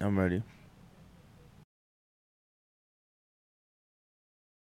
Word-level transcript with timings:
I'm 0.00 0.18
ready. 0.18 0.42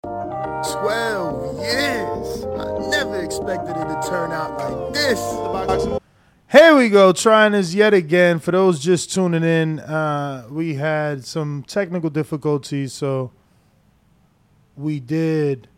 12 0.03 1.59
years. 1.59 2.45
I 2.45 2.89
never 2.89 3.21
expected 3.23 3.71
it 3.71 3.85
to 3.85 4.07
turn 4.07 4.31
out 4.31 4.57
like 4.57 4.93
this. 4.93 5.99
Here 6.51 6.75
we 6.75 6.89
go, 6.89 7.13
trying 7.13 7.53
this 7.53 7.73
yet 7.73 7.93
again. 7.93 8.39
For 8.39 8.51
those 8.51 8.79
just 8.79 9.13
tuning 9.13 9.43
in, 9.43 9.79
uh, 9.79 10.47
we 10.49 10.75
had 10.75 11.23
some 11.25 11.63
technical 11.65 12.09
difficulties, 12.09 12.91
so 12.91 13.31
we 14.75 14.99
did 14.99 15.69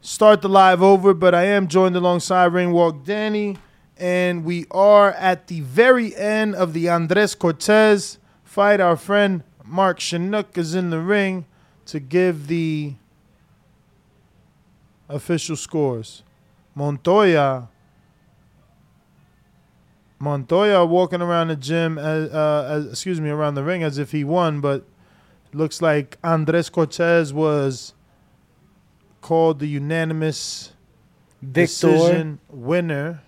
start 0.00 0.42
the 0.42 0.48
live 0.48 0.82
over, 0.82 1.14
but 1.14 1.34
I 1.34 1.44
am 1.44 1.68
joined 1.68 1.94
alongside 1.94 2.50
Ringwalk 2.50 3.04
Danny, 3.04 3.58
and 3.96 4.44
we 4.44 4.66
are 4.72 5.12
at 5.12 5.46
the 5.46 5.60
very 5.60 6.16
end 6.16 6.56
of 6.56 6.72
the 6.72 6.88
Andres 6.88 7.36
Cortez 7.36 8.17
fight. 8.58 8.80
Our 8.80 8.96
friend 8.96 9.44
Mark 9.64 10.00
Chinook 10.00 10.58
is 10.58 10.74
in 10.74 10.90
the 10.90 10.98
ring 10.98 11.44
to 11.86 12.00
give 12.00 12.48
the 12.48 12.94
official 15.08 15.54
scores. 15.54 16.24
Montoya 16.74 17.68
Montoya 20.18 20.84
walking 20.84 21.22
around 21.22 21.48
the 21.48 21.54
gym, 21.54 21.98
as, 21.98 22.34
uh, 22.34 22.68
as, 22.68 22.86
excuse 22.86 23.20
me, 23.20 23.30
around 23.30 23.54
the 23.54 23.62
ring 23.62 23.84
as 23.84 23.96
if 23.96 24.10
he 24.10 24.24
won, 24.24 24.60
but 24.60 24.84
looks 25.52 25.80
like 25.80 26.18
Andres 26.24 26.68
Cortez 26.68 27.32
was 27.32 27.94
called 29.20 29.60
the 29.60 29.68
unanimous 29.68 30.72
Victor. 31.40 31.60
decision 31.60 32.40
winner. 32.48 33.22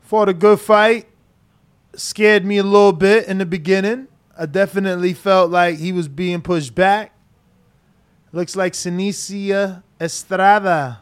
Fought 0.00 0.30
a 0.30 0.34
good 0.34 0.58
fight. 0.58 1.06
Scared 1.96 2.44
me 2.44 2.58
a 2.58 2.62
little 2.62 2.92
bit 2.92 3.26
in 3.26 3.38
the 3.38 3.46
beginning. 3.46 4.08
I 4.36 4.46
definitely 4.46 5.12
felt 5.12 5.50
like 5.50 5.78
he 5.78 5.92
was 5.92 6.08
being 6.08 6.42
pushed 6.42 6.74
back. 6.74 7.12
Looks 8.32 8.56
like 8.56 8.72
Seniesa 8.72 9.82
Estrada 10.00 11.00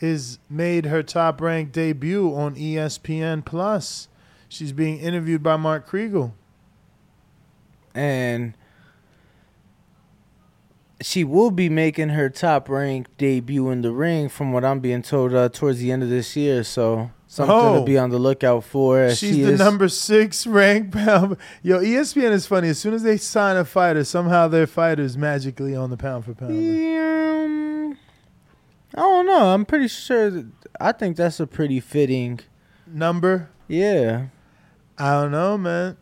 is 0.00 0.38
made 0.48 0.86
her 0.86 1.02
top 1.02 1.40
ranked 1.40 1.72
debut 1.72 2.34
on 2.34 2.54
ESPN 2.54 3.44
Plus. 3.44 4.08
She's 4.48 4.72
being 4.72 4.98
interviewed 4.98 5.42
by 5.42 5.56
Mark 5.56 5.88
Kriegel. 5.88 6.32
and 7.94 8.54
she 11.02 11.24
will 11.24 11.50
be 11.50 11.68
making 11.68 12.10
her 12.10 12.28
top 12.28 12.68
ranked 12.68 13.16
debut 13.16 13.70
in 13.70 13.82
the 13.82 13.90
ring, 13.90 14.28
from 14.28 14.52
what 14.52 14.64
I'm 14.64 14.80
being 14.80 15.02
told, 15.02 15.34
uh, 15.34 15.48
towards 15.48 15.78
the 15.78 15.90
end 15.90 16.02
of 16.02 16.10
this 16.10 16.36
year. 16.36 16.62
So 16.62 17.10
something 17.32 17.54
Oh. 17.54 17.78
to 17.78 17.84
be 17.84 17.96
on 17.96 18.10
the 18.10 18.18
lookout 18.18 18.64
for. 18.64 19.08
She's 19.10 19.36
she 19.36 19.42
the 19.42 19.52
is- 19.52 19.58
number 19.60 19.88
six 19.88 20.46
ranked 20.48 20.90
pound. 20.92 21.36
Yo, 21.62 21.78
ESPN 21.80 22.32
is 22.32 22.44
funny. 22.46 22.68
As 22.68 22.78
soon 22.80 22.92
as 22.92 23.04
they 23.04 23.16
sign 23.16 23.56
a 23.56 23.64
fighter, 23.64 24.02
somehow 24.04 24.48
their 24.48 24.66
fighter's 24.66 25.16
magically 25.16 25.76
on 25.76 25.90
the 25.90 25.96
pound 25.96 26.24
for 26.24 26.34
pound. 26.34 26.50
Um, 26.50 27.98
I 28.94 29.00
don't 29.00 29.26
know. 29.26 29.54
I'm 29.54 29.64
pretty 29.64 29.86
sure. 29.88 30.28
That, 30.30 30.50
I 30.80 30.90
think 30.92 31.16
that's 31.16 31.38
a 31.38 31.46
pretty 31.46 31.78
fitting. 31.78 32.40
Number? 32.86 33.48
Yeah. 33.68 34.26
I 34.98 35.12
don't 35.12 35.30
know, 35.30 35.56
man. 35.56 35.96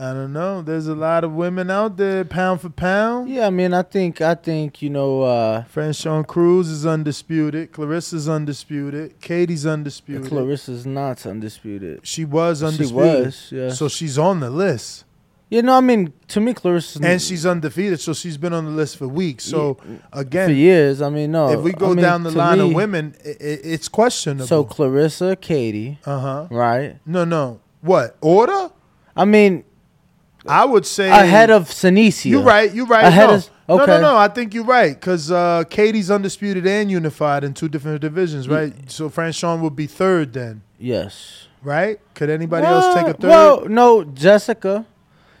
I 0.00 0.12
don't 0.12 0.32
know. 0.32 0.62
There's 0.62 0.86
a 0.86 0.94
lot 0.94 1.24
of 1.24 1.32
women 1.32 1.70
out 1.72 1.96
there, 1.96 2.24
pound 2.24 2.60
for 2.60 2.68
pound. 2.70 3.28
Yeah. 3.28 3.48
I 3.48 3.50
mean, 3.50 3.74
I 3.74 3.82
think. 3.82 4.20
I 4.20 4.34
think 4.36 4.80
you 4.80 4.90
know. 4.90 5.22
uh 5.22 5.64
Franchon 5.74 6.24
Crews 6.26 6.68
is 6.68 6.86
undisputed. 6.86 7.72
Clarissa's 7.72 8.28
undisputed. 8.28 9.20
Katie's 9.20 9.66
undisputed. 9.66 10.28
Clarissa's 10.28 10.86
not 10.86 11.26
undisputed. 11.26 12.00
She 12.06 12.24
was 12.24 12.62
undisputed. 12.62 13.34
She 13.34 13.54
was. 13.56 13.62
Yeah. 13.70 13.70
So 13.70 13.88
she's 13.88 14.18
on 14.18 14.38
the 14.40 14.50
list. 14.50 15.04
you 15.50 15.62
know. 15.62 15.74
I 15.76 15.80
mean, 15.80 16.12
to 16.28 16.40
me, 16.40 16.54
Clarissa, 16.54 17.00
And 17.02 17.20
she's 17.20 17.44
undefeated, 17.44 17.98
so 17.98 18.12
she's 18.12 18.36
been 18.36 18.52
on 18.52 18.66
the 18.66 18.70
list 18.70 18.98
for 18.98 19.08
weeks. 19.08 19.44
So 19.44 19.74
for 19.74 20.20
again, 20.20 20.54
years. 20.54 21.02
I 21.02 21.10
mean, 21.10 21.32
no. 21.32 21.50
if 21.50 21.60
we 21.60 21.72
I 21.74 21.78
go 21.78 21.88
mean, 21.88 22.04
down 22.04 22.22
the 22.22 22.30
line 22.30 22.60
of 22.60 22.72
women, 22.72 23.16
i 23.24 23.30
i 23.30 23.34
it's 23.74 23.88
questionable. 23.88 24.46
So 24.46 24.62
Clarissa, 24.62 25.34
Katie, 25.34 25.98
uh 26.06 26.20
huh. 26.20 26.46
right? 26.50 26.98
No, 27.04 27.24
no. 27.24 27.58
What 27.80 28.16
order? 28.20 28.70
I 29.16 29.24
mean, 29.24 29.64
I 30.46 30.64
would 30.64 30.86
say 30.86 31.10
ahead 31.10 31.50
of 31.50 31.64
Seniesa. 31.68 32.26
You're 32.26 32.42
right. 32.42 32.72
You're 32.72 32.86
right. 32.86 33.04
Ahead 33.04 33.28
no. 33.28 33.34
of- 33.36 33.50
no, 33.68 33.76
no, 33.84 34.00
no. 34.00 34.16
I 34.16 34.28
think 34.28 34.54
you're 34.54 34.64
right 34.64 34.94
because 34.94 35.30
uh, 35.30 35.64
Katie's 35.68 36.10
undisputed 36.10 36.66
and 36.66 36.90
unified 36.90 37.44
in 37.44 37.52
two 37.52 37.68
different 37.68 38.00
divisions, 38.00 38.48
right? 38.48 38.72
So 38.90 39.10
Franchon 39.10 39.60
would 39.60 39.76
be 39.76 39.86
third 39.86 40.32
then, 40.32 40.62
Yes. 40.78 41.48
right? 41.62 42.00
Could 42.14 42.30
anybody 42.30 42.66
else 42.66 42.94
take 42.94 43.06
a 43.08 43.12
third? 43.12 43.28
Well, 43.28 43.66
no, 43.68 44.04
Jessica, 44.04 44.86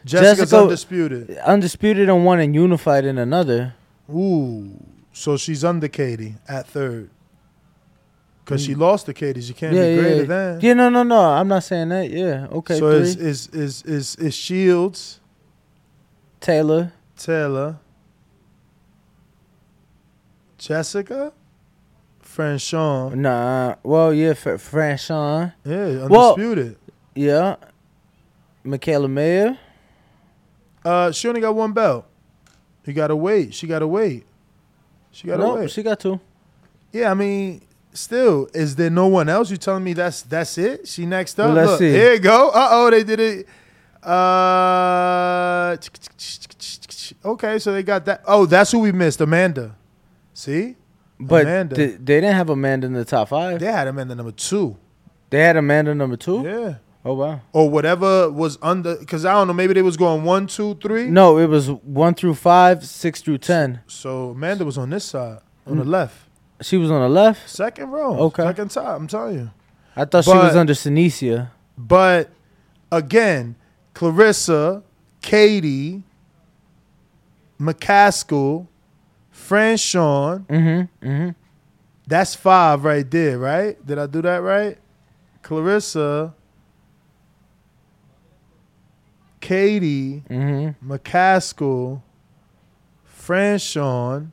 Jessica's 0.04 0.38
Jessica- 0.50 0.62
undisputed. 0.62 1.38
undisputed 1.38 2.08
in 2.10 2.24
one 2.24 2.38
and 2.40 2.54
unified 2.54 3.06
in 3.06 3.16
another. 3.16 3.74
Ooh, 4.14 4.72
so 5.14 5.38
she's 5.38 5.64
under 5.64 5.88
Katie 5.88 6.34
at 6.46 6.66
third. 6.66 7.08
Because 8.48 8.64
she 8.64 8.74
lost 8.74 9.04
to 9.06 9.12
Katie, 9.12 9.40
You 9.42 9.52
can't 9.52 9.74
Mm. 9.74 9.76
yeah, 9.76 9.94
be 9.96 10.00
greater 10.00 10.20
yeah. 10.20 10.24
than. 10.26 10.60
Yeah, 10.62 10.72
no, 10.72 10.88
no, 10.88 11.02
no. 11.02 11.20
I'm 11.20 11.48
not 11.48 11.62
saying 11.64 11.90
that. 11.90 12.08
Yeah. 12.10 12.46
Okay. 12.50 12.78
so 12.78 12.90
three. 12.92 13.00
is, 13.02 13.16
is 13.16 13.48
is 13.48 13.82
is 13.82 14.16
is 14.16 14.34
Shields, 14.34 15.20
Taylor. 16.40 16.92
Taylor, 17.18 17.76
Jessica, 20.56 21.32
Franchon, 22.24 23.14
Nah. 23.16 23.74
Well, 23.82 24.12
yeah, 24.14 24.32
Fr- 24.34 24.50
Franchon. 24.50 25.52
yeah, 25.64 26.06
Well- 26.06 26.32
undisputed. 26.34 26.76
Yeah. 27.14 27.56
Mikaela 28.64 29.10
Mayer. 29.10 29.58
Uh, 30.84 31.10
she 31.12 31.28
only 31.28 31.40
got 31.40 31.54
one 31.54 31.72
belt. 31.72 32.04
You 32.86 32.92
gotta 32.94 33.16
wait. 33.16 33.52
She 33.54 33.66
gotta 33.66 33.86
wait. 33.86 34.24
She 35.10 35.26
gotta 35.26 35.42
No, 35.42 35.54
wait. 35.56 35.70
she 35.70 35.82
got 35.82 36.00
two. 36.00 36.20
yeah, 36.92 37.10
I 37.10 37.14
mean, 37.14 37.60
still, 37.92 38.48
is 38.54 38.76
there 38.76 38.90
no 38.90 39.06
one 39.06 39.28
else? 39.28 39.50
You 39.50 39.56
telling 39.56 39.84
me 39.84 39.92
that's 39.92 40.22
that's 40.22 40.56
it? 40.58 40.86
She 40.88 41.06
next 41.06 41.38
up. 41.40 41.54
Let's 41.54 41.70
Look, 41.72 41.78
see. 41.80 41.90
Here 41.90 42.14
you 42.14 42.18
go. 42.20 42.50
Uh 42.50 42.68
oh, 42.70 42.90
they 42.90 43.04
did 43.04 43.20
it. 43.20 43.46
Uh, 44.02 45.76
okay, 47.24 47.58
so 47.58 47.72
they 47.72 47.82
got 47.82 48.04
that. 48.06 48.22
Oh, 48.26 48.46
that's 48.46 48.70
who 48.72 48.78
we 48.80 48.92
missed, 48.92 49.20
Amanda. 49.20 49.74
See, 50.34 50.76
But 51.18 51.42
Amanda. 51.42 51.74
th- 51.74 51.92
they 51.98 52.20
didn't 52.20 52.34
have 52.34 52.48
Amanda 52.50 52.86
in 52.86 52.92
the 52.92 53.04
top 53.04 53.28
five. 53.28 53.58
they 53.60 53.66
had 53.66 53.88
Amanda 53.88 54.14
number 54.14 54.32
two. 54.32 54.76
They 55.30 55.40
had 55.40 55.56
Amanda 55.56 55.94
number 55.94 56.16
two. 56.16 56.42
Yeah, 56.42 56.74
Oh 57.04 57.14
wow. 57.14 57.40
or 57.52 57.68
whatever 57.68 58.30
was 58.30 58.56
under. 58.62 58.96
Because 58.96 59.24
I 59.24 59.32
don't 59.32 59.46
know. 59.48 59.52
Maybe 59.52 59.74
they 59.74 59.82
was 59.82 59.96
going 59.96 60.24
one, 60.24 60.46
two, 60.46 60.76
three. 60.76 61.08
No, 61.08 61.38
it 61.38 61.46
was 61.46 61.68
one 61.70 62.14
through 62.14 62.34
five, 62.34 62.84
six 62.86 63.20
through 63.20 63.38
ten. 63.38 63.80
So 63.88 64.30
Amanda 64.30 64.64
was 64.64 64.78
on 64.78 64.90
this 64.90 65.04
side, 65.04 65.40
on 65.66 65.74
Mm. 65.74 65.78
the 65.78 65.84
left, 65.84 66.16
She 66.60 66.76
was 66.76 66.90
on 66.90 67.00
the 67.02 67.08
left. 67.08 67.48
second 67.48 67.90
row. 67.90 68.18
Okay. 68.26 68.42
second 68.42 68.70
top. 68.70 68.96
I'm 69.00 69.06
telling 69.06 69.34
you. 69.36 69.50
I 69.96 70.04
thought 70.04 70.24
she 70.24 70.30
was 70.30 70.56
under 70.56 70.72
Seniesa. 70.74 71.50
But 71.76 72.30
again, 72.90 73.54
Clarissa, 73.94 74.82
Katie, 75.20 76.02
McCaskill, 77.60 78.66
Franchon, 79.32 80.46
Mm-hmm. 80.46 81.06
Mm-hmm. 81.08 81.28
that's 82.06 82.34
five 82.34 82.84
right 82.84 83.08
there, 83.10 83.38
right? 83.38 83.84
Did 83.86 83.98
I 83.98 84.06
do 84.06 84.22
that 84.22 84.38
right? 84.38 84.78
Clarissa, 85.42 86.34
Katie, 89.40 90.22
Mm-hmm. 90.28 90.92
McCaskill, 90.92 92.02
Franchon. 93.20 94.32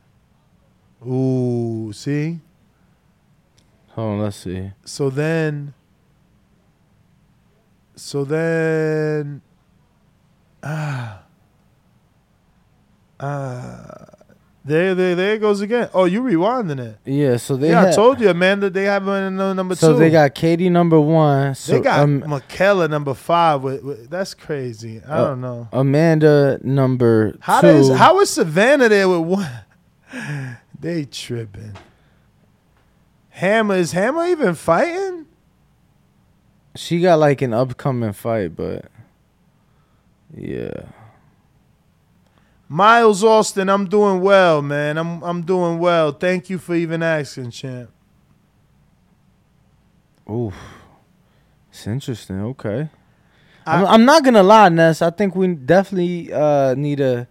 Ooh, 1.04 1.92
see? 1.94 2.40
Hold 3.90 4.14
on, 4.14 4.20
let's 4.22 4.38
see. 4.38 4.72
So 4.84 5.10
then, 5.10 5.74
so 7.96 8.24
then, 8.26 9.42
ah, 10.64 11.22
ah, 13.20 14.06
there, 14.66 14.96
there, 14.96 15.16
there 15.16 15.36
it 15.36 15.40
goes 15.40 15.62
again. 15.62 15.90
Oh, 15.94 16.06
you 16.06 16.22
rewinding 16.24 16.80
it? 16.80 16.98
Yeah, 17.06 17.38
so 17.38 17.56
they 17.56 17.70
yeah, 17.70 17.82
had, 17.82 17.90
I 17.90 17.96
told 17.96 18.20
you, 18.20 18.30
Amanda. 18.30 18.70
They 18.70 18.84
have 18.86 19.04
her 19.04 19.28
in 19.28 19.40
uh, 19.40 19.54
number 19.54 19.76
so 19.76 19.94
two. 19.94 20.00
they 20.00 20.10
got 20.10 20.34
Katie 20.34 20.70
number 20.70 21.00
one. 21.00 21.54
So 21.56 21.74
they 21.74 21.80
got 21.82 22.00
um, 22.00 22.22
Mikaela 22.24 22.90
number 22.90 23.14
five. 23.14 23.62
With, 23.62 23.84
with 23.84 24.10
that's 24.10 24.34
crazy. 24.34 25.02
I 25.08 25.12
Uh, 25.20 25.26
don't 25.28 25.42
know 25.42 25.70
Amanda 25.72 26.60
number 26.64 27.38
how 27.42 27.62
two. 27.62 27.68
does 27.68 27.96
how 27.96 28.20
is 28.22 28.32
Savannah 28.32 28.90
there 28.90 29.08
with 29.08 29.20
one? 29.22 30.58
They 30.80 31.06
tripping. 31.06 31.74
Hammer 33.30 33.76
is 33.76 33.92
Hammer 33.92 34.26
even 34.26 34.56
fighting? 34.56 35.26
she 36.76 37.00
got 37.00 37.20
like 37.20 37.42
an 37.42 37.54
upcoming 37.54 38.14
fight, 38.14 38.56
but 38.56 38.86
yeah. 40.36 40.86
Miles 42.68 43.24
Austin, 43.24 43.70
I'm 43.70 43.88
doing 43.88 44.22
well, 44.22 44.62
man. 44.62 44.98
I'm 44.98 45.24
I'm 45.24 45.44
doing 45.44 45.80
well. 45.80 46.12
Thank 46.12 46.50
you 46.50 46.58
for 46.58 46.76
even 46.76 47.02
asking, 47.02 47.52
champ. 47.52 47.92
Oof. 50.30 50.56
It's 51.70 51.86
interesting. 51.88 52.42
Okay. 52.42 52.90
I'm, 53.68 53.86
I'm 53.86 54.06
not 54.06 54.24
gonna 54.24 54.44
lie, 54.44 54.70
Ness. 54.70 55.02
I 55.02 55.10
think 55.10 55.36
we 55.36 55.48
definitely 55.54 56.32
uh, 56.32 56.76
need 56.76 56.98
to 57.00 57.28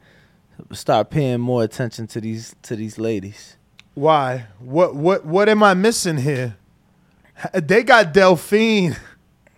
start 0.73 1.11
paying 1.11 1.41
more 1.41 1.63
attention 1.63 2.07
to 2.09 2.21
these 2.21 2.55
to 2.63 2.77
these 2.77 2.99
ladies. 2.99 3.57
Why? 3.95 4.47
What 4.59 4.95
what 4.95 5.25
what 5.25 5.49
am 5.49 5.63
I 5.63 5.75
missing 5.75 6.19
here? 6.19 6.57
They 7.53 7.83
got 7.83 8.15
Delfine 8.15 8.97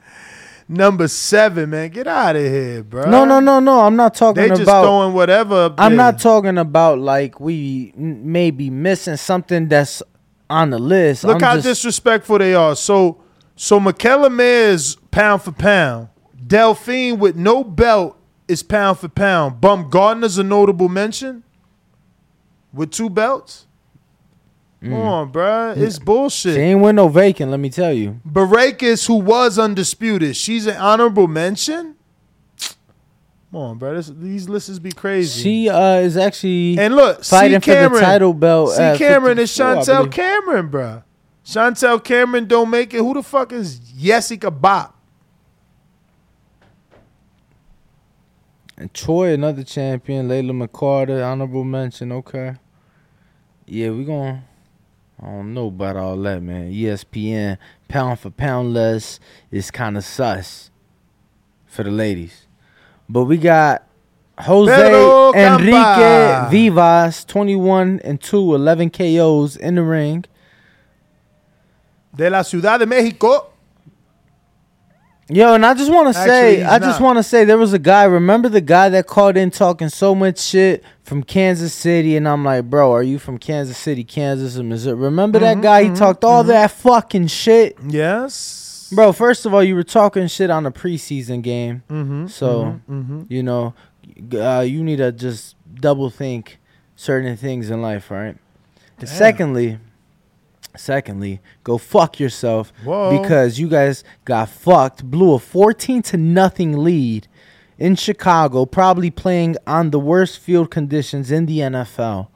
number 0.69 1.09
seven, 1.09 1.71
man. 1.71 1.91
Get 1.91 2.07
out 2.07 2.37
of 2.37 2.43
here, 2.43 2.83
bro. 2.83 3.11
No, 3.11 3.25
no, 3.25 3.41
no, 3.41 3.61
no. 3.61 3.81
I'm 3.81 3.97
not 3.97 4.15
talking 4.15 4.43
They 4.43 4.49
just 4.49 4.63
about. 4.63 4.83
throwing 4.85 5.15
whatever. 5.15 5.55
Up 5.67 5.75
I'm 5.79 5.97
not 5.97 6.19
talking 6.19 6.59
about 6.59 6.99
like 6.99 7.39
we 7.41 7.93
may 7.97 8.51
be 8.51 8.71
missing 8.71 9.17
something 9.17 9.69
that's 9.69 10.03
on 10.49 10.71
the 10.71 10.79
list. 10.79 11.25
Look 11.25 11.37
I'm 11.37 11.41
how 11.41 11.55
just, 11.55 11.67
disrespectful 11.67 12.39
they 12.39 12.55
are. 12.55 12.77
So 12.77 13.23
so 13.57 13.81
Mikaela 13.81 14.33
Mayer 14.33 14.71
is 14.71 14.97
pound 15.11 15.43
for 15.43 15.53
pound. 15.53 16.09
Delfine 16.47 17.19
with 17.19 17.37
no 17.37 17.65
belt 17.65 18.16
is 18.49 18.63
pound 18.63 18.99
for 18.99 19.09
pound. 19.09 19.61
Baumgardner's 19.61 20.39
a 20.39 20.45
notable 20.45 20.89
mention 20.89 21.43
with 22.73 22.91
two 22.91 23.11
belts. 23.11 23.67
Come 24.83 24.93
on, 24.93 25.33
bruh. 25.33 25.77
It's 25.77 25.99
bullshit. 25.99 26.53
Mm. 26.53 26.55
She 26.55 26.61
ain't 26.61 26.81
win 26.81 26.97
no 26.97 27.09
vacant. 27.09 27.51
Let 27.51 27.61
me 27.61 27.71
tell 27.71 27.93
you. 27.93 28.21
Braekhus, 28.27 29.07
who 29.07 29.17
was 29.17 29.59
undisputed, 29.59 30.37
she's 30.37 30.67
an 30.67 30.77
honorable 30.77 31.27
mention. 31.27 31.97
Come 33.51 33.61
on, 33.61 33.79
bro. 33.79 33.95
This, 33.95 34.09
these 34.09 34.49
lists 34.49 34.79
be 34.79 34.93
crazy. 34.93 35.43
She 35.43 35.69
uh, 35.69 35.97
is 36.01 36.17
actually 36.17 36.79
and 36.79 36.95
look, 36.95 37.25
fighting 37.25 37.61
C. 37.63 37.73
for 37.73 37.89
the 37.89 38.01
title 38.01 38.35
belt. 38.35 38.73
See 38.73 38.99
Cameron 38.99 39.39
is 39.39 39.51
Chantelle. 39.51 40.09
Cameron, 40.09 40.69
bro. 40.69 41.03
Chantelle 41.43 42.01
Cameron 42.01 42.47
don't 42.47 42.69
make 42.71 42.93
it. 42.93 42.99
Who 42.99 43.15
the 43.15 43.23
fuck 43.23 43.53
is 43.53 43.79
Jessica 43.79 44.51
Bopp? 44.51 44.93
And 48.77 48.93
Troy, 48.93 49.33
another 49.33 49.65
champion. 49.65 50.29
Layla 50.29 50.67
McCarter, 50.67 51.25
honorable 51.27 51.65
mention. 51.65 52.13
Okay. 52.13 52.57
Yeah, 53.67 53.91
we 53.91 54.05
going 54.05 54.43
I 55.21 55.27
don't 55.27 55.55
know 55.55 55.69
about 55.69 55.97
all 55.97 56.17
that, 56.19 56.43
man. 56.43 56.73
ESPN, 56.73 57.57
pound 57.89 58.21
for 58.21 58.31
pound 58.31 58.75
less 58.75 59.19
is 59.51 59.71
kind 59.71 59.97
of 59.97 60.05
sus 60.05 60.71
for 61.65 61.83
the 61.83 61.91
ladies. 61.91 62.47
But 63.09 63.25
we 63.25 63.39
got 63.39 63.89
Jose 64.39 64.71
Pedro 64.71 65.33
Enrique 65.33 65.73
Campa. 65.73 66.51
Vivas, 66.51 67.25
21 67.25 68.01
and 68.05 68.21
2, 68.21 68.55
11 68.55 68.91
KOs 68.91 69.57
in 69.57 69.77
the 69.77 69.83
ring. 69.83 70.25
De 72.15 72.29
la 72.29 72.43
Ciudad 72.43 72.79
de 72.79 72.87
Mexico. 72.87 73.53
Yo, 75.29 75.55
and 75.55 75.67
I 75.67 75.75
just 75.75 75.91
want 75.91 76.07
to 76.07 76.15
say, 76.15 76.63
I 76.63 76.79
just 76.79 77.01
want 77.01 77.19
to 77.19 77.23
say, 77.25 77.45
there 77.45 77.59
was 77.59 77.73
a 77.73 77.81
guy. 77.81 78.05
Remember 78.05 78.49
the 78.49 78.61
guy 78.61 78.89
that 78.91 79.09
called 79.09 79.37
in 79.37 79.51
talking 79.51 79.89
so 79.89 80.15
much 80.15 80.39
shit 80.39 80.85
from 81.03 81.25
Kansas 81.25 81.75
City, 81.75 82.17
and 82.17 82.29
I'm 82.29 82.45
like, 82.45 82.71
bro, 82.71 82.93
are 82.93 83.03
you 83.03 83.19
from 83.19 83.37
Kansas 83.39 83.77
City, 83.77 84.05
Kansas, 84.05 84.57
or 84.57 84.63
Missouri? 84.63 84.95
Remember 84.95 85.41
Mm-hmm, 85.41 85.61
that 85.61 85.63
guy? 85.63 85.85
He 85.85 85.91
talked 85.91 86.23
all 86.23 86.45
that 86.45 86.71
fucking 86.71 87.27
shit, 87.27 87.77
Yes. 87.89 88.89
bro. 88.95 89.13
First 89.13 89.47
of 89.47 89.53
all, 89.55 89.65
you 89.65 89.75
were 89.75 89.83
talking 89.83 90.29
shit 90.29 90.49
on 90.49 90.65
a 90.65 90.71
preseason 90.71 91.43
game, 91.43 91.83
Mm-hmm. 91.91 92.29
so 92.29 92.81
mm-hmm. 92.89 93.23
you 93.29 93.43
know, 93.43 93.75
uh, 94.33 94.61
you 94.61 94.85
need 94.85 94.99
to 94.99 95.11
just 95.11 95.57
double 95.75 96.09
think 96.09 96.59
certain 96.95 97.37
things 97.37 97.69
in 97.69 97.83
life, 97.83 98.13
right? 98.13 98.37
And 99.01 99.09
secondly, 99.09 99.79
secondly, 100.77 101.41
go 101.65 101.79
fuck 101.79 102.21
yourself 102.21 102.73
Whoa. 102.85 103.21
because 103.21 103.59
you 103.59 103.69
guys 103.69 104.05
got 104.25 104.49
fucked, 104.49 105.05
blew 105.05 105.35
a 105.35 105.39
14 105.39 106.03
to 106.03 106.17
nothing 106.17 106.79
lead 106.79 107.29
in 107.79 107.95
Chicago, 107.95 108.65
probably 108.65 109.11
playing 109.11 109.57
on 109.67 109.91
the 109.91 109.99
worst 110.01 110.39
field 110.39 110.71
conditions 110.71 111.31
in 111.31 111.47
the 111.47 111.59
NFL, 111.59 112.29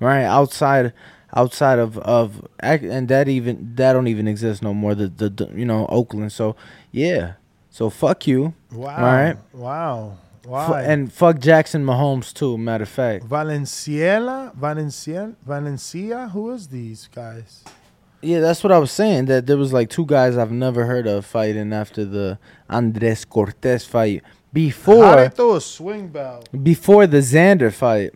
right? 0.00 0.24
Outside 0.24 0.92
outside 1.34 1.78
of 1.78 1.96
of 1.98 2.44
and 2.58 3.08
that 3.08 3.28
even 3.28 3.72
that 3.76 3.92
don't 3.92 4.08
even 4.08 4.26
exist 4.26 4.62
no 4.62 4.74
more 4.74 4.94
the 4.94 5.08
the, 5.08 5.28
the 5.28 5.48
you 5.54 5.64
know 5.64 5.86
Oakland. 5.88 6.32
So, 6.32 6.56
yeah. 6.90 7.34
So 7.70 7.88
fuck 7.88 8.26
you. 8.26 8.54
Wow. 8.72 8.96
All 8.96 9.02
right. 9.02 9.36
Wow. 9.52 10.18
Fu- 10.42 10.48
Why? 10.50 10.82
and 10.82 11.12
fuck 11.12 11.38
Jackson 11.38 11.84
Mahomes 11.84 12.32
too, 12.32 12.58
matter 12.58 12.82
of 12.82 12.88
fact. 12.88 13.28
Valenciela, 13.28 14.52
Valencia, 14.54 15.34
Valencia. 15.46 16.28
Who 16.32 16.50
is 16.50 16.68
these 16.68 17.08
guys? 17.14 17.62
Yeah, 18.22 18.40
that's 18.40 18.62
what 18.62 18.70
I 18.72 18.78
was 18.78 18.90
saying. 18.92 19.26
That 19.26 19.46
there 19.46 19.56
was 19.56 19.72
like 19.72 19.88
two 19.90 20.04
guys 20.06 20.36
I've 20.36 20.52
never 20.52 20.84
heard 20.86 21.06
of 21.06 21.24
fighting 21.24 21.72
after 21.72 22.04
the 22.04 22.38
Andres 22.68 23.24
Cortez 23.24 23.84
fight. 23.86 24.22
before. 24.52 25.04
How 25.04 25.16
they 25.16 25.28
throw 25.30 25.54
a 25.56 25.60
swing 25.60 26.08
belt? 26.08 26.48
before 26.62 27.06
the 27.06 27.18
Xander 27.18 27.72
fight. 27.72 28.12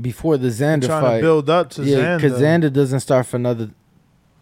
Before 0.00 0.38
the 0.38 0.48
Xander 0.48 0.86
Trying 0.86 1.02
fight. 1.02 1.16
to 1.18 1.22
build 1.22 1.50
up 1.50 1.68
to 1.70 1.82
yeah, 1.84 1.96
Xander. 1.98 2.16
because 2.16 2.40
Xander 2.40 2.72
doesn't 2.72 3.00
start 3.00 3.26
for 3.26 3.36
another, 3.36 3.70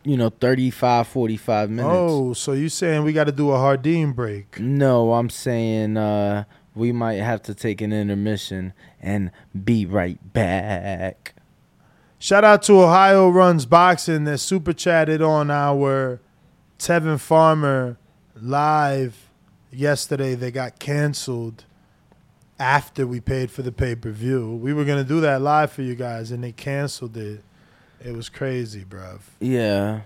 you 0.05 0.17
know, 0.17 0.31
35, 0.31 1.09
45 1.09 1.71
minutes. 1.71 1.89
Oh, 1.93 2.33
so 2.35 2.53
you 2.53 2.69
saying 2.69 3.03
we 3.03 3.13
got 3.13 3.25
to 3.25 3.33
do 3.33 3.51
a 3.51 3.59
Hardin 3.59 4.13
break? 4.13 4.61
No, 4.61 5.15
I'm 5.15 5.29
saying 5.29 5.97
uh, 5.97 6.45
we 6.77 6.93
might 6.93 7.15
have 7.15 7.43
to 7.43 7.55
take 7.55 7.81
an 7.81 7.93
intermission 7.93 8.75
and 9.01 9.33
be 9.65 9.85
right 9.87 10.19
back. 10.33 11.35
Shout 12.23 12.45
out 12.45 12.63
to 12.65 12.75
Ohio 12.83 13.31
Runs 13.31 13.65
Boxing 13.65 14.25
that 14.25 14.39
super 14.39 14.75
chatted 14.75 15.23
on 15.23 15.51
our 15.51 16.21
Tevin 16.79 17.19
Farmer 17.19 17.97
live 18.39 19.31
yesterday. 19.73 20.35
They 20.35 20.51
got 20.51 20.79
canceled 20.79 21.65
after 22.59 23.07
we 23.07 23.21
paid 23.21 23.51
for 23.51 23.63
the 23.63 23.73
pay 23.73 23.95
per 23.95 24.11
view. 24.11 24.51
We 24.63 24.75
were 24.75 24.85
gonna 24.85 25.03
do 25.03 25.23
that 25.23 25.41
live 25.41 25.73
for 25.73 25.81
you 25.81 25.95
guys, 25.95 26.31
and 26.31 26.45
they 26.45 26.53
canceled 26.53 27.17
it. 27.17 27.43
It 28.05 28.15
was 28.15 28.29
crazy, 28.29 28.85
bruv. 28.85 29.21
Yeah. 29.41 30.03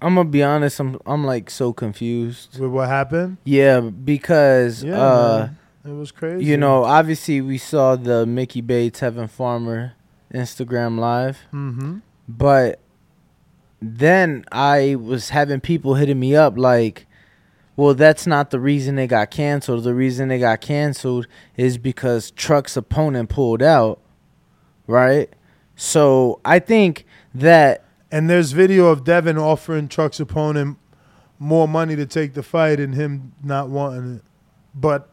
I'm 0.00 0.14
gonna 0.14 0.28
be 0.28 0.44
honest. 0.44 0.78
I'm 0.78 0.96
I'm 1.04 1.24
like 1.24 1.50
so 1.50 1.72
confused. 1.72 2.60
With 2.60 2.70
what 2.70 2.88
happened? 2.88 3.38
Yeah, 3.42 3.80
because 3.80 4.84
Yeah, 4.84 4.94
uh, 5.00 5.38
man. 5.84 5.92
it 5.92 5.98
was 5.98 6.12
crazy. 6.12 6.44
you 6.44 6.56
know, 6.56 6.84
obviously 6.84 7.40
we 7.40 7.58
saw 7.58 7.96
the 7.96 8.26
Mickey 8.26 8.60
Bates 8.60 9.00
Tevin 9.00 9.28
Farmer 9.28 9.94
Instagram 10.32 10.98
live, 10.98 11.38
Mm-hmm. 11.52 11.98
but 12.28 12.78
then 13.80 14.44
I 14.52 14.94
was 14.94 15.30
having 15.30 15.60
people 15.60 15.94
hitting 15.94 16.20
me 16.20 16.36
up 16.36 16.56
like, 16.56 17.06
"Well, 17.76 17.94
that's 17.94 18.26
not 18.26 18.50
the 18.50 18.60
reason 18.60 18.94
they 18.94 19.06
got 19.06 19.30
canceled. 19.30 19.84
The 19.84 19.94
reason 19.94 20.28
they 20.28 20.38
got 20.38 20.60
canceled 20.60 21.26
is 21.56 21.78
because 21.78 22.30
Truck's 22.30 22.76
opponent 22.76 23.28
pulled 23.28 23.62
out, 23.62 24.00
right?" 24.86 25.28
So 25.74 26.40
I 26.44 26.58
think 26.58 27.06
that 27.34 27.84
And 28.14 28.28
there's 28.28 28.52
video 28.52 28.88
of 28.88 29.04
Devin 29.04 29.38
offering 29.38 29.88
Truck's 29.88 30.20
opponent 30.20 30.76
more 31.38 31.66
money 31.66 31.96
to 31.96 32.04
take 32.04 32.34
the 32.34 32.42
fight 32.42 32.78
and 32.78 32.94
him 32.94 33.32
not 33.42 33.70
wanting 33.70 34.16
it. 34.16 34.22
But 34.74 35.08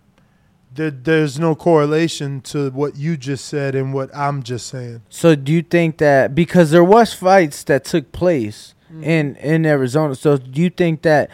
there, 0.73 0.91
there's 0.91 1.39
no 1.39 1.55
correlation 1.55 2.41
to 2.41 2.69
what 2.71 2.95
you 2.95 3.17
just 3.17 3.45
said 3.45 3.75
and 3.75 3.93
what 3.93 4.15
I'm 4.15 4.43
just 4.43 4.67
saying. 4.67 5.01
So 5.09 5.35
do 5.35 5.51
you 5.51 5.61
think 5.61 5.97
that 5.97 6.35
because 6.35 6.71
there 6.71 6.83
was 6.83 7.13
fights 7.13 7.63
that 7.65 7.85
took 7.85 8.11
place 8.11 8.75
mm-hmm. 8.91 9.03
in 9.03 9.35
in 9.37 9.65
Arizona, 9.65 10.15
so 10.15 10.37
do 10.37 10.61
you 10.61 10.69
think 10.69 11.01
that 11.03 11.29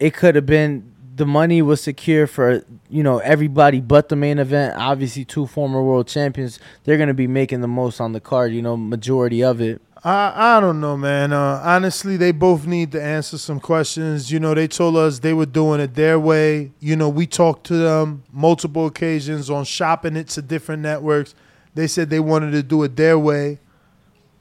it 0.00 0.14
could 0.14 0.34
have 0.34 0.46
been 0.46 0.92
the 1.14 1.26
money 1.26 1.60
was 1.60 1.80
secure 1.80 2.26
for 2.26 2.64
you 2.88 3.02
know 3.02 3.18
everybody 3.18 3.80
but 3.80 4.08
the 4.08 4.16
main 4.16 4.38
event? 4.38 4.76
Obviously, 4.76 5.24
two 5.24 5.46
former 5.46 5.82
world 5.82 6.08
champions, 6.08 6.58
they're 6.84 6.98
gonna 6.98 7.14
be 7.14 7.28
making 7.28 7.60
the 7.60 7.68
most 7.68 8.00
on 8.00 8.12
the 8.12 8.20
card. 8.20 8.52
You 8.52 8.62
know, 8.62 8.76
majority 8.76 9.42
of 9.42 9.60
it. 9.60 9.80
I 10.04 10.56
I 10.56 10.60
don't 10.60 10.80
know, 10.80 10.96
man. 10.96 11.32
Uh, 11.32 11.60
honestly, 11.64 12.16
they 12.16 12.32
both 12.32 12.66
need 12.66 12.90
to 12.92 13.02
answer 13.02 13.38
some 13.38 13.60
questions. 13.60 14.32
You 14.32 14.40
know, 14.40 14.52
they 14.52 14.66
told 14.66 14.96
us 14.96 15.20
they 15.20 15.32
were 15.32 15.46
doing 15.46 15.80
it 15.80 15.94
their 15.94 16.18
way. 16.18 16.72
You 16.80 16.96
know, 16.96 17.08
we 17.08 17.26
talked 17.26 17.66
to 17.66 17.74
them 17.76 18.24
multiple 18.32 18.86
occasions 18.86 19.48
on 19.48 19.64
shopping 19.64 20.16
it 20.16 20.28
to 20.30 20.42
different 20.42 20.82
networks. 20.82 21.34
They 21.74 21.86
said 21.86 22.10
they 22.10 22.20
wanted 22.20 22.50
to 22.52 22.62
do 22.62 22.82
it 22.82 22.96
their 22.96 23.18
way, 23.18 23.60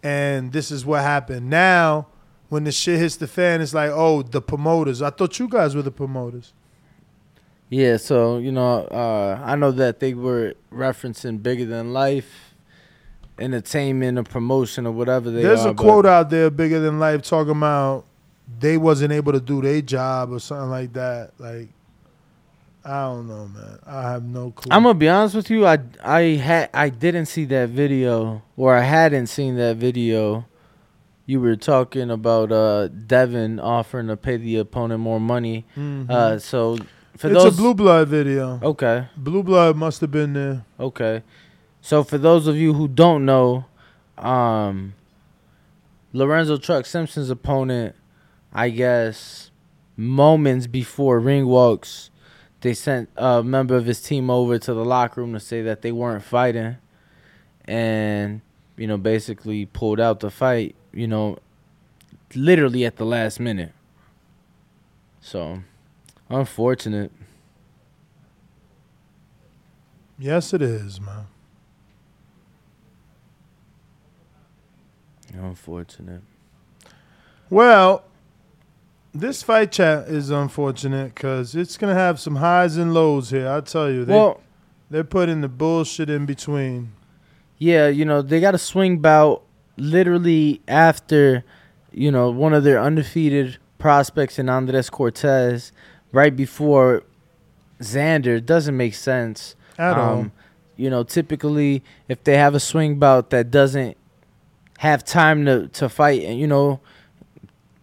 and 0.01 0.51
this 0.51 0.71
is 0.71 0.83
what 0.83 1.03
happened. 1.03 1.49
Now, 1.49 2.07
when 2.49 2.63
the 2.63 2.71
shit 2.71 2.99
hits 2.99 3.15
the 3.17 3.27
fan, 3.27 3.61
it's 3.61 3.73
like, 3.73 3.91
oh, 3.91 4.23
the 4.23 4.41
promoters. 4.41 5.01
I 5.01 5.11
thought 5.11 5.37
you 5.37 5.47
guys 5.47 5.75
were 5.75 5.83
the 5.83 5.91
promoters. 5.91 6.53
Yeah. 7.69 7.97
So 7.97 8.39
you 8.39 8.51
know, 8.51 8.85
uh, 8.85 9.39
I 9.43 9.55
know 9.55 9.71
that 9.71 9.99
they 9.99 10.15
were 10.15 10.55
referencing 10.73 11.43
bigger 11.43 11.65
than 11.65 11.93
life. 11.93 12.50
Entertainment 13.41 14.17
or 14.19 14.23
promotion 14.23 14.85
or 14.87 14.91
whatever 14.91 15.29
they 15.31 15.41
There's 15.41 15.65
are. 15.65 15.69
a 15.69 15.73
quote 15.75 16.05
out 16.05 16.29
there 16.29 16.49
bigger 16.49 16.79
than 16.79 16.99
life 16.99 17.21
talking 17.23 17.51
about 17.57 18.05
they 18.59 18.77
wasn't 18.77 19.11
able 19.13 19.31
to 19.33 19.39
do 19.39 19.61
their 19.61 19.81
job 19.81 20.31
or 20.31 20.39
something 20.39 20.69
like 20.69 20.93
that. 20.93 21.31
Like, 21.39 21.69
I 22.83 23.03
don't 23.03 23.27
know, 23.27 23.47
man. 23.47 23.79
I 23.85 24.01
have 24.11 24.23
no 24.23 24.51
clue. 24.51 24.69
I'm 24.71 24.83
gonna 24.83 24.93
be 24.95 25.07
honest 25.07 25.35
with 25.35 25.49
you. 25.49 25.65
I 25.67 25.79
I 26.03 26.21
had 26.37 26.69
I 26.73 26.89
didn't 26.89 27.27
see 27.27 27.45
that 27.45 27.69
video, 27.69 28.41
or 28.57 28.75
I 28.75 28.81
hadn't 28.81 29.27
seen 29.27 29.55
that 29.57 29.77
video. 29.77 30.45
you 31.27 31.39
were 31.39 31.55
talking 31.55 32.09
about 32.09 32.51
uh, 32.51 32.87
Devin 32.89 33.59
offering 33.59 34.07
to 34.07 34.17
pay 34.17 34.35
the 34.37 34.57
opponent 34.57 34.99
more 34.99 35.19
money. 35.19 35.65
Uh, 35.77 36.37
so 36.39 36.75
for 37.17 37.27
Mm-hmm. 37.29 37.35
it's 37.35 37.43
those, 37.45 37.53
a 37.53 37.57
blue 37.61 37.73
blood 37.75 38.07
video. 38.07 38.59
okay, 38.63 39.07
Blue 39.15 39.43
blood 39.43 39.75
must 39.77 40.01
have 40.01 40.11
been 40.11 40.33
there. 40.33 40.65
okay. 40.79 41.21
So 41.81 42.03
for 42.03 42.17
those 42.17 42.47
of 42.47 42.55
you 42.55 42.73
who 42.73 42.87
don't 42.87 43.25
know, 43.25 43.65
um, 44.17 44.93
Lorenzo 46.13 46.57
Truck 46.57 46.85
Simpson's 46.85 47.29
opponent, 47.29 47.95
I 48.53 48.69
guess, 48.69 49.49
moments 49.97 50.67
before 50.67 51.19
ring 51.19 51.47
walks, 51.47 52.09
they 52.61 52.73
sent 52.73 53.09
a 53.17 53.41
member 53.43 53.75
of 53.75 53.85
his 53.85 54.01
team 54.01 54.29
over 54.29 54.59
to 54.59 54.73
the 54.73 54.85
locker 54.85 55.21
room 55.21 55.33
to 55.33 55.39
say 55.39 55.61
that 55.63 55.81
they 55.81 55.91
weren't 55.91 56.23
fighting, 56.23 56.77
and 57.65 58.41
you 58.77 58.85
know 58.87 58.97
basically 58.97 59.65
pulled 59.65 59.99
out 59.99 60.19
the 60.19 60.29
fight. 60.29 60.75
You 60.93 61.07
know, 61.07 61.39
literally 62.35 62.85
at 62.85 62.97
the 62.97 63.05
last 63.05 63.39
minute. 63.39 63.71
So, 65.21 65.63
unfortunate. 66.29 67.11
Yes, 70.19 70.53
it 70.53 70.61
is, 70.61 71.01
man. 71.01 71.25
Unfortunate. 75.33 76.21
Well, 77.49 78.03
this 79.13 79.43
fight 79.43 79.71
chat 79.71 80.07
is 80.07 80.29
unfortunate 80.29 81.15
because 81.15 81.55
it's 81.55 81.77
gonna 81.77 81.93
have 81.93 82.19
some 82.19 82.37
highs 82.37 82.77
and 82.77 82.93
lows 82.93 83.29
here. 83.29 83.49
I 83.49 83.61
tell 83.61 83.89
you, 83.91 84.05
they 84.05 84.13
Well, 84.13 84.41
they're 84.89 85.03
putting 85.03 85.41
the 85.41 85.49
bullshit 85.49 86.09
in 86.09 86.25
between. 86.25 86.93
Yeah, 87.57 87.87
you 87.87 88.05
know, 88.05 88.21
they 88.21 88.39
got 88.39 88.55
a 88.55 88.57
swing 88.57 88.99
bout 88.99 89.43
literally 89.77 90.61
after, 90.67 91.43
you 91.91 92.11
know, 92.11 92.29
one 92.31 92.53
of 92.53 92.63
their 92.63 92.81
undefeated 92.81 93.57
prospects 93.77 94.39
in 94.39 94.49
Andres 94.49 94.89
Cortez, 94.89 95.71
right 96.11 96.35
before 96.35 97.03
Xander. 97.81 98.43
Doesn't 98.43 98.75
make 98.77 98.93
sense. 98.95 99.55
At 99.77 99.97
all. 99.97 100.19
Um, 100.19 100.31
You 100.77 100.89
know, 100.89 101.03
typically 101.03 101.83
if 102.07 102.23
they 102.23 102.37
have 102.37 102.55
a 102.55 102.59
swing 102.59 102.95
bout 102.97 103.29
that 103.29 103.51
doesn't 103.51 103.97
have 104.81 105.05
time 105.05 105.45
to, 105.45 105.67
to 105.67 105.87
fight, 105.87 106.23
and 106.23 106.39
you 106.39 106.47
know, 106.47 106.79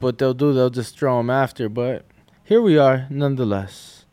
what 0.00 0.18
they'll 0.18 0.34
do, 0.34 0.52
they'll 0.52 0.68
just 0.68 0.98
throw 0.98 1.18
them 1.18 1.30
after. 1.30 1.68
But 1.68 2.04
here 2.42 2.60
we 2.60 2.76
are, 2.76 3.06
nonetheless. 3.08 4.04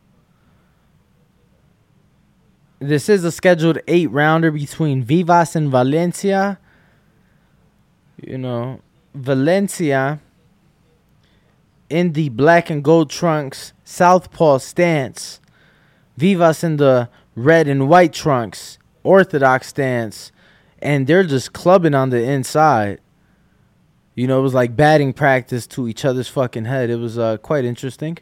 This 2.78 3.08
is 3.08 3.24
a 3.24 3.32
scheduled 3.32 3.80
eight 3.88 4.08
rounder 4.12 4.52
between 4.52 5.02
Vivas 5.02 5.56
and 5.56 5.68
Valencia. 5.68 6.60
You 8.22 8.38
know, 8.38 8.80
Valencia 9.12 10.20
in 11.90 12.12
the 12.12 12.28
black 12.28 12.70
and 12.70 12.84
gold 12.84 13.10
trunks, 13.10 13.72
southpaw 13.82 14.58
stance. 14.58 15.40
Vivas 16.16 16.62
in 16.62 16.76
the 16.76 17.08
red 17.34 17.66
and 17.66 17.88
white 17.88 18.12
trunks, 18.12 18.78
orthodox 19.02 19.66
stance. 19.66 20.30
And 20.80 21.06
they're 21.06 21.24
just 21.24 21.52
clubbing 21.52 21.94
on 21.94 22.10
the 22.10 22.22
inside. 22.22 23.00
You 24.14 24.26
know, 24.26 24.38
it 24.38 24.42
was 24.42 24.54
like 24.54 24.76
batting 24.76 25.12
practice 25.12 25.66
to 25.68 25.88
each 25.88 26.04
other's 26.04 26.28
fucking 26.28 26.64
head. 26.64 26.90
It 26.90 26.96
was 26.96 27.18
uh, 27.18 27.36
quite 27.38 27.64
interesting. 27.64 28.18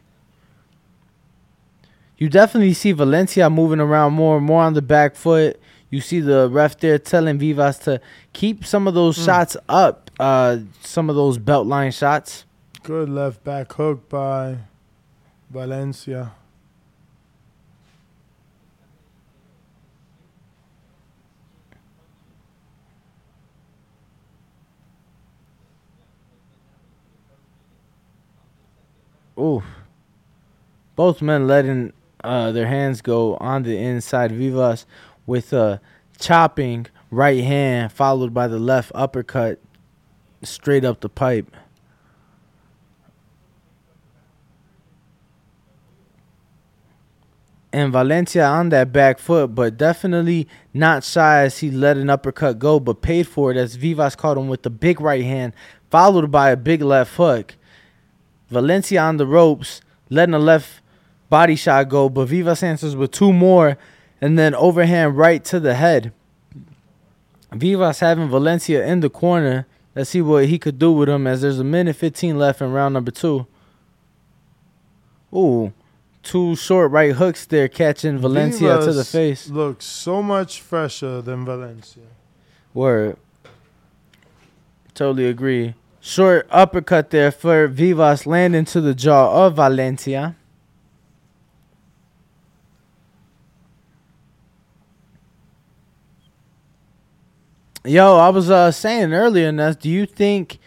You 2.17 2.29
definitely 2.29 2.73
see 2.73 2.91
Valencia 2.91 3.49
moving 3.49 3.79
around 3.79 4.13
more 4.13 4.37
and 4.37 4.45
more 4.45 4.63
on 4.63 4.73
the 4.73 4.81
back 4.81 5.15
foot. 5.15 5.59
You 5.89 6.01
see 6.01 6.19
the 6.19 6.49
ref 6.49 6.77
there 6.79 6.97
telling 6.97 7.37
Vivas 7.37 7.77
to 7.79 8.01
keep 8.33 8.65
some 8.65 8.87
of 8.87 8.93
those 8.93 9.21
shots 9.21 9.55
up, 9.69 10.11
uh, 10.19 10.57
some 10.81 11.09
of 11.09 11.15
those 11.15 11.37
belt 11.37 11.67
line 11.67 11.91
shots. 11.91 12.45
Good 12.83 13.09
left 13.09 13.43
back 13.43 13.71
hook 13.73 14.09
by 14.09 14.57
Valencia. 15.49 16.33
Ooh. 29.37 29.63
Both 30.95 31.21
men 31.21 31.47
letting 31.47 31.93
uh, 32.23 32.51
their 32.51 32.67
hands 32.67 33.01
go 33.01 33.35
on 33.37 33.63
the 33.63 33.77
inside. 33.77 34.31
Vivas 34.31 34.85
with 35.25 35.51
a 35.53 35.81
chopping 36.19 36.87
right 37.11 37.43
hand 37.43 37.91
followed 37.91 38.33
by 38.33 38.47
the 38.47 38.59
left 38.59 38.91
uppercut 38.95 39.59
straight 40.43 40.85
up 40.85 41.01
the 41.01 41.09
pipe. 41.09 41.53
And 47.73 47.91
Valencia 47.91 48.45
on 48.45 48.69
that 48.69 48.93
back 48.93 49.19
foot, 49.19 49.53
but 49.53 49.75
definitely 49.75 50.47
not 50.73 51.03
shy 51.03 51.43
as 51.43 51.57
he 51.57 51.69
let 51.69 51.97
an 51.97 52.09
uppercut 52.09 52.57
go, 52.57 52.79
but 52.79 53.01
paid 53.01 53.27
for 53.27 53.51
it 53.51 53.57
as 53.57 53.75
Vivas 53.75 54.15
caught 54.15 54.37
him 54.37 54.47
with 54.47 54.63
the 54.63 54.69
big 54.69 55.01
right 55.01 55.25
hand, 55.25 55.51
followed 55.89 56.31
by 56.31 56.51
a 56.51 56.55
big 56.55 56.81
left 56.81 57.17
hook. 57.17 57.57
Valencia 58.55 59.01
on 59.01 59.17
the 59.17 59.27
ropes, 59.27 59.81
letting 60.09 60.33
a 60.33 60.39
left 60.39 60.79
body 61.29 61.57
shot 61.57 61.89
go, 61.89 62.07
but 62.07 62.29
Vivas 62.29 62.63
answers 62.63 62.95
with 62.95 63.11
two 63.11 63.33
more, 63.33 63.77
and 64.21 64.39
then 64.39 64.55
overhand 64.55 65.17
right 65.17 65.43
to 65.43 65.59
the 65.59 65.75
head. 65.75 66.13
Vivas 67.51 67.99
having 67.99 68.29
Valencia 68.29 68.85
in 68.87 69.01
the 69.01 69.09
corner. 69.09 69.67
Let's 69.93 70.11
see 70.11 70.21
what 70.21 70.45
he 70.45 70.57
could 70.57 70.79
do 70.79 70.93
with 70.93 71.09
him 71.09 71.27
as 71.27 71.41
there's 71.41 71.59
a 71.59 71.65
minute 71.65 71.97
15 71.97 72.37
left 72.37 72.61
in 72.61 72.71
round 72.71 72.93
number 72.93 73.11
two. 73.11 73.45
Ooh, 75.33 75.73
two 76.23 76.55
short 76.55 76.91
right 76.91 77.13
hooks 77.13 77.45
there 77.45 77.67
catching 77.67 78.17
Valencia 78.19 78.79
to 78.79 78.93
the 78.93 79.03
face. 79.03 79.49
Looks 79.49 79.85
so 79.85 80.23
much 80.23 80.61
fresher 80.61 81.21
than 81.21 81.43
Valencia. 81.43 82.03
Word. 82.73 83.17
Totally 84.93 85.27
agree. 85.27 85.73
Short 86.07 86.45
uppercut 86.51 87.09
there 87.09 87.31
for 87.31 87.67
Vivas 87.67 88.27
landing 88.27 88.65
to 88.65 88.79
the 88.79 88.93
jaw 88.93 89.47
of 89.47 89.55
Valencia. 89.55 90.35
Yo, 97.83 98.17
I 98.17 98.29
was 98.29 98.51
uh 98.51 98.71
saying 98.71 99.13
earlier, 99.13 99.51
Ness, 99.51 99.77
do 99.77 99.89
you 99.89 100.05
think 100.05 100.59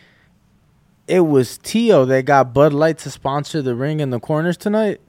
it 1.06 1.20
was 1.20 1.56
Teo 1.56 2.04
that 2.06 2.24
got 2.24 2.52
Bud 2.52 2.72
Light 2.72 2.98
to 2.98 3.10
sponsor 3.10 3.62
the 3.62 3.76
ring 3.76 4.00
in 4.00 4.10
the 4.10 4.18
corners 4.18 4.56
tonight? 4.56 5.00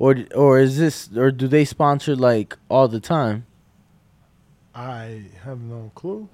Or 0.00 0.16
or 0.34 0.58
is 0.58 0.76
this 0.76 1.08
or 1.16 1.30
do 1.30 1.46
they 1.46 1.64
sponsor 1.64 2.16
like 2.16 2.58
all 2.68 2.88
the 2.88 2.98
time? 2.98 3.46
I 4.74 5.26
have 5.44 5.60
no 5.60 5.92
clue. 5.94 6.28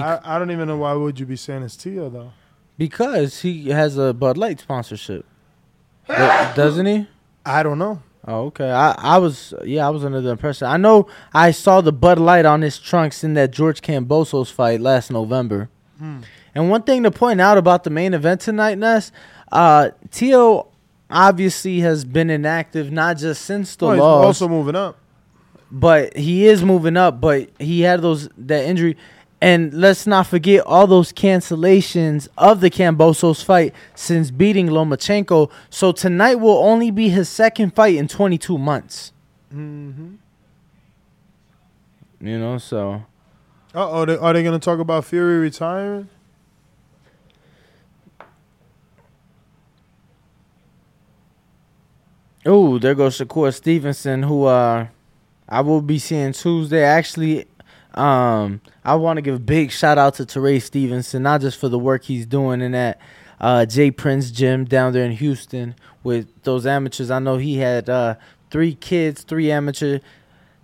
Bec- 0.00 0.22
I, 0.24 0.36
I 0.36 0.38
don't 0.38 0.50
even 0.50 0.68
know 0.68 0.76
why 0.78 0.92
would 0.94 1.18
you 1.20 1.26
be 1.26 1.36
saying 1.36 1.62
it's 1.62 1.76
Tia 1.76 2.08
though. 2.10 2.32
Because 2.78 3.40
he 3.42 3.68
has 3.70 3.96
a 3.96 4.12
Bud 4.12 4.36
Light 4.36 4.60
sponsorship, 4.60 5.24
Do- 6.08 6.14
doesn't 6.14 6.86
he? 6.86 7.06
I 7.44 7.62
don't 7.62 7.78
know. 7.78 8.02
Oh, 8.28 8.46
okay. 8.46 8.70
I, 8.70 8.90
I 8.98 9.18
was 9.18 9.54
yeah, 9.64 9.86
I 9.86 9.90
was 9.90 10.04
under 10.04 10.20
the 10.20 10.30
impression. 10.30 10.66
I 10.66 10.76
know 10.76 11.06
I 11.32 11.52
saw 11.52 11.80
the 11.80 11.92
Bud 11.92 12.18
Light 12.18 12.44
on 12.44 12.62
his 12.62 12.78
trunks 12.78 13.22
in 13.22 13.34
that 13.34 13.52
George 13.52 13.80
Kambosos 13.82 14.50
fight 14.50 14.80
last 14.80 15.10
November. 15.10 15.68
And 15.98 16.68
one 16.70 16.82
thing 16.82 17.02
to 17.04 17.10
point 17.10 17.40
out 17.40 17.56
about 17.56 17.84
the 17.84 17.90
main 17.90 18.12
event 18.12 18.40
tonight, 18.42 18.76
Ness, 18.76 19.12
uh, 19.52 19.90
Teo 20.10 20.68
obviously 21.08 21.80
has 21.80 22.04
been 22.04 22.28
inactive 22.28 22.90
not 22.92 23.16
just 23.16 23.42
since 23.42 23.76
the 23.76 23.86
Oh, 23.86 23.90
he's 23.92 24.00
loss, 24.00 24.24
also 24.26 24.48
moving 24.48 24.74
up. 24.76 24.98
but 25.70 26.14
he 26.16 26.46
is 26.46 26.62
moving 26.64 26.96
up. 26.98 27.20
But 27.20 27.48
he 27.58 27.80
had 27.82 28.02
those 28.02 28.28
that 28.36 28.64
injury, 28.66 28.96
and 29.40 29.74
let's 29.74 30.06
not 30.06 30.26
forget 30.26 30.64
all 30.66 30.86
those 30.86 31.12
cancellations 31.12 32.28
of 32.38 32.60
the 32.60 32.70
Kambosos 32.70 33.44
fight 33.44 33.74
since 33.94 34.30
beating 34.30 34.68
Lomachenko. 34.68 35.50
So 35.68 35.92
tonight 35.92 36.36
will 36.36 36.58
only 36.58 36.90
be 36.90 37.10
his 37.10 37.28
second 37.28 37.74
fight 37.74 37.96
in 37.96 38.08
22 38.08 38.56
months. 38.56 39.12
Mm-hmm. 39.54 40.14
You 42.20 42.38
know, 42.38 42.58
so 42.58 43.04
Uh 43.74 43.90
oh, 43.90 44.04
they, 44.06 44.16
are 44.16 44.32
they 44.32 44.42
going 44.42 44.58
to 44.58 44.64
talk 44.64 44.78
about 44.78 45.04
Fury 45.04 45.38
retiring? 45.38 46.08
oh, 52.46 52.78
there 52.78 52.94
goes 52.94 53.18
Shakur 53.18 53.52
Stevenson, 53.54 54.22
who 54.22 54.44
uh 54.44 54.86
I 55.48 55.60
will 55.60 55.82
be 55.82 55.98
seeing 55.98 56.32
Tuesday. 56.32 56.82
Actually, 56.82 57.46
um, 57.96 58.60
I 58.84 58.94
want 58.96 59.16
to 59.16 59.22
give 59.22 59.34
a 59.34 59.40
big 59.40 59.70
shout 59.70 59.98
out 59.98 60.14
to 60.14 60.24
Teray 60.24 60.60
Stevenson, 60.60 61.22
not 61.22 61.40
just 61.40 61.58
for 61.58 61.68
the 61.68 61.78
work 61.78 62.04
he's 62.04 62.26
doing 62.26 62.60
in 62.60 62.72
that 62.72 63.00
uh 63.40 63.66
Jay 63.66 63.90
Prince 63.90 64.30
gym 64.30 64.64
down 64.64 64.92
there 64.92 65.04
in 65.04 65.12
Houston 65.12 65.74
with 66.02 66.28
those 66.42 66.66
amateurs. 66.66 67.10
I 67.10 67.18
know 67.18 67.36
he 67.36 67.58
had 67.58 67.88
uh 67.90 68.16
three 68.50 68.74
kids, 68.74 69.22
three 69.22 69.50
amateur 69.50 69.98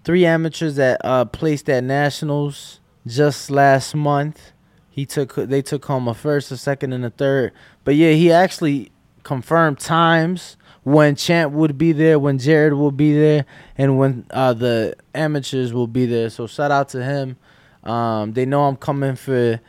three 0.04 0.24
amateurs 0.24 0.76
that 0.76 1.00
uh 1.04 1.24
placed 1.26 1.68
at 1.68 1.84
nationals 1.84 2.80
just 3.06 3.50
last 3.50 3.94
month. 3.94 4.52
He 4.90 5.06
took 5.06 5.34
they 5.34 5.62
took 5.62 5.84
home 5.84 6.08
a 6.08 6.14
first, 6.14 6.50
a 6.50 6.56
second, 6.56 6.92
and 6.92 7.04
a 7.04 7.10
third. 7.10 7.52
But 7.84 7.96
yeah, 7.96 8.12
he 8.12 8.32
actually 8.32 8.92
confirmed 9.22 9.78
times 9.78 10.56
when 10.84 11.14
Champ 11.14 11.52
would 11.52 11.78
be 11.78 11.92
there, 11.92 12.18
when 12.18 12.38
Jared 12.38 12.72
will 12.74 12.90
be 12.90 13.12
there, 13.16 13.44
and 13.78 13.98
when 13.98 14.26
uh, 14.30 14.52
the 14.52 14.96
amateurs 15.14 15.72
will 15.72 15.86
be 15.86 16.06
there. 16.06 16.28
So 16.30 16.46
shout 16.46 16.70
out 16.70 16.88
to 16.90 17.02
him. 17.04 17.36
Um, 17.84 18.32
they 18.32 18.44
know 18.46 18.64
I'm 18.64 18.76
coming 18.76 19.16
for 19.16 19.60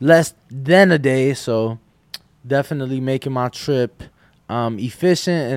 less 0.00 0.34
than 0.50 0.92
a 0.92 0.98
day, 0.98 1.34
so 1.34 1.78
definitely 2.46 3.00
making 3.00 3.32
my 3.32 3.48
trip 3.48 4.02
um, 4.48 4.78
efficient. 4.78 5.52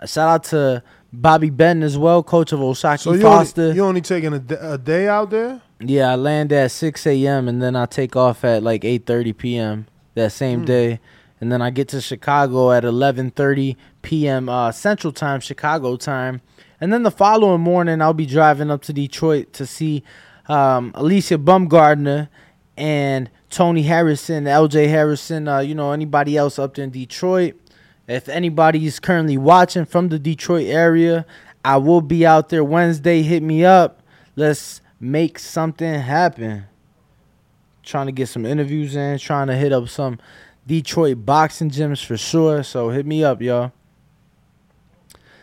And 0.00 0.08
shout 0.08 0.28
out 0.28 0.44
to 0.44 0.82
Bobby 1.12 1.50
Benton 1.50 1.82
as 1.82 1.96
well, 1.98 2.22
coach 2.22 2.52
of 2.52 2.60
O'Shaquie 2.60 2.98
So 3.00 3.12
you 3.12 3.22
Foster. 3.22 3.62
only, 3.62 3.74
you 3.76 3.84
only 3.84 4.00
taking 4.00 4.32
a, 4.32 4.38
d- 4.38 4.56
a 4.58 4.78
day 4.78 5.06
out 5.08 5.30
there? 5.30 5.60
Yeah, 5.80 6.12
I 6.12 6.16
land 6.16 6.52
at 6.52 6.70
6 6.70 7.06
a.m. 7.06 7.46
and 7.48 7.60
then 7.62 7.76
I 7.76 7.84
take 7.86 8.16
off 8.16 8.44
at 8.44 8.62
like 8.62 8.82
8:30 8.82 9.36
p.m. 9.36 9.86
that 10.14 10.32
same 10.32 10.60
Hmm. 10.60 10.64
day, 10.66 11.00
and 11.44 11.52
then 11.52 11.60
I 11.60 11.68
get 11.68 11.88
to 11.88 12.00
Chicago 12.00 12.72
at 12.72 12.84
11:30 12.84 13.76
p.m. 14.00 14.48
Uh, 14.48 14.72
Central 14.72 15.12
Time, 15.12 15.40
Chicago 15.40 15.94
time, 15.96 16.40
and 16.80 16.90
then 16.90 17.02
the 17.02 17.10
following 17.10 17.60
morning 17.60 18.00
I'll 18.00 18.14
be 18.14 18.24
driving 18.24 18.70
up 18.70 18.80
to 18.84 18.94
Detroit 18.94 19.52
to 19.52 19.66
see 19.66 20.02
um, 20.48 20.92
Alycia 20.92 21.36
Baumgardner 21.36 22.30
and 22.78 23.30
Tony 23.50 23.82
Harrison, 23.82 24.46
L.J. 24.46 24.86
Harrison. 24.86 25.46
Uh, 25.46 25.58
you 25.58 25.74
know 25.74 25.92
anybody 25.92 26.38
else 26.38 26.58
up 26.58 26.76
there 26.76 26.84
in 26.84 26.90
Detroit? 26.90 27.60
If 28.08 28.30
anybody's 28.30 28.98
currently 28.98 29.36
watching 29.36 29.84
from 29.84 30.08
the 30.08 30.18
Detroit 30.18 30.68
area, 30.68 31.26
I 31.62 31.76
will 31.76 32.00
be 32.00 32.24
out 32.24 32.48
there 32.48 32.64
Wednesday. 32.64 33.20
Hit 33.20 33.42
me 33.42 33.66
up. 33.66 34.00
Let's 34.34 34.80
make 34.98 35.38
something 35.38 35.92
happen. 35.92 36.64
Trying 37.82 38.06
to 38.06 38.12
get 38.12 38.30
some 38.30 38.46
interviews 38.46 38.96
in, 38.96 39.18
trying 39.18 39.48
to 39.48 39.54
hit 39.54 39.74
up 39.74 39.90
some 39.90 40.18
Detroit 40.66 41.26
boxing 41.26 41.70
gyms 41.70 42.04
for 42.04 42.16
sure. 42.16 42.62
So 42.62 42.90
hit 42.90 43.06
me 43.06 43.22
up, 43.22 43.42
y'all. 43.42 43.72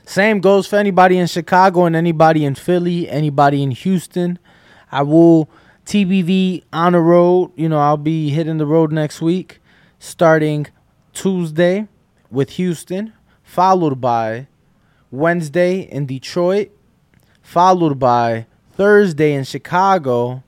Same 0.06 0.40
goes 0.40 0.68
for 0.68 0.78
anybody 0.78 1.18
in 1.18 1.28
Chicago 1.28 1.86
and 1.86 1.96
anybody 1.96 2.44
in 2.44 2.56
Philly, 2.56 3.10
anybody 3.10 3.64
in 3.64 3.72
Houston. 3.72 4.40
I 4.92 5.04
will 5.04 5.50
TBV 5.86 6.64
on 6.74 6.94
the 6.94 7.00
road. 7.00 7.52
You 7.56 7.70
know, 7.70 7.80
I'll 7.80 7.98
be 7.98 8.30
hitting 8.30 8.58
the 8.58 8.66
road 8.66 8.92
next 8.92 9.22
week, 9.22 9.60
starting 10.00 10.68
Tuesday 11.14 11.88
with 12.30 12.52
Houston, 12.52 13.14
followed 13.44 14.02
by 14.02 14.48
Wednesday 15.12 15.82
in 15.82 16.06
Detroit, 16.08 16.72
followed 17.42 18.00
by 18.00 18.48
Thursday 18.74 19.34
in 19.34 19.44
Chicago, 19.44 20.44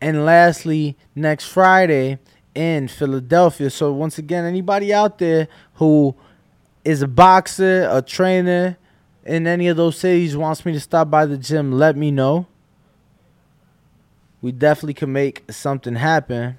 and 0.00 0.24
lastly 0.24 0.96
next 1.14 1.46
Friday 1.46 2.18
in 2.54 2.88
Philadelphia. 2.88 3.70
So 3.70 3.92
once 3.92 4.18
again, 4.18 4.44
anybody 4.44 4.92
out 4.92 5.18
there 5.18 5.48
who 5.74 6.14
is 6.84 7.02
a 7.02 7.08
boxer, 7.08 7.88
a 7.90 8.02
trainer 8.02 8.76
in 9.24 9.46
any 9.46 9.68
of 9.68 9.76
those 9.76 9.96
cities 9.98 10.36
wants 10.36 10.64
me 10.64 10.72
to 10.72 10.80
stop 10.80 11.10
by 11.10 11.26
the 11.26 11.38
gym, 11.38 11.72
let 11.72 11.96
me 11.96 12.10
know. 12.10 12.46
We 14.42 14.52
definitely 14.52 14.94
can 14.94 15.12
make 15.12 15.42
something 15.50 15.94
happen. 15.94 16.58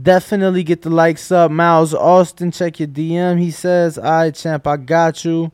Definitely 0.00 0.64
get 0.64 0.82
the 0.82 0.90
likes 0.90 1.30
up. 1.30 1.50
Miles 1.50 1.94
Austin, 1.94 2.50
check 2.50 2.80
your 2.80 2.88
DM. 2.88 3.38
He 3.38 3.50
says, 3.50 3.98
All 3.98 4.04
right, 4.04 4.34
champ, 4.34 4.66
I 4.66 4.76
got 4.78 5.24
you. 5.24 5.52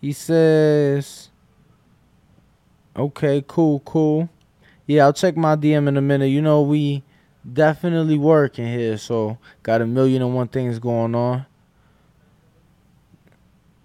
He 0.00 0.12
says, 0.12 1.30
Okay, 2.96 3.44
cool, 3.46 3.80
cool. 3.80 4.28
Yeah, 4.90 5.04
I'll 5.04 5.12
check 5.12 5.36
my 5.36 5.54
DM 5.54 5.86
in 5.86 5.96
a 5.96 6.00
minute. 6.00 6.30
You 6.30 6.42
know, 6.42 6.62
we 6.62 7.04
definitely 7.52 8.18
working 8.18 8.66
here, 8.66 8.98
so 8.98 9.38
got 9.62 9.80
a 9.80 9.86
million 9.86 10.20
and 10.20 10.34
one 10.34 10.48
things 10.48 10.80
going 10.80 11.14
on. 11.14 11.46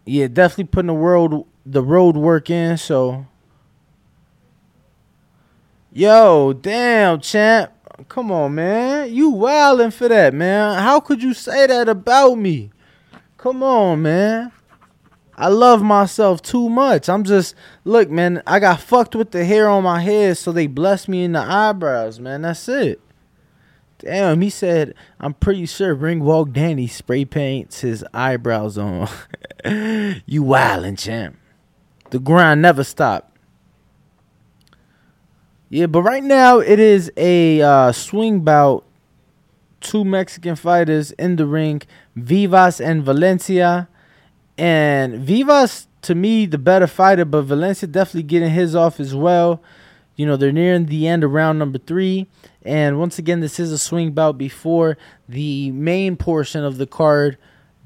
Yeah, 0.04 0.26
definitely 0.26 0.64
putting 0.64 0.88
the 0.88 0.96
world 0.96 1.46
the 1.64 1.84
road 1.84 2.18
work 2.18 2.50
in, 2.50 2.80
so 2.80 3.28
Yo, 5.94 6.54
damn, 6.54 7.20
champ. 7.20 7.72
Come 8.10 8.32
on, 8.32 8.56
man. 8.56 9.14
You 9.14 9.32
wildin' 9.32 9.94
for 9.94 10.08
that, 10.08 10.34
man. 10.34 10.82
How 10.82 11.00
could 11.00 11.22
you 11.22 11.36
say 11.36 11.68
that 11.68 11.88
about 11.88 12.34
me? 12.34 12.72
Come 13.38 13.62
on, 13.62 14.02
man. 14.02 14.52
I 15.38 15.50
love 15.50 15.82
myself 15.82 16.42
too 16.42 16.70
much. 16.70 17.10
I'm 17.10 17.24
just 17.24 17.56
look, 17.84 18.10
man. 18.10 18.42
I 18.48 18.60
got 18.60 18.80
fucked 18.80 19.16
with 19.16 19.32
the 19.32 19.44
hair 19.44 19.68
on 19.68 19.84
my 19.84 20.02
head, 20.02 20.38
so 20.38 20.52
they 20.52 20.68
blessed 20.68 21.10
me 21.10 21.24
in 21.24 21.34
the 21.34 21.42
eyebrows, 21.42 22.20
man. 22.20 22.44
That's 22.44 22.68
it. 22.70 23.02
Damn, 24.00 24.42
he 24.42 24.50
said, 24.50 24.94
I'm 25.20 25.34
pretty 25.34 25.66
sure 25.66 25.96
Ringwalk 25.96 26.54
Danny 26.54 26.88
spray 26.88 27.26
paints 27.26 27.82
his 27.82 28.06
eyebrows 28.14 28.78
on. 28.78 29.08
you 30.26 30.44
wildin', 30.44 30.98
champ. 30.98 31.38
The 32.12 32.20
grind 32.20 32.62
never 32.62 32.84
stopped. 32.84 33.36
Yeah, 35.70 35.88
but 35.88 36.04
right 36.04 36.24
now 36.24 36.60
it 36.60 36.80
is 36.80 37.12
a 37.18 37.62
uh, 37.62 37.92
swing 37.92 38.42
bout. 38.42 38.86
Two 39.82 40.04
Mexican 40.04 40.56
fighters 40.56 41.12
in 41.12 41.36
the 41.36 41.46
ring, 41.46 41.82
Vivas 42.16 42.80
and 42.80 43.04
Valencia. 43.04 43.88
And 44.58 45.20
Vivas, 45.20 45.88
to 46.04 46.16
me, 46.16 46.46
the 46.46 46.58
better 46.58 46.88
fighter, 46.88 47.26
but 47.26 47.44
Valencia 47.44 47.88
definitely 47.88 48.24
getting 48.24 48.52
his 48.52 48.76
off 48.76 49.00
as 49.00 49.14
well. 49.14 49.62
You 50.16 50.26
know, 50.26 50.38
they're 50.38 50.52
nearing 50.52 50.86
the 50.86 51.08
end 51.08 51.24
of 51.24 51.32
round 51.32 51.60
number 51.60 51.78
three. 51.78 52.28
And 52.64 52.98
once 52.98 53.20
again, 53.20 53.42
this 53.42 53.60
is 53.60 53.72
a 53.72 53.78
swing 53.78 54.12
bout 54.12 54.38
before 54.38 54.98
the 55.28 55.72
main 55.72 56.16
portion 56.16 56.64
of 56.64 56.78
the 56.78 56.88
card 56.88 57.38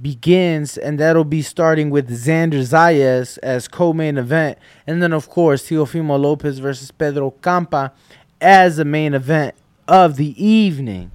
begins, 0.02 0.78
and 0.78 1.00
that'll 1.00 1.24
be 1.24 1.42
starting 1.42 1.90
with 1.90 2.10
Xander 2.10 2.62
Zayas 2.62 3.38
as 3.44 3.68
co-main 3.68 4.18
event, 4.18 4.58
and 4.88 5.04
then 5.04 5.12
of 5.14 5.30
course 5.30 5.68
Teofimo 5.68 6.20
Lopez 6.20 6.60
versus 6.60 6.92
Pedro 6.92 7.32
Campa 7.42 7.92
as 8.40 8.78
the 8.78 8.86
main 8.86 9.14
event 9.14 9.56
of 9.88 10.16
the 10.16 10.42
evening. 10.42 11.12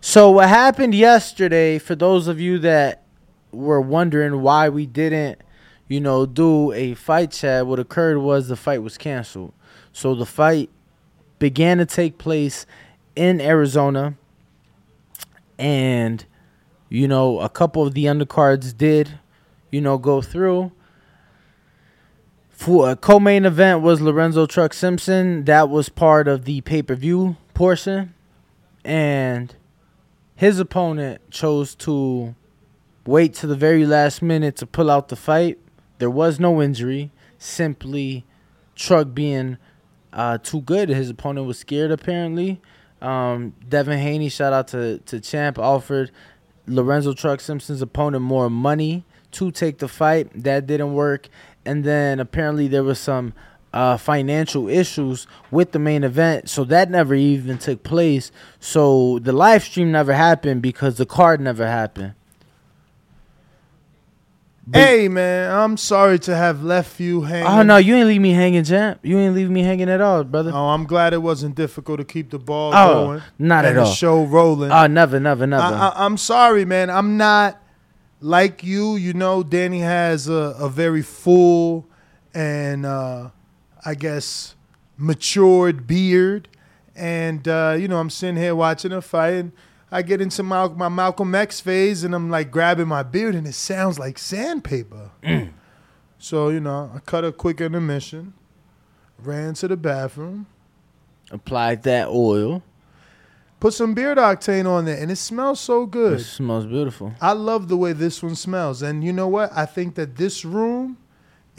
So 0.00 0.30
what 0.30 0.48
happened 0.48 0.94
yesterday, 0.94 1.78
for 1.78 1.94
those 1.94 2.26
of 2.26 2.40
you 2.40 2.58
that 2.60 2.99
were 3.52 3.80
wondering 3.80 4.42
why 4.42 4.68
we 4.68 4.86
didn't, 4.86 5.40
you 5.88 6.00
know, 6.00 6.26
do 6.26 6.72
a 6.72 6.94
fight 6.94 7.32
chat, 7.32 7.66
what 7.66 7.78
occurred 7.78 8.18
was 8.18 8.48
the 8.48 8.56
fight 8.56 8.82
was 8.82 8.96
canceled. 8.96 9.52
So 9.92 10.14
the 10.14 10.26
fight 10.26 10.70
began 11.38 11.78
to 11.78 11.86
take 11.86 12.18
place 12.18 12.66
in 13.16 13.40
Arizona. 13.40 14.14
And 15.58 16.24
you 16.88 17.06
know 17.06 17.38
a 17.40 17.48
couple 17.48 17.86
of 17.86 17.94
the 17.94 18.06
undercards 18.06 18.76
did 18.76 19.18
you 19.70 19.80
know 19.80 19.98
go 19.98 20.20
through. 20.20 20.72
For 22.50 22.90
a 22.90 22.96
co-main 22.96 23.46
event 23.46 23.80
was 23.80 24.02
Lorenzo 24.02 24.44
Truck 24.44 24.74
Simpson. 24.74 25.44
That 25.44 25.70
was 25.70 25.88
part 25.88 26.28
of 26.28 26.44
the 26.44 26.60
pay-per-view 26.60 27.36
portion. 27.54 28.12
And 28.84 29.54
his 30.34 30.58
opponent 30.58 31.22
chose 31.30 31.74
to 31.76 32.34
wait 33.10 33.34
to 33.34 33.46
the 33.46 33.56
very 33.56 33.84
last 33.86 34.22
minute 34.22 34.56
to 34.56 34.66
pull 34.66 34.90
out 34.90 35.08
the 35.08 35.16
fight 35.16 35.58
there 35.98 36.10
was 36.10 36.38
no 36.38 36.62
injury 36.62 37.10
simply 37.38 38.24
Truck 38.74 39.12
being 39.12 39.58
uh, 40.12 40.38
too 40.38 40.62
good 40.62 40.88
his 40.88 41.10
opponent 41.10 41.46
was 41.46 41.58
scared 41.58 41.90
apparently 41.90 42.60
um, 43.00 43.54
Devin 43.66 43.98
Haney, 43.98 44.28
shout 44.28 44.52
out 44.52 44.68
to, 44.68 44.98
to 44.98 45.20
Champ, 45.20 45.58
offered 45.58 46.10
Lorenzo 46.66 47.12
Truck 47.12 47.40
Simpson's 47.40 47.82
opponent 47.82 48.22
more 48.22 48.50
money 48.50 49.04
to 49.32 49.50
take 49.50 49.78
the 49.78 49.88
fight. 49.88 50.30
That 50.34 50.66
didn't 50.66 50.92
work. 50.92 51.28
And 51.64 51.84
then 51.84 52.20
apparently 52.20 52.68
there 52.68 52.84
was 52.84 52.98
some 52.98 53.32
uh, 53.72 53.96
financial 53.96 54.68
issues 54.68 55.26
with 55.50 55.72
the 55.72 55.78
main 55.78 56.04
event. 56.04 56.50
So 56.50 56.64
that 56.64 56.90
never 56.90 57.14
even 57.14 57.58
took 57.58 57.82
place. 57.82 58.32
So 58.58 59.18
the 59.20 59.32
live 59.32 59.64
stream 59.64 59.92
never 59.92 60.12
happened 60.12 60.62
because 60.62 60.96
the 60.96 61.06
card 61.06 61.40
never 61.40 61.66
happened. 61.66 62.14
But- 64.66 64.78
Hey 64.80 65.08
man, 65.08 65.50
I'm 65.52 65.76
sorry 65.76 66.18
to 66.20 66.36
have 66.36 66.62
left 66.62 67.00
you 67.00 67.22
hanging. 67.22 67.46
Oh, 67.46 67.62
no, 67.62 67.76
you 67.78 67.96
ain't 67.96 68.06
leave 68.06 68.20
me 68.20 68.30
hanging, 68.32 68.62
Champ. 68.62 69.00
You 69.02 69.18
ain't 69.18 69.34
leave 69.34 69.50
me 69.50 69.62
hanging 69.62 69.88
at 69.88 70.00
all, 70.00 70.22
brother. 70.22 70.52
Oh, 70.54 70.68
I'm 70.68 70.84
glad 70.84 71.12
it 71.12 71.22
wasn't 71.22 71.54
difficult 71.56 71.98
to 71.98 72.04
keep 72.04 72.30
the 72.30 72.38
ball 72.38 72.72
Oh, 72.74 73.06
going. 73.06 73.22
not 73.38 73.64
at 73.64 73.74
the 73.74 73.80
all. 73.82 73.90
show 73.92 74.24
rolling. 74.24 74.70
Oh, 74.70 74.86
never, 74.86 75.18
never, 75.18 75.46
never. 75.46 75.62
I, 75.62 75.92
I'm 75.96 76.16
sorry, 76.16 76.64
man. 76.64 76.88
I'm 76.90 77.16
not 77.16 77.60
like 78.20 78.62
you. 78.62 78.96
You 78.96 79.12
know, 79.14 79.42
Danny 79.42 79.80
has 79.80 80.28
a, 80.28 80.54
a 80.60 80.68
very 80.68 81.02
full 81.02 81.88
and 82.34 82.86
uh, 82.86 83.30
I 83.84 83.94
guess 83.94 84.54
matured 84.98 85.86
beard, 85.86 86.48
and 86.94 87.48
uh, 87.48 87.74
you 87.78 87.88
know, 87.88 87.98
I'm 87.98 88.10
sitting 88.10 88.36
here 88.36 88.54
watching 88.54 88.92
a 88.92 89.00
fight, 89.02 89.34
and 89.34 89.52
I 89.92 90.02
get 90.02 90.20
into 90.20 90.42
my, 90.42 90.68
my 90.68 90.88
Malcolm 90.88 91.34
X 91.34 91.60
phase, 91.60 92.04
and 92.04 92.14
I'm 92.14 92.30
like 92.30 92.50
grabbing 92.50 92.88
my 92.88 93.02
beard, 93.02 93.34
and 93.34 93.46
it 93.46 93.54
sounds 93.54 93.98
like 93.98 94.18
sandpaper. 94.18 95.10
So 96.18 96.50
you 96.50 96.60
know, 96.60 96.92
I 96.94 96.98
cut 97.00 97.24
a 97.24 97.32
quick 97.32 97.60
intermission, 97.60 98.34
ran 99.18 99.54
to 99.54 99.68
the 99.68 99.76
bathroom, 99.76 100.46
applied 101.30 101.82
that 101.84 102.08
oil. 102.08 102.62
Put 103.58 103.74
some 103.74 103.92
beard 103.92 104.16
octane 104.16 104.66
on 104.66 104.86
there, 104.86 104.96
and 104.96 105.10
it 105.10 105.16
smells 105.16 105.60
so 105.60 105.84
good. 105.84 106.20
It 106.20 106.24
smells 106.24 106.64
beautiful. 106.64 107.12
I 107.20 107.32
love 107.32 107.68
the 107.68 107.76
way 107.76 107.92
this 107.92 108.22
one 108.22 108.34
smells. 108.34 108.80
And 108.80 109.04
you 109.04 109.12
know 109.12 109.28
what? 109.28 109.50
I 109.54 109.66
think 109.66 109.96
that 109.96 110.16
this 110.16 110.46
room 110.46 110.96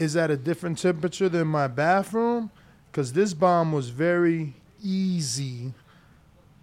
is 0.00 0.16
at 0.16 0.28
a 0.28 0.36
different 0.36 0.78
temperature 0.78 1.28
than 1.28 1.46
my 1.46 1.68
bathroom 1.68 2.50
because 2.90 3.12
this 3.12 3.34
bomb 3.34 3.70
was 3.70 3.90
very 3.90 4.54
easy 4.82 5.74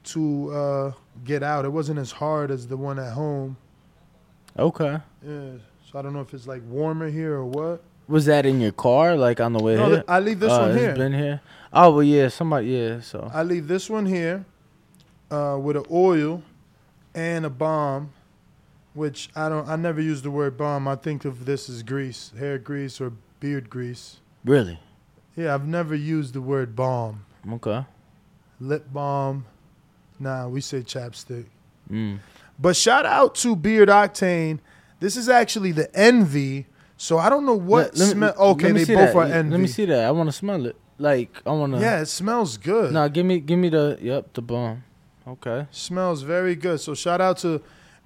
to 0.03 0.51
uh, 0.51 0.91
get 1.23 1.43
out. 1.43 1.65
It 1.65 1.69
wasn't 1.69 1.99
as 1.99 2.12
hard 2.12 2.51
as 2.51 2.67
the 2.67 2.77
one 2.77 2.99
at 2.99 3.13
home. 3.13 3.58
Okay. 4.58 4.97
Yeah. 5.25 5.51
So 5.91 5.97
I 5.99 6.01
don't 6.01 6.13
know 6.13 6.21
if 6.21 6.34
it's 6.34 6.47
like 6.47 6.62
warmer 6.67 7.10
here 7.10 7.34
or 7.34 7.45
what. 7.45 7.82
Was 8.08 8.25
that 8.25 8.45
in 8.45 8.60
your 8.60 8.71
car, 8.71 9.15
like 9.15 9.39
on 9.39 9.53
the 9.53 9.60
way 9.63 9.75
No, 9.75 9.86
here? 9.89 10.03
I 10.08 10.19
leave 10.19 10.39
this 10.39 10.51
Oh, 10.51 10.62
one 10.62 10.71
it's 10.71 10.79
here. 10.79 10.95
Been 10.95 11.13
here. 11.13 11.41
Oh 11.71 11.91
well, 11.91 12.03
yeah. 12.03 12.27
Somebody, 12.29 12.67
yeah. 12.67 13.01
So 13.01 13.29
I 13.34 13.43
leave 13.43 13.67
this 13.67 13.89
one 13.89 14.05
here 14.08 14.45
uh, 15.29 15.58
with 15.62 15.77
an 15.77 15.86
oil 15.91 16.41
and 17.13 17.45
a 17.45 17.49
balm, 17.49 18.12
which 18.93 19.29
I 19.36 19.49
don't. 19.49 19.67
I 19.67 19.75
never 19.75 20.01
use 20.01 20.21
the 20.23 20.32
word 20.32 20.58
balm. 20.58 20.88
I 20.88 20.95
think 20.95 21.23
of 21.25 21.45
this 21.45 21.69
as 21.69 21.84
grease, 21.84 22.32
hair 22.38 22.58
grease 22.58 22.99
or 22.99 23.13
beard 23.39 23.69
grease. 23.69 24.19
really, 24.43 24.79
Yeah, 25.36 25.53
I've 25.53 25.67
never 25.67 25.93
used 25.95 26.34
the 26.34 26.41
word 26.41 26.75
balm, 26.75 27.25
okay. 27.53 27.86
lip 28.60 28.88
balm. 28.91 29.45
Nah, 30.19 30.47
we 30.47 30.62
say 30.62 30.82
chapstick. 30.82 31.45
Mm. 31.89 32.19
But 32.60 32.75
shout 32.75 33.05
out 33.05 33.36
to 33.36 33.55
Beard 33.55 33.89
Octane. 33.89 34.60
This 34.99 35.15
is 35.15 35.29
actually 35.29 35.71
the 35.71 35.93
Envy. 35.97 36.65
So 36.97 37.17
I 37.17 37.29
don't 37.29 37.45
know 37.45 37.55
what 37.55 37.95
Let- 37.97 38.10
smell. 38.10 38.34
Okay, 38.38 38.71
they 38.73 38.79
both 38.79 38.88
that. 38.88 39.15
are 39.15 39.27
Let 39.43 39.60
me 39.60 39.67
see 39.67 39.86
that. 39.86 40.05
I 40.05 40.12
want 40.12 40.27
to 40.27 40.34
smell 40.34 40.65
it. 40.65 40.75
Like 40.97 41.41
I 41.45 41.51
want 41.51 41.73
to. 41.73 41.79
Yeah, 41.79 42.01
it 42.01 42.08
smells 42.08 42.58
good. 42.58 42.91
No, 42.91 43.08
give 43.08 43.25
me, 43.25 43.39
give 43.39 43.58
me 43.58 43.69
the. 43.69 43.97
Yep, 44.01 44.34
the 44.34 44.41
bomb. 44.41 44.84
Okay. 45.25 45.67
Smells 45.71 46.23
very 46.23 46.55
good. 46.55 46.82
So 46.82 46.93
shout 46.93 47.21
out 47.21 47.38
to 47.39 47.62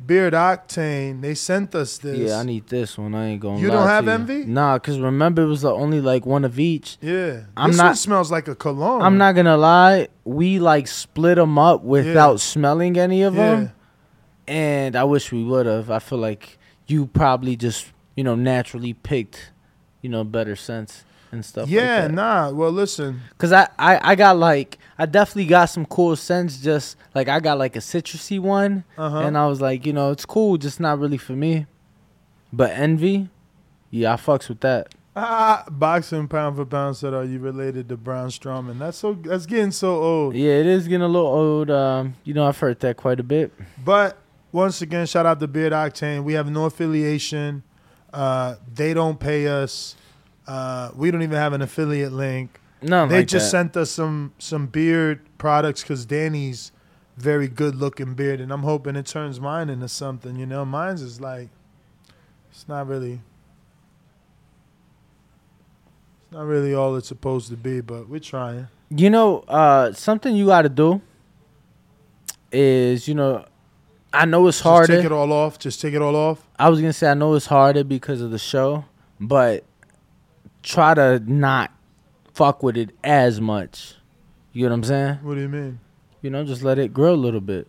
Beard 0.05 0.33
Octane. 0.33 1.21
They 1.21 1.33
sent 1.35 1.73
us 1.75 1.97
this. 1.97 2.17
Yeah, 2.29 2.39
I 2.39 2.43
need 2.43 2.67
this 2.67 2.97
one. 2.97 3.15
I 3.15 3.27
ain't 3.27 3.41
going. 3.41 3.59
You 3.59 3.69
don't 3.69 3.87
have 3.87 4.07
Envy? 4.07 4.45
Nah, 4.45 4.77
cause 4.79 4.99
remember 4.99 5.43
it 5.43 5.47
was 5.47 5.61
the 5.61 5.71
only 5.73 6.01
like 6.01 6.25
one 6.25 6.43
of 6.45 6.59
each. 6.59 6.97
Yeah, 7.01 7.43
I'm 7.55 7.69
this 7.71 7.77
not- 7.77 7.85
one 7.85 7.95
smells 7.95 8.31
like 8.31 8.47
a 8.47 8.55
cologne. 8.55 9.01
I'm 9.01 9.17
not 9.17 9.33
gonna 9.35 9.57
lie. 9.57 10.07
We 10.25 10.59
like 10.59 10.87
split 10.87 11.35
them 11.37 11.57
up 11.57 11.83
without 11.83 12.39
smelling 12.39 12.97
any 12.97 13.21
of 13.23 13.35
Yeah, 13.35 13.55
them, 13.55 13.71
and 14.47 14.95
I 14.95 15.03
wish 15.03 15.31
we 15.31 15.43
would 15.43 15.65
have. 15.65 15.89
I 15.89 15.99
feel 15.99 16.19
like 16.19 16.57
you 16.87 17.05
probably 17.07 17.55
just 17.55 17.91
you 18.15 18.23
know 18.23 18.35
naturally 18.35 18.93
picked, 18.93 19.51
you 20.01 20.09
know, 20.09 20.23
better 20.23 20.55
sense 20.55 21.05
and 21.31 21.45
stuff. 21.45 21.69
yeah. 21.69 21.81
like 21.81 21.89
that. 22.07 22.11
Nah. 22.11 22.49
Well, 22.51 22.71
listen. 22.71 23.21
Cause 23.37 23.51
I, 23.53 23.67
I 23.79 24.11
I 24.11 24.15
got 24.15 24.37
like 24.37 24.77
I 24.97 25.05
definitely 25.05 25.45
got 25.47 25.65
some 25.65 25.85
cool 25.85 26.15
scents. 26.15 26.57
Just 26.57 26.97
like 27.15 27.27
I 27.27 27.39
got 27.39 27.57
like 27.57 27.75
a 27.75 27.79
citrusy 27.79 28.39
one, 28.39 28.83
Uh 28.97 29.09
huh. 29.09 29.19
and 29.19 29.37
I 29.37 29.47
was 29.47 29.59
like, 29.61 29.85
you 29.85 29.93
know, 29.93 30.11
it's 30.11 30.25
cool, 30.25 30.57
just 30.57 30.79
not 30.79 30.99
really 30.99 31.17
for 31.17 31.33
me. 31.33 31.65
But 32.51 32.71
envy, 32.71 33.29
yeah, 33.89 34.13
I 34.13 34.15
fucks 34.17 34.49
with 34.49 34.59
that. 34.61 34.93
Ah, 35.15 35.63
boxing 35.69 36.27
pound 36.27 36.55
for 36.55 36.65
pound 36.65 36.97
said, 36.97 37.13
"Are 37.13 37.23
you 37.23 37.37
related 37.39 37.87
to 37.89 37.97
Braun 37.97 38.29
Strowman?" 38.29 38.79
That's 38.79 38.97
so. 38.97 39.13
That's 39.13 39.45
getting 39.45 39.71
so 39.71 39.95
old. 40.01 40.35
Yeah, 40.35 40.53
it 40.53 40.65
is 40.65 40.87
getting 40.87 41.03
a 41.03 41.07
little 41.07 41.27
old. 41.27 41.69
Um, 41.69 42.15
you 42.23 42.33
know, 42.33 42.47
I've 42.47 42.57
heard 42.57 42.79
that 42.79 42.97
quite 42.97 43.19
a 43.19 43.23
bit. 43.23 43.51
But 43.83 44.17
once 44.51 44.81
again, 44.81 45.05
shout 45.05 45.25
out 45.27 45.39
to 45.39 45.47
Beard 45.47 45.71
Octane. 45.73 46.23
We 46.23 46.33
have 46.33 46.49
no 46.49 46.65
affiliation. 46.65 47.61
Uh, 48.11 48.55
they 48.73 48.93
don't 48.95 49.19
pay 49.19 49.47
us. 49.47 49.95
Uh, 50.47 50.89
we 50.95 51.09
don't 51.11 51.21
even 51.21 51.37
have 51.37 51.53
an 51.53 51.61
affiliate 51.61 52.11
link. 52.11 52.59
No, 52.83 53.07
they 53.07 53.19
like 53.19 53.27
just 53.27 53.45
that. 53.47 53.51
sent 53.51 53.77
us 53.77 53.91
some 53.91 54.33
some 54.37 54.67
beard 54.67 55.21
products 55.37 55.81
because 55.81 56.05
Danny's 56.05 56.71
very 57.17 57.47
good 57.47 57.75
looking 57.75 58.13
beard, 58.13 58.41
and 58.41 58.51
I'm 58.51 58.63
hoping 58.63 58.95
it 58.95 59.05
turns 59.05 59.39
mine 59.39 59.69
into 59.69 59.87
something. 59.87 60.35
You 60.35 60.45
know, 60.45 60.65
mine's 60.65 61.01
is 61.01 61.21
like 61.21 61.49
it's 62.51 62.67
not 62.67 62.87
really. 62.87 63.21
It's 66.23 66.31
not 66.31 66.45
really 66.45 66.73
all 66.73 66.95
it's 66.95 67.07
supposed 67.07 67.49
to 67.49 67.57
be, 67.57 67.81
but 67.81 68.09
we're 68.09 68.19
trying. 68.19 68.67
You 68.89 69.09
know, 69.09 69.39
uh, 69.47 69.91
something 69.93 70.35
you 70.35 70.47
got 70.47 70.63
to 70.63 70.69
do 70.69 71.01
is, 72.51 73.07
you 73.07 73.15
know, 73.15 73.45
I 74.11 74.25
know 74.25 74.47
it's 74.47 74.57
Just 74.57 74.63
harder. 74.63 74.95
take 74.97 75.05
it 75.05 75.11
all 75.11 75.31
off. 75.31 75.57
Just 75.57 75.81
take 75.81 75.93
it 75.95 76.01
all 76.01 76.15
off. 76.15 76.47
I 76.59 76.69
was 76.69 76.79
gonna 76.79 76.93
say 76.93 77.09
I 77.09 77.15
know 77.15 77.33
it's 77.33 77.47
harder 77.47 77.83
because 77.83 78.21
of 78.21 78.29
the 78.29 78.37
show, 78.37 78.85
but 79.19 79.63
try 80.61 80.93
to 80.93 81.19
not 81.25 81.71
fuck 82.33 82.63
with 82.63 82.77
it 82.77 82.91
as 83.03 83.39
much. 83.39 83.95
You 84.51 84.63
know 84.63 84.69
what 84.69 84.75
I'm 84.75 84.83
saying? 84.83 85.15
What 85.23 85.35
do 85.35 85.41
you 85.41 85.49
mean? 85.49 85.79
You 86.21 86.29
know, 86.29 86.43
just 86.43 86.63
let 86.63 86.77
it 86.79 86.93
grow 86.93 87.13
a 87.13 87.15
little 87.15 87.41
bit. 87.41 87.67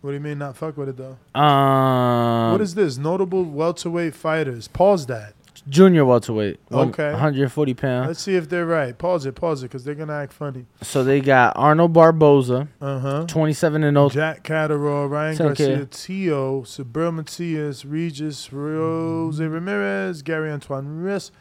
What 0.00 0.10
do 0.10 0.14
you 0.14 0.20
mean 0.20 0.38
not 0.38 0.56
fuck 0.56 0.76
with 0.76 0.88
it 0.88 0.96
though? 0.96 1.16
Um, 1.38 2.52
what 2.52 2.60
is 2.60 2.74
this? 2.74 2.96
Notable 2.98 3.42
welterweight 3.44 4.14
fighters. 4.14 4.68
Pause 4.68 5.06
that. 5.06 5.34
junior 5.68 6.04
welterweight? 6.04 6.60
Okay. 6.70 7.10
140 7.10 7.74
pounds. 7.74 8.06
Let's 8.06 8.20
see 8.22 8.36
if 8.36 8.48
they're 8.48 8.66
right. 8.66 8.96
Pause 8.96 9.26
it. 9.26 9.34
Pause 9.34 9.64
it, 9.64 9.66
because 9.66 9.82
they're 9.84 9.96
gonna 9.96 10.12
act 10.14 10.32
funny. 10.32 10.66
So 10.82 11.02
they 11.02 11.20
got 11.20 11.56
Arnold 11.56 11.92
Barboza, 11.92 12.68
Uh 12.80 12.98
huh. 13.00 13.24
27 13.26 13.82
and 13.82 13.96
0. 13.96 14.10
Jack 14.10 14.44
Catterall, 14.44 15.08
Ryan 15.08 15.36
Garcia. 15.36 15.86
Teo, 15.86 16.62
Subriel 16.62 17.12
Matias, 17.14 17.84
Regis, 17.84 18.52
Rose 18.52 19.40
Ramirez, 19.40 20.22
Gary 20.22 20.50
Antuanne 20.50 21.04
Russ. 21.04 21.32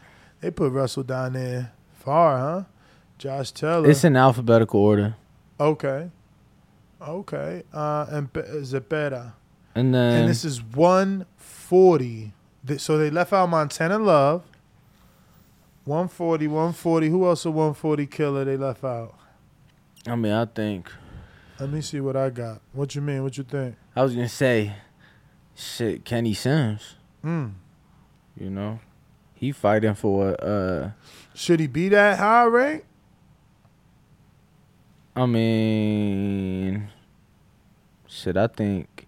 They 0.42 0.50
put 0.50 0.72
Russell 0.72 1.04
down 1.04 1.34
there 1.34 1.74
far, 2.06 2.38
huh? 2.38 2.64
Josh 3.18 3.52
Taylor. 3.52 3.90
It's 3.90 4.04
in 4.04 4.16
alphabetical 4.16 4.80
order, 4.80 5.16
okay. 5.60 6.10
Okay. 7.02 7.64
Uh, 7.74 8.06
and 8.10 8.32
Pe- 8.32 8.42
Zepeda. 8.62 9.34
and 9.76 9.94
then 9.94 10.22
and 10.22 10.30
this 10.30 10.44
is 10.46 10.62
140. 10.64 12.34
So 12.78 12.98
they 12.98 13.10
left 13.12 13.32
out 13.34 13.50
Montana 13.50 14.00
Love. 14.00 14.44
140, 15.84 16.48
140. 16.48 17.10
Who 17.10 17.28
else 17.28 17.46
a 17.46 17.52
140 17.52 18.08
killer 18.08 18.44
they 18.44 18.58
left 18.58 18.84
out? 18.84 19.14
I 20.08 20.16
mean, 20.16 20.32
I 20.32 20.46
think 20.46 20.92
Let 21.60 21.70
me 21.70 21.82
see 21.82 22.00
what 22.00 22.16
I 22.16 22.30
got. 22.32 22.62
What 22.74 22.96
you 22.96 23.02
mean? 23.02 23.22
What 23.24 23.38
you 23.38 23.44
think? 23.44 23.76
I 23.96 24.02
was 24.04 24.16
gonna 24.16 24.28
say, 24.30 24.74
shit, 25.56 26.04
Kenny 26.06 26.34
Sims. 26.34 26.96
Mm. 27.24 27.54
You 28.40 28.50
know, 28.50 28.80
he 29.36 29.52
fighting 29.52 29.94
for 29.96 30.36
uh. 30.42 30.92
Should 31.36 31.60
he 31.60 31.68
be 31.68 31.90
that 31.90 32.18
high 32.18 32.46
rank? 32.46 32.86
I 35.18 35.26
mean, 35.26 36.90
shit. 38.08 38.38
I 38.38 38.48
think 38.48 39.08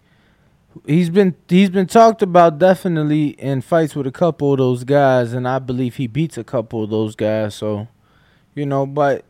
he's 0.86 1.10
been 1.10 1.34
he's 1.48 1.70
been 1.70 1.86
talked 1.86 2.22
about 2.22 2.58
definitely 2.58 3.28
in 3.30 3.62
fights 3.62 3.94
with 3.96 4.06
a 4.06 4.12
couple 4.12 4.52
of 4.52 4.58
those 4.58 4.84
guys, 4.84 5.32
and 5.32 5.48
I 5.48 5.58
believe 5.58 5.96
he 5.96 6.06
beats 6.06 6.36
a 6.36 6.44
couple 6.44 6.84
of 6.84 6.90
those 6.90 7.16
guys. 7.16 7.54
So, 7.54 7.88
you 8.54 8.66
know, 8.66 8.84
but 8.86 9.24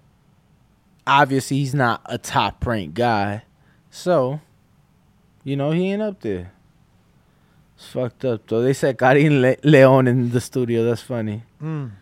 obviously 1.06 1.58
he's 1.58 1.74
not 1.74 2.02
a 2.06 2.18
top 2.18 2.66
ranked 2.66 2.94
guy. 2.94 3.42
So, 3.90 4.40
you 5.44 5.56
know, 5.56 5.70
he 5.70 5.92
ain't 5.92 6.02
up 6.02 6.20
there. 6.20 6.52
It's 7.76 7.87
fucked 7.87 8.24
up 8.24 8.46
though. 8.48 8.62
They 8.62 8.72
said 8.72 8.98
Karim 8.98 9.40
Le- 9.40 9.56
Leon 9.62 10.08
in 10.08 10.30
the 10.30 10.40
studio. 10.40 10.84
That's 10.84 11.02
funny. 11.02 11.44
Mm. 11.62 11.92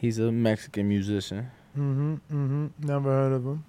He's 0.00 0.18
a 0.18 0.32
Mexican 0.32 0.88
musician. 0.88 1.50
Mm-hmm. 1.76 2.14
Mm-hmm. 2.14 2.66
Never 2.86 3.10
heard 3.10 3.32
of 3.32 3.44
him. 3.44 3.64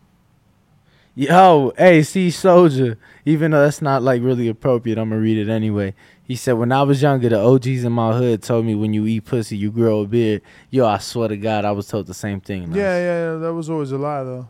Yo, 1.13 1.73
hey, 1.77 2.03
see 2.03 2.31
Soldier. 2.31 2.97
Even 3.25 3.51
though 3.51 3.61
that's 3.63 3.81
not 3.81 4.01
like 4.01 4.21
really 4.23 4.47
appropriate, 4.47 4.97
I'm 4.97 5.09
gonna 5.09 5.19
read 5.19 5.37
it 5.37 5.51
anyway. 5.51 5.93
He 6.23 6.37
said, 6.37 6.53
"When 6.53 6.71
I 6.71 6.83
was 6.83 7.01
younger, 7.01 7.27
the 7.27 7.37
OGs 7.37 7.83
in 7.83 7.91
my 7.91 8.13
hood 8.17 8.41
told 8.43 8.65
me 8.65 8.75
when 8.75 8.93
you 8.93 9.05
eat 9.05 9.25
pussy, 9.25 9.57
you 9.57 9.71
grow 9.71 9.99
a 9.99 10.07
beard." 10.07 10.41
Yo, 10.69 10.85
I 10.87 10.99
swear 10.99 11.27
to 11.27 11.35
God, 11.35 11.65
I 11.65 11.71
was 11.71 11.87
told 11.87 12.07
the 12.07 12.13
same 12.13 12.39
thing. 12.39 12.71
Yeah, 12.71 12.97
yeah, 12.97 13.33
yeah. 13.33 13.35
That 13.39 13.53
was 13.53 13.69
always 13.69 13.91
a 13.91 13.97
lie, 13.97 14.23
though. 14.23 14.47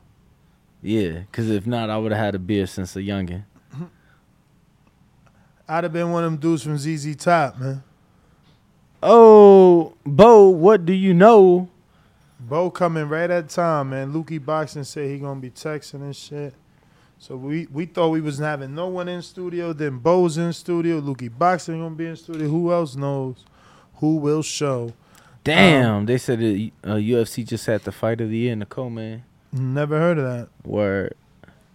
yeah. 0.84 1.22
Because 1.22 1.50
if 1.50 1.66
not, 1.66 1.90
I 1.90 1.98
would 1.98 2.12
have 2.12 2.22
had 2.24 2.36
a 2.36 2.40
beard 2.40 2.70
since 2.70 2.96
a 2.96 3.00
youngin. 3.00 3.44
I'd 5.68 5.84
have 5.84 5.94
been 5.94 6.12
one 6.12 6.24
of 6.24 6.32
them 6.32 6.40
dudes 6.40 6.62
from 6.62 6.78
ZZ 6.78 7.16
Top, 7.16 7.58
man. 7.58 7.84
Oh, 9.02 9.96
Bo, 10.06 10.50
what 10.50 10.86
do 10.86 10.94
you 10.94 11.16
know? 11.16 11.70
Bo 12.42 12.72
coming 12.72 13.08
right 13.08 13.30
at 13.30 13.50
time, 13.50 13.92
man. 13.92 14.12
Lukey 14.12 14.44
Boxing 14.44 14.84
said 14.84 15.10
he 15.10 15.20
gonna 15.20 15.40
be 15.40 15.52
texting 15.52 16.02
and 16.02 16.16
shit. 16.16 16.54
So 17.20 17.36
we 17.36 17.68
we 17.72 17.86
thought 17.86 18.10
we 18.10 18.22
was 18.22 18.40
having 18.40 18.74
no 18.74 18.88
one 18.88 19.08
in 19.08 19.22
studio. 19.22 19.74
Then 19.74 20.00
Bo's 20.00 20.40
in 20.40 20.52
studio. 20.54 21.00
Lukey 21.00 21.32
Boxing 21.36 21.80
gonna 21.80 21.96
be 21.96 22.08
in 22.08 22.16
studio. 22.16 22.48
Who 22.48 22.72
else 22.72 22.96
knows? 22.96 23.46
Who 23.96 24.16
will 24.16 24.42
show? 24.42 24.94
Damn, 25.44 26.08
they 26.08 26.18
said 26.18 26.40
the 26.40 26.74
uh, 26.84 26.96
UFC 26.96 27.46
just 27.46 27.68
had 27.68 27.84
the 27.84 27.92
fight 27.92 28.22
of 28.22 28.30
the 28.30 28.38
year 28.38 28.54
in 28.54 28.60
the 28.60 28.66
co-man. 28.66 29.24
Never 29.52 30.00
heard 30.00 30.18
of 30.18 30.24
that. 30.24 30.50
Word. 30.68 31.16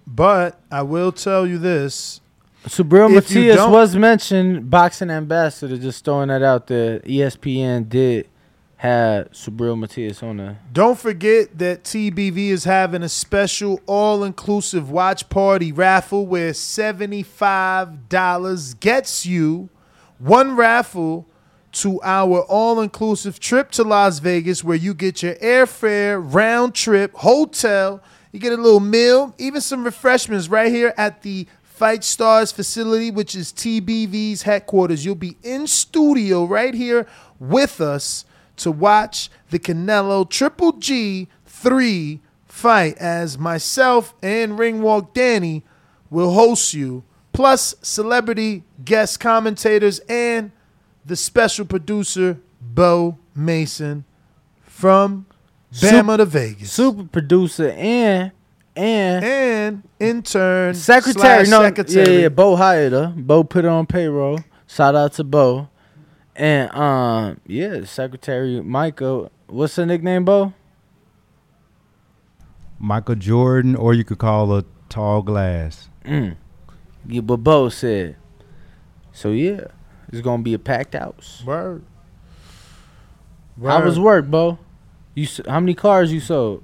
But 0.07 0.61
I 0.71 0.83
will 0.83 1.13
tell 1.13 1.47
you 1.47 1.59
this. 1.59 2.21
Subriel 2.65 3.13
Matias 3.13 3.59
was 3.69 3.95
mentioned, 3.95 4.69
boxing 4.69 5.11
ambassador. 5.11 5.77
Just 5.77 6.05
throwing 6.05 6.29
that 6.29 6.43
out 6.43 6.67
there. 6.67 7.01
ESPN 7.01 7.89
did 7.89 8.29
had 8.77 9.33
Subriel 9.33 9.77
Matias 9.79 10.23
on 10.23 10.37
there. 10.37 10.59
Don't 10.73 10.99
forget 10.99 11.59
that 11.59 11.85
TBV 11.85 12.49
is 12.49 12.65
having 12.65 13.03
a 13.03 13.09
special 13.09 13.81
all 13.87 14.23
inclusive 14.23 14.91
watch 14.91 15.31
party 15.31 15.73
raffle 15.73 16.27
where 16.27 16.53
$75 16.53 18.81
gets 18.81 19.25
you 19.25 19.71
one 20.19 20.57
raffle 20.57 21.27
to 21.73 22.01
our 22.03 22.43
all 22.43 22.81
inclusive 22.81 23.41
trip 23.41 23.71
to 23.71 23.83
Las 23.83 24.19
Vegas 24.19 24.65
where 24.65 24.77
you 24.77 24.95
get 24.95 25.23
your 25.23 25.35
airfare, 25.37 26.23
round 26.23 26.75
trip, 26.75 27.15
hotel, 27.15 28.03
you 28.33 28.41
get 28.41 28.53
a 28.53 28.57
little 28.57 28.81
meal, 28.81 29.35
even 29.39 29.61
some 29.61 29.85
refreshments 29.85 30.49
right 30.49 30.73
here 30.73 30.93
at 30.97 31.23
the 31.23 31.47
Fight 31.63 32.05
Stars 32.05 32.53
facility, 32.53 33.11
which 33.11 33.35
is 33.35 33.53
TBV's 33.53 34.43
headquarters. 34.43 35.05
You'll 35.05 35.15
be 35.15 35.37
in 35.43 35.67
studio 35.67 36.45
right 36.45 36.75
here 36.75 37.07
with 37.39 37.81
us 37.81 38.25
to 38.57 38.71
watch 38.71 39.31
the 39.51 39.59
Canelo 39.59 40.29
Triple 40.29 40.73
G 40.73 41.29
3 41.47 42.21
fight 42.47 42.97
as 42.99 43.39
myself 43.39 44.15
and 44.23 44.59
Ringwalk 44.59 45.13
Danny 45.13 45.63
will 46.11 46.33
host 46.33 46.73
you, 46.75 47.05
plus 47.33 47.75
celebrity 47.83 48.65
guest 48.85 49.21
commentators 49.21 49.99
and 50.09 50.53
the 51.05 51.17
special 51.17 51.65
producer 51.65 52.39
Bo 52.61 53.19
Mason 53.35 54.05
from 54.63 55.27
Bama 55.73 56.07
Sup- 56.07 56.17
to 56.19 56.25
Vegas. 56.25 56.73
Super 56.73 57.05
producer 57.05 57.71
and 57.71 58.33
and 58.75 59.25
and 59.25 59.83
intern 59.99 60.75
secretary. 60.75 61.49
No, 61.49 61.63
secretary. 61.63 62.15
yeah, 62.15 62.21
yeah. 62.23 62.29
Bo 62.29 62.57
hired 62.57 62.93
her. 62.93 63.13
Bo 63.17 63.45
put 63.45 63.65
her 63.65 63.71
on 63.71 63.87
payroll. 63.87 64.41
Shout 64.67 64.95
out 64.95 65.13
to 65.15 65.25
Bo. 65.25 65.69
And 66.39 66.71
um, 66.75 67.41
yeah, 67.47 67.85
secretary 67.85 68.61
Michael. 68.61 69.31
What's 69.47 69.77
the 69.77 69.87
nickname, 69.87 70.25
Bo? 70.25 70.53
Michael 72.79 73.15
Jordan, 73.15 73.75
or 73.75 73.95
you 73.95 74.05
could 74.05 74.19
call 74.19 74.55
a 74.55 74.65
Tall 74.89 75.23
Glass. 75.23 75.89
Mm. 76.05 76.37
Yeah, 77.09 77.21
but 77.23 77.39
Bo 77.39 77.69
said. 77.69 78.17
So 79.13 79.31
yeah, 79.31 79.65
it's 80.13 80.21
gonna 80.21 80.43
be 80.43 80.53
a 80.55 80.59
packed 80.59 80.95
house. 80.95 81.43
Word. 81.47 81.83
How 83.63 83.83
was 83.83 83.99
Word. 83.99 84.25
work, 84.27 84.31
Bo? 84.31 84.59
You 85.15 85.25
s- 85.25 85.41
how 85.49 85.61
many 85.61 85.75
cars 85.75 86.13
you 86.13 86.21
sold? 86.21 86.63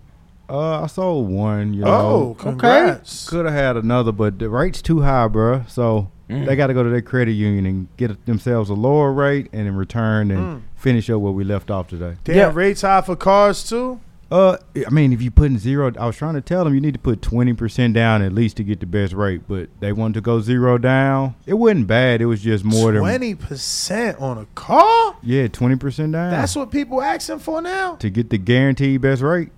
Uh, 0.50 0.82
I 0.82 0.86
sold 0.86 1.30
one. 1.30 1.72
You 1.72 1.84
Oh, 1.84 1.86
know, 1.86 2.34
congrats. 2.38 3.26
could 3.26 3.46
have 3.46 3.54
had 3.54 3.76
another, 3.78 4.12
but 4.12 4.38
the 4.38 4.50
rate's 4.50 4.82
too 4.82 5.00
high, 5.00 5.28
bro. 5.28 5.62
So 5.66 6.10
Mm. 6.32 6.46
they 6.46 6.56
got 6.56 6.68
to 6.68 6.74
go 6.74 6.82
to 6.82 6.90
their 6.90 7.02
credit 7.02 7.32
union 7.32 7.66
and 7.66 7.88
get 7.96 8.24
themselves 8.26 8.70
a 8.70 8.74
lower 8.74 9.12
rate, 9.12 9.48
and 9.52 9.66
in 9.68 9.76
return, 9.76 10.30
and 10.30 10.40
Mm. 10.40 10.60
finish 10.76 11.08
up 11.10 11.20
where 11.20 11.32
we 11.32 11.44
left 11.44 11.70
off 11.70 11.88
today. 11.88 12.14
Damn, 12.24 12.36
Yeah. 12.36 12.50
rates 12.54 12.82
high 12.82 13.00
for 13.02 13.16
cars 13.16 13.62
too. 13.68 14.00
Uh, 14.30 14.56
I 14.86 14.88
mean, 14.88 15.12
if 15.12 15.20
you 15.20 15.30
put 15.30 15.50
in 15.50 15.58
zero, 15.58 15.92
I 16.00 16.06
was 16.06 16.16
trying 16.16 16.32
to 16.32 16.40
tell 16.40 16.64
them 16.64 16.72
you 16.72 16.80
need 16.80 16.94
to 16.94 16.98
put 16.98 17.20
twenty 17.20 17.52
percent 17.52 17.92
down 17.92 18.22
at 18.22 18.32
least 18.32 18.56
to 18.56 18.64
get 18.64 18.80
the 18.80 18.86
best 18.86 19.12
rate, 19.12 19.42
but 19.46 19.68
they 19.80 19.92
wanted 19.92 20.14
to 20.14 20.20
go 20.22 20.40
zero 20.40 20.78
down. 20.78 21.34
It 21.44 21.52
wasn't 21.54 21.86
bad. 21.86 22.22
It 22.22 22.24
was 22.24 22.40
just 22.40 22.64
more 22.64 22.92
than 22.92 23.02
Twenty 23.02 23.34
percent 23.34 24.18
on 24.18 24.38
a 24.38 24.46
car. 24.54 25.16
yeah, 25.22 25.48
twenty 25.48 25.76
percent 25.76 26.12
down. 26.12 26.30
That's 26.30 26.56
what 26.56 26.70
people 26.70 27.02
asking 27.02 27.40
for 27.40 27.60
now. 27.60 27.96
to 27.96 28.08
get 28.08 28.30
the 28.30 28.38
guaranteed 28.38 29.02
best 29.02 29.20
rate. 29.20 29.50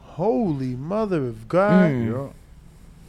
Holy 0.00 0.74
mother 0.76 1.26
of 1.26 1.48
God! 1.48 1.90
Mm. 1.92 2.30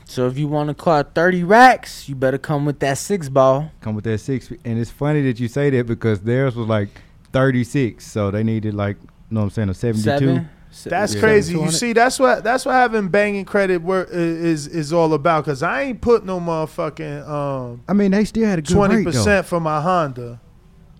So 0.09 0.25
if 0.25 0.39
you 0.39 0.47
want 0.47 0.69
to 0.69 0.73
car 0.73 1.03
thirty 1.03 1.43
racks, 1.43 2.09
you 2.09 2.15
better 2.15 2.39
come 2.39 2.65
with 2.65 2.79
that 2.79 2.97
six 2.97 3.29
ball. 3.29 3.71
come 3.81 3.93
with 3.93 4.05
that 4.05 4.17
six. 4.17 4.51
And 4.65 4.79
it's 4.79 4.89
funny 4.89 5.21
that 5.21 5.39
you 5.39 5.47
say 5.47 5.69
that 5.69 5.85
because 5.85 6.21
theirs 6.21 6.55
was 6.55 6.67
like 6.67 6.89
36, 7.31 8.03
so 8.05 8.31
they 8.31 8.41
needed 8.43 8.73
like, 8.73 8.97
you 9.01 9.07
know 9.29 9.41
what 9.41 9.45
I'm 9.45 9.49
saying, 9.51 9.69
a 9.69 9.73
72. 9.75 10.01
Seven. 10.01 10.49
That's 10.85 11.13
Yeah. 11.13 11.19
crazy. 11.19 11.59
You 11.59 11.69
see, 11.71 11.93
that's 11.93 12.19
what 12.19 12.43
that's 12.43 12.65
what 12.65 12.73
having 12.73 13.07
banging 13.09 13.45
credit 13.45 13.83
work 13.83 14.09
is 14.11 14.65
is 14.65 14.91
all 14.91 15.13
about. 15.13 15.45
Cause 15.45 15.61
I 15.61 15.83
ain't 15.83 16.01
put 16.01 16.25
no 16.25 16.39
motherfucking 16.39 17.27
um 17.27 17.81
I 17.87 17.93
mean, 17.93 18.11
they 18.11 18.25
still 18.25 18.47
had 18.47 18.59
a 18.59 18.61
twenty 18.63 19.03
percent 19.03 19.45
for 19.45 19.59
my 19.59 19.79
Honda. 19.79 20.39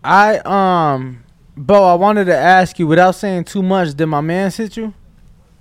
I 0.04 0.38
um, 0.46 1.24
Bo, 1.58 1.84
I 1.84 1.94
wanted 1.96 2.26
to 2.26 2.36
ask 2.38 2.80
you 2.80 2.88
without 2.88 3.16
saying 3.16 3.46
too 3.46 3.62
much. 3.64 3.94
Did 3.96 4.06
my 4.06 4.22
man 4.22 4.52
hit 4.52 4.78
you? 4.78 4.94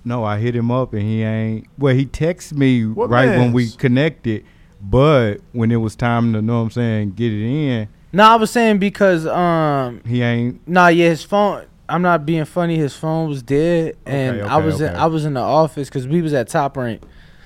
No, 0.05 0.23
I 0.23 0.37
hit 0.39 0.55
him 0.55 0.71
up 0.71 0.93
and 0.93 1.01
he 1.03 1.21
ain't. 1.23 1.67
Well, 1.77 1.93
he 1.93 2.05
texted 2.05 2.53
me 2.53 2.85
What 2.85 3.09
right 3.09 3.37
when 3.37 3.51
we 3.51 3.69
connected, 3.71 4.45
but 4.81 5.35
when 5.51 5.71
it 5.71 5.77
was 5.77 5.95
time 5.95 6.33
to 6.33 6.41
know 6.41 6.57
what 6.59 6.63
I'm 6.65 6.71
saying, 6.71 7.11
get 7.11 7.31
it 7.33 7.45
in, 7.45 7.87
No, 8.13 8.23
I 8.23 8.35
was 8.35 8.49
saying 8.51 8.79
because 8.79 9.27
um, 9.27 10.01
he 10.05 10.21
ain't. 10.21 10.65
nah, 10.67 10.87
yeah, 10.87 11.09
his 11.09 11.23
phone. 11.23 11.65
I'm 11.87 12.01
not 12.03 12.23
being 12.25 12.45
funny. 12.45 12.77
His 12.77 12.95
phone 12.95 13.29
was 13.29 13.41
dead, 13.41 13.97
and 14.05 14.41
Okay, 14.41 14.49
I 14.49 14.55
okay, 14.57 14.65
was 14.65 14.79
in. 14.81 14.95
I 14.95 15.07
was 15.07 15.25
in 15.25 15.33
the 15.33 15.41
office 15.41 15.89
because 15.89 16.07
we 16.07 16.21
was 16.21 16.33
at 16.33 16.47
Top 16.47 16.77
Rank. 16.77 17.01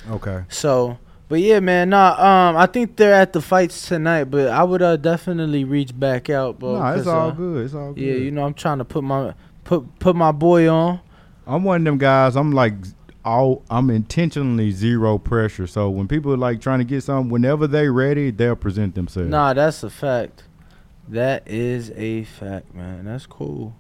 Okay. 0.09 0.43
So, 0.49 0.97
but 1.29 1.39
yeah, 1.39 1.61
man, 1.61 1.89
nah. 1.91 2.49
Um, 2.49 2.57
I 2.57 2.65
think 2.65 2.97
they're 2.97 3.13
at 3.13 3.31
the 3.31 3.41
fights 3.41 3.87
tonight, 3.87 4.25
but 4.25 4.49
I 4.49 4.63
would 4.63 4.81
uh, 4.81 4.97
definitely 4.97 5.63
reach 5.63 5.97
back 5.97 6.29
out, 6.29 6.59
bro. 6.59 6.73
No, 6.77 6.85
it's 6.87 7.05
'cause, 7.05 7.07
all 7.07 7.29
uh, 7.29 7.31
good. 7.31 7.65
It's 7.65 7.73
all 7.73 7.93
good. 7.93 8.01
Yeah, 8.01 8.15
you 8.15 8.31
know, 8.31 8.43
I'm 8.45 8.53
trying 8.53 8.79
to 8.79 8.85
put 8.85 9.03
my 9.05 9.33
put 9.63 9.97
put 9.99 10.13
my 10.15 10.33
boy 10.33 10.67
on. 10.69 10.99
I'm 11.47 11.63
one 11.63 11.81
of 11.81 11.85
them 11.85 11.97
guys. 11.97 12.35
I'm 12.35 12.51
like 12.51 12.73
all. 13.25 13.63
I'm 13.69 13.89
intentionally 13.89 14.71
zero 14.71 15.17
pressure. 15.17 15.67
So 15.67 15.89
when 15.89 16.07
people 16.07 16.33
are 16.33 16.37
like 16.37 16.61
trying 16.61 16.79
to 16.79 16.85
get 16.85 17.03
something, 17.03 17.29
whenever 17.29 17.67
they 17.67 17.89
ready, 17.89 18.31
they'll 18.31 18.55
present 18.55 18.95
themselves. 18.95 19.29
Nah, 19.29 19.53
that's 19.53 19.83
a 19.83 19.89
fact. 19.89 20.43
That 21.07 21.47
is 21.47 21.91
a 21.91 22.23
fact, 22.23 22.73
man. 22.73 23.05
That's 23.05 23.25
cool. 23.25 23.75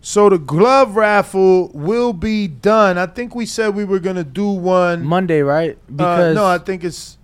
So 0.00 0.28
the 0.28 0.38
glove 0.38 0.94
raffle 0.94 1.68
will 1.74 2.12
be 2.12 2.46
done. 2.46 2.96
I 2.96 3.06
think 3.06 3.34
we 3.34 3.44
said 3.44 3.74
we 3.74 3.84
were 3.84 3.98
gonna 3.98 4.22
do 4.22 4.48
one. 4.50 5.04
Monday, 5.04 5.40
right? 5.42 5.76
uh, 5.76 5.92
Because 5.92 6.34
no, 6.36 6.44
I 6.46 6.58
think 6.58 6.84
it's 6.84 7.18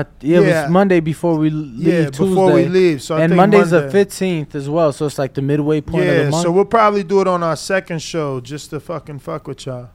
I, 0.00 0.04
yeah, 0.20 0.38
it 0.38 0.64
was 0.64 0.70
Monday 0.70 1.00
before 1.00 1.36
we 1.38 1.50
l- 1.50 1.56
leave 1.56 1.86
yeah 1.86 2.04
Tuesday. 2.06 2.24
before 2.28 2.52
we 2.52 2.64
leave. 2.66 3.02
So 3.02 3.16
I 3.16 3.20
and 3.22 3.30
think 3.30 3.36
Monday's 3.36 3.70
the 3.70 3.90
fifteenth 3.90 4.54
as 4.54 4.68
well, 4.68 4.92
so 4.92 5.06
it's 5.06 5.18
like 5.18 5.34
the 5.34 5.42
midway 5.42 5.80
point 5.80 6.04
of 6.04 6.14
Yeah, 6.14 6.22
the 6.24 6.30
month. 6.30 6.42
so 6.42 6.50
we'll 6.52 6.64
probably 6.64 7.04
do 7.04 7.20
it 7.20 7.28
on 7.28 7.42
our 7.42 7.56
second 7.56 8.00
show 8.02 8.40
just 8.40 8.70
to 8.70 8.80
fucking 8.80 9.20
fuck 9.20 9.46
with 9.46 9.64
y'all. 9.66 9.90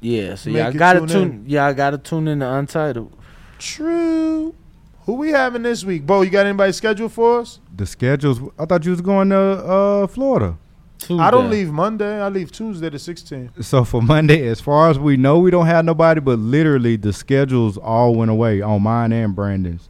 yeah, 0.00 0.34
so 0.34 0.50
Make 0.50 0.56
yeah, 0.58 0.66
I 0.66 0.70
it 0.70 0.76
gotta 0.76 0.98
tune 1.00 1.08
tune. 1.08 1.22
in. 1.32 1.44
Yeah, 1.46 1.66
I 1.66 1.72
gotta 1.72 1.98
tune 1.98 2.28
in 2.28 2.40
to 2.40 2.52
Untitled. 2.54 3.12
True. 3.58 4.54
Who 5.06 5.14
we 5.14 5.30
having 5.30 5.62
this 5.62 5.84
week? 5.84 6.04
Bo, 6.06 6.22
you 6.22 6.30
got 6.30 6.46
anybody 6.46 6.72
scheduled 6.72 7.12
for 7.12 7.40
us? 7.40 7.60
The 7.74 7.86
schedules. 7.86 8.40
I 8.58 8.64
thought 8.66 8.84
you 8.84 8.90
was 8.90 9.00
going 9.00 9.30
to 9.30 9.38
uh, 9.38 10.06
Florida. 10.08 10.58
Tuesday. 10.98 11.22
I 11.22 11.30
don't 11.30 11.50
leave 11.50 11.70
Monday. 11.70 12.20
I 12.20 12.28
leave 12.28 12.50
Tuesday 12.50 12.88
the 12.88 12.96
16th. 12.96 13.62
So 13.64 13.84
for 13.84 14.02
Monday, 14.02 14.46
as 14.48 14.60
far 14.60 14.90
as 14.90 14.98
we 14.98 15.16
know, 15.16 15.38
we 15.38 15.50
don't 15.50 15.66
have 15.66 15.84
nobody. 15.84 16.20
But 16.20 16.38
literally, 16.38 16.96
the 16.96 17.12
schedules 17.12 17.76
all 17.76 18.14
went 18.14 18.30
away 18.30 18.60
on 18.62 18.82
mine 18.82 19.12
and 19.12 19.34
Brandon's. 19.34 19.88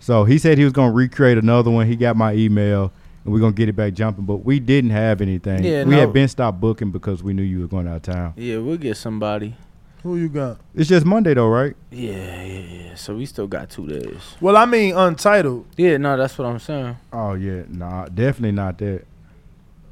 So 0.00 0.24
he 0.24 0.38
said 0.38 0.58
he 0.58 0.64
was 0.64 0.72
gonna 0.72 0.92
recreate 0.92 1.38
another 1.38 1.70
one. 1.70 1.86
He 1.86 1.94
got 1.94 2.16
my 2.16 2.32
email, 2.34 2.90
and 3.24 3.32
we're 3.32 3.40
gonna 3.40 3.52
get 3.52 3.68
it 3.68 3.76
back 3.76 3.92
jumping. 3.92 4.24
But 4.24 4.38
we 4.38 4.58
didn't 4.58 4.90
have 4.90 5.20
anything. 5.20 5.62
Yeah, 5.62 5.84
we 5.84 5.90
no. 5.92 6.00
had 6.00 6.12
been 6.12 6.28
stopped 6.28 6.60
booking 6.60 6.90
because 6.90 7.22
we 7.22 7.32
knew 7.32 7.42
you 7.42 7.60
were 7.60 7.68
going 7.68 7.86
out 7.86 7.96
of 7.96 8.02
town. 8.02 8.34
Yeah, 8.36 8.58
we'll 8.58 8.78
get 8.78 8.96
somebody. 8.96 9.54
Who 10.02 10.16
you 10.16 10.30
got? 10.30 10.58
It's 10.74 10.88
just 10.88 11.04
Monday 11.04 11.34
though, 11.34 11.48
right? 11.48 11.76
Yeah, 11.90 12.42
yeah, 12.42 12.60
yeah. 12.60 12.94
So 12.94 13.16
we 13.16 13.26
still 13.26 13.46
got 13.46 13.68
two 13.68 13.86
days. 13.86 14.36
Well, 14.40 14.56
I 14.56 14.64
mean, 14.64 14.96
untitled. 14.96 15.66
Yeah, 15.76 15.98
no, 15.98 16.16
that's 16.16 16.38
what 16.38 16.46
I'm 16.46 16.58
saying. 16.58 16.96
Oh 17.12 17.34
yeah, 17.34 17.64
nah, 17.68 18.06
definitely 18.06 18.52
not 18.52 18.78
that. 18.78 19.04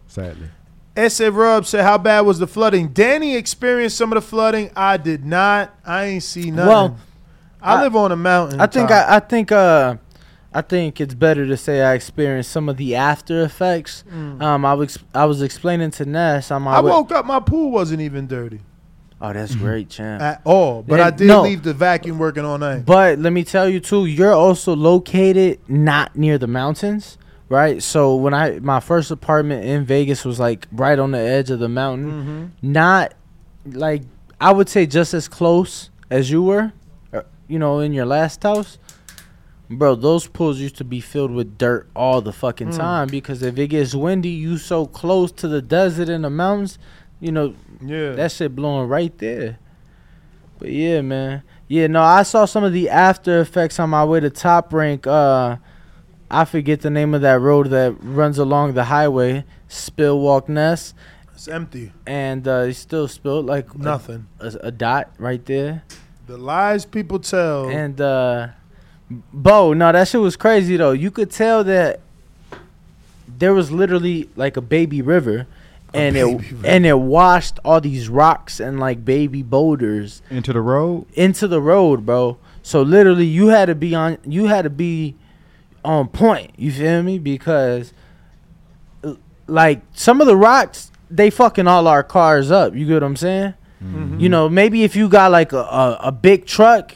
Sadly, 0.08 0.48
S.A. 0.96 1.30
Rub 1.30 1.64
said, 1.66 1.84
How 1.84 1.96
bad 1.98 2.22
was 2.22 2.38
the 2.40 2.46
flooding? 2.46 2.88
Danny 2.88 3.36
experienced 3.36 3.96
some 3.96 4.10
of 4.12 4.16
the 4.16 4.26
flooding. 4.28 4.70
I 4.74 4.96
did 4.96 5.24
not. 5.24 5.72
I 5.84 6.04
ain't 6.06 6.22
see 6.24 6.50
nothing. 6.50 6.66
Well, 6.68 6.96
I, 7.62 7.74
I- 7.76 7.82
live 7.82 7.94
on 7.94 8.10
a 8.12 8.16
mountain. 8.16 8.60
I 8.60 8.66
think. 8.66 8.90
I, 8.90 9.16
I 9.16 9.20
think 9.20 9.52
uh 9.52 9.96
I 10.52 10.62
think 10.62 10.98
it's 11.00 11.12
better 11.14 11.46
to 11.46 11.56
say 11.58 11.82
I 11.82 11.92
experienced 11.92 12.50
some 12.50 12.68
of 12.70 12.78
the 12.78 12.94
after 12.96 13.42
effects. 13.42 14.02
Mm. 14.10 14.42
Um, 14.42 14.64
I 14.64 14.74
was 14.74 14.98
I 15.14 15.26
was 15.26 15.42
explaining 15.42 15.90
to 15.92 16.04
Ness. 16.06 16.50
I'm 16.50 16.66
I 16.66 16.76
always, 16.76 16.90
woke 16.92 17.12
up, 17.12 17.26
my 17.26 17.38
pool 17.38 17.70
wasn't 17.70 18.00
even 18.00 18.26
dirty 18.26 18.60
Oh, 19.20 19.32
that's 19.32 19.54
great, 19.56 19.90
champ. 19.90 20.22
at 20.22 20.40
all. 20.44 20.82
But 20.82 21.00
Yeah, 21.00 21.06
I 21.06 21.10
did 21.10 21.26
no. 21.26 21.42
leave 21.42 21.64
the 21.64 21.74
vacuum 21.74 22.18
working 22.18 22.44
all 22.44 22.56
night. 22.56 22.86
But 22.86 23.18
let 23.18 23.32
me 23.32 23.42
tell 23.44 23.68
you 23.68 23.78
too, 23.80 24.06
you're 24.06 24.32
also 24.32 24.74
located 24.74 25.58
not 25.68 26.16
near 26.16 26.38
the 26.38 26.46
mountains, 26.46 27.18
right? 27.48 27.82
So 27.82 28.14
when 28.16 28.34
I 28.34 28.58
my 28.60 28.80
first 28.80 29.10
apartment 29.10 29.64
in 29.64 29.84
Vegas 29.84 30.24
was 30.24 30.38
like 30.40 30.66
right 30.72 30.98
on 30.98 31.10
the 31.12 31.18
edge 31.18 31.50
of 31.50 31.58
the 31.58 31.68
mountain, 31.68 32.10
Mm-hmm. 32.12 32.72
not 32.72 33.14
like 33.66 34.02
I 34.40 34.52
would 34.52 34.68
say 34.68 34.86
just 34.86 35.14
as 35.14 35.28
close 35.28 35.90
as 36.10 36.30
you 36.30 36.42
were, 36.42 36.72
uh, 37.12 37.22
you 37.48 37.58
know, 37.58 37.80
in 37.80 37.92
your 37.92 38.06
last 38.06 38.42
house. 38.42 38.78
Bro, 39.70 39.96
those 39.96 40.26
pools 40.26 40.58
used 40.60 40.76
to 40.76 40.84
be 40.84 40.98
filled 41.00 41.30
with 41.30 41.58
dirt 41.58 41.88
all 41.94 42.22
the 42.22 42.32
fucking 42.32 42.68
Mm. 42.68 42.76
time 42.76 43.08
because 43.08 43.42
if 43.42 43.58
it 43.58 43.66
gets 43.68 43.94
windy, 43.94 44.30
you 44.30 44.56
so 44.56 44.86
close 44.86 45.30
to 45.32 45.48
the 45.48 45.60
desert 45.60 46.08
and 46.08 46.24
the 46.24 46.30
mountains, 46.30 46.78
you 47.20 47.30
know, 47.32 47.52
Yeah. 47.84 48.12
that 48.12 48.32
shit 48.32 48.56
blowing 48.56 48.88
right 48.88 49.12
there. 49.18 49.58
But 50.58 50.70
yeah, 50.70 51.02
man. 51.02 51.42
Yeah, 51.68 51.86
no, 51.88 52.00
I 52.02 52.22
saw 52.22 52.46
some 52.46 52.64
of 52.64 52.72
the 52.72 52.88
after 52.88 53.40
effects 53.40 53.78
on 53.78 53.90
my 53.90 54.04
way 54.06 54.20
to 54.20 54.30
top 54.30 54.72
rank. 54.72 55.06
Uh 55.06 55.56
I 56.30 56.44
forget 56.44 56.80
the 56.82 56.90
name 56.90 57.14
of 57.14 57.22
that 57.22 57.40
road 57.40 57.68
that 57.70 57.92
runs 58.02 58.38
along 58.38 58.74
the 58.74 58.84
highway, 58.84 59.44
Spill 59.68 60.20
Walk 60.20 60.48
Ness, 60.48 60.92
It's 61.34 61.48
empty. 61.48 61.92
and 62.06 62.46
uh, 62.46 62.64
he 62.64 62.72
still 62.74 63.08
spilled 63.08 63.46
like 63.46 63.76
Nothing. 63.78 64.26
a, 64.40 64.52
a 64.64 64.70
dot 64.70 65.10
right 65.18 65.44
there. 65.46 65.84
The 66.26 66.36
lies 66.36 66.84
people 66.84 67.18
tell. 67.20 67.68
And 67.68 68.00
uh 68.00 68.48
Bo, 69.32 69.72
no, 69.72 69.90
that 69.90 70.06
shit 70.08 70.20
was 70.20 70.36
crazy 70.36 70.76
though. 70.76 70.92
You 70.92 71.10
could 71.10 71.30
tell 71.30 71.64
that 71.64 72.00
there 73.26 73.54
was 73.54 73.70
literally 73.70 74.28
like 74.36 74.56
a 74.56 74.60
baby 74.60 75.00
river 75.00 75.46
and 75.94 76.14
baby 76.14 76.30
it 76.30 76.50
river. 76.52 76.66
and 76.66 76.84
it 76.86 76.98
washed 76.98 77.58
all 77.64 77.80
these 77.80 78.08
rocks 78.10 78.60
and 78.60 78.78
like 78.78 79.04
baby 79.06 79.42
boulders 79.42 80.20
Into 80.30 80.52
the 80.52 80.60
road. 80.60 81.06
into 81.14 81.48
the 81.48 81.62
road, 81.62 82.04
bro. 82.04 82.36
So 82.62 82.82
literally 82.82 83.24
you 83.24 83.48
had 83.48 83.66
to 83.66 83.74
be 83.74 83.94
on 83.94 84.18
you 84.26 84.46
had 84.46 84.62
to 84.62 84.70
be 84.70 85.14
on 85.84 86.08
point, 86.08 86.52
you 86.56 86.70
feel 86.72 87.02
me? 87.02 87.18
Because 87.18 87.92
like 89.46 89.80
some 89.94 90.20
of 90.20 90.26
the 90.26 90.36
rocks 90.36 90.90
they 91.10 91.30
fucking 91.30 91.66
all 91.66 91.86
our 91.86 92.02
cars 92.02 92.50
up. 92.50 92.74
You 92.74 92.86
get 92.86 92.94
what 92.94 93.04
I'm 93.04 93.16
saying? 93.16 93.54
Mhm. 93.82 94.20
You 94.20 94.28
know, 94.28 94.48
maybe 94.48 94.82
if 94.84 94.94
you 94.94 95.08
got 95.08 95.30
like 95.30 95.52
a, 95.54 95.58
a, 95.60 95.98
a 96.04 96.12
big 96.12 96.44
truck, 96.44 96.94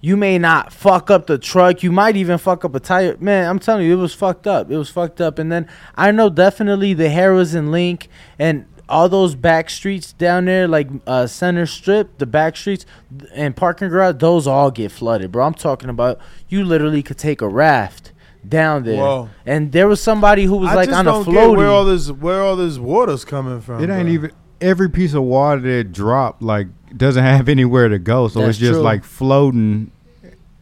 you 0.00 0.16
may 0.16 0.38
not 0.38 0.72
fuck 0.72 1.10
up 1.10 1.26
the 1.26 1.38
truck. 1.38 1.82
You 1.82 1.90
might 1.90 2.14
even 2.16 2.38
fuck 2.38 2.64
up 2.64 2.74
a 2.76 2.80
tire. 2.80 3.16
Man, 3.18 3.48
I'm 3.48 3.58
telling 3.58 3.84
you, 3.84 3.94
it 3.94 4.00
was 4.00 4.14
fucked 4.14 4.46
up. 4.46 4.70
It 4.70 4.76
was 4.76 4.88
fucked 4.90 5.20
up. 5.20 5.40
And 5.40 5.50
then 5.50 5.66
I 5.96 6.12
know 6.12 6.28
definitely 6.30 6.94
the 6.94 7.08
Harrah's 7.08 7.52
and 7.54 7.72
Link 7.72 8.08
and 8.38 8.64
all 8.88 9.08
those 9.08 9.34
back 9.34 9.68
streets 9.70 10.12
down 10.12 10.44
there, 10.44 10.68
like 10.68 10.88
uh, 11.06 11.26
Center 11.26 11.66
Strip, 11.66 12.16
the 12.18 12.26
back 12.26 12.56
streets 12.56 12.86
and 13.34 13.56
parking 13.56 13.88
garage, 13.88 14.14
those 14.18 14.46
all 14.46 14.70
get 14.70 14.92
flooded, 14.92 15.32
bro. 15.32 15.44
I'm 15.46 15.54
talking 15.54 15.90
about 15.90 16.20
you 16.48 16.64
literally 16.64 17.02
could 17.02 17.18
take 17.18 17.42
a 17.42 17.48
raft 17.48 18.12
down 18.48 18.84
there. 18.84 18.96
Whoa. 18.96 19.30
And 19.46 19.72
there 19.72 19.88
was 19.88 20.02
somebody 20.02 20.44
who 20.44 20.56
was 20.56 20.70
I 20.70 20.74
like 20.74 20.88
just 20.88 20.98
on 20.98 21.06
a 21.06 21.10
don't 21.10 21.34
get 21.34 21.50
where 21.56 21.68
all 21.68 21.84
this 21.84 22.10
where 22.10 22.42
all 22.42 22.56
this 22.56 22.78
water's 22.78 23.24
coming 23.24 23.60
from. 23.60 23.82
It 23.82 23.90
ain't 23.90 24.04
bro. 24.04 24.12
even 24.12 24.32
every 24.60 24.90
piece 24.90 25.14
of 25.14 25.22
water 25.22 25.60
that 25.60 25.92
dropped 25.92 26.42
like 26.42 26.68
doesn't 26.96 27.22
have 27.22 27.48
anywhere 27.48 27.88
to 27.88 27.98
go, 27.98 28.28
so 28.28 28.40
That's 28.40 28.50
it's 28.50 28.58
just 28.58 28.72
true. 28.74 28.82
like 28.82 29.04
floating 29.04 29.90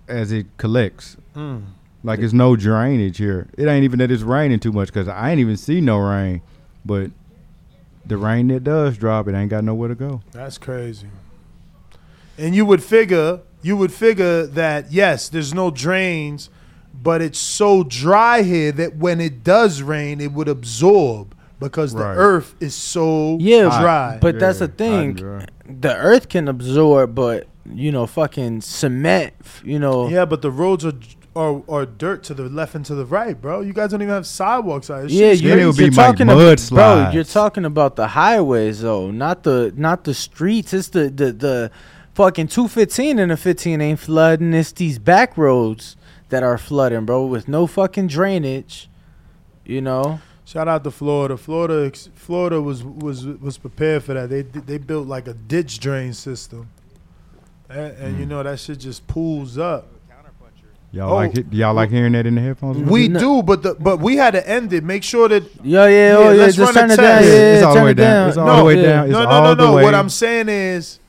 as 0.08 0.32
it 0.32 0.46
collects. 0.56 1.16
Mm. 1.34 1.64
Like 2.02 2.20
it's 2.20 2.32
no 2.32 2.56
drainage 2.56 3.18
here. 3.18 3.48
It 3.56 3.66
ain't 3.66 3.84
even 3.84 3.98
that 3.98 4.10
it's 4.10 4.22
raining 4.22 4.60
too 4.60 4.72
much 4.72 4.88
because 4.88 5.08
I 5.08 5.30
ain't 5.30 5.40
even 5.40 5.56
see 5.56 5.80
no 5.80 5.98
rain, 5.98 6.42
but 6.84 7.10
the 8.04 8.16
rain 8.16 8.48
that 8.48 8.62
does 8.62 8.96
drop, 8.96 9.26
it 9.28 9.34
ain't 9.34 9.50
got 9.50 9.64
nowhere 9.64 9.88
to 9.88 9.94
go. 9.94 10.22
That's 10.30 10.58
crazy. 10.58 11.08
And 12.38 12.54
you 12.54 12.64
would 12.66 12.82
figure, 12.82 13.40
you 13.62 13.76
would 13.76 13.92
figure 13.92 14.46
that 14.46 14.92
yes, 14.92 15.28
there's 15.28 15.52
no 15.52 15.70
drains, 15.70 16.48
but 17.02 17.20
it's 17.22 17.38
so 17.38 17.82
dry 17.84 18.42
here 18.42 18.72
that 18.72 18.96
when 18.96 19.20
it 19.20 19.42
does 19.44 19.82
rain, 19.82 20.20
it 20.20 20.32
would 20.32 20.48
absorb 20.48 21.34
because 21.60 21.92
the 21.94 22.04
Right. 22.04 22.14
earth 22.16 22.54
is 22.60 22.74
so 22.74 23.38
Yeah, 23.40 23.64
dry. 23.80 24.18
But 24.20 24.38
that's 24.38 24.58
the 24.60 24.68
thing. 24.68 25.14
the 25.68 25.96
earth 25.96 26.28
can 26.28 26.48
absorb, 26.48 27.14
but 27.14 27.46
you 27.74 27.90
know, 27.90 28.06
fucking 28.06 28.60
cement, 28.60 29.32
f- 29.42 29.60
you 29.64 29.78
know. 29.78 30.08
yeah, 30.08 30.24
but 30.24 30.40
the 30.42 30.50
roads 30.52 30.84
are, 30.84 30.92
are 31.34 31.62
are 31.68 31.84
dirt 31.84 32.22
to 32.24 32.32
the 32.34 32.44
left 32.44 32.74
and 32.76 32.84
to 32.86 32.94
the 32.94 33.04
right, 33.04 33.40
bro. 33.40 33.60
You 33.60 33.72
guys 33.72 33.90
don't 33.90 34.00
even 34.02 34.14
have 34.14 34.26
sidewalks 34.26 34.88
out. 34.90 35.02
This 35.02 35.12
Yeah, 35.12 35.30
shit's 35.30 35.42
you, 35.42 35.48
Then 35.50 35.58
it 35.58 35.66
would 35.66 35.76
you're 35.78 35.90
be 35.90 35.96
like 35.96 36.06
talking 36.12 36.28
about, 36.28 36.38
mudslides. 36.58 36.70
bro. 37.04 37.10
You're 37.12 37.24
talking 37.24 37.64
about 37.64 37.96
the 37.96 38.06
highways, 38.08 38.82
though, 38.82 39.10
not 39.10 39.42
the 39.42 39.72
not 39.76 40.04
the 40.04 40.14
streets. 40.14 40.72
It's 40.72 40.88
the 40.88 41.08
the 41.10 41.32
the 41.32 41.70
fucking 42.14 42.46
two 42.48 42.68
fifteen 42.68 43.18
and 43.18 43.30
the 43.32 43.36
fifteen 43.36 43.80
ain't 43.80 43.98
flooding. 43.98 44.54
It's 44.54 44.70
these 44.72 44.98
back 45.00 45.36
roads 45.36 45.96
that 46.28 46.42
are 46.42 46.58
flooding, 46.58 47.04
bro, 47.04 47.26
with 47.26 47.48
no 47.48 47.66
fucking 47.66 48.08
drainage. 48.08 48.88
You 49.64 49.80
know, 49.80 50.20
Shout 50.44 50.68
out 50.68 50.84
to 50.84 50.92
Florida. 50.92 51.36
Florida, 51.36 51.90
Florida 52.14 52.62
was 52.62 52.84
was 52.84 53.26
was 53.26 53.58
prepared 53.58 54.04
for 54.04 54.14
that. 54.14 54.30
They 54.30 54.42
they 54.42 54.78
built 54.78 55.08
like 55.08 55.26
a 55.26 55.34
ditch 55.34 55.80
drain 55.80 56.12
system, 56.12 56.68
and, 57.68 57.92
and 57.98 58.18
you 58.20 58.26
Mm. 58.26 58.28
know 58.28 58.42
that 58.44 58.60
shit 58.60 58.78
just 58.78 59.06
pools 59.08 59.58
up. 59.58 59.88
Y'all 60.92 61.10
Oh. 61.12 61.16
like 61.16 61.36
it, 61.36 61.52
y'all 61.52 61.74
like 61.74 61.90
hearing 61.90 62.12
that 62.12 62.26
in 62.26 62.36
the 62.36 62.40
headphones? 62.40 62.78
We 62.78 63.08
No. 63.08 63.18
do, 63.18 63.42
but 63.42 63.62
the 63.64 63.74
but 63.74 63.98
we 63.98 64.16
had 64.16 64.30
to 64.34 64.48
end 64.48 64.72
it. 64.72 64.84
Make 64.84 65.02
sure 65.02 65.28
that 65.28 65.42
yeah, 65.64 65.86
yeah, 65.88 65.88
Yeah, 66.12 66.16
oh 66.16 66.22
yeah, 66.30 66.40
let's 66.42 66.56
just 66.56 66.74
run 66.74 66.88
turn 66.88 66.90
a 66.90 66.94
it 66.94 66.96
down. 66.96 67.18
test. 67.22 67.26
Yeah, 67.28 67.34
Yeah, 67.34 67.54
it's 67.56 67.64
all 67.64 67.74
the 67.74 67.82
way 67.82 67.94
down. 67.94 68.06
down. 68.12 68.28
It's 68.28 68.38
all 68.38 68.46
No, 68.46 68.56
the 68.58 68.64
way 68.64 68.76
yeah. 68.76 68.82
down. 68.82 69.04
It's 69.06 69.12
no, 69.12 69.22
no, 69.24 69.54
no, 69.54 69.54
no. 69.54 69.72
What 69.82 69.94
I'm 69.96 70.08
saying 70.08 70.48
is, 70.48 71.00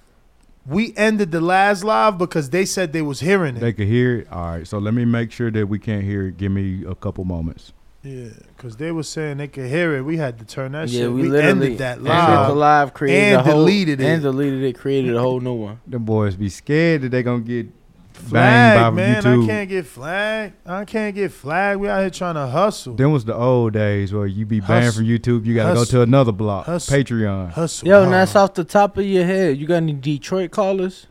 we 0.67 0.93
ended 0.97 1.31
the 1.31 1.41
last 1.41 1.83
live 1.83 2.17
because 2.17 2.49
they 2.49 2.65
said 2.65 2.93
they 2.93 3.01
was 3.01 3.19
hearing 3.21 3.55
it. 3.55 3.59
They 3.59 3.73
could 3.73 3.87
hear 3.87 4.19
it. 4.19 4.31
All 4.31 4.45
right, 4.51 4.67
so 4.67 4.77
let 4.79 4.93
me 4.93 5.05
make 5.05 5.31
sure 5.31 5.49
that 5.51 5.67
we 5.67 5.79
can't 5.79 6.03
hear 6.03 6.27
it. 6.27 6.37
Give 6.37 6.51
me 6.51 6.83
a 6.85 6.95
couple 6.95 7.23
moments. 7.25 7.73
yeah, 8.03 8.29
because 8.55 8.77
they 8.77 8.91
were 8.91 9.03
saying 9.03 9.37
they 9.37 9.47
could 9.47 9.67
hear 9.69 9.95
it. 9.97 10.01
We 10.03 10.17
had 10.17 10.37
to 10.39 10.45
turn 10.45 10.73
that 10.73 10.89
Yeah, 10.89 11.01
shit. 11.03 11.11
we, 11.11 11.21
We, 11.23 11.29
literally 11.29 11.51
ended 11.67 11.77
that 11.79 11.97
ended 11.97 12.05
the 12.05 12.09
live. 12.09 12.55
live, 12.57 12.93
created 12.93 13.23
and 13.33 13.35
a 13.41 13.43
whole, 13.43 13.65
deleted 13.65 14.01
it. 14.01 14.05
and 14.05 14.21
deleted 14.21 14.63
it, 14.63 14.77
created 14.77 15.15
a 15.15 15.19
whole 15.21 15.39
new 15.39 15.53
one. 15.53 15.79
The 15.87 15.99
boys 15.99 16.35
be 16.35 16.49
scared 16.49 17.01
that 17.03 17.09
they 17.09 17.23
gonna 17.23 17.41
get 17.41 17.67
banged 17.67 17.73
Flag, 18.17 18.77
by 18.77 18.89
man. 18.89 19.23
YouTube. 19.23 19.43
I 19.43 19.47
can't 19.47 19.69
get 19.69 19.85
flagged. 19.85 20.53
I 20.65 20.85
can't 20.85 21.15
get 21.15 21.31
flagged. 21.31 21.79
We 21.81 21.87
out 21.89 22.01
here 22.01 22.09
trying 22.09 22.35
to 22.35 22.47
hustle. 22.47 22.95
Then 22.95 23.11
was 23.11 23.25
the 23.25 23.35
old 23.35 23.73
days 23.73 24.13
where 24.13 24.25
you 24.25 24.45
be 24.45 24.59
banned 24.59 24.85
Hustle. 24.85 24.99
from 25.01 25.05
YouTube. 25.07 25.45
You 25.45 25.55
gotta 25.55 25.75
go 25.75 25.85
to 25.85 26.01
another 26.01 26.31
block, 26.31 26.65
Hustle. 26.65 26.97
Patreon. 26.97 27.51
Hustle. 27.51 27.87
Yo, 27.87 28.03
and 28.03 28.13
that's 28.13 28.35
off 28.35 28.53
the 28.53 28.63
top 28.63 28.97
of 28.97 29.05
your 29.05 29.25
head. 29.25 29.57
You 29.57 29.67
got 29.67 29.75
any 29.77 29.93
Detroit 29.93 30.51
callers? 30.51 31.07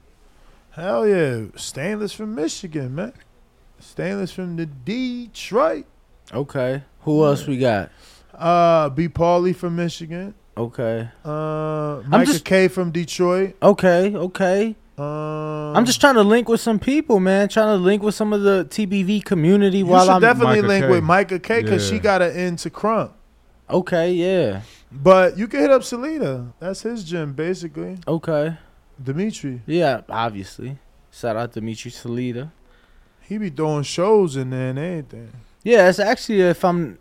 Hell 0.73 1.07
yeah. 1.09 1.45
Stainless 1.57 2.13
from 2.13 2.35
Michigan, 2.35 2.95
man. 2.95 3.13
Stainless 3.79 4.33
from 4.33 4.57
the 4.57 4.67
Detroit. 4.67 5.87
Okay. 6.35 6.83
Who 7.03 7.25
else 7.25 7.47
we 7.47 7.57
got? 7.59 7.91
Uh, 8.35 8.89
B. 8.91 9.09
Pauly 9.09 9.55
from 9.55 9.77
Michigan. 9.77 10.35
Okay. 10.57 11.09
Uh, 11.25 12.03
Micah 12.07 12.33
just- 12.33 12.45
K 12.45 12.69
from 12.69 12.91
Detroit. 12.91 13.57
Okay. 13.63 14.15
Okay. 14.15 14.77
Um, 14.99 15.77
I'm 15.77 15.85
just 15.85 16.01
trying 16.01 16.15
to 16.15 16.23
link 16.23 16.49
with 16.49 16.61
some 16.61 16.79
people, 16.79 17.21
man. 17.21 17.49
Trying 17.49 17.69
to 17.69 17.83
link 17.83 18.03
with 18.03 18.15
some 18.15 18.33
of 18.33 18.43
the 18.43 18.65
TBV 18.71 19.25
community 19.25 19.79
You 19.79 19.87
while 19.87 20.05
should 20.07 20.13
I'm. 20.13 20.21
definitely 20.23 20.57
Micah 20.63 20.69
link 20.69 20.85
K. 20.87 20.91
with 20.91 21.05
Micah 21.05 21.39
K 21.39 21.63
because 21.63 21.87
she 21.87 21.99
got 21.99 22.23
an 22.23 22.35
into 22.37 22.71
Crump. 22.71 23.13
okay. 23.69 24.13
Yeah. 24.13 24.63
But 24.91 25.37
you 25.37 25.49
can 25.49 25.61
hit 25.61 25.71
up 25.71 25.83
Selena. 25.85 26.53
That's 26.61 26.83
his 26.83 27.05
gym, 27.05 27.35
basically. 27.35 27.99
Okay. 28.09 28.57
Dimitri. 29.03 29.61
Yeah. 29.67 30.03
Obviously. 30.09 30.79
Shout 31.13 31.37
out 31.37 31.53
to 31.53 31.61
Dimitri 31.61 31.91
Salita. 31.91 32.51
He 33.21 33.37
be 33.37 33.51
doing 33.51 33.83
shows 33.83 34.37
in 34.37 34.51
there 34.51 34.71
and 34.71 34.79
everything. 34.79 35.33
Yeah. 35.63 35.89
It's 35.89 35.99
actually 35.99 36.41
if 36.41 36.65
I'm. 36.65 36.99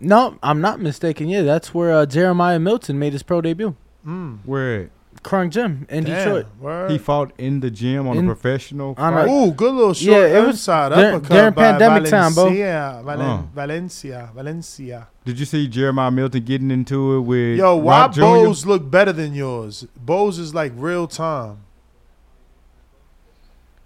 No, 0.00 0.38
I'm 0.42 0.60
not 0.60 0.80
mistaken. 0.80 1.28
Yeah, 1.28 1.42
that's 1.42 1.72
where 1.74 1.92
uh, 1.92 2.06
Jeremiah 2.06 2.58
Milton 2.60 2.98
made 2.98 3.12
his 3.14 3.22
pro 3.24 3.40
debut. 3.40 3.74
Mm. 4.06 4.38
Where 4.44 4.90
Kronk 5.22 5.52
Gym 5.52 5.86
in 5.88 6.04
Damn, 6.04 6.16
Detroit. 6.24 6.46
Word. 6.60 6.90
he 6.90 6.98
fought 6.98 7.32
in 7.38 7.60
the 7.60 7.70
gym 7.70 8.06
on 8.08 8.16
In- 8.16 8.24
a 8.24 8.28
professional. 8.34 8.94
on 8.96 9.12
fight. 9.14 9.28
a- 9.28 9.30
Ooh, 9.30 9.50
good 9.52 9.74
little 9.74 9.94
short 9.94 10.16
Yeah, 10.16 10.38
it 10.38 10.46
was 10.46 10.56
inside 10.56 10.90
during- 10.90 11.14
uppercut 11.16 11.30
during 11.36 11.52
by 11.54 11.62
pandemic 11.72 12.10
time, 12.10 12.34
bro. 12.34 12.44
Valencia, 12.44 13.02
Valen- 13.04 13.38
Uh. 13.38 13.42
Valencia, 13.54 14.30
Valencia. 14.34 15.06
Did 15.24 15.38
you 15.38 15.44
see 15.46 15.68
Jeremiah 15.68 16.10
Milton 16.10 16.42
getting 16.44 16.70
into 16.70 17.16
it 17.16 17.20
with 17.20 17.58
Yo, 17.58 17.76
why 17.76 18.00
Rock 18.02 18.12
Jr.? 18.14 18.20
Bose 18.22 18.64
look 18.66 18.90
better 18.90 19.12
than 19.12 19.34
yours? 19.34 19.86
Bose 19.96 20.38
is 20.38 20.54
like 20.54 20.72
real 20.76 21.06
time. 21.06 21.58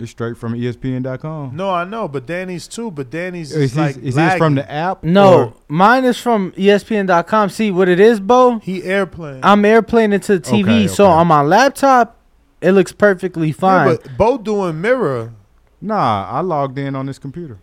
It's 0.02 0.10
straight 0.10 0.36
from 0.36 0.54
ESPN.com. 0.54 1.54
No, 1.56 1.70
I 1.70 1.84
know, 1.84 2.08
but 2.08 2.26
Danny's 2.26 2.66
too. 2.66 2.90
But 2.90 3.08
Danny's 3.10 3.52
Is, 3.52 3.72
is, 3.72 3.76
like 3.76 3.96
is 3.98 4.16
his 4.16 4.34
from 4.34 4.56
the 4.56 4.70
app? 4.70 5.04
No, 5.04 5.34
or- 5.34 5.54
mine 5.68 6.04
is 6.04 6.18
from 6.18 6.52
ESPN.com. 6.52 7.48
See 7.50 7.70
what 7.70 7.88
it 7.88 8.00
is, 8.00 8.18
Bo? 8.20 8.58
he 8.58 8.82
airplane. 8.82 9.40
I'm 9.42 9.64
airplane 9.64 10.12
into 10.12 10.38
the 10.38 10.44
TV, 10.44 10.62
Okay, 10.62 10.86
so 10.88 11.04
okay. 11.04 11.12
on 11.12 11.26
my 11.28 11.40
laptop, 11.42 12.16
it 12.60 12.72
looks 12.72 12.92
perfectly 12.92 13.48
Yeah, 13.48 13.54
fine. 13.54 13.96
but 13.96 14.16
Bo 14.18 14.38
doing 14.38 14.80
mirror. 14.80 15.32
Nah, 15.80 16.28
I 16.30 16.40
logged 16.40 16.78
in 16.78 16.94
on 16.96 17.06
this 17.06 17.18
computer. 17.18 17.58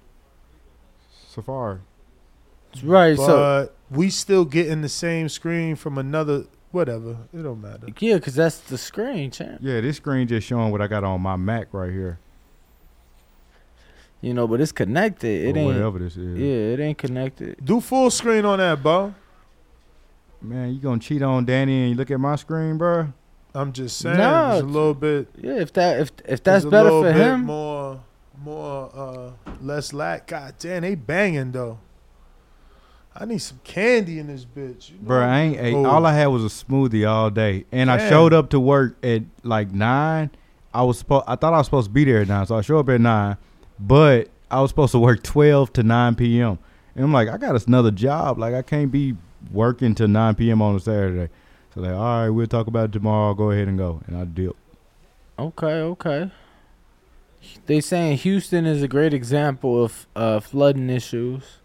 Safari. 1.27 1.79
right, 2.83 3.15
But 3.17 3.25
so 3.25 3.69
we 3.89 4.09
still 4.09 4.45
getting 4.45 4.81
the 4.81 4.89
same 4.89 5.29
screen 5.29 5.75
from 5.75 5.97
another. 5.97 6.45
Whatever, 6.71 7.17
it 7.33 7.41
don't 7.41 7.61
matter. 7.61 7.87
yeah, 7.99 8.15
because 8.15 8.35
that's 8.35 8.59
the 8.59 8.77
screen, 8.77 9.31
champ. 9.31 9.57
Yeah, 9.59 9.81
this 9.81 9.97
screen 9.97 10.27
just 10.27 10.45
showing 10.45 10.71
what 10.71 10.81
I 10.83 10.87
got 10.87 11.03
on 11.03 11.19
my 11.19 11.35
Mac 11.35 11.69
right 11.73 11.91
here. 11.91 12.19
You 14.21 14.33
know, 14.33 14.47
but 14.47 14.59
it's 14.59 14.71
connected. 14.71 15.45
It 15.45 15.55
or 15.55 15.59
ain't. 15.59 15.67
whatever 15.67 15.99
this 15.99 16.17
is. 16.17 16.37
Yeah, 16.37 16.73
it 16.73 16.79
ain't 16.79 16.97
connected. 16.97 17.63
Do 17.63 17.79
full 17.79 18.11
screen 18.11 18.45
on 18.45 18.59
that, 18.59 18.83
bro. 18.83 19.13
Man, 20.41 20.73
you 20.73 20.79
gonna 20.79 20.99
cheat 20.99 21.21
on 21.21 21.45
Danny 21.45 21.81
and 21.81 21.89
you 21.91 21.95
look 21.95 22.11
at 22.11 22.19
my 22.19 22.35
screen, 22.35 22.77
bro? 22.77 23.13
I'm 23.53 23.73
just 23.73 23.97
saying, 23.97 24.17
Nah, 24.17 24.53
it's 24.53 24.61
a 24.61 24.65
little 24.65 24.93
bit. 24.93 25.27
Yeah, 25.37 25.59
if 25.59 25.73
that 25.73 25.99
if 25.99 26.11
if 26.25 26.31
it's 26.33 26.41
that's 26.41 26.65
a 26.65 26.69
better 26.69 26.91
little 26.91 27.03
for 27.03 27.13
bit 27.13 27.21
him, 27.21 27.45
More, 27.45 28.01
more, 28.43 28.91
uh, 28.93 29.51
less 29.61 29.91
lack. 29.91 30.27
God 30.27 30.55
damn, 30.59 30.83
they 30.83 30.95
banging 30.95 31.51
though. 31.51 31.79
I 33.15 33.25
need 33.25 33.39
some 33.39 33.59
candy 33.63 34.19
in 34.19 34.27
this 34.27 34.45
bitch. 34.45 34.91
You 34.91 34.97
know? 34.97 35.07
Bro, 35.07 35.21
I 35.21 35.39
ain't 35.39 35.59
ate. 35.59 35.73
Oh. 35.73 35.85
All 35.85 36.05
I 36.05 36.13
had 36.13 36.27
was 36.27 36.45
a 36.45 36.65
smoothie 36.65 37.09
all 37.09 37.29
day, 37.29 37.65
and 37.71 37.91
I 37.91 38.09
showed 38.09 38.33
up 38.33 38.49
to 38.51 38.59
work 38.59 38.97
at 39.03 39.23
like 39.43 39.71
nine. 39.71 40.29
I 40.73 40.83
was 40.83 40.99
supposed. 40.99 41.25
I 41.27 41.35
thought 41.35 41.53
I 41.53 41.57
was 41.57 41.67
supposed 41.67 41.87
to 41.87 41.93
be 41.93 42.05
there 42.05 42.21
at 42.21 42.27
nine, 42.27 42.45
so 42.45 42.55
I 42.55 42.61
show 42.61 42.77
up 42.79 42.87
at 42.89 43.01
nine, 43.01 43.35
but 43.79 44.29
I 44.51 44.61
was 44.61 44.71
supposed 44.71 44.91
to 44.91 44.99
work 44.99 45.23
12 45.23 45.73
to 45.73 45.83
9 45.83 46.15
p.m. 46.15 46.59
And 46.95 47.05
I'm 47.05 47.13
like, 47.13 47.29
I 47.29 47.37
got 47.37 47.65
another 47.67 47.91
job. 47.91 48.37
Like 48.37 48.53
I 48.53 48.61
can't 48.61 48.91
be 48.91 49.15
working 49.51 49.95
till 49.95 50.07
9 50.07 50.35
p.m. 50.35 50.61
on 50.61 50.75
a 50.75 50.79
Saturday. 50.79 51.31
So 51.73 51.81
like, 51.81 51.91
all 51.93 52.21
right, 52.23 52.29
we'll 52.29 52.47
talk 52.47 52.67
about 52.67 52.89
it 52.89 52.91
tomorrow. 52.91 53.33
Go 53.33 53.51
ahead 53.51 53.67
and 53.67 53.77
go. 53.77 54.01
And 54.07 54.17
I 54.17 54.25
did. 54.25 54.51
Okay, 55.37 55.65
okay. 55.67 56.31
They 57.67 57.79
saying 57.79 58.17
Houston 58.17 58.65
is 58.65 58.83
a 58.83 58.87
great 58.87 59.13
example 59.13 59.83
of 59.83 60.07
uh, 60.15 60.39
flooding 60.41 60.89
issues. 60.89 61.59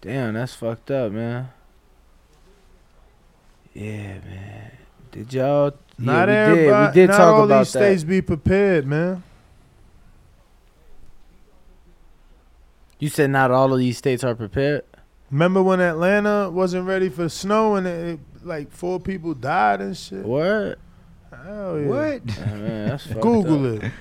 Damn, 0.00 0.34
that's 0.34 0.54
fucked 0.54 0.90
up, 0.90 1.12
man. 1.12 1.50
Yeah, 3.74 4.18
man. 4.18 4.72
Did 5.12 5.32
y'all? 5.32 5.74
Not 5.98 6.28
yeah, 6.28 6.52
we 6.52 6.58
everybody. 6.58 6.94
did. 6.94 7.00
We 7.00 7.06
did 7.06 7.10
not 7.10 7.16
talk 7.16 7.34
all 7.34 7.44
about 7.44 7.58
these 7.60 7.72
that. 7.74 7.78
states 7.78 8.04
be 8.04 8.22
prepared, 8.22 8.86
man. 8.86 9.22
You 13.00 13.08
said 13.08 13.30
not 13.30 13.50
all 13.50 13.72
of 13.72 13.78
these 13.78 13.98
states 13.98 14.22
are 14.22 14.34
prepared. 14.34 14.84
Remember 15.30 15.62
when 15.62 15.80
Atlanta 15.80 16.50
wasn't 16.50 16.86
ready 16.86 17.08
for 17.08 17.28
snow 17.28 17.76
and 17.76 17.86
it, 17.86 18.20
like 18.42 18.70
four 18.70 19.00
people 19.00 19.34
died 19.34 19.80
and 19.80 19.96
shit? 19.96 20.24
What? 20.24 20.78
Hell 21.32 21.80
yeah. 21.80 21.86
What? 21.86 22.20
Yeah, 22.26 22.44
man, 22.56 22.88
that's 22.88 23.06
Google 23.06 23.76
up. 23.76 23.82
it. 23.84 23.92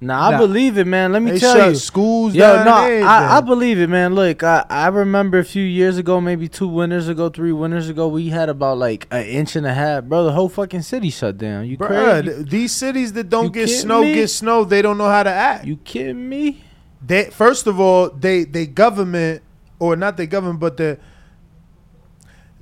Nah, 0.00 0.28
I 0.28 0.30
Nah. 0.32 0.38
believe 0.38 0.76
it, 0.76 0.86
man. 0.86 1.12
Let 1.12 1.22
me 1.22 1.30
They 1.32 1.38
tell 1.38 1.56
shut 1.56 1.68
you. 1.70 1.74
schools 1.76 2.34
Yo, 2.34 2.64
no. 2.64 2.74
I, 2.74 3.38
I 3.38 3.40
believe 3.40 3.78
it, 3.78 3.88
man. 3.88 4.14
Look, 4.14 4.42
I, 4.42 4.64
I 4.68 4.88
remember 4.88 5.38
a 5.38 5.44
few 5.44 5.62
years 5.62 5.96
ago, 5.96 6.20
maybe 6.20 6.48
two 6.48 6.68
winters 6.68 7.08
ago, 7.08 7.30
three 7.30 7.52
winters 7.52 7.88
ago, 7.88 8.06
we 8.08 8.28
had 8.28 8.48
about 8.50 8.76
like 8.76 9.06
an 9.10 9.24
inch 9.24 9.56
and 9.56 9.66
a 9.66 9.72
half, 9.72 10.04
bro. 10.04 10.24
The 10.24 10.32
whole 10.32 10.50
fucking 10.50 10.82
city 10.82 11.08
shut 11.08 11.38
down. 11.38 11.66
You 11.66 11.78
Bruh, 11.78 12.22
crazy? 12.22 12.36
th- 12.36 12.50
these 12.50 12.72
cities 12.72 13.12
that 13.14 13.30
don't 13.30 13.44
You 13.44 13.50
get 13.50 13.68
snow 13.68 14.02
me? 14.02 14.12
get 14.14 14.28
snow. 14.28 14.64
They 14.64 14.82
don't 14.82 14.98
know 14.98 15.08
how 15.08 15.22
to 15.22 15.30
act. 15.30 15.64
You 15.64 15.76
kidding 15.78 16.28
me? 16.28 16.62
They 17.06 17.30
first 17.30 17.66
of 17.66 17.78
all, 17.80 18.10
they 18.10 18.44
they 18.44 18.66
government 18.66 19.42
or 19.78 19.96
not 19.96 20.16
their 20.16 20.26
government, 20.26 20.60
but 20.60 20.76
the 20.76 20.98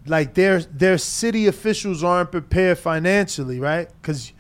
like 0.06 0.34
their 0.34 0.60
their 0.60 0.98
city 0.98 1.46
officials 1.46 2.04
aren't 2.04 2.30
prepared 2.30 2.78
financially, 2.78 3.58
right? 3.58 3.88
Because 4.00 4.32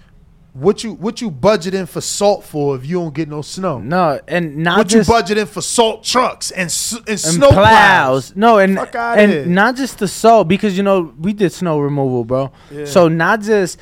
what 0.52 0.84
you 0.84 0.92
what 0.94 1.20
you 1.20 1.30
budgeting 1.30 1.88
for 1.88 2.00
salt 2.00 2.44
for 2.44 2.76
if 2.76 2.86
you 2.86 3.00
don't 3.00 3.14
get 3.14 3.28
no 3.28 3.42
snow? 3.42 3.78
No, 3.80 4.20
and 4.28 4.58
not 4.58 4.78
what 4.78 4.88
just 4.88 5.08
you 5.08 5.14
budgeting 5.14 5.48
for 5.48 5.62
salt 5.62 6.04
trucks 6.04 6.50
and 6.50 6.72
and, 6.92 7.08
and 7.08 7.20
snow 7.20 7.50
plows. 7.50 8.32
plows? 8.32 8.36
No, 8.36 8.58
and 8.58 8.78
and 8.78 9.32
here. 9.32 9.46
not 9.46 9.76
just 9.76 9.98
the 9.98 10.08
salt 10.08 10.48
because 10.48 10.76
you 10.76 10.82
know 10.82 11.14
we 11.18 11.32
did 11.32 11.52
snow 11.52 11.80
removal, 11.80 12.24
bro. 12.24 12.52
Yeah. 12.70 12.84
So 12.84 13.08
not 13.08 13.40
just 13.40 13.78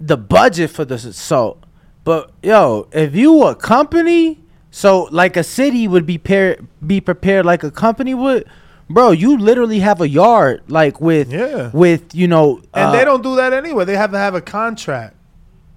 the 0.00 0.16
budget 0.16 0.70
for 0.70 0.84
the 0.84 0.98
salt, 0.98 1.64
but 2.04 2.30
yo, 2.42 2.88
if 2.92 3.14
you 3.14 3.44
a 3.44 3.54
company, 3.54 4.41
so 4.74 5.04
like 5.12 5.36
a 5.36 5.44
city 5.44 5.86
would 5.86 6.06
be 6.06 6.18
par- 6.18 6.56
be 6.84 7.00
prepared 7.00 7.46
like 7.46 7.62
a 7.62 7.70
company 7.70 8.14
would, 8.14 8.46
bro. 8.90 9.10
You 9.12 9.36
literally 9.38 9.78
have 9.80 10.00
a 10.00 10.08
yard 10.08 10.62
like 10.66 11.00
with 11.00 11.30
Yeah. 11.30 11.70
with 11.72 12.14
you 12.14 12.26
know, 12.26 12.56
And 12.74 12.88
uh, 12.88 12.92
they 12.92 13.04
don't 13.04 13.22
do 13.22 13.36
that 13.36 13.52
anyway. 13.52 13.84
They 13.84 13.96
have 13.96 14.10
to 14.12 14.18
have 14.18 14.34
a 14.34 14.40
contract. 14.40 15.14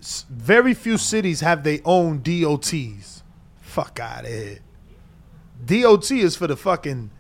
S- 0.02 0.26
Very 0.30 0.74
few 0.74 0.98
cities 0.98 1.42
have 1.42 1.64
their 1.64 1.80
own 1.86 2.22
DOTs. 2.24 3.22
Fuck 3.60 4.00
out 4.00 4.24
of 4.24 4.32
here. 4.32 4.60
DOT 5.66 6.12
is 6.12 6.36
for 6.36 6.48
the 6.48 6.56
fucking 6.56 7.12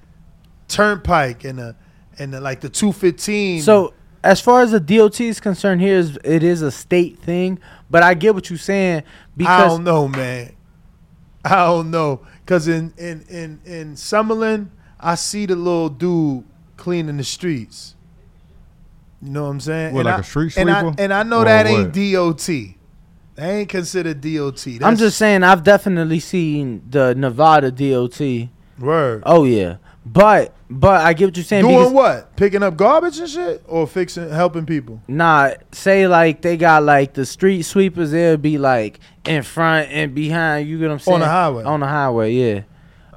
turnpike 0.68 1.44
and 1.44 1.60
the 1.60 1.76
and 2.18 2.34
the, 2.34 2.40
like 2.42 2.62
the 2.62 2.70
two 2.70 2.92
fifteen. 2.94 3.62
So 3.62 3.94
as 4.24 4.40
far 4.42 4.62
as 4.62 4.72
the 4.72 4.80
DOT 4.80 5.20
is 5.22 5.40
concerned, 5.40 5.82
here 5.82 5.98
is 5.98 6.18
it 6.24 6.42
is 6.44 6.62
a 6.62 6.72
state 6.72 7.20
thing, 7.20 7.60
but 7.90 8.02
I 8.04 8.14
get 8.14 8.34
what 8.34 8.50
you're 8.50 8.58
saying 8.60 9.04
because 9.36 9.64
I 9.64 9.68
don't 9.68 9.84
know, 9.84 10.08
man. 10.08 10.55
I 11.46 11.66
don't 11.68 11.92
know, 11.92 12.22
cause 12.48 12.68
in 12.68 12.94
in 12.98 13.22
in 13.30 13.60
in 13.66 13.94
Summerlin, 13.96 14.70
I 15.00 15.16
see 15.16 15.46
the 15.46 15.56
little 15.56 15.90
dude 15.90 16.44
cleaning 16.76 17.18
the 17.18 17.24
streets. 17.24 17.96
You 19.22 19.30
know 19.32 19.44
what 19.44 19.50
I'm 19.50 19.60
saying? 19.60 19.94
What, 19.94 20.02
and 20.02 20.06
like 20.08 20.18
I, 20.18 20.20
a 20.20 20.24
street 20.24 20.58
and 20.58 20.72
I, 20.72 20.82
sweeper? 20.82 20.96
and 21.02 21.14
I 21.14 21.24
know 21.24 21.42
Or 21.42 21.46
that 21.46 21.66
what? 21.68 21.96
ain't 21.98 22.14
DOT. 22.14 22.48
That 23.36 23.50
ain't 23.50 23.70
considered 23.70 24.22
DOT. 24.22 24.56
That's 24.66 24.84
I'm 24.84 24.96
just 24.98 25.18
saying 25.18 25.44
I've 25.44 25.64
definitely 25.64 26.20
seen 26.20 26.82
the 26.90 27.14
Nevada 27.16 27.72
DOT. 27.72 28.50
word. 28.80 29.24
Oh 29.26 29.44
yeah, 29.44 29.78
but 30.06 30.54
but 30.70 31.02
I 31.02 31.14
get 31.14 31.26
what 31.26 31.38
you're 31.38 31.44
saying. 31.44 31.64
Doing 31.64 31.78
because, 31.78 31.92
what? 31.92 32.36
Picking 32.36 32.64
up 32.64 32.78
garbage 32.78 33.18
and 33.20 33.30
shit, 33.30 33.64
or 33.68 33.88
fixing, 33.88 34.30
helping 34.30 34.66
people? 34.66 35.02
Nah, 35.08 35.54
say 35.72 36.08
like 36.08 36.42
they 36.42 36.58
got 36.58 36.84
like 36.84 37.14
the 37.14 37.26
street 37.26 37.64
sweepers. 37.64 38.12
They'll 38.12 38.38
be 38.38 38.58
like 38.58 39.00
in 39.26 39.44
front 39.44 39.92
and 39.92 40.14
behind. 40.14 40.68
You 40.68 40.78
get 40.78 40.88
what 40.88 40.94
I'm 40.94 41.00
saying? 41.00 41.14
On 41.16 41.20
the 41.22 41.28
highway. 41.28 41.64
On 41.64 41.80
the 41.80 41.88
highway, 41.88 42.34
yeah. 42.34 42.62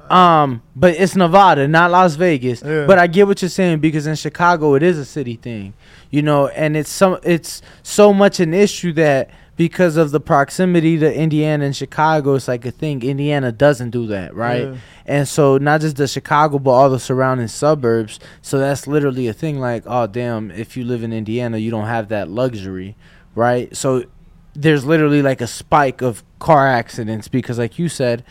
Um, 0.09 0.63
but 0.75 0.95
it's 0.95 1.15
Nevada, 1.15 1.67
not 1.67 1.91
Las 1.91 2.15
Vegas. 2.15 2.63
Yeah. 2.63 2.87
But 2.87 2.97
I 2.97 3.05
get 3.05 3.27
what 3.27 3.41
you're 3.43 3.49
saying 3.49 3.79
because 3.79 4.07
in 4.07 4.15
Chicago 4.15 4.73
it 4.73 4.81
is 4.81 4.97
a 4.97 5.05
city 5.05 5.35
thing, 5.35 5.75
you 6.09 6.23
know, 6.23 6.47
and 6.47 6.75
it's 6.75 6.89
some 6.89 7.19
it's 7.23 7.61
so 7.83 8.11
much 8.11 8.39
an 8.39 8.53
issue 8.53 8.91
that 8.93 9.29
because 9.59 9.97
of 9.97 10.11
the 10.11 10.21
proximity 10.21 10.97
to 10.97 11.13
Indiana 11.13 11.65
and 11.65 11.75
Chicago, 11.75 12.35
it's 12.35 12.47
like 12.47 12.65
a 12.65 12.71
thing. 12.71 13.03
Indiana 13.03 13.51
doesn't 13.51 13.89
do 13.89 14.07
that, 14.07 14.33
right? 14.33 14.63
Yeah. 14.69 14.75
And 15.05 15.27
so 15.27 15.57
not 15.57 15.81
just 15.81 15.97
the 15.97 16.07
Chicago, 16.07 16.59
but 16.59 16.71
all 16.71 16.89
the 16.89 16.97
surrounding 16.97 17.49
suburbs. 17.49 18.21
So 18.41 18.57
that's 18.57 18.87
literally 18.87 19.27
a 19.27 19.33
thing. 19.33 19.59
Like, 19.59 19.83
oh 19.85 20.07
damn, 20.07 20.49
if 20.51 20.77
you 20.77 20.85
live 20.85 21.03
in 21.03 21.11
Indiana, 21.11 21.57
you 21.57 21.71
don't 21.71 21.87
have 21.87 22.07
that 22.07 22.29
luxury, 22.29 22.95
right? 23.35 23.75
So 23.75 24.05
there's 24.53 24.85
literally 24.85 25.21
like 25.21 25.41
a 25.41 25.47
spike 25.47 26.01
of 26.01 26.23
car 26.39 26.65
accidents 26.65 27.27
because, 27.27 27.57
like 27.59 27.77
you 27.77 27.89
said, 27.89 28.23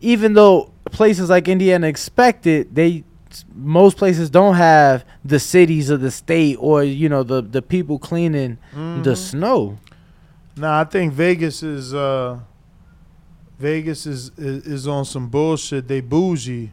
even 0.00 0.34
though 0.34 0.70
places 0.92 1.28
like 1.28 1.48
Indiana 1.48 1.88
expect 1.88 2.46
it, 2.46 2.72
they 2.72 3.02
most 3.52 3.96
places 3.96 4.30
don't 4.30 4.54
have 4.54 5.04
the 5.24 5.40
cities 5.40 5.90
of 5.90 6.00
the 6.00 6.10
state 6.12 6.56
or 6.60 6.84
you 6.84 7.08
know 7.08 7.24
the 7.24 7.42
the 7.42 7.62
people 7.62 7.98
cleaning 7.98 8.58
Mm-hmm. 8.72 9.02
the 9.02 9.16
snow. 9.16 9.78
Nah, 10.60 10.80
I 10.80 10.84
think 10.84 11.12
Vegas 11.12 11.62
is 11.62 11.94
uh 11.94 12.38
Vegas 13.58 14.06
is, 14.06 14.30
is 14.38 14.66
is 14.66 14.88
on 14.88 15.04
some 15.04 15.28
bullshit. 15.28 15.88
They 15.88 16.00
bougie. 16.00 16.72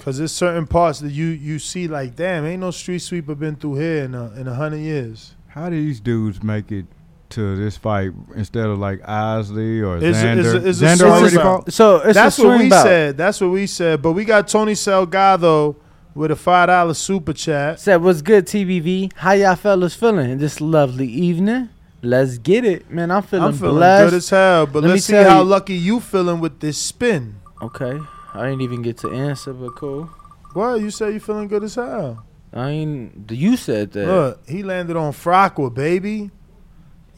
Cause 0.00 0.18
there's 0.18 0.32
certain 0.32 0.66
parts 0.66 0.98
that 1.00 1.12
you 1.12 1.26
you 1.26 1.58
see 1.58 1.88
like, 1.88 2.14
damn, 2.14 2.44
ain't 2.44 2.60
no 2.60 2.70
street 2.70 2.98
sweeper 2.98 3.34
been 3.34 3.56
through 3.56 3.76
here 3.76 4.04
in 4.04 4.14
a 4.14 4.32
in 4.32 4.46
a 4.48 4.54
hundred 4.54 4.78
years. 4.80 5.34
How 5.48 5.70
do 5.70 5.76
these 5.80 6.00
dudes 6.00 6.42
make 6.42 6.70
it 6.72 6.84
to 7.30 7.56
this 7.56 7.76
fight 7.76 8.10
instead 8.34 8.66
of 8.66 8.78
like 8.78 9.00
Osley 9.02 9.82
or 9.86 9.96
It's 9.96 10.18
a- 10.18 10.22
Xander? 10.24 10.38
it's 10.38 10.48
a- 10.48 10.68
it's 10.68 10.80
Xander 10.82 10.98
swing 10.98 11.10
already 11.12 11.36
bout. 11.36 11.64
fought? 11.64 11.72
So 11.72 11.96
it's 11.98 12.14
That's 12.14 12.38
a 12.38 12.46
what 12.46 12.58
we 12.58 12.68
bout. 12.68 12.82
said. 12.82 13.16
That's 13.16 13.40
what 13.40 13.50
we 13.50 13.66
said. 13.66 14.02
But 14.02 14.12
we 14.12 14.24
got 14.24 14.46
Tony 14.46 14.72
Salgado 14.74 15.76
with 16.14 16.30
a 16.30 16.36
five 16.36 16.66
dollar 16.68 16.94
super 16.94 17.32
chat. 17.32 17.80
Said 17.80 18.02
what's 18.02 18.20
good, 18.20 18.46
TBV? 18.46 19.12
How 19.16 19.32
y'all 19.32 19.56
fellas 19.56 19.94
feeling 19.94 20.30
in 20.32 20.38
this 20.38 20.60
lovely 20.60 21.08
evening? 21.08 21.70
Let's 22.04 22.38
get 22.38 22.64
it, 22.64 22.90
man. 22.90 23.10
I'm 23.10 23.22
feeling, 23.22 23.46
I'm 23.48 23.52
feeling 23.54 23.76
blessed. 23.76 24.10
good 24.10 24.16
as 24.16 24.30
hell. 24.30 24.66
But 24.66 24.82
Let 24.82 24.90
let's 24.90 25.04
see 25.04 25.14
how 25.14 25.38
you- 25.40 25.44
lucky 25.48 25.74
you 25.74 26.00
feeling 26.00 26.40
with 26.40 26.60
this 26.60 26.78
spin. 26.78 27.36
okay, 27.62 27.98
I 28.34 28.48
ain't 28.48 28.62
even 28.62 28.82
get 28.82 28.98
to 28.98 29.10
answer, 29.10 29.52
but 29.52 29.70
cool. 29.76 30.10
Well, 30.54 30.78
you 30.78 30.90
say 30.90 31.12
you 31.12 31.20
feeling 31.20 31.48
good 31.48 31.64
as 31.64 31.74
hell. 31.76 32.24
I 32.52 32.70
ain't. 32.70 33.30
You 33.32 33.56
said 33.56 33.92
that. 33.92 34.06
Look, 34.06 34.48
he 34.48 34.62
landed 34.62 34.96
on 34.96 35.12
Frackwell, 35.12 35.74
baby. 35.74 36.30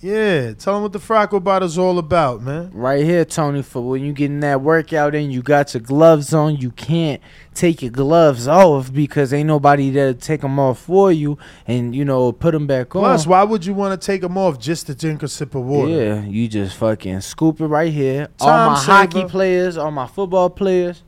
Yeah, 0.00 0.52
tell 0.52 0.74
them 0.74 0.82
what 0.82 0.92
the 0.92 0.98
Frackwell 0.98 1.42
bottle 1.42 1.66
is 1.66 1.78
all 1.78 1.98
about, 1.98 2.42
man. 2.42 2.70
Right 2.72 3.04
here, 3.04 3.24
Tony, 3.24 3.62
for 3.62 3.80
when 3.82 4.02
you 4.02 4.12
getting 4.12 4.40
that 4.40 4.60
workout 4.60 5.14
in, 5.14 5.30
you 5.30 5.42
got 5.42 5.72
your 5.74 5.80
gloves 5.80 6.34
on. 6.34 6.56
You 6.56 6.70
can't 6.70 7.22
take 7.54 7.80
your 7.80 7.90
gloves 7.90 8.46
off 8.46 8.92
because 8.92 9.32
ain't 9.32 9.46
nobody 9.46 9.90
there 9.90 10.12
to 10.12 10.18
take 10.18 10.42
them 10.42 10.58
off 10.58 10.80
for 10.80 11.10
you 11.10 11.38
and, 11.66 11.96
you 11.96 12.04
know, 12.04 12.30
put 12.30 12.52
them 12.52 12.66
back 12.66 12.90
Plus, 12.90 13.02
on. 13.02 13.10
Plus, 13.10 13.26
why 13.26 13.42
would 13.42 13.64
you 13.64 13.72
want 13.72 13.98
to 13.98 14.06
take 14.06 14.20
them 14.20 14.36
off 14.36 14.58
just 14.58 14.86
to 14.88 14.94
drink 14.94 15.22
a 15.22 15.28
sip 15.28 15.54
of 15.54 15.64
water? 15.64 15.90
Yeah, 15.90 16.22
you 16.24 16.46
just 16.46 16.76
fucking 16.76 17.22
scoop 17.22 17.60
it 17.60 17.66
right 17.66 17.92
here. 17.92 18.28
all 18.40 18.70
my 18.70 18.78
saver. 18.78 18.92
hockey 18.92 19.24
players, 19.24 19.76
all 19.76 19.90
my 19.90 20.06
football 20.06 20.50
players, 20.50 21.02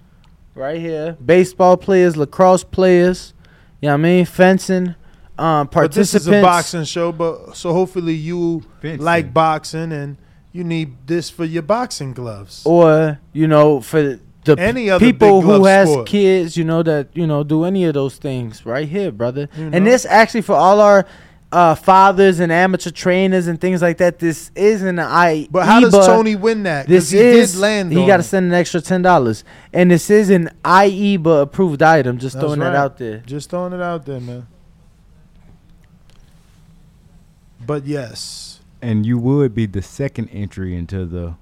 right 0.55 0.81
here. 0.81 1.17
Baseball 1.25 1.77
players, 1.77 2.17
lacrosse 2.17 2.65
players, 2.65 3.35
you 3.81 3.89
know 3.89 3.93
what 3.93 4.01
I 4.01 4.03
mean? 4.03 4.25
Fencing, 4.25 4.95
um, 5.39 5.69
But 5.73 5.93
this 5.93 6.15
is 6.15 6.27
a 6.29 6.43
boxing 6.43 6.85
show, 6.85 7.13
but 7.13 7.57
so 7.57 7.73
hopefully 7.73 8.15
you 8.15 8.63
Fencing. 8.83 9.05
like 9.05 9.33
boxing 9.33 9.93
and 9.93 10.17
you 10.53 10.65
need 10.65 10.97
this 11.07 11.31
for 11.31 11.45
your 11.45 11.63
boxing 11.63 12.13
gloves. 12.13 12.63
or 12.65 13.19
you 13.33 13.47
know 13.47 13.81
for 13.81 14.19
the 14.45 14.57
Any 14.59 14.89
other 14.91 15.05
people 15.05 15.43
who 15.43 15.65
has 15.67 15.91
sport. 15.91 16.07
kids 16.07 16.57
you 16.57 16.65
know 16.65 16.83
that 16.83 17.09
you 17.15 17.27
know 17.27 17.45
do 17.45 17.65
any 17.65 17.85
of 17.85 17.93
those 17.95 18.17
things 18.17 18.65
right 18.65 18.89
here 18.89 19.13
brother 19.13 19.49
You 19.57 19.71
and 19.75 19.87
this 19.87 20.07
actually 20.07 20.41
for 20.41 20.55
all 20.57 20.81
our 20.81 21.05
uh, 21.53 21.75
fathers 21.75 22.41
and 22.41 22.51
amateur 22.53 22.91
trainers 22.91 23.47
and 23.47 23.61
things 23.61 23.81
like 23.83 23.99
that 23.99 24.19
this 24.19 24.51
isn't 24.55 24.99
an 24.99 24.99
i 25.01 25.47
But 25.51 25.67
how 25.67 25.81
does 25.81 25.93
Tony 26.07 26.35
win 26.37 26.63
that? 26.65 26.87
this 26.89 27.11
he 27.11 27.19
is 27.19 27.53
did 27.53 27.61
land. 27.61 27.93
he 27.93 28.07
got 28.07 28.19
to 28.19 28.23
send 28.23 28.47
an 28.47 28.55
extra 28.55 28.81
ten 28.81 29.03
dollars 29.03 29.45
and 29.73 29.91
this 29.91 30.09
is 30.11 30.31
an 30.31 30.51
IEBA 30.65 31.43
approved 31.43 31.83
item 31.83 32.19
just 32.19 32.35
That's 32.35 32.45
throwing 32.45 32.61
right. 32.61 32.71
that 32.73 32.77
out 32.77 32.97
there 32.99 33.19
Just 33.27 33.51
throwing 33.51 33.73
it 33.75 33.81
out 33.83 34.05
there, 34.07 34.21
man. 34.21 34.47
But 37.69 37.87
yes, 37.87 38.61
And 38.81 39.05
you 39.05 39.19
would 39.19 39.55
be 39.55 39.67
the 39.67 39.83
second 39.83 40.31
entry 40.31 40.75
into 40.75 41.05
the 41.05 41.35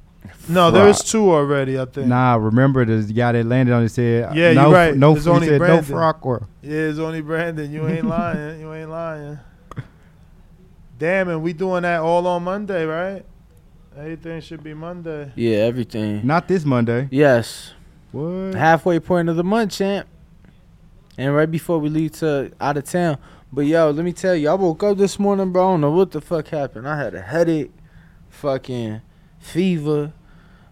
No, 0.49 0.73
there 0.73 0.89
is 0.89 0.99
two 1.05 1.31
already. 1.31 1.79
I 1.79 1.85
think. 1.85 2.09
Nah, 2.09 2.35
remember 2.35 2.85
the 2.85 3.13
guy 3.13 3.31
that 3.31 3.47
landed 3.47 3.73
on 3.73 3.83
his 3.83 3.95
head? 3.95 4.35
Yeah, 4.35 4.53
no, 4.53 4.63
you're 4.65 4.73
right. 4.73 4.97
No, 4.97 5.15
It's 5.15 5.25
he 5.25 5.31
only 5.31 5.47
said 5.47 5.61
no 5.61 5.67
Brandon. 5.67 5.85
frock 5.85 6.27
or 6.27 6.49
Yeah, 6.63 6.91
it's 6.91 6.99
only 6.99 7.21
Brandon. 7.21 7.73
You 7.73 7.87
ain't 7.87 8.07
lying. 8.09 8.59
You 8.61 8.75
ain't 8.75 8.91
lying. 8.91 9.39
Damn, 10.99 11.29
and 11.29 11.43
we 11.45 11.53
doing 11.53 11.83
that 11.83 12.01
all 12.01 12.27
on 12.27 12.43
Monday, 12.43 12.85
right? 12.85 13.25
Everything 13.97 14.41
should 14.41 14.65
be 14.65 14.75
Monday. 14.75 15.31
Yeah, 15.37 15.59
everything. 15.59 16.27
not 16.27 16.49
this 16.49 16.65
Monday. 16.65 17.07
Yes. 17.13 17.73
What? 18.11 18.55
halfway 18.55 18.99
point 18.99 19.29
of 19.29 19.37
the 19.37 19.45
month, 19.45 19.73
champ. 19.73 20.09
And 21.17 21.35
right 21.37 21.51
before 21.51 21.79
we 21.79 21.89
leave 21.89 22.13
to 22.19 22.51
out 22.61 22.77
of 22.77 22.85
town. 22.85 23.19
But 23.53 23.63
yo, 23.67 23.91
let 23.91 24.05
me 24.05 24.13
tell 24.13 24.35
you, 24.35 24.49
I 24.49 24.55
woke 24.55 24.83
up 24.83 24.99
this 24.99 25.19
morning, 25.19 25.53
bro. 25.53 25.69
I 25.69 25.73
don't 25.73 25.81
know 25.83 25.91
what 25.93 26.11
the 26.11 26.21
fuck 26.21 26.49
happened. 26.49 26.87
I 26.89 26.99
had 26.99 27.15
a 27.15 27.23
headache, 27.23 27.73
fucking 28.29 29.01
fever, 29.39 30.13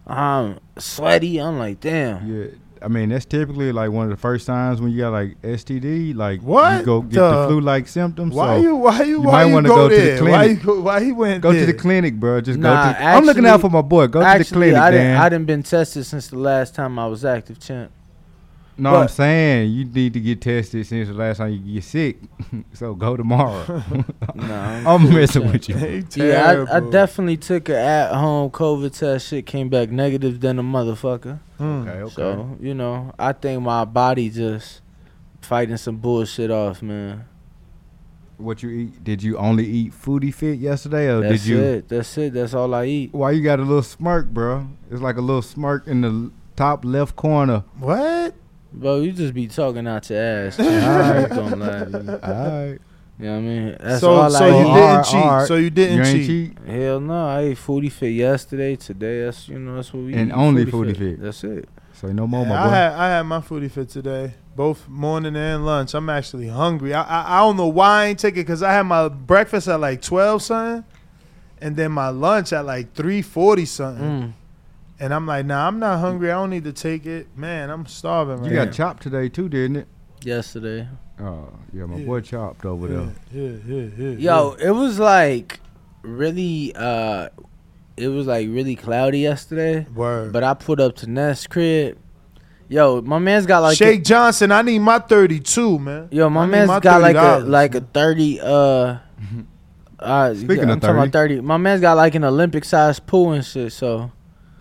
I'm 0.07 0.59
sweaty. 0.77 1.39
I'm 1.41 1.57
like, 1.57 1.79
damn. 1.79 2.27
Yeah, 2.31 2.47
I 2.81 2.87
mean 2.87 3.09
that's 3.09 3.25
typically 3.25 3.71
like 3.71 3.89
one 3.89 4.03
of 4.03 4.11
the 4.11 4.17
first 4.17 4.45
signs 4.45 4.79
when 4.79 4.91
you 4.91 4.99
got 4.99 5.13
like 5.13 5.41
STD. 5.41 6.15
Like 6.15 6.41
What 6.41 6.81
you 6.81 6.85
go 6.85 7.01
get 7.01 7.13
the- 7.15 7.41
the 7.41 7.47
flu-like 7.47 7.87
symptoms. 7.87 8.35
Why 8.35 8.57
so 8.57 8.61
you? 8.61 8.75
Why 8.75 9.01
you? 9.03 9.05
you 9.05 9.21
why 9.21 9.31
might 9.31 9.45
you 9.47 9.53
wanna 9.53 9.69
go, 9.69 9.75
go 9.75 9.89
to 9.89 9.95
the 9.95 10.01
there? 10.01 10.23
Why 10.23 10.45
clinic. 10.45 10.63
you? 10.63 10.81
Why 10.81 11.03
he 11.03 11.11
went? 11.11 11.41
go 11.41 11.53
to 11.53 11.65
the 11.65 11.73
clinic, 11.73 12.19
bro. 12.19 12.41
Just 12.41 12.59
Nah, 12.59 12.93
go 12.93 12.99
to. 12.99 13.03
I'm 13.03 13.25
looking 13.25 13.45
out 13.45 13.61
for 13.61 13.69
my 13.69 13.81
boy. 13.81 14.07
Go 14.07 14.19
to 14.19 14.43
the 14.43 14.45
clinic, 14.53 14.75
I 14.77 14.91
didn't. 14.91 15.17
I 15.17 15.29
didn't 15.29 15.45
been 15.45 15.63
tested 15.63 16.05
since 16.05 16.27
the 16.27 16.37
last 16.37 16.75
time 16.75 16.99
I 16.99 17.07
was 17.07 17.25
active, 17.25 17.59
champ. 17.59 17.91
No, 18.77 18.91
but- 18.91 19.01
I'm 19.01 19.07
saying 19.07 19.71
you 19.71 19.85
need 19.85 20.13
to 20.13 20.19
get 20.19 20.41
tested 20.41 20.85
since 20.85 21.07
the 21.07 21.13
last 21.13 21.37
time 21.37 21.51
you 21.53 21.75
get 21.75 21.83
sick. 21.83 22.17
so 22.73 22.93
go 22.93 23.15
tomorrow. 23.17 23.83
Nah, 24.35 24.93
I'm 24.95 25.13
messing 25.13 25.49
with 25.49 25.69
you. 25.69 26.03
Yeah, 26.15 26.65
I, 26.69 26.77
I 26.77 26.79
definitely 26.81 27.37
took 27.37 27.69
a 27.69 27.77
at 27.79 28.13
home 28.13 28.51
COVID 28.51 28.97
test. 28.97 29.27
Shit 29.27 29.45
came 29.45 29.69
back 29.69 29.89
negative 29.89 30.41
than 30.41 30.59
a 30.59 30.63
motherfucker. 30.63 31.39
Mm. 31.57 31.87
Okay, 31.87 32.01
okay. 32.01 32.13
So 32.13 32.57
you 32.59 32.73
know, 32.73 33.13
I 33.17 33.31
think 33.31 33.61
my 33.61 33.85
body 33.85 34.29
just 34.29 34.81
fighting 35.41 35.77
some 35.77 35.97
bullshit 35.97 36.51
off, 36.51 36.81
man. 36.81 37.25
What 38.37 38.61
you 38.61 38.69
eat? 38.69 39.03
Did 39.03 39.23
you 39.23 39.37
only 39.37 39.65
eat 39.65 39.93
foodie 39.93 40.33
fit 40.33 40.59
yesterday, 40.59 41.07
or 41.07 41.21
That's 41.21 41.43
did 41.43 41.49
you? 41.49 41.59
it. 41.59 41.87
That's 41.87 42.17
it. 42.17 42.33
That's 42.33 42.53
all 42.53 42.73
I 42.73 42.85
eat. 42.85 43.13
Why 43.13 43.31
you 43.31 43.41
got 43.41 43.59
a 43.59 43.63
little 43.63 43.83
smirk, 43.83 44.27
bro? 44.27 44.67
It's 44.91 45.01
like 45.01 45.15
a 45.15 45.21
little 45.21 45.41
smirk 45.41 45.87
in 45.87 46.01
the 46.01 46.31
top 46.57 46.83
left 46.83 47.15
corner. 47.15 47.63
What? 47.79 48.35
Bro, 48.77 49.01
you 49.01 49.11
just 49.13 49.33
be 49.33 49.47
talking 49.47 49.87
out 49.87 50.09
your 50.09 50.19
ass. 50.21 50.59
I 50.59 51.19
ain't 51.21 51.29
gonna 51.29 51.55
lie 51.55 51.85
to 51.85 52.03
you. 52.03 52.19
All 52.23 52.67
right. 52.69 52.79
You 53.17 53.25
know 53.27 53.31
what 53.31 53.37
I 53.37 53.41
mean? 53.41 53.77
That's 53.79 54.01
so 54.01 54.11
all 54.13 54.29
so 54.29 54.43
I 54.43 54.47
you 54.49 54.53
eat. 54.55 54.57
didn't 54.63 54.75
Alright, 54.89 55.05
cheat. 55.05 55.15
alright. 55.15 55.47
So 55.47 55.55
you 55.55 55.69
didn't 55.69 55.97
You 55.97 56.03
ain't 56.03 56.27
cheat. 56.27 56.57
cheat. 56.57 56.67
Hell 56.67 56.99
no, 56.99 57.27
I 57.27 57.39
ate 57.43 57.57
foodie 57.57 57.91
fit 57.91 58.09
yesterday. 58.11 58.75
Today, 58.75 59.23
that's 59.23 59.47
you 59.47 59.57
know 59.57 59.75
that's 59.77 59.93
what 59.93 60.03
we 60.03 60.13
And 60.15 60.29
eat. 60.31 60.33
only 60.33 60.65
Foodie 60.65 60.97
Fit. 60.97 61.21
That's 61.21 61.43
it. 61.45 61.69
So 61.93 62.07
no 62.11 62.27
more, 62.27 62.43
Yeah, 62.43 62.49
my 62.49 62.55
I 62.65 62.67
had 62.67 62.91
I 62.93 63.07
had 63.07 63.23
my 63.23 63.39
foodie 63.39 63.71
fit 63.71 63.87
today, 63.87 64.33
both 64.53 64.89
morning 64.89 65.37
and 65.37 65.65
lunch. 65.65 65.93
I'm 65.93 66.09
actually 66.09 66.49
hungry. 66.49 66.93
I 66.93 67.03
I, 67.03 67.37
I 67.37 67.39
don't 67.39 67.55
know 67.55 67.67
why 67.67 68.01
I 68.01 68.05
ain't 68.07 68.19
take 68.19 68.33
it 68.33 68.43
because 68.45 68.61
I 68.61 68.73
had 68.73 68.83
my 68.83 69.07
breakfast 69.07 69.69
at 69.69 69.79
like 69.79 70.01
twelve 70.01 70.41
something, 70.43 70.83
and 71.61 71.77
then 71.77 71.93
my 71.93 72.09
lunch 72.09 72.51
at 72.51 72.65
like 72.65 72.93
three 72.93 73.21
forty 73.21 73.63
something. 73.65 74.03
Mm. 74.03 74.33
And 74.99 75.13
I'm 75.13 75.25
like, 75.27 75.45
nah, 75.45 75.67
I'm 75.67 75.79
not 75.79 75.99
hungry. 75.99 76.31
I 76.31 76.35
don't 76.35 76.49
need 76.49 76.63
to 76.63 76.73
take 76.73 77.05
it. 77.05 77.27
Man, 77.37 77.69
I'm 77.69 77.85
starving 77.85 78.37
right 78.41 78.49
you 78.49 78.55
got 78.55 78.65
now. 78.67 78.71
chopped 78.71 79.03
today 79.03 79.27
too, 79.29 79.49
didn't 79.49 79.75
it? 79.77 79.87
Yesterday. 80.23 80.87
Oh, 81.19 81.49
yeah, 81.73 81.85
my 81.85 81.97
Yeah. 81.97 82.05
boy 82.05 82.21
chopped 82.21 82.65
over 82.65 82.87
yeah, 82.87 83.05
there. 83.33 83.41
yeah, 83.43 83.57
yeah, 83.65 83.89
yeah. 83.97 84.17
Yo, 84.17 84.51
it 84.53 84.71
was 84.71 84.97
like 84.99 85.59
really 86.01 86.73
uh 86.75 87.29
it 87.97 88.07
was 88.09 88.27
like 88.27 88.47
really 88.49 88.75
cloudy 88.75 89.19
yesterday. 89.19 89.85
word. 89.93 90.31
But 90.33 90.43
I 90.43 90.53
put 90.53 90.79
up 90.79 90.95
to 90.97 91.09
Nest 91.09 91.49
crib. 91.49 91.97
Yo, 92.67 93.01
my 93.01 93.19
man's 93.19 93.45
got 93.45 93.59
like 93.59 93.77
Shake 93.77 94.03
Johnson, 94.03 94.51
I 94.51 94.61
need 94.61 94.79
my 94.79 94.99
thirty 94.99 95.39
two, 95.39 95.77
man. 95.77 96.07
Yo, 96.11 96.29
my 96.29 96.41
I 96.41 96.45
need 96.45 96.51
man's 96.51 96.67
my 96.69 96.79
got 96.79 97.01
like 97.01 97.15
a 97.15 97.19
$30, 97.43 97.47
like 97.47 97.75
a 97.75 97.81
thirty. 97.81 98.39
Uh, 98.41 98.97
uh 99.99 100.33
Speaking 100.33 100.63
I'm 100.63 100.69
of 100.71 100.79
talking 100.81 100.95
about 100.97 101.11
thirty. 101.11 101.39
My 101.41 101.57
man's 101.57 101.81
got 101.81 101.95
like 101.97 102.15
an 102.15 102.23
Olympic 102.23 102.65
sized 102.65 103.05
pool 103.05 103.33
and 103.33 103.45
shit. 103.45 103.71
So, 103.71 104.11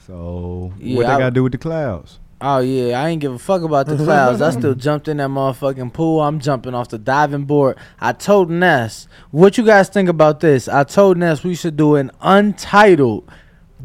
So 0.06 0.72
Yeah, 0.78 0.96
what 0.96 1.06
they 1.06 1.12
I- 1.12 1.18
got 1.18 1.24
to 1.26 1.30
do 1.30 1.42
with 1.42 1.52
the 1.52 1.58
clouds? 1.58 2.18
oh 2.40 2.58
yeah, 2.58 3.00
I 3.02 3.08
ain't 3.08 3.22
give 3.22 3.32
a 3.32 3.38
fuck 3.38 3.62
about 3.62 3.86
the 3.86 3.96
clouds. 3.96 4.42
I 4.42 4.50
still 4.50 4.74
jumped 4.86 5.08
in 5.08 5.16
that 5.16 5.30
motherfucking 5.30 5.92
pool. 5.94 6.20
I'm 6.20 6.40
jumping 6.40 6.74
off 6.74 6.88
the 6.88 6.98
diving 6.98 7.44
board. 7.44 7.78
I 8.00 8.12
told 8.12 8.50
Ness, 8.50 9.08
what 9.30 9.56
you 9.56 9.64
guys 9.64 9.88
think 9.88 10.08
about 10.10 10.40
this? 10.40 10.68
I 10.68 10.84
told 10.84 11.16
Ness 11.16 11.42
we 11.42 11.54
should 11.54 11.76
do 11.76 11.94
an 11.96 12.10
untitled 12.20 13.30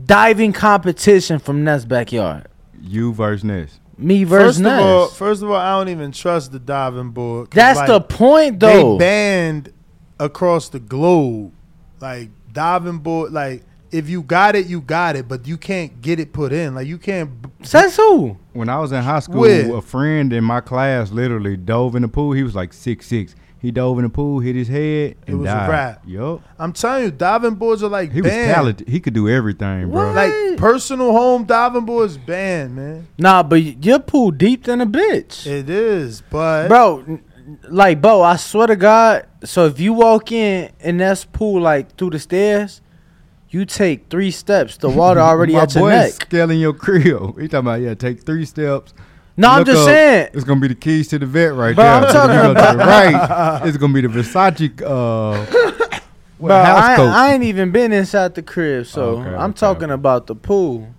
diving 0.06 0.52
competition 0.54 1.40
from 1.40 1.64
Ness 1.64 1.86
backyard. 1.86 2.48
You 2.82 3.14
versus 3.14 3.44
Ness. 3.44 3.80
Me 3.98 4.24
versus 4.24 4.58
First 4.58 4.60
Ness. 4.62 4.82
of 4.82 4.86
all, 4.88 5.08
first 5.08 5.44
of 5.44 5.50
all, 5.52 5.58
I 5.58 5.78
don't 5.78 5.90
even 5.90 6.12
trust 6.12 6.52
the 6.52 6.60
diving 6.60 7.12
board. 7.12 7.52
That's 7.52 7.78
like, 7.80 7.88
the 7.88 8.02
point, 8.02 8.60
though. 8.60 8.68
they 8.68 8.82
though. 8.82 8.98
banned 8.98 9.74
across 10.20 10.70
the 10.70 10.80
globe, 10.80 11.54
like 12.02 12.30
diving 12.52 13.00
board. 13.00 13.32
Like 13.34 13.64
if 13.92 14.08
you 14.10 14.22
got 14.22 14.56
it, 14.56 14.68
you 14.68 14.82
got 14.82 15.16
it, 15.16 15.28
but 15.28 15.48
you 15.48 15.58
can't 15.58 16.02
get 16.02 16.20
it 16.20 16.32
put 16.34 16.52
in. 16.54 16.76
Like 16.76 16.88
you 16.88 16.98
can't. 16.98 17.32
Says 17.64 17.96
who? 17.96 18.38
When 18.54 18.70
I 18.70 18.80
was 18.80 18.92
in 18.92 19.02
high 19.04 19.20
school, 19.20 19.42
Where? 19.42 19.76
a 19.76 19.82
friend 19.82 20.32
in 20.34 20.44
my 20.44 20.62
class 20.62 21.12
literally 21.12 21.58
dove 21.58 21.96
in 21.96 22.02
the 22.04 22.08
pool. 22.08 22.32
He 22.34 22.44
was 22.44 22.56
like 22.56 22.74
six 22.74 23.08
six. 23.08 23.36
He 23.62 23.72
dove 23.72 23.98
in 23.98 24.04
the 24.06 24.10
pool, 24.10 24.40
hit 24.40 24.56
his 24.56 24.70
head, 24.70 25.12
It 25.12 25.18
and 25.28 25.40
was 25.42 25.50
a 25.50 25.54
died. 25.54 25.70
wrap. 25.70 26.02
Yup. 26.08 26.42
I'm 26.58 26.72
telling 26.72 27.04
you, 27.04 27.12
diving 27.12 27.56
boards 27.56 27.84
are 27.84 27.90
like 27.90 28.10
He 28.14 28.22
was 28.22 28.32
banned. 28.32 28.54
talented. 28.54 28.88
He 28.88 29.02
could 29.02 29.14
do 29.14 29.28
everything, 29.28 29.92
bro. 29.92 30.06
What? 30.08 30.16
Like 30.16 30.58
personal 30.58 31.12
home 31.12 31.44
diving 31.44 31.84
boards 31.86 32.18
banned, 32.18 32.76
man. 32.78 33.08
Nah, 33.18 33.44
but 33.44 33.84
your 33.84 34.00
pool 34.00 34.32
deep 34.32 34.64
than 34.64 34.80
a 34.80 34.86
bitch. 34.86 35.46
It 35.46 35.70
is, 35.70 36.22
but 36.30 36.70
bro 36.70 37.04
n- 37.06 37.24
like 37.68 38.00
bro 38.00 38.22
i 38.22 38.36
swear 38.36 38.68
to 38.68 38.76
god 38.76 39.26
so 39.44 39.66
if 39.66 39.80
you 39.80 39.92
walk 39.92 40.32
in 40.32 40.72
and 40.82 41.00
that's 41.02 41.26
pool 41.26 41.60
like 41.60 41.96
through 41.98 42.12
the 42.12 42.20
stairs 42.20 42.80
you 43.50 43.66
take 43.66 44.10
three 44.10 44.32
steps 44.32 44.78
the 44.78 44.90
water 44.90 45.20
already 45.20 45.54
My 45.60 45.62
at 45.64 45.76
your 45.76 45.90
neck 45.90 46.12
scaling 46.14 46.60
your 46.60 46.74
crib. 46.74 47.38
He 47.40 47.48
talking 47.48 47.68
about 47.68 47.82
yeah, 47.82 47.94
take 47.96 48.22
three 48.24 48.46
steps. 48.46 48.94
no 49.38 49.50
i'm 49.50 49.60
Look 49.60 49.68
just 49.68 49.80
up. 49.82 49.86
saying 49.88 50.30
It's 50.34 50.44
gonna 50.44 50.60
be 50.62 50.68
the 50.68 50.76
keys 50.76 51.08
to 51.10 51.20
the 51.20 51.26
vet 51.26 51.54
right 51.54 51.76
Bro, 51.76 51.84
there. 51.84 51.94
I'm 51.96 52.04
you 52.04 52.10
talking 52.12 52.36
go 52.36 52.44
to 52.44 52.52
about- 52.52 52.78
the 52.78 52.84
right. 52.84 53.68
It's 53.68 53.78
gonna 53.78 53.94
be 53.94 54.02
the 54.02 54.08
Versace 54.08 54.82
uh, 54.82 55.46
what, 56.38 56.48
bro 56.50 56.64
house 56.64 56.84
I, 56.84 56.96
coat. 56.96 57.08
I 57.10 57.34
ain't 57.34 57.44
even 57.44 57.72
been 57.72 57.92
inside 57.92 58.36
the 58.36 58.42
crib 58.44 58.86
so 58.86 59.18
Okay, 59.20 59.36
i'm 59.36 59.50
okay, 59.52 59.60
talking 59.60 59.92
about 59.92 60.28
the 60.28 60.36
pool 60.36 60.94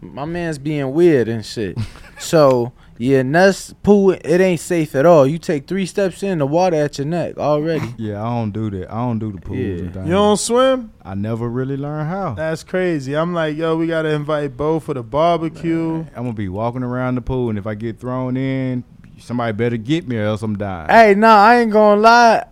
my 0.00 0.24
man's 0.24 0.58
being 0.58 0.92
weird 0.92 1.28
and 1.28 1.44
shit 1.46 1.78
so 2.18 2.72
yeah 2.98 3.20
and 3.20 3.34
that's 3.34 3.72
pool 3.82 4.10
it 4.12 4.40
ain't 4.40 4.60
safe 4.60 4.94
at 4.94 5.06
all 5.06 5.26
you 5.26 5.38
take 5.38 5.66
three 5.66 5.86
steps 5.86 6.22
in 6.22 6.38
the 6.38 6.46
water 6.46 6.76
at 6.76 6.98
your 6.98 7.06
neck 7.06 7.38
already 7.38 7.94
yeah, 7.98 8.22
I 8.22 8.26
don't 8.26 8.50
do 8.52 8.70
that. 8.70 8.90
I 8.90 8.96
don't 8.96 9.18
do 9.18 9.32
the 9.32 9.40
pools 9.40 9.58
Yeah. 9.58 9.74
and 9.84 9.94
things. 9.94 10.06
you 10.06 10.12
don't 10.12 10.36
swim. 10.36 10.92
I 11.04 11.14
never 11.14 11.48
really 11.48 11.76
learned 11.76 12.08
how. 12.08 12.34
That's 12.34 12.62
crazy. 12.62 13.16
I'm 13.16 13.34
like, 13.34 13.56
yo, 13.56 13.76
we 13.76 13.86
gotta 13.86 14.10
invite 14.10 14.56
Bo 14.56 14.78
for 14.80 14.94
the 14.94 15.02
barbecue. 15.02 16.04
I'm 16.14 16.24
gonna 16.24 16.32
be 16.32 16.48
walking 16.48 16.82
around 16.82 17.16
the 17.16 17.20
pool, 17.22 17.48
and 17.50 17.58
if 17.58 17.66
I 17.66 17.74
get 17.74 17.98
thrown 17.98 18.36
in, 18.36 18.84
somebody 19.18 19.52
better 19.52 19.76
get 19.76 20.06
me, 20.06 20.16
or 20.16 20.24
else 20.24 20.42
I'm 20.42 20.56
dying. 20.56 20.88
Hey, 20.90 21.14
no, 21.14 21.28
I 21.28 21.60
ain't 21.60 21.72
gonna 21.72 22.00
lie. 22.00 22.46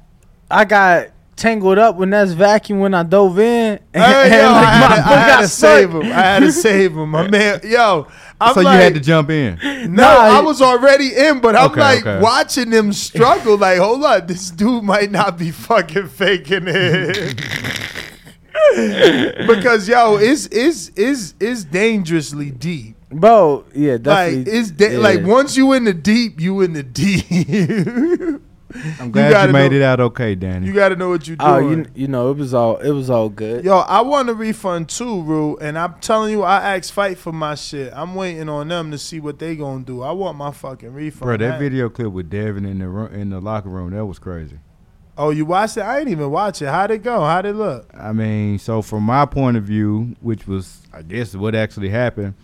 I 0.51 0.65
got 0.65 1.09
tangled 1.41 1.79
up 1.79 1.97
when 1.97 2.11
that's 2.11 2.33
vacuum 2.33 2.79
when 2.81 2.95
I 2.95 3.03
dove 3.03 3.39
in. 3.39 3.79
And, 3.95 4.03
Hey, 4.05 4.39
yo, 4.43 4.47
like, 4.53 4.67
I 4.67 4.81
my 4.81 4.87
had, 4.87 4.97
to- 5.03 5.09
I 5.09 5.19
had 5.19 5.29
got 5.29 5.41
to 5.41 5.49
stuck. 5.49 5.71
save 5.79 5.91
him. 5.91 6.03
I 6.03 6.07
had 6.07 6.41
to 6.41 6.53
save 6.53 6.93
him. 6.97 7.09
My 7.11 7.29
man, 7.29 7.61
yo, 7.65 8.07
I'm 8.41 8.55
so 8.55 8.61
like, 8.61 8.75
you 8.77 8.81
had 8.83 8.95
to 8.95 9.01
jump 9.01 9.31
in. 9.31 9.59
no, 9.95 10.03
Nah, 10.03 10.39
I 10.39 10.41
was 10.41 10.63
already 10.63 11.09
in, 11.17 11.41
but 11.41 11.57
I'm 11.57 11.71
Okay, 11.73 11.81
like 11.81 12.07
okay. 12.07 12.21
watching 12.23 12.71
them 12.71 12.93
struggle. 12.93 13.57
Like, 13.57 13.79
hold 13.79 14.05
on, 14.05 14.27
this 14.27 14.51
dude 14.51 14.85
might 14.85 15.11
not 15.11 15.39
be 15.39 15.51
fucking 15.51 16.09
faking 16.09 16.65
it. 16.69 17.37
because 19.47 19.89
yo, 19.89 20.17
it's 20.17 20.47
it's 20.47 20.91
it's 20.97 21.35
it's 21.41 21.65
dangerously 21.65 22.51
deep. 22.51 22.97
Bro, 23.11 23.65
yeah, 23.75 23.97
Like 24.03 24.47
it's 24.47 24.71
da- 24.71 24.93
yeah. 24.93 24.99
like 24.99 25.25
once 25.25 25.57
you 25.57 25.73
in 25.73 25.85
the 25.85 25.95
deep, 25.95 26.41
you 26.41 26.61
in 26.61 26.75
the 26.75 26.83
deep. 26.85 28.41
I'm 29.01 29.11
glad 29.11 29.27
you, 29.29 29.33
gotta 29.33 29.53
made 29.53 29.71
know- 29.73 29.77
it 29.79 29.83
out 29.83 30.01
okay, 30.01 30.35
Danny. 30.35 30.67
you 30.67 30.73
got 30.73 30.91
to 30.91 30.97
know 30.97 31.09
what 31.09 31.27
you're 31.27 31.37
Oh, 31.41 31.61
doing. 31.61 31.79
you 31.79 32.03
you 32.03 32.09
know 32.09 32.31
it 32.31 32.37
was 32.37 32.55
all 32.55 32.77
it 32.79 32.91
was 32.93 33.11
all 33.11 33.29
good. 33.29 33.65
Yo, 33.65 33.79
I 33.79 34.01
want 34.03 34.29
a 34.31 34.35
refund 34.35 34.89
too, 34.89 35.23
Rue. 35.23 35.57
And 35.59 35.79
I'm 35.79 35.95
telling 36.01 36.31
you, 36.33 36.43
I 36.43 36.77
asked 36.77 36.93
Fight 36.93 37.19
for 37.19 37.33
my 37.33 37.55
shit. 37.55 37.93
I'm 37.95 38.15
waiting 38.15 38.49
on 38.49 38.69
them 38.69 38.91
to 38.91 38.99
see 38.99 39.21
what 39.21 39.39
they 39.39 39.57
gonna 39.57 39.85
do. 39.85 40.03
I 40.03 40.13
want 40.13 40.37
my 40.39 40.51
fucking 40.53 40.93
refund. 40.93 41.21
Bro, 41.23 41.37
that 41.39 41.55
I- 41.55 41.59
video 41.59 41.89
clip 41.89 42.13
with 42.13 42.31
Devin 42.31 42.65
in 42.65 42.79
the 42.79 42.89
room, 42.89 43.13
in 43.13 43.31
the 43.31 43.41
locker 43.41 43.69
room, 43.69 43.91
that 43.91 44.07
was 44.07 44.19
crazy. 44.19 44.59
Oh, 45.19 45.31
you 45.31 45.45
watched 45.45 45.77
it? 45.77 45.83
I 45.83 45.99
ain't 45.99 46.09
even 46.09 46.31
watch 46.31 46.63
it. 46.63 46.69
How'd 46.69 46.93
it 46.93 47.03
go? 47.03 47.21
How'd 47.21 47.45
it 47.45 47.55
look? 47.55 47.91
I 47.95 48.13
mean, 48.13 48.59
so 48.59 48.81
from 48.81 49.03
my 49.03 49.27
point 49.27 49.59
of 49.59 49.65
view, 49.65 50.17
which 50.23 50.47
was, 50.47 50.81
I 50.95 51.03
guess, 51.03 51.35
what 51.35 51.55
actually 51.55 51.91
happened, 51.91 52.35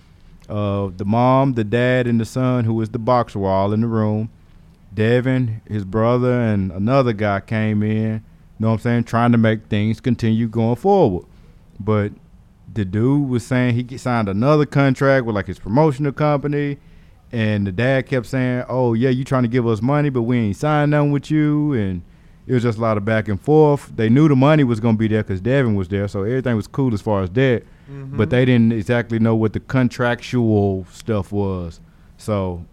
uh, 0.50 0.90
the 0.94 1.06
mom, 1.06 1.54
the 1.54 1.64
dad, 1.64 2.06
and 2.06 2.20
the 2.20 2.26
son, 2.26 2.64
who 2.64 2.74
was 2.74 2.90
the 2.90 2.98
boxer, 2.98 3.38
were 3.38 3.48
all 3.48 3.72
in 3.72 3.80
the 3.80 3.86
room. 3.86 4.28
Devin, 4.97 5.61
his 5.68 5.84
brother, 5.84 6.32
and 6.32 6.72
another 6.72 7.12
guy 7.12 7.38
came 7.40 7.82
in, 7.82 8.14
you 8.14 8.20
know 8.59 8.68
what 8.68 8.74
I'm 8.74 8.80
saying, 8.80 9.05
trying 9.05 9.30
to 9.32 9.38
make 9.38 9.66
things 9.66 10.01
continue 10.01 10.49
going 10.49 10.76
forward. 10.76 11.26
But 11.78 12.12
the 12.72 12.84
dude 12.84 13.28
was 13.28 13.47
saying 13.47 13.74
he 13.74 13.99
signed 13.99 14.28
another 14.28 14.66
contract 14.66 15.26
with 15.26 15.36
like 15.36 15.47
his 15.47 15.59
promotional 15.59 16.12
company, 16.12 16.78
and 17.30 17.66
the 17.66 17.72
dad 17.72 18.07
kept 18.07 18.26
saying, 18.26 18.64
"Oh 18.68 18.94
yeah, 18.94 19.11
you 19.11 19.22
trying 19.22 19.42
to 19.42 19.49
give 19.49 19.66
us 19.66 19.82
money, 19.82 20.09
but 20.09 20.22
we 20.22 20.38
ain't 20.38 20.57
signed 20.57 20.90
nothing 20.92 21.12
with 21.12 21.30
you." 21.30 21.74
And 21.74 22.03
it 22.47 22.55
was 22.55 22.62
just 22.62 22.78
a 22.78 22.80
lot 22.80 22.97
of 22.97 23.05
back 23.05 23.28
and 23.28 23.40
forth. 23.40 23.92
They 23.94 24.09
knew 24.09 24.28
the 24.28 24.36
money 24.36 24.64
was 24.64 24.80
gonna 24.80 24.97
be 24.97 25.09
there 25.09 25.22
because 25.22 25.42
Devin 25.42 25.74
was 25.74 25.88
there, 25.88 26.09
so 26.09 26.22
everything 26.22 26.57
was 26.57 26.66
cool 26.66 26.94
as 26.94 27.03
far 27.03 27.22
as 27.22 27.30
that. 27.30 27.64
Mm-hmm. 27.90 28.16
But 28.16 28.30
they 28.30 28.47
didn't 28.47 28.72
exactly 28.72 29.18
know 29.18 29.36
what 29.36 29.53
the 29.53 29.61
contractual 29.61 30.86
stuff 30.90 31.32
was, 31.32 31.80
so 32.16 32.64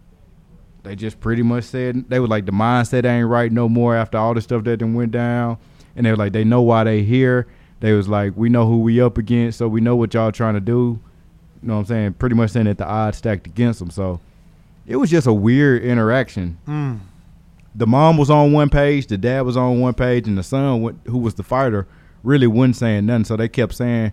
they 0.84 0.96
just 0.96 1.20
pretty 1.20 1.42
much 1.42 1.64
said 1.64 2.10
they 2.10 2.20
were 2.20 2.28
like 2.28 2.46
the 2.46 2.52
mindset 2.52 3.06
ain't 3.06 3.28
right 3.28 3.52
no 3.52 3.68
more 3.70 3.96
after 3.96 4.18
all 4.18 4.34
the 4.34 4.42
stuff 4.42 4.64
that 4.66 4.80
then 4.80 4.94
went 4.94 5.12
down, 5.12 5.58
and 5.96 6.06
they 6.06 6.12
were 6.12 6.18
like 6.18 6.34
they 6.34 6.44
know 6.44 6.62
why 6.62 6.84
they 6.84 7.04
here. 7.04 7.48
They 7.80 7.94
was 7.94 8.08
like 8.08 8.34
we 8.36 8.50
know 8.50 8.68
who 8.68 8.80
we 8.80 9.02
up 9.02 9.18
against, 9.18 9.58
so 9.58 9.68
we 9.68 9.82
know 9.82 9.96
what 9.96 10.14
y'all 10.14 10.32
trying 10.32 10.54
to 10.54 10.62
do. 10.62 11.00
You 11.62 11.68
know 11.68 11.76
what 11.76 11.80
I'm 11.80 11.86
saying? 11.86 12.14
Pretty 12.14 12.36
much 12.36 12.52
saying 12.52 12.66
that 12.66 12.78
the 12.78 12.86
odds 12.86 13.18
stacked 13.18 13.48
against 13.48 13.80
them. 13.80 13.90
So 13.90 14.20
it 14.86 14.98
was 14.98 15.10
just 15.10 15.28
a 15.28 15.34
weird 15.34 15.84
interaction. 15.84 16.58
Mm. 16.68 17.00
The 17.76 17.88
mom 17.88 18.18
was 18.18 18.30
on 18.30 18.52
one 18.52 18.70
page, 18.70 19.08
the 19.08 19.18
dad 19.18 19.42
was 19.42 19.58
on 19.58 19.80
one 19.80 19.94
page, 19.94 20.28
and 20.28 20.38
the 20.38 20.44
son, 20.44 21.00
who 21.06 21.18
was 21.18 21.34
the 21.36 21.44
fighter, 21.44 21.88
really 22.22 22.48
wasn't 22.48 22.76
saying 22.76 23.06
nothing. 23.06 23.26
So 23.26 23.36
they 23.36 23.48
kept 23.48 23.74
saying, 23.74 24.12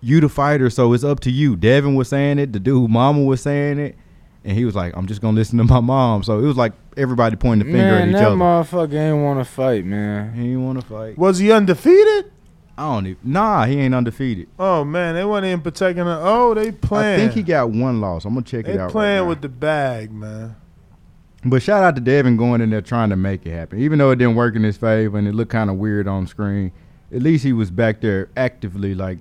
"You 0.00 0.20
the 0.20 0.28
fighter, 0.28 0.70
so 0.70 0.92
it's 0.92 1.04
up 1.04 1.20
to 1.20 1.30
you." 1.30 1.56
Devin 1.56 1.96
was 1.96 2.08
saying 2.08 2.38
it, 2.38 2.52
the 2.52 2.60
dude, 2.60 2.90
mama 2.90 3.22
was 3.22 3.42
saying 3.42 3.78
it, 3.78 3.96
and 4.44 4.56
he 4.56 4.64
was 4.64 4.74
like, 4.74 4.96
"I'm 4.96 5.06
just 5.06 5.20
gonna 5.20 5.34
listen 5.36 5.58
to 5.58 5.64
my 5.64 5.80
mom." 5.80 6.22
So 6.22 6.38
it 6.38 6.44
was 6.46 6.56
like 6.56 6.72
everybody 6.96 7.36
pointing 7.36 7.66
the 7.66 7.72
finger 7.72 7.92
Man, 7.92 8.02
at 8.02 8.08
each 8.10 8.14
other. 8.16 8.36
that 8.36 8.42
other. 8.44 8.64
motherfucker 8.64 8.94
ain't 8.94 9.22
want 9.24 9.40
to 9.40 9.44
fight, 9.44 9.84
man. 9.84 10.34
he 10.34 10.42
didn't 10.42 10.64
want 10.64 10.80
to 10.80 10.86
fight. 10.86 11.18
Was 11.18 11.38
he 11.38 11.50
undefeated? 11.52 12.30
I 12.76 12.92
don't 12.92 13.06
even. 13.06 13.18
Nah, 13.22 13.66
he 13.66 13.78
ain't 13.78 13.94
undefeated. 13.94 14.48
Oh 14.58 14.84
man, 14.84 15.14
they 15.14 15.24
weren't 15.24 15.46
even 15.46 15.60
protecting 15.60 16.04
her. 16.04 16.20
Oh, 16.22 16.54
they 16.54 16.72
playing. 16.72 17.14
I 17.20 17.22
think 17.24 17.32
he 17.34 17.42
got 17.42 17.70
one 17.70 18.00
loss. 18.00 18.24
I'm 18.24 18.34
gonna 18.34 18.44
check 18.44 18.64
They 18.66 18.72
it 18.72 18.80
out. 18.80 18.88
They 18.88 18.92
playing 18.92 19.18
right 19.20 19.22
now. 19.24 19.28
with 19.28 19.40
the 19.42 19.48
bag, 19.48 20.10
man. 20.12 20.56
But 21.46 21.62
shout 21.62 21.84
out 21.84 21.94
to 21.94 22.00
Devin 22.00 22.36
going 22.38 22.60
in 22.62 22.70
there 22.70 22.80
trying 22.80 23.10
to 23.10 23.16
make 23.16 23.44
it 23.46 23.52
happen. 23.52 23.78
Even 23.78 23.98
though 23.98 24.10
it 24.10 24.16
didn't 24.16 24.34
work 24.34 24.56
in 24.56 24.62
his 24.64 24.76
favor 24.78 25.18
and 25.18 25.28
it 25.28 25.34
looked 25.34 25.52
kind 25.52 25.68
of 25.68 25.76
weird 25.76 26.08
on 26.08 26.26
screen, 26.26 26.72
at 27.14 27.20
least 27.22 27.44
he 27.44 27.52
was 27.52 27.70
back 27.70 28.00
there 28.00 28.28
actively 28.36 28.94
like 28.94 29.18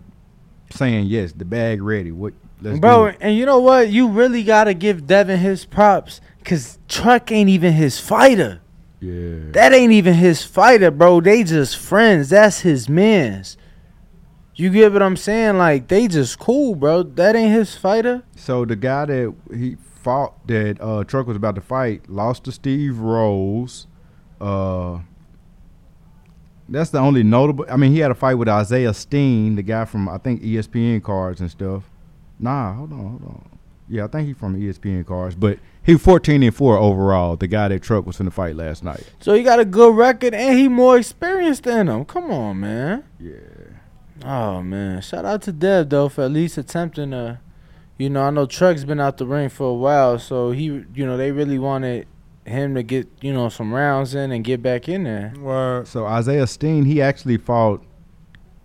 saying, 0.71 1.05
"Yes, 1.07 1.33
the 1.33 1.45
bag 1.45 1.81
ready." 1.81 2.11
What, 2.11 2.33
let's 2.63 2.79
Bro, 2.79 3.13
and 3.19 3.37
you 3.37 3.45
know 3.45 3.59
what? 3.59 3.89
You 3.89 4.07
really 4.07 4.43
gotta 4.43 4.73
give 4.73 5.05
Devin 5.05 5.39
his 5.39 5.65
props, 5.65 6.21
cause 6.43 6.79
Truck 6.87 7.31
ain't 7.31 7.49
even 7.49 7.73
his 7.73 7.99
fighter. 7.99 8.61
Yeah. 8.99 9.51
That 9.51 9.73
ain't 9.73 9.91
even 9.91 10.13
his 10.13 10.43
fighter, 10.43 10.89
bro. 10.89 11.19
They 11.19 11.43
just 11.43 11.77
friends. 11.77 12.29
That's 12.29 12.61
his 12.61 12.87
man's. 12.87 13.57
You 14.55 14.69
get 14.69 14.93
what 14.93 15.01
I'm 15.01 15.17
saying? 15.17 15.57
Like 15.57 15.89
they 15.89 16.07
just 16.07 16.39
cool, 16.39 16.75
bro. 16.75 17.03
That 17.03 17.35
ain't 17.35 17.51
his 17.51 17.75
fighter. 17.75 18.23
So 18.35 18.63
the 18.63 18.77
guy 18.77 19.05
that 19.05 19.35
he 19.53 19.75
fought 19.75 20.47
that 20.47 20.77
uh, 20.79 21.03
Truck 21.03 21.27
was 21.27 21.35
about 21.35 21.55
to 21.55 21.61
fight 21.61 22.09
lost 22.09 22.45
to 22.45 22.51
Steve 22.51 22.99
Rose. 22.99 23.87
Uh, 24.39 24.99
that's 26.69 26.91
the 26.91 26.99
only 26.99 27.23
notable. 27.23 27.65
I 27.69 27.77
mean, 27.77 27.91
he 27.91 27.99
had 27.99 28.11
a 28.11 28.15
fight 28.15 28.35
with 28.35 28.47
Isaiah 28.47 28.93
Steen, 28.93 29.55
the 29.55 29.63
guy 29.63 29.85
from 29.85 30.07
I 30.07 30.17
think 30.17 30.41
ESPN 30.41 31.03
cards 31.03 31.41
and 31.41 31.51
stuff. 31.51 31.83
Nah, 32.43 32.73
hold 32.73 32.91
on, 32.91 32.99
hold 32.99 33.23
on. 33.23 33.59
Yeah, 33.87 34.03
I 34.03 34.07
think 34.07 34.27
he's 34.27 34.35
from 34.35 34.59
ESPN 34.59 35.05
cards, 35.05 35.33
but 35.33 35.59
he 35.81 35.97
14 35.97 36.43
and 36.43 36.53
four 36.53 36.77
overall. 36.77 37.37
The 37.37 37.47
guy 37.47 37.69
that 37.69 37.81
Truck 37.81 38.05
was 38.05 38.19
in 38.19 38.25
the 38.25 38.31
fight 38.31 38.57
last 38.57 38.83
night. 38.83 39.09
So 39.21 39.33
he 39.33 39.43
got 39.43 39.61
a 39.61 39.65
good 39.65 39.95
record 39.95 40.33
and 40.33 40.59
he 40.59 40.67
more 40.67 40.97
experienced 40.97 41.63
than 41.63 41.87
him. 41.87 42.03
Come 42.03 42.31
on, 42.31 42.59
man. 42.59 43.05
Yeah. 43.17 43.37
Oh 44.25 44.61
man. 44.61 45.01
Shout 45.01 45.23
out 45.23 45.41
to 45.43 45.53
Dev 45.53 45.89
though 45.89 46.09
for 46.09 46.25
at 46.25 46.31
least 46.31 46.57
attempting 46.57 47.11
to 47.11 47.39
you 47.97 48.09
know, 48.09 48.23
I 48.23 48.29
know 48.31 48.45
Truck's 48.45 48.83
been 48.83 48.99
out 48.99 49.17
the 49.17 49.25
ring 49.25 49.47
for 49.47 49.69
a 49.69 49.73
while, 49.73 50.19
so 50.19 50.51
he 50.51 50.63
you 50.65 51.05
know, 51.05 51.15
they 51.15 51.31
really 51.31 51.59
wanted 51.59 52.07
him 52.45 52.75
to 52.75 52.83
get, 52.83 53.07
you 53.21 53.31
know, 53.31 53.47
some 53.47 53.73
rounds 53.73 54.15
in 54.15 54.33
and 54.33 54.43
get 54.43 54.61
back 54.61 54.89
in 54.89 55.03
there. 55.03 55.33
Well, 55.39 55.85
So 55.85 56.05
Isaiah 56.05 56.47
Steen, 56.47 56.83
he 56.83 57.01
actually 57.01 57.37
fought 57.37 57.85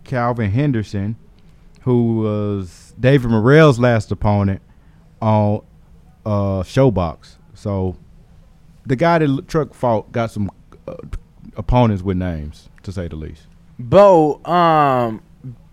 Kalvin 0.05 0.51
Henderson, 0.51 1.14
who 1.83 2.16
was 2.16 2.88
David 2.99 3.30
Morrell's 3.30 3.78
last 3.78 4.11
opponent 4.11 4.61
on 5.20 5.62
uh, 6.26 6.62
Showbox. 6.62 7.36
So 7.55 7.96
the 8.86 8.96
guy 8.96 9.18
that 9.18 9.49
Truck 9.49 9.74
fought 9.74 10.11
got 10.12 10.30
some 10.30 10.51
uh, 10.86 10.94
opponents 11.57 12.03
with 12.03 12.16
names, 12.16 12.68
to 12.82 12.92
say 12.92 13.09
the 13.09 13.16
least. 13.16 13.46
Bo, 13.78 14.44
um, 14.44 15.22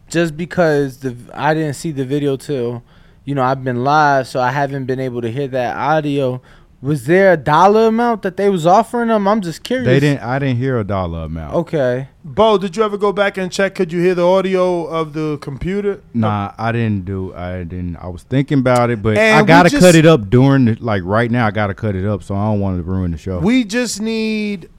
just 0.08 0.38
because 0.38 1.00
the 1.00 1.16
I 1.34 1.54
didn't 1.54 1.76
see 1.76 1.92
the 1.92 2.06
video 2.06 2.38
till, 2.38 2.84
you 3.24 3.34
know, 3.34 3.44
I've 3.44 3.64
been 3.64 3.84
live, 3.84 4.28
so 4.28 4.40
I 4.40 4.52
haven't 4.52 4.86
been 4.86 5.00
able 5.00 5.22
to 5.22 5.32
hear 5.32 5.48
that 5.48 5.76
audio. 5.76 6.42
Was 6.86 7.06
there 7.08 7.34
a 7.34 7.38
dollar 7.38 7.88
amount 7.88 8.22
that 8.22 8.38
they 8.38 8.48
was 8.48 8.68
offering 8.68 9.08
them? 9.08 9.28
I'm 9.28 9.42
just 9.42 9.64
curious. 9.64 9.88
They 9.88 10.00
didn't. 10.00 10.22
I 10.24 10.38
didn't 10.38 10.58
hear 10.58 10.78
a 10.78 10.84
dollar 10.84 11.24
amount. 11.24 11.56
Okay. 11.56 12.10
Bo, 12.24 12.60
did 12.60 12.78
you 12.78 12.84
ever 12.84 12.96
go 12.98 13.12
back 13.12 13.38
and 13.38 13.52
check? 13.52 13.74
Could 13.74 13.92
you 13.92 14.02
hear 14.02 14.14
the 14.14 14.26
audio 14.28 14.86
of 14.86 15.14
the 15.14 15.40
computer? 15.42 16.02
Nah, 16.14 16.54
I 16.60 16.72
didn't 16.72 17.06
do. 17.06 17.34
I 17.34 17.64
didn't. 17.64 17.96
I 17.96 18.08
was 18.08 18.22
thinking 18.22 18.60
about 18.60 18.92
it, 18.92 19.02
but 19.02 19.18
And 19.18 19.38
I 19.38 19.42
we 19.42 19.48
gotta 19.48 19.70
just- 19.70 19.82
cut 19.82 19.96
it 19.96 20.06
up 20.06 20.30
during 20.30 20.66
the, 20.66 20.76
like 20.80 21.02
right 21.04 21.32
now. 21.32 21.48
I 21.48 21.52
gotta 21.52 21.74
cut 21.74 21.96
it 21.96 22.06
up, 22.06 22.22
so 22.22 22.36
I 22.36 22.46
don't 22.52 22.60
want 22.60 22.78
to 22.78 22.84
ruin 22.84 23.10
the 23.12 23.18
show. 23.18 23.40
We 23.40 23.64
just 23.64 24.00
need 24.00 24.70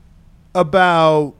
about 0.54 1.34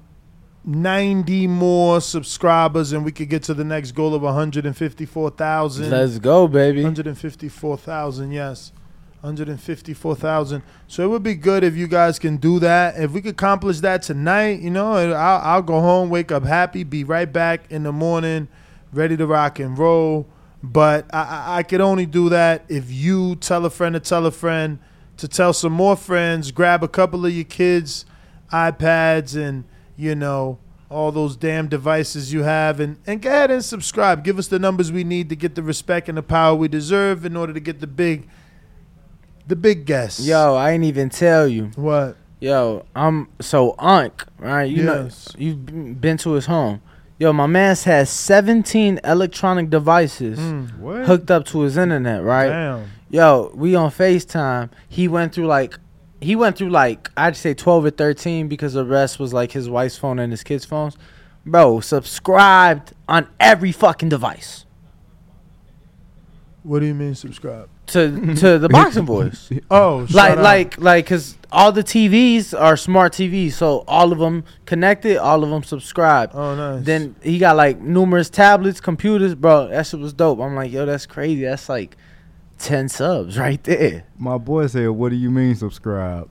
90 0.64 1.47
more 1.47 2.01
subscribers 2.01 2.93
and 2.93 3.05
we 3.05 3.12
could 3.12 3.29
get 3.29 3.45
to 3.45 3.55
the 3.55 3.62
next 3.64 3.93
goal 3.93 4.14
of 4.17 4.23
154,000. 4.23 5.91
Let's 5.91 6.19
go, 6.19 6.49
baby. 6.49 6.83
154,000, 6.83 8.33
yes. 8.33 8.73
154,000. 9.27 10.62
So 10.87 11.05
it 11.05 11.09
would 11.09 11.22
be 11.22 11.35
good 11.35 11.64
if 11.64 11.77
you 11.77 11.89
guys 11.89 12.18
can 12.18 12.37
do 12.37 12.59
that. 12.61 12.99
If 12.99 13.11
we 13.11 13.20
could 13.20 13.33
accomplish 13.33 13.81
that 13.81 14.03
tonight, 14.03 14.61
you 14.61 14.70
know, 14.70 14.93
I'll, 14.93 15.41
I'll 15.43 15.62
go 15.62 15.81
home, 15.81 16.11
wake 16.11 16.31
up 16.31 16.45
happy, 16.45 16.85
be 16.85 17.03
right 17.03 17.31
back 17.31 17.70
in 17.70 17.83
the 17.83 17.93
morning, 17.93 18.49
ready 18.93 19.16
to 19.16 19.27
rock 19.27 19.59
and 19.59 19.77
roll. 19.77 20.29
But 20.62 21.12
I, 21.12 21.59
I, 21.59 21.62
could 21.64 21.81
only 21.81 22.07
do 22.07 22.29
that 22.31 22.64
if 22.68 22.91
you 22.91 23.37
tell 23.37 23.64
a 23.66 23.70
friend 23.70 23.95
to 23.95 24.01
tell 24.01 24.27
a 24.27 24.31
friend 24.31 24.79
to 25.18 25.29
tell 25.29 25.53
some 25.53 25.72
more 25.72 25.97
friends, 25.97 26.51
grab 26.51 26.83
a 26.83 26.89
couple 26.89 27.24
of 27.24 27.33
your 27.33 27.45
kids' 27.45 28.05
iPads 28.53 29.37
and, 29.37 29.64
you 29.97 30.14
know, 30.14 30.59
all 30.89 31.11
those 31.11 31.37
damn 31.37 31.68
devices 31.68 32.33
you 32.33 32.43
have 32.43 32.79
and, 32.81 32.99
and 33.07 33.22
go 33.22 33.31
ahead 33.31 33.51
and 33.51 33.64
subscribe. 33.64 34.22
Give 34.22 34.39
us 34.39 34.49
the 34.49 34.59
numbers 34.59 34.93
we 34.93 35.05
need 35.05 35.29
to 35.31 35.37
get 35.37 35.55
the 35.55 35.62
respect 35.62 36.09
and 36.09 36.16
the 36.16 36.22
power 36.22 36.55
we 36.55 36.68
deserve 36.68 37.24
in 37.24 37.37
order 37.37 37.53
to 37.53 37.61
get 37.61 37.81
the 37.81 37.87
big 37.87 38.29
the 39.47 39.57
big 39.57 39.86
guests. 39.86 40.26
Yo, 40.26 40.55
I 40.55 40.72
ain't 40.72 40.84
even 40.84 41.09
tell 41.11 41.47
you. 41.47 41.70
What? 41.76 42.16
Yo, 42.40 42.84
I'm 42.94 43.28
so 43.40 43.74
Unc, 43.78 44.24
right? 44.38 44.64
You 44.64 44.84
Yes. 44.84 45.34
know, 45.34 45.40
you've 45.44 46.01
been 46.01 46.16
to 46.18 46.32
his 46.32 46.47
home. 46.47 46.80
Yo, 47.18 47.32
my 47.32 47.47
man's 47.47 47.84
has 47.84 48.11
17 48.11 49.01
electronic 49.05 49.70
devices 49.70 50.38
Mm, 50.38 51.07
hooked 51.07 51.30
up 51.30 51.47
to 51.47 51.61
his 51.61 51.78
internet, 51.78 52.22
right? 52.22 52.49
Damn. 52.49 52.90
Yo, 53.09 53.51
we 53.55 53.74
on 53.74 53.90
FaceTime. 53.90 54.68
He 54.88 55.09
went 55.09 55.32
through 55.32 55.47
like 55.47 55.78
he 56.20 56.36
went 56.36 56.57
through 56.59 56.70
like 56.70 57.11
I'd 57.16 57.36
say 57.36 57.55
12 57.55 57.84
or 57.86 57.90
13 57.90 58.49
because 58.49 58.74
the 58.74 58.84
rest 58.84 59.18
was 59.18 59.32
like 59.32 59.53
his 59.53 59.70
wife's 59.70 59.97
phone 59.97 60.18
and 60.18 60.30
his 60.32 60.42
kids' 60.42 60.64
phones. 60.66 60.99
Bro, 61.47 61.80
subscribed 61.80 62.92
on 63.09 63.28
every 63.40 63.72
fucking 63.72 64.09
device 64.11 64.66
What 66.67 66.81
do 66.81 66.87
you 66.87 66.95
mean 66.95 67.14
subscribe? 67.14 67.69
to 67.87 68.35
to 68.35 68.59
the 68.59 68.69
boxing 68.69 69.05
boys. 69.05 69.51
Oh, 69.71 70.05
shout 70.07 70.14
like 70.14 70.31
out. 70.33 70.39
like 70.43 70.79
like 70.79 71.07
cuz 71.07 71.37
all 71.53 71.71
the 71.71 71.85
TVs 71.85 72.59
are 72.61 72.77
smart 72.77 73.12
TVs, 73.12 73.53
so 73.53 73.85
all 73.87 74.11
of 74.11 74.19
them 74.19 74.43
connected, 74.64 75.17
all 75.17 75.45
of 75.45 75.51
them 75.51 75.62
subscribed. 75.62 76.33
Oh, 76.35 76.57
nice. 76.57 76.85
Then 76.85 77.14
he 77.23 77.39
got 77.39 77.57
like 77.57 77.81
numerous 77.81 78.29
tablets, 78.29 78.81
computers, 78.81 79.37
bro. 79.37 79.69
That 79.69 79.87
shit 79.87 80.01
was 80.01 80.12
dope. 80.12 80.41
I'm 80.41 80.57
like, 80.57 80.73
yo, 80.73 80.85
that's 80.87 81.07
crazy. 81.07 81.45
That's 81.45 81.69
like 81.69 81.97
10 82.59 82.89
subs 82.89 83.39
right 83.39 83.62
there. 83.62 84.05
My 84.19 84.37
boy 84.39 84.67
said, 84.67 84.89
"What 84.91 85.11
do 85.11 85.17
you 85.17 85.31
mean 85.31 85.55
subscribe? 85.55 86.29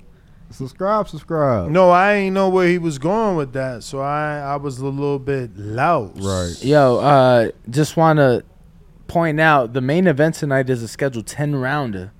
Subscribe, 0.49 1.07
subscribe." 1.07 1.71
no, 1.71 1.89
I 1.91 2.13
ain't 2.13 2.33
know 2.33 2.49
where 2.49 2.67
he 2.67 2.77
was 2.77 2.97
going 2.99 3.37
with 3.37 3.53
that, 3.53 3.83
so 3.83 4.01
I 4.01 4.39
I 4.39 4.55
was 4.57 4.79
a 4.79 4.85
little 4.85 5.19
bit 5.19 5.57
loud. 5.57 6.21
Right. 6.21 6.55
Yo, 6.61 6.97
uh, 6.97 7.51
just 7.69 7.95
want 7.95 8.17
to 8.17 8.43
point 9.07 9.39
out 9.39 9.73
the 9.73 9.81
main 9.81 10.07
event 10.07 10.35
tonight 10.35 10.69
is 10.69 10.81
a 10.83 10.87
scheduled 10.87 11.27
10 11.27 11.55
rounder, 11.55 12.11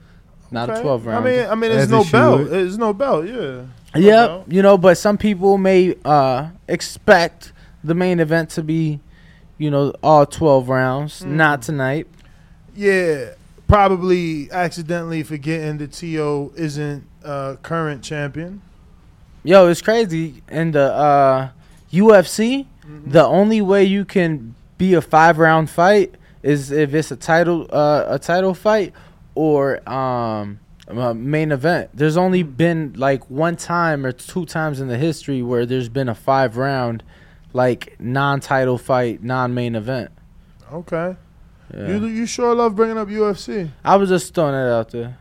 not 0.52 0.70
a 0.70 0.82
12 0.82 1.08
I 1.08 1.20
mean, 1.20 1.46
I 1.48 1.56
mean, 1.56 1.72
As 1.72 1.90
there's 1.90 1.90
it 1.90 1.92
no 1.92 2.12
belt. 2.12 2.40
should. 2.42 2.50
There's 2.52 2.78
no 2.78 2.94
belt. 2.94 3.26
Yeah. 3.28 3.66
Yep, 3.96 4.28
belt. 4.28 4.46
you 4.50 4.62
know, 4.62 4.78
but 4.78 4.98
some 4.98 5.18
people 5.18 5.58
may 5.58 5.96
uh, 6.06 6.50
expect 6.68 7.54
the 7.84 7.96
main 7.96 8.20
event 8.20 8.50
to 8.52 8.64
be, 8.64 9.00
you 9.58 9.72
know, 9.72 9.94
all 10.04 10.26
12 10.26 10.70
rounds. 10.70 11.22
Mm. 11.22 11.28
Not 11.28 11.62
tonight. 11.62 12.08
Yeah. 12.76 13.32
Probably 13.68 14.52
accidentally 14.52 15.24
forgetting 15.24 15.80
that 15.80 15.92
To 15.94 16.54
isn't 16.56 17.04
uh, 17.24 17.56
current 17.64 18.04
champion. 18.04 18.62
Yo, 19.44 19.68
it's 19.68 19.82
crazy. 19.82 20.44
In 20.50 20.72
the 20.72 20.94
uh, 20.94 21.50
UFC, 21.92 22.68
Mm-hmm. 22.86 23.10
the 23.14 23.24
only 23.26 23.62
way 23.64 23.84
you 23.84 24.06
can 24.06 24.54
be 24.78 24.94
a 24.94 25.02
five 25.02 25.40
round 25.40 25.72
fight 25.72 26.14
is 26.46 26.72
if 26.72 26.94
it's 26.94 27.12
a 27.12 27.16
title 27.16 27.68
uh, 27.72 28.06
a 28.08 28.20
title 28.20 28.54
fight 28.54 28.94
or 29.34 29.88
um 29.90 30.60
a 30.88 31.14
main 31.16 31.52
event. 31.52 31.90
There's 31.96 32.16
only 32.16 32.44
been 32.44 32.94
like 32.96 33.28
one 33.30 33.56
time 33.56 34.06
or 34.06 34.12
two 34.12 34.46
times 34.46 34.80
in 34.80 34.88
the 34.88 34.98
history 35.00 35.42
where 35.42 35.66
there's 35.66 35.90
been 35.90 36.08
a 36.08 36.14
five 36.14 36.58
round 36.58 37.04
like 37.54 37.96
non-title 38.00 38.78
fight, 38.78 39.24
non-main 39.24 39.74
event. 39.76 40.12
Okay. 40.72 41.16
Yeah. 41.74 41.88
You 41.88 42.06
you 42.06 42.26
sure 42.28 42.54
love 42.54 42.76
bringing 42.76 42.98
up 43.00 43.08
UFC. 43.08 43.72
I 43.84 43.96
was 43.96 44.10
just 44.10 44.36
throwing 44.36 44.54
it 44.54 44.70
out 44.70 44.92
there. 44.92 45.18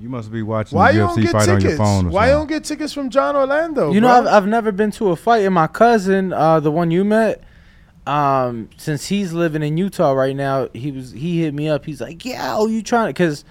You 0.00 0.08
must 0.08 0.32
be 0.32 0.42
watching 0.42 0.76
Why 0.76 0.90
the 0.90 0.98
you 0.98 1.04
UFC 1.04 1.14
don't 1.14 1.22
get 1.22 1.32
fight 1.32 1.48
on 1.48 1.56
tickets? 1.60 1.64
your 1.64 1.76
phone 1.76 2.06
or 2.06 2.10
Why 2.10 2.26
you 2.26 2.32
don't 2.32 2.48
get 2.48 2.64
tickets 2.64 2.92
from 2.92 3.10
John 3.10 3.36
Orlando? 3.36 3.92
you 3.92 4.00
know. 4.00 4.08
I've, 4.08 4.26
I've 4.26 4.46
never 4.48 4.72
been 4.72 4.90
to 4.92 5.10
a 5.10 5.16
fight, 5.16 5.44
and 5.44 5.54
my 5.54 5.68
cousin, 5.68 6.32
uh, 6.32 6.58
the 6.58 6.72
one 6.72 6.90
you 6.90 7.04
met, 7.04 7.44
um, 8.06 8.68
since 8.76 9.06
he's 9.06 9.32
living 9.32 9.62
in 9.62 9.76
Utah 9.76 10.12
right 10.12 10.36
now, 10.36 10.68
he 10.74 10.90
was 10.92 11.12
he 11.12 11.40
hit 11.42 11.54
me 11.54 11.68
up. 11.68 11.84
He's 11.86 12.00
like, 12.00 12.24
"Yeah, 12.24 12.56
"Yo, 12.56 12.66
you 12.66 12.82
trying 12.82 13.06
to?" 13.06 13.12
Because, 13.14 13.44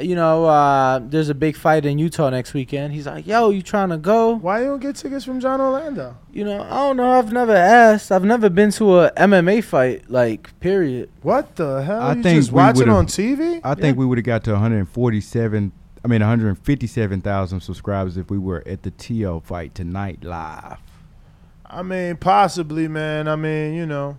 you 0.00 0.14
know, 0.14 0.46
uh, 0.46 0.98
there's 1.02 1.28
a 1.28 1.34
big 1.34 1.56
fight 1.56 1.86
in 1.86 1.98
Utah 1.98 2.28
next 2.30 2.52
weekend. 2.52 2.92
He's 2.92 3.06
like, 3.06 3.26
"Yo, 3.26 3.50
you 3.50 3.62
trying 3.62 3.90
to 3.90 3.98
go?" 3.98 4.36
Why 4.36 4.60
you 4.60 4.66
don't 4.66 4.80
get 4.80 4.96
tickets 4.96 5.24
from 5.24 5.38
John 5.40 5.60
Orlando? 5.60 6.16
You 6.32 6.44
know, 6.44 6.62
I 6.62 6.70
don't 6.70 6.96
know. 6.96 7.10
I've 7.18 7.32
never 7.32 7.54
asked. 7.54 8.10
I've 8.10 8.24
never 8.24 8.48
been 8.48 8.70
to 8.72 8.98
a 9.00 9.10
MMA 9.12 9.62
fight. 9.62 10.10
Like, 10.10 10.58
period. 10.60 11.10
What 11.22 11.54
the 11.56 11.82
hell? 11.82 12.00
I 12.00 12.14
you 12.14 12.22
think 12.22 12.38
just 12.40 12.52
we 12.52 12.62
would've- 12.62 12.88
on 12.90 13.06
TV? 13.06 13.60
I 13.62 13.74
think 13.74 13.96
we 13.96 14.06
would 14.06 14.18
have 14.18 14.24
got 14.24 14.44
to 14.44 14.52
147. 14.52 15.72
I 16.02 16.08
mean 16.08 16.20
157,000 16.22 17.60
subscribers 17.60 18.16
if 18.16 18.30
we 18.30 18.38
were 18.38 18.62
at 18.66 18.82
the 18.82 18.90
Teo 18.90 19.40
fight 19.40 19.74
tonight 19.74 20.24
live. 20.24 20.78
I 21.72 21.82
mean, 21.82 22.16
possibly, 22.16 22.88
man. 22.88 23.28
I 23.28 23.36
mean, 23.36 23.74
you 23.74 23.86
know, 23.86 24.18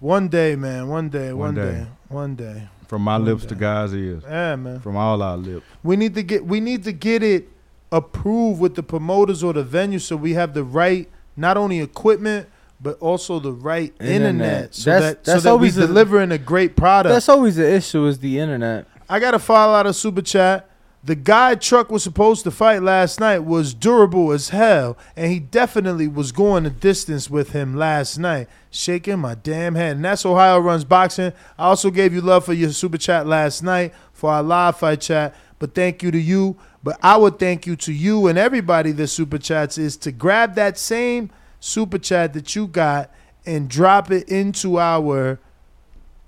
one 0.00 0.28
day, 0.28 0.54
man. 0.56 0.88
One 0.88 1.08
day. 1.08 1.32
One, 1.32 1.38
One 1.38 1.54
day. 1.54 1.72
day. 1.72 1.86
One 2.08 2.34
day. 2.36 2.68
From 2.86 3.02
my 3.02 3.14
One 3.16 3.24
lips 3.24 3.42
day. 3.42 3.48
to 3.48 3.54
God's 3.56 3.94
ears. 3.94 4.22
Yeah, 4.28 4.56
man. 4.56 4.80
From 4.80 4.96
all 4.96 5.22
our 5.22 5.36
lips. 5.36 5.64
We 5.82 5.96
need 5.96 6.14
to 6.14 6.22
get 6.22 6.44
we 6.46 6.60
need 6.60 6.84
to 6.84 6.92
get 6.92 7.22
it 7.22 7.48
approved 7.90 8.60
with 8.60 8.74
the 8.74 8.82
promoters 8.82 9.42
or 9.42 9.52
the 9.52 9.62
venue 9.62 9.98
so 9.98 10.16
we 10.16 10.34
have 10.34 10.52
the 10.54 10.64
right 10.64 11.08
not 11.36 11.56
only 11.56 11.80
equipment 11.80 12.48
but 12.80 12.98
also 12.98 13.38
the 13.38 13.52
right 13.52 13.94
internet, 14.00 14.20
Internet. 14.20 14.74
so 14.74 14.90
That's- 14.90 15.12
that 15.14 15.24
that's 15.24 15.42
so 15.42 15.48
that 15.50 15.54
we 15.54 15.58
always 15.68 15.76
a- 15.78 15.86
delivering 15.86 16.32
a 16.32 16.38
great 16.38 16.76
product. 16.76 17.12
That's 17.12 17.28
always 17.28 17.56
the 17.56 17.72
issue 17.72 18.04
is 18.06 18.18
the 18.18 18.38
internet. 18.38 18.86
I 19.08 19.20
got 19.20 19.30
to 19.30 19.38
follow 19.38 19.74
out 19.74 19.86
a 19.86 19.94
super 19.94 20.20
chat. 20.22 20.68
The 21.06 21.14
guy 21.14 21.54
Truck 21.56 21.90
was 21.90 22.02
supposed 22.02 22.44
to 22.44 22.50
fight 22.50 22.82
last 22.82 23.20
night 23.20 23.40
was 23.40 23.74
durable 23.74 24.32
as 24.32 24.48
hell, 24.48 24.96
and 25.14 25.30
he 25.30 25.38
definitely 25.38 26.08
was 26.08 26.32
going 26.32 26.64
the 26.64 26.70
distance 26.70 27.28
with 27.28 27.50
him 27.50 27.76
last 27.76 28.16
night, 28.16 28.48
shaking 28.70 29.18
my 29.18 29.34
damn 29.34 29.74
head. 29.74 29.96
And 29.96 30.04
that's 30.06 30.24
Ohio 30.24 30.58
Runs 30.60 30.84
Boxing. 30.84 31.34
I 31.58 31.64
also 31.66 31.90
gave 31.90 32.14
you 32.14 32.22
love 32.22 32.46
for 32.46 32.54
your 32.54 32.70
super 32.70 32.96
chat 32.96 33.26
last 33.26 33.62
night 33.62 33.92
for 34.14 34.30
our 34.30 34.42
live 34.42 34.78
fight 34.78 35.02
chat, 35.02 35.34
but 35.58 35.74
thank 35.74 36.02
you 36.02 36.10
to 36.10 36.18
you. 36.18 36.56
But 36.82 36.98
I 37.02 37.18
would 37.18 37.38
thank 37.38 37.66
you 37.66 37.76
to 37.76 37.92
you 37.92 38.26
and 38.26 38.38
everybody 38.38 38.92
that 38.92 39.08
super 39.08 39.36
chats 39.36 39.76
is 39.76 39.98
to 39.98 40.12
grab 40.12 40.54
that 40.54 40.78
same 40.78 41.30
super 41.60 41.98
chat 41.98 42.32
that 42.32 42.56
you 42.56 42.66
got 42.66 43.10
and 43.44 43.68
drop 43.68 44.10
it 44.10 44.26
into 44.30 44.78
our 44.78 45.38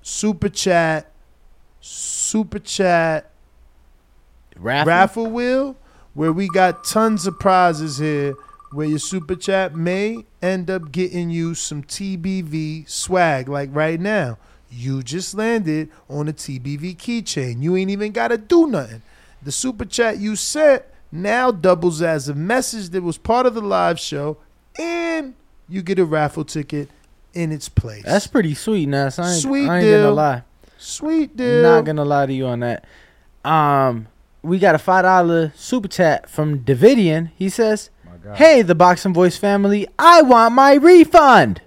super 0.02 0.50
chat, 0.50 1.10
super 1.80 2.58
chat 2.58 3.32
Raffle. 4.58 4.88
raffle 4.88 5.26
wheel 5.28 5.76
where 6.14 6.32
we 6.32 6.48
got 6.48 6.84
tons 6.84 7.26
of 7.26 7.38
prizes 7.38 7.98
here 7.98 8.34
where 8.72 8.86
your 8.86 8.98
super 8.98 9.34
chat 9.36 9.74
may 9.74 10.24
end 10.42 10.70
up 10.70 10.90
getting 10.92 11.30
you 11.30 11.54
some 11.54 11.82
TBV 11.82 12.88
swag 12.88 13.48
like 13.48 13.68
right 13.72 14.00
now. 14.00 14.38
You 14.70 15.02
just 15.02 15.34
landed 15.34 15.90
on 16.10 16.28
a 16.28 16.32
TBV 16.32 16.96
keychain. 16.96 17.62
You 17.62 17.76
ain't 17.76 17.90
even 17.90 18.12
got 18.12 18.28
to 18.28 18.38
do 18.38 18.66
nothing. 18.66 19.02
The 19.42 19.52
super 19.52 19.84
chat 19.84 20.18
you 20.18 20.34
sent 20.36 20.82
now 21.12 21.50
doubles 21.52 22.02
as 22.02 22.28
a 22.28 22.34
message 22.34 22.88
that 22.90 23.02
was 23.02 23.16
part 23.18 23.46
of 23.46 23.54
the 23.54 23.60
live 23.60 24.00
show 24.00 24.38
and 24.78 25.34
you 25.68 25.82
get 25.82 25.98
a 25.98 26.04
raffle 26.04 26.44
ticket 26.44 26.88
in 27.32 27.52
its 27.52 27.68
place. 27.68 28.02
That's 28.04 28.26
pretty 28.26 28.54
sweet, 28.54 28.86
Ness. 28.86 29.18
I 29.18 29.32
ain't, 29.32 29.42
Sweet 29.42 29.68
I 29.68 29.76
ain't 29.78 29.84
deal. 29.84 30.02
gonna 30.02 30.14
lie. 30.14 30.42
sweet 30.78 31.36
deal. 31.36 31.62
Not 31.62 31.84
gonna 31.84 32.04
lie 32.04 32.26
to 32.26 32.32
you 32.32 32.46
on 32.46 32.60
that. 32.60 32.84
Um, 33.44 34.08
we 34.46 34.58
got 34.58 34.74
a 34.74 34.78
five 34.78 35.04
dollar 35.04 35.52
super 35.56 35.88
chat 35.88 36.30
from 36.30 36.60
Davidian. 36.60 37.30
He 37.36 37.48
says, 37.48 37.90
"Hey, 38.34 38.62
the 38.62 38.74
Boxing 38.74 39.12
Voice 39.12 39.36
family, 39.36 39.86
I 39.98 40.22
want 40.22 40.54
my 40.54 40.74
refund." 40.74 41.60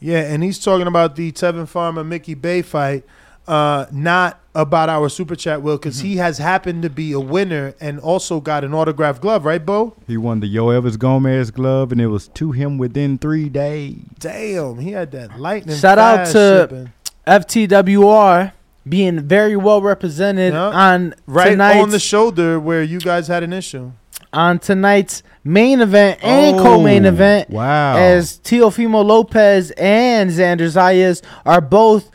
Yeah, 0.00 0.20
and 0.20 0.42
he's 0.42 0.58
talking 0.58 0.86
about 0.86 1.16
the 1.16 1.30
Tevin 1.32 1.68
Farmer 1.68 2.02
Mickey 2.02 2.32
Bey 2.34 2.62
fight, 2.62 3.04
uh, 3.46 3.84
not 3.92 4.40
about 4.54 4.88
our 4.88 5.08
super 5.08 5.36
chat, 5.36 5.60
Will, 5.62 5.76
because 5.76 6.00
he 6.00 6.16
has 6.16 6.38
happened 6.38 6.82
to 6.82 6.90
be 6.90 7.12
a 7.12 7.20
winner 7.20 7.74
and 7.80 8.00
also 8.00 8.40
got 8.40 8.64
an 8.64 8.72
autographed 8.74 9.20
glove, 9.20 9.44
right, 9.44 9.64
Bo? 9.64 9.94
He 10.06 10.16
won 10.16 10.40
the 10.40 10.46
Yo 10.46 10.70
Evans 10.70 10.96
Gomez 10.96 11.50
glove, 11.50 11.92
and 11.92 12.00
it 12.00 12.06
was 12.08 12.28
to 12.28 12.52
him 12.52 12.78
within 12.78 13.18
three 13.18 13.48
days. 13.48 13.98
Damn, 14.18 14.78
he 14.78 14.92
had 14.92 15.12
that 15.12 15.38
lightning. 15.38 15.76
Shout 15.76 15.98
out 15.98 16.26
to- 16.28 16.66
shipping. 16.68 16.92
FTWR 17.26 18.52
being 18.88 19.20
very 19.20 19.56
well 19.56 19.82
represented 19.82 20.54
Yeah. 20.54 20.68
on 20.68 21.14
right 21.26 21.50
tonight's 21.50 21.82
on 21.82 21.90
the 21.90 21.98
shoulder 21.98 22.58
where 22.58 22.82
you 22.82 22.98
guys 23.00 23.28
had 23.28 23.42
an 23.42 23.52
issue. 23.52 23.92
on 24.32 24.58
tonight's 24.58 25.22
main 25.44 25.80
event 25.80 26.18
and 26.22 26.56
Oh, 26.58 26.62
co-main 26.62 27.04
event. 27.04 27.50
Wow. 27.50 27.96
as 27.96 28.38
Teofimo 28.44 29.04
Lopez 29.04 29.70
and 29.72 30.30
Xander 30.30 30.68
Zayas 30.70 31.20
are 31.44 31.60
both 31.60 32.10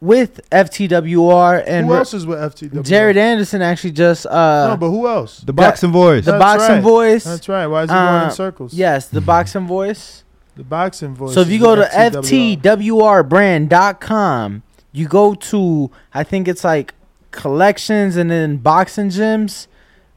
with 0.00 0.40
FTWR 0.50 1.62
and 1.66 1.86
who 1.86 1.94
else 1.94 2.12
is 2.14 2.26
with 2.26 2.38
FTW? 2.38 2.82
Jared 2.84 3.16
Anderson 3.16 3.62
actually 3.62 3.92
just 3.92 4.26
uh 4.26 4.68
no, 4.70 4.76
but 4.76 4.90
who 4.90 5.06
else? 5.08 5.38
the 5.40 5.52
boxing 5.52 5.90
voice. 5.92 6.24
the 6.24 6.32
That's 6.32 6.42
boxing 6.42 6.74
right. 6.76 6.82
voice. 6.82 7.24
That's 7.24 7.48
right. 7.48 7.66
Why 7.66 7.82
is 7.84 7.90
he 7.90 7.94
going 7.94 8.06
Uh, 8.06 8.24
in 8.26 8.30
circles? 8.32 8.74
Yes, 8.74 9.06
the 9.08 9.20
boxing 9.20 9.66
voice. 9.66 10.24
the 10.56 10.64
boxing 10.64 11.14
voice. 11.14 11.34
so 11.34 11.40
if 11.40 11.48
you 11.48 11.58
go 11.60 11.74
to 11.74 11.80
with 11.82 11.90
ftwrbrand.com, 12.14 14.62
you 14.98 15.06
go 15.06 15.34
to 15.34 15.90
I 16.12 16.24
think 16.24 16.48
it's 16.48 16.64
like 16.64 16.94
collections 17.30 18.16
and 18.16 18.30
then 18.30 18.56
boxing 18.56 19.08
gyms 19.10 19.66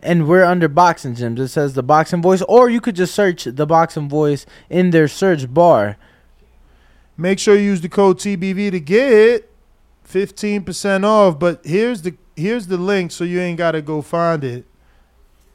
and 0.01 0.27
we're 0.27 0.43
under 0.43 0.67
boxing 0.67 1.15
gyms. 1.15 1.39
It 1.39 1.49
says 1.49 1.73
the 1.73 1.83
boxing 1.83 2.21
voice 2.21 2.41
or 2.43 2.69
you 2.69 2.81
could 2.81 2.95
just 2.95 3.13
search 3.13 3.43
the 3.43 3.65
boxing 3.65 4.09
voice 4.09 4.45
in 4.69 4.89
their 4.89 5.07
search 5.07 5.53
bar. 5.53 5.97
Make 7.15 7.37
sure 7.37 7.55
you 7.55 7.61
use 7.61 7.81
the 7.81 7.89
code 7.89 8.17
TBV 8.17 8.71
to 8.71 8.79
get 8.79 9.51
fifteen 10.03 10.63
percent 10.63 11.05
off. 11.05 11.37
But 11.37 11.61
here's 11.63 12.01
the 12.01 12.15
here's 12.35 12.67
the 12.67 12.77
link, 12.77 13.11
so 13.11 13.23
you 13.23 13.39
ain't 13.39 13.57
gotta 13.57 13.81
go 13.81 14.01
find 14.01 14.43
it. 14.43 14.65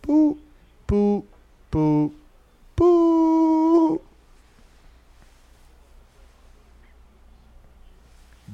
Boop, 0.03 0.39
boop, 0.87 1.25
boop, 1.73 2.13
boop. 2.77 4.01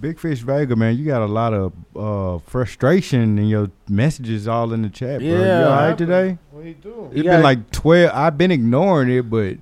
Big 0.02 0.18
Fish 0.18 0.40
Vega, 0.40 0.74
man, 0.74 0.98
you 0.98 1.04
got 1.04 1.22
a 1.22 1.26
lot 1.26 1.54
of 1.54 1.72
uh, 1.94 2.38
frustration 2.50 3.38
in 3.38 3.46
your 3.46 3.70
messages 3.88 4.48
all 4.48 4.72
in 4.72 4.82
the 4.82 4.90
chat, 4.90 5.20
bro. 5.20 5.28
Yeah. 5.28 5.60
you 5.60 5.64
all 5.64 5.76
right 5.76 5.96
today? 5.96 6.38
What 6.50 6.64
you 6.64 6.74
do? 6.74 6.88
You 6.88 7.20
It's 7.20 7.22
been 7.22 7.42
like 7.42 7.70
twelve. 7.70 8.10
I've 8.12 8.36
been 8.36 8.50
ignoring 8.50 9.10
it, 9.10 9.30
but 9.30 9.58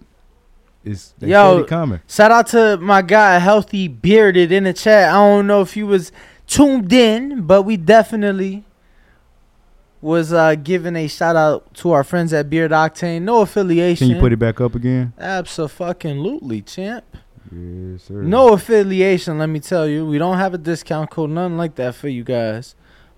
it's 0.83 1.13
they 1.19 1.29
Yo, 1.29 1.59
it 1.59 1.69
coming. 1.69 2.01
Shout 2.09 2.31
out 2.31 2.47
to 2.49 2.79
my 2.79 3.03
guy, 3.03 3.39
Healthy 3.39 3.89
Bearded, 3.89 4.51
in 4.51 4.65
the 4.65 4.73
chat. 4.73 5.11
I 5.11 5.13
don't 5.13 5.47
know 5.47 5.61
if 5.61 5.75
he 5.75 5.83
was 5.83 6.11
tuned 6.47 6.91
in, 6.91 7.43
but 7.43 7.65
we 7.65 7.77
definitely 7.77 8.65
was 10.01 10.33
uh, 10.33 10.55
giving 10.55 10.97
a 10.97 11.07
shout 11.07 11.37
out 11.37 11.75
to 11.75 11.91
our 11.91 12.03
friends 12.03 12.33
at 12.33 12.49
Beard 12.49 12.71
Octane. 12.71 13.21
No 13.21 13.43
affiliation. 13.43 14.09
Can 14.09 14.17
you 14.17 14.23
put 14.23 14.33
it 14.33 14.39
back 14.39 14.59
up 14.59 14.75
again? 14.75 15.13
Absolutely, 15.19 16.63
champ. 16.63 17.05
Yes, 17.53 18.05
sir. 18.05 18.23
No 18.23 18.53
affiliation, 18.53 19.39
let 19.39 19.49
me 19.49 19.61
tell 19.61 19.89
you. 19.89 20.07
We 20.07 20.19
don't 20.19 20.39
have 20.39 20.55
a 20.55 20.59
discount 20.59 21.11
code, 21.11 21.31
nothing 21.31 21.57
like 21.57 21.75
that 21.77 21.95
for 21.95 22.09
you 22.09 22.23
guys. 22.25 22.75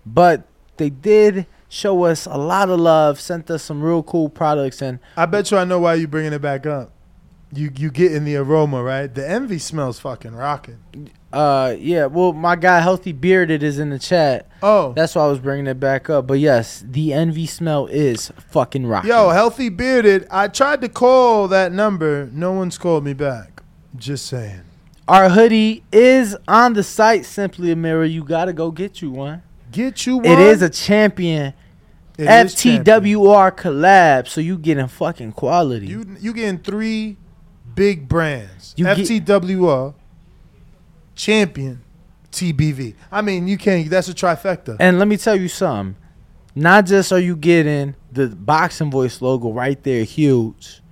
But 0.07 0.47
they 0.79 0.91
did 0.91 1.47
show 1.69 2.05
us 2.05 2.27
a 2.27 2.37
lot 2.39 2.69
of 2.71 2.81
love, 2.81 3.21
sent 3.21 3.51
us 3.51 3.63
some 3.63 3.83
real 3.83 4.03
cool 4.03 4.29
products, 4.29 4.81
and 4.83 4.99
I 5.17 5.27
bet 5.27 5.51
you 5.51 5.59
I 5.59 5.65
know 5.65 5.79
why 5.81 5.95
you're 5.95 6.09
bringing 6.09 6.33
it 6.33 6.41
back 6.43 6.67
up. 6.67 6.93
You 7.55 7.71
you 7.77 7.91
getting 7.91 8.25
the 8.25 8.37
aroma 8.37 8.83
right? 8.83 9.15
The 9.15 9.29
envy 9.29 9.59
smells 9.59 10.01
fucking 10.01 10.35
rocking. 10.35 10.79
uh, 11.35 11.75
yeah. 11.79 12.07
Well, 12.07 12.33
my 12.33 12.57
guy, 12.57 12.81
Healthy 12.81 13.13
Bearded, 13.13 13.63
is 13.63 13.79
in 13.79 13.91
the 13.91 13.99
chat. 13.99 14.49
Oh, 14.63 14.95
That's 14.95 15.15
why 15.15 15.25
I 15.25 15.27
was 15.27 15.39
bringing 15.39 15.67
it 15.67 15.79
back 15.79 16.09
up. 16.09 16.27
But 16.27 16.39
yes, 16.39 16.83
the 16.87 17.13
envy 17.13 17.45
smell 17.45 17.87
is 17.89 18.33
fucking 18.49 18.87
rocking. 18.87 19.11
yo, 19.11 19.29
healthy 19.29 19.69
bearded. 19.69 20.27
I 20.31 20.49
tried 20.49 20.81
to 20.81 20.89
call 20.89 21.47
that 21.49 21.73
number. 21.73 22.31
No 22.33 22.53
one's 22.53 22.79
called 22.79 23.05
me 23.05 23.13
back. 23.13 23.52
Just 23.97 24.27
saying. 24.27 24.61
our 25.09 25.29
hoodie 25.29 25.83
is 25.93 26.37
on 26.49 26.73
the 26.75 26.83
site. 26.83 27.25
Simply 27.27 27.71
a 27.73 27.77
mirror. 27.77 28.05
You 28.05 28.25
gotta 28.25 28.53
go 28.53 28.71
get 28.71 29.03
you 29.03 29.11
one. 29.11 29.43
Get 29.71 30.07
you 30.07 30.17
one. 30.19 30.27
It 30.27 30.39
is 30.39 30.63
a 30.63 30.71
champion 30.71 31.55
It 32.19 32.29
is 32.29 32.55
champion. 32.55 32.85
FTWR 32.85 33.53
collab, 33.57 34.29
so 34.29 34.41
you 34.41 34.59
getting 34.59 34.87
fucking 34.89 35.33
quality. 35.33 35.87
You 35.87 36.17
you 36.21 36.33
getting 36.33 36.59
three 36.59 37.17
big 37.75 38.09
brands. 38.09 38.75
You 38.77 38.85
get- 38.85 38.99
FTWR, 38.99 39.95
champion, 41.15 41.83
TBV. 42.31 42.95
I 43.11 43.23
mean, 43.23 43.49
you 43.49 43.59
can't. 43.59 43.89
That's 43.91 44.09
a 44.09 44.15
trifecta. 44.15 44.77
And 44.81 44.99
let 44.99 45.09
me 45.09 45.17
tell 45.17 45.37
you 45.37 45.49
something. 45.49 45.97
Not 46.55 46.85
just 46.87 47.13
are 47.13 47.19
you 47.19 47.35
getting 47.35 47.95
the 48.11 48.29
boxing 48.29 48.91
voice 48.91 49.23
logo 49.23 49.51
right 49.53 49.83
there, 49.83 50.05
huge, 50.05 50.83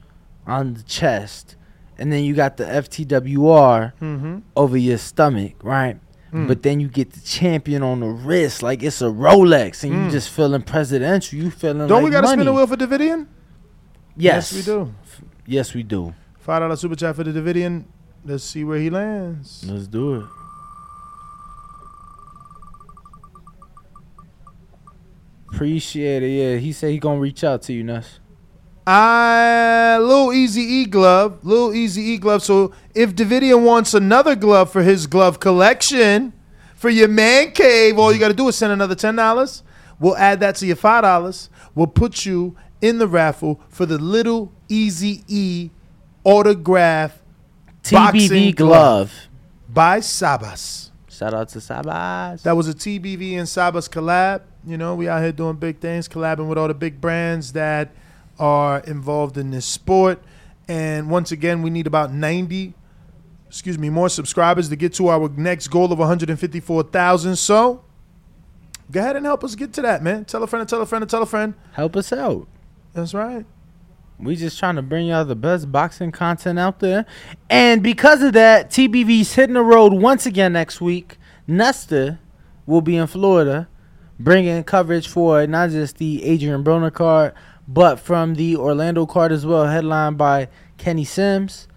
on 0.46 0.72
the 0.74 0.82
chest, 0.82 1.54
and 2.00 2.12
then 2.12 2.24
you 2.24 2.34
got 2.34 2.56
the 2.56 2.64
FTWR 2.64 3.92
Mm-hmm. 4.00 4.38
over 4.56 4.76
your 4.76 4.98
stomach, 4.98 5.54
right? 5.62 6.00
Mm. 6.32 6.48
But 6.48 6.62
then 6.62 6.80
you 6.80 6.88
get 6.88 7.12
the 7.12 7.20
champion 7.20 7.82
on 7.82 8.00
the 8.00 8.06
wrist, 8.06 8.62
like 8.62 8.82
it's 8.82 9.00
a 9.02 9.06
Rolex, 9.06 9.82
and 9.84 9.92
Mm. 9.92 10.04
you 10.06 10.10
just 10.10 10.30
feeling 10.30 10.62
presidential. 10.62 11.38
You 11.38 11.50
feeling 11.50 11.86
Don't 11.88 12.02
like 12.02 12.04
we 12.04 12.10
got 12.10 12.22
to 12.22 12.28
spin 12.28 12.46
the 12.46 12.52
wheel 12.52 12.66
for 12.66 12.76
Davidian? 12.76 13.26
Yes, 14.16 14.52
we 14.52 14.62
do. 14.62 14.92
Yes, 15.46 15.74
we 15.74 15.82
do. 15.82 16.14
Five 16.38 16.60
dollar 16.62 16.76
super 16.76 16.96
chat 16.96 17.14
for 17.16 17.24
the 17.24 17.32
Davidian. 17.32 17.84
Let's 18.24 18.44
see 18.44 18.64
where 18.64 18.78
he 18.78 18.90
lands. 18.90 19.64
Let's 19.68 19.86
do 19.86 20.14
it. 20.20 20.26
Appreciate 25.52 26.22
it. 26.22 26.28
Yeah, 26.28 26.56
he 26.56 26.72
said 26.72 26.90
he 26.90 26.98
gonna 26.98 27.20
reach 27.20 27.42
out 27.44 27.62
to 27.62 27.72
you, 27.72 27.82
Nuss. 27.84 28.20
Uh, 28.86 28.90
I 28.90 29.98
little 29.98 30.32
easy 30.32 30.62
e 30.62 30.84
glove, 30.86 31.44
little 31.44 31.74
easy 31.74 32.02
e 32.02 32.18
glove. 32.18 32.42
So 32.42 32.72
if 32.94 33.14
Davidian 33.14 33.62
wants 33.62 33.94
another 33.94 34.34
glove 34.34 34.72
for 34.72 34.82
his 34.82 35.06
glove 35.06 35.38
collection 35.38 36.32
for 36.74 36.88
your 36.88 37.08
man 37.08 37.52
cave, 37.52 37.98
all 37.98 38.12
you 38.12 38.18
got 38.18 38.28
to 38.28 38.34
do 38.34 38.48
is 38.48 38.56
send 38.56 38.72
another 38.72 38.94
ten 38.94 39.16
dollars. 39.16 39.62
We'll 39.98 40.16
add 40.16 40.40
that 40.40 40.56
to 40.56 40.66
your 40.66 40.76
five 40.76 41.02
dollars. 41.02 41.50
We'll 41.74 41.86
put 41.88 42.24
you 42.24 42.56
in 42.80 42.98
the 42.98 43.06
raffle 43.06 43.60
for 43.68 43.86
the 43.86 43.98
little 43.98 44.52
easy 44.68 45.24
e 45.28 45.70
autograph 46.24 47.18
TBV 47.82 48.54
glove. 48.56 48.70
glove. 49.10 49.14
by 49.68 50.00
Sabas. 50.00 50.90
Shout 51.08 51.34
out 51.34 51.48
to 51.50 51.58
Sabas. 51.58 52.42
That 52.42 52.56
was 52.56 52.68
a 52.68 52.74
TBV 52.74 53.34
and 53.38 53.46
Sabas 53.46 53.88
collab. 53.88 54.42
You 54.66 54.78
know, 54.78 54.94
we 54.94 55.08
out 55.08 55.22
here 55.22 55.32
doing 55.32 55.56
big 55.56 55.78
things, 55.78 56.08
collabing 56.08 56.48
with 56.48 56.58
all 56.58 56.68
the 56.68 56.74
big 56.74 57.00
brands 57.00 57.52
that 57.52 57.90
are 58.40 58.80
involved 58.80 59.38
in 59.38 59.50
this 59.50 59.66
sport. 59.66 60.20
And 60.66 61.10
once 61.10 61.30
again, 61.30 61.62
we 61.62 61.70
need 61.70 61.86
about 61.86 62.12
90, 62.12 62.74
excuse 63.46 63.78
me, 63.78 63.90
more 63.90 64.08
subscribers 64.08 64.68
to 64.70 64.76
get 64.76 64.94
to 64.94 65.08
our 65.08 65.28
next 65.28 65.68
goal 65.68 65.92
of 65.92 65.98
154,000. 65.98 67.36
So 67.36 67.84
go 68.90 69.00
ahead 69.00 69.16
and 69.16 69.26
help 69.26 69.44
us 69.44 69.54
get 69.54 69.72
to 69.74 69.82
that, 69.82 70.02
man. 70.02 70.24
Tell 70.24 70.42
a 70.42 70.46
friend, 70.46 70.68
tell 70.68 70.80
a 70.80 70.86
friend, 70.86 71.08
tell 71.08 71.22
a 71.22 71.26
friend. 71.26 71.54
Help 71.72 71.96
us 71.96 72.12
out. 72.12 72.48
That's 72.94 73.14
right. 73.14 73.44
We 74.18 74.36
just 74.36 74.58
trying 74.58 74.76
to 74.76 74.82
bring 74.82 75.06
y'all 75.06 75.24
the 75.24 75.34
best 75.34 75.70
boxing 75.70 76.12
content 76.12 76.58
out 76.58 76.80
there. 76.80 77.06
And 77.48 77.82
because 77.82 78.22
of 78.22 78.32
that, 78.34 78.70
TBV's 78.70 79.34
hitting 79.34 79.54
the 79.54 79.62
road 79.62 79.92
once 79.92 80.26
again 80.26 80.52
next 80.52 80.80
week. 80.80 81.18
Nesta 81.46 82.18
will 82.66 82.82
be 82.82 82.96
in 82.96 83.06
Florida 83.06 83.68
bringing 84.18 84.62
coverage 84.62 85.08
for 85.08 85.46
not 85.46 85.70
just 85.70 85.96
the 85.96 86.22
Adrian 86.24 86.62
Broner 86.62 86.92
card, 86.92 87.32
but 87.72 88.00
from 88.00 88.34
the 88.34 88.56
Orlando 88.56 89.06
card 89.06 89.30
as 89.30 89.46
well, 89.46 89.66
headlined 89.66 90.18
by 90.18 90.48
Kenny 90.76 91.04
Sims. 91.04 91.68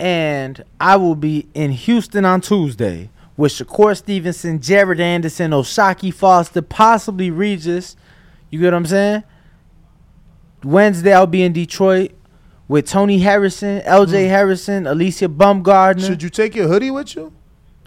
And 0.00 0.64
I 0.80 0.96
will 0.96 1.14
be 1.14 1.46
in 1.54 1.70
Houston 1.70 2.24
on 2.24 2.40
Tuesday 2.40 3.10
with 3.36 3.52
Shakur 3.52 3.96
Stevenson, 3.96 4.60
Jared 4.60 4.98
Anderson, 4.98 5.52
O'Shaquie 5.52 6.12
Foster, 6.12 6.62
possibly 6.62 7.30
Regis. 7.30 7.96
You 8.50 8.58
get 8.58 8.66
what 8.66 8.74
I'm 8.74 8.86
saying? 8.86 9.22
Wednesday 10.64 11.12
I'll 11.12 11.28
be 11.28 11.42
in 11.42 11.52
Detroit 11.52 12.10
with 12.66 12.88
Tony 12.88 13.20
Harrison, 13.20 13.82
LJ 13.82 14.24
hmm. 14.24 14.30
Harrison, 14.30 14.84
Alycia 14.84 15.28
Baumgardner. 15.28 16.06
Should 16.06 16.22
you 16.24 16.30
take 16.30 16.56
your 16.56 16.66
hoodie 16.66 16.90
with 16.90 17.14
you? 17.14 17.32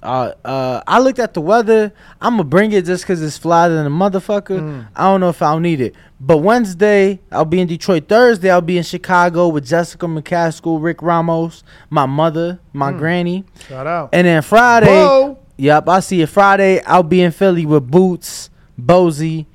Uh, 0.03 0.33
uh, 0.43 0.81
I 0.85 0.99
looked 0.99 1.19
at 1.19 1.33
the 1.33 1.41
weather. 1.41 1.93
I'm 2.21 2.33
gonna 2.33 2.43
bring 2.43 2.71
it 2.73 2.85
just 2.85 3.05
cause 3.07 3.21
it's 3.21 3.37
fly 3.37 3.69
than 3.69 3.85
a 3.85 3.89
motherfucker. 3.89 4.59
Mm. 4.59 4.87
I 4.95 5.03
don't 5.05 5.21
know 5.21 5.29
if 5.29 5.41
I'll 5.41 5.59
need 5.59 5.79
it. 5.81 5.95
But 6.19 6.37
Wednesday 6.39 7.19
I'll 7.31 7.45
be 7.45 7.61
in 7.61 7.67
Detroit. 7.67 8.07
Thursday 8.09 8.49
I'll 8.51 8.61
be 8.61 8.77
in 8.77 8.83
Chicago 8.83 9.47
with 9.47 9.65
Jessica 9.65 10.05
McCaskill, 10.05 10.83
Rick 10.83 11.01
Ramos, 11.01 11.63
my 11.89 12.05
mother, 12.05 12.59
my 12.73 12.91
Mm. 12.91 12.97
granny, 12.97 13.45
Shout 13.67 13.87
out. 13.87 14.09
and 14.13 14.27
then 14.27 14.41
Friday. 14.41 15.35
Yep, 15.57 15.87
I 15.87 15.99
see 16.01 16.19
you 16.19 16.27
Friday. 16.27 16.81
I'll 16.83 17.03
be 17.03 17.21
in 17.21 17.31
Philly 17.31 17.65
with 17.65 17.89
Boots, 17.89 18.49
Bozy, 18.79 19.45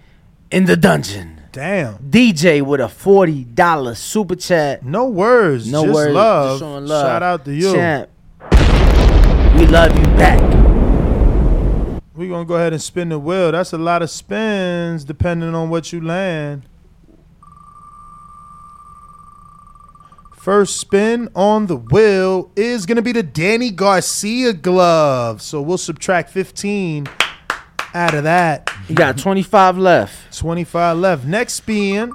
in 0.51 0.65
the 0.65 0.77
dungeon. 0.77 1.35
Damn. 1.53 1.95
DJ 1.99 2.63
with 2.63 2.81
a 2.81 2.89
forty 2.89 3.43
dollar 3.45 3.95
super 3.95 4.37
chat. 4.37 4.85
No 4.85 5.07
words. 5.07 5.71
No 5.71 5.83
just 5.85 5.95
words, 5.95 6.15
Love. 6.15 6.49
just 6.51 6.61
showing 6.61 6.87
love. 6.87 7.03
Shout 7.07 7.23
out 7.23 7.45
to 7.47 7.53
you. 7.55 7.73
Champ, 7.75 8.09
we 9.59 9.67
love 9.67 9.97
you 9.97 10.05
back. 10.17 10.41
We're 12.15 12.29
gonna 12.29 12.45
go 12.45 12.55
ahead 12.55 12.73
and 12.73 12.83
spin 12.83 13.09
the 13.11 13.19
wheel. 13.19 13.53
That's 13.53 13.73
a 13.73 13.79
lot 13.79 14.03
of 14.03 14.11
spins 14.11 15.05
depending 15.05 15.55
on 15.55 15.69
what 15.71 15.93
you 15.93 16.01
land. 16.01 16.63
First 20.37 20.79
spin 20.79 21.29
on 21.35 21.67
the 21.67 21.77
wheel 21.77 22.51
is 22.57 22.87
gonna 22.87 23.03
be 23.03 23.13
the 23.13 23.23
Danny 23.23 23.71
Garcia 23.71 24.53
glove. 24.53 25.43
So 25.43 25.61
we'll 25.61 25.79
subtract 25.79 26.31
15 26.31 27.07
out 27.95 28.15
of 28.15 28.25
that. 28.25 28.71
You 28.89 28.95
got 28.95 29.19
twenty 29.19 29.43
five 29.43 29.77
left. 29.77 30.37
25 30.39 30.97
left. 30.99 31.25
Next 31.25 31.55
spin. 31.55 32.13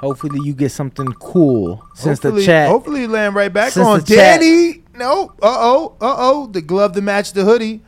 Hopefully 0.00 0.40
you 0.44 0.52
get 0.52 0.72
something 0.72 1.12
cool 1.14 1.80
since 1.94 2.18
hopefully, 2.18 2.40
the 2.42 2.46
chat. 2.46 2.68
Hopefully 2.68 3.02
you 3.02 3.08
land 3.08 3.34
right 3.36 3.52
back 3.52 3.76
on. 3.76 4.00
the 4.00 4.04
chat- 4.06 4.40
Danny. 4.40 4.81
No. 5.02 5.32
Uh 5.42 5.58
oh. 5.70 5.96
Uh 6.00 6.14
oh. 6.18 6.46
The 6.46 6.62
glove 6.62 6.92
to 6.94 7.02
match 7.02 7.32
the 7.32 7.44
hoodie. 7.44 7.82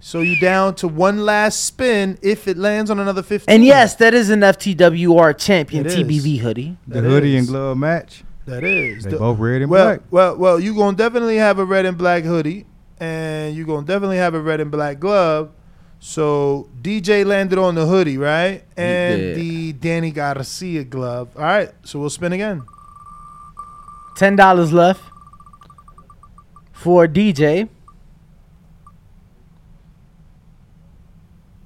So 0.00 0.20
you 0.20 0.38
down 0.38 0.74
to 0.76 0.88
one 0.88 1.24
last 1.24 1.64
spin 1.64 2.18
if 2.22 2.46
it 2.48 2.56
lands 2.56 2.90
on 2.90 2.98
another 3.00 3.22
15. 3.22 3.52
And 3.52 3.64
yes, 3.64 3.94
that 3.96 4.14
is 4.14 4.30
an 4.30 4.40
FTWR 4.40 5.36
champion 5.38 5.86
It 5.86 5.92
is. 5.92 5.96
TBV 5.96 6.38
hoodie. 6.40 6.76
The 6.86 7.00
That 7.00 7.08
hoodie 7.08 7.34
is. 7.34 7.40
and 7.40 7.48
glove 7.48 7.76
match. 7.78 8.22
That 8.46 8.62
is. 8.62 9.04
They 9.04 9.10
The- 9.10 9.16
both 9.18 9.38
red 9.38 9.62
and 9.62 9.70
well, 9.70 9.86
black. 9.86 10.00
well, 10.10 10.36
well, 10.36 10.60
you 10.60 10.74
gonna 10.76 10.96
definitely 10.96 11.36
have 11.38 11.58
a 11.58 11.64
red 11.64 11.86
and 11.86 11.96
black 11.98 12.22
hoodie, 12.24 12.66
and 13.00 13.56
you 13.56 13.64
gonna 13.66 13.86
definitely 13.86 14.18
have 14.18 14.34
a 14.34 14.40
red 14.40 14.60
and 14.60 14.70
black 14.70 15.00
glove. 15.00 15.50
So 15.98 16.68
DJ 16.82 17.24
landed 17.24 17.58
on 17.58 17.74
the 17.74 17.86
hoodie, 17.86 18.18
right? 18.18 18.62
And 18.76 19.18
did. 19.20 19.36
the 19.38 19.72
Danny 19.72 20.10
Garcia 20.12 20.84
glove. 20.84 21.28
All 21.36 21.42
right, 21.42 21.70
so 21.84 21.98
we'll 21.98 22.10
spin 22.10 22.32
again. 22.32 22.62
Ten 24.16 24.36
dollars 24.36 24.72
left 24.72 25.02
for 26.86 27.08
DJ. 27.08 27.68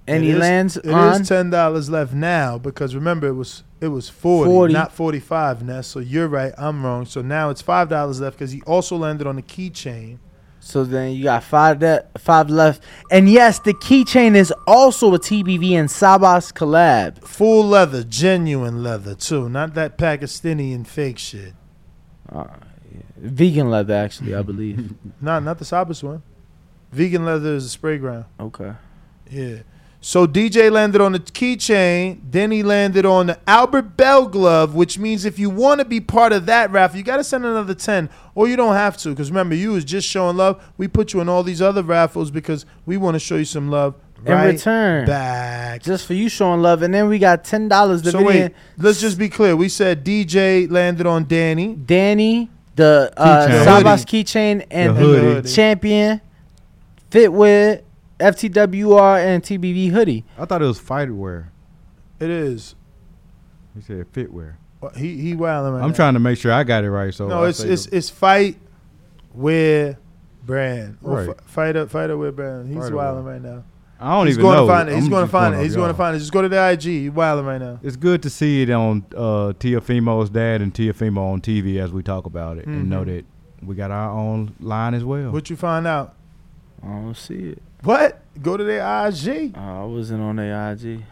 And 0.09 0.23
It 0.25 0.27
he 0.27 0.31
is- 0.31 0.39
lands 0.39 0.77
It 0.79 0.89
on 0.91 1.21
is 1.21 1.29
ten 1.29 1.51
dollars 1.51 1.91
left 1.91 2.15
now 2.15 2.57
because 2.57 2.95
remember 2.95 3.27
it 3.29 3.35
was 3.35 3.63
it 3.83 3.89
was 3.89 4.09
40, 4.09 4.51
40. 4.51 4.73
not 4.73 4.93
forty 4.93 5.21
five. 5.21 5.63
Ness. 5.63 5.87
So 5.89 5.99
you're 6.01 6.27
right, 6.27 6.55
I'm 6.57 6.83
wrong. 6.83 7.05
So 7.05 7.21
now 7.21 7.51
it's 7.51 7.61
five 7.61 7.91
dollars 7.91 8.19
left 8.19 8.39
because 8.39 8.51
he 8.53 8.63
also 8.63 8.97
landed 8.97 9.27
on 9.27 9.37
the 9.37 9.43
keychain. 9.43 10.19
So 10.59 10.85
then 10.85 11.13
you 11.13 11.25
got 11.25 11.45
five 11.45 11.81
that 11.81 12.19
five 12.19 12.49
left. 12.49 12.83
And 13.11 13.29
yes, 13.29 13.59
the 13.59 13.75
keychain 13.75 14.35
is 14.35 14.55
also 14.67 15.13
a 15.15 15.19
TBV 15.19 15.79
and 15.79 15.91
Sabas 15.91 16.51
collab. 16.51 17.23
Full 17.23 17.67
leather, 17.69 18.03
genuine 18.03 18.83
leather 18.83 19.15
too, 19.15 19.51
not 19.51 19.75
that 19.75 19.99
Pakistani 19.99 20.87
fake 20.87 21.19
shit. 21.19 21.53
Vegan 23.21 23.71
leather 23.71 23.95
actually, 23.95 24.35
I 24.35 24.43
believe. 24.43 24.95
Not 25.21 25.43
not 25.43 25.59
the 25.59 25.65
Sabas 25.65 26.03
one. 26.03 26.23
Vegan 26.93 27.25
leather 27.25 27.55
is 27.55 27.73
a 27.75 27.79
Sprayground. 27.79 28.25
okay. 28.41 28.73
Yeah. 29.31 29.59
So 30.03 30.27
DJ 30.27 30.73
landed 30.73 31.03
on 31.03 31.13
the 31.13 31.19
keychain, 31.21 32.21
then 32.31 32.51
he 32.51 32.63
landed 32.63 33.05
on 33.05 33.27
the 33.27 33.39
Albert 33.47 33.99
Bell 33.99 34.27
glove, 34.27 34.75
which 34.75 34.99
means 34.99 35.27
if 35.27 35.39
you 35.39 35.51
want 35.51 35.81
to 35.81 35.85
be 35.85 36.01
part 36.01 36.33
of 36.33 36.47
that 36.47 36.71
raffle, 36.71 36.97
you 36.97 37.05
got 37.05 37.19
to 37.19 37.25
send 37.25 37.45
another 37.45 37.75
10 37.75 38.09
or 38.35 38.49
you 38.49 38.57
don't 38.57 38.75
have 38.75 38.97
to 38.99 39.11
because 39.11 39.31
remember 39.31 39.55
you 39.55 39.73
was 39.73 39.85
just 39.85 40.09
showing 40.09 40.39
love. 40.39 40.65
We 40.79 40.89
put 40.89 41.13
you 41.13 41.21
in 41.21 41.29
all 41.29 41.43
these 41.43 41.61
other 41.61 41.83
raffles 41.83 42.31
because 42.31 42.65
we 42.87 42.97
want 42.97 43.15
to 43.17 43.19
show 43.19 43.37
you 43.37 43.45
some 43.45 43.71
love 43.71 43.95
In 44.25 44.39
return. 44.41 45.05
back. 45.07 45.83
Just 45.83 46.07
for 46.07 46.15
you 46.15 46.31
showing 46.31 46.63
love. 46.63 46.81
And 46.81 46.95
then 46.95 47.07
we 47.09 47.19
got 47.19 47.45
ten 47.45 47.69
dollars 47.69 48.03
so 48.11 48.23
wait, 48.23 48.53
let's 48.79 49.03
just 49.03 49.19
be 49.19 49.29
clear. 49.29 49.55
We 49.55 49.69
said 49.69 50.03
DJ 50.03 50.69
landed 50.71 51.07
on 51.07 51.27
Danny. 51.27 51.75
Danny, 51.75 52.49
the 52.81 53.13
uh, 53.17 53.47
Keychain. 53.49 53.65
Sabas 53.65 54.05
keychain, 54.05 54.67
and 54.71 54.97
The 54.97 55.01
the, 55.01 55.07
hoodie. 55.21 55.49
champion 55.53 56.21
fit 57.11 57.33
with 57.33 57.83
FTWR 58.19 59.25
and 59.25 59.43
TBV 59.43 59.91
hoodie. 59.91 60.25
I 60.39 60.45
thought 60.45 60.63
it 60.63 60.67
was 60.67 60.79
fighter 60.81 61.15
wear. 61.15 61.53
It 62.19 62.29
is. 62.31 62.75
He 63.75 63.81
said 63.83 64.07
fit 64.13 64.33
wear. 64.33 64.59
Well, 64.81 64.93
He 64.93 65.17
he 65.19 65.35
wilding 65.35 65.75
right 65.75 65.83
I'm 65.83 65.91
now. 65.91 65.97
trying 65.97 66.15
to 66.15 66.21
make 66.21 66.39
sure 66.39 66.53
I 66.53 66.65
got 66.65 66.85
it 66.85 66.91
right. 66.91 67.13
So 67.15 67.29
No, 67.29 67.45
I 67.45 67.49
it's 67.49 67.61
it's 67.61 67.87
the- 67.87 67.97
it's 67.97 68.11
fight, 68.11 68.57
wear, 69.35 69.99
brand. 70.45 70.99
Or 71.03 71.17
Right. 71.19 71.27
fi- 71.27 71.43
fighter 71.47 71.87
fighter 71.87 72.17
wear 72.19 72.33
brand. 72.33 72.69
He's 72.69 72.77
Fighter 72.79 72.97
wilding 72.97 73.25
wear. 73.25 73.33
right 73.35 73.43
now. 73.43 73.65
I 74.01 74.13
don't 74.17 74.27
even 74.27 74.27
know. 74.27 74.27
He's 74.27 74.37
even 74.39 74.43
going 74.43 74.57
know. 74.57 74.67
to 74.67 74.73
find 74.73 74.89
it. 74.89 74.95
He's 74.97 75.09
going 75.09 75.25
to 75.27 75.31
find 75.31 75.55
it. 75.55 75.63
He's 75.63 75.77
going 75.77 75.89
to 75.91 75.95
find 75.95 76.17
it. 76.17 76.19
Just 76.21 76.33
go 76.33 76.43
to 76.43 76.49
the 76.49 76.71
IG. 76.71 76.83
He's 76.83 77.11
wilding 77.11 77.45
right 77.45 77.61
now. 77.61 77.79
It's 77.83 77.97
good 77.97 78.23
to 78.23 78.31
see 78.31 78.63
it 78.63 78.71
on 78.71 79.05
uh, 79.15 79.53
Teofimo's 79.59 80.31
dad 80.31 80.63
and 80.63 80.73
Teofimo 80.73 81.33
on 81.33 81.41
TV 81.41 81.79
as 81.79 81.93
we 81.93 82.03
talk 82.03 82.25
about 82.27 82.59
it 82.59 82.67
and 82.67 82.89
know 82.89 83.03
Mhm. 83.03 83.07
that 83.07 83.25
we 83.67 83.75
got 83.75 83.91
our 83.91 84.11
own 84.11 84.55
line 84.61 84.95
as 84.95 85.05
well. 85.05 85.31
What 85.33 85.51
you 85.51 85.57
find 85.57 85.87
out? 85.87 86.15
I 86.83 86.87
don't 86.87 87.15
see 87.17 87.35
it. 87.51 87.63
What? 87.83 88.21
Go 88.41 88.57
to 88.57 88.65
their 88.65 88.81
IG. 88.81 89.53
Oh, 89.57 89.83
I 89.83 89.85
wasn't 89.85 90.23
on 90.23 90.37
their 90.37 90.73
IG. 90.73 91.03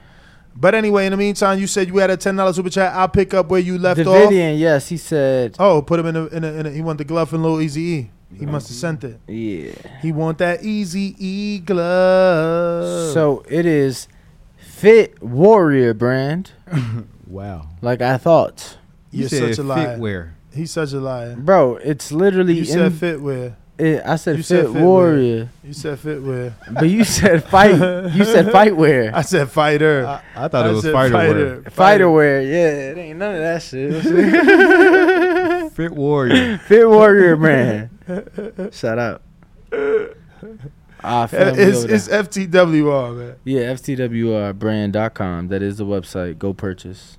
But 0.56 0.74
anyway, 0.74 1.06
in 1.06 1.12
the 1.12 1.16
meantime, 1.18 1.58
you 1.60 1.66
said 1.66 1.88
you 1.88 1.96
had 1.98 2.10
a 2.10 2.16
ten 2.16 2.34
dollars 2.36 2.56
super 2.56 2.70
chat. 2.70 2.92
I'll 2.94 3.08
pick 3.08 3.32
up 3.32 3.48
where 3.48 3.60
you 3.60 3.78
left 3.78 4.00
off. 4.00 4.06
Davidian, 4.06 4.58
yes, 4.58 4.88
he 4.88 4.96
said. 4.96 5.54
Oh, 5.58 5.82
put 5.82 6.00
him 6.00 6.06
in 6.06 6.16
a, 6.16 6.26
in 6.26 6.42
a, 6.44 6.52
in 6.52 6.66
a 6.66 6.70
he 6.70 6.80
want 6.80 6.98
the 6.98 7.04
glove 7.04 7.32
and 7.32 7.42
little 7.42 7.60
Easy 7.60 7.80
E. 7.82 8.10
He 8.36 8.44
must 8.46 8.68
have 8.68 8.76
sent 8.76 9.04
it. 9.04 9.20
Yeah. 9.26 9.72
He 10.02 10.12
want 10.12 10.38
that 10.38 10.62
Easy 10.62 11.14
E 11.18 11.58
glove. 11.60 13.12
So 13.12 13.44
it 13.48 13.64
is 13.66 14.06
Fit 14.58 15.20
Warrior 15.22 15.94
brand, 15.94 16.52
Wow. 17.26 17.68
like 17.80 18.02
I 18.02 18.18
thought, 18.18 18.76
You 19.10 19.20
you're 19.20 19.28
said 19.28 19.54
such 19.54 19.64
a 19.64 19.66
liar. 19.66 19.96
fitwear. 19.98 20.30
He's 20.52 20.70
such 20.70 20.92
a 20.92 21.00
liar. 21.00 21.36
bro. 21.36 21.76
It's 21.76 22.12
literally. 22.12 22.54
You 22.54 22.60
in, 22.60 22.66
said 22.66 22.92
fitwear. 22.92 23.54
it, 23.78 24.02
I 24.04 24.16
said 24.16 24.36
you 24.36 24.42
Fit 24.42 24.46
said 24.46 24.72
Fit 24.72 24.82
Warrior, 24.82 25.48
You 25.64 25.72
said 25.72 25.98
fitwear. 25.98 26.52
but 26.72 26.88
you 26.88 27.04
said 27.04 27.44
fight. 27.44 27.74
you 28.14 28.24
said 28.24 28.52
fight 28.58 28.76
wear. 28.76 29.10
I 29.14 29.22
said 29.22 29.50
fighter. 29.50 30.06
I, 30.06 30.22
I 30.44 30.48
thought 30.48 30.66
it 30.66 30.72
was 30.72 30.82
said 30.82 30.92
fighter, 30.92 31.14
wear. 31.14 31.62
Fighter 31.70 32.10
wear, 32.10 32.42
yeah, 32.42 32.90
it 32.90 32.98
ain't 32.98 33.18
none 33.18 33.34
of 33.34 33.40
that 33.40 33.62
shit. 33.62 34.02
Fit 35.72 35.92
warrior. 35.92 36.58
Fit 36.58 36.88
Warrior 36.88 37.36
brand. 37.36 37.90
Shout 38.72 38.98
out. 38.98 39.22
Ah, 41.02 41.26
feel 41.26 41.40
It's, 41.58 41.84
it's. 41.84 42.08
FTWR, 42.08 43.16
man. 43.16 43.36
yeah, 43.44 43.72
FTWRbrand.com. 43.74 45.48
That 45.48 45.62
is 45.62 45.76
the 45.78 45.84
website. 45.86 46.38
Go 46.38 46.52
purchase. 46.52 47.18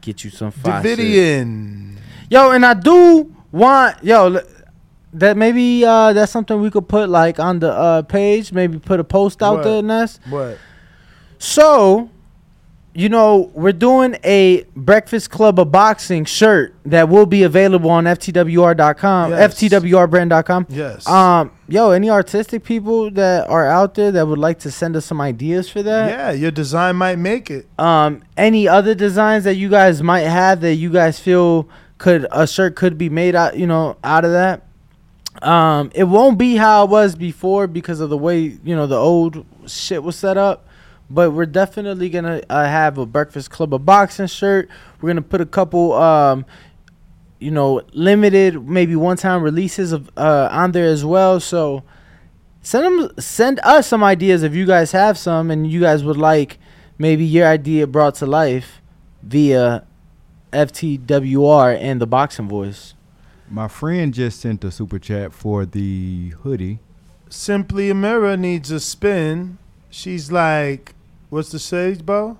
Get 0.00 0.24
you 0.24 0.30
some 0.30 0.50
fire. 0.50 0.82
Davidian. 0.82 1.96
Yo, 2.30 2.50
and 2.50 2.64
I 2.66 2.74
do 2.74 3.34
want 3.52 4.02
yo 4.02 4.40
that 5.12 5.36
maybe 5.36 5.84
uh 5.84 6.12
that's 6.12 6.30
something 6.32 6.60
we 6.60 6.70
could 6.70 6.88
put 6.88 7.08
like 7.08 7.38
on 7.38 7.58
the 7.60 7.70
uh 7.72 8.02
page. 8.02 8.52
Maybe 8.52 8.78
put 8.78 8.98
a 8.98 9.04
post 9.04 9.42
out 9.42 9.56
What? 9.56 9.64
there, 9.64 9.82
Ness. 9.82 10.18
What? 10.28 10.58
So, 11.38 12.10
you 12.92 13.08
know, 13.08 13.50
we're 13.54 13.72
doing 13.72 14.16
a 14.24 14.64
Breakfast 14.74 15.30
Club 15.30 15.60
of 15.60 15.70
Boxing 15.70 16.24
shirt 16.24 16.74
that 16.84 17.08
will 17.08 17.26
be 17.26 17.42
available 17.44 17.88
on 17.90 18.04
FTWR.com, 18.04 19.30
Yes. 19.30 19.54
FTWRbrand.com. 19.54 20.66
Yes. 20.68 21.06
Um, 21.08 21.52
yo, 21.68 21.90
any 21.90 22.10
artistic 22.10 22.64
people 22.64 23.10
that 23.12 23.48
are 23.48 23.66
out 23.66 23.94
there 23.94 24.10
that 24.12 24.26
would 24.26 24.38
like 24.38 24.58
to 24.60 24.70
send 24.70 24.96
us 24.96 25.06
some 25.06 25.20
ideas 25.20 25.70
for 25.70 25.82
that? 25.82 26.10
yeah, 26.10 26.30
your 26.32 26.50
design 26.50 26.96
might 26.96 27.18
make 27.18 27.50
it. 27.50 27.68
Um, 27.78 28.22
any 28.36 28.66
other 28.66 28.94
designs 28.94 29.44
that 29.44 29.54
you 29.54 29.68
guys 29.68 30.02
might 30.02 30.20
have 30.22 30.60
that 30.62 30.74
you 30.74 30.90
guys 30.90 31.20
feel 31.20 31.68
could 31.98 32.26
a 32.32 32.46
shirt 32.46 32.76
could 32.76 32.96
be 32.98 33.08
made 33.08 33.34
out, 33.34 33.56
you 33.56 33.66
know, 33.66 33.96
out 34.02 34.24
of 34.24 34.32
that. 34.32 34.66
Um, 35.42 35.90
it 35.94 36.04
won't 36.04 36.38
be 36.38 36.56
how 36.56 36.84
it 36.84 36.90
was 36.90 37.14
before 37.14 37.66
because 37.66 38.00
of 38.00 38.10
the 38.10 38.18
way 38.18 38.40
you 38.40 38.74
know 38.76 38.86
the 38.86 38.96
old 38.96 39.44
shit 39.66 40.02
was 40.02 40.16
set 40.16 40.36
up. 40.36 40.66
But 41.10 41.32
we're 41.32 41.46
definitely 41.46 42.08
gonna 42.08 42.40
uh, 42.48 42.64
have 42.64 42.96
a 42.96 43.04
Breakfast 43.04 43.50
Club 43.50 43.74
of 43.74 43.84
Boxing 43.84 44.28
shirt. 44.28 44.68
We're 45.00 45.10
gonna 45.10 45.22
put 45.22 45.40
a 45.40 45.46
couple, 45.46 45.92
um, 45.94 46.46
you 47.40 47.50
know, 47.50 47.82
limited 47.92 48.66
maybe 48.68 48.94
one-time 48.94 49.42
releases 49.42 49.90
of 49.90 50.08
uh, 50.16 50.48
on 50.52 50.72
there 50.72 50.86
as 50.86 51.04
well. 51.04 51.40
So 51.40 51.82
send 52.62 52.84
them, 52.84 53.10
send 53.18 53.58
us 53.64 53.88
some 53.88 54.04
ideas 54.04 54.44
if 54.44 54.54
you 54.54 54.66
guys 54.66 54.92
have 54.92 55.18
some 55.18 55.50
and 55.50 55.70
you 55.70 55.80
guys 55.80 56.04
would 56.04 56.16
like 56.16 56.58
maybe 56.96 57.24
your 57.24 57.46
idea 57.46 57.86
brought 57.86 58.14
to 58.16 58.26
life 58.26 58.80
via 59.22 59.84
FTWR 60.52 61.76
and 61.78 62.00
the 62.00 62.06
Boxing 62.06 62.48
Voice. 62.48 62.94
My 63.48 63.66
friend 63.66 64.14
just 64.14 64.40
sent 64.40 64.62
a 64.62 64.70
super 64.70 64.98
chat 64.98 65.32
for 65.32 65.66
the 65.66 66.28
hoodie. 66.42 66.78
Simply 67.28 67.90
a 67.90 67.94
mirror 67.94 68.36
needs 68.36 68.70
a 68.70 68.78
spin. 68.78 69.58
She's 69.88 70.30
like, 70.30 70.94
what's 71.30 71.50
the 71.50 71.58
sage, 71.58 72.04
Bo? 72.04 72.36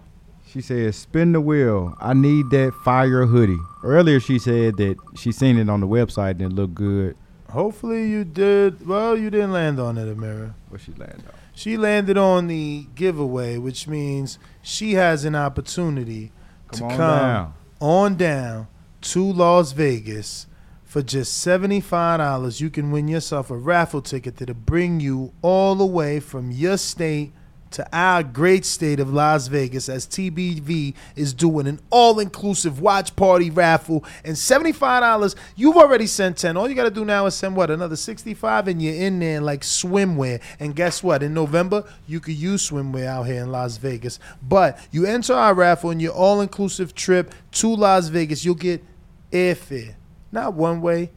She 0.47 0.61
says, 0.61 0.97
"Spin 0.97 1.33
the 1.33 1.41
wheel. 1.41 1.97
I 2.01 2.13
need 2.13 2.51
that 2.51 2.75
fire 2.85 3.25
hoodie." 3.27 3.59
Earlier, 3.85 4.19
she 4.21 4.39
said 4.39 4.77
that 4.79 4.97
she 5.17 5.33
seen 5.33 5.57
it 5.59 5.71
on 5.71 5.81
the 5.81 5.87
website 5.87 6.33
and 6.33 6.43
it 6.43 6.53
looked 6.53 6.75
good. 6.75 7.17
Hopefully 7.51 8.09
you 8.09 8.25
did. 8.25 8.87
Well, 8.87 9.17
you 9.17 9.31
didn't 9.31 9.53
land 9.53 9.81
on 9.81 9.97
it, 9.99 10.07
Amira. 10.15 10.55
What 10.69 10.81
she 10.81 10.93
landed 10.93 11.25
on? 11.27 11.35
She 11.53 11.77
landed 11.77 12.17
on 12.17 12.47
the 12.47 12.87
giveaway, 12.95 13.59
which 13.59 13.87
means 13.89 14.39
she 14.63 14.95
has 14.95 15.25
an 15.25 15.35
opportunity 15.35 16.33
Come 16.69 16.79
to 16.79 16.85
on 16.85 16.91
come 16.91 16.99
down. 16.99 17.55
on 17.81 18.17
down 18.17 18.67
to 19.03 19.33
Las 19.33 19.73
Vegas 19.73 20.47
for 20.85 21.03
just 21.03 21.45
$75. 21.47 22.61
You 22.61 22.71
can 22.71 22.91
win 22.91 23.09
yourself 23.09 23.51
a 23.51 23.57
raffle 23.57 24.03
ticket 24.03 24.37
that'll 24.39 24.55
bring 24.55 25.01
you 25.01 25.33
all 25.43 25.75
the 25.75 25.87
way 25.87 26.19
from 26.21 26.51
your 26.51 26.77
state 26.77 27.33
to 27.73 27.87
our 27.93 28.23
great 28.23 28.65
state 28.65 29.01
of 29.01 29.13
Las 29.13 29.47
Vegas 29.47 29.89
as 29.89 30.07
TBV 30.07 30.95
is 31.17 31.33
doing 31.33 31.67
an 31.67 31.81
all-inclusive 31.91 32.81
watch 32.81 33.15
party 33.17 33.51
raffle 33.51 34.05
and 34.25 34.37
$75 34.37 35.35
you've 35.57 35.77
already 35.77 36.07
sent 36.07 36.39
10 36.39 36.57
all 36.57 36.69
you 36.69 36.75
got 36.75 36.85
to 36.85 36.91
do 36.91 37.05
now 37.05 37.27
is 37.27 37.35
send 37.35 37.57
what 37.57 37.71
another 37.71 37.97
65 37.97 38.69
and 38.69 38.83
you're 38.83 38.95
in 38.95 39.19
there 39.19 39.41
like 39.41 39.63
swimwear. 39.63 40.41
And 40.59 40.75
guess 40.75 41.03
what? 41.03 41.23
In 41.23 41.35
November 41.35 41.85
you 42.07 42.21
could 42.21 42.35
use 42.35 42.71
swimwear 42.71 43.07
out 43.07 43.25
here 43.25 43.43
in 43.43 43.53
Las 43.53 43.77
Vegas. 43.77 44.19
But 44.43 44.79
you 44.91 45.07
enter 45.07 45.35
our 45.35 45.55
raffle 45.55 45.91
and 45.91 46.03
your 46.03 46.13
all-inclusive 46.13 46.95
trip 46.95 47.35
to 47.53 47.75
Las 47.75 48.09
Vegas 48.09 48.45
you'll 48.45 48.55
get 48.55 48.85
airfare. 49.33 49.95
Not 50.33 50.55
one 50.55 50.81
way 50.81 51.11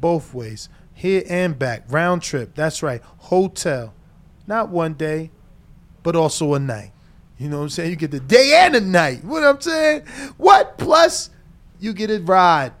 both 0.00 0.34
ways. 0.34 0.68
Here 0.94 1.22
and 1.28 1.58
back. 1.58 1.84
Round 1.88 2.22
trip. 2.22 2.54
That's 2.54 2.82
right. 2.82 3.02
Hotel. 3.18 3.94
Not 4.46 4.68
one 4.68 4.94
day 4.94 5.30
but 6.02 6.16
also 6.16 6.54
a 6.54 6.58
night. 6.58 6.92
You 7.38 7.48
know 7.48 7.58
what 7.58 7.64
I'm 7.64 7.68
saying? 7.70 7.90
You 7.90 7.96
get 7.96 8.10
the 8.10 8.20
day 8.20 8.60
and 8.64 8.74
the 8.74 8.80
night. 8.80 9.24
What 9.24 9.42
I'm 9.42 9.60
saying? 9.60 10.02
What? 10.36 10.76
Plus, 10.76 11.30
you 11.78 11.92
get 11.92 12.10
a 12.10 12.20
ride 12.20 12.72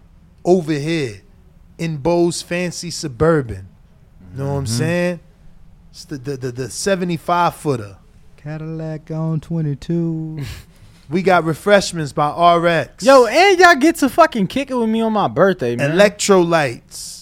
over 0.44 0.72
here 0.72 1.22
in 1.78 1.96
Bo's 1.96 2.42
fancy 2.42 2.90
suburban. 2.90 3.68
You 4.32 4.38
know 4.38 4.52
what 4.52 4.58
I'm 4.58 4.64
mm-hmm. 4.64 4.78
saying? 4.78 5.20
It's 5.90 6.04
the 6.04 6.18
the 6.18 6.36
the, 6.36 6.52
the 6.52 6.70
75 6.70 7.56
footer. 7.56 7.96
Cadillac 8.36 9.10
on 9.10 9.40
22. 9.40 10.40
We 11.10 11.22
got 11.22 11.42
refreshments 11.42 12.12
by 12.12 12.28
RX. 12.54 13.04
Yo, 13.04 13.26
and 13.26 13.58
y'all 13.58 13.74
get 13.74 13.96
to 13.96 14.08
fucking 14.08 14.46
kick 14.46 14.70
it 14.70 14.74
with 14.74 14.88
me 14.88 15.00
on 15.00 15.12
my 15.12 15.26
birthday, 15.26 15.74
man. 15.74 15.90
electrolytes. 15.90 17.19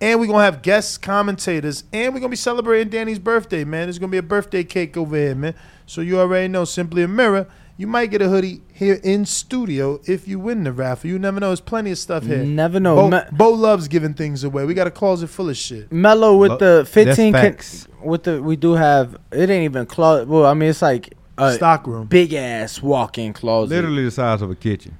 And 0.00 0.20
we're 0.20 0.26
gonna 0.26 0.44
have 0.44 0.60
guest 0.62 1.00
commentators, 1.00 1.84
and 1.92 2.12
we're 2.12 2.20
gonna 2.20 2.30
be 2.30 2.36
celebrating 2.36 2.90
Danny's 2.90 3.18
birthday, 3.18 3.64
man. 3.64 3.86
There's 3.86 3.98
gonna 3.98 4.10
be 4.10 4.18
a 4.18 4.22
birthday 4.22 4.62
cake 4.62 4.96
over 4.96 5.16
here, 5.16 5.34
man. 5.34 5.54
So 5.86 6.00
you 6.02 6.18
already 6.20 6.48
know, 6.48 6.64
simply 6.66 7.02
a 7.02 7.08
mirror. 7.08 7.46
You 7.78 7.86
might 7.86 8.10
get 8.10 8.22
a 8.22 8.28
hoodie 8.28 8.62
here 8.72 8.98
in 9.04 9.26
studio 9.26 10.00
if 10.06 10.26
you 10.26 10.38
win 10.38 10.64
the 10.64 10.72
raffle. 10.72 11.10
You 11.10 11.18
never 11.18 11.40
know. 11.40 11.48
There's 11.48 11.60
plenty 11.60 11.90
of 11.90 11.98
stuff 11.98 12.24
here. 12.24 12.42
Never 12.44 12.80
know. 12.80 12.96
Bo, 12.96 13.10
Me- 13.10 13.20
Bo 13.32 13.50
loves 13.50 13.86
giving 13.88 14.14
things 14.14 14.44
away. 14.44 14.64
We 14.64 14.72
got 14.74 14.86
a 14.86 14.90
closet 14.90 15.28
full 15.28 15.50
of 15.50 15.56
shit. 15.58 15.92
Mellow 15.92 16.36
with 16.38 16.52
Lo- 16.52 16.56
the 16.58 16.84
15 16.86 17.04
That's 17.04 17.16
con- 17.18 17.52
facts. 17.52 17.88
with 18.02 18.22
the 18.24 18.42
we 18.42 18.56
do 18.56 18.72
have 18.74 19.16
it 19.32 19.50
ain't 19.50 19.64
even 19.64 19.86
closet. 19.86 20.26
Well, 20.28 20.46
I 20.46 20.54
mean 20.54 20.70
it's 20.70 20.80
like 20.82 21.14
a 21.38 21.52
Stock 21.54 21.86
room. 21.86 22.06
big 22.06 22.32
ass 22.32 22.80
walk-in 22.82 23.32
closet. 23.34 23.74
Literally 23.74 24.04
the 24.04 24.10
size 24.10 24.40
of 24.42 24.50
a 24.50 24.54
kitchen. 24.54 24.96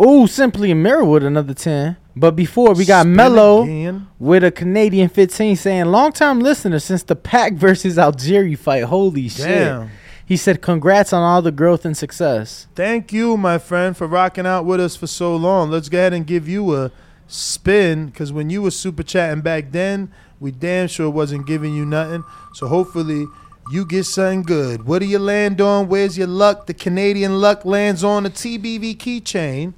Oh, 0.00 0.26
simply 0.26 0.72
with 0.72 1.24
another 1.24 1.54
10. 1.54 1.96
But 2.14 2.36
before 2.36 2.74
we 2.74 2.84
got 2.84 3.02
Spin 3.02 3.16
Mellow 3.16 3.62
again. 3.62 4.06
with 4.18 4.44
a 4.44 4.52
Canadian 4.52 5.08
15 5.08 5.56
saying 5.56 5.86
long 5.86 6.12
time 6.12 6.38
listener 6.38 6.78
since 6.78 7.02
the 7.02 7.16
Pac 7.16 7.52
versus 7.54 7.96
Algieri 7.96 8.56
fight. 8.56 8.84
Holy 8.84 9.28
shit. 9.28 9.88
He 10.24 10.36
said 10.36 10.62
congrats 10.62 11.12
on 11.12 11.22
all 11.22 11.42
the 11.42 11.50
growth 11.50 11.84
and 11.84 11.96
success. 11.96 12.68
Thank 12.74 13.12
you, 13.12 13.36
my 13.36 13.58
friend, 13.58 13.96
for 13.96 14.06
rocking 14.06 14.46
out 14.46 14.64
with 14.64 14.78
us 14.78 14.94
for 14.94 15.06
so 15.06 15.34
long. 15.34 15.70
Let's 15.70 15.88
go 15.88 15.98
ahead 15.98 16.12
and 16.12 16.26
give 16.26 16.46
you 16.48 16.76
a 16.76 16.92
spin 17.26 18.06
because 18.06 18.32
when 18.32 18.50
you 18.50 18.62
were 18.62 18.70
super 18.70 19.02
chatting 19.02 19.40
back 19.40 19.72
then, 19.72 20.12
we 20.38 20.52
damn 20.52 20.86
sure 20.86 21.10
wasn't 21.10 21.46
giving 21.46 21.74
you 21.74 21.84
nothing. 21.84 22.24
So 22.54 22.68
hopefully 22.68 23.26
you 23.72 23.84
get 23.84 24.04
something 24.04 24.42
good. 24.42 24.84
What 24.86 25.00
do 25.00 25.06
you 25.06 25.18
land 25.18 25.60
on? 25.60 25.88
Where's 25.88 26.16
your 26.16 26.26
luck? 26.26 26.66
The 26.66 26.74
Canadian 26.74 27.40
luck 27.40 27.64
lands 27.64 28.04
on 28.04 28.26
a 28.26 28.30
TBV 28.30 28.96
keychain. 28.96 29.74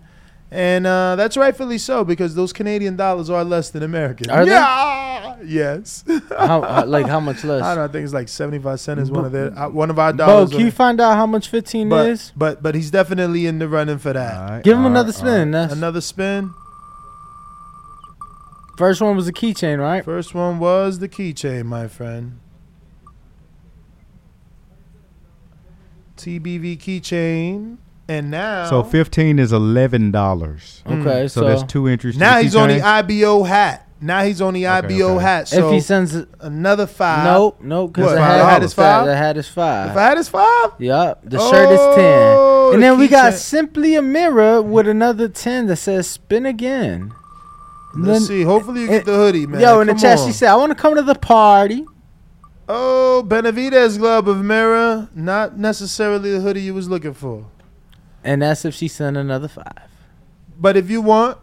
And 0.53 0.85
uh, 0.87 1.15
that's 1.15 1.37
rightfully 1.37 1.79
so 1.79 2.03
because 2.03 2.35
those 2.35 2.53
Canadian 2.53 2.97
dollars 2.97 3.31
are 3.31 3.45
less 3.45 3.71
than 3.71 3.85
American. 3.85 4.29
Are 4.31 4.45
they? 4.45 5.47
Yes. 5.47 6.05
How, 6.37 6.61
how- 6.63 6.85
like 6.85 7.07
how 7.07 7.21
much 7.21 7.45
less? 7.45 7.63
I 7.63 7.69
don't 7.75 7.77
know. 7.77 7.85
I 7.85 7.89
think 7.89 8.05
it's 8.05 8.13
like 8.13 8.29
75 8.29 8.81
cents 8.81 9.01
is 9.03 9.11
one 9.13 9.25
of 9.25 9.31
their 9.33 9.57
uh, 9.57 9.69
one 9.69 9.91
of 9.91 9.99
our 10.01 10.13
Bo, 10.13 10.17
dollars. 10.27 10.51
can 10.51 10.61
you 10.61 10.71
find 10.73 11.01
out 11.01 11.15
how 11.15 11.25
much 11.27 11.49
15 11.49 11.89
but, 11.89 12.09
is? 12.09 12.33
but 12.37 12.63
but 12.63 12.75
he's 12.75 12.91
definitely 12.91 13.47
in 13.47 13.59
the 13.61 13.69
running 13.69 13.99
for 13.99 14.13
that. 14.13 14.35
All 14.37 14.49
right, 14.57 14.65
Give 14.65 14.75
him 14.77 14.81
all 14.85 14.91
another 14.91 15.09
right, 15.13 15.15
spin. 15.15 15.51
That's, 15.53 15.73
Another 15.73 16.01
spin. 16.01 16.53
first 18.77 19.01
one 19.01 19.15
was 19.17 19.29
a 19.29 19.33
keychain, 19.33 19.79
right? 19.79 20.05
First 20.05 20.35
one 20.35 20.59
was 20.59 20.99
the 20.99 21.09
keychain, 21.09 21.65
my 21.67 21.87
friend. 21.87 22.41
TBV 26.17 26.77
keychain. 26.79 27.79
And 28.11 28.31
now 28.31 28.69
So 28.69 28.83
15 28.83 29.39
is 29.39 29.53
$11. 29.53 30.83
Okay, 30.87 30.95
hmm. 30.95 31.03
So, 31.03 31.27
so, 31.29 31.45
that's 31.45 31.63
two 31.63 31.87
entries. 31.87 32.19
now 32.19 32.39
he's 32.41 32.57
on 32.57 32.69
the. 32.69 32.81
IBO 32.81 33.45
hat. 33.45 33.87
Now 34.03 34.23
he's 34.25 34.41
on 34.41 34.55
the 34.55 34.67
Okay, 34.67 34.95
IBO 34.97 35.15
okay. 35.17 35.23
hat. 35.23 35.49
So 35.49 35.69
if 35.69 35.75
he 35.75 35.81
sends, 35.81 36.17
another 36.41 36.87
five. 36.87 37.25
nope, 37.25 37.59
nope, 37.63 37.93
because 37.93 38.07
What, 38.07 38.13
the 38.15 38.21
the 38.21 38.25
hat, 38.25 38.51
hat 38.51 38.63
is 38.63 38.73
five? 38.73 39.07
The 39.07 39.17
hat 39.17 39.37
is 39.37 39.47
five. 39.49 39.91
If 39.91 39.97
I 39.97 40.03
had 40.09 40.17
his 40.17 40.29
five, 40.29 40.71
Yep. 40.79 41.21
the 41.25 41.39
shirt 41.51 41.71
is 41.71 41.79
oh, 41.81 41.95
ten. 41.97 42.75
and 42.75 42.83
the 42.83 42.87
then 42.89 42.99
we 42.99 43.09
got 43.09 43.35
keychain. 43.35 43.37
simply 43.37 43.95
a 43.97 44.03
mirror 44.03 44.63
with 44.63 44.89
another 44.89 45.29
ten 45.29 45.67
that 45.67 45.77
says 45.77 46.09
"spin 46.09 46.47
again." 46.47 47.13
let's 47.95 48.21
Then- 48.21 48.29
see. 48.29 48.43
Hopefully 48.43 48.81
you 48.83 48.87
get 48.89 49.03
it- 49.03 49.05
the 49.07 49.17
hoodie, 49.17 49.47
man. 49.47 49.61
Yo, 49.61 49.81
in 49.81 49.87
the 49.89 49.93
Come 49.93 50.01
chat, 50.01 50.19
on. 50.19 50.27
she 50.27 50.33
said, 50.33 50.49
"I 50.51 50.57
want 50.57 50.71
to 50.71 50.77
come 50.83 50.95
to 50.97 51.03
the 51.03 51.15
party." 51.15 51.85
"Oh, 52.71 53.23
Benavidez 53.27 53.99
glove 53.99 54.29
of 54.29 54.43
mirror, 54.43 55.09
not 55.15 55.59
necessarily 55.59 56.33
the 56.33 56.41
hoodie 56.41 56.63
you 56.63 56.73
was 56.73 56.89
looking 56.89 57.13
for, 57.15 57.45
And 58.25 58.43
that's 58.43 58.65
if 58.65 58.75
she 58.75 58.89
sent 58.89 59.17
another 59.17 59.49
five. 59.49 59.89
but 60.59 60.77
if 60.77 60.91
you 60.91 61.01
want, 61.01 61.39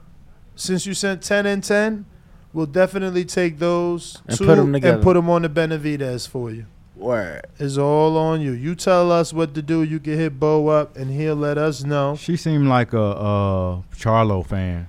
since 0.56 0.86
you 0.86 0.94
sent 0.94 1.22
ten 1.24 1.46
and 1.46 1.64
ten, 1.64 2.06
we'll 2.54 2.66
definitely 2.68 3.26
take 3.26 3.60
those 3.60 4.22
And 4.28 4.38
two 4.38 4.46
put 4.46 4.58
'em 4.60 4.74
together. 4.74 4.96
and 4.96 5.04
put 5.04 5.14
them 5.16 5.30
on 5.30 5.42
the 5.44 5.50
Benavidez 5.50 6.28
for 6.28 6.52
you. 6.52 6.66
Word. 6.96 7.46
It's 7.60 7.78
all 7.78 8.18
on 8.18 8.42
you. 8.42 8.52
You 8.54 8.74
tell 8.74 9.12
us 9.12 9.32
what 9.32 9.54
to 9.56 9.62
do. 9.62 9.84
You 9.84 10.00
can 10.00 10.14
hit 10.18 10.40
Bo 10.40 10.68
up, 10.68 10.98
and 10.98 11.12
he'll 11.12 11.36
let 11.36 11.58
us 11.60 11.84
know. 11.84 12.16
She 12.16 12.36
seemed 12.38 12.68
like 12.68 12.92
a 12.94 13.00
uh, 13.02 13.82
Charlo 13.96 14.44
fan 14.46 14.88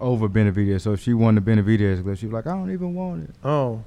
over 0.00 0.26
Benavidez. 0.28 0.80
So 0.82 0.92
if 0.94 1.00
she 1.02 1.12
won 1.12 1.34
the 1.34 1.40
Benavidez 1.42 2.02
glove, 2.02 2.18
she 2.18 2.26
was 2.26 2.32
like, 2.32 2.46
I 2.46 2.52
don't 2.56 2.70
even 2.72 2.94
want 2.94 3.24
it. 3.24 3.34
Oh, 3.44 3.82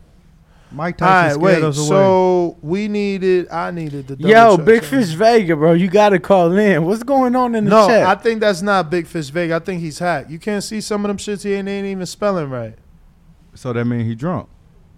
Mike 0.75 1.01
all 1.01 1.07
Tyson 1.07 1.41
right. 1.41 1.51
scared 1.53 1.63
Wait. 1.63 1.67
us 1.69 1.77
away. 1.79 1.87
So 1.87 2.57
we 2.61 2.87
needed. 2.87 3.47
I 3.49 3.71
needed 3.71 4.07
the. 4.07 4.15
double 4.15 4.29
Yo, 4.29 4.57
check. 4.57 4.65
Big 4.65 4.83
Fish 4.83 5.07
Vega, 5.09 5.55
bro, 5.55 5.73
you 5.73 5.87
gotta 5.89 6.19
call 6.19 6.51
in. 6.57 6.85
What's 6.85 7.03
going 7.03 7.35
on 7.35 7.55
in 7.55 7.63
the 7.65 7.69
No, 7.69 7.87
chat? 7.87 8.05
I 8.05 8.15
think 8.15 8.41
that's 8.41 8.61
not 8.61 8.89
Big 8.89 9.07
Fish 9.07 9.29
Vega. 9.29 9.55
I 9.55 9.59
think 9.59 9.81
he's 9.81 9.99
hacked. 9.99 10.29
You 10.29 10.39
can't 10.39 10.63
see 10.63 10.81
some 10.81 11.05
of 11.05 11.09
them 11.09 11.17
shits 11.17 11.43
he 11.43 11.53
ain't, 11.53 11.67
ain't 11.67 11.87
even 11.87 12.05
spelling 12.05 12.49
right. 12.49 12.75
So 13.53 13.71
that 13.73 13.85
means 13.85 14.05
he 14.07 14.15
drunk. 14.15 14.49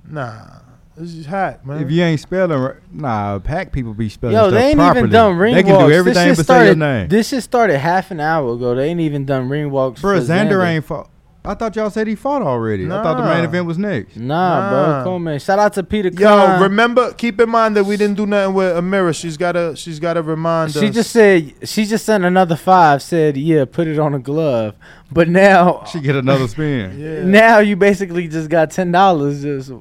Nah, 0.10 0.48
this 0.96 1.14
is 1.14 1.26
hack, 1.28 1.66
man. 1.66 1.84
If 1.84 1.92
you 1.92 2.02
ain't 2.02 2.20
spelling 2.20 2.60
right, 2.60 2.76
nah, 2.92 3.38
pack 3.40 3.72
people 3.72 3.94
be 3.94 4.10
spelling 4.10 4.36
Yo, 4.36 4.44
stuff 4.50 4.54
they 4.54 4.68
ain't 4.70 4.78
properly. 4.78 5.00
even 5.02 5.12
done 5.12 5.38
ring 5.38 5.54
They 5.54 5.64
can 5.64 5.74
walks. 5.74 5.84
do 5.84 5.90
This 5.90 5.98
everything 6.00 6.28
shit 6.30 6.38
but 6.38 6.46
say 6.48 6.54
your 6.56 6.64
started- 6.66 6.78
name. 6.80 7.08
This 7.10 7.28
shit 7.30 7.44
started 7.44 7.78
half 7.78 8.10
an 8.10 8.20
hour 8.20 8.54
ago. 8.54 8.74
They 8.74 8.88
ain't 8.90 9.02
even 9.02 9.26
done 9.26 9.48
ring 9.50 9.70
walks. 9.70 10.02
Bro, 10.02 10.20
for 10.22 10.26
Xander 10.26 10.66
ain't 10.66 10.86
fought. 10.86 11.10
I 11.48 11.54
thought 11.54 11.76
y'all 11.76 11.90
said 11.90 12.08
he 12.08 12.16
fought 12.16 12.42
already. 12.42 12.86
I 12.86 13.02
thought 13.02 13.18
the 13.18 13.24
main 13.24 13.44
event 13.44 13.66
was 13.66 13.78
next. 13.78 14.18
Nah, 14.18 14.60
Nah. 14.60 14.70
bro, 14.70 15.04
come 15.06 15.14
on, 15.14 15.24
man. 15.24 15.40
Shout 15.40 15.60
out 15.60 15.74
to 15.74 15.84
Peter 15.84 16.10
Yo, 16.10 16.28
Kahn. 16.28 16.62
remember, 16.62 17.14
keep 17.14 17.40
in 17.40 17.50
mind 17.50 17.76
that 17.78 17.86
we 17.86 17.96
didn't 17.98 18.18
do 18.18 18.26
nothing 18.26 18.54
with 18.54 18.76
Amira. 18.76 19.16
She's 19.16 19.38
gotta, 19.38 19.76
she's 19.76 20.00
gotta 20.00 20.22
remind 20.22 20.72
She 20.74 20.88
us. 20.88 20.94
just 20.96 21.12
said 21.12 21.54
she 21.64 21.86
just 21.86 22.06
sent 22.06 22.26
another 22.26 22.56
five. 22.56 23.02
Said 23.02 23.38
yeah, 23.38 23.66
put 23.66 23.88
it 23.88 23.98
on 23.98 24.14
a 24.14 24.20
glove. 24.20 24.76
But 25.12 25.30
now, 25.30 25.84
She 25.86 26.00
get 26.02 26.16
another 26.16 26.48
spin. 26.50 27.00
yeah. 27.00 27.24
now 27.24 27.60
you 27.60 27.76
basically 27.76 28.28
just 28.28 28.50
got 28.50 28.70
ten 28.72 28.92
dollars. 28.92 29.42
Just 29.42 29.72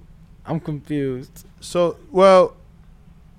I'm 0.46 0.60
confused. 0.60 1.44
So, 1.60 1.96
well, 2.12 2.54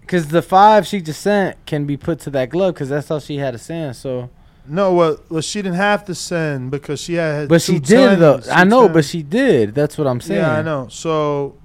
Cause 0.06 0.28
the 0.30 0.42
five 0.42 0.88
she 0.88 1.02
just 1.02 1.22
sent 1.22 1.58
can 1.66 1.86
be 1.86 1.98
put 1.98 2.20
to 2.22 2.30
that 2.30 2.50
glove. 2.50 2.76
Cause 2.76 2.88
that's 2.90 3.12
all 3.12 3.20
she 3.20 3.38
had 3.38 3.52
to 3.52 3.58
send. 3.58 3.96
So, 3.98 4.30
no, 4.68 4.94
well, 4.94 5.18
well, 5.30 5.42
she 5.42 5.62
didn't 5.62 5.78
have 5.78 6.06
to 6.06 6.16
send 6.16 6.72
because 6.72 7.00
she 7.02 7.16
had. 7.16 7.50
but 7.50 7.62
two 7.62 7.74
she 7.74 7.80
did 7.80 8.20
though. 8.20 8.42
I 8.52 8.64
two 8.64 8.70
know, 8.70 8.90
but 8.90 9.06
she 9.06 9.24
did. 9.24 9.76
That's 9.76 9.98
what 9.98 10.08
I'm 10.08 10.22
saying. 10.22 10.42
Yeah, 10.42 10.58
I 10.58 10.62
know. 10.62 10.88
So, 10.90 11.56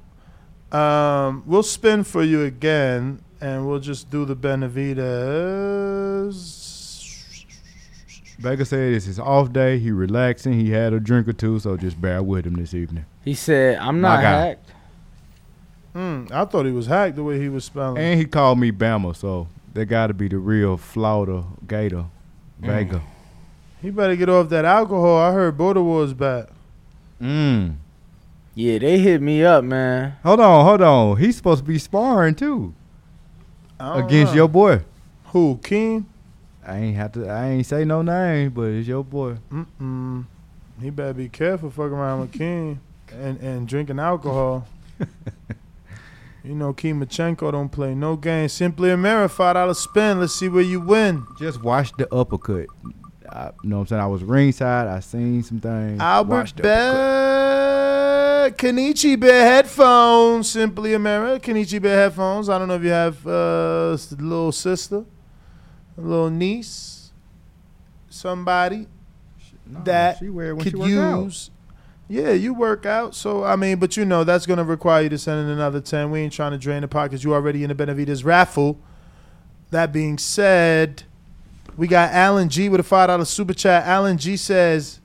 um, 0.70 1.42
we'll 1.46 1.62
spin 1.62 2.04
for 2.04 2.22
you 2.22 2.44
again, 2.44 3.22
and 3.40 3.66
we'll 3.68 3.80
just 3.80 4.10
do 4.10 4.24
the 4.24 4.36
Benavidez. 4.36 6.60
Vega 8.38 8.64
said 8.64 8.94
it's 8.94 9.04
his 9.04 9.20
off 9.20 9.52
day. 9.52 9.78
He 9.78 9.90
relaxing. 9.92 10.54
He 10.54 10.70
had 10.70 10.92
a 10.92 10.98
drink 10.98 11.28
or 11.28 11.32
two, 11.32 11.60
so 11.60 11.76
just 11.76 12.00
bear 12.00 12.22
with 12.22 12.46
him 12.46 12.54
this 12.54 12.74
evening. 12.74 13.04
He 13.24 13.34
said, 13.34 13.78
"I'm 13.78 14.00
not 14.00 14.20
guy. 14.20 14.46
hacked." 14.46 14.70
Hmm, 15.92 16.24
I 16.32 16.44
thought 16.46 16.66
he 16.66 16.72
was 16.72 16.86
hacked 16.86 17.14
the 17.16 17.22
way 17.22 17.38
he 17.38 17.48
was 17.48 17.64
spelling. 17.64 18.02
And 18.02 18.18
he 18.18 18.26
called 18.26 18.58
me 18.58 18.72
Bama, 18.72 19.14
so 19.14 19.46
that 19.74 19.86
got 19.86 20.08
to 20.08 20.14
be 20.14 20.26
the 20.26 20.38
real 20.38 20.76
Florida 20.76 21.44
Gator, 21.68 22.06
Vega. 22.62 23.02
he 23.80 23.90
better 23.90 24.16
get 24.16 24.28
off 24.28 24.48
that 24.50 24.64
alcohol. 24.64 25.18
I 25.18 25.32
heard 25.32 25.56
Border 25.58 25.82
Wars 25.82 26.14
back. 26.14 26.48
Mm. 27.20 27.76
Yeah, 28.54 28.78
they 28.78 28.98
hit 28.98 29.20
me 29.22 29.44
up, 29.44 29.64
man. 29.64 30.16
Hold 30.22 30.40
on, 30.40 30.64
hold 30.64 30.82
on. 30.82 31.16
He's 31.16 31.36
supposed 31.36 31.62
to 31.62 31.68
be 31.68 31.78
sparring 31.78 32.34
too 32.34 32.74
against 33.80 34.32
know. 34.32 34.36
your 34.36 34.48
boy. 34.48 34.82
who? 35.26 35.58
King? 35.62 36.06
I 36.64 36.78
ain't 36.78 36.96
have 36.96 37.12
to. 37.12 37.28
I 37.28 37.48
ain't 37.50 37.66
say 37.66 37.84
no 37.84 38.02
name, 38.02 38.50
but 38.50 38.68
it's 38.68 38.86
your 38.86 39.02
boy. 39.02 39.38
Mm-mm. 39.50 40.26
He 40.80 40.90
better 40.90 41.12
be 41.12 41.28
careful 41.28 41.70
fucking 41.70 41.92
around 41.92 42.20
with 42.20 42.32
King 42.32 42.80
and, 43.12 43.38
and 43.40 43.66
drinking 43.66 43.98
alcohol. 43.98 44.66
you 46.44 46.54
know, 46.54 46.72
Kimachenko 46.74 47.52
don't 47.52 47.68
play 47.70 47.94
no 47.94 48.16
game. 48.16 48.48
Simply 48.48 48.90
a 48.90 48.96
mirror, 48.96 49.28
five 49.28 49.54
dollar 49.54 49.74
spin. 49.74 50.20
Let's 50.20 50.34
see 50.34 50.48
where 50.48 50.62
you 50.62 50.80
win. 50.80 51.24
Just 51.38 51.62
watch 51.62 51.92
the 51.98 52.12
uppercut. 52.12 52.66
I, 53.28 53.50
you 53.62 53.70
know 53.70 53.76
what 53.76 53.80
I'm 53.82 53.86
saying? 53.86 54.02
I 54.02 54.06
was 54.06 54.22
ringside. 54.24 54.88
I 54.88 55.00
seen 55.00 55.42
some 55.42 55.60
things. 55.60 56.00
Albert 56.00 56.34
Watch 56.34 56.54
the 56.54 56.62
uppercut. 56.62 56.92
Bear, 56.92 58.50
Kenichi 58.50 59.18
Bear 59.18 59.44
headphones. 59.46 60.50
Simply 60.50 60.92
a 60.94 60.98
mirror, 60.98 61.38
Kenichi 61.38 61.80
Bear 61.80 61.96
headphones. 61.96 62.48
I 62.48 62.58
don't 62.58 62.68
know 62.68 62.74
if 62.74 62.82
you 62.82 62.90
have 62.90 63.26
uh, 63.26 63.92
s- 63.92 64.12
little 64.12 64.52
sister, 64.52 65.04
a 65.96 66.00
little 66.00 66.28
niece, 66.30 67.12
somebody. 68.10 68.86
No, 69.64 69.80
that 69.84 70.18
she 70.18 70.28
wear 70.28 70.54
when 70.54 70.64
could 70.64 70.72
she 70.72 70.76
work 70.76 70.90
out. 70.90 71.24
use. 71.24 71.50
Yeah, 72.08 72.32
you 72.32 72.52
work 72.52 72.84
out. 72.84 73.14
So 73.14 73.44
I 73.44 73.56
mean, 73.56 73.78
but 73.78 73.96
you 73.96 74.04
know 74.04 74.24
that's 74.24 74.44
gonna 74.46 74.64
require 74.64 75.02
you 75.04 75.08
to 75.10 75.18
send 75.18 75.40
in 75.46 75.50
another 75.50 75.80
ten. 75.80 76.10
We 76.10 76.20
ain't 76.20 76.32
trying 76.32 76.52
to 76.52 76.58
drain 76.58 76.82
the 76.82 76.88
pockets. 76.88 77.24
You 77.24 77.32
already 77.34 77.64
in 77.64 77.68
the 77.68 77.74
Benavidez 77.74 78.24
raffle. 78.24 78.78
That 79.70 79.92
being 79.92 80.18
said, 80.18 81.04
we 81.76 81.86
got 81.86 82.12
Alan 82.12 82.48
G 82.50 82.68
with 82.68 82.80
a 82.80 82.82
five 82.82 83.08
dollar 83.08 83.24
super 83.24 83.54
chat. 83.54 83.86
Alan 83.86 84.18
G 84.18 84.36
says 84.36 85.00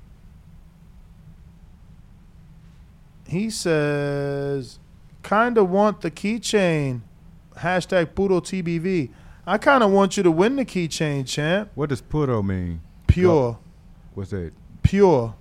he 3.27 3.49
says 3.49 4.79
kinda 5.23 5.63
want 5.63 6.01
the 6.01 6.11
keychain. 6.11 7.01
Hashtag 7.57 8.07
Pudo 8.07 8.41
TBV. 8.41 9.09
I 9.45 9.57
kind 9.57 9.83
of 9.83 9.91
want 9.91 10.17
you 10.17 10.23
to 10.23 10.31
win 10.31 10.57
the 10.57 10.65
keychain, 10.65 11.25
champ. 11.25 11.71
What 11.75 11.89
does 11.89 12.01
Puto 12.01 12.41
mean? 12.43 12.81
Pure, 13.07 13.57
What's 14.13 14.31
that? 14.31 14.51
pure. 14.83 15.33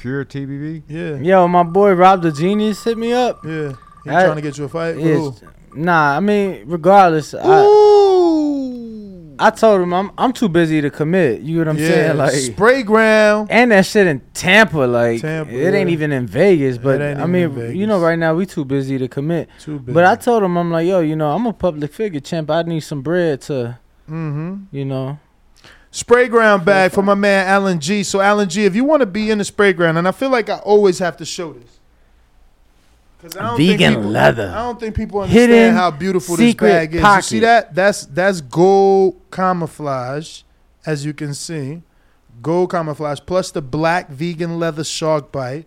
Pure 0.00 0.26
TBV? 0.26 0.82
Yeah, 0.86 1.16
Yo, 1.16 1.48
my 1.48 1.64
boy 1.64 1.92
Rob 1.92 2.22
the 2.22 2.30
Genius 2.30 2.84
hit 2.84 2.96
me 2.96 3.12
up. 3.12 3.44
yeah. 3.44 3.72
He 4.04 4.10
I- 4.10 4.24
trying 4.24 4.36
to 4.36 4.42
get 4.42 4.56
you 4.56 4.64
a 4.64 4.68
fight. 4.68 4.96
With 4.96 5.42
nah, 5.74 6.16
I 6.16 6.20
mean, 6.20 6.62
regardless, 6.66 7.34
I, 7.34 7.64
Ooh. 7.64 9.34
I 9.40 9.50
told 9.50 9.80
him 9.80 9.92
I'm 9.92 10.12
I'm 10.16 10.32
too 10.32 10.48
busy 10.48 10.80
to 10.80 10.90
commit. 10.90 11.40
You 11.40 11.56
know 11.56 11.60
what 11.60 11.68
I'm 11.68 11.78
yeah, 11.78 11.88
saying? 11.88 12.16
Like, 12.16 12.32
Sprayground. 12.32 13.48
and 13.50 13.72
that 13.72 13.86
shit 13.86 14.06
in 14.06 14.20
Tampa, 14.34 14.78
like 14.78 15.20
Tampa, 15.20 15.52
it 15.52 15.74
ain't 15.74 15.90
even 15.90 16.12
in 16.12 16.28
Vegas. 16.28 16.78
But 16.78 17.02
I 17.02 17.26
mean, 17.26 17.76
you 17.76 17.86
know, 17.86 18.00
right 18.00 18.18
now 18.18 18.34
we 18.34 18.46
too 18.46 18.64
busy 18.64 18.98
to 18.98 19.08
commit. 19.08 19.48
Too 19.58 19.80
big. 19.80 19.94
But 19.94 20.04
I 20.04 20.14
told 20.14 20.44
him 20.44 20.56
I'm 20.56 20.70
like, 20.70 20.86
yo, 20.86 21.00
you 21.00 21.16
know, 21.16 21.30
I'm 21.34 21.44
a 21.46 21.52
public 21.52 21.92
figure, 21.92 22.20
champ. 22.20 22.50
I 22.50 22.62
need 22.62 22.80
some 22.80 23.02
bread 23.02 23.40
to, 23.42 23.78
mm-hmm. 24.08 24.64
you 24.70 24.84
know. 24.84 25.18
Spray 25.90 26.28
ground 26.28 26.64
bag 26.64 26.92
for 26.92 27.02
my 27.02 27.14
man 27.14 27.46
Alan 27.46 27.80
G. 27.80 28.02
So 28.02 28.20
Alan 28.20 28.48
G, 28.48 28.64
if 28.66 28.74
you 28.76 28.84
want 28.84 29.00
to 29.00 29.06
be 29.06 29.30
in 29.30 29.38
the 29.38 29.44
Sprayground, 29.44 29.96
and 29.98 30.06
I 30.06 30.12
feel 30.12 30.28
like 30.30 30.48
I 30.50 30.58
always 30.58 30.98
have 30.98 31.16
to 31.18 31.24
show 31.24 31.52
this. 31.54 31.78
'Cause 33.22 33.36
I 33.36 33.42
don't 33.48 33.56
think 33.56 33.70
Vegan 33.80 33.94
people- 33.96 34.10
leather. 34.10 34.52
I 34.54 34.58
don't 34.62 34.78
think 34.78 34.94
people 34.94 35.20
understand 35.22 35.50
Hidden 35.50 35.74
how 35.74 35.90
beautiful 35.90 36.36
this 36.36 36.54
bag 36.54 36.94
is. 36.94 37.02
You 37.02 37.22
see 37.22 37.40
that? 37.40 37.74
That's 37.74 38.06
that's 38.06 38.40
gold 38.40 39.16
camouflage, 39.32 40.42
as 40.86 41.04
you 41.04 41.12
can 41.12 41.34
see. 41.34 41.82
Gold 42.42 42.70
camouflage 42.70 43.18
plus 43.26 43.50
the 43.50 43.62
black 43.62 44.08
vegan 44.10 44.60
leather 44.60 44.84
shark 44.84 45.32
bite. 45.32 45.66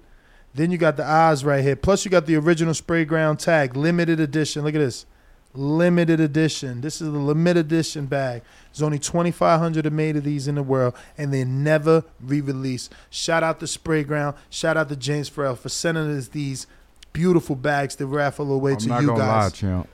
Then 0.56 0.72
you 0.72 0.78
got 0.78 0.96
the 0.96 1.06
eyes 1.06 1.44
right 1.44 1.62
here. 1.64 1.76
Plus 1.76 2.06
you 2.06 2.12
got 2.12 2.26
the 2.26 2.36
original 2.38 2.74
Sprayground 2.74 3.40
tag, 3.40 3.76
limited 3.76 4.20
edition. 4.22 4.64
Look 4.64 4.76
at 4.76 4.80
this. 4.80 5.06
Limited 5.54 6.20
edition. 6.20 6.82
This 6.82 7.02
is 7.02 7.12
the 7.12 7.18
limited 7.20 7.66
edition 7.66 8.06
bag. 8.06 8.42
There's 8.72 8.82
only 8.82 9.00
2,500 9.00 9.92
made 9.92 10.16
of 10.16 10.24
these 10.24 10.48
in 10.48 10.56
the 10.56 10.64
world, 10.64 10.94
and 11.18 11.34
they 11.34 11.44
never 11.44 12.06
re-released. 12.22 12.94
Shout 13.10 13.44
out 13.44 13.60
to 13.60 13.66
Sprayground. 13.66 14.36
Shout 14.50 14.78
out 14.78 14.88
to 14.90 14.96
James 14.96 15.28
Farrell 15.28 15.56
for 15.56 15.68
sending 15.70 16.10
us 16.18 16.30
these 16.30 16.68
beautiful 17.12 17.58
bags 17.58 17.96
to 17.98 18.06
raffle 18.08 18.52
away 18.54 18.72
I'm 18.74 18.78
to 18.78 18.88
not 18.88 19.02
you 19.02 19.08
lie, 19.10 19.18
guys. 19.18 19.52
champ. 19.54 19.90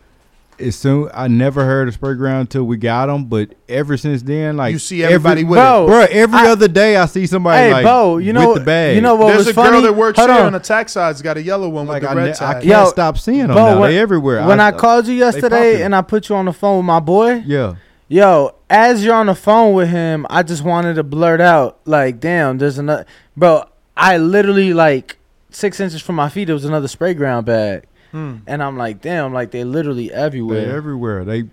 As 0.59 0.75
soon 0.75 1.09
I 1.13 1.27
never 1.27 1.65
heard 1.65 1.87
of 1.87 1.99
Sprayground 1.99 2.41
until 2.41 2.63
we 2.63 2.77
got 2.77 3.05
them, 3.07 3.25
but 3.25 3.53
ever 3.69 3.95
since 3.95 4.23
then, 4.23 4.57
like 4.57 4.73
you 4.73 4.79
see 4.79 5.03
everybody 5.03 5.41
every, 5.41 5.49
with 5.51 5.57
Bro, 5.57 5.83
it. 5.83 5.87
bro. 5.87 5.99
Every 6.09 6.39
I- 6.39 6.47
other 6.49 6.67
day 6.67 6.95
I 6.97 7.05
see 7.05 7.27
somebody 7.27 7.59
hey, 7.67 7.71
like 7.73 7.83
Bo, 7.85 8.17
you 8.17 8.33
know, 8.33 8.49
with 8.53 8.59
the 8.59 8.65
bag. 8.65 8.95
you 8.95 9.01
know 9.01 9.15
what 9.15 9.27
There's 9.27 9.39
was 9.39 9.47
a 9.49 9.53
funny? 9.53 9.71
girl 9.71 9.81
that 9.83 9.93
works 9.95 10.17
Hold 10.17 10.31
here 10.31 10.39
on. 10.39 10.47
on 10.47 10.53
the 10.53 10.59
tax 10.59 10.93
side. 10.93 11.11
It's 11.11 11.21
got 11.21 11.37
a 11.37 11.41
yellow 11.43 11.69
one 11.69 11.85
like 11.85 12.01
with 12.01 12.11
I, 12.11 12.15
red 12.15 12.23
ne- 12.25 12.31
I 12.31 12.33
tag. 12.33 12.53
can't 12.55 12.65
Yo, 12.65 12.85
stop 12.85 13.17
seeing 13.19 13.39
them 13.47 13.49
Bo, 13.49 13.55
now. 13.75 13.79
when- 13.81 13.91
they 13.91 13.99
everywhere. 13.99 14.47
when 14.47 14.59
I, 14.59 14.71
called 14.71 15.05
you 15.07 15.13
yesterday 15.13 15.83
and 15.83 15.95
I 15.95 16.01
put 16.01 16.29
you 16.29 16.35
on 16.35 16.45
the 16.45 16.53
phone 16.53 16.77
with 16.77 16.85
my 16.85 16.99
boy, 16.99 17.43
yeah, 17.45 17.75
Yo, 18.09 18.55
as 18.69 19.03
you're 19.03 19.13
on 19.15 19.25
the 19.25 19.35
phone 19.35 19.73
with 19.73 19.89
him, 19.89 20.25
I 20.29 20.41
just 20.41 20.63
wanted 20.63 20.93
to 20.95 21.03
blurt 21.03 21.41
out, 21.41 21.79
like, 21.85 22.19
damn, 22.21 22.57
there's 22.57 22.77
another. 22.77 23.05
Bro, 23.35 23.65
I 23.97 24.17
literally, 24.17 24.73
like, 24.73 25.17
six 25.49 25.79
inches 25.81 26.01
from 26.01 26.15
my 26.15 26.29
feet, 26.29 26.45
there 26.45 26.55
was 26.55 26.63
another 26.63 26.87
spray 26.87 27.13
ground 27.13 27.45
bag, 27.45 27.83
Hmm. 28.11 28.37
and 28.47 28.63
I'm 28.63 28.77
like, 28.77 29.01
damn, 29.01 29.33
like 29.33 29.51
they're 29.51 29.65
literally 29.65 30.11
everywhere. 30.11 30.65
They're 30.65 30.77
everywhere. 30.77 31.25
They 31.25 31.45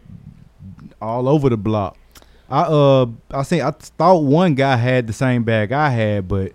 all 1.01 1.29
over 1.29 1.49
the 1.49 1.57
block. 1.57 1.97
I 2.49 2.63
uh 2.63 3.07
I 3.31 3.43
seen 3.43 3.63
I 3.63 3.71
thought 3.71 4.23
one 4.23 4.55
guy 4.55 4.77
had 4.77 5.07
the 5.07 5.13
same 5.13 5.45
bag 5.45 5.73
I 5.73 5.91
had, 5.91 6.29
but 6.29 6.53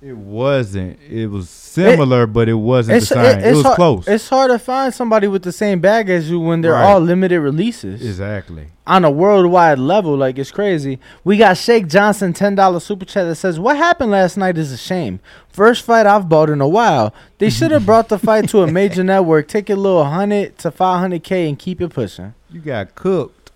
it 0.00 0.16
wasn't. 0.16 0.98
It 1.02 1.26
was 1.26 1.50
similar, 1.50 2.26
but 2.26 2.48
it 2.48 2.54
wasn't 2.54 3.00
the 3.00 3.06
same. 3.06 3.24
It, 3.24 3.38
it's 3.44 3.56
was 3.56 3.62
hard, 3.64 3.76
close. 3.76 4.06
It's 4.08 4.28
hard 4.28 4.50
to 4.52 4.58
find 4.60 4.94
somebody 4.94 5.26
with 5.26 5.42
the 5.42 5.50
same 5.52 5.80
bag 5.80 6.08
as 6.08 6.30
you 6.30 6.38
when 6.38 6.60
they're 6.60 6.72
Right. 6.72 6.84
all 6.84 7.00
limited 7.00 7.40
releases 7.40 8.00
exactly. 8.06 8.68
on 8.86 9.04
a 9.04 9.10
worldwide 9.10 9.80
level. 9.80 10.16
Like 10.16 10.38
it's 10.38 10.52
crazy. 10.52 11.00
We 11.24 11.36
got 11.36 11.56
Shake 11.56 11.88
Johnson 11.88 12.32
ten 12.32 12.54
dollar 12.54 12.78
super 12.78 13.04
chat 13.04 13.26
that 13.26 13.34
says, 13.34 13.58
"What 13.58 13.76
happened 13.76 14.12
last 14.12 14.36
night 14.36 14.56
is 14.56 14.70
a 14.70 14.76
shame. 14.76 15.18
First 15.48 15.84
fight 15.84 16.06
I've 16.06 16.28
bought 16.28 16.48
in 16.48 16.60
a 16.60 16.68
while. 16.68 17.12
They 17.38 17.50
should 17.50 17.72
have 17.72 17.84
brought 17.90 18.08
the 18.08 18.18
fight 18.20 18.48
to 18.50 18.62
a 18.62 18.70
major 18.70 19.02
network. 19.02 19.48
Take 19.48 19.68
a 19.68 19.74
little 19.74 20.04
hundred 20.04 20.58
to 20.58 20.70
five 20.70 21.00
hundred 21.00 21.24
k 21.24 21.48
and 21.48 21.58
keep 21.58 21.80
it 21.80 21.88
pushing." 21.88 22.34
You 22.50 22.60
got 22.60 22.94
cooked. 22.94 23.50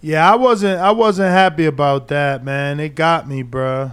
Yeah, 0.00 0.30
I 0.30 0.34
wasn't. 0.36 0.80
I 0.80 0.90
wasn't 0.90 1.30
happy 1.30 1.64
about 1.66 2.08
that, 2.08 2.44
man. 2.44 2.80
It 2.80 2.94
got 2.96 3.28
me, 3.28 3.42
bruh. 3.44 3.92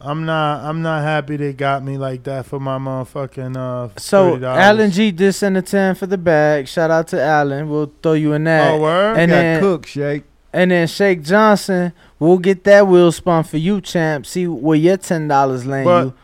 I'm 0.00 0.24
not. 0.24 0.64
I'm 0.64 0.80
not 0.82 1.02
happy 1.02 1.36
they 1.36 1.52
got 1.52 1.82
me 1.82 1.98
like 1.98 2.22
that 2.24 2.46
for 2.46 2.60
my 2.60 2.78
motherfucking 2.78 3.56
uh. 3.56 3.98
So 3.98 4.36
$30. 4.36 4.42
Alan 4.56 4.90
G 4.92 5.10
did 5.10 5.32
send 5.32 5.56
a 5.56 5.62
ten 5.62 5.94
for 5.96 6.06
the 6.06 6.18
bag. 6.18 6.68
Shout 6.68 6.90
out 6.90 7.08
to 7.08 7.20
Alan. 7.20 7.68
We'll 7.68 7.92
throw 8.02 8.12
you 8.12 8.32
in 8.34 8.44
that. 8.44 8.72
Oh 8.74 8.80
word. 8.80 9.16
And 9.18 9.30
got 9.30 9.36
then- 9.36 9.60
cooked, 9.60 9.88
Shake. 9.88 10.24
And 10.52 10.70
then 10.70 10.86
Shake 10.86 11.22
Johnson, 11.22 11.92
we'll 12.18 12.38
get 12.38 12.64
that 12.64 12.86
wheel 12.86 13.12
spun 13.12 13.44
for 13.44 13.58
you, 13.58 13.80
champ. 13.80 14.24
See 14.24 14.46
where 14.46 14.78
your 14.78 14.96
ten 14.96 15.26
dollars 15.28 15.66
land 15.66 15.84
But- 15.84 16.04
you. 16.06 16.14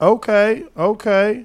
Okay. 0.00 0.64
Okay. 0.76 1.44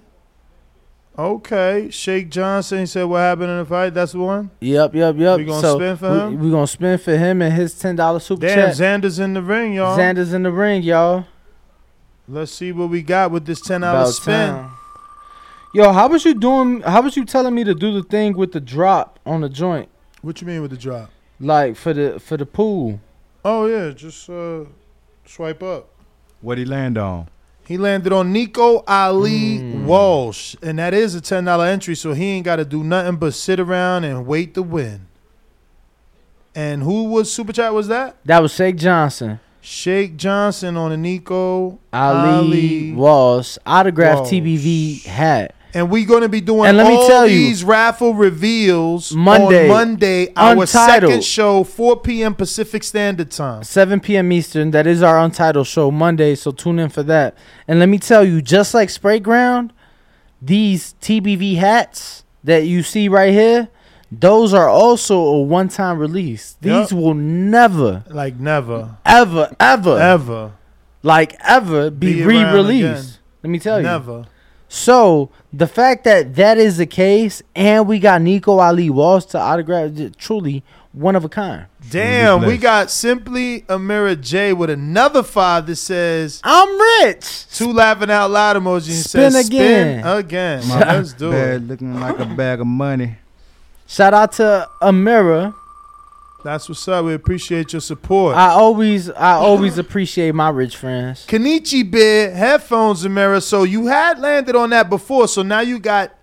Okay. 1.17 1.89
Shake 1.91 2.29
Johnson 2.29 2.79
he 2.79 2.85
said 2.85 3.03
what 3.05 3.19
happened 3.19 3.49
in 3.49 3.57
the 3.59 3.65
fight. 3.65 3.93
That's 3.93 4.11
the 4.11 4.19
one. 4.19 4.51
Yep, 4.59 4.95
yep, 4.95 5.15
yep. 5.17 5.37
We 5.37 5.45
gonna 5.45 5.61
so 5.61 5.77
spin 5.77 5.95
for 5.97 6.09
him? 6.09 6.39
We 6.39 6.51
gonna 6.51 6.67
spin 6.67 6.97
for 6.97 7.15
him 7.15 7.41
and 7.41 7.53
his 7.53 7.77
ten 7.77 7.95
dollar 7.95 8.19
super 8.19 8.47
Damn, 8.47 8.73
chat. 8.73 8.75
Xander's 8.75 9.19
in 9.19 9.33
the 9.33 9.41
ring, 9.41 9.73
y'all. 9.73 9.97
Xander's 9.97 10.33
in 10.33 10.43
the 10.43 10.51
ring, 10.51 10.83
y'all. 10.83 11.25
Let's 12.27 12.51
see 12.51 12.71
what 12.71 12.89
we 12.89 13.01
got 13.01 13.31
with 13.31 13.45
this 13.45 13.61
ten 13.61 13.81
dollar 13.81 14.11
spin. 14.11 14.49
time. 14.49 14.71
Yo, 15.73 15.91
how 15.91 16.07
was 16.07 16.25
you 16.25 16.33
doing? 16.33 16.81
How 16.81 17.01
was 17.01 17.15
you 17.15 17.23
telling 17.25 17.53
me 17.53 17.63
to 17.63 17.73
do 17.75 17.93
the 17.93 18.03
thing 18.03 18.35
with 18.35 18.51
the 18.51 18.61
drop 18.61 19.19
on 19.25 19.41
the 19.41 19.49
joint, 19.49 19.89
What 20.21 20.41
you 20.41 20.47
mean 20.47 20.61
with 20.61 20.71
the 20.71 20.77
drop? 20.77 21.09
like 21.39 21.75
for 21.75 21.93
the 21.93 22.19
for 22.19 22.37
the 22.37 22.45
pool? 22.45 22.99
Oh 23.43 23.67
yeah, 23.67 23.91
just 23.91 24.29
uh, 24.29 24.63
swipe 25.25 25.61
up. 25.61 25.89
What 26.41 26.57
he 26.57 26.65
land 26.65 26.97
on? 26.97 27.27
He 27.67 27.77
landed 27.79 28.13
on 28.13 28.31
Nico 28.31 28.83
Ali 28.87 29.59
Mm. 29.59 29.85
Walsh, 29.85 30.55
and 30.61 30.77
that 30.77 30.93
is 30.93 31.15
a 31.15 31.21
ten 31.21 31.45
dollar 31.45 31.65
entry, 31.65 31.95
so 31.95 32.13
he 32.13 32.25
ain't 32.25 32.45
got 32.45 32.57
to 32.57 32.65
do 32.65 32.83
nothing 32.83 33.15
but 33.15 33.33
sit 33.33 33.59
around 33.59 34.03
and 34.03 34.27
wait 34.27 34.53
to 34.53 34.61
win. 34.61 35.07
And 36.53 36.83
who 36.83 37.05
was 37.05 37.31
super 37.33 37.51
chat? 37.51 37.73
Was 37.73 37.87
that 37.87 38.17
That 38.25 38.41
was 38.41 38.53
Shake 38.53 38.77
Johnson, 38.77 39.39
Shake 39.61 40.15
Johnson 40.15 40.77
on 40.77 40.91
a 40.91 40.97
Nico 40.97 41.79
Ali, 41.91 42.29
Ali. 42.29 42.91
Walsh, 42.93 43.57
autographed 43.65 44.19
Walsh. 44.21 44.31
TBV 44.31 45.05
hat. 45.05 45.54
And 45.75 45.89
we're 45.91 46.05
gonna 46.07 46.29
be 46.29 46.39
doing 46.39 46.69
And 46.69 46.77
let 46.77 46.87
me 46.87 46.95
all 46.95 47.05
tell 47.07 47.27
you, 47.27 47.35
these 47.37 47.61
raffle 47.63 48.13
reveals 48.13 49.11
Monday, 49.13 49.63
on 49.63 49.67
Monday, 49.67 50.33
our 50.33 50.53
Untitled. 50.53 51.09
second 51.11 51.23
show, 51.25 51.65
4 51.65 51.99
p.m. 51.99 52.33
Pacific 52.33 52.81
Standard 52.81 53.29
Time. 53.29 53.61
7 53.61 53.99
p.m. 53.99 54.31
Eastern. 54.31 54.71
That 54.71 54.87
is 54.87 55.03
our 55.03 55.19
Untitled 55.19 55.67
show 55.67 55.91
Monday, 55.91 56.33
so 56.35 56.51
tune 56.51 56.79
in 56.79 56.87
for 56.87 57.03
that. 57.03 57.37
And 57.67 57.79
let 57.79 57.89
me 57.89 57.99
tell 57.99 58.23
you, 58.23 58.41
just 58.41 58.73
like 58.73 58.87
Sprayground, 58.87 59.71
these 60.41 60.95
TBV 61.01 61.57
hats 61.57 62.23
that 62.45 62.65
you 62.65 62.81
see 62.81 63.09
right 63.09 63.33
here, 63.33 63.67
those 64.09 64.53
are 64.53 64.69
also 64.69 65.17
a 65.19 65.41
one-time 65.41 65.99
release. 65.99 66.55
These 66.61 66.71
Yup. 66.71 66.91
will 66.93 67.15
never, 67.15 68.05
Like 68.09 68.39
never, 68.39 68.95
ever, 69.05 69.53
ever, 69.59 69.99
ever, 69.99 70.51
like 71.03 71.35
ever 71.41 71.89
be, 71.89 72.13
Be 72.13 72.23
re-released. 72.23 73.19
Let 73.43 73.49
me 73.49 73.59
tell 73.59 73.79
you. 73.79 73.83
never. 73.83 74.27
So 74.75 75.29
the 75.53 75.67
fact 75.67 76.03
that 76.03 76.35
that 76.35 76.57
is 76.57 76.75
the 76.75 76.85
case, 76.85 77.41
and 77.55 77.87
we 77.87 77.97
got 77.97 78.21
Nico 78.21 78.59
Ali 78.59 78.89
Walsh 78.89 79.23
to 79.27 79.39
autograph, 79.39 79.91
truly 80.17 80.63
one 80.91 81.15
of 81.15 81.23
a 81.23 81.29
kind. 81.29 81.67
Damn, 81.89 82.41
we 82.45 82.57
got 82.57 82.91
simply 82.91 83.61
Amira 83.69 84.19
J 84.19 84.51
with 84.51 84.69
another 84.69 85.23
five 85.23 85.65
that 85.67 85.77
says 85.77 86.41
I'm 86.43 86.77
rich. 87.05 87.47
two 87.51 87.71
laughing 87.71 88.11
out 88.11 88.31
loud 88.31 88.57
emoji. 88.57 88.89
and 88.89 88.97
Spin 89.05 89.31
says, 89.31 89.47
again. 89.47 89.99
Spin 90.01 90.17
again. 90.17 90.67
My 90.67 90.79
Let's 90.79 91.13
do 91.13 91.31
Bad 91.31 91.53
it. 91.53 91.67
looking 91.67 91.97
like 91.97 92.19
a 92.19 92.25
bag 92.25 92.59
of 92.59 92.67
money. 92.67 93.15
Shout 93.87 94.13
out 94.13 94.33
to 94.33 94.67
Amira. 94.81 95.55
That's 96.45 96.69
what's 96.69 96.87
up. 96.87 97.03
We 97.05 97.15
appreciate 97.15 97.73
your 97.73 97.79
support. 97.81 98.35
I 98.35 98.49
always 98.49 99.09
I 99.09 99.31
always 99.33 99.79
appreciate 99.79 100.35
my 100.35 100.49
rich 100.49 100.77
friends. 100.77 101.25
Kenichi 101.25 101.89
Beer 101.89 102.31
headphones, 102.31 103.03
Amira. 103.03 103.41
So 103.41 103.63
you 103.63 103.87
had 103.87 104.19
landed 104.19 104.55
on 104.55 104.69
that 104.69 104.87
before. 104.87 105.27
So 105.27 105.41
now 105.41 105.61
you 105.61 105.79
got 105.79 106.13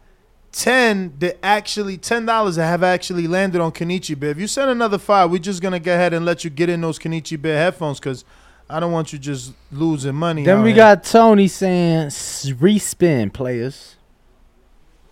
ten 0.52 1.12
that 1.18 1.44
actually 1.44 1.98
ten 1.98 2.24
dollars 2.24 2.54
that 2.54 2.66
have 2.68 2.84
actually 2.84 3.26
landed 3.26 3.60
on 3.60 3.72
Kenichi 3.72 4.16
Beer. 4.16 4.30
If 4.30 4.38
you 4.38 4.46
send 4.46 4.70
another 4.70 4.96
five, 4.96 5.28
we're 5.28 5.38
just 5.38 5.60
gonna 5.60 5.80
go 5.80 5.92
ahead 5.92 6.14
and 6.14 6.24
let 6.24 6.44
you 6.44 6.50
get 6.50 6.68
in 6.68 6.80
those 6.82 7.00
Kenichi 7.00 7.40
Beer 7.42 7.56
headphones 7.58 7.98
because 7.98 8.24
I 8.70 8.78
don't 8.78 8.92
want 8.92 9.12
you 9.12 9.18
just 9.18 9.54
losing 9.72 10.14
money. 10.14 10.44
Then 10.44 10.62
we 10.62 10.72
got 10.72 11.02
Tony 11.02 11.48
saying 11.48 12.06
"S- 12.06 12.48
respin 12.48 13.32
players. 13.32 13.96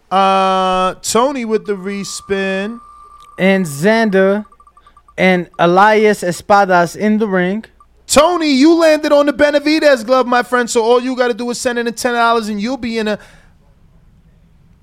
uh 0.09 0.95
Tony 1.03 1.45
with 1.45 1.67
the 1.67 1.75
respin. 1.75 2.81
And 3.39 3.65
Xander 3.65 4.45
and 5.21 5.51
Elias 5.59 6.23
Espadas 6.23 6.97
in 6.97 7.19
the 7.19 7.29
ring. 7.29 7.65
Tony, 8.07 8.51
you 8.51 8.75
landed 8.75 9.13
on 9.13 9.27
the 9.27 9.33
Benavidez 9.33 10.05
glove, 10.05 10.27
my 10.27 10.43
friend. 10.43 10.69
So 10.69 10.83
all 10.83 11.01
you 11.01 11.15
got 11.15 11.29
to 11.29 11.35
do 11.35 11.51
is 11.51 11.61
send 11.61 11.79
in 11.79 11.85
the 11.87 11.93
ten 11.93 12.15
dollars, 12.15 12.49
and 12.49 12.61
you'll 12.61 12.77
be 12.79 12.99
in 12.99 13.07
a 13.07 13.19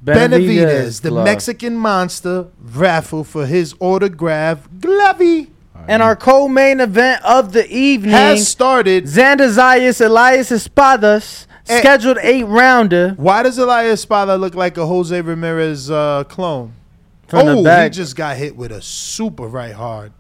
Benavidez, 0.04 1.02
the 1.02 1.10
glove. 1.10 1.26
Mexican 1.26 1.76
monster, 1.76 2.48
raffle 2.62 3.24
for 3.24 3.46
his 3.46 3.74
autograph 3.80 4.70
glovey 4.80 5.48
And 5.88 6.02
our 6.04 6.16
co-main 6.16 6.80
event 6.82 7.24
of 7.26 7.52
the 7.54 7.68
evening, 7.74 8.12
has 8.12 8.48
started. 8.48 9.06
Xander 9.06 9.50
Zayas 9.50 10.06
Elias 10.06 10.52
Espadas, 10.52 11.46
Eh. 11.70 11.80
scheduled 11.80 12.18
eight 12.22 12.46
rounder 12.46 13.14
Why 13.18 13.44
does 13.44 13.58
Elias 13.58 14.00
Espada 14.02 14.38
look 14.38 14.56
like 14.56 14.78
a 14.78 14.86
Jose 14.86 15.20
Ramirez 15.20 15.92
uh, 15.92 16.24
clone? 16.30 16.74
from 17.28 17.48
oh, 17.48 17.84
he 17.84 17.90
just 17.90 18.16
got 18.16 18.38
hit 18.38 18.56
with 18.56 18.72
a 18.72 18.82
super 18.82 19.48
right 19.48 19.74
hard, 19.74 20.14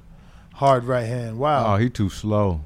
hard 0.58 0.84
right 0.86 1.06
hand. 1.06 1.38
Wow. 1.40 1.74
Oh, 1.74 1.78
he 1.78 1.90
too 1.90 2.10
slow. 2.10 2.62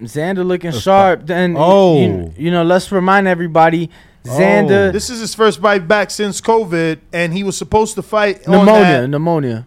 Xander 0.00 0.44
looking 0.44 0.70
Espa- 0.70 0.82
sharp. 0.82 1.26
Then 1.26 1.54
Oh. 1.58 1.98
you, 2.00 2.34
you 2.36 2.50
know, 2.50 2.62
let's 2.62 2.90
remind 2.92 3.26
everybody, 3.28 3.90
Xander 4.24 4.88
Oh. 4.88 4.92
this 4.92 5.08
is 5.10 5.20
his 5.20 5.34
first 5.34 5.60
fight 5.60 5.86
back 5.88 6.10
since 6.10 6.40
COVID, 6.40 6.98
and 7.12 7.32
he 7.32 7.42
was 7.44 7.56
supposed 7.56 7.94
to 7.94 8.02
fight 8.02 8.46
on 8.46 8.52
pneumonia, 8.58 8.82
that- 9.02 9.08
pneumonia. 9.08 9.66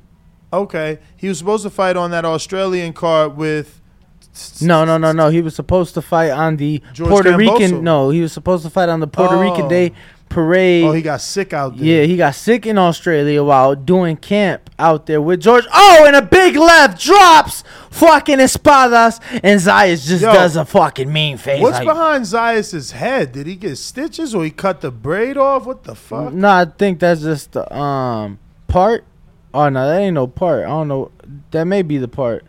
Okay, 0.51 0.99
he 1.15 1.27
was 1.27 1.37
supposed 1.37 1.63
to 1.63 1.69
fight 1.69 1.95
on 1.97 2.11
that 2.11 2.23
Australian 2.25 2.93
card 2.93 3.35
with. 3.37 3.81
No, 4.61 4.85
no, 4.85 4.97
no, 4.99 5.11
no. 5.11 5.29
He 5.29 5.41
was 5.41 5.55
supposed 5.55 5.95
to 5.95 6.01
fight 6.01 6.29
on 6.29 6.57
the 6.57 6.81
George 6.93 7.09
Puerto 7.09 7.31
Kambosos. 7.31 7.59
Rican. 7.59 7.83
No, 7.83 8.11
he 8.11 8.21
was 8.21 8.31
supposed 8.31 8.63
to 8.63 8.69
fight 8.69 8.87
on 8.87 8.99
the 8.99 9.07
Puerto 9.07 9.35
Oh. 9.35 9.41
Rican 9.41 9.67
Day 9.67 9.93
parade. 10.29 10.83
Oh, 10.83 10.91
he 10.91 11.01
got 11.01 11.21
sick 11.21 11.53
out 11.53 11.77
there. 11.77 11.85
yeah, 11.85 12.03
he 12.03 12.17
got 12.17 12.35
sick 12.35 12.65
in 12.65 12.77
Australia 12.77 13.43
while 13.43 13.75
doing 13.75 14.17
camp 14.17 14.69
out 14.79 15.05
there 15.05 15.21
with 15.21 15.41
George. 15.41 15.65
Oh, 15.73 16.05
and 16.05 16.15
a 16.15 16.21
big 16.21 16.55
left 16.55 17.01
drops 17.01 17.63
fucking 17.89 18.37
Espadas, 18.37 19.19
and 19.43 19.59
Zayas 19.59 20.07
just 20.07 20.23
Yo, 20.23 20.33
does 20.33 20.55
a 20.55 20.65
fucking 20.65 21.11
mean 21.11 21.37
face. 21.37 21.61
What's 21.61 21.79
like, 21.79 21.87
behind 21.87 22.25
Zayas' 22.25 22.91
head? 22.91 23.31
Did 23.31 23.47
he 23.47 23.55
get 23.55 23.77
stitches 23.77 24.35
or 24.35 24.43
he 24.43 24.51
cut 24.51 24.81
the 24.81 24.91
braid 24.91 25.37
off? 25.37 25.65
What 25.65 25.83
the 25.83 25.95
fuck? 25.95 26.33
No, 26.33 26.49
I 26.49 26.65
think 26.65 26.99
that's 26.99 27.21
just 27.21 27.53
the 27.53 27.73
um 27.75 28.39
part. 28.67 29.05
Oh 29.53 29.69
no, 29.69 29.87
that 29.87 29.99
ain't 29.99 30.15
no 30.15 30.27
part. 30.27 30.65
I 30.65 30.69
don't 30.69 30.87
know. 30.87 31.11
That 31.51 31.65
may 31.65 31.81
be 31.81 31.97
the 31.97 32.07
part. 32.07 32.45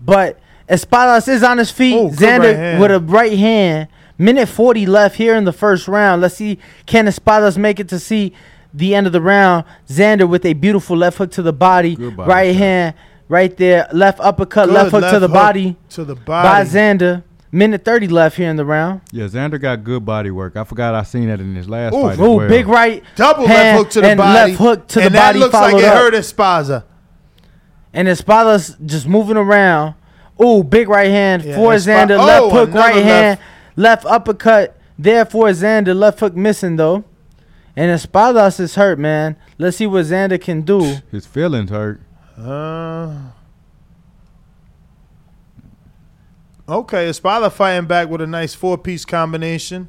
But 0.00 0.38
Espadas 0.68 1.28
is 1.28 1.42
on 1.42 1.58
his 1.58 1.70
feet. 1.70 1.96
Oh, 1.96 2.10
Xander 2.10 2.74
right 2.74 2.80
with 2.80 2.90
a 2.90 3.00
right 3.00 3.36
hand. 3.36 3.88
Minute 4.18 4.46
40 4.48 4.84
left 4.86 5.16
here 5.16 5.36
in 5.36 5.44
the 5.44 5.52
first 5.52 5.86
round. 5.86 6.20
Let's 6.22 6.34
see 6.34 6.58
can 6.86 7.06
Espadas 7.06 7.56
make 7.56 7.78
it 7.78 7.88
to 7.90 7.98
see 8.00 8.32
the 8.74 8.94
end 8.94 9.06
of 9.06 9.12
the 9.12 9.20
round. 9.20 9.64
Xander 9.88 10.28
with 10.28 10.44
a 10.44 10.54
beautiful 10.54 10.96
left 10.96 11.18
hook 11.18 11.30
to 11.32 11.42
the 11.42 11.52
body. 11.52 11.94
Good 11.94 12.16
body 12.16 12.28
right 12.30 12.52
shot. 12.52 12.58
hand 12.58 12.94
right 13.28 13.56
there. 13.56 13.86
Left 13.92 14.18
uppercut, 14.20 14.66
Good 14.66 14.74
left 14.74 14.90
hook 14.90 15.04
to 15.10 15.20
the 15.20 15.28
hook 15.28 15.34
body 15.34 15.76
To 15.90 16.04
the 16.04 16.16
body 16.16 16.64
by. 16.64 16.64
Xander. 16.64 17.22
Minute 17.50 17.82
30 17.82 18.08
left 18.08 18.36
here 18.36 18.50
in 18.50 18.56
the 18.56 18.64
round. 18.64 19.00
Yeah, 19.10 19.24
Xander 19.26 19.58
got 19.58 19.82
good 19.82 20.04
body 20.04 20.30
work. 20.30 20.54
I 20.56 20.64
forgot 20.64 20.94
I 20.94 21.02
seen 21.04 21.28
that 21.28 21.40
in 21.40 21.54
his 21.54 21.66
last 21.66 21.94
Ooh, 21.94 22.02
fight. 22.02 22.12
as 22.12 22.20
Ooh, 22.20 22.32
well. 22.36 22.48
big 22.48 22.66
right. 22.68 23.02
Double 23.16 23.46
hand 23.46 23.78
left 23.78 23.78
hook 23.78 23.90
to 23.92 24.00
the 24.02 24.08
and 24.08 24.18
body. 24.18 24.34
left 24.52 24.60
hook 24.60 24.88
to 24.88 25.00
and 25.00 25.14
the 25.14 25.18
body 25.18 25.38
that 25.38 25.44
looks 25.44 25.54
like 25.54 25.70
followed 25.70 25.82
it 25.82 25.88
up. 25.88 25.96
hurt 25.96 26.14
Esparza. 26.14 26.84
And 27.94 28.06
Espadas 28.08 28.84
just 28.84 29.06
moving 29.08 29.36
around. 29.38 29.94
Ooh, 30.44 30.62
big 30.62 30.88
right 30.90 31.08
hand 31.10 31.42
Yeah, 31.42 31.56
for 31.56 31.72
Espa- 31.72 32.06
Xander. 32.08 32.18
Oh, 32.20 32.26
left 32.26 32.52
hook, 32.52 32.74
right 32.74 32.96
left- 32.96 33.06
hand. 33.06 33.38
Left 33.38 33.42
uppercut 34.06 34.76
there 34.98 35.24
for 35.24 35.46
Xander. 35.48 35.94
Left 35.94 36.20
hook 36.20 36.34
missing 36.34 36.76
though. 36.76 37.04
And 37.76 37.96
Espadas 37.96 38.58
is 38.58 38.74
hurt, 38.74 38.98
man. 38.98 39.36
Let's 39.56 39.76
see 39.76 39.86
what 39.86 40.04
Xander 40.06 40.40
can 40.40 40.62
do. 40.62 40.80
His 41.12 41.26
feelings 41.26 41.70
hurt. 41.70 42.00
Uh, 42.36 43.30
okay, 46.68 47.08
Espada 47.08 47.50
fighting 47.50 47.86
back 47.86 48.08
with 48.08 48.20
a 48.20 48.26
nice 48.26 48.52
four 48.54 48.78
piece 48.78 49.04
combination. 49.04 49.88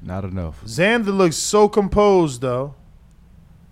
Not 0.00 0.24
enough. 0.24 0.62
Xander 0.64 1.16
looks 1.16 1.36
so 1.36 1.68
composed, 1.68 2.40
though. 2.40 2.74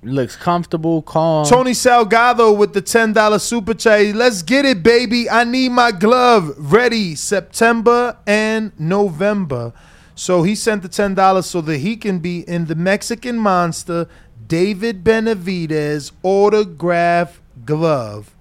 Looks 0.06 0.36
comfortable, 0.36 1.02
calm. 1.02 1.44
Tony 1.46 1.72
Salgado 1.72 2.56
with 2.56 2.74
the 2.74 2.80
$10 2.82 3.40
super 3.40 3.74
chat. 3.74 4.14
Let's 4.14 4.42
get 4.42 4.64
it, 4.64 4.82
baby. 4.84 5.28
I 5.28 5.42
need 5.42 5.70
my 5.70 5.90
glove 5.90 6.54
ready 6.56 7.16
September 7.16 8.16
and 8.26 8.70
November. 8.78 9.72
So 10.14 10.44
he 10.44 10.54
sent 10.54 10.82
the 10.82 10.88
$10 10.88 11.44
so 11.44 11.60
that 11.62 11.78
he 11.78 11.96
can 11.96 12.20
be 12.20 12.40
in 12.48 12.66
the 12.66 12.76
Mexican 12.76 13.36
Monster 13.36 14.08
David 14.46 15.02
Benavidez 15.02 16.12
autograph 16.22 17.42
glove. 17.64 18.34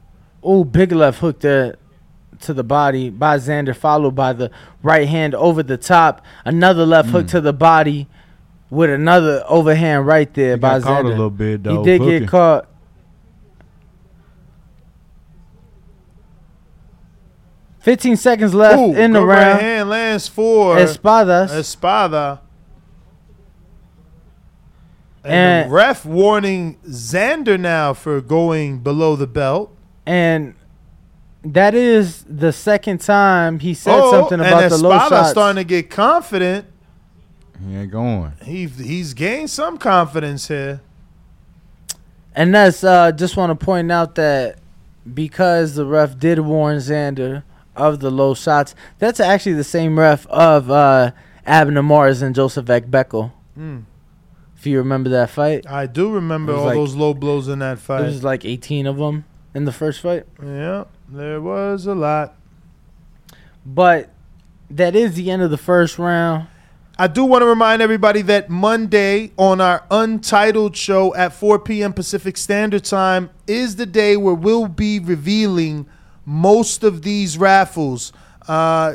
Oh, 0.44 0.64
big 0.64 0.92
left 0.92 1.20
hook 1.20 1.40
there 1.40 1.78
to 2.42 2.54
the 2.54 2.64
body 2.64 3.10
by 3.10 3.38
Xander, 3.38 3.76
followed 3.76 4.14
by 4.16 4.34
the 4.34 4.52
right 4.84 5.08
hand 5.08 5.34
over 5.34 5.64
the 5.64 5.78
top. 5.78 6.24
Another 6.46 6.86
left 6.86 7.10
hook 7.10 7.26
Mm. 7.26 7.30
to 7.32 7.42
the 7.42 7.54
body 7.54 8.08
with 8.70 8.90
another 8.90 9.44
overhand 9.48 10.06
right 10.08 10.34
there 10.34 10.56
He 10.56 10.60
by 10.60 10.80
got 10.80 10.84
caught 10.84 11.02
a 11.02 11.04
Xander. 11.04 11.10
little 11.10 11.30
bit 11.30 11.64
though. 11.64 11.84
he 11.84 11.98
did 11.98 12.02
get 12.22 12.28
caught. 12.30 12.68
Fifteen 17.80 18.16
seconds 18.18 18.54
left 18.54 18.80
Ooh, 18.80 18.96
in 18.96 19.12
the 19.14 19.20
good 19.20 19.26
right 19.28 19.48
round. 19.48 19.62
hand 19.62 19.90
lands 19.90 20.28
for 20.28 20.76
Espadas. 20.78 21.52
Espada. 21.52 22.42
And, 25.24 25.34
And- 25.34 25.70
the 25.72 25.74
ref 25.76 26.06
warning 26.06 26.78
Xander 26.88 27.60
now 27.60 27.94
for 27.94 28.22
going 28.22 28.80
below 28.80 29.16
the 29.16 29.28
belt. 29.28 29.72
and 30.06 30.56
that 31.48 31.76
is 31.76 32.26
the 32.28 32.52
second 32.52 33.02
time 33.02 33.60
he 33.60 33.76
said 33.76 33.94
oh, 34.00 34.10
something 34.12 34.40
about 34.40 34.68
the 34.72 34.78
low 34.80 34.92
Espada 34.94 35.16
shots. 35.18 35.30
starting 35.30 35.58
to 35.62 35.64
get 35.64 35.92
confident. 35.92 36.66
He 37.64 37.76
ain't 37.76 37.92
going. 37.92 38.34
He 38.44 38.66
he's 38.68 39.14
gained 39.14 39.50
some 39.50 39.78
confidence 39.78 40.48
here. 40.48 40.82
And 42.36 42.54
that's 42.54 42.84
uh 42.84 43.12
just 43.12 43.38
want 43.38 43.58
to 43.58 43.66
point 43.66 43.92
out 43.92 44.16
that 44.16 44.60
because 45.14 45.76
the 45.76 45.86
ref 45.86 46.18
did 46.18 46.40
warn 46.40 46.78
Xander 46.78 47.44
of 47.76 48.00
the 48.00 48.10
low 48.12 48.34
shots, 48.34 48.76
that's 49.00 49.20
actually 49.20 49.54
the 49.54 49.64
same 49.64 49.98
ref 49.98 50.26
of 50.28 50.70
uh 50.70 51.12
Abner 51.46 51.84
Mares 51.84 52.22
and 52.22 52.34
Joseph 52.36 52.66
Agbeko. 52.66 53.32
Mm. 53.58 53.84
If 54.58 54.66
you 54.68 54.78
remember 54.80 55.10
that 55.12 55.30
fight, 55.30 55.66
I 55.70 55.86
do 55.86 56.12
remember 56.12 56.54
all 56.56 56.66
like- 56.66 56.76
those 56.76 56.96
low 56.96 57.14
blows 57.14 57.48
in 57.48 57.60
that 57.60 57.76
there 57.76 58.00
fight. 58.00 58.02
was 58.02 58.24
like 58.24 58.44
18 58.44 58.88
of 58.88 58.98
them 58.98 59.26
in 59.54 59.66
the 59.66 59.72
first 59.72 60.02
fight. 60.02 60.26
yeah, 60.44 60.86
there 61.08 61.40
was 61.40 61.86
a 61.86 61.94
lot. 61.96 62.36
But 63.66 64.10
that 64.70 64.96
is 64.96 65.14
the 65.16 65.30
end 65.32 65.42
of 65.42 65.52
the 65.52 65.58
first 65.58 65.98
round. 66.00 66.48
I 66.98 67.08
do 67.08 67.26
want 67.26 67.42
to 67.42 67.46
remind 67.46 67.82
everybody 67.82 68.22
that 68.22 68.50
Monday 68.50 69.34
on 69.38 69.60
our 69.60 69.84
Untitled 69.92 70.78
show 70.78 71.14
at 71.14 71.34
4 71.34 71.60
p.m. 71.60 71.92
Pacific 71.92 72.38
Standard 72.38 72.86
Time 72.86 73.32
is 73.48 73.76
the 73.76 73.86
day 73.86 74.16
where 74.16 74.34
we'll 74.34 74.70
be 74.70 75.00
revealing 75.00 75.88
most 76.26 76.86
of 76.86 77.02
these 77.02 77.38
raffles. 77.38 78.14
Uh, 78.48 78.94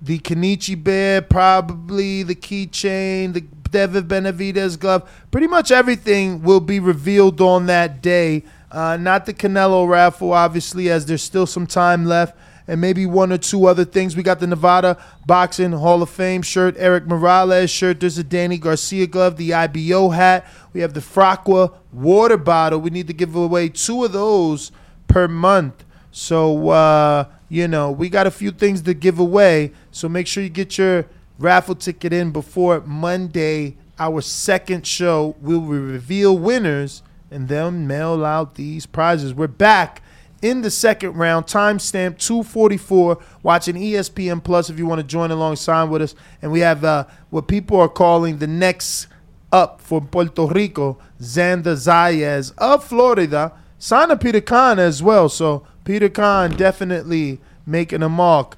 the 0.00 0.18
Kenichi 0.20 0.82
Bear, 0.82 1.20
probably 1.20 2.22
the 2.22 2.34
keychain, 2.34 3.34
the 3.34 3.42
David 3.42 4.08
Benavidez 4.08 4.78
glove. 4.78 5.10
Pretty 5.30 5.48
much 5.48 5.70
everything 5.70 6.42
will 6.42 6.60
be 6.60 6.80
revealed 6.80 7.42
on 7.42 7.66
that 7.66 8.00
day. 8.00 8.42
Uh, 8.72 8.96
not 8.96 9.26
the 9.26 9.34
Canelo 9.34 9.86
raffle, 9.86 10.32
obviously, 10.32 10.88
as 10.88 11.04
there's 11.04 11.22
still 11.22 11.46
some 11.46 11.66
time 11.66 12.06
left 12.06 12.34
and 12.68 12.80
maybe 12.82 13.06
one 13.06 13.32
or 13.32 13.38
two 13.38 13.66
other 13.66 13.84
things. 13.86 14.14
We 14.14 14.22
got 14.22 14.38
the 14.38 14.46
Nevada 14.46 15.02
Boxing 15.26 15.72
Hall 15.72 16.02
of 16.02 16.10
Fame 16.10 16.42
shirt, 16.42 16.76
Erik 16.78 17.06
Morales 17.06 17.70
shirt. 17.70 17.98
There's 17.98 18.18
a 18.18 18.22
Danny 18.22 18.58
Garcia 18.58 19.06
glove, 19.06 19.36
the 19.36 19.54
IBO 19.54 20.10
hat. 20.10 20.46
We 20.74 20.82
have 20.82 20.92
the 20.92 21.00
Fraqua 21.00 21.74
water 21.90 22.36
bottle. 22.36 22.78
We 22.78 22.90
need 22.90 23.06
to 23.06 23.14
give 23.14 23.34
away 23.34 23.70
two 23.70 24.04
of 24.04 24.12
those 24.12 24.70
per 25.08 25.26
month. 25.26 25.84
So, 26.12 26.68
uh, 26.68 27.24
you 27.48 27.66
know, 27.66 27.90
we 27.90 28.10
got 28.10 28.26
a 28.26 28.30
few 28.30 28.50
things 28.50 28.82
to 28.82 28.92
give 28.92 29.18
away. 29.18 29.72
So 29.90 30.08
make 30.08 30.26
sure 30.26 30.42
you 30.42 30.50
get 30.50 30.76
your 30.76 31.06
raffle 31.38 31.74
ticket 31.74 32.12
in 32.12 32.32
before 32.32 32.82
Monday, 32.82 33.78
our 33.98 34.20
second 34.20 34.86
show. 34.86 35.36
We 35.40 35.56
will 35.56 35.80
reveal 35.80 36.36
winners 36.36 37.02
and 37.30 37.48
then 37.48 37.86
mail 37.86 38.24
out 38.26 38.56
these 38.56 38.84
prizes. 38.84 39.32
We're 39.32 39.46
back 39.46 40.02
in 40.42 40.62
the 40.62 40.70
second 40.70 41.14
round. 41.14 41.46
Timestamp 41.46 42.18
244. 42.18 43.18
Watching 43.42 43.76
ESPN 43.76 44.42
Plus 44.42 44.70
if 44.70 44.78
you 44.78 44.86
want 44.86 45.00
to 45.00 45.06
join 45.06 45.30
alongside 45.30 45.84
with 45.84 46.02
us. 46.02 46.14
And 46.42 46.52
we 46.52 46.60
have 46.60 46.84
uh, 46.84 47.04
what 47.30 47.48
people 47.48 47.80
are 47.80 47.88
calling 47.88 48.38
the 48.38 48.46
next 48.46 49.06
up 49.50 49.80
for 49.80 50.00
Puerto 50.00 50.46
Rico, 50.46 50.98
Xander 51.20 51.74
Zayas 51.74 52.52
of 52.58 52.84
Florida. 52.84 53.52
Signed 53.78 54.10
to 54.10 54.16
Peter 54.16 54.40
Kahn 54.40 54.78
as 54.78 55.02
well. 55.02 55.28
So 55.28 55.66
Peter 55.84 56.08
Kahn 56.08 56.56
definitely 56.56 57.40
making 57.66 58.02
a 58.02 58.08
mark 58.08 58.56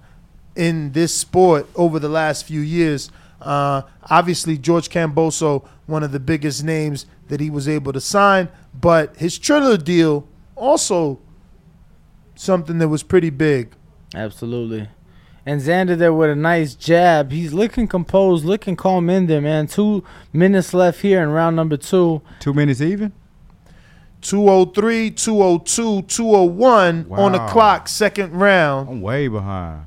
in 0.57 0.93
this 0.93 1.15
sport 1.15 1.66
over 1.74 1.98
the 1.98 2.09
last 2.09 2.44
few 2.44 2.61
years. 2.61 3.11
Uh, 3.40 3.82
obviously, 4.11 4.59
George 4.59 4.89
Kambosos, 4.90 5.66
one 5.86 6.02
of 6.02 6.12
the 6.12 6.20
biggest 6.20 6.62
names 6.62 7.07
that 7.28 7.40
he 7.40 7.48
was 7.48 7.69
able 7.69 7.93
to 7.93 8.01
sign, 8.01 8.48
but 8.78 9.16
his 9.16 9.39
Triller 9.39 9.77
deal 9.77 10.27
also 10.57 11.19
something 12.40 12.78
that 12.78 12.88
was 12.88 13.02
pretty 13.02 13.30
big. 13.30 13.74
Absolutely. 14.14 14.88
And 15.44 15.60
Xander 15.60 15.96
there 15.96 16.12
with 16.12 16.30
a 16.30 16.36
nice 16.36 16.74
jab. 16.74 17.32
He's 17.32 17.52
looking 17.52 17.86
composed, 17.86 18.44
looking 18.44 18.76
calm 18.76 19.10
in 19.10 19.26
there, 19.26 19.40
man. 19.40 19.66
Two 19.66 20.04
minutes 20.32 20.74
left 20.74 21.00
here 21.00 21.22
in 21.22 21.30
round 21.30 21.56
number 21.56 21.76
two. 21.76 22.22
Two 22.40 22.54
minutes 22.54 22.80
even. 22.80 23.12
203, 24.22 25.10
202, 25.12 26.02
201 26.02 27.06
on 27.10 27.32
the 27.32 27.38
clock, 27.46 27.88
second 27.88 28.32
round. 28.32 28.88
I'm 28.88 29.00
way 29.00 29.28
behind. 29.28 29.86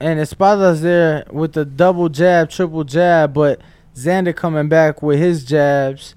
And 0.00 0.20
Espada's 0.20 0.82
there 0.82 1.26
with 1.30 1.54
the 1.54 1.64
double 1.64 2.08
jab, 2.08 2.50
triple 2.50 2.84
jab, 2.84 3.34
but 3.34 3.60
Xander 3.94 4.36
coming 4.36 4.68
back 4.68 5.02
with 5.02 5.18
his 5.18 5.44
jabs. 5.44 6.14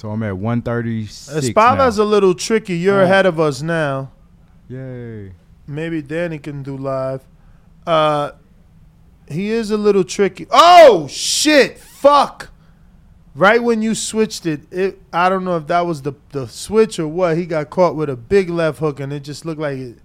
So 0.00 0.10
I'm 0.10 0.22
at 0.22 0.38
136. 0.38 1.28
Espada's 1.48 1.98
now. 1.98 2.04
a 2.04 2.06
little 2.06 2.32
tricky. 2.32 2.74
You're 2.78 3.02
Oh. 3.02 3.04
ahead 3.04 3.26
of 3.26 3.38
us 3.38 3.60
now. 3.60 4.12
Yay. 4.66 5.32
Maybe 5.66 6.00
Danny 6.00 6.38
can 6.38 6.62
do 6.62 6.74
live. 6.74 7.20
Uh, 7.86 8.30
he 9.28 9.50
is 9.50 9.70
a 9.70 9.76
little 9.76 10.02
tricky. 10.02 10.46
Oh 10.50 11.06
shit! 11.06 11.78
Fuck! 11.78 12.48
Right 13.34 13.62
when 13.62 13.82
you 13.82 13.94
switched 13.94 14.46
it, 14.46 14.62
it 14.72 15.02
I 15.12 15.28
don't 15.28 15.44
know 15.44 15.58
if 15.58 15.66
that 15.66 15.84
was 15.84 16.00
the 16.00 16.14
the 16.30 16.48
switch 16.48 16.98
or 16.98 17.06
what. 17.06 17.36
He 17.36 17.44
got 17.44 17.68
caught 17.68 17.94
with 17.94 18.08
a 18.08 18.16
big 18.16 18.48
left 18.48 18.78
hook, 18.78 19.00
and 19.00 19.12
it 19.12 19.20
just 19.20 19.44
looked 19.44 19.60
like 19.60 19.76
it, 19.76 19.98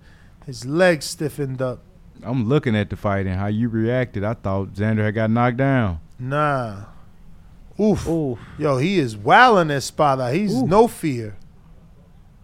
his 0.45 0.65
legs 0.65 1.05
stiffened 1.05 1.61
up. 1.61 1.80
I'm 2.22 2.49
looking 2.49 2.76
at 2.76 2.89
the 2.89 2.97
fight 2.97 3.27
and 3.27 3.35
how 3.39 3.47
you 3.47 3.69
reacted. 3.69 4.26
I 4.26 4.34
thought 4.34 4.73
Xander 4.73 5.05
had 5.05 5.15
got 5.15 5.30
knocked 5.31 5.55
down. 5.57 6.01
Nah. 6.19 6.81
Oof. 7.80 8.07
Ooh, 8.07 8.38
Yo, 8.57 8.77
he 8.77 8.99
is 8.99 9.18
wilding 9.18 9.72
Espada. 9.72 10.31
He's 10.31 10.53
Ooh. 10.53 10.65
no 10.65 10.88
fear. 10.88 11.35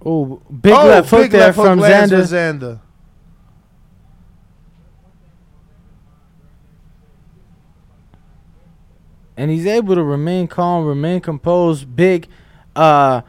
ooh, 0.06 0.42
big 0.62 0.74
oh, 0.74 0.86
left 0.88 1.10
hook 1.10 1.22
big 1.24 1.32
there 1.32 1.42
left 1.48 1.56
from 1.56 1.80
Xander. 1.80 2.24
Xander. 2.24 2.80
and 9.42 9.50
he's 9.50 9.66
able 9.66 9.96
to 9.96 10.04
remain 10.04 10.48
calm, 10.48 10.86
remain 10.86 11.20
composed. 11.20 11.96
Big, 11.96 12.28
uh, 12.76 13.22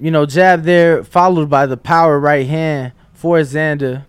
you 0.00 0.10
know, 0.10 0.24
jab 0.24 0.62
there, 0.62 1.04
followed 1.04 1.50
by 1.50 1.66
the 1.66 1.76
power 1.76 2.18
right 2.18 2.46
hand 2.46 2.92
for 3.12 3.38
Xander. 3.40 4.06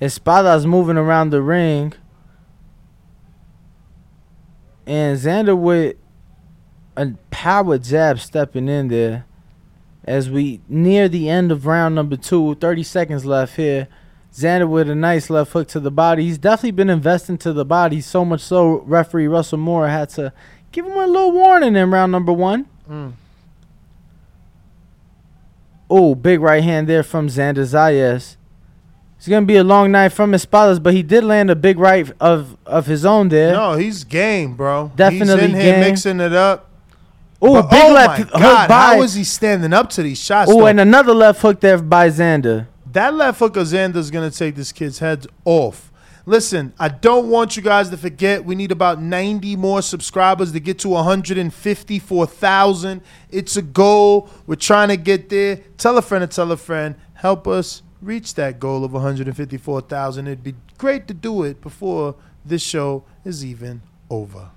Espada's 0.00 0.64
moving 0.64 0.96
around 0.96 1.28
the 1.28 1.42
ring, 1.42 1.92
and 4.86 5.18
Xander 5.18 5.54
with 5.54 5.96
a 6.96 7.12
power 7.30 7.78
jab 7.78 8.18
stepping 8.18 8.68
in 8.68 8.88
there. 8.88 9.26
As 10.04 10.30
we 10.30 10.60
near 10.68 11.08
the 11.08 11.28
end 11.28 11.50
of 11.50 11.66
round 11.66 11.94
number 11.94 12.16
two, 12.16 12.54
30 12.56 12.82
seconds 12.82 13.24
left 13.24 13.56
here. 13.56 13.88
Xander 14.32 14.68
with 14.68 14.90
a 14.90 14.94
nice 14.94 15.30
left 15.30 15.52
hook 15.52 15.66
to 15.68 15.80
the 15.80 15.90
body. 15.90 16.24
He's 16.24 16.36
definitely 16.36 16.72
been 16.72 16.90
investing 16.90 17.38
to 17.38 17.54
the 17.54 17.64
body, 17.64 18.02
so 18.02 18.22
much 18.22 18.42
so 18.42 18.80
referee 18.80 19.28
Russell 19.28 19.56
Mora 19.56 19.90
had 19.90 20.10
to 20.10 20.30
give 20.72 20.84
him 20.84 20.92
a 20.92 21.06
little 21.06 21.32
warning 21.32 21.74
in 21.74 21.90
round 21.90 22.12
number 22.12 22.34
one. 22.34 22.66
Mm. 22.88 23.12
Oh, 25.88 26.14
big 26.14 26.40
right 26.40 26.62
hand 26.62 26.86
there 26.86 27.02
from 27.02 27.28
Xander 27.28 27.64
Zayas. 27.64 28.36
It's 29.16 29.26
gonna 29.26 29.46
be 29.46 29.56
a 29.56 29.64
long 29.64 29.90
night 29.90 30.10
from 30.10 30.32
his 30.32 30.44
Espadas, 30.44 30.82
but 30.82 30.92
he 30.92 31.02
did 31.02 31.24
land 31.24 31.50
a 31.50 31.56
big 31.56 31.78
right 31.78 32.10
of 32.20 32.58
of 32.66 32.86
his 32.86 33.06
own 33.06 33.30
there. 33.30 33.52
No, 33.52 33.74
he's 33.74 34.04
game, 34.04 34.54
bro. 34.54 34.92
Definitely 34.94 35.46
he's 35.46 35.54
in 35.54 35.60
here 35.60 35.80
mixing 35.80 36.20
it 36.20 36.34
up. 36.34 36.70
Oh, 37.42 37.62
But, 37.62 37.70
big 37.70 37.82
oh 37.84 37.92
left 37.92 38.18
hook 38.22 38.30
God, 38.32 38.68
by. 38.68 38.74
how 38.94 39.02
is 39.02 39.14
he 39.14 39.24
standing 39.24 39.72
up 39.72 39.90
to 39.90 40.02
these 40.02 40.18
shots? 40.18 40.50
Oh, 40.50 40.60
though? 40.60 40.66
and 40.66 40.80
another 40.80 41.12
left 41.14 41.40
hook 41.42 41.60
there 41.60 41.78
by 41.78 42.08
Xander. 42.08 42.66
that 42.92 43.14
left 43.14 43.38
hook 43.38 43.56
of 43.56 43.66
Xander's 43.66 44.10
gonna 44.10 44.30
take 44.30 44.54
this 44.56 44.72
kid's 44.72 44.98
head 45.00 45.26
off. 45.44 45.92
Listen, 46.28 46.72
I 46.78 46.88
don't 46.88 47.28
want 47.28 47.56
you 47.56 47.62
guys 47.62 47.88
to 47.90 47.96
forget 47.96 48.44
we 48.44 48.54
need 48.56 48.72
about 48.72 49.00
90 49.00 49.54
more 49.56 49.80
subscribers 49.82 50.50
to 50.52 50.58
get 50.60 50.78
to 50.80 50.88
154,000. 50.88 53.00
It's 53.30 53.56
a 53.56 53.62
goal. 53.62 54.28
We're 54.46 54.56
trying 54.56 54.88
to 54.88 54.96
get 54.96 55.28
there. 55.28 55.60
Tell 55.78 55.96
a 55.98 56.02
friend 56.02 56.28
to 56.28 56.34
tell 56.34 56.50
a 56.50 56.56
friend. 56.56 56.96
Help 57.14 57.46
us 57.46 57.82
reach 58.02 58.34
that 58.34 58.58
goal 58.58 58.84
of 58.84 58.92
154,000. 58.92 60.26
It'd 60.26 60.42
be 60.42 60.54
great 60.78 61.06
to 61.08 61.14
do 61.14 61.44
it 61.44 61.60
before 61.60 62.16
this 62.44 62.62
show 62.62 63.04
is 63.24 63.44
even 63.44 63.82
over. 64.10 64.50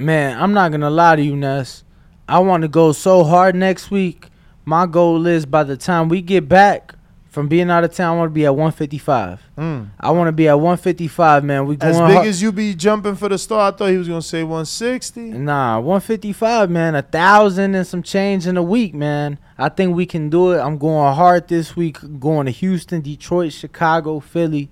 Man, 0.00 0.40
I'm 0.40 0.54
not 0.54 0.70
gonna 0.72 0.88
lie 0.88 1.16
to 1.16 1.22
you, 1.22 1.36
Ness. 1.36 1.84
I 2.26 2.38
want 2.38 2.62
to 2.62 2.68
go 2.68 2.92
so 2.92 3.22
hard 3.22 3.54
next 3.54 3.90
week. 3.90 4.28
My 4.64 4.86
goal 4.86 5.26
is 5.26 5.44
by 5.44 5.62
the 5.62 5.76
time 5.76 6.08
we 6.08 6.22
get 6.22 6.48
back 6.48 6.94
from 7.28 7.48
being 7.48 7.70
out 7.70 7.84
of 7.84 7.94
town, 7.94 8.16
I 8.16 8.18
want 8.18 8.30
to 8.30 8.34
be 8.34 8.46
at 8.46 8.56
155. 8.56 9.40
Mm. 9.58 9.90
I 10.00 10.10
want 10.10 10.28
to 10.28 10.32
be 10.32 10.48
at 10.48 10.54
155, 10.54 11.44
man. 11.44 11.66
We 11.66 11.76
going 11.76 11.92
As 11.92 12.00
big 12.00 12.16
hard. 12.16 12.26
as 12.26 12.40
you 12.40 12.50
be 12.50 12.74
jumping 12.74 13.14
for 13.14 13.28
the 13.28 13.36
star, 13.36 13.72
I 13.72 13.76
thought 13.76 13.90
he 13.90 13.98
was 13.98 14.08
gonna 14.08 14.22
say 14.22 14.42
160. 14.42 15.20
Nah, 15.32 15.78
155, 15.80 16.70
man. 16.70 16.94
A 16.94 17.02
thousand 17.02 17.74
and 17.74 17.86
some 17.86 18.02
change 18.02 18.46
in 18.46 18.56
a 18.56 18.62
week, 18.62 18.94
man. 18.94 19.38
I 19.58 19.68
think 19.68 19.94
we 19.94 20.06
can 20.06 20.30
do 20.30 20.52
it. 20.52 20.60
I'm 20.60 20.78
going 20.78 21.14
hard 21.14 21.48
this 21.48 21.76
week. 21.76 21.98
Going 22.18 22.46
to 22.46 22.52
Houston, 22.52 23.02
Detroit, 23.02 23.52
Chicago, 23.52 24.18
Philly. 24.18 24.70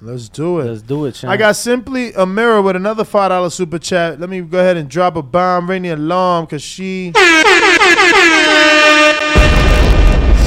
Let's 0.00 0.28
do 0.28 0.60
it. 0.60 0.64
Let's 0.64 0.82
do 0.82 1.06
it, 1.06 1.12
champ. 1.12 1.30
I 1.32 1.36
got 1.38 1.56
simply 1.56 2.12
a 2.12 2.26
mirror 2.26 2.60
with 2.60 2.76
another 2.76 3.04
five 3.04 3.30
dollar 3.30 3.48
super 3.50 3.78
chat. 3.78 4.20
Let 4.20 4.28
me 4.28 4.40
go 4.42 4.58
ahead 4.58 4.76
and 4.76 4.88
drop 4.90 5.16
a 5.16 5.22
bomb, 5.22 5.68
ring 5.70 5.82
the 5.82 5.90
alarm, 5.90 6.46
cause 6.46 6.62
she 6.62 7.12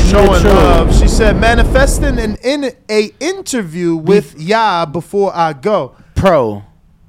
showing 0.10 0.44
love. 0.44 0.96
She 1.00 1.08
said 1.08 1.38
manifesting 1.40 2.20
an 2.20 2.36
in 2.44 2.72
a 2.90 3.12
interview 3.20 3.96
with 3.96 4.40
Ya 4.40 4.86
before 4.86 5.36
I 5.36 5.54
go. 5.54 5.96
pro 6.16 6.64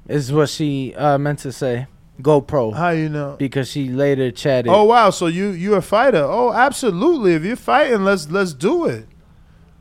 is 0.07 0.31
what 0.31 0.49
she 0.49 0.93
uh, 0.95 1.17
meant 1.17 1.39
to 1.39 1.51
say. 1.51 1.87
Go 2.21 2.39
pro 2.41 2.69
How 2.71 2.89
you 2.89 3.09
know? 3.09 3.35
because 3.39 3.69
she 3.69 3.89
later 3.89 4.29
chatted. 4.31 4.71
Oh 4.71 4.83
wow, 4.83 5.09
so 5.09 5.25
you 5.27 5.49
you 5.49 5.73
a 5.75 5.81
fighter? 5.81 6.23
Oh, 6.23 6.53
absolutely. 6.53 7.33
If 7.33 7.43
you're 7.43 7.55
fighting, 7.55 8.03
let's 8.03 8.29
let's 8.29 8.53
do 8.53 8.85
it. 8.85 9.07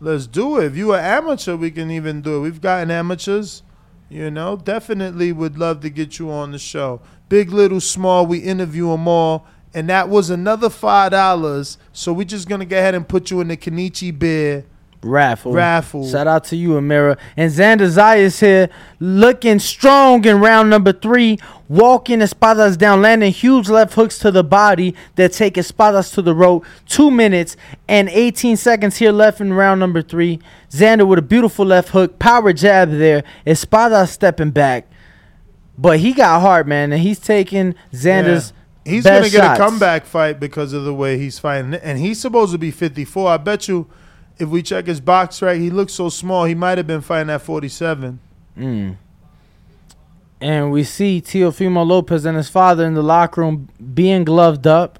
Let's 0.02 0.26
do 0.26 0.58
it. 0.58 0.64
If 0.64 0.76
you 0.76 0.92
are 0.92 0.98
amateur, 0.98 1.56
we 1.56 1.70
can 1.70 1.90
even 1.90 2.22
do 2.22 2.38
it. 2.38 2.40
We've 2.40 2.60
gotten 2.60 2.90
amateurs. 2.90 3.62
You 4.08 4.30
know, 4.30 4.56
definitely 4.56 5.30
would 5.30 5.58
love 5.58 5.80
to 5.82 5.90
get 5.90 6.18
you 6.18 6.30
on 6.30 6.52
the 6.52 6.58
show. 6.58 7.00
Big, 7.28 7.50
little, 7.52 7.80
small, 7.80 8.26
we 8.26 8.38
interview 8.38 8.88
them 8.88 9.06
all. 9.06 9.46
And 9.72 9.88
that 9.88 10.08
was 10.08 10.30
another 10.30 10.70
five 10.70 11.12
dollars. 11.12 11.78
So 11.92 12.12
we're 12.12 12.24
just 12.24 12.48
gonna 12.48 12.64
go 12.64 12.76
ahead 12.76 12.94
and 12.94 13.06
put 13.06 13.30
you 13.30 13.40
in 13.40 13.48
the 13.48 13.56
Kenichi 13.56 14.18
Bear 14.18 14.64
raffle. 15.02 15.52
raffle. 15.52 16.08
Shout 16.08 16.26
out 16.26 16.44
to 16.44 16.56
you, 16.56 16.70
Amira. 16.70 17.18
And 17.36 17.50
Xander 17.50 17.88
Zayas 17.88 18.40
here, 18.40 18.68
looking 18.98 19.58
strong 19.58 20.24
in 20.24 20.40
round 20.40 20.70
number 20.70 20.92
three, 20.92 21.38
walking 21.68 22.20
Espadas 22.20 22.76
down, 22.76 23.02
landing 23.02 23.32
huge 23.32 23.68
left 23.68 23.94
hooks 23.94 24.18
to 24.18 24.30
the 24.30 24.44
body 24.44 24.94
that 25.16 25.32
take 25.32 25.54
Espadas 25.54 26.12
to 26.14 26.22
the 26.22 26.34
rope. 26.34 26.64
Two 26.86 27.10
minutes 27.10 27.56
and 27.88 28.08
18 28.08 28.56
seconds 28.56 28.96
here 28.96 29.12
left 29.12 29.40
in 29.40 29.52
round 29.52 29.80
number 29.80 30.02
three. 30.02 30.40
Xander 30.70 31.06
with 31.06 31.18
a 31.18 31.22
beautiful 31.22 31.64
left 31.66 31.90
hook, 31.90 32.18
power 32.18 32.52
jab 32.52 32.90
there. 32.90 33.24
Espadas 33.46 34.08
stepping 34.08 34.50
back. 34.50 34.86
But 35.78 36.00
he 36.00 36.12
got 36.12 36.40
hard, 36.40 36.68
man, 36.68 36.92
and 36.92 37.00
he's 37.00 37.18
taking 37.18 37.74
Xander's. 37.92 38.50
Yeah. 38.50 38.56
He's 38.92 39.04
best 39.04 39.20
gonna 39.20 39.30
get 39.30 39.56
shots. 39.56 39.60
a 39.60 39.62
comeback 39.62 40.04
fight 40.06 40.40
because 40.40 40.72
of 40.72 40.84
the 40.84 40.94
way 40.94 41.18
he's 41.18 41.38
fighting, 41.38 41.74
and 41.74 41.98
he's 41.98 42.18
supposed 42.18 42.52
to 42.52 42.58
be 42.58 42.70
54. 42.70 43.30
I 43.30 43.36
bet 43.36 43.68
you, 43.68 43.86
if 44.40 44.48
we 44.48 44.62
check 44.62 44.86
his 44.86 45.00
box 45.00 45.42
right, 45.42 45.60
he 45.60 45.70
looks 45.70 45.92
so 45.92 46.08
small. 46.08 46.44
He 46.44 46.54
might 46.54 46.78
have 46.78 46.86
been 46.86 47.00
fighting 47.02 47.30
at 47.30 47.42
47. 47.42 48.18
Mm. 48.58 48.96
And 50.40 50.72
we 50.72 50.84
see 50.84 51.20
Teofimo 51.20 51.86
Lopez 51.86 52.24
and 52.24 52.36
his 52.36 52.48
father 52.48 52.86
in 52.86 52.94
the 52.94 53.02
locker 53.02 53.42
room 53.42 53.68
being 53.94 54.24
gloved 54.24 54.66
up. 54.66 54.98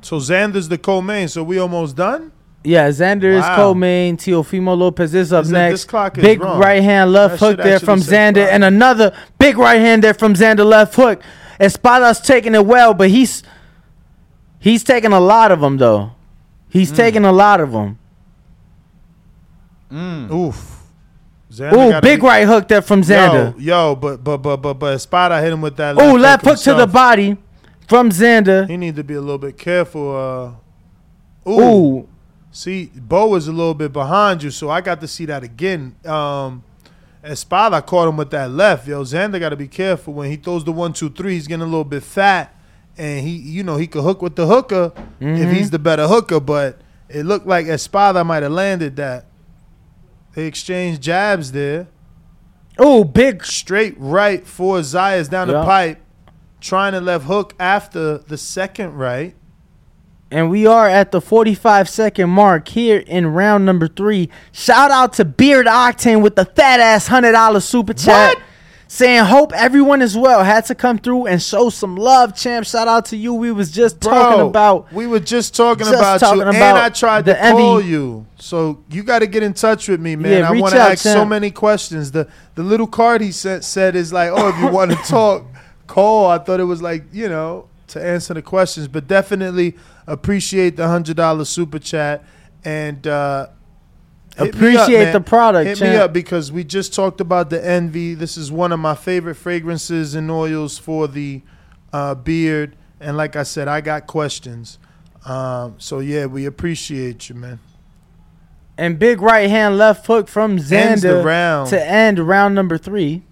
So 0.00 0.18
Xander's 0.18 0.68
the 0.68 0.78
co-main. 0.78 1.28
So 1.28 1.42
we 1.42 1.58
almost 1.58 1.96
done. 1.96 2.30
Yeah, 2.62 2.88
Xander 2.88 3.36
is 3.38 3.44
co-main. 3.56 4.16
Teofimo 4.16 4.76
Lopez 4.78 5.14
is 5.14 5.32
up 5.32 5.44
Is 5.44 5.50
next. 5.50 5.72
this 5.74 5.84
clock 5.84 6.16
is 6.16 6.22
big 6.24 6.40
wrong. 6.40 6.58
right 6.58 6.82
hand 6.82 7.12
left 7.12 7.40
That 7.40 7.46
hook 7.46 7.56
there 7.58 7.78
from 7.80 7.98
Xander, 8.00 8.44
five. 8.44 8.54
and 8.54 8.64
another 8.64 9.14
big 9.38 9.58
right 9.58 9.80
hand 9.80 10.02
there 10.02 10.14
from 10.14 10.32
Xander 10.34 10.64
left 10.64 10.94
hook. 10.94 11.20
Espada's 11.60 12.20
taking 12.20 12.54
it 12.54 12.64
well, 12.64 12.94
but 12.94 13.10
he's 13.10 13.42
he's 14.58 14.82
taking 14.82 15.12
a 15.12 15.20
lot 15.20 15.52
of 15.52 15.60
them 15.60 15.76
though. 15.76 16.12
He's 16.74 16.92
Mm. 16.92 16.96
taking 16.96 17.24
a 17.24 17.32
lot 17.32 17.60
of 17.60 17.72
them. 17.72 17.98
Oof. 20.30 20.82
Xander 21.52 21.98
Ooh, 21.98 22.00
big 22.00 22.20
be- 22.20 22.26
right 22.26 22.46
hook 22.48 22.66
there 22.66 22.82
from 22.82 23.02
Xander. 23.02 23.54
Yo, 23.56 23.90
yo, 23.90 23.94
but 23.94 24.24
but 24.24 24.38
but 24.38 24.56
but 24.56 24.74
but 24.74 24.94
Espada 24.94 25.40
hit 25.40 25.52
him 25.52 25.60
with 25.60 25.76
that. 25.76 25.96
Ooh, 26.00 26.18
left 26.18 26.44
hook 26.44 26.58
to 26.60 26.74
the 26.74 26.86
body 26.86 27.36
from 27.86 28.10
Xander. 28.10 28.68
He 28.68 28.76
need 28.76 28.96
to 28.96 29.04
be 29.04 29.14
a 29.14 29.20
little 29.20 29.38
bit 29.38 29.56
careful. 29.56 30.56
Uh, 31.46 31.48
ooh, 31.50 31.60
Ooh, 31.60 32.08
see, 32.50 32.90
Bo 32.96 33.36
is 33.36 33.46
a 33.46 33.52
little 33.52 33.74
bit 33.74 33.92
behind 33.92 34.42
you, 34.42 34.50
so 34.50 34.68
I 34.68 34.80
got 34.80 35.00
to 35.00 35.06
see 35.06 35.26
that 35.26 35.44
again. 35.44 35.94
Um, 36.04 36.64
Espada 37.22 37.80
caught 37.82 38.08
him 38.08 38.16
with 38.16 38.30
that 38.30 38.50
left. 38.50 38.88
Yo, 38.88 39.04
Xander 39.04 39.38
got 39.38 39.50
to 39.50 39.56
be 39.56 39.68
careful 39.68 40.12
when 40.14 40.30
he 40.30 40.36
throws 40.36 40.64
the 40.64 40.72
one, 40.72 40.92
two, 40.92 41.08
three. 41.08 41.34
He's 41.34 41.46
getting 41.46 41.62
a 41.62 41.66
little 41.66 41.84
bit 41.84 42.02
fat, 42.02 42.52
and 42.96 43.20
he, 43.26 43.30
you 43.36 43.62
know, 43.62 43.76
he 43.76 43.86
could 43.86 44.02
hook 44.02 44.22
with 44.22 44.36
the 44.36 44.46
hooker 44.46 44.92
if 45.20 45.26
Mhm. 45.48 45.52
he's 45.52 45.70
the 45.70 45.78
better 45.78 46.06
hooker. 46.08 46.40
But 46.40 46.78
it 47.08 47.24
looked 47.24 47.46
like 47.46 47.66
Espada 47.66 48.24
might 48.24 48.42
have 48.42 48.52
landed 48.52 48.96
that. 48.96 49.26
They 50.34 50.46
exchanged 50.46 51.00
jabs 51.02 51.52
there. 51.52 51.86
Oh, 52.78 53.04
big 53.04 53.44
straight 53.44 53.94
right 53.98 54.44
for 54.46 54.78
Zayas 54.80 55.30
down 55.30 55.46
the 55.48 55.62
pipe, 55.64 56.00
trying 56.60 56.92
to 56.92 57.00
left 57.00 57.26
hook 57.26 57.54
after 57.60 58.18
the 58.18 58.36
second 58.36 58.94
right. 58.94 59.34
And 60.30 60.50
we 60.50 60.66
are 60.66 60.88
at 60.88 61.12
the 61.12 61.20
45 61.20 61.88
second 61.88 62.30
mark 62.30 62.66
here 62.66 62.98
in 63.06 63.28
round 63.28 63.64
number 63.64 63.86
three. 63.86 64.28
Shout 64.50 64.90
out 64.90 65.12
to 65.14 65.24
Beard 65.24 65.66
Octane 65.66 66.22
with 66.22 66.34
the 66.34 66.44
fat 66.44 66.80
ass 66.80 67.06
$100 67.08 67.64
super 67.64 67.92
chat. 67.92 68.34
What? 68.36 68.44
Saying, 68.86 69.24
hope 69.24 69.52
everyone 69.54 70.02
is 70.02 70.16
well. 70.16 70.44
Had 70.44 70.66
to 70.66 70.74
come 70.74 70.98
through 70.98 71.26
and 71.26 71.42
show 71.42 71.70
some 71.70 71.96
love, 71.96 72.36
champ. 72.36 72.66
Shout 72.66 72.86
out 72.86 73.06
to 73.06 73.16
you. 73.16 73.34
We 73.34 73.50
was 73.50 73.70
just 73.70 74.00
talking 74.00 74.46
about. 74.46 74.92
we 74.92 75.06
were 75.06 75.20
just 75.20 75.54
talking 75.56 75.86
just 75.86 75.98
about 75.98 76.20
talking 76.20 76.40
you, 76.42 76.46
and 76.46 76.56
I 76.62 76.90
tried 76.90 77.24
to 77.24 77.34
call 77.34 77.80
you. 77.80 78.26
So 78.36 78.84
you 78.90 79.02
got 79.02 79.20
to 79.20 79.26
get 79.26 79.42
in 79.42 79.54
touch 79.54 79.88
with 79.88 80.00
me, 80.00 80.16
man. 80.16 80.40
Yeah, 80.40 80.48
I 80.48 80.60
want 80.60 80.74
to 80.74 80.80
ask 80.80 80.98
so 81.02 81.24
many 81.24 81.50
questions. 81.50 82.12
The 82.12 82.28
the 82.54 82.62
little 82.62 82.86
card 82.86 83.20
he 83.20 83.32
sent 83.32 83.64
said 83.64 83.96
is 83.96 84.12
like, 84.12 84.30
oh, 84.32 84.48
if 84.50 84.58
you 84.58 84.68
want 84.68 84.90
to 84.90 84.96
talk, 85.08 85.44
call. 85.86 86.30
I 86.30 86.38
thought 86.38 86.60
it 86.60 86.64
was 86.64 86.82
like 86.82 87.04
you 87.12 87.28
know 87.28 87.68
to 87.88 88.04
answer 88.04 88.34
the 88.34 88.42
questions, 88.42 88.86
but 88.86 89.08
definitely 89.08 89.76
appreciate 90.06 90.76
the 90.76 90.86
hundred 90.86 91.16
dollar 91.16 91.44
super 91.44 91.78
chat 91.78 92.22
and. 92.64 93.06
uh 93.06 93.48
hit 94.36 94.42
me 94.42 94.48
up, 94.48 94.54
Appreciate 94.54 95.12
the 95.12 95.20
product, 95.20 95.66
Hit 95.66 95.80
me 95.80 95.96
up 95.96 96.12
because 96.12 96.50
we 96.50 96.64
just 96.64 96.94
talked 96.94 97.20
about 97.20 97.50
the 97.50 97.64
envy. 97.64 98.14
This 98.14 98.36
is 98.36 98.50
one 98.50 98.72
of 98.72 98.80
my 98.80 98.94
favorite 98.94 99.36
fragrances 99.36 100.14
and 100.14 100.30
oils 100.30 100.78
for 100.78 101.08
the 101.08 101.42
uh, 101.92 102.14
beard. 102.14 102.76
And 103.00 103.16
like 103.16 103.36
I 103.36 103.42
said, 103.42 103.68
I 103.68 103.80
got 103.80 104.06
questions. 104.06 104.78
Um, 105.24 105.76
so 105.78 106.00
yeah, 106.00 106.26
we 106.26 106.44
appreciate 106.46 107.28
you, 107.28 107.34
man. 107.34 107.60
And 108.76 108.98
big 108.98 109.20
right 109.22 109.48
hand 109.48 109.78
left 109.78 110.06
hook 110.06 110.28
from 110.28 110.58
Xander 110.58 111.68
to 111.70 111.86
end 111.86 112.18
round 112.18 112.54
number 112.54 112.76
three. 112.76 113.22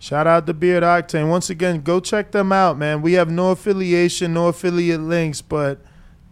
Shout 0.00 0.26
out 0.26 0.46
to 0.46 0.54
Beard 0.54 0.82
Octane. 0.82 1.28
Once 1.28 1.50
again, 1.50 1.80
go 1.80 1.98
check 2.00 2.30
them 2.30 2.52
out, 2.52 2.78
man. 2.78 3.02
We 3.02 3.14
have 3.14 3.30
no 3.30 3.50
affiliation, 3.50 4.34
no 4.34 4.48
affiliate 4.48 5.00
links, 5.00 5.40
but 5.40 5.80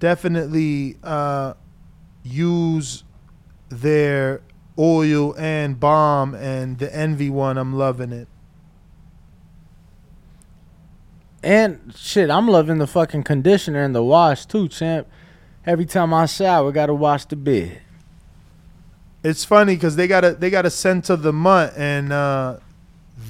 definitely 0.04 0.98
uh, 1.02 1.54
use 2.22 3.04
their 3.70 4.42
oil 4.78 5.34
and 5.38 5.80
balm 5.80 6.34
and 6.34 6.78
the 6.78 6.94
envy 6.94 7.30
one. 7.30 7.56
I'm 7.56 7.72
loving 7.72 8.12
it. 8.12 8.28
And 11.42 11.94
shit, 11.96 12.28
I'm 12.28 12.46
loving 12.46 12.76
the 12.76 12.86
fucking 12.86 13.22
conditioner 13.22 13.82
and 13.82 13.94
the 13.94 14.04
wash 14.04 14.44
too, 14.44 14.68
champ. 14.68 15.08
Every 15.64 15.86
time 15.86 16.12
I 16.12 16.26
shower, 16.26 16.70
gotta 16.70 16.92
wash 16.92 17.24
the 17.24 17.36
bed. 17.36 17.80
It's 19.22 19.46
funny 19.46 19.74
because 19.74 19.96
they 19.96 20.06
got 20.06 20.22
a 20.22 20.32
they 20.32 20.50
got 20.50 20.66
a 20.66 20.70
scent 20.70 21.08
of 21.08 21.22
the 21.22 21.32
month, 21.32 21.72
and 21.78 22.12
uh, 22.12 22.58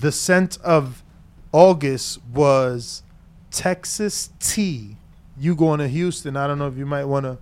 the 0.01 0.11
scent 0.11 0.59
of 0.65 1.05
August 1.53 2.19
was 2.33 3.05
Texas 3.53 4.31
tea. 4.41 4.97
You 5.39 5.55
going 5.55 5.81
to 5.81 5.89
Houston? 5.89 6.37
I 6.37 6.47
don't 6.47 6.59
know 6.59 6.69
if 6.69 6.77
you 6.77 6.87
might 6.87 7.05
want 7.05 7.25
to, 7.25 7.39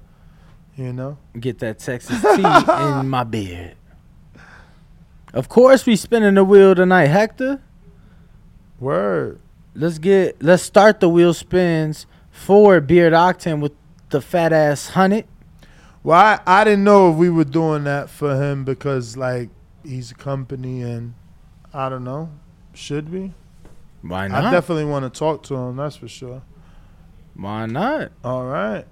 you 0.77 0.93
know. 0.93 1.19
Get 1.39 1.59
that 1.61 1.79
Texas 1.79 2.21
tea 2.21 2.37
in 2.37 3.09
my 3.09 3.25
beard. 3.25 3.77
Of 5.33 5.49
course, 5.49 5.87
we 5.87 5.97
spinning 5.97 6.35
the 6.35 6.45
wheel 6.45 6.75
tonight, 6.75 7.07
Hector. 7.07 7.63
Word. 8.79 9.41
Let's 9.75 9.99
get 9.99 10.43
let's 10.43 10.63
start 10.63 11.01
the 11.01 11.09
wheel 11.09 11.33
spins 11.33 12.07
for 12.31 12.81
Beard 12.81 13.15
Octane 13.15 13.61
with 13.61 13.73
the 14.11 14.21
fat 14.21 14.53
ass 14.53 14.91
hundred. 14.91 15.27
Well, 16.03 16.19
I, 16.19 16.41
I 16.47 16.65
didn't 16.65 16.85
know 16.85 17.11
if 17.11 17.17
we 17.17 17.31
were 17.31 17.45
doing 17.45 17.85
that 17.85 18.11
for 18.11 18.35
him 18.37 18.65
because 18.65 19.17
like 19.17 19.49
he's 19.85 20.11
a 20.11 20.15
company 20.15 20.83
and 20.83 21.15
I 21.73 21.89
don't 21.89 22.05
know. 22.05 22.31
Should 22.75 23.11
we? 23.11 23.33
Why 24.03 24.29
not? 24.29 24.45
I 24.45 24.51
definitely 24.51 24.85
want 24.85 25.11
to 25.13 25.19
talk 25.19 25.43
to 25.45 25.55
him. 25.55 25.77
That's 25.77 25.97
for 25.97 26.09
sure. 26.09 26.43
Why 27.35 27.67
not? 27.67 28.13
All 28.25 28.45
right. 28.45 28.85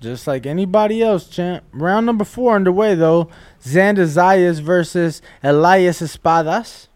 Just 0.00 0.26
like 0.26 0.46
anybody 0.46 1.02
else, 1.02 1.26
champ. 1.28 1.64
Round 1.72 2.06
number 2.06 2.24
four 2.24 2.54
underway 2.54 2.94
though. 2.94 3.28
Xander 3.62 4.06
Zayas 4.06 4.60
versus 4.60 5.22
Elias 5.42 6.00
Espadas. 6.00 6.88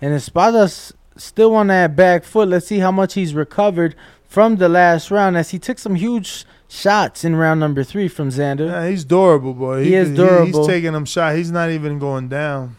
And 0.00 0.14
Espadas 0.14 0.92
still 1.16 1.54
on 1.54 1.68
that 1.68 1.96
back 1.96 2.24
foot. 2.24 2.48
Let's 2.48 2.66
see 2.66 2.78
how 2.78 2.92
much 2.92 3.14
he's 3.14 3.34
recovered 3.34 3.96
from 4.28 4.56
the 4.56 4.68
last 4.68 5.10
round 5.10 5.36
as 5.36 5.50
he 5.50 5.58
took 5.58 5.78
some 5.78 5.94
huge 5.96 6.44
shots 6.68 7.24
in 7.24 7.34
round 7.34 7.58
number 7.60 7.82
three 7.82 8.08
from 8.08 8.28
Xander. 8.28 8.68
Yeah, 8.68 8.88
he's 8.88 9.04
durable, 9.04 9.54
boy. 9.54 9.84
He 9.84 9.94
is 9.94 10.14
durable. 10.14 10.46
he's 10.60 10.66
taking 10.66 10.92
them 10.92 11.06
shot. 11.06 11.34
He's 11.34 11.50
not 11.50 11.70
even 11.70 11.98
going 11.98 12.28
down. 12.28 12.76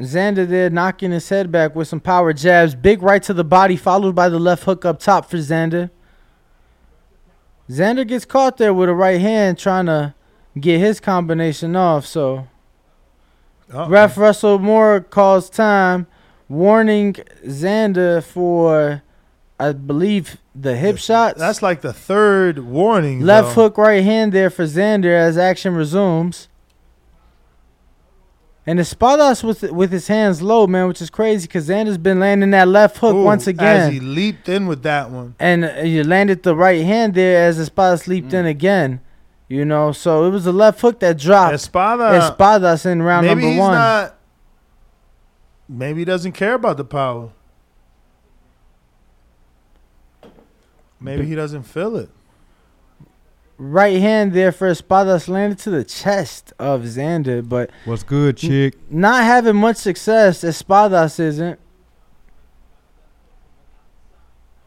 Xander 0.00 0.48
there 0.48 0.70
knocking 0.70 1.10
his 1.10 1.28
head 1.28 1.52
back 1.52 1.76
with 1.76 1.86
some 1.88 2.00
power 2.00 2.32
jabs. 2.32 2.74
Big 2.74 3.02
right 3.02 3.22
to 3.22 3.34
the 3.34 3.44
body, 3.44 3.76
followed 3.76 4.14
by 4.14 4.28
the 4.28 4.38
left 4.38 4.64
hook 4.64 4.84
up 4.84 4.98
top 4.98 5.28
for 5.30 5.36
Xander. 5.36 5.90
Xander 7.68 8.06
gets 8.06 8.24
caught 8.24 8.56
there 8.56 8.74
with 8.74 8.88
a 8.88 8.94
right 8.94 9.20
hand 9.20 9.58
trying 9.58 9.86
to 9.86 10.14
get 10.58 10.78
his 10.80 10.98
combination 11.00 11.76
off. 11.76 12.04
So 12.06 12.48
Uh-oh. 13.72 13.88
ref 13.88 14.16
Russell 14.16 14.58
Mora 14.58 15.02
calls 15.02 15.48
time, 15.48 16.06
warning 16.48 17.14
Xander 17.46 18.22
for, 18.24 19.02
I 19.60 19.72
believe, 19.72 20.38
the 20.54 20.76
hip 20.76 20.98
shots. 20.98 21.38
That's 21.38 21.62
like 21.62 21.82
the 21.82 21.92
third 21.92 22.58
warning. 22.58 23.20
Left 23.20 23.54
though. 23.54 23.64
hook, 23.64 23.78
right 23.78 24.02
hand 24.02 24.32
there 24.32 24.50
for 24.50 24.64
Xander 24.64 25.14
as 25.16 25.38
action 25.38 25.74
resumes. 25.74 26.48
And 28.66 28.78
Espadas 28.78 29.42
with 29.42 29.62
with 29.72 29.90
his 29.90 30.06
hands 30.08 30.42
low, 30.42 30.66
man, 30.66 30.86
which 30.86 31.00
is 31.00 31.08
crazy 31.10 31.46
because 31.46 31.68
Xander's 31.68 31.96
been 31.98 32.20
landing 32.20 32.50
that 32.50 32.68
left 32.68 32.98
hook 32.98 33.14
Ooh, 33.14 33.22
once 33.24 33.42
As 33.44 33.48
again. 33.48 33.92
he 33.92 34.00
leaped 34.00 34.48
in 34.48 34.66
with 34.66 34.82
that 34.82 35.10
one. 35.10 35.34
and 35.40 35.64
uh, 35.64 35.80
you 35.80 36.04
landed 36.04 36.42
the 36.42 36.54
right 36.54 36.84
hand 36.84 37.14
there 37.14 37.46
as 37.48 37.58
Espadas 37.58 38.06
leaped 38.06 38.28
Mm. 38.32 38.34
in 38.40 38.46
again. 38.46 39.00
You 39.48 39.64
know, 39.64 39.90
so 39.92 40.24
it 40.26 40.30
was 40.30 40.46
a 40.46 40.52
left 40.52 40.80
hook 40.80 41.00
that 41.00 41.18
dropped 41.18 41.54
Espada. 41.54 42.20
Espadas 42.20 42.86
in 42.86 43.02
round 43.02 43.26
maybe 43.26 43.40
number 43.40 43.50
he's 43.50 43.58
one. 43.58 43.72
not. 43.72 44.16
Maybe 45.68 46.00
he 46.00 46.04
doesn't 46.04 46.32
care 46.32 46.54
about 46.54 46.76
the 46.76 46.84
power. 46.84 47.30
Maybe 51.00 51.24
he 51.26 51.34
doesn't 51.34 51.62
feel 51.62 51.96
it. 51.96 52.10
Right 53.62 54.00
hand 54.00 54.32
there 54.32 54.50
for 54.52 54.70
Espadas 54.70 55.28
landed 55.28 55.58
to 55.60 55.70
the 55.70 55.84
chest 55.84 56.52
of 56.58 56.80
Xander, 56.82 57.46
but 57.46 57.70
What's 57.84 58.02
good, 58.02 58.38
chick? 58.38 58.74
not 58.90 59.22
having 59.24 59.56
much 59.56 59.76
success. 59.76 60.42
Espadas 60.42 61.20
isn't. 61.20 61.60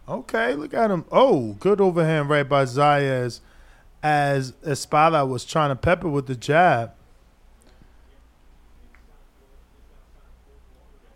Okay, 0.08 0.54
look 0.54 0.74
at 0.74 0.92
him. 0.92 1.06
Oh, 1.12 1.54
good 1.60 1.82
overhand 1.82 2.30
right 2.30 2.48
by 2.48 2.66
Zayas 2.66 3.40
as 4.04 4.54
Espada 4.66 5.26
was 5.26 5.44
trying 5.46 5.70
to 5.70 5.76
pepper 5.76 6.10
with 6.10 6.28
the 6.28 6.36
jab. 6.36 6.92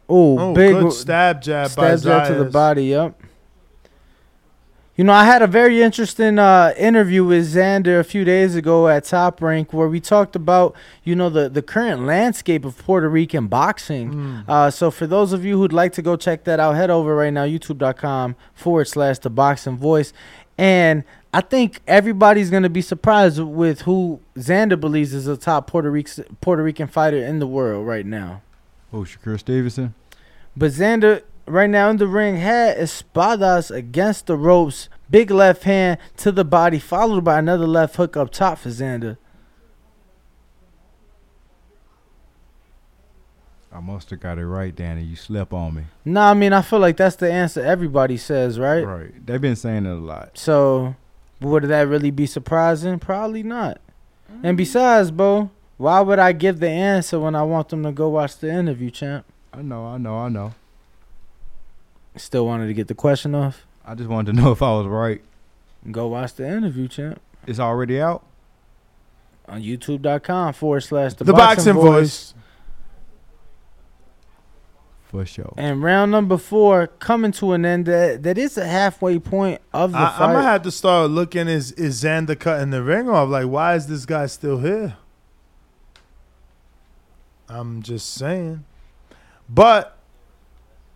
Ooh, 0.09 0.39
Oh, 0.39 0.53
big 0.53 0.73
good 0.73 0.93
stab 0.93 1.41
jab 1.41 1.75
by 1.75 1.89
Stabs 1.97 2.03
that 2.03 2.27
to 2.29 2.35
the 2.35 2.49
body. 2.49 2.85
Yep. 2.85 3.21
You 4.97 5.03
know, 5.03 5.13
I 5.13 5.25
had 5.25 5.43
a 5.43 5.47
very 5.47 5.83
interesting 5.83 6.39
uh, 6.39 6.73
interview 6.75 7.23
with 7.23 7.53
Xander 7.53 7.99
a 7.99 8.03
few 8.03 8.25
days 8.25 8.55
ago 8.55 8.87
at 8.87 9.03
Top 9.03 9.43
Rank 9.43 9.71
where 9.71 9.87
we 9.87 9.99
talked 9.99 10.35
about, 10.35 10.75
you 11.03 11.15
know, 11.15 11.29
the, 11.29 11.49
the 11.49 11.61
current 11.61 12.07
landscape 12.07 12.65
of 12.65 12.75
Puerto 12.79 13.07
Rican 13.07 13.45
boxing. 13.45 14.11
Mm. 14.11 14.49
Uh, 14.49 14.71
so 14.71 14.89
for 14.89 15.05
those 15.05 15.33
of 15.33 15.45
you 15.45 15.59
who'd 15.59 15.71
like 15.71 15.93
to 15.93 16.01
go 16.01 16.15
check 16.15 16.45
that 16.45 16.59
out, 16.59 16.73
head 16.73 16.89
over 16.89 17.15
right 17.15 17.31
now, 17.31 17.45
youtube.com 17.45 18.35
forward 18.55 18.85
slash 18.85 19.19
the 19.19 19.29
boxing 19.29 19.77
voice. 19.77 20.13
And 20.57 21.03
I 21.31 21.41
think 21.41 21.81
everybody's 21.85 22.49
going 22.49 22.63
to 22.63 22.69
be 22.69 22.81
surprised 22.81 23.39
with 23.39 23.81
who 23.81 24.19
Xander 24.35 24.79
believes 24.79 25.13
is 25.13 25.25
the 25.25 25.37
top 25.37 25.67
Puerto, 25.67 25.91
Rican 25.91 26.37
Puerto 26.41 26.63
Rican 26.63 26.87
fighter 26.87 27.23
in 27.23 27.37
the 27.37 27.45
world 27.45 27.85
right 27.85 28.05
now. 28.05 28.41
Oh, 28.91 29.01
Shakur 29.01 29.37
Stevenson. 29.37 29.93
But 30.55 30.71
Xander, 30.71 31.21
right 31.47 31.69
now 31.69 31.89
in 31.89 31.97
the 31.97 32.07
ring, 32.07 32.37
had 32.37 32.77
Espadas 32.77 33.71
against 33.71 34.27
the 34.27 34.35
ropes. 34.37 34.89
Big 35.09 35.31
left 35.31 35.63
hand 35.63 35.97
to 36.17 36.31
the 36.31 36.43
body, 36.43 36.79
followed 36.79 37.23
by 37.23 37.39
another 37.39 37.65
left 37.65 37.95
hook 37.95 38.17
up 38.17 38.29
top 38.29 38.57
for 38.57 38.69
Xander. 38.69 39.17
I 43.71 43.79
must 43.79 44.09
have 44.09 44.19
got 44.19 44.37
it 44.37 44.45
right, 44.45 44.75
Danny. 44.75 45.03
You 45.03 45.15
slept 45.15 45.53
on 45.53 45.75
me. 45.75 45.83
Nah, 46.03 46.31
I 46.31 46.33
mean, 46.33 46.51
I 46.51 46.61
feel 46.61 46.79
like 46.79 46.97
that's 46.97 47.15
the 47.15 47.31
answer 47.31 47.61
everybody 47.61 48.17
says, 48.17 48.57
right? 48.57 48.81
Right. 48.81 49.25
They've 49.25 49.39
been 49.39 49.55
saying 49.55 49.85
it 49.85 49.91
a 49.91 49.95
lot. 49.95 50.37
So, 50.37 50.95
would 51.41 51.63
that 51.63 51.87
really 51.87 52.11
be 52.11 52.25
surprising? 52.25 52.97
Probably 52.99 53.43
not. 53.43 53.79
And 54.43 54.55
mm. 54.55 54.57
besides, 54.57 55.11
Bo, 55.11 55.51
why 55.77 56.01
would 56.01 56.17
I 56.17 56.31
give 56.31 56.59
the 56.59 56.69
answer 56.69 57.19
when 57.19 57.35
I 57.35 57.43
want 57.43 57.69
them 57.69 57.83
to 57.83 57.91
go 57.91 58.09
watch 58.09 58.37
the 58.37 58.51
interview, 58.51 58.89
champ? 58.89 59.25
I 59.53 59.61
know, 59.61 59.85
I 59.85 59.97
know, 59.97 60.17
I 60.17 60.29
know. 60.29 60.53
Still 62.17 62.45
wanted 62.45 62.67
to 62.67 62.73
get 62.73 62.87
the 62.87 62.95
question 62.95 63.35
off. 63.35 63.65
I 63.85 63.95
just 63.95 64.09
wanted 64.09 64.35
to 64.35 64.41
know 64.41 64.51
if 64.53 64.61
I 64.61 64.71
was 64.71 64.87
right. 64.87 65.21
Go 65.91 66.07
watch 66.07 66.33
the 66.33 66.47
interview, 66.47 66.87
champ. 66.87 67.21
It's 67.45 67.59
already 67.59 68.01
out. 68.01 68.23
On 69.47 69.61
youtube.com 69.61 70.53
forward 70.53 70.81
slash 70.81 71.13
the, 71.13 71.23
The, 71.23 71.31
boxing, 71.31 71.73
voice. 71.73 72.33
For 75.05 75.25
sure. 75.25 75.53
And 75.55 75.81
round 75.81 76.11
number 76.11 76.37
four 76.37 76.87
coming 76.87 77.31
to 77.33 77.53
an 77.53 77.65
end. 77.65 77.85
That, 77.85 78.23
that 78.23 78.37
is 78.37 78.57
a 78.57 78.67
halfway 78.67 79.19
point 79.19 79.61
of 79.73 79.93
the 79.93 79.97
I, 79.99 80.17
I'm 80.19 80.33
gonna 80.33 80.41
have 80.41 80.63
to 80.63 80.71
start 80.71 81.09
looking. 81.11 81.47
Is 81.47 81.71
is 81.73 82.03
Xander 82.03 82.37
cutting 82.37 82.71
the 82.71 82.83
ring 82.83 83.07
off? 83.07 83.29
Like, 83.29 83.47
why 83.47 83.75
is 83.75 83.87
this 83.87 84.05
guy 84.05 84.25
still 84.25 84.59
here? 84.59 84.97
I'm 87.47 87.81
just 87.81 88.13
saying. 88.13 88.65
But 89.47 89.96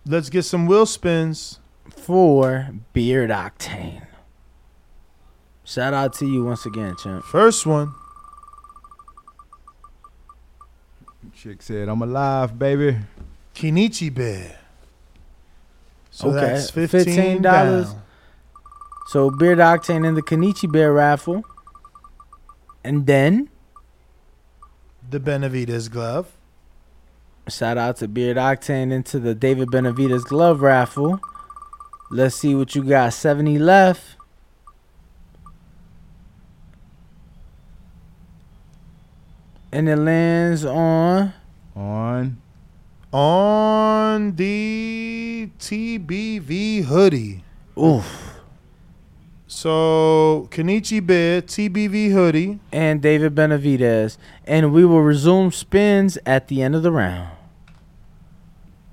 let's 0.05 0.29
get 0.29 0.43
some 0.43 0.65
wheel 0.65 0.85
spins. 0.85 1.59
for 1.89 2.69
Beard 2.93 3.29
Octane. 3.29 4.05
Shout 5.63 5.93
out 5.93 6.13
to 6.15 6.25
you 6.25 6.43
once 6.45 6.65
again, 6.65 6.95
champ. 7.01 7.23
First 7.25 7.65
one. 7.65 7.93
Chick 11.35 11.61
said, 11.61 11.87
I'm 11.89 12.01
alive, 12.01 12.57
baby. 12.57 12.97
Kenichi 13.55 14.13
Bear. 14.13 14.57
So 16.09 16.29
Okay, 16.29 16.39
that's 16.41 16.69
fifteen 16.69 17.39
$15. 17.39 17.41
dollars. 17.41 17.95
So 19.07 19.29
Beard 19.31 19.59
Octane 19.59 20.05
in 20.07 20.15
the 20.15 20.21
Kenichi 20.21 20.71
Bear 20.71 20.91
raffle. 20.93 21.43
And 22.83 23.05
then 23.05 23.49
The 25.09 25.19
Benavidez 25.19 25.89
glove. 25.89 26.31
Shout 27.47 27.77
out 27.77 27.97
to 27.97 28.07
Beard 28.07 28.37
Octane 28.37 28.91
into 28.91 29.19
the 29.19 29.33
David 29.33 29.69
Benavides 29.71 30.23
glove 30.23 30.61
raffle. 30.61 31.19
Let's 32.09 32.35
see 32.35 32.55
what 32.55 32.75
you 32.75 32.83
got. 32.83 33.13
70 33.13 33.57
left. 33.59 34.15
And 39.71 39.87
it 39.87 39.95
lands 39.95 40.65
on 40.65 41.33
On. 41.75 42.41
On 43.13 44.35
the 44.35 45.49
TBV 45.57 46.83
hoodie. 46.83 47.43
oof. 47.77 48.30
So 49.53 50.47
Kenichi 50.49 51.05
Bear 51.05 51.41
TBV 51.41 52.13
hoodie. 52.13 52.59
and 52.71 53.01
David 53.01 53.35
Benavidez. 53.35 54.17
And 54.47 54.71
we 54.71 54.85
will 54.85 55.01
resume 55.01 55.51
spins 55.51 56.17
at 56.25 56.47
the 56.47 56.61
end 56.63 56.73
of 56.73 56.83
the 56.83 56.91
round. 56.91 57.29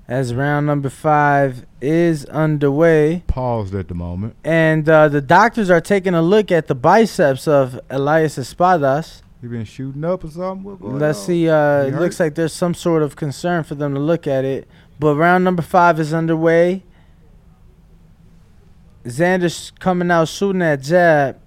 As 0.05 0.33
round 0.33 0.65
number 0.67 0.89
five 0.89 1.65
is 1.79 2.25
underway. 2.25 3.23
Paused 3.27 3.73
at 3.73 3.87
the 3.87 3.93
moment. 3.93 4.35
And 4.43 4.87
uh, 4.89 5.07
the 5.07 5.21
doctors 5.21 5.69
are 5.69 5.79
taking 5.79 6.13
a 6.13 6.21
look 6.21 6.51
at 6.51 6.67
the 6.67 6.75
biceps 6.75 7.47
of 7.47 7.79
Elias 7.89 8.37
Espadas. 8.37 9.21
He 9.39 9.47
been 9.47 9.63
shooting 9.63 10.03
up 10.03 10.25
or 10.25 10.29
something? 10.29 10.65
What 10.65 10.81
Let's 10.81 11.19
on? 11.19 11.25
see. 11.25 11.47
Uh, 11.47 11.83
it 11.83 11.91
hurt? 11.93 12.01
looks 12.01 12.19
like 12.19 12.35
there's 12.35 12.51
some 12.51 12.73
sort 12.73 13.01
of 13.01 13.15
concern 13.15 13.63
for 13.63 13.75
them 13.75 13.93
to 13.93 13.99
look 14.01 14.27
at 14.27 14.43
it. 14.43 14.67
But 14.99 15.15
round 15.15 15.45
number 15.45 15.61
five 15.61 16.01
is 16.01 16.13
underway. 16.13 16.83
Xander's 19.05 19.71
coming 19.79 20.11
out 20.11 20.27
shooting 20.27 20.59
that 20.59 20.81
jab 20.81 21.37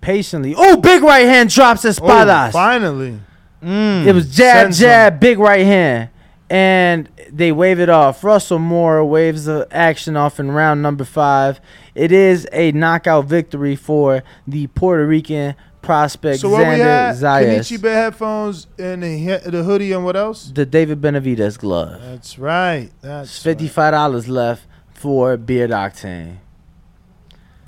patiently. 0.00 0.54
Oh, 0.56 0.76
big 0.76 1.02
right 1.02 1.26
hand 1.26 1.50
drops 1.50 1.84
Oh, 1.84 1.88
espadas. 1.90 2.52
finally. 2.52 3.20
Mm. 3.62 4.06
It 4.06 4.12
was 4.14 4.34
jab, 4.34 4.64
Sends 4.64 4.80
him. 4.80 4.86
jab, 4.86 5.20
big 5.20 5.38
right 5.38 5.64
hand. 5.64 6.10
And 6.48 7.08
they 7.32 7.50
wave 7.50 7.80
it 7.80 7.88
off. 7.88 8.22
Russell 8.22 8.58
Mora 8.60 9.04
waves 9.04 9.46
the 9.46 9.66
action 9.72 10.16
off 10.16 10.38
in 10.38 10.50
round 10.52 10.80
number 10.82 11.04
five. 11.04 11.60
It 11.94 12.12
is 12.12 12.46
a 12.52 12.70
knockout 12.72 13.24
victory 13.24 13.74
for 13.74 14.22
the 14.46 14.68
Puerto 14.68 15.04
Rican 15.06 15.56
prospect 15.82 16.40
So 16.40 16.50
what 16.50 16.60
we 16.60 16.64
Xander 16.64 16.78
had? 16.84 17.16
Zayas. 17.16 17.58
Kenichi 17.58 17.80
Bear 17.82 17.94
headphones 18.04 18.66
and 18.78 19.02
the, 19.02 19.40
the 19.46 19.62
hoodie 19.64 19.92
and 19.92 20.04
what 20.04 20.16
else? 20.16 20.50
The 20.54 20.66
David 20.66 21.00
Benavidez 21.00 21.58
glove. 21.58 22.00
That's 22.00 22.38
right. 22.38 22.90
That's 23.00 23.42
fifty-five 23.42 23.92
dollars 23.92 24.28
left 24.28 24.66
for 24.96 25.36
Beard 25.36 25.70
Octane. 25.70 26.38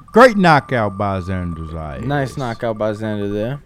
Great 0.07 0.37
knockout 0.37 0.97
by 0.97 1.21
Xander 1.21 1.69
Zayas. 1.69 2.05
Nice 2.05 2.37
knockout 2.37 2.79
by 2.79 2.93
Xander 2.93 3.33
there. 3.33 3.61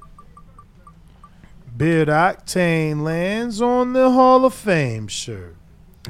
Beard 1.77 2.09
Octane 2.09 3.03
lands 3.03 3.63
on 3.63 3.93
the 3.93 4.11
Hall 4.11 4.45
of 4.45 4.53
Fame 4.53 5.09
shirt. 5.09 5.57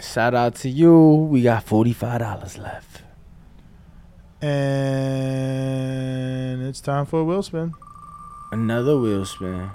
Shout 0.01 0.35
out 0.35 0.55
to 0.57 0.69
you. 0.69 1.29
We 1.31 1.43
got 1.43 1.65
forty-five 1.65 2.21
dollars 2.21 2.57
left. 2.59 3.03
And 4.41 4.53
it's 6.63 6.81
time 6.81 7.07
for 7.07 7.21
a 7.21 7.25
wheel 7.25 7.43
spin. 7.43 7.75
Another 8.51 8.99
wheel 8.99 9.25
spin. 9.25 9.71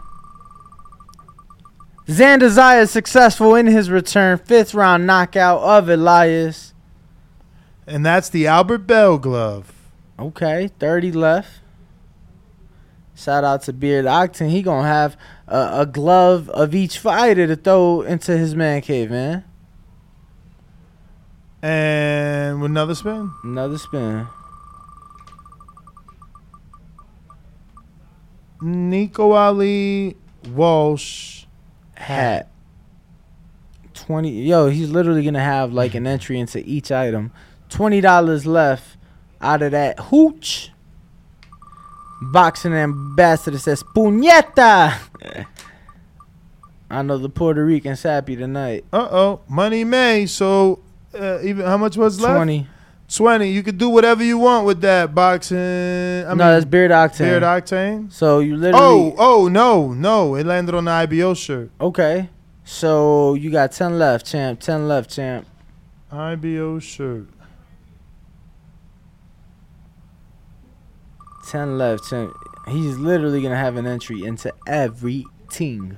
Xander 2.07 2.49
Zayas 2.49 2.89
successful 2.89 3.55
in 3.55 3.67
his 3.67 3.89
return, 3.89 4.37
fifth 4.39 4.73
round 4.73 5.05
knockout 5.05 5.61
of 5.61 5.87
Elias. 5.87 6.66
And 7.87 8.05
that's 8.05 8.27
the 8.27 8.47
Albert 8.47 8.79
Bell 8.79 9.17
glove. 9.17 9.73
Okay, 10.19 10.69
30 10.77 11.13
left. 11.13 11.61
Shout 13.15 13.45
out 13.45 13.63
to 13.63 13.73
Beard 13.73 14.05
Octane. 14.05 14.49
He 14.49 14.61
gonna 14.61 14.87
have 14.87 15.17
a, 15.47 15.69
a 15.81 15.85
glove 15.85 16.49
of 16.49 16.75
each 16.75 16.99
fighter 16.99 17.47
to 17.47 17.55
throw 17.55 18.01
into 18.01 18.37
his 18.37 18.55
man 18.55 18.81
cave, 18.81 19.09
man. 19.09 19.43
And 21.61 22.61
with 22.61 22.69
another 22.69 22.93
spin. 22.93 23.31
Another 23.43 23.77
spin. 23.77 24.27
Nico 28.61 29.31
Ali 29.31 30.15
Walsh. 30.49 31.45
Hat. 31.95 32.51
20 33.93 34.43
yo, 34.43 34.67
he's 34.67 34.91
literally 34.91 35.23
gonna 35.23 35.39
have 35.39 35.73
like 35.73 35.95
an 35.95 36.05
entry 36.05 36.39
into 36.39 36.59
each 36.69 36.91
item. 36.91 37.31
Twenty 37.69 38.01
dollars 38.01 38.45
left 38.45 38.97
out 39.41 39.61
of 39.61 39.71
that 39.71 39.99
hooch. 39.99 40.71
Boxing 42.21 42.73
ambassador 42.73 43.59
says 43.59 43.83
puñeta. 43.83 44.97
I 46.89 47.01
know 47.01 47.17
the 47.17 47.29
Puerto 47.29 47.63
Rican's 47.65 48.01
happy 48.03 48.35
tonight. 48.35 48.85
Uh 48.93 49.07
oh. 49.11 49.41
Money 49.47 49.83
May. 49.83 50.25
So 50.25 50.79
uh, 51.13 51.39
even 51.43 51.65
how 51.65 51.77
much 51.77 51.97
was 51.97 52.19
left? 52.19 52.35
Twenty. 52.35 52.67
20. 53.09 53.49
You 53.49 53.63
could 53.63 53.77
do 53.77 53.87
whatever 53.87 54.21
you 54.21 54.37
want 54.37 54.65
with 54.65 54.81
that 54.81 55.15
boxing. 55.15 55.57
I 55.57 56.33
no, 56.33 56.35
that's 56.35 56.65
Beard 56.65 56.91
Octane. 56.91 57.17
Beard 57.19 57.43
Octane. 57.43 58.11
so 58.11 58.39
you 58.39 58.57
literally 58.57 58.83
Oh, 58.85 59.15
oh, 59.17 59.47
no, 59.47 59.93
no. 59.93 60.35
It 60.35 60.45
landed 60.45 60.75
on 60.75 60.83
the 60.85 60.91
IBO 60.91 61.33
shirt. 61.33 61.71
okay. 61.79 62.29
So 62.65 63.33
you 63.35 63.49
got 63.49 63.71
ten 63.71 63.97
left, 63.97 64.25
champ. 64.25 64.59
Ten 64.59 64.89
left, 64.89 65.09
champ. 65.09 65.47
IBO 66.11 66.79
shirt. 66.79 67.27
Ten 71.47 71.77
left, 71.77 72.09
champ. 72.09 72.33
He's 72.67 72.97
literally 72.97 73.41
gonna 73.41 73.55
have 73.55 73.77
an 73.77 73.87
entry 73.87 74.25
into 74.25 74.53
every 74.67 75.25
team. 75.49 75.97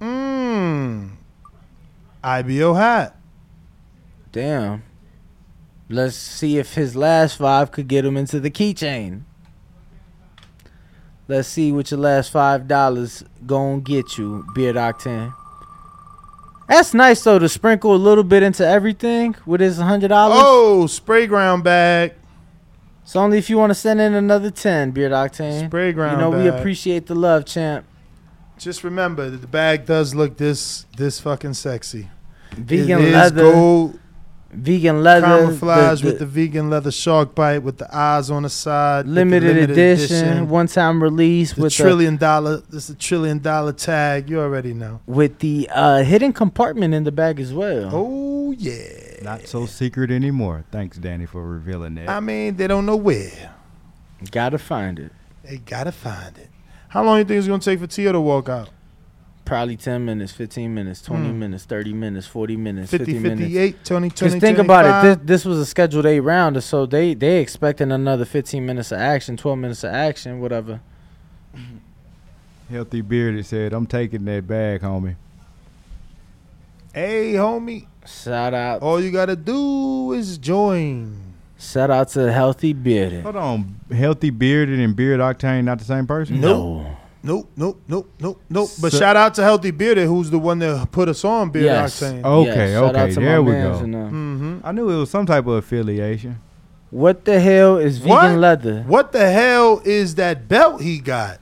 Mmm. 0.00 1.10
IBO 2.24 2.72
hat. 2.72 3.16
Damn. 4.32 4.82
Let's 5.90 6.16
see 6.16 6.56
if 6.56 6.72
his 6.72 6.96
last 6.96 7.36
five 7.36 7.70
could 7.70 7.86
get 7.86 8.06
him 8.06 8.16
into 8.16 8.40
the 8.40 8.50
keychain. 8.50 9.24
Let's 11.28 11.48
see 11.48 11.70
what 11.70 11.90
your 11.90 12.00
last 12.00 12.32
five 12.32 12.66
dollars 12.66 13.24
gonna 13.44 13.80
get 13.80 14.16
you, 14.16 14.46
Beard 14.54 14.76
Octane. 14.76 15.34
That's 16.70 16.94
nice 16.94 17.24
though 17.24 17.40
to 17.40 17.48
sprinkle 17.48 17.94
a 17.94 17.98
little 17.98 18.22
bit 18.22 18.44
into 18.44 18.64
everything 18.66 19.34
with 19.44 19.60
his 19.60 19.78
hundred 19.78 20.08
dollars. 20.08 20.38
Oh, 20.40 20.86
Sprayground 20.88 21.64
bag. 21.64 22.14
It's 23.02 23.16
only 23.16 23.38
if 23.38 23.50
you 23.50 23.58
want 23.58 23.70
to 23.70 23.74
send 23.74 24.00
in 24.00 24.14
another 24.14 24.52
ten, 24.52 24.92
Beard 24.92 25.10
Octane. 25.10 25.68
Sprayground. 25.68 25.96
Bag. 25.96 26.12
You 26.12 26.16
know 26.18 26.30
bag. 26.30 26.42
we 26.42 26.48
appreciate 26.48 27.06
the 27.06 27.16
love, 27.16 27.44
champ. 27.44 27.86
Just 28.56 28.84
remember 28.84 29.28
that 29.30 29.38
the 29.38 29.48
bag 29.48 29.84
does 29.84 30.14
look 30.14 30.36
this 30.36 30.86
this 30.96 31.18
fucking 31.18 31.54
sexy. 31.54 32.08
Vegan 32.52 33.00
it 33.00 33.08
is 33.08 33.14
leather, 33.14 33.42
gold 33.42 33.99
vegan 34.52 35.02
leather, 35.02 35.26
camouflage 35.26 36.00
the- 36.00 36.06
with 36.08 36.18
the 36.18 36.26
vegan 36.26 36.70
leather 36.70 36.90
shark 36.90 37.34
bite 37.34 37.58
with 37.62 37.78
the 37.78 37.94
eyes 37.96 38.30
on 38.30 38.42
the 38.42 38.48
side. 38.50 39.06
with 39.06 39.14
the 39.14 39.20
limited, 39.20 39.70
edition, 39.70 40.48
one 40.48 40.66
time 40.66 41.02
release 41.02 41.52
The 41.52 41.62
with 41.62 41.76
the 41.76 41.82
trillion 41.82 42.16
dollar. 42.16 42.62
This 42.68 42.88
a 42.88 42.94
trillion 42.94 43.38
dollar 43.38 43.72
tag. 43.72 44.28
You 44.28 44.40
already 44.40 44.74
know. 44.74 45.00
with 45.06 45.38
the 45.38 45.68
uh, 45.72 46.02
hidden 46.02 46.32
compartment 46.32 46.94
in 46.94 47.04
the 47.04 47.12
bag 47.12 47.38
as 47.40 47.52
well. 47.52 47.90
Oh 47.92 48.50
yeah. 48.52 49.22
Not 49.22 49.46
so 49.46 49.66
secret 49.66 50.10
anymore. 50.10 50.64
Thanks, 50.70 50.96
Danny, 50.96 51.26
for 51.26 51.46
revealing 51.46 51.94
that. 51.96 52.08
I 52.08 52.20
mean, 52.20 52.56
they 52.56 52.66
don't 52.66 52.86
know 52.86 52.96
where. 52.96 53.54
Gotta 54.30 54.58
find 54.58 54.98
it. 54.98 55.12
They 55.44 55.58
gotta 55.58 55.92
find 55.92 56.36
it. 56.38 56.48
How 56.88 57.04
long 57.04 57.16
do 57.16 57.18
you 57.20 57.24
think 57.24 57.38
it's 57.38 57.46
gonna 57.46 57.60
take 57.60 57.78
for 57.80 57.86
Teo 57.86 58.12
to 58.12 58.20
walk 58.20 58.48
out? 58.48 58.70
Probably 59.50 59.76
10 59.76 60.04
minutes, 60.04 60.30
15 60.30 60.72
minutes, 60.72 61.02
20 61.02 61.28
Hmm. 61.28 61.38
minutes, 61.40 61.64
30 61.64 61.92
minutes, 61.92 62.24
40 62.28 62.56
minutes, 62.56 62.88
50, 62.92 63.04
50, 63.14 63.18
minutes. 63.18 63.40
58, 63.40 63.84
20, 63.84 64.10
20, 64.10 64.30
Because 64.30 64.40
think 64.40 64.58
about 64.58 64.84
it, 64.86 65.08
this, 65.18 65.26
this 65.26 65.44
was 65.44 65.58
a 65.58 65.66
scheduled 65.66 66.06
eight 66.06 66.20
round, 66.20 66.62
so 66.62 66.86
they 66.86 67.14
they 67.14 67.40
expecting 67.40 67.90
another 67.90 68.24
15 68.24 68.64
minutes 68.64 68.92
of 68.92 68.98
action, 69.00 69.36
12 69.36 69.58
minutes 69.58 69.82
of 69.82 69.92
action, 69.92 70.40
whatever. 70.40 70.78
Healthy 72.70 73.00
Bearded 73.00 73.44
said, 73.44 73.72
I'm 73.72 73.86
taking 73.88 74.24
that 74.26 74.46
bag, 74.46 74.82
homie. 74.82 75.16
Hey, 76.94 77.32
homie. 77.32 77.86
Shout 78.06 78.54
out, 78.54 78.82
All 78.82 79.00
you 79.00 79.10
gotta 79.10 79.34
do 79.34 80.12
is 80.12 80.38
join. 80.38 81.20
shout 81.58 81.90
out 81.90 82.08
to 82.10 82.30
Healthy 82.32 82.72
Bearded. 82.74 83.24
Hold 83.24 83.34
on. 83.34 83.80
Healthy 83.92 84.30
Bearded 84.30 84.78
and 84.78 84.94
Beard 84.94 85.18
Octane 85.18 85.64
not 85.64 85.80
the 85.80 85.84
same 85.84 86.06
person? 86.06 86.40
No. 86.40 86.96
Nope, 87.22 87.50
nope, 87.54 87.80
nope, 87.86 88.10
nope, 88.18 88.40
nope. 88.48 88.70
But 88.80 88.92
So- 88.92 88.98
shout 88.98 89.14
out 89.16 89.34
to 89.34 89.42
Healthy 89.42 89.72
Bearded, 89.72 90.06
who's 90.08 90.30
the 90.30 90.38
one 90.38 90.58
that 90.60 90.90
put 90.90 91.08
us 91.08 91.22
on 91.24 91.50
Beard 91.50 91.66
Yes. 91.66 92.00
Octane. 92.00 92.24
Okay, 92.24 92.72
shout 92.72 92.96
out 92.96 93.02
okay, 93.04 93.14
to 93.14 93.20
there 93.20 93.42
we 93.42 93.52
mans 93.52 93.78
go. 93.78 93.84
and, 93.84 93.94
uh, 93.94 93.98
Mm-hmm. 93.98 94.56
I 94.64 94.72
knew 94.72 94.88
it 94.88 94.96
was 94.96 95.10
some 95.10 95.26
type 95.26 95.46
of 95.46 95.52
affiliation. 95.54 96.38
What 96.90 97.24
the 97.26 97.38
hell 97.38 97.76
is 97.76 97.98
vegan 97.98 98.10
What? 98.10 98.30
leather? 98.38 98.84
What 98.86 99.12
the 99.12 99.30
hell 99.30 99.82
is 99.84 100.14
that 100.16 100.48
belt 100.48 100.80
he 100.80 100.98
got? 100.98 101.38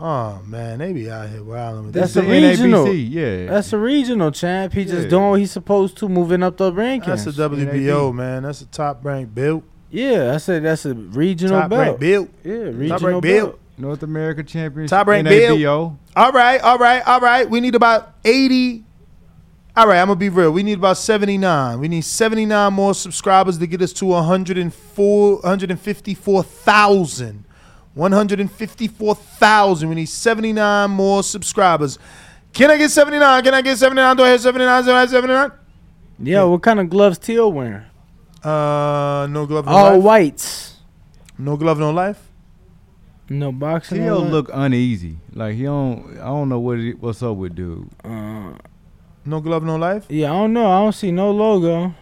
Oh 0.00 0.40
man, 0.46 0.78
they 0.78 0.92
be 0.92 1.08
out 1.08 1.28
here 1.28 1.44
wilding 1.44 1.84
with 1.84 1.94
That's 1.94 2.14
this. 2.14 2.24
a 2.24 2.26
regional. 2.28 2.86
NABO, 2.86 3.10
yeah. 3.10 3.46
That's 3.46 3.72
a 3.72 3.78
regional 3.78 4.32
champ. 4.32 4.72
He 4.72 4.84
just 4.84 5.04
Yeah. 5.04 5.08
doing 5.10 5.30
what 5.30 5.38
he's 5.40 5.52
supposed 5.52 5.96
to, 5.98 6.08
moving 6.08 6.42
up 6.42 6.56
the 6.56 6.72
rankings. 6.72 7.24
That's 7.24 7.26
a 7.26 7.32
WBO 7.32 8.10
man. 8.12 8.42
That's 8.42 8.62
a 8.62 8.66
top 8.66 9.04
ranked 9.04 9.32
belt. 9.34 9.62
yeah, 9.90 10.32
I 10.34 10.38
said 10.38 10.64
that's 10.64 10.86
a 10.86 10.94
regional 10.94 11.60
Top 11.60 11.70
belt. 11.70 11.80
ranked 11.82 12.00
belt. 12.00 12.28
Yeah, 12.42 12.52
regional 12.54 12.88
Top 12.98 13.00
belt. 13.00 13.22
belt. 13.22 13.58
North 13.82 14.02
America 14.04 14.42
Championship. 14.44 14.90
Top 14.90 15.08
ranked 15.08 15.28
NABO. 15.28 15.98
All 16.14 16.30
right, 16.32 16.60
all 16.60 16.78
right, 16.78 17.02
all 17.06 17.18
right. 17.20 17.50
We 17.50 17.60
need 17.60 17.74
about 17.74 18.14
80. 18.24 18.84
All 19.76 19.88
right, 19.88 20.00
I'm 20.00 20.06
going 20.06 20.18
to 20.18 20.20
be 20.20 20.28
real. 20.28 20.52
We 20.52 20.62
need 20.62 20.78
about 20.78 20.98
79. 20.98 21.80
We 21.80 21.88
need 21.88 22.02
79 22.02 22.72
more 22.72 22.94
subscribers 22.94 23.58
to 23.58 23.66
get 23.66 23.82
us 23.82 23.92
to 23.94 24.06
104, 24.06 25.34
154,000. 25.40 27.44
154,000. 27.94 29.88
We 29.88 29.94
need 29.96 30.08
79 30.08 30.90
more 30.90 31.22
subscribers. 31.24 31.98
Can 32.52 32.70
I 32.70 32.76
get 32.76 32.90
79? 32.90 33.42
Can 33.42 33.54
I 33.54 33.62
get 33.62 33.78
79? 33.78 34.16
Do 34.16 34.22
I 34.22 34.28
have 34.28 34.40
79? 34.40 34.84
Do 34.84 34.92
I 34.92 35.00
have 35.00 35.10
79? 35.10 35.50
Yeah, 36.20 36.44
what 36.44 36.62
kind 36.62 36.78
of 36.78 36.88
gloves 36.88 37.18
Teal 37.18 37.50
wearing? 37.50 37.82
Uh, 38.44 39.26
no 39.28 39.44
glove, 39.46 39.66
no 39.66 39.72
All 39.72 39.94
life. 39.94 40.02
whites. 40.02 40.76
No 41.36 41.56
glove, 41.56 41.80
no 41.80 41.90
life. 41.90 42.28
No 43.32 43.50
boxing. 43.52 44.02
He'll 44.02 44.24
no 44.24 44.30
look 44.30 44.50
uneasy. 44.52 45.16
Like 45.32 45.54
he 45.56 45.64
don't. 45.64 46.18
I 46.20 46.26
don't 46.26 46.48
know 46.48 46.58
what 46.60 46.78
it, 46.78 47.00
what's 47.00 47.22
up 47.22 47.36
with 47.36 47.54
dude. 47.54 47.88
Uh, 48.04 48.52
No 49.24 49.40
glove, 49.40 49.62
no 49.64 49.76
life. 49.76 50.06
yeah, 50.08 50.30
I 50.32 50.34
don't 50.34 50.52
know. 50.52 50.66
I 50.70 50.80
don't 50.82 50.92
see 50.92 51.10
no 51.12 51.30
logo. 51.30 51.94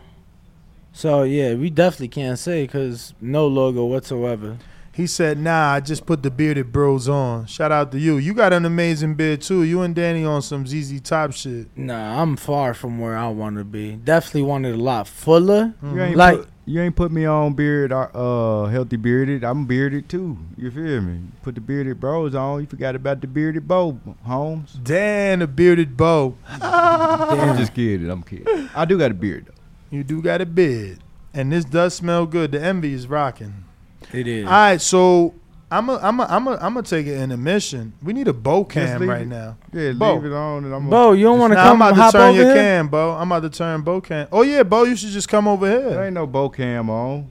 So 0.93 1.23
yeah, 1.23 1.55
we 1.55 1.71
definitely 1.71 2.09
can't 2.09 2.39
say 2.39 2.65
because 2.65 3.15
no 3.21 3.47
logo 3.47 3.85
whatsoever. 3.85 4.57
He 4.93 5.07
said, 5.07 5.39
"Nah, 5.39 5.75
I 5.75 5.81
just 5.81 6.05
put 6.05 6.23
the 6.23 6.31
bearded 6.31 6.73
bros 6.73 7.09
on." 7.09 7.47
Shout 7.47 7.71
out 7.71 7.93
to 7.93 7.99
you. 7.99 8.17
You 8.19 8.35
got 8.35 8.53
an 8.53 8.65
amazing 8.65 9.15
beard 9.15 9.41
too. 9.41 9.63
You 9.63 9.83
and 9.83 9.95
Danny 9.95 10.25
on 10.25 10.43
some 10.43 10.67
ZZ 10.67 11.01
Top 11.01 11.33
shit. 11.33 11.69
Nah, 11.77 12.21
I'm 12.21 12.37
far 12.37 12.75
from 12.75 12.99
where 12.99 13.17
I 13.17 13.29
want 13.29 13.57
to 13.57 13.65
be. 13.65 13.93
Definitely 13.97 14.43
wanted 14.43 14.75
a 14.75 14.83
lot 14.83 15.07
fuller. 15.07 15.75
You 15.83 16.01
ain't 16.03 16.17
Like- 16.17 16.39
put, 16.39 16.49
you 16.71 16.81
ain't 16.81 16.95
put 16.95 17.11
me 17.11 17.25
on 17.25 17.55
beard, 17.55 17.93
uh, 17.93 18.09
uh, 18.15 18.67
healthy 18.67 18.97
bearded. 18.97 19.43
I'm 19.43 19.67
bearded 19.67 20.09
too. 20.09 20.39
You 20.57 20.71
feel 20.71 21.01
me? 21.01 21.23
Put 21.43 21.57
the 21.57 21.61
bearded 21.61 21.99
bros 21.99 22.35
on. 22.35 22.61
You 22.61 22.67
forgot 22.67 22.95
about 22.95 23.21
the 23.21 23.27
bearded 23.27 23.67
bow, 23.67 23.99
Holmes. 24.25 24.75
Dan, 24.75 25.41
the 25.41 25.49
bearded 25.49 25.97
bow. 25.97 26.37
I'm 26.49 27.59
just 27.59 27.75
kidding. 27.75 28.09
I'm 28.09 28.23
kidding. 28.23 28.71
I 28.75 28.85
do 28.85 28.97
got 28.97 29.11
a 29.11 29.15
beard 29.15 29.47
though. 29.47 29.55
You 29.91 30.05
do 30.05 30.23
got 30.23 30.41
a 30.41 30.47
beard, 30.47 31.01
and 31.35 31.51
this 31.51 31.65
does 31.65 31.95
smell 31.95 32.25
good. 32.25 32.53
The 32.53 32.63
envy 32.63 32.93
is 32.93 33.09
rocking. 33.09 33.65
It 34.13 34.29
is. 34.29 34.45
All 34.47 34.53
right, 34.53 34.81
so 34.81 35.35
I'm 35.73 35.89
a, 35.89 35.97
I'm 36.03 36.19
a, 36.19 36.25
I'm 36.25 36.47
a, 36.49 36.51
I'm 36.53 36.75
gonna 36.75 36.83
take 36.83 37.07
an 37.07 37.15
intermission. 37.15 37.93
We 38.03 38.13
need 38.13 38.27
a 38.27 38.33
bow 38.33 38.65
cam 38.65 39.01
leave 39.01 39.09
right 39.09 39.23
it. 39.23 39.27
now. 39.29 39.57
Yeah, 39.73 39.93
Bo. 39.93 40.15
leave 40.17 40.25
it 40.25 40.33
on, 40.33 40.65
and 40.65 40.75
I'm. 40.75 40.91
Bo, 40.91 41.13
you 41.13 41.25
don't 41.25 41.39
want 41.39 41.53
to 41.53 41.55
Nah, 41.57 41.63
I'm 41.63 41.69
come 41.69 41.83
about 41.83 41.95
hop 41.97 42.13
to 42.13 42.19
turn 42.19 42.35
your 42.35 42.45
here? 42.47 42.55
cam, 42.55 42.89
Bo. 42.89 43.13
I'm 43.13 43.31
about 43.31 43.51
to 43.53 43.57
turn 43.57 43.83
Bo 43.83 44.01
cam. 44.01 44.27
Oh 44.33 44.43
yeah, 44.43 44.65
Bo, 44.65 44.83
you 44.83 44.97
should 44.97 45.11
just 45.11 45.29
come 45.29 45.47
over 45.47 45.69
here. 45.69 45.91
There 45.91 46.05
ain't 46.05 46.15
no 46.15 46.27
bow 46.27 46.49
cam 46.49 46.91
on. 46.91 47.31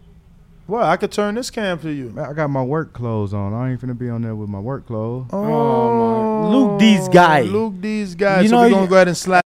Well, 0.67 0.83
I 0.87 0.97
could 0.97 1.11
turn 1.11 1.35
this 1.35 1.49
cam 1.49 1.79
for 1.79 1.89
you. 1.89 2.11
Man, 2.11 2.25
I 2.29 2.33
got 2.33 2.49
my 2.49 2.63
work 2.63 2.93
clothes 2.93 3.33
on. 3.33 3.53
I 3.53 3.71
ain't 3.71 3.81
finna 3.81 3.97
be 3.97 4.07
on 4.09 4.21
there 4.21 4.35
with 4.35 4.49
my 4.49 4.59
work 4.59 4.85
clothes. 4.87 5.25
Oh, 5.33 5.37
oh 5.43 6.43
my- 6.43 6.49
Luke 6.55 6.79
D's 6.79 7.09
guy. 7.09 7.41
Luke 7.41 7.81
D's 7.81 8.15
guy. 8.15 8.41
You 8.41 8.49
so 8.49 8.55
know 8.55 8.61
we're 8.61 8.67
you- 8.69 8.73
gonna 8.75 8.87
go 8.87 8.95
ahead 8.95 9.07
and 9.09 9.17
slap. 9.17 9.43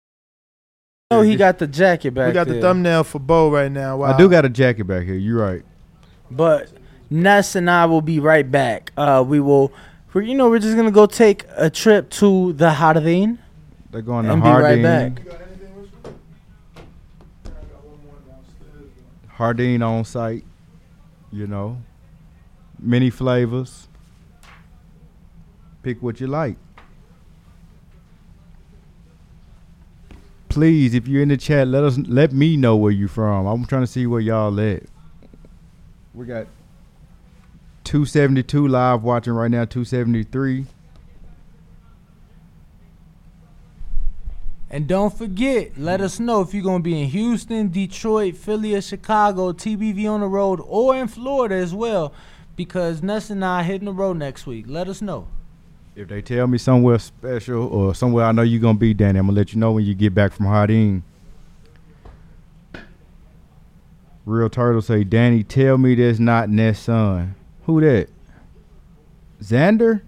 Oh, 1.10 1.22
he 1.22 1.36
got 1.36 1.58
the 1.58 1.66
jacket 1.66 2.12
back 2.12 2.28
We 2.28 2.32
got 2.34 2.46
there. 2.46 2.56
the 2.56 2.60
thumbnail 2.62 3.02
for 3.04 3.18
Bo 3.18 3.50
right 3.50 3.72
now. 3.72 3.96
Wow. 3.98 4.14
I 4.14 4.16
do 4.18 4.28
got 4.28 4.44
a 4.44 4.48
jacket 4.48 4.84
back 4.84 5.04
here. 5.04 5.14
You 5.14 5.38
right. 5.40 5.62
But 6.30 6.70
Ness 7.10 7.54
and 7.56 7.70
I 7.70 7.86
will 7.86 8.02
be 8.02 8.20
right 8.20 8.48
back. 8.50 8.92
Uh, 8.96 9.24
we 9.26 9.40
will, 9.40 9.72
we 10.12 10.26
you 10.28 10.34
know, 10.34 10.50
we're 10.50 10.58
just 10.58 10.76
gonna 10.76 10.90
go 10.90 11.06
take 11.06 11.44
a 11.56 11.70
trip 11.70 12.10
to 12.10 12.52
the 12.54 12.70
Jardín 12.70 13.38
They're 13.90 14.02
going 14.02 14.26
to 14.26 14.32
and 14.32 14.42
be 14.42 14.48
right 14.48 14.82
Hardin. 14.82 14.82
back. 15.14 15.22
Hardin 19.28 19.82
on 19.82 20.04
site. 20.04 20.44
You 21.30 21.46
know, 21.46 21.78
many 22.78 23.10
flavors. 23.10 23.86
Pick 25.82 26.02
what 26.02 26.20
you 26.20 26.26
like. 26.26 26.56
Please, 30.48 30.94
if 30.94 31.06
you're 31.06 31.22
in 31.22 31.28
the 31.28 31.36
chat, 31.36 31.68
let 31.68 31.84
us 31.84 31.98
let 31.98 32.32
me 32.32 32.56
know 32.56 32.74
where 32.76 32.90
you're 32.90 33.08
from. 33.08 33.46
I'm 33.46 33.64
trying 33.66 33.82
to 33.82 33.86
see 33.86 34.06
where 34.06 34.20
y'all 34.20 34.58
at. 34.58 34.82
We 36.14 36.24
got 36.26 36.46
272 37.88 38.68
live 38.68 39.02
watching 39.02 39.32
right 39.32 39.50
now. 39.50 39.64
273. 39.64 40.66
And 44.68 44.86
don't 44.86 45.16
forget, 45.16 45.78
let 45.78 46.02
us 46.02 46.20
know 46.20 46.42
if 46.42 46.52
you're 46.52 46.62
gonna 46.62 46.82
be 46.82 47.00
in 47.00 47.08
Houston, 47.08 47.70
Detroit, 47.70 48.36
Philly, 48.36 48.74
or 48.74 48.82
Chicago, 48.82 49.52
TBV 49.52 50.06
on 50.06 50.20
the 50.20 50.26
road, 50.26 50.60
or 50.66 50.96
in 50.96 51.08
Florida 51.08 51.54
as 51.54 51.72
well, 51.72 52.12
because 52.56 53.02
Ness 53.02 53.30
and 53.30 53.42
I 53.42 53.62
hitting 53.62 53.86
the 53.86 53.94
road 53.94 54.18
next 54.18 54.46
week. 54.46 54.66
Let 54.68 54.86
us 54.86 55.00
know. 55.00 55.26
If 55.96 56.08
they 56.08 56.20
tell 56.20 56.46
me 56.46 56.58
somewhere 56.58 56.98
special 56.98 57.68
or 57.68 57.94
somewhere 57.94 58.26
I 58.26 58.32
know 58.32 58.42
you're 58.42 58.60
gonna 58.60 58.78
be, 58.78 58.92
Danny, 58.92 59.18
I'm 59.18 59.28
gonna 59.28 59.38
let 59.38 59.54
you 59.54 59.60
know 59.60 59.72
when 59.72 59.86
you 59.86 59.94
get 59.94 60.14
back 60.14 60.32
from 60.32 60.44
Hardin. 60.44 61.04
Real 64.26 64.50
Turtle 64.50 64.82
say, 64.82 65.04
Danny, 65.04 65.42
tell 65.42 65.78
me 65.78 65.94
that's 65.94 66.18
not 66.18 66.50
Ness 66.50 66.80
son. 66.80 67.34
Who 67.68 67.82
that? 67.82 68.08
Xander? 69.42 70.00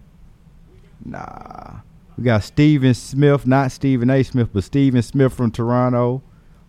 Nah. 1.04 1.80
We 2.16 2.24
got 2.24 2.42
Steven 2.42 2.94
Smith, 2.94 3.46
not 3.46 3.70
Stephen 3.70 4.08
A. 4.08 4.22
Smith, 4.22 4.48
but 4.50 4.64
Steven 4.64 5.02
Smith 5.02 5.34
from 5.34 5.50
Toronto. 5.50 6.22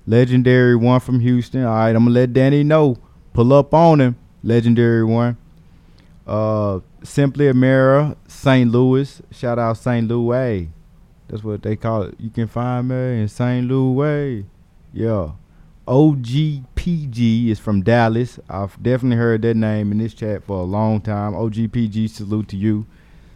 Legendary 0.05 0.75
one 0.75 0.99
from 0.99 1.21
Houston. 1.21 1.63
All 1.63 1.73
right, 1.73 1.95
I'm 1.95 2.03
gonna 2.03 2.09
let 2.09 2.33
Danny 2.33 2.63
know. 2.63 2.97
Pull 3.31 3.53
up 3.53 3.73
on 3.73 4.01
him. 4.01 4.17
Legendary 4.43 5.05
one. 5.05 5.37
Uh, 6.27 6.81
Simply 7.03 7.45
Amera, 7.45 8.17
St. 8.27 8.69
Louis. 8.69 9.21
Shout 9.31 9.57
out 9.57 9.77
St. 9.77 10.05
Louis. 10.09 10.67
That's 11.29 11.41
what 11.41 11.61
they 11.61 11.77
call 11.77 12.03
it. 12.03 12.15
You 12.19 12.29
can 12.29 12.49
find 12.49 12.89
me 12.89 13.21
in 13.21 13.29
St. 13.29 13.65
Louis. 13.65 14.45
Yeah. 14.91 15.31
OGPG 16.81 17.49
is 17.49 17.59
from 17.59 17.83
Dallas. 17.83 18.39
I've 18.49 18.81
definitely 18.81 19.17
heard 19.17 19.43
that 19.43 19.55
name 19.55 19.91
in 19.91 19.99
this 19.99 20.15
chat 20.15 20.43
for 20.43 20.61
a 20.61 20.63
long 20.63 20.99
time. 20.99 21.33
OGPG, 21.33 22.09
salute 22.09 22.47
to 22.49 22.57
you. 22.57 22.87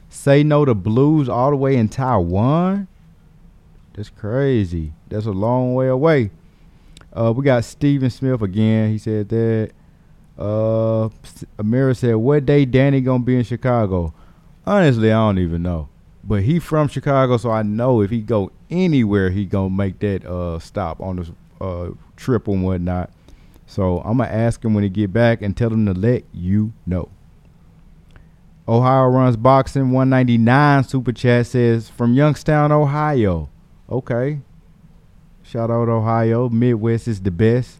Say 0.09 0.41
no 0.41 0.65
to 0.65 0.73
blues 0.73 1.29
all 1.29 1.51
the 1.51 1.55
way 1.55 1.75
in 1.75 1.87
Taiwan. 1.87 2.87
That's 3.93 4.09
crazy. 4.09 4.93
That's 5.09 5.27
a 5.27 5.31
long 5.31 5.75
way 5.75 5.87
away. 5.89 6.31
Uh, 7.13 7.33
we 7.35 7.43
got 7.43 7.63
Steven 7.65 8.09
Smith 8.09 8.41
again. 8.41 8.89
He 8.89 8.97
said 8.97 9.29
that. 9.29 9.71
Uh, 10.39 11.09
Amira 11.59 11.95
said, 11.95 12.15
"What 12.15 12.45
day 12.47 12.65
Danny 12.65 12.99
gonna 12.99 13.23
be 13.23 13.37
in 13.37 13.43
Chicago?" 13.43 14.13
Honestly, 14.65 15.11
I 15.11 15.27
don't 15.27 15.37
even 15.37 15.61
know. 15.61 15.87
But 16.23 16.41
he 16.41 16.57
from 16.57 16.87
Chicago, 16.87 17.37
so 17.37 17.51
I 17.51 17.61
know 17.61 18.01
if 18.01 18.09
he 18.09 18.21
go 18.21 18.51
anywhere, 18.71 19.29
he 19.29 19.45
gonna 19.45 19.69
make 19.69 19.99
that 19.99 20.25
uh 20.25 20.57
stop 20.59 20.99
on 20.99 21.17
this 21.17 21.31
uh 21.61 21.89
trip 22.17 22.47
and 22.47 22.63
whatnot. 22.63 23.11
So 23.65 23.99
I'm 23.99 24.17
gonna 24.17 24.29
ask 24.29 24.63
him 24.63 24.73
when 24.73 24.83
he 24.83 24.89
get 24.89 25.11
back 25.11 25.41
and 25.41 25.55
tell 25.55 25.71
him 25.71 25.85
to 25.85 25.93
let 25.93 26.23
you 26.33 26.73
know. 26.85 27.09
Ohio 28.67 29.07
runs 29.07 29.37
boxing 29.37 29.91
199 29.91 30.83
super 30.85 31.11
chat 31.11 31.45
says 31.47 31.89
from 31.89 32.13
Youngstown, 32.13 32.71
Ohio. 32.71 33.49
Okay. 33.89 34.41
Shout 35.43 35.69
out 35.69 35.87
Ohio. 35.87 36.49
Midwest 36.49 37.07
is 37.07 37.21
the 37.21 37.29
best. 37.31 37.79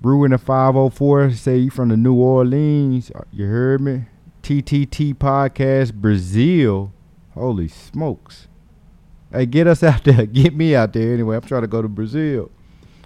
Brewing 0.00 0.30
the 0.30 0.38
504 0.38 1.32
say 1.32 1.56
you 1.58 1.70
from 1.70 1.88
the 1.88 1.96
New 1.96 2.14
Orleans. 2.14 3.10
Uh, 3.14 3.22
You 3.32 3.46
heard 3.46 3.80
me? 3.80 4.04
TTT 4.42 5.14
podcast 5.14 5.94
Brazil. 5.94 6.92
Holy 7.34 7.68
smokes. 7.68 8.48
Hey, 9.32 9.46
get 9.46 9.66
us 9.66 9.82
out 9.82 10.04
there. 10.04 10.24
Get 10.26 10.54
me 10.54 10.74
out 10.74 10.92
there 10.92 11.12
anyway. 11.14 11.36
I'm 11.36 11.42
trying 11.42 11.62
to 11.62 11.68
go 11.68 11.82
to 11.82 11.88
Brazil. 11.88 12.50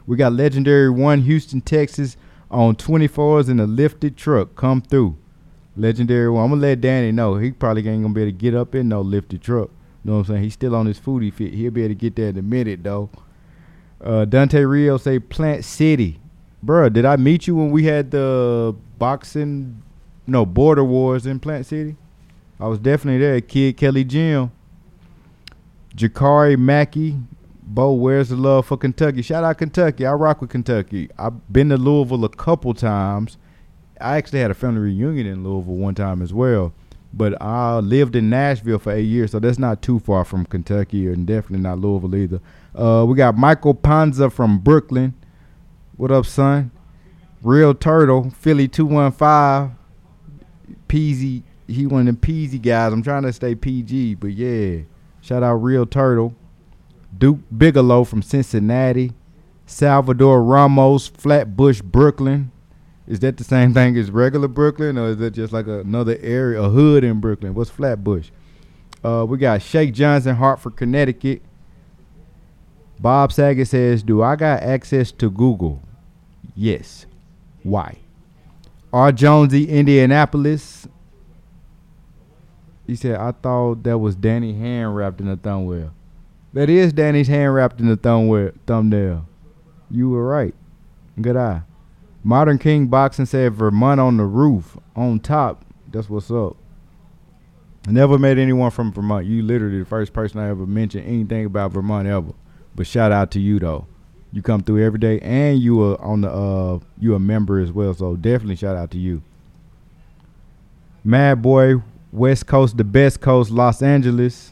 We 0.07 0.17
got 0.17 0.33
legendary 0.33 0.91
one 0.91 1.23
Houston, 1.23 1.61
Texas 1.61 2.17
on 2.51 2.77
24s 2.77 3.49
in 3.49 3.61
a 3.61 3.67
lifted 3.67 4.17
truck. 4.17 4.57
Come 4.57 4.83
through. 4.83 5.17
Legendary 5.77 6.29
one. 6.29 6.45
I'm 6.45 6.51
gonna 6.51 6.61
let 6.61 6.81
Danny 6.81 7.13
know. 7.13 7.37
He 7.37 7.51
probably 7.51 7.89
ain't 7.89 8.03
gonna 8.03 8.15
be 8.15 8.23
able 8.23 8.33
to 8.33 8.37
get 8.37 8.55
up 8.55 8.75
in 8.75 8.89
no 8.89 9.01
lifted 9.01 9.43
truck. 9.43 9.71
You 10.05 10.11
know 10.11 10.13
what 10.15 10.29
I'm 10.29 10.35
saying? 10.35 10.43
He's 10.43 10.53
still 10.53 10.75
on 10.75 10.87
his 10.87 10.99
foodie 10.99 11.33
fit. 11.33 11.55
He'll 11.55 11.71
be 11.71 11.83
able 11.83 11.95
to 11.95 11.99
get 11.99 12.17
there 12.17 12.29
in 12.29 12.37
a 12.37 12.43
minute 12.43 12.83
though. 12.83 13.09
Uh, 14.01 14.25
Dante 14.25 14.63
Rio 14.63 14.99
say 14.99 15.19
Plant 15.19 15.65
City. 15.65 16.21
Bruh, 16.65 16.93
did 16.93 17.05
I 17.05 17.17
meet 17.17 17.47
you 17.47 17.57
when 17.57 17.71
we 17.71 17.85
had 17.85 18.11
the 18.11 18.75
boxing 18.99 19.83
no 20.27 20.45
border 20.45 20.85
wars 20.85 21.27
in 21.27 21.41
Plant 21.41 21.67
City? 21.67 21.97
I 22.61 22.67
was 22.67 22.79
definitely 22.79 23.21
there. 23.21 23.41
Kid 23.41 23.77
Kelly 23.77 24.05
Jim. 24.05 24.53
Jakari 25.97 26.59
Mackey. 26.59 27.17
Bo, 27.75 27.95
where's 27.95 28.29
the 28.29 28.37
love 28.37 28.67
for 28.67 28.77
Kentucky? 28.77 29.23
Shout 29.23 29.45
out 29.45 29.57
Kentucky. 29.57 30.05
I 30.05 30.13
rock 30.13 30.43
with 30.43 30.51
Kentucky. 30.51 31.09
I've 31.19 31.51
been 31.51 31.71
to 31.71 31.79
Louisville 31.79 32.23
a 32.27 32.29
couple 32.29 32.75
times. 32.75 33.39
I 33.99 34.19
actually 34.19 34.41
had 34.41 34.51
a 34.51 34.55
family 34.55 34.83
reunion 34.83 35.27
in 35.27 35.43
Louisville 35.43 35.77
one 35.77 35.95
time 35.95 36.21
as 36.21 36.35
well. 36.35 36.75
But 37.15 37.41
I 37.41 37.79
lived 37.79 38.15
in 38.15 38.29
Nashville 38.29 38.79
for 38.79 38.93
eight 38.93 39.05
years, 39.05 39.31
so 39.31 39.39
that's 39.39 39.59
not 39.59 39.81
too 39.81 40.01
far 40.01 40.27
from 40.27 40.45
Kentucky 40.45 41.07
and 41.07 41.27
definitely 41.27 41.61
not 41.61 41.79
Louisville 41.79 42.15
either. 42.15 42.41
Uh, 42.75 43.07
we 43.09 43.15
got 43.17 43.39
Michael 43.39 43.75
Panza 43.75 44.29
from 44.29 44.59
Brooklyn. 44.59 45.15
What 45.97 46.11
up, 46.11 46.27
son? 46.27 46.73
Real 47.43 47.75
Turtle, 47.75 48.29
Philly 48.31 48.69
215. 48.69 49.79
Peasy, 50.89 51.43
he 51.67 51.87
one 51.87 52.01
of 52.01 52.07
them 52.07 52.17
Peasy 52.17 52.61
guys. 52.61 52.93
I'm 52.93 53.03
trying 53.03 53.23
to 53.23 53.33
stay 53.33 53.55
PG, 53.55 54.17
but 54.17 54.33
yeah. 54.33 54.83
Shout 55.23 55.43
out 55.43 55.55
Real 55.55 55.87
Turtle. 55.87 56.35
Duke 57.17 57.41
Bigelow 57.57 58.05
from 58.05 58.23
Cincinnati. 58.23 59.13
Salvador 59.67 60.43
Ramos, 60.43 61.09
Flatbush, 61.09 61.81
Brooklyn. 61.81 62.51
Is 63.07 63.21
that 63.21 63.37
the 63.37 63.45
same 63.45 63.75
thing 63.75 63.97
as 63.97 64.11
regular 64.11 64.49
Brooklyn, 64.49 64.97
or 64.97 65.09
is 65.09 65.17
that 65.19 65.33
just 65.33 65.53
like 65.53 65.67
another 65.67 66.19
area, 66.21 66.63
a 66.63 66.69
hood 66.69 67.05
in 67.05 67.21
Brooklyn? 67.21 67.55
What's 67.55 67.71
Flatbush? 67.71 68.31
Uh, 69.03 69.27
we 69.29 69.39
got 69.39 69.63
Shake 69.63 69.93
Johnson, 69.93 70.37
Hartford, 70.37 70.77
Connecticut. 70.77 71.43
Bob 73.01 73.33
Saget 73.33 73.67
says, 73.67 74.03
"Do 74.03 74.23
I 74.23 74.37
got 74.37 74.63
access 74.63 75.11
to 75.13 75.31
Google?" 75.31 75.83
Yes. 76.55 77.07
Why? 77.65 77.99
R. 78.93 79.11
Jonesy, 79.11 79.69
Indianapolis. 79.69 80.87
He 82.87 82.95
said, 82.95 83.17
"I 83.17 83.33
thought 83.33 83.83
that 83.83 83.99
was 83.99 84.15
Danny 84.15 84.55
hand 84.55 84.95
wrapped 84.95 85.21
in 85.21 85.29
a 85.29 85.37
thumbnail." 85.37 85.93
That 86.53 86.69
is 86.69 86.93
Danny's 86.93 87.29
hand 87.29 87.55
wrapped 87.55 87.81
in 87.81 87.89
the 87.89 87.97
thumbnail. 87.97 88.53
Thumbnail. 88.67 89.27
You 89.91 90.11
were 90.11 90.27
right. 90.27 90.55
Good 91.21 91.37
eye. 91.37 91.63
Modern 92.25 92.59
King 92.59 92.87
Boxing 92.87 93.27
said 93.27 93.55
Vermont 93.55 94.01
on 94.01 94.17
the 94.17 94.25
roof, 94.25 94.77
on 94.95 95.19
top. 95.19 95.65
That's 95.91 96.09
what's 96.09 96.31
up. 96.31 96.57
Never 97.89 98.17
met 98.17 98.39
anyone 98.39 98.71
from 98.71 98.93
Vermont. 98.93 99.27
You 99.27 99.43
literally 99.43 99.81
the 99.81 99.85
first 99.85 100.13
person 100.13 100.39
I 100.39 100.49
ever 100.49 100.67
mentioned 100.67 101.07
anything 101.07 101.47
about 101.47 101.73
Vermont 101.73 102.07
ever. 102.07 102.33
But 102.77 102.87
shout 102.87 103.11
out 103.11 103.33
to 103.33 103.41
you 103.41 103.59
though. 103.59 103.87
You 104.33 104.41
come 104.41 104.63
through 104.63 104.85
every 104.85 104.99
day 104.99 105.19
and 105.21 105.59
you 105.59 105.83
are 105.83 106.01
on 106.01 106.23
the 106.23 106.31
uh 106.31 106.79
you 106.99 107.15
a 107.15 107.19
member 107.19 107.59
as 107.59 107.73
well. 107.73 107.93
So 107.93 108.15
definitely 108.15 108.57
shout 108.57 108.77
out 108.77 108.93
to 108.93 108.99
you. 108.99 109.23
Mad 111.05 111.43
Boy, 111.43 111.83
West 112.13 112.47
Coast, 112.47 112.77
the 112.77 112.85
best 112.85 113.21
coast, 113.21 113.51
Los 113.51 113.83
Angeles. 113.83 114.52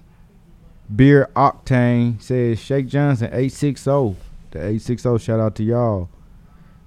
Beer 0.94 1.30
Octane 1.36 2.20
says 2.20 2.58
Shake 2.58 2.86
Johnson 2.86 3.28
860. 3.28 4.16
The 4.50 4.58
860 4.58 5.18
shout 5.18 5.38
out 5.38 5.54
to 5.56 5.62
y'all. 5.62 6.08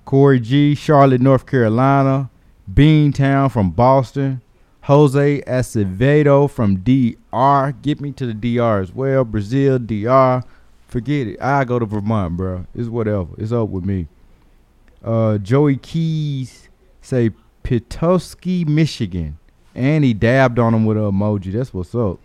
Corey 0.04 0.40
G, 0.40 0.76
Charlotte, 0.76 1.22
North 1.22 1.46
Carolina. 1.46 2.30
Beantown 2.72 3.52
from 3.52 3.72
Boston. 3.72 4.42
Jose 4.82 5.42
Acevedo 5.44 6.50
from 6.50 6.78
DR. 6.78 7.74
Get 7.82 8.02
me 8.02 8.12
to 8.12 8.26
the 8.26 8.34
DR 8.34 8.82
as 8.82 8.94
well. 8.94 9.24
Brazil, 9.24 9.80
DR. 9.80 10.44
Forget 10.88 11.28
it. 11.28 11.42
I 11.42 11.64
go 11.64 11.80
to 11.80 11.86
Vermont, 11.86 12.36
bro. 12.36 12.66
It's 12.76 12.90
whatever. 12.90 13.30
It's 13.38 13.54
up 13.54 13.70
with 13.70 13.86
me. 13.86 14.08
Uh, 15.02 15.38
Joey 15.38 15.78
Keys 15.78 16.68
say 17.02 17.32
Petoskey, 17.64 18.66
Michigan. 18.66 19.38
And 19.74 20.04
he 20.04 20.14
dabbed 20.14 20.60
on 20.60 20.74
him 20.74 20.86
with 20.86 20.98
an 20.98 21.04
emoji. 21.04 21.54
That's 21.54 21.74
what's 21.74 21.96
up. 21.96 22.20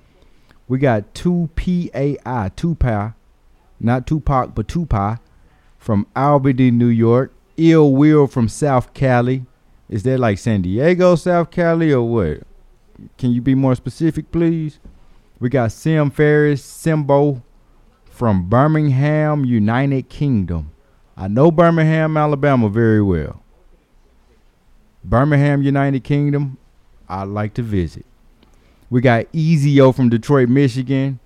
We 0.69 0.79
got 0.79 1.15
two 1.15 1.49
P 1.57 1.91
A 1.95 2.19
I, 2.25 2.51
Tupac, 2.51 3.15
not 3.81 4.07
Tupac, 4.07 4.55
but 4.55 4.69
Tupac 4.69 5.21
from 5.79 6.07
Albany, 6.15 6.71
New 6.71 6.87
York. 6.87 7.33
Ill 7.57 7.93
Will 7.93 8.29
from 8.29 8.49
South 8.49 8.95
Cali. 8.95 9.45
Is 9.89 10.05
that 10.05 10.21
like 10.21 10.39
San 10.39 10.63
Diego, 10.63 11.17
South 11.17 11.51
Cali, 11.51 11.93
or 11.93 12.03
what? 12.03 12.43
Can 13.17 13.33
you 13.33 13.41
be 13.41 13.57
more 13.57 13.75
specific, 13.75 14.31
please? 14.31 14.79
We 15.41 15.49
got 15.49 15.73
Sim 15.73 16.11
Ferris, 16.11 16.63
Simbo 16.63 17.43
from 18.05 18.49
Birmingham, 18.49 19.45
United 19.45 20.09
Kingdom. 20.09 20.71
I 21.17 21.27
know 21.27 21.51
Birmingham, 21.51 22.17
Alabama 22.17 22.69
very 22.69 23.03
well. 23.03 23.43
Birmingham, 25.03 25.63
United 25.63 26.05
Kingdom, 26.05 26.59
I'd 27.09 27.25
like 27.25 27.55
to 27.55 27.63
visit. 27.63 28.05
We 28.91 29.01
got 29.01 29.31
Easyo 29.33 29.95
from 29.95 30.09
Detroit, 30.09 30.49
Michigan. 30.49 31.21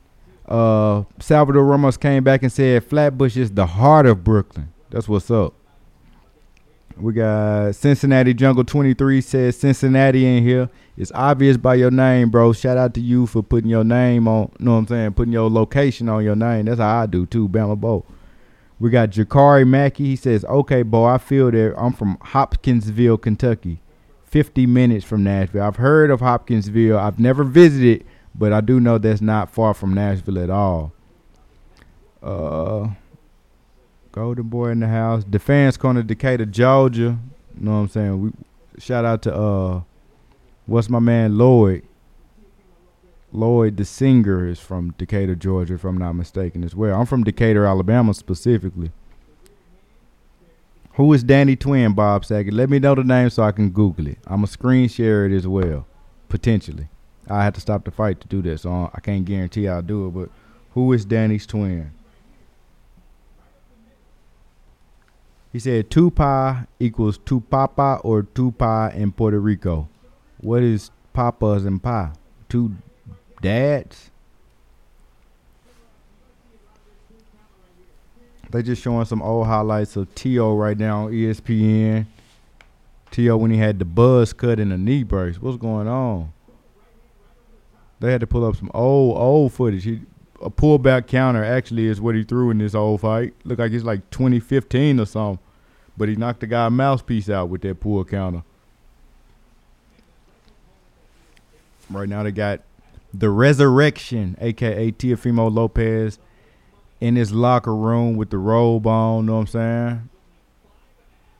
Uh, 0.47 1.05
Salvador 1.21 1.65
Ramos 1.65 1.97
came 1.97 2.25
back 2.25 2.43
and 2.43 2.53
said 2.53 2.85
Flatbush 2.85 3.37
is 3.37 3.53
the 3.53 3.67
heart 3.67 4.07
of 4.07 4.25
Brooklyn. 4.25 4.73
That's 4.91 5.09
what's 5.09 5.31
up. 5.31 5.55
We 6.97 7.15
got 7.15 7.75
Cincinnati 7.75 8.35
Jungle 8.35 8.65
23 8.65 9.21
says 9.21 9.57
Cincinnati 9.57 10.27
in 10.27 10.43
here. 10.43 10.69
It's 10.97 11.13
obvious 11.15 11.57
by 11.57 11.77
your 11.77 11.91
name, 11.91 12.29
bro. 12.31 12.53
Shout 12.53 12.77
out 12.77 12.95
to 12.95 13.01
you 13.01 13.27
for 13.27 13.43
putting 13.43 13.71
your 13.71 13.85
name 13.85 14.29
on, 14.29 14.53
you 14.59 14.67
know 14.67 14.73
what 14.73 14.79
I'm 14.79 14.87
saying? 14.89 15.13
Putting 15.15 15.33
your 15.33 15.49
location 15.49 16.09
on 16.09 16.23
your 16.23 16.37
name. 16.37 16.67
That's 16.67 16.81
how 16.81 17.03
I 17.03 17.07
do 17.07 17.25
too, 17.25 17.49
Bama 17.49 17.81
Bo. 17.81 18.05
We 18.79 18.91
got 18.91 19.11
Jakari 19.11 19.67
Mackey. 19.67 20.05
He 20.05 20.17
says, 20.17 20.45
okay, 20.45 20.83
Bo, 20.83 21.05
I 21.05 21.19
feel 21.19 21.51
that 21.51 21.75
I'm 21.79 21.93
from 21.93 22.19
Hopkinsville, 22.21 23.19
Kentucky. 23.19 23.81
50 24.33 24.67
minutes 24.67 25.05
from 25.05 25.23
Nashville. 25.23 25.63
I've 25.63 25.77
heard 25.77 26.11
of 26.11 26.21
Hopkinsville. 26.21 26.99
I've 26.99 27.21
never 27.21 27.45
visited, 27.45 28.07
but 28.35 28.51
I 28.51 28.63
do 28.63 28.81
know 28.81 28.97
that's 28.97 29.21
not 29.21 29.51
far 29.51 29.75
from 29.75 29.93
Nashville 29.93 30.39
at 30.39 30.49
all. 30.49 30.95
Uh, 32.23 32.89
Golden 34.11 34.49
Boy 34.49 34.71
in 34.71 34.81
the 34.81 34.89
house. 34.89 35.23
Defense 35.23 35.77
Corner, 35.77 36.03
Decatur, 36.03 36.47
Georgia. 36.47 37.19
You 37.59 37.65
know 37.65 37.73
what 37.73 37.77
I'm 37.77 37.89
saying? 37.89 38.23
We 38.23 38.31
shout 38.79 39.05
out 39.05 39.21
to 39.23 39.35
uh, 39.35 39.83
what's 40.65 40.89
my 40.89 40.99
man 40.99 41.37
Lloyd. 41.37 41.87
Lloyd, 43.33 43.77
the 43.77 43.85
singer, 43.85 44.49
is 44.49 44.59
from 44.59 44.95
Decatur, 44.97 45.35
Georgia, 45.35 45.75
if 45.75 45.85
I'm 45.85 45.99
not 45.99 46.15
mistaken 46.15 46.65
as 46.65 46.75
well. 46.75 46.99
I'm 46.99 47.07
from 47.07 47.23
Decatur, 47.23 47.67
Alabama, 47.67 48.15
specifically. 48.15 48.93
Who 50.95 51.11
is 51.15 51.25
Danny 51.25 51.57
Twin, 51.57 51.95
Bob 51.95 52.25
Saget? 52.25 52.53
Let 52.53 52.69
me 52.69 52.79
know 52.79 52.95
the 52.95 53.03
name 53.03 53.31
so 53.31 53.43
I 53.43 53.53
can 53.53 53.71
Google 53.71 54.09
it. 54.09 54.19
I'm 54.27 54.45
a 54.45 54.47
screen 54.47 54.89
share 54.89 55.25
it 55.25 55.33
as 55.33 55.47
well, 55.47 55.87
potentially. 56.29 56.89
I 57.31 57.45
have 57.45 57.55
to 57.55 57.63
stop 57.63 57.85
the 57.85 57.91
fight 57.91 58.21
to 58.21 58.29
do 58.29 58.43
this, 58.43 58.63
so 58.63 58.91
I 58.93 59.01
can't 59.01 59.25
guarantee 59.25 59.69
I'll 59.69 59.81
do 59.81 60.09
it. 60.09 60.11
But 60.11 60.29
who 60.73 60.93
is 60.93 61.07
Danny's 61.07 61.47
twin? 61.47 61.93
He 65.51 65.59
said 65.59 65.91
Tupa 65.91 66.67
equals 66.79 67.19
Tupapa 67.19 68.01
or 68.05 68.23
Tupa 68.23 68.95
in 68.95 69.13
Puerto 69.13 69.41
Rico. 69.41 69.89
What 70.39 70.63
is 70.63 70.91
papas 71.15 71.65
and 71.65 71.83
pa? 71.83 72.13
Two 72.49 72.75
dads? 73.41 74.12
They 78.53 78.63
just 78.63 78.83
showing 78.83 79.07
some 79.07 79.23
old 79.23 79.47
highlights 79.47 79.97
of 79.97 80.15
Teo 80.15 80.55
right 80.55 80.77
now 80.77 81.07
on 81.07 81.13
ESPN. 81.13 82.05
Teo 83.11 83.37
when 83.39 83.51
he 83.51 83.57
had 83.57 83.79
the 83.79 83.87
buzz 83.87 84.35
cut 84.35 84.61
and 84.61 84.71
the 84.71 84.77
knee 84.77 85.05
brace. 85.05 85.41
What's 85.41 85.57
going 85.57 85.89
on? 85.89 86.33
They 88.01 88.13
had 88.13 88.21
to 88.21 88.27
pull 88.27 88.45
up 88.45 88.57
some 88.57 88.71
old, 88.75 89.17
old 89.17 89.53
footage. 89.55 89.85
He, 89.85 90.01
a 90.43 90.51
pullback 90.51 91.07
counter 91.07 91.43
actually 91.43 91.87
is 91.87 91.99
what 92.01 92.15
he 92.15 92.25
threw 92.25 92.51
in 92.51 92.59
this 92.59 92.75
old 92.75 93.01
fight. 93.01 93.33
Look 93.45 93.59
like 93.59 93.73
it's 93.73 93.85
like 93.85 94.11
2015 94.11 95.01
or 95.01 95.07
something. 95.07 95.43
But 95.97 96.11
he 96.11 96.17
knocked 96.17 96.41
the 96.41 96.47
guy 96.47 96.69
mouthpiece 96.69 97.31
out 97.31 97.49
with 97.49 97.63
that 97.63 97.81
pull 97.81 98.05
counter. 98.05 98.43
Right 101.89 102.09
now 102.09 102.23
they 102.23 102.33
got 102.33 102.61
the 103.15 103.31
resurrection, 103.31 104.37
aka 104.41 104.93
Teofimo 104.93 105.53
Lopez, 105.53 106.19
in 107.03 107.17
his 107.17 107.33
locker 107.33 107.75
room 107.75 108.15
with 108.15 108.31
the 108.31 108.39
robe 108.39 108.87
on, 108.87 109.25
you 109.25 109.27
know 109.27 109.33
what 109.33 109.41
I'm 109.41 109.47
saying? 109.49 110.09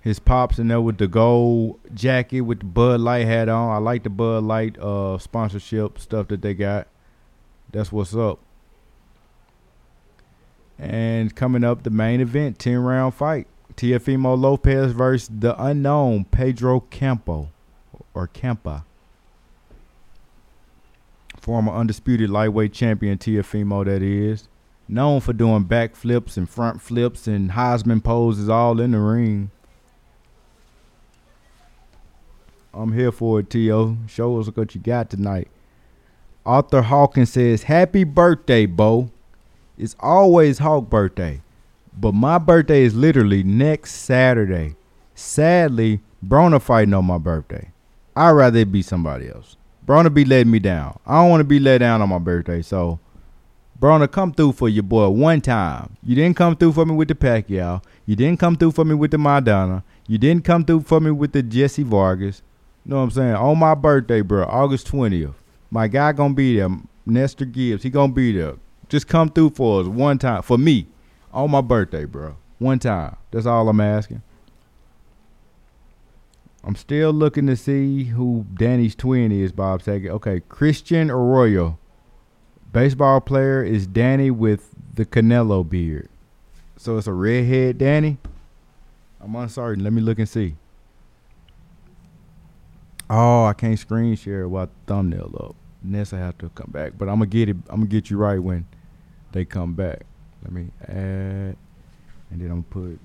His 0.01 0.19
pops 0.19 0.59
in 0.59 0.67
there 0.67 0.81
with 0.81 0.99
the 0.99 1.07
gold 1.07 1.79
jacket 1.95 2.41
with 2.41 2.59
the 2.59 2.65
Bud 2.65 3.01
Light 3.01 3.29
hat 3.29 3.49
on. 3.49 3.71
I 3.71 3.79
like 3.79 4.03
the 4.03 4.11
Bud 4.11 4.43
Light 4.43 4.77
uh 4.81 5.19
sponsorship 5.19 6.01
stuff 6.01 6.27
that 6.29 6.43
they 6.43 6.55
got. 6.55 6.89
That's 7.71 7.93
what's 7.93 8.13
up. 8.13 8.41
And 10.81 11.33
coming 11.33 11.63
up, 11.63 11.85
the 11.85 11.91
main 11.91 12.21
event, 12.21 12.59
10 12.59 12.79
round 12.79 13.15
fight. 13.15 13.47
Teofimo 13.77 14.37
Lopez 14.37 14.91
versus 14.91 15.31
the 15.33 15.55
unknown 15.63 16.25
Pedro 16.25 16.81
Campo 16.81 17.51
or 18.15 18.27
Campa. 18.27 18.83
Former 21.41 21.73
undisputed 21.73 22.31
lightweight 22.31 22.73
champion 22.73 23.17
Teofimo, 23.17 23.85
that 23.85 24.03
is. 24.03 24.49
Known 24.89 25.21
for 25.21 25.33
doing 25.33 25.65
backflips 25.65 26.37
and 26.37 26.49
front 26.49 26.83
flips 26.83 27.27
and 27.27 27.51
Heisman 27.53 28.03
poses 28.03 28.49
all 28.49 28.81
in 28.81 28.93
the 28.93 28.99
ring. 28.99 29.51
I'm 32.75 32.93
here 32.93 33.13
for 33.13 33.41
it, 33.41 33.51
Teo 33.51 33.99
Show 34.07 34.41
us 34.41 34.49
what 34.49 34.75
you 34.75 34.81
got 34.81 35.11
tonight. 35.11 35.49
Arthur 36.45 36.83
Hawkins 36.83 37.33
says, 37.33 37.65
Happy 37.65 38.05
birthday, 38.05 38.67
Bo. 38.67 39.11
It's 39.79 39.97
always 40.01 40.59
Hawk 40.59 40.91
birthday. 40.91 41.43
But 41.97 42.13
my 42.13 42.39
birthday 42.39 42.83
is 42.83 42.95
literally 42.95 43.43
next 43.43 43.93
Saturday. 43.93 44.77
Sadly, 45.15 46.01
Broner 46.27 46.61
fighting 46.61 46.95
on 46.95 47.05
my 47.05 47.19
birthday. 47.19 47.71
I'd 48.17 48.31
rather 48.31 48.61
it 48.61 48.73
be 48.73 48.83
somebody 48.83 49.29
else. 49.29 49.57
Broner 49.87 50.13
be 50.13 50.25
letting 50.25 50.51
me 50.51 50.59
down. 50.59 50.99
I 51.07 51.21
don't 51.21 51.31
want 51.31 51.41
to 51.41 51.45
be 51.45 51.59
let 51.59 51.79
down 51.79 52.03
on 52.03 52.09
my 52.09 52.19
birthday. 52.19 52.63
So, 52.63 52.99
Broner, 53.83 54.09
come 54.09 54.33
through 54.33 54.53
for 54.53 54.69
your 54.69 54.85
boy 54.85 55.09
one 55.09 55.41
time. 55.41 55.97
You 56.05 56.15
didn't 56.15 56.37
come 56.37 56.55
through 56.55 56.75
for 56.75 56.87
me 56.87 56.95
with 56.95 57.09
the 57.09 57.17
Pacquiao. 57.17 57.83
You 58.07 58.15
didn't 58.15 58.39
come 58.39 58.55
through 58.55 58.71
for 58.71 58.85
me 58.85 58.95
with 58.95 59.11
the 59.11 59.17
Maidana. 59.17 59.83
You 60.07 60.19
didn't 60.19 60.45
come 60.45 60.65
through 60.65 60.83
for 60.83 61.01
me 61.01 61.11
with 61.11 61.33
the 61.33 61.43
Jesse 61.43 61.83
Vargas. 61.83 62.43
You 62.85 62.91
Know 62.91 62.99
what 62.99 63.03
I'm 63.03 63.11
saying? 63.11 63.35
On 63.35 63.59
my 63.59 63.75
birthday, 63.75 64.21
bro, 64.21 64.45
August 64.45 64.87
20th. 64.87 65.35
My 65.69 65.89
guy 65.89 66.13
gonna 66.13 66.33
be 66.33 66.59
there. 66.59 66.69
Nestor 67.07 67.45
Gibbs, 67.45 67.83
he 67.83 67.91
gonna 67.91 68.13
be 68.13 68.31
there. 68.31 68.55
Just 68.89 69.09
come 69.09 69.29
through 69.29 69.51
for 69.51 69.81
us 69.81 69.89
one 69.89 70.17
time. 70.17 70.43
For 70.43 70.57
me. 70.57 70.87
On 71.33 71.51
my 71.51 71.61
birthday, 71.61 72.05
bro. 72.05 72.37
One 72.61 72.79
time. 72.79 73.17
That's 73.33 73.47
all 73.47 73.69
I'm 73.69 73.81
asking. 73.81 74.23
I'm 76.63 76.77
still 76.77 77.13
looking 77.13 77.49
to 77.49 77.57
see 77.57 78.05
who 78.05 78.47
Danny's 78.55 78.95
twin 78.95 79.33
is, 79.33 79.51
Bob 79.51 79.83
Saget. 79.83 80.13
Okay, 80.13 80.39
Christian 80.49 81.11
Arroyo. 81.11 81.79
Baseball 82.73 83.21
player 83.21 83.63
is 83.63 83.87
Danny 83.87 84.31
with 84.31 84.71
the 84.95 85.05
Canelo 85.05 85.69
beard. 85.69 86.09
So 86.79 86.97
it's 86.97 87.07
a 87.07 87.13
redhead 87.13 87.77
Danny? 87.79 88.17
I'm 89.21 89.37
uncertain. 89.37 89.85
Let 89.85 89.93
me 89.93 90.01
look 90.01 90.19
and 90.19 90.29
see. 90.29 90.57
Oh, 93.11 93.45
I 93.45 93.53
can't 93.53 93.79
screen 93.79 94.17
share 94.17 94.49
while 94.49 94.71
thumbnail 94.87 95.37
up. 95.39 95.57
Nessa 95.83 96.17
I 96.17 96.21
have 96.21 96.39
to 96.39 96.49
come 96.49 96.71
back. 96.73 96.95
But 96.97 97.11
I'm 97.11 97.17
gonna 97.17 97.27
get 97.27 97.51
it 97.51 97.57
I'm 97.69 97.81
gonna 97.81 97.87
get 97.87 98.09
you 98.09 98.17
right 98.17 98.39
when 98.39 98.67
they 99.33 99.45
come 99.45 99.75
back. 99.75 100.07
Let 100.43 100.53
me 100.53 100.71
add 100.89 101.57
and 102.31 102.41
then 102.41 102.51
I'm 102.51 102.65
gonna 102.71 102.97
put 102.97 103.01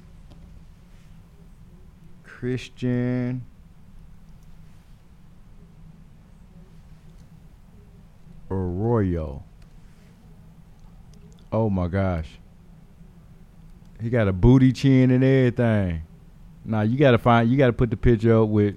Christian 2.24 3.46
Arroyo. 8.50 9.44
Oh 11.52 11.70
my 11.70 11.88
gosh. 11.88 12.28
He 14.02 14.10
got 14.10 14.28
a 14.28 14.34
booty 14.34 14.72
chin 14.74 15.12
and 15.12 15.24
everything. 15.24 16.04
Now 16.66 16.82
you 16.82 16.98
gotta 16.98 17.18
find 17.18 17.50
you 17.50 17.58
gotta 17.58 17.74
put 17.74 17.90
the 17.90 17.98
picture 17.98 18.42
up 18.42 18.50
with 18.50 18.76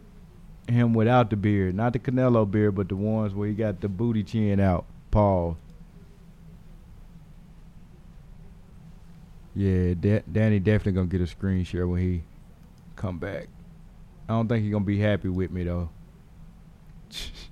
him 0.68 0.94
without 0.94 1.30
the 1.30 1.36
beard. 1.36 1.74
Not 1.74 1.92
the 1.92 1.98
Canelo 1.98 2.48
beard, 2.50 2.74
but 2.74 2.88
the 2.88 2.96
ones 2.96 3.34
where 3.34 3.48
he 3.48 3.54
got 3.54 3.80
the 3.80 3.88
booty 3.88 4.22
chin 4.22 4.60
out. 4.60 4.86
Paul. 5.10 5.56
Yeah, 9.54 9.94
da- 9.94 10.22
Danny 10.30 10.60
definitely 10.60 10.92
gonna 10.92 11.08
get 11.08 11.20
a 11.20 11.26
screen 11.26 11.64
share 11.64 11.88
when 11.88 12.00
he 12.00 12.22
come 12.94 13.18
back. 13.18 13.48
I 14.28 14.32
don't 14.34 14.48
think 14.48 14.64
he 14.64 14.70
gonna 14.70 14.84
be 14.84 14.98
happy 14.98 15.28
with 15.28 15.50
me 15.50 15.64
though. 15.64 15.90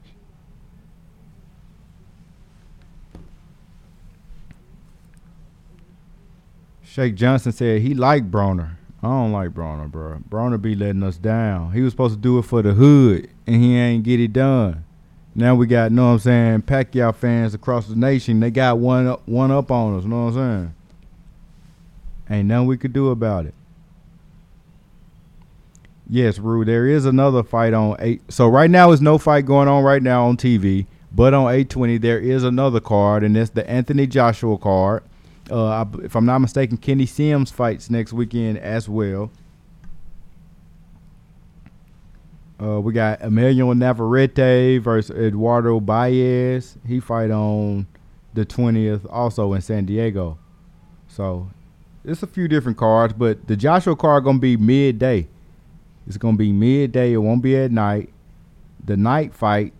Shake 6.99 7.15
Johnson 7.15 7.53
said 7.53 7.83
he 7.83 7.95
liked 7.95 8.29
Broner. 8.29 8.71
I 9.05 9.07
don't 9.07 9.31
like 9.31 9.51
Broner, 9.51 9.89
bro. 9.89 10.19
Broner 10.29 10.61
be 10.61 10.75
letting 10.75 11.05
us 11.05 11.17
down. 11.17 11.71
He 11.71 11.81
was 11.81 11.93
supposed 11.93 12.15
to 12.17 12.21
do 12.21 12.39
it 12.39 12.43
for 12.43 12.61
the 12.61 12.73
hood, 12.73 13.31
and 13.47 13.63
he 13.63 13.77
ain't 13.77 14.03
get 14.03 14.19
it 14.19 14.33
done. 14.33 14.85
Now 15.33 15.55
we 15.55 15.69
got, 15.69 15.93
you 15.93 15.97
know 15.97 16.07
what 16.07 16.13
I'm 16.15 16.19
saying, 16.19 16.63
Pacquiao 16.63 17.15
fans 17.15 17.55
across 17.55 17.87
the 17.87 17.95
nation. 17.95 18.41
They 18.41 18.51
got 18.51 18.79
one 18.79 19.07
up, 19.07 19.29
one 19.29 19.53
up 19.53 19.71
on 19.71 19.97
us. 19.97 20.03
You 20.03 20.09
know 20.09 20.25
what 20.25 20.35
I'm 20.35 20.35
saying? 20.35 20.75
Ain't 22.31 22.49
nothing 22.49 22.67
we 22.67 22.77
could 22.77 22.93
do 22.93 23.11
about 23.11 23.47
it. 23.47 23.55
Yes, 26.11 26.41
Rue. 26.41 26.65
There 26.65 26.89
is 26.89 27.07
another 27.07 27.45
fight 27.45 27.75
on 27.75 27.95
eight. 28.01 28.23
So 28.29 28.49
right 28.49 28.69
now 28.69 28.91
is 28.91 29.01
no 29.01 29.19
fight 29.19 29.47
going 29.47 29.69
on 29.69 29.85
right 29.85 30.03
now 30.03 30.27
on 30.27 30.37
TV, 30.37 30.87
but 31.13 31.33
on 31.33 31.45
820 31.45 31.99
there 31.99 32.19
is 32.19 32.43
another 32.43 32.81
card, 32.81 33.23
and 33.23 33.37
that's 33.37 33.51
the 33.51 33.71
Anthony 33.71 34.09
Joshua 34.09 34.59
card. 34.59 35.05
Uh, 35.51 35.67
I, 35.67 35.87
if 36.03 36.15
I'm 36.15 36.27
not 36.27 36.39
mistaken, 36.39 36.77
Kenny 36.77 37.07
Sims 37.07 37.51
fights 37.51 37.91
next 37.91 38.13
weekend 38.13 38.59
as 38.59 38.89
well. 38.89 39.31
Uh, 42.61 42.81
we 42.81 42.93
got 42.93 43.23
Emilio 43.23 43.73
Navarrete 43.73 44.79
versus 44.79 45.17
Eduardo 45.17 45.79
Baez. 45.79 46.77
He 46.87 46.99
fight 46.99 47.31
on 47.31 47.87
the 48.35 48.45
20th, 48.45 49.07
also 49.11 49.53
in 49.53 49.61
San 49.61 49.85
Diego. 49.85 50.39
So 51.07 51.49
it's 52.05 52.23
a 52.23 52.27
few 52.27 52.49
different 52.49 52.77
cards, 52.77 53.13
but 53.13 53.47
the 53.47 53.57
Joshua 53.57 53.95
card 53.95 54.25
gonna 54.25 54.39
be 54.39 54.57
midday. 54.57 55.29
It's 56.07 56.17
gonna 56.17 56.37
be 56.37 56.53
midday. 56.53 57.13
It 57.13 57.19
won't 57.19 57.43
be 57.43 57.57
at 57.57 57.71
night. 57.71 58.11
The 58.85 58.97
night 58.97 59.35
fight 59.35 59.73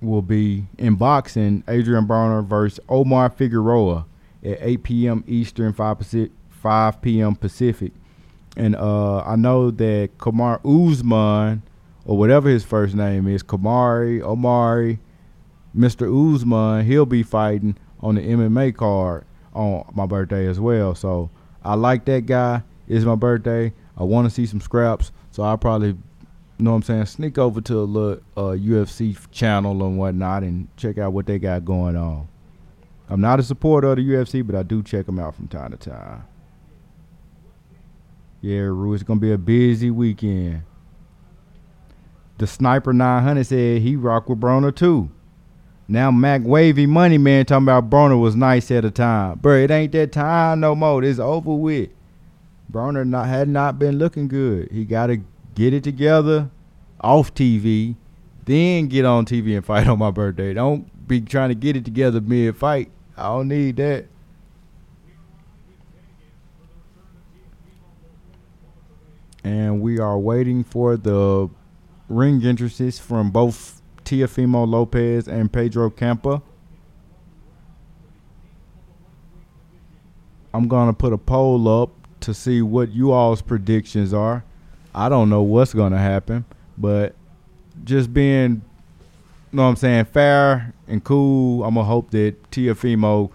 will 0.00 0.22
be 0.22 0.66
in 0.76 0.96
boxing. 0.96 1.62
Adrian 1.68 2.06
Broner 2.06 2.44
versus 2.44 2.80
Omar 2.88 3.30
Figueroa 3.30 4.06
at 4.44 4.58
8 4.60 4.82
p.m. 4.82 5.24
Eastern, 5.26 5.72
5 5.72 5.98
Pacific, 5.98 6.32
5 6.50 7.02
p.m. 7.02 7.34
Pacific. 7.34 7.92
And 8.56 8.76
uh, 8.76 9.18
I 9.20 9.36
know 9.36 9.70
that 9.70 10.10
Kamar 10.18 10.60
Usman, 10.64 11.62
or 12.04 12.18
whatever 12.18 12.48
his 12.48 12.64
first 12.64 12.94
name 12.94 13.26
is, 13.26 13.42
Kamari, 13.42 14.22
Omari, 14.22 14.98
Mr. 15.76 16.34
Usman, 16.34 16.84
he'll 16.84 17.06
be 17.06 17.22
fighting 17.22 17.76
on 18.00 18.14
the 18.16 18.20
MMA 18.20 18.76
card 18.76 19.24
on 19.54 19.90
my 19.94 20.06
birthday 20.06 20.46
as 20.46 20.60
well. 20.60 20.94
So 20.94 21.30
I 21.64 21.74
like 21.74 22.04
that 22.04 22.26
guy. 22.26 22.62
It's 22.86 23.04
my 23.04 23.14
birthday. 23.14 23.72
I 23.96 24.04
want 24.04 24.26
to 24.26 24.30
see 24.30 24.46
some 24.46 24.60
scraps. 24.60 25.10
So 25.30 25.42
I'll 25.42 25.58
probably, 25.58 25.88
you 25.88 25.96
know 26.58 26.70
what 26.70 26.76
I'm 26.76 26.82
saying, 26.82 27.06
sneak 27.06 27.38
over 27.38 27.60
to 27.62 27.78
a 27.78 27.80
little 27.80 28.22
uh, 28.36 28.56
UFC 28.56 29.16
channel 29.32 29.84
and 29.84 29.98
whatnot 29.98 30.42
and 30.42 30.68
check 30.76 30.98
out 30.98 31.12
what 31.12 31.26
they 31.26 31.38
got 31.38 31.64
going 31.64 31.96
on. 31.96 32.28
I'm 33.14 33.20
not 33.20 33.38
a 33.38 33.44
supporter 33.44 33.92
of 33.92 33.96
the 33.98 34.02
UFC, 34.02 34.44
but 34.44 34.56
I 34.56 34.64
do 34.64 34.82
check 34.82 35.06
them 35.06 35.20
out 35.20 35.36
from 35.36 35.46
time 35.46 35.70
to 35.70 35.76
time. 35.76 36.24
Yeah, 38.40 38.62
Rue, 38.62 38.92
it's 38.92 39.04
gonna 39.04 39.20
be 39.20 39.30
a 39.30 39.38
busy 39.38 39.88
weekend. 39.88 40.64
The 42.38 42.48
Sniper 42.48 42.92
900 42.92 43.46
said 43.46 43.82
he 43.82 43.94
rock 43.94 44.28
with 44.28 44.40
Broner 44.40 44.74
too. 44.74 45.10
Now 45.86 46.10
Mac 46.10 46.40
Wavy 46.42 46.86
Money 46.86 47.16
Man 47.18 47.46
talking 47.46 47.62
about 47.62 47.88
Broner 47.88 48.20
was 48.20 48.34
nice 48.34 48.68
at 48.72 48.82
the 48.82 48.90
time. 48.90 49.38
Bro, 49.38 49.58
it 49.58 49.70
ain't 49.70 49.92
that 49.92 50.10
time 50.10 50.58
no 50.58 50.74
more. 50.74 51.04
It's 51.04 51.20
over 51.20 51.54
with. 51.54 51.90
Broner 52.68 53.06
not 53.06 53.28
had 53.28 53.48
not 53.48 53.78
been 53.78 53.96
looking 53.96 54.26
good. 54.26 54.72
He 54.72 54.84
gotta 54.84 55.20
get 55.54 55.72
it 55.72 55.84
together 55.84 56.50
off 57.00 57.32
TV, 57.32 57.94
then 58.44 58.88
get 58.88 59.04
on 59.04 59.24
TV 59.24 59.54
and 59.54 59.64
fight 59.64 59.86
on 59.86 60.00
my 60.00 60.10
birthday. 60.10 60.52
Don't 60.52 61.06
be 61.06 61.20
trying 61.20 61.50
to 61.50 61.54
get 61.54 61.76
it 61.76 61.84
together 61.84 62.20
mid 62.20 62.56
fight. 62.56 62.90
I 63.16 63.24
don't 63.28 63.48
need 63.48 63.76
that. 63.76 64.06
And 69.44 69.80
we 69.80 69.98
are 69.98 70.18
waiting 70.18 70.64
for 70.64 70.96
the 70.96 71.50
ring 72.08 72.44
entrances 72.44 72.98
from 72.98 73.30
both 73.30 73.82
Teofimo 74.04 74.66
Lopez 74.66 75.28
and 75.28 75.52
Pedro 75.52 75.90
Campa. 75.90 76.42
I'm 80.52 80.68
going 80.68 80.88
to 80.88 80.92
put 80.92 81.12
a 81.12 81.18
poll 81.18 81.82
up 81.82 81.90
to 82.20 82.32
see 82.32 82.62
what 82.62 82.92
you 82.92 83.12
all's 83.12 83.42
predictions 83.42 84.14
are. 84.14 84.44
I 84.94 85.08
don't 85.08 85.28
know 85.28 85.42
what's 85.42 85.74
going 85.74 85.92
to 85.92 85.98
happen, 85.98 86.44
but 86.78 87.14
just 87.84 88.14
being 88.14 88.62
you 89.50 89.56
know 89.56 89.64
what 89.64 89.68
I'm 89.70 89.76
saying, 89.76 90.06
fair 90.06 90.73
and 90.88 91.02
cool. 91.02 91.64
I'm 91.64 91.74
gonna 91.74 91.86
hope 91.86 92.10
that 92.10 92.50
Teofimo 92.50 93.30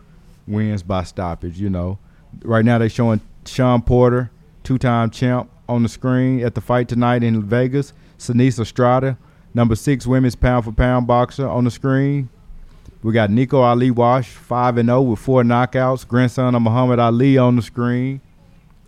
wins 0.48 0.84
by 0.84 1.04
stoppage. 1.04 1.60
You 1.60 1.70
know, 1.70 2.00
right 2.44 2.66
now 2.66 2.78
they're 2.78 2.90
showing 2.90 3.22
Shawn 3.46 3.82
Porter, 3.82 4.32
two-time 4.64 5.10
champ, 5.10 5.50
on 5.68 5.84
the 5.84 5.90
screen 5.90 6.42
at 6.44 6.56
the 6.56 6.62
fight 6.62 6.88
tonight 6.88 7.24
in 7.24 7.44
Vegas. 7.44 7.94
Seniesa 8.18 8.62
Estrada, 8.62 9.18
number 9.54 9.76
six 9.76 10.06
women's 10.06 10.36
pound 10.36 10.66
for 10.66 10.72
pound 10.72 11.08
boxer, 11.08 11.48
on 11.48 11.64
the 11.64 11.72
screen. 11.72 12.30
We 13.02 13.14
got 13.14 13.30
Nico 13.30 13.62
Ali 13.62 13.92
Walsh, 13.92 14.28
five 14.28 14.78
and 14.78 14.90
zero 14.90 15.02
with 15.02 15.20
four 15.20 15.44
knockouts. 15.44 16.06
Grandson 16.06 16.54
of 16.54 16.62
Muhammad 16.62 17.00
Ali 17.00 17.38
on 17.38 17.56
the 17.56 17.62
screen, 17.62 18.20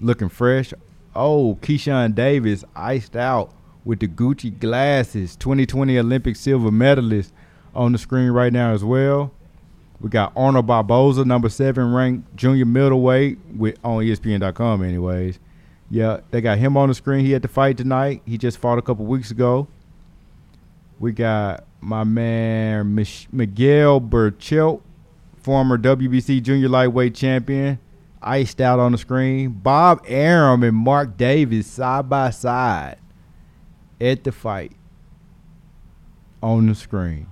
looking 0.01 0.27
fresh. 0.27 0.73
Oh, 1.15 1.57
Keyshawn 1.61 2.13
Davis 2.13 2.65
iced 2.75 3.15
out 3.15 3.53
with 3.85 3.99
the 3.99 4.07
Gucci 4.07 4.57
glasses, 4.59 5.35
2020 5.37 5.97
Olympic 5.97 6.35
silver 6.35 6.71
medalist 6.71 7.33
on 7.75 7.91
the 7.91 7.97
screen 7.97 8.31
right 8.31 8.51
now 8.51 8.73
as 8.73 8.83
well. 8.83 9.31
We 9.99 10.09
got 10.09 10.33
Arnold 10.35 10.65
Barboza, 10.65 11.25
number 11.25 11.47
seven 11.49 11.93
ranked 11.93 12.35
junior 12.35 12.65
middleweight 12.65 13.37
with 13.55 13.77
on 13.83 14.03
ESPN.com, 14.03 14.83
anyways. 14.83 15.39
Yeah, 15.91 16.21
they 16.31 16.41
got 16.41 16.57
him 16.57 16.75
on 16.75 16.89
the 16.89 16.95
screen. 16.95 17.25
He 17.25 17.31
had 17.31 17.41
to 17.43 17.47
fight 17.47 17.77
tonight. 17.77 18.21
He 18.25 18.37
just 18.37 18.57
fought 18.57 18.79
a 18.79 18.81
couple 18.81 19.05
weeks 19.05 19.29
ago. 19.29 19.67
We 20.99 21.11
got 21.11 21.65
my 21.81 22.03
man 22.03 22.95
Mich- 22.95 23.27
Miguel 23.31 23.99
Berchelt, 23.99 24.81
former 25.37 25.77
WBC 25.77 26.41
junior 26.41 26.69
lightweight 26.69 27.13
champion, 27.13 27.77
iced 28.21 28.61
out 28.61 28.79
on 28.79 28.93
the 28.93 28.97
screen. 28.97 29.49
Bob 29.49 30.01
Arum 30.07 30.63
and 30.63 30.77
Mark 30.77 31.17
Davis 31.17 31.67
side 31.67 32.09
by 32.09 32.29
side 32.29 32.97
at 33.99 34.23
the 34.23 34.31
fight 34.31 34.71
on 36.41 36.67
the 36.67 36.75
screen. 36.75 37.27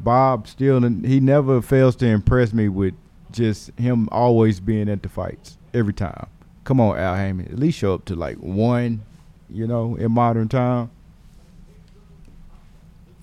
Bob 0.00 0.48
still 0.48 0.80
he 0.80 1.20
never 1.20 1.60
fails 1.60 1.94
to 1.96 2.06
impress 2.06 2.52
me 2.52 2.68
with 2.68 2.94
just 3.30 3.70
him 3.78 4.08
always 4.10 4.60
being 4.60 4.88
at 4.88 5.02
the 5.02 5.08
fights 5.08 5.58
every 5.74 5.92
time. 5.92 6.26
Come 6.64 6.80
on, 6.80 6.98
Al 6.98 7.16
Haymon, 7.16 7.46
at 7.46 7.58
least 7.58 7.78
show 7.78 7.94
up 7.94 8.04
to 8.06 8.14
like 8.14 8.36
one, 8.38 9.02
you 9.48 9.66
know, 9.66 9.96
in 9.96 10.12
modern 10.12 10.48
time. 10.48 10.90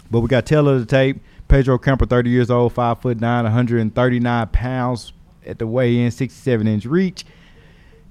But 0.09 0.21
we 0.21 0.27
got 0.27 0.45
tail 0.45 0.67
of 0.67 0.79
the 0.79 0.85
tape. 0.85 1.21
Pedro 1.47 1.77
Campa, 1.77 2.09
30 2.09 2.29
years 2.29 2.49
old, 2.49 2.73
five 2.73 2.99
foot 2.99 3.19
nine, 3.19 3.43
139 3.43 4.47
pounds 4.47 5.13
at 5.45 5.59
the 5.59 5.67
weigh 5.67 5.99
in, 5.99 6.11
67 6.11 6.67
inch 6.67 6.85
reach. 6.85 7.25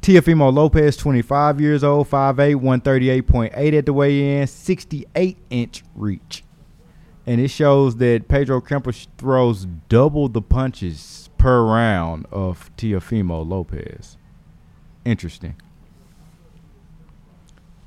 Teofimo 0.01 0.53
Lopez, 0.53 0.97
25 0.97 1.61
years 1.61 1.83
old, 1.83 2.09
5'8", 2.09 2.57
138.8 2.57 3.79
at 3.79 3.87
the 3.87 3.93
weigh 3.93 4.41
in, 4.41 4.47
68 4.47 5.39
inch 5.51 5.83
reach. 5.95 6.45
And 7.27 7.41
it 7.41 7.49
shows 7.49 7.97
that 7.97 8.29
Pedro 8.29 8.61
Campa 8.61 9.07
throws 9.19 9.67
double 9.89 10.29
the 10.29 10.41
punches 10.41 11.29
per 11.39 11.65
round 11.65 12.27
of 12.31 12.71
Teofimo 12.77 13.47
Lopez. 13.47 14.17
Interesting. 15.05 15.57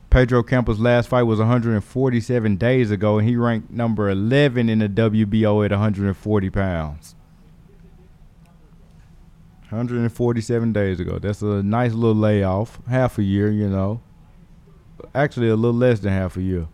Pedro 0.09 0.41
Campa's 0.41 0.79
last 0.79 1.07
fight 1.07 1.23
was 1.23 1.39
147 1.39 2.55
days 2.57 2.89
ago, 2.91 3.19
and 3.19 3.29
he 3.29 3.35
ranked 3.35 3.69
number 3.69 4.09
11 4.09 4.67
in 4.67 4.79
the 4.79 4.89
WBO 4.89 5.63
at 5.63 5.71
140 5.71 6.49
pounds. 6.49 7.15
147 9.69 10.73
days 10.73 10.99
ago. 10.99 11.19
That's 11.19 11.43
a 11.43 11.61
nice 11.61 11.93
little 11.93 12.15
layoff, 12.15 12.79
half 12.89 13.19
a 13.19 13.23
year, 13.23 13.51
you 13.51 13.69
know. 13.69 14.01
actually 15.13 15.49
a 15.49 15.55
little 15.55 15.77
less 15.77 15.99
than 15.99 16.11
half 16.11 16.37
a 16.37 16.41
year. 16.41 16.67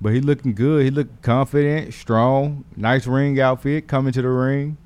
But 0.00 0.12
he 0.12 0.20
looking 0.20 0.54
good. 0.54 0.84
He 0.84 0.90
look 0.90 1.22
confident, 1.22 1.94
strong, 1.94 2.64
nice 2.76 3.06
ring 3.06 3.40
outfit 3.40 3.88
coming 3.88 4.12
to 4.12 4.22
the 4.22 4.28
ring. 4.28 4.76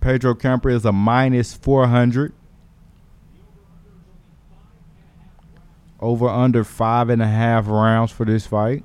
Pedro 0.00 0.34
Campa 0.34 0.72
is 0.72 0.84
a 0.84 0.92
minus 0.92 1.54
400. 1.54 2.32
Over 5.98 6.28
under 6.28 6.62
five 6.62 7.08
and 7.08 7.22
a 7.22 7.26
half 7.26 7.66
rounds 7.66 8.12
for 8.12 8.24
this 8.24 8.46
fight. 8.46 8.84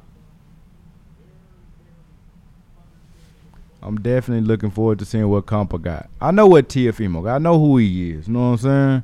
I'm 3.84 4.00
definitely 4.00 4.48
looking 4.48 4.72
forward 4.72 5.00
to 5.00 5.06
seeing 5.06 5.28
what 5.28 5.46
Campa 5.46 5.82
got. 5.82 6.10
I 6.20 6.32
know 6.32 6.48
what 6.48 6.70
Teofimo 6.70 7.24
got. 7.24 7.36
I 7.36 7.40
know 7.40 7.60
who 7.60 7.78
he 7.78 8.12
is. 8.12 8.28
You 8.28 8.34
know 8.34 8.40
what 8.40 8.46
I'm 8.46 8.58
saying? 8.58 9.04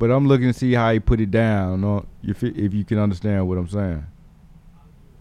But 0.00 0.10
I'm 0.10 0.26
looking 0.26 0.46
to 0.46 0.58
see 0.58 0.72
how 0.72 0.90
he 0.94 0.98
put 0.98 1.20
it 1.20 1.30
down. 1.30 2.06
If, 2.22 2.42
if 2.42 2.72
you 2.72 2.86
can 2.86 2.98
understand 2.98 3.46
what 3.46 3.58
I'm 3.58 3.68
saying. 3.68 4.06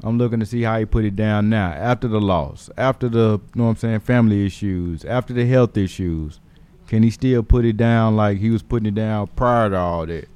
I'm 0.01 0.17
looking 0.17 0.39
to 0.39 0.45
see 0.45 0.61
how 0.61 0.79
he 0.79 0.85
put 0.85 1.03
it 1.03 1.17
down 1.17 1.49
now 1.49 1.73
after 1.73 2.07
the 2.07 2.21
loss, 2.21 2.69
after 2.77 3.09
the 3.09 3.41
you 3.43 3.51
know 3.55 3.65
what 3.65 3.69
I'm 3.71 3.75
saying, 3.75 3.99
family 3.99 4.45
issues, 4.45 5.03
after 5.03 5.33
the 5.33 5.45
health 5.45 5.75
issues. 5.75 6.39
Can 6.87 7.03
he 7.03 7.09
still 7.09 7.43
put 7.43 7.65
it 7.65 7.75
down 7.75 8.15
like 8.15 8.37
he 8.37 8.49
was 8.49 8.63
putting 8.63 8.85
it 8.85 8.95
down 8.95 9.27
prior 9.35 9.69
to 9.69 9.75
all 9.75 10.05
that? 10.05 10.29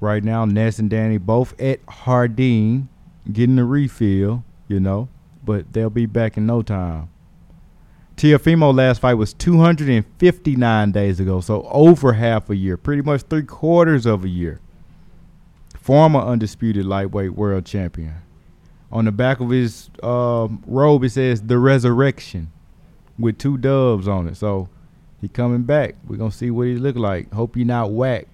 Right 0.00 0.24
now, 0.24 0.44
Ness 0.44 0.80
and 0.80 0.90
Danny 0.90 1.16
both 1.16 1.58
at 1.60 1.78
Hardin 1.88 2.88
getting 3.32 3.54
the 3.54 3.64
refill, 3.64 4.42
you 4.66 4.80
know, 4.80 5.08
but 5.44 5.72
they'll 5.72 5.90
be 5.90 6.06
back 6.06 6.36
in 6.36 6.44
no 6.44 6.62
time. 6.62 7.11
Teofimo 8.16 8.74
last 8.74 9.00
fight 9.00 9.14
was 9.14 9.32
259 9.34 10.92
days 10.92 11.18
ago, 11.18 11.40
so 11.40 11.62
over 11.70 12.12
half 12.12 12.50
a 12.50 12.56
year, 12.56 12.76
pretty 12.76 13.02
much 13.02 13.22
three 13.22 13.42
quarters 13.42 14.06
of 14.06 14.24
a 14.24 14.28
year 14.28 14.60
former 15.82 16.20
undisputed 16.20 16.86
lightweight 16.86 17.34
world 17.34 17.66
champion. 17.66 18.14
On 18.92 19.04
the 19.04 19.12
back 19.12 19.40
of 19.40 19.50
his 19.50 19.90
uh, 20.02 20.48
robe, 20.66 21.04
it 21.04 21.10
says 21.10 21.42
"The 21.42 21.58
Resurrection" 21.58 22.52
with 23.18 23.38
two 23.38 23.56
doves 23.56 24.06
on 24.06 24.28
it. 24.28 24.36
So 24.36 24.68
he 25.20 25.28
coming 25.28 25.62
back. 25.62 25.96
We're 26.06 26.16
gonna 26.16 26.30
see 26.30 26.50
what 26.50 26.68
he 26.68 26.76
look 26.76 26.96
like. 26.96 27.32
Hope 27.32 27.56
he 27.56 27.64
not 27.64 27.90
whack. 27.90 28.28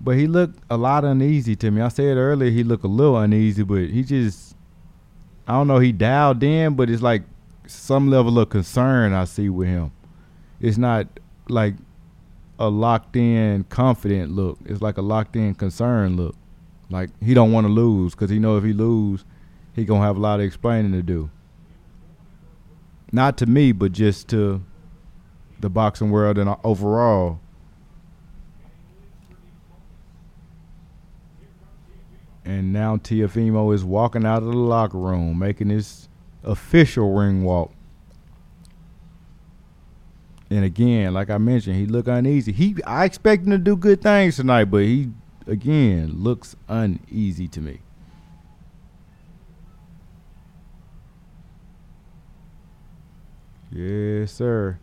But 0.00 0.16
he 0.16 0.26
looked 0.26 0.60
a 0.70 0.76
lot 0.76 1.04
uneasy 1.04 1.56
to 1.56 1.70
me. 1.70 1.80
I 1.80 1.88
said 1.88 2.16
earlier 2.16 2.50
he 2.50 2.62
looked 2.62 2.84
a 2.84 2.88
little 2.88 3.18
uneasy, 3.18 3.64
but 3.64 3.88
he 3.88 4.04
just 4.04 4.55
I 5.46 5.52
don't 5.52 5.68
know, 5.68 5.78
he 5.78 5.92
dialed 5.92 6.42
in, 6.42 6.74
but 6.74 6.90
it's 6.90 7.02
like 7.02 7.22
some 7.66 8.10
level 8.10 8.38
of 8.38 8.48
concern 8.48 9.12
I 9.12 9.24
see 9.24 9.48
with 9.48 9.68
him. 9.68 9.92
It's 10.60 10.78
not 10.78 11.06
like 11.48 11.74
a 12.58 12.68
locked 12.68 13.16
in 13.16 13.64
confident 13.64 14.32
look. 14.32 14.58
It's 14.64 14.82
like 14.82 14.98
a 14.98 15.02
locked 15.02 15.36
in 15.36 15.54
concern 15.54 16.16
look. 16.16 16.34
Like 16.90 17.10
he 17.22 17.34
don't 17.34 17.52
want 17.52 17.66
to 17.66 17.72
lose 17.72 18.14
because 18.14 18.30
he 18.30 18.38
know 18.38 18.56
if 18.56 18.64
he 18.64 18.72
lose, 18.72 19.24
he 19.74 19.84
gonna 19.84 20.04
have 20.04 20.16
a 20.16 20.20
lot 20.20 20.40
of 20.40 20.46
explaining 20.46 20.92
to 20.92 21.02
do. 21.02 21.30
Not 23.12 23.36
to 23.38 23.46
me, 23.46 23.72
but 23.72 23.92
just 23.92 24.28
to 24.28 24.62
the 25.60 25.70
boxing 25.70 26.10
world 26.10 26.38
and 26.38 26.54
overall. 26.64 27.40
And 32.46 32.72
now 32.72 32.96
Teofimo 32.96 33.74
is 33.74 33.84
walking 33.84 34.24
out 34.24 34.44
of 34.44 34.48
the 34.48 34.56
locker 34.56 34.98
room, 34.98 35.40
making 35.40 35.68
his 35.68 36.08
official 36.44 37.12
ring 37.12 37.42
walk. 37.42 37.72
And 40.48 40.64
again, 40.64 41.12
like 41.12 41.28
I 41.28 41.38
mentioned, 41.38 41.74
he 41.74 41.86
look 41.86 42.06
uneasy. 42.06 42.52
He 42.52 42.76
I 42.86 43.04
expect 43.04 43.44
him 43.44 43.50
to 43.50 43.58
do 43.58 43.76
good 43.76 44.00
things 44.00 44.36
tonight, 44.36 44.66
but 44.66 44.84
he 44.84 45.10
again 45.48 46.12
looks 46.22 46.54
uneasy 46.68 47.48
to 47.48 47.60
me. 47.60 47.80
Yes, 53.72 54.30
sir. 54.30 54.78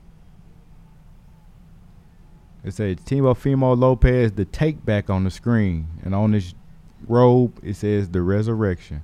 It 2.66 2.74
says 2.74 2.98
Teofimo 2.98 3.78
Lopez, 3.78 4.34
the 4.34 4.44
take 4.44 4.84
back 4.84 5.10
on 5.10 5.24
the 5.24 5.32
screen. 5.32 5.88
And 6.04 6.14
on 6.14 6.34
his 6.34 6.54
robe, 7.08 7.60
it 7.64 7.76
says 7.76 8.10
the 8.10 8.22
resurrection. 8.22 9.04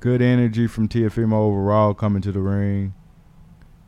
Good 0.00 0.22
energy 0.22 0.68
from 0.68 0.88
Teofimo 0.88 1.32
overall 1.32 1.92
coming 1.92 2.22
to 2.22 2.30
the 2.30 2.40
ring. 2.40 2.94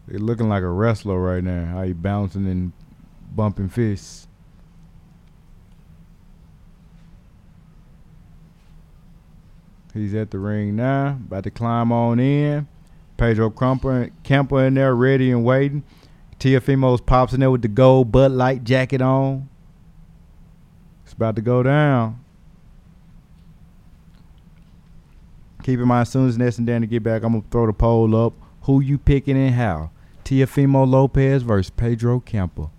They're 0.08 0.18
looking 0.18 0.48
like 0.48 0.64
a 0.64 0.68
wrestler 0.68 1.20
right 1.20 1.44
now. 1.44 1.66
How 1.66 1.82
he 1.84 1.92
bouncing 1.92 2.48
and 2.48 2.72
bumping 3.34 3.68
fists. 3.68 4.26
He's 9.94 10.14
at 10.14 10.30
the 10.30 10.38
ring 10.38 10.76
now, 10.76 11.18
about 11.26 11.44
to 11.44 11.50
climb 11.50 11.92
on 11.92 12.20
in. 12.20 12.66
Pedro 13.20 13.50
Campa 13.50 14.66
in 14.66 14.72
there, 14.72 14.94
ready 14.94 15.30
and 15.30 15.44
waiting. 15.44 15.84
Teofimo's 16.38 17.02
pops 17.02 17.34
in 17.34 17.40
there 17.40 17.50
with 17.50 17.60
the 17.60 17.68
gold 17.68 18.10
Bud 18.10 18.32
Light 18.32 18.64
jacket 18.64 19.02
on. 19.02 19.46
It's 21.04 21.12
about 21.12 21.36
to 21.36 21.42
go 21.42 21.62
down. 21.62 22.24
Keep 25.62 25.80
in 25.80 25.88
mind, 25.88 26.06
as 26.06 26.08
soon 26.08 26.28
as 26.30 26.38
Ness 26.38 26.56
and 26.56 26.66
Danny 26.66 26.86
get 26.86 27.02
back, 27.02 27.22
I'm 27.22 27.32
gonna 27.32 27.44
throw 27.50 27.66
the 27.66 27.74
poll 27.74 28.16
up. 28.16 28.32
Who 28.62 28.80
you 28.80 28.96
picking 28.96 29.36
and 29.36 29.54
how? 29.54 29.90
Teofimo 30.24 30.88
Lopez 30.88 31.42
versus 31.42 31.68
Pedro 31.68 32.20
Campa. 32.20 32.70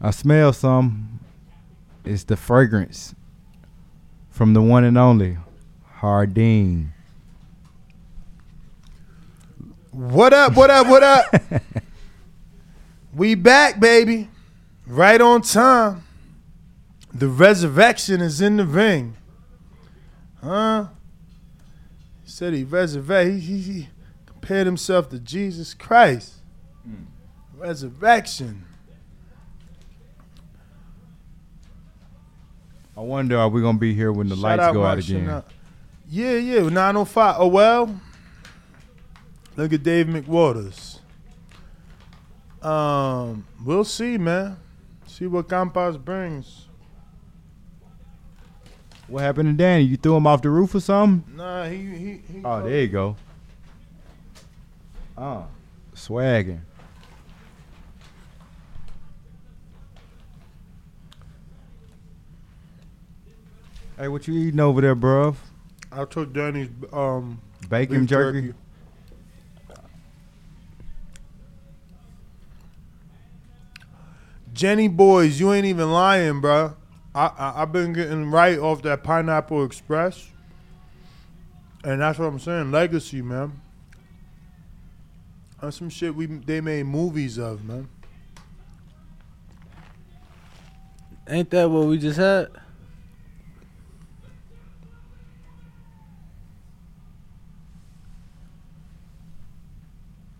I 0.00 0.10
smell 0.10 0.52
some. 0.52 1.20
It's 2.04 2.24
the 2.24 2.36
fragrance 2.36 3.14
from 4.28 4.54
the 4.54 4.62
one 4.62 4.82
and 4.82 4.98
only 4.98 5.38
Hardin. 6.00 6.94
What 9.96 10.34
up? 10.34 10.54
What 10.54 10.68
up? 10.68 10.88
What 10.88 11.02
up? 11.02 11.24
we 13.14 13.34
back, 13.34 13.80
baby. 13.80 14.28
Right 14.86 15.18
on 15.22 15.40
time. 15.40 16.04
The 17.14 17.28
resurrection 17.28 18.20
is 18.20 18.42
in 18.42 18.58
the 18.58 18.66
ring. 18.66 19.16
Huh? 20.42 20.88
He 22.22 22.28
said 22.28 22.52
he 22.52 22.62
resurrected. 22.62 23.40
He, 23.40 23.40
he, 23.40 23.60
he 23.62 23.88
compared 24.26 24.66
himself 24.66 25.08
to 25.08 25.18
Jesus 25.18 25.72
Christ. 25.72 26.34
Hmm. 26.82 27.04
Resurrection. 27.56 28.66
I 32.94 33.00
wonder 33.00 33.38
are 33.38 33.48
we 33.48 33.62
gonna 33.62 33.78
be 33.78 33.94
here 33.94 34.12
when 34.12 34.28
the 34.28 34.36
Shout 34.36 34.58
lights 34.58 34.74
go 34.74 34.84
out 34.84 34.98
again? 34.98 35.20
Chanel. 35.24 35.44
Yeah, 36.06 36.32
yeah, 36.32 36.68
905. 36.68 37.36
Oh, 37.38 37.46
well. 37.46 37.98
Look 39.56 39.72
at 39.72 39.82
Dave 39.82 40.06
McWaters. 40.06 41.00
Um, 42.62 43.46
we'll 43.64 43.84
see, 43.84 44.18
man. 44.18 44.58
See 45.06 45.26
what 45.26 45.48
Campas 45.48 46.02
brings. 46.02 46.66
What 49.08 49.22
happened 49.22 49.50
to 49.50 49.62
Danny? 49.62 49.84
You 49.84 49.96
threw 49.96 50.16
him 50.16 50.26
off 50.26 50.42
the 50.42 50.50
roof 50.50 50.74
or 50.74 50.80
something? 50.80 51.36
Nah, 51.36 51.64
he 51.64 51.76
he, 51.76 52.20
he 52.32 52.42
Oh, 52.44 52.62
there 52.62 52.80
you 52.82 52.88
go. 52.88 53.16
Oh, 55.16 55.46
swagging. 55.94 56.60
Hey, 63.96 64.08
what 64.08 64.28
you 64.28 64.34
eating 64.34 64.60
over 64.60 64.80
there, 64.80 64.96
bruv? 64.96 65.36
I 65.90 66.04
took 66.04 66.32
Danny's 66.32 66.68
um 66.92 67.40
Bacon 67.70 68.00
beef 68.00 68.10
jerky? 68.10 68.54
Jenny 74.56 74.88
boys, 74.88 75.38
you 75.38 75.52
ain't 75.52 75.66
even 75.66 75.92
lying, 75.92 76.40
bruh. 76.40 76.74
I, 77.14 77.26
I 77.26 77.62
I've 77.62 77.72
been 77.72 77.92
getting 77.92 78.30
right 78.30 78.58
off 78.58 78.80
that 78.82 79.04
Pineapple 79.04 79.62
Express, 79.62 80.30
and 81.84 82.00
that's 82.00 82.18
what 82.18 82.24
I'm 82.24 82.38
saying. 82.38 82.72
Legacy, 82.72 83.20
man. 83.20 83.60
That's 85.60 85.76
some 85.76 85.90
shit 85.90 86.14
we 86.14 86.24
they 86.24 86.62
made 86.62 86.84
movies 86.84 87.36
of, 87.36 87.66
man. 87.66 87.90
Ain't 91.28 91.50
that 91.50 91.68
what 91.68 91.86
we 91.86 91.98
just 91.98 92.18
had? 92.18 92.48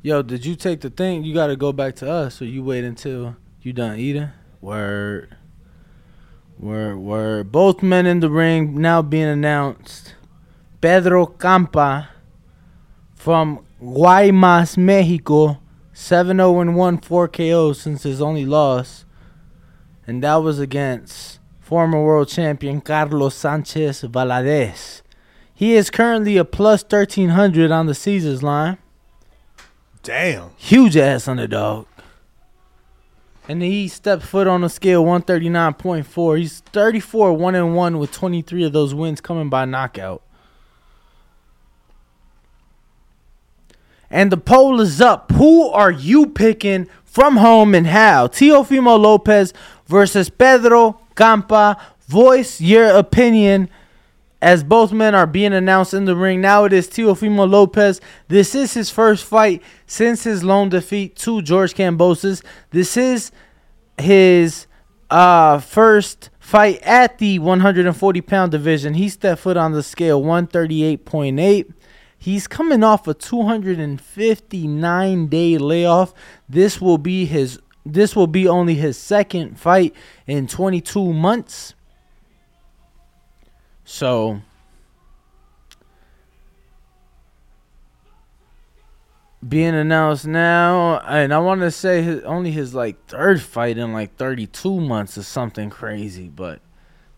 Yo, 0.00 0.22
did 0.22 0.46
you 0.46 0.54
take 0.54 0.80
the 0.80 0.88
thing? 0.88 1.22
You 1.22 1.34
got 1.34 1.48
to 1.48 1.56
go 1.56 1.70
back 1.70 1.96
to 1.96 2.10
us, 2.10 2.40
or 2.40 2.46
you 2.46 2.64
wait 2.64 2.84
until 2.84 3.36
You 3.66 3.72
done 3.72 3.98
eating? 3.98 4.28
Word. 4.60 5.36
Word, 6.56 6.98
word. 6.98 7.50
Both 7.50 7.82
men 7.82 8.06
in 8.06 8.20
the 8.20 8.30
ring 8.30 8.80
now 8.80 9.02
being 9.02 9.26
announced. 9.26 10.14
Pedro 10.80 11.26
Campa 11.26 12.06
from 13.16 13.66
Guaymas, 13.82 14.76
Mexico. 14.76 15.60
7 15.92 16.36
0 16.36 16.70
1, 16.70 16.98
4 16.98 17.26
KO 17.26 17.72
since 17.72 18.04
his 18.04 18.22
only 18.22 18.46
loss. 18.46 19.04
And 20.06 20.22
that 20.22 20.36
was 20.36 20.60
against 20.60 21.40
former 21.58 22.00
world 22.00 22.28
champion 22.28 22.80
Carlos 22.80 23.34
Sanchez 23.34 24.02
Valadez. 24.02 25.02
He 25.52 25.74
is 25.74 25.90
currently 25.90 26.36
a 26.36 26.44
plus 26.44 26.84
1300 26.84 27.72
on 27.72 27.86
the 27.86 27.96
Caesars 27.96 28.44
line. 28.44 28.78
Damn. 30.04 30.50
Huge 30.56 30.96
ass 30.96 31.26
underdog. 31.26 31.86
And 33.48 33.62
he 33.62 33.86
stepped 33.88 34.24
foot 34.24 34.46
on 34.46 34.62
the 34.62 34.68
scale 34.68 35.04
139.4. 35.04 36.38
He's 36.38 36.60
34 36.60 37.32
1 37.32 37.54
and 37.54 37.76
1 37.76 37.98
with 37.98 38.12
23 38.12 38.64
of 38.64 38.72
those 38.72 38.94
wins 38.94 39.20
coming 39.20 39.48
by 39.48 39.64
knockout. 39.64 40.22
And 44.10 44.30
the 44.30 44.36
poll 44.36 44.80
is 44.80 45.00
up. 45.00 45.32
Who 45.32 45.68
are 45.68 45.90
you 45.90 46.26
picking 46.26 46.88
from 47.04 47.36
home 47.36 47.74
and 47.74 47.86
how? 47.86 48.28
Teofimo 48.28 48.98
Lopez 48.98 49.52
versus 49.86 50.30
Pedro 50.30 51.00
Campa. 51.14 51.80
Voice 52.06 52.60
your 52.60 52.88
opinion 52.88 53.68
as 54.46 54.62
both 54.62 54.92
men 54.92 55.12
are 55.12 55.26
being 55.26 55.52
announced 55.52 55.92
in 55.92 56.04
the 56.04 56.14
ring. 56.14 56.40
Now 56.40 56.62
it 56.62 56.72
is 56.72 56.86
Teofimo 56.86 57.50
Lopez. 57.50 58.00
This 58.28 58.54
is 58.54 58.74
his 58.74 58.90
first 58.90 59.24
fight 59.24 59.60
since 59.88 60.22
his 60.22 60.44
lone 60.44 60.68
defeat 60.68 61.16
to 61.16 61.42
George 61.42 61.74
Kambosos. 61.74 62.44
This 62.70 62.96
is 62.96 63.32
his 63.98 64.68
uh, 65.10 65.58
first 65.58 66.30
fight 66.38 66.80
at 66.82 67.18
the 67.18 67.40
140 67.40 68.20
pound 68.20 68.52
division. 68.52 68.94
He 68.94 69.08
stepped 69.08 69.40
foot 69.40 69.56
on 69.56 69.72
the 69.72 69.82
scale 69.82 70.22
138.8. 70.22 71.74
He's 72.16 72.46
coming 72.46 72.84
off 72.84 73.08
a 73.08 73.14
259 73.14 75.26
day 75.26 75.58
layoff. 75.58 76.14
This 76.48 76.80
will 76.80 76.98
be 76.98 77.24
his 77.24 77.58
this 77.84 78.14
will 78.14 78.28
be 78.28 78.46
only 78.46 78.76
his 78.76 78.96
second 78.96 79.58
fight 79.58 79.92
in 80.28 80.46
22 80.46 81.12
months. 81.12 81.74
So 83.86 84.42
being 89.46 89.74
announced 89.74 90.26
now, 90.26 90.98
and 90.98 91.32
I 91.32 91.38
want 91.38 91.60
to 91.60 91.70
say 91.70 92.02
his, 92.02 92.22
only 92.24 92.50
his 92.50 92.74
like 92.74 93.06
third 93.06 93.40
fight 93.40 93.78
in 93.78 93.92
like 93.92 94.16
32 94.16 94.80
months 94.80 95.16
is 95.16 95.28
something 95.28 95.70
crazy. 95.70 96.28
But 96.28 96.60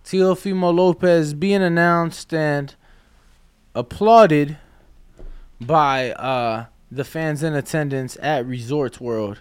Teofimo 0.05 0.75
Lopez 0.75 1.33
being 1.33 1.63
announced 1.63 2.35
and 2.35 2.75
applauded 3.75 4.59
by 5.59 6.13
uh, 6.13 6.67
the 6.91 7.05
fans 7.05 7.43
in 7.43 7.55
attendance 7.55 8.19
at 8.21 8.45
Resorts 8.45 9.01
World. 9.01 9.41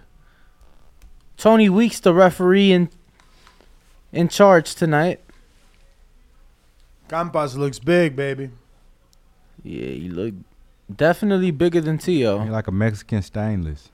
Tony 1.36 1.68
Weeks, 1.68 2.00
the 2.00 2.14
referee 2.14 2.72
in 2.72 2.90
in 4.14 4.30
charge 4.30 4.76
tonight. 4.76 5.20
Campas 7.10 7.56
looks 7.56 7.80
big, 7.80 8.16
baby. 8.16 8.50
Yeah, 9.64 9.88
he 9.88 10.10
look 10.10 10.34
definitely 10.94 11.52
bigger 11.52 11.82
than 11.82 11.98
Teo. 11.98 12.40
He 12.40 12.50
like 12.50 12.68
a 12.68 12.72
Mexican 12.72 13.22
stainless. 13.22 13.90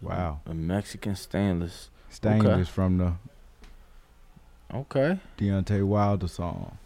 Wow. 0.00 0.40
A 0.46 0.54
Mexican 0.54 1.16
stainless. 1.16 1.90
Stainless 2.10 2.68
from 2.68 2.98
the 2.98 3.12
Okay. 4.72 5.18
Deontay 5.38 5.82
Wilder 5.82 6.28
song. 6.28 6.76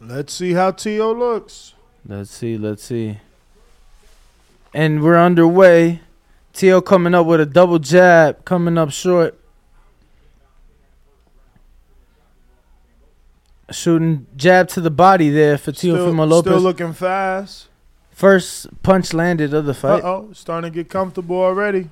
Let's 0.00 0.32
see 0.32 0.52
how 0.52 0.70
Teo 0.70 1.12
looks. 1.12 1.74
Let's 2.06 2.30
see, 2.30 2.56
let's 2.56 2.84
see. 2.84 3.18
And 4.72 5.02
we're 5.02 5.18
underway. 5.18 6.00
Teo 6.52 6.80
coming 6.80 7.14
up 7.14 7.26
with 7.26 7.40
a 7.40 7.46
double 7.46 7.78
jab, 7.78 8.44
coming 8.44 8.78
up 8.78 8.90
short. 8.90 9.39
Shooting 13.70 14.26
jab 14.36 14.68
to 14.70 14.80
the 14.80 14.90
body 14.90 15.30
there 15.30 15.56
for 15.56 15.70
Teofimo 15.70 16.28
Lopez. 16.28 16.50
still 16.52 16.60
looking 16.60 16.92
fast. 16.92 17.68
First 18.10 18.82
punch 18.82 19.14
landed 19.14 19.54
of 19.54 19.64
the 19.64 19.70
Uh 19.70 19.74
fight. 19.74 20.04
oh, 20.04 20.30
starting 20.32 20.70
to 20.70 20.74
get 20.74 20.90
comfortable 20.90 21.36
already. 21.36 21.88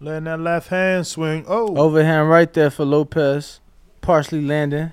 Letting 0.00 0.24
that 0.24 0.40
left 0.40 0.68
hand 0.68 1.06
swing. 1.06 1.44
Oh, 1.48 1.76
Overhand 1.76 2.28
right 2.28 2.52
there 2.52 2.70
for 2.70 2.84
Lopez. 2.84 3.60
Partially 4.02 4.42
landing. 4.42 4.92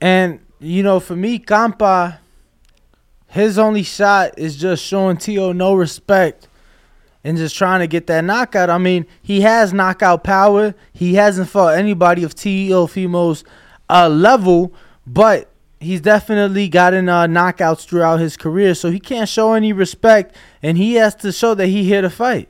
And, 0.00 0.40
you 0.60 0.82
know, 0.82 1.00
for 1.00 1.16
me, 1.16 1.38
Campa, 1.38 2.18
his 3.26 3.58
only 3.58 3.82
shot 3.82 4.38
is 4.38 4.56
just 4.56 4.84
showing 4.84 5.16
Teo 5.16 5.52
no 5.52 5.74
respect 5.74 6.47
and 7.28 7.36
just 7.36 7.54
trying 7.54 7.80
to 7.80 7.86
get 7.86 8.06
that 8.06 8.24
knockout. 8.24 8.70
I 8.70 8.78
mean, 8.78 9.04
he 9.20 9.42
has 9.42 9.74
knockout 9.74 10.24
power. 10.24 10.74
He 10.94 11.16
hasn't 11.16 11.50
fought 11.50 11.76
anybody 11.76 12.24
of 12.24 12.34
Teofimo's 12.34 13.44
uh, 13.90 14.08
level, 14.08 14.72
but 15.06 15.50
he's 15.78 16.00
definitely 16.00 16.70
gotten 16.70 17.10
uh, 17.10 17.26
knockouts 17.26 17.86
throughout 17.86 18.18
his 18.18 18.38
career, 18.38 18.74
so 18.74 18.90
he 18.90 18.98
can't 18.98 19.28
show 19.28 19.52
any 19.52 19.74
respect, 19.74 20.34
and 20.62 20.78
he 20.78 20.94
has 20.94 21.14
to 21.16 21.30
show 21.30 21.52
that 21.52 21.66
he 21.66 21.84
here 21.84 22.00
to 22.00 22.08
fight. 22.08 22.48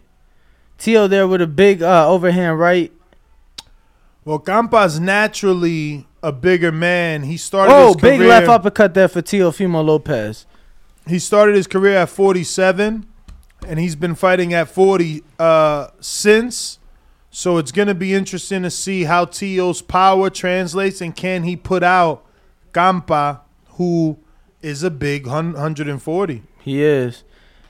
Teo 0.79 1.09
there 1.09 1.27
with 1.27 1.43
a 1.43 1.49
big 1.49 1.83
uh, 1.83 2.09
overhand 2.09 2.61
right. 2.61 2.93
well, 4.25 4.39
Campas 4.39 5.01
naturally 5.01 6.07
a 6.23 6.31
bigger 6.31 6.71
man. 6.71 7.25
He 7.25 7.37
started. 7.37 7.73
Oh, 7.75 7.95
big 7.95 8.19
career, 8.19 8.29
left 8.29 8.47
uppercut 8.47 8.95
there 8.95 9.09
for 9.09 9.23
Teofimo 9.23 9.85
Lopez. 9.85 10.47
He 11.09 11.19
started 11.19 11.57
his 11.57 11.67
career 11.67 11.97
at 11.97 12.11
47, 12.11 13.09
and 13.67 13.79
he's 13.79 13.97
been 13.97 14.15
fighting 14.15 14.53
at 14.55 14.69
40 14.69 15.23
uh, 15.39 15.89
since. 16.01 16.79
So 17.31 17.59
it's 17.59 17.73
gonna 17.73 17.95
be 17.95 18.15
interesting 18.15 18.63
to 18.63 18.71
see 18.71 19.05
how 19.05 19.25
Teo's 19.27 19.83
power 19.83 20.31
translates, 20.31 21.01
and 21.01 21.15
can 21.15 21.43
he 21.45 21.57
put 21.57 21.83
out 21.83 22.25
Campa, 22.73 23.41
who 23.73 24.19
is 24.63 24.83
a 24.83 24.91
big 24.91 25.27
140. 25.27 26.43
He 26.61 26.83
is. 26.83 27.23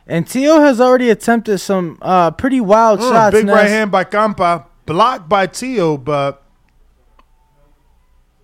And 0.07 0.27
Teo 0.27 0.61
has 0.61 0.81
already 0.81 1.11
attempted 1.11 1.59
some 1.59 1.99
uh, 2.01 2.31
pretty 2.31 2.61
wild 2.61 3.01
Mm, 3.01 3.11
shots. 3.11 3.35
big 3.37 3.47
right 3.47 3.69
hand 3.69 3.91
by 3.91 4.05
Campa, 4.05 4.65
blocked 4.87 5.29
by 5.29 5.47
Teo, 5.47 5.97
but 5.99 6.43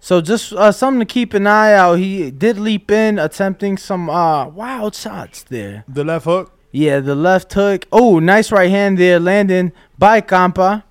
So 0.00 0.20
just 0.20 0.52
uh, 0.52 0.70
something 0.72 1.00
to 1.00 1.06
keep 1.06 1.32
an 1.32 1.46
eye 1.46 1.72
out. 1.72 1.94
He 1.94 2.30
did 2.30 2.58
leap 2.58 2.90
in, 2.90 3.18
attempting 3.18 3.78
some 3.78 4.10
uh, 4.10 4.46
wild 4.48 4.94
shots 4.94 5.42
there. 5.44 5.84
the 5.88 6.04
left 6.04 6.26
hook. 6.26 6.53
Yeah, 6.74 6.98
the 6.98 7.14
left 7.14 7.52
hook. 7.52 7.86
Oh, 7.92 8.18
nice 8.18 8.51
right 8.51 8.68
hand 8.68 8.98
there, 8.98 9.20
landing 9.20 9.70
by 9.96 10.20
Campa. 10.20 10.82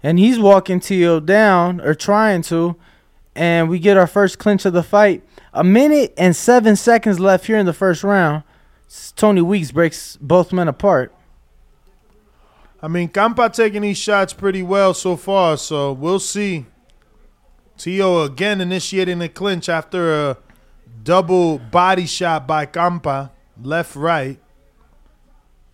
And 0.00 0.16
he's 0.16 0.38
walking 0.38 0.78
Teo 0.78 1.18
down, 1.18 1.80
or 1.80 1.92
trying 1.92 2.42
to. 2.42 2.76
And 3.34 3.68
we 3.68 3.80
get 3.80 3.96
our 3.96 4.06
first 4.06 4.38
clinch 4.38 4.64
of 4.64 4.72
the 4.72 4.84
fight. 4.84 5.24
A 5.52 5.64
minute 5.64 6.14
and 6.16 6.36
seven 6.36 6.76
seconds 6.76 7.18
left 7.18 7.46
here 7.46 7.58
in 7.58 7.66
the 7.66 7.72
first 7.72 8.04
round. 8.04 8.44
Tony 9.16 9.42
Weeks 9.42 9.72
breaks 9.72 10.16
both 10.20 10.52
men 10.52 10.68
apart. 10.68 11.12
I 12.80 12.86
mean, 12.86 13.08
Campa 13.08 13.52
taking 13.52 13.82
these 13.82 13.98
shots 13.98 14.32
pretty 14.32 14.62
well 14.62 14.94
so 14.94 15.16
far, 15.16 15.56
so 15.56 15.92
we'll 15.92 16.20
see. 16.20 16.66
Teo 17.76 18.22
again 18.22 18.60
initiating 18.60 19.18
the 19.18 19.28
clinch 19.28 19.68
after 19.68 20.14
a 20.14 20.36
double 21.02 21.58
body 21.58 22.06
shot 22.06 22.46
by 22.46 22.66
Campa, 22.66 23.30
left 23.62 23.96
right. 23.96 24.38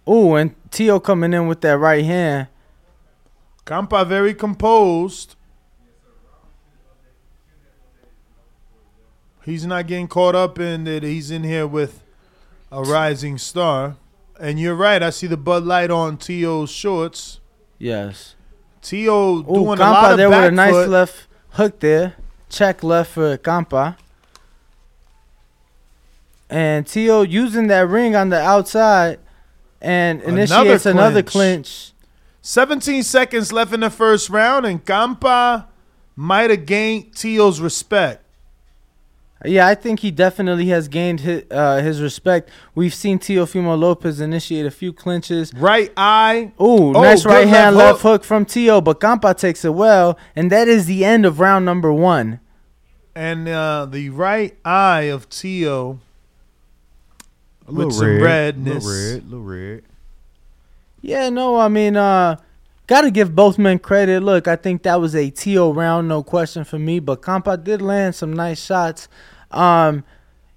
Oh, 0.06 0.34
and 0.34 0.54
Teo 0.70 1.00
coming 1.00 1.32
in 1.32 1.46
with 1.46 1.60
that 1.62 1.78
right 1.78 2.04
hand. 2.04 2.48
Campa 3.64 4.06
very 4.06 4.34
composed. 4.34 5.34
He's 9.44 9.66
not 9.66 9.86
getting 9.86 10.08
caught 10.08 10.34
up 10.34 10.58
in 10.58 10.84
that 10.84 11.02
he's 11.02 11.30
in 11.30 11.44
here 11.44 11.66
with 11.66 12.02
a 12.70 12.82
rising 12.82 13.38
star. 13.38 13.96
And 14.38 14.60
you're 14.60 14.74
right, 14.74 15.02
I 15.02 15.10
see 15.10 15.26
the 15.26 15.36
Bud 15.36 15.64
Light 15.64 15.90
on 15.90 16.18
Teo's 16.18 16.70
shorts. 16.70 17.40
Yes. 17.78 18.34
Teo 18.82 19.38
Oh, 19.38 19.42
doing 19.42 19.78
a 19.78 19.82
lot 19.82 20.04
Campa 20.04 20.10
of 20.12 20.16
there 20.18 20.28
with 20.28 20.44
a 20.44 20.50
nice 20.50 20.72
foot. 20.72 20.88
left 20.88 21.26
hook 21.50 21.80
there. 21.80 22.14
Check 22.48 22.82
left 22.84 23.12
for 23.12 23.36
Campa. 23.38 23.96
And 26.48 26.86
Teo 26.86 27.22
using 27.22 27.66
that 27.68 27.88
ring 27.88 28.14
on 28.14 28.28
the 28.28 28.40
outside 28.40 29.18
and 29.80 30.20
Another 30.22 30.32
initiates 30.42 30.86
another 30.86 31.22
clinch. 31.22 31.32
clinch. 31.32 31.92
17 32.42 33.02
seconds 33.02 33.52
left 33.52 33.72
in 33.72 33.80
the 33.80 33.90
first 33.90 34.30
round, 34.30 34.64
and 34.64 34.84
Campa 34.84 35.66
might 36.14 36.50
have 36.50 36.64
gained 36.64 37.14
Teo's 37.16 37.60
respect. 37.60 38.22
Yeah, 39.44 39.66
I 39.66 39.74
think 39.74 40.00
he 40.00 40.10
definitely 40.10 40.68
has 40.68 40.88
gained 40.88 41.20
his, 41.20 41.42
uh, 41.50 41.82
his 41.82 42.00
respect. 42.00 42.48
We've 42.74 42.94
seen 42.94 43.18
Teofimo 43.18 43.78
Lopez 43.78 44.20
initiate 44.20 44.64
a 44.64 44.70
few 44.70 44.92
clinches. 44.92 45.52
Right 45.54 45.92
eye. 45.96 46.52
Ooh, 46.60 46.94
Oh, 46.96 47.02
nice 47.02 47.26
right 47.26 47.46
hand 47.46 47.76
left 47.76 47.96
left 47.96 48.02
hook 48.02 48.24
from 48.24 48.44
Teo, 48.46 48.80
but 48.80 48.98
Campa 49.00 49.36
takes 49.36 49.64
it 49.64 49.74
well, 49.74 50.16
and 50.34 50.50
that 50.50 50.68
is 50.68 50.86
the 50.86 51.04
end 51.04 51.26
of 51.26 51.38
round 51.38 51.64
number 51.64 51.92
one. 51.92 52.40
And 53.14 53.46
uh, 53.48 53.86
the 53.90 54.08
right 54.10 54.56
eye 54.64 55.02
of 55.02 55.28
Teo 55.28 56.00
A 57.66 57.72
With 57.72 57.78
little 57.78 57.90
some 57.92 58.06
red, 58.20 58.56
redness. 58.56 58.84
little 58.84 59.12
red, 59.14 59.30
little 59.30 59.44
red. 59.44 59.82
Yeah, 61.00 61.28
no, 61.30 61.56
I 61.56 61.68
mean, 61.68 61.96
uh, 61.96 62.36
gotta 62.86 63.10
give 63.10 63.34
both 63.34 63.58
men 63.58 63.78
credit. 63.78 64.22
Look, 64.22 64.48
I 64.48 64.56
think 64.56 64.82
that 64.84 65.00
was 65.00 65.14
a 65.14 65.30
Teo 65.30 65.72
round, 65.72 66.08
no 66.08 66.22
question 66.22 66.64
for 66.64 66.78
me. 66.78 67.00
But 67.00 67.22
Campa 67.22 67.62
did 67.62 67.82
land 67.82 68.14
some 68.14 68.32
nice 68.32 68.64
shots. 68.64 69.08
Um, 69.50 70.04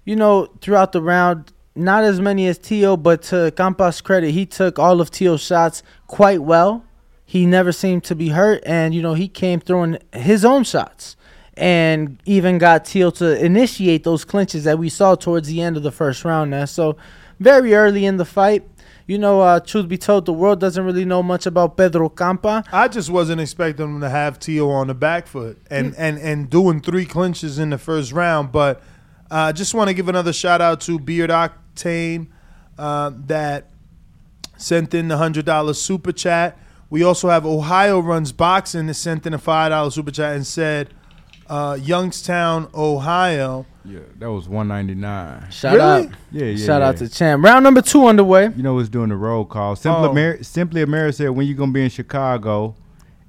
you 0.04 0.16
know, 0.16 0.48
throughout 0.60 0.92
the 0.92 1.02
round, 1.02 1.52
not 1.74 2.04
as 2.04 2.20
many 2.20 2.46
as 2.46 2.58
Teo, 2.58 2.96
but 2.96 3.22
to 3.24 3.52
Campa's 3.56 4.00
credit, 4.00 4.32
he 4.32 4.46
took 4.46 4.78
all 4.78 5.00
of 5.00 5.10
Teo's 5.10 5.40
shots 5.40 5.82
quite 6.06 6.42
well. 6.42 6.84
He 7.24 7.46
never 7.46 7.70
seemed 7.70 8.02
to 8.04 8.16
be 8.16 8.30
hurt, 8.30 8.62
and 8.66 8.92
you 8.94 9.02
know, 9.02 9.14
he 9.14 9.28
came 9.28 9.60
throwing 9.60 9.98
his 10.12 10.44
own 10.44 10.64
shots. 10.64 11.16
And 11.60 12.20
even 12.24 12.58
got 12.58 12.86
Teo 12.86 13.10
to 13.10 13.44
initiate 13.44 14.02
those 14.02 14.24
clinches 14.24 14.64
that 14.64 14.78
we 14.78 14.88
saw 14.88 15.14
towards 15.14 15.46
the 15.46 15.60
end 15.60 15.76
of 15.76 15.82
the 15.82 15.92
first 15.92 16.24
round. 16.24 16.50
Now, 16.50 16.64
so 16.64 16.96
very 17.38 17.74
early 17.74 18.06
in 18.06 18.16
the 18.16 18.24
fight, 18.24 18.66
you 19.06 19.18
know, 19.18 19.40
uh, 19.40 19.58
truth 19.58 19.88
be 19.88 19.98
told, 19.98 20.24
the 20.24 20.32
world 20.32 20.60
doesn't 20.60 20.84
really 20.84 21.04
know 21.04 21.20
much 21.20 21.44
about 21.44 21.76
Pedro 21.76 22.08
Campa. 22.08 22.64
I 22.72 22.86
just 22.86 23.10
wasn't 23.10 23.40
expecting 23.40 23.86
him 23.86 24.00
to 24.02 24.08
have 24.08 24.38
Tio 24.38 24.70
on 24.70 24.86
the 24.86 24.94
back 24.94 25.26
foot 25.26 25.58
and, 25.68 25.96
and, 25.98 26.16
and 26.18 26.48
doing 26.48 26.80
three 26.80 27.04
clinches 27.04 27.58
in 27.58 27.70
the 27.70 27.78
first 27.78 28.12
round. 28.12 28.52
But 28.52 28.80
I 29.28 29.48
uh, 29.48 29.52
just 29.52 29.74
want 29.74 29.88
to 29.88 29.94
give 29.94 30.08
another 30.08 30.32
shout 30.32 30.60
out 30.60 30.80
to 30.82 30.98
Beard 31.00 31.30
Octane 31.30 32.28
uh, 32.78 33.10
that 33.26 33.70
sent 34.56 34.94
in 34.94 35.08
the 35.08 35.16
$100 35.16 35.74
super 35.74 36.12
chat. 36.12 36.56
We 36.88 37.02
also 37.02 37.30
have 37.30 37.44
Ohio 37.44 37.98
Runs 37.98 38.30
Boxing 38.30 38.86
that 38.86 38.94
sent 38.94 39.26
in 39.26 39.34
a 39.34 39.38
$5 39.38 39.92
super 39.92 40.12
chat 40.12 40.36
and 40.36 40.46
said, 40.46 40.94
uh, 41.50 41.74
Youngstown, 41.80 42.68
Ohio. 42.74 43.66
Yeah, 43.84 43.98
that 44.18 44.30
was 44.30 44.48
one 44.48 44.68
ninety 44.68 44.94
nine. 44.94 45.50
Shout 45.50 45.74
Really? 45.74 46.06
out, 46.06 46.10
Yeah, 46.30 46.44
yeah. 46.46 46.66
shout 46.66 46.80
yeah. 46.82 46.88
out 46.88 46.96
to 46.98 47.08
Champ. 47.08 47.42
Round 47.44 47.62
number 47.64 47.82
two 47.82 48.06
underway. 48.06 48.50
You 48.56 48.62
know 48.62 48.74
what's 48.74 48.88
doing 48.88 49.08
the 49.10 49.16
roll 49.16 49.44
call. 49.44 49.74
Simply, 49.76 50.08
Oh. 50.08 50.10
Amer- 50.12 50.42
Simply 50.42 50.82
America 50.82 51.12
said 51.14 51.30
when 51.30 51.46
you 51.46 51.54
gonna 51.54 51.72
be 51.72 51.82
in 51.84 51.90
Chicago, 51.90 52.74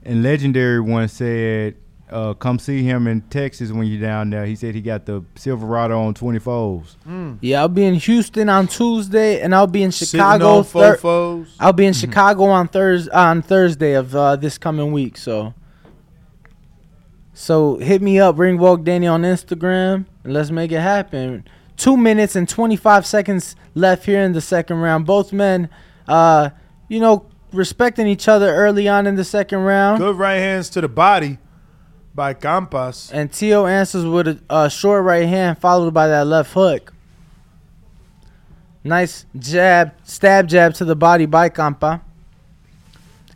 and 0.04 0.22
Legendary 0.24 0.80
one 0.82 1.08
said, 1.08 1.76
uh, 2.12 2.34
"Come 2.34 2.60
see 2.60 2.84
him 2.84 3.08
in 3.08 3.22
Texas 3.22 3.72
when 3.72 3.88
you're 3.88 4.02
down 4.02 4.30
there." 4.30 4.46
He 4.46 4.56
said 4.56 4.76
he 4.76 4.82
got 4.82 5.06
the 5.06 5.24
Silverado 5.36 6.00
on 6.02 6.14
twenty 6.14 6.40
fours. 6.40 6.98
Yeah, 7.40 7.62
I'll 7.62 7.70
be 7.70 7.86
in 7.86 7.94
Houston 7.96 8.50
on 8.50 8.68
Tuesday, 8.68 9.40
and 9.42 9.56
I'll 9.56 9.68
be 9.68 9.84
in 9.84 9.92
Chicago. 9.92 10.58
on 10.58 10.64
Thir- 10.66 11.46
I'll 11.62 11.72
be 11.74 11.86
in 11.86 11.94
Chicago 11.94 12.44
on 12.46 12.68
Thursday 12.68 13.12
on 13.14 13.42
Thursday 13.42 13.94
of 13.94 14.14
uh, 14.16 14.36
this 14.36 14.58
coming 14.58 14.92
week. 14.92 15.18
So, 15.18 15.54
so 17.42 17.78
hit 17.78 18.02
me 18.02 18.20
up, 18.20 18.36
Ringwalk 18.36 18.84
Danny 18.84 19.08
on 19.08 19.24
Instagram, 19.24 20.06
and 20.24 20.34
let's 20.34 20.52
make 20.52 20.72
it 20.72 20.80
happen. 20.80 21.44
Two 21.76 21.98
minutes 21.98 22.36
and 22.36 22.48
twenty 22.48 22.76
five 22.76 23.06
seconds 23.06 23.56
left 23.74 24.06
here 24.06 24.22
in 24.22 24.34
the 24.34 24.42
second 24.42 24.78
round. 24.78 25.08
Both 25.08 25.34
men, 25.34 25.68
uh, 26.08 26.52
you 26.88 27.00
know, 27.00 27.26
respecting 27.52 28.06
each 28.06 28.28
other 28.28 28.54
early 28.54 28.88
on 28.88 29.08
in 29.08 29.16
the 29.16 29.24
second 29.24 29.60
round. 29.60 29.98
Good 29.98 30.18
right 30.18 30.36
hands 30.36 30.70
to 30.72 30.82
the 30.82 30.88
body 30.88 31.40
by 32.14 32.36
Campas. 32.36 33.12
And 33.12 33.32
Tio 33.32 33.66
answers 33.66 34.06
with 34.06 34.28
a, 34.28 34.40
a 34.50 34.70
short 34.70 35.04
right 35.04 35.28
hand 35.28 35.58
followed 35.58 35.94
by 35.94 36.08
that 36.08 36.28
left 36.28 36.54
hook. 36.54 36.94
Nice 38.84 39.26
jab, 39.38 39.94
stab 40.04 40.48
jab 40.48 40.76
to 40.76 40.86
the 40.86 40.96
body 40.96 41.26
by 41.26 41.50
Campa. 41.50 42.02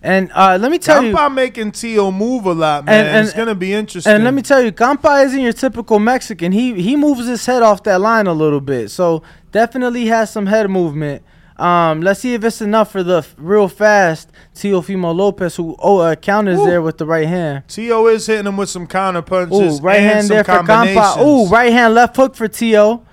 And 0.05 0.31
uh, 0.35 0.57
let 0.61 0.69
me 0.69 0.77
tell 0.77 1.03
you, 1.03 1.15
Campa 1.15 1.33
making 1.33 1.71
Tio 1.71 2.11
move 2.11 2.45
a 2.45 2.53
lot, 2.53 2.85
man. 2.85 3.05
And- 3.05 3.07
and- 3.17 3.27
it's 3.27 3.35
gonna 3.35 3.55
be 3.55 3.73
interesting. 3.73 4.13
and 4.13 4.23
let 4.23 4.35
me 4.35 4.43
tell 4.43 4.61
you, 4.61 4.71
Campa 4.71 5.25
isn't 5.25 5.39
your 5.39 5.51
typical 5.51 5.97
Mexican. 5.97 6.51
He 6.51 6.79
he 6.79 6.95
moves 6.95 7.25
his 7.27 7.43
head 7.45 7.63
off 7.63 7.81
that 7.83 7.99
line 7.99 8.27
a 8.27 8.33
little 8.33 8.61
bit, 8.61 8.91
so 8.91 9.23
definitely 9.51 10.05
has 10.05 10.29
some 10.31 10.45
head 10.45 10.69
movement. 10.69 11.23
Um, 11.57 12.01
let's 12.01 12.19
see 12.19 12.33
if 12.33 12.43
it's 12.43 12.61
enough 12.61 12.91
for 12.91 13.01
the 13.01 13.25
real 13.37 13.67
fast 13.67 14.29
Teofimo 14.53 15.15
Lopez, 15.15 15.55
who 15.55 15.75
oh 15.79 15.99
uh, 15.99 16.15
counters 16.15 16.59
Ooh. 16.59 16.65
there 16.65 16.81
with 16.83 16.97
the 16.99 17.05
right 17.07 17.27
hand. 17.27 17.63
Tio 17.67 18.05
is 18.07 18.27
hitting 18.27 18.45
him 18.45 18.57
with 18.57 18.69
some 18.69 18.85
counter 18.85 19.23
punches. 19.23 19.79
Ooh, 19.79 19.81
right 19.81 19.97
and 20.01 20.05
hand 20.05 20.27
there 20.27 20.43
for 20.43 20.61
combinations. 20.63 21.17
Ooh, 21.25 21.47
right 21.47 21.71
hand 21.71 21.95
left 21.95 22.15
hook 22.15 22.35
for 22.35 22.47
Tio. 22.47 23.03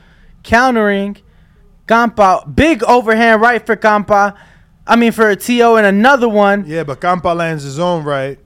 Countering 0.43 1.17
Campa. 1.87 2.53
Big 2.55 2.83
overhand 2.85 3.41
right 3.41 3.65
for 3.65 3.77
Campa. 3.77 4.37
I 4.87 4.97
mean 4.97 5.13
for 5.13 5.35
Tio 5.37 5.77
and 5.77 5.87
another 5.87 6.29
one. 6.29 6.65
Yeah, 6.67 6.85
but 6.85 7.01
Campa 7.01 7.37
lands 7.37 7.63
his 7.63 7.79
own 7.79 8.05
right. 8.05 8.39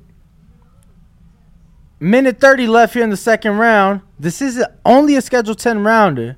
Minute 1.99 2.41
30 2.41 2.67
left 2.67 2.95
here 2.95 3.05
in 3.05 3.11
the 3.11 3.17
second 3.17 3.57
round. 3.57 4.03
This 4.19 4.43
is 4.43 4.63
only 4.85 5.17
a 5.17 5.23
scheduled 5.23 5.59
10 5.59 5.83
rounder. 5.83 6.37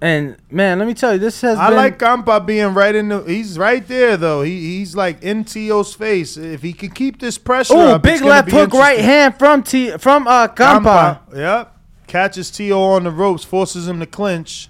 And 0.00 0.36
man, 0.50 0.78
let 0.78 0.86
me 0.86 0.94
tell 0.94 1.14
you, 1.14 1.18
this 1.18 1.40
has 1.40 1.56
I 1.56 1.68
been 1.68 1.76
like 1.76 1.98
Campa 1.98 2.44
being 2.44 2.74
right 2.74 2.94
in 2.94 3.08
the. 3.08 3.22
He's 3.22 3.58
right 3.58 3.86
there 3.86 4.18
though. 4.18 4.42
He 4.42 4.78
he's 4.78 4.94
like 4.94 5.22
in 5.22 5.44
Tio's 5.44 5.94
face. 5.94 6.36
If 6.36 6.60
he 6.60 6.74
can 6.74 6.90
keep 6.90 7.18
this 7.18 7.38
pressure 7.38 7.72
it's 7.76 8.02
big 8.02 8.20
left 8.20 8.50
hook 8.50 8.72
right 8.74 8.98
hand 8.98 9.38
from 9.38 9.62
T 9.62 9.96
from 9.96 10.28
uh 10.28 10.48
Campa. 10.48 11.20
Yep. 11.34 11.76
Catches 12.08 12.50
Tio 12.50 12.78
on 12.80 13.04
the 13.04 13.10
ropes, 13.10 13.42
forces 13.42 13.88
him 13.88 13.98
to 14.00 14.06
clinch. 14.06 14.68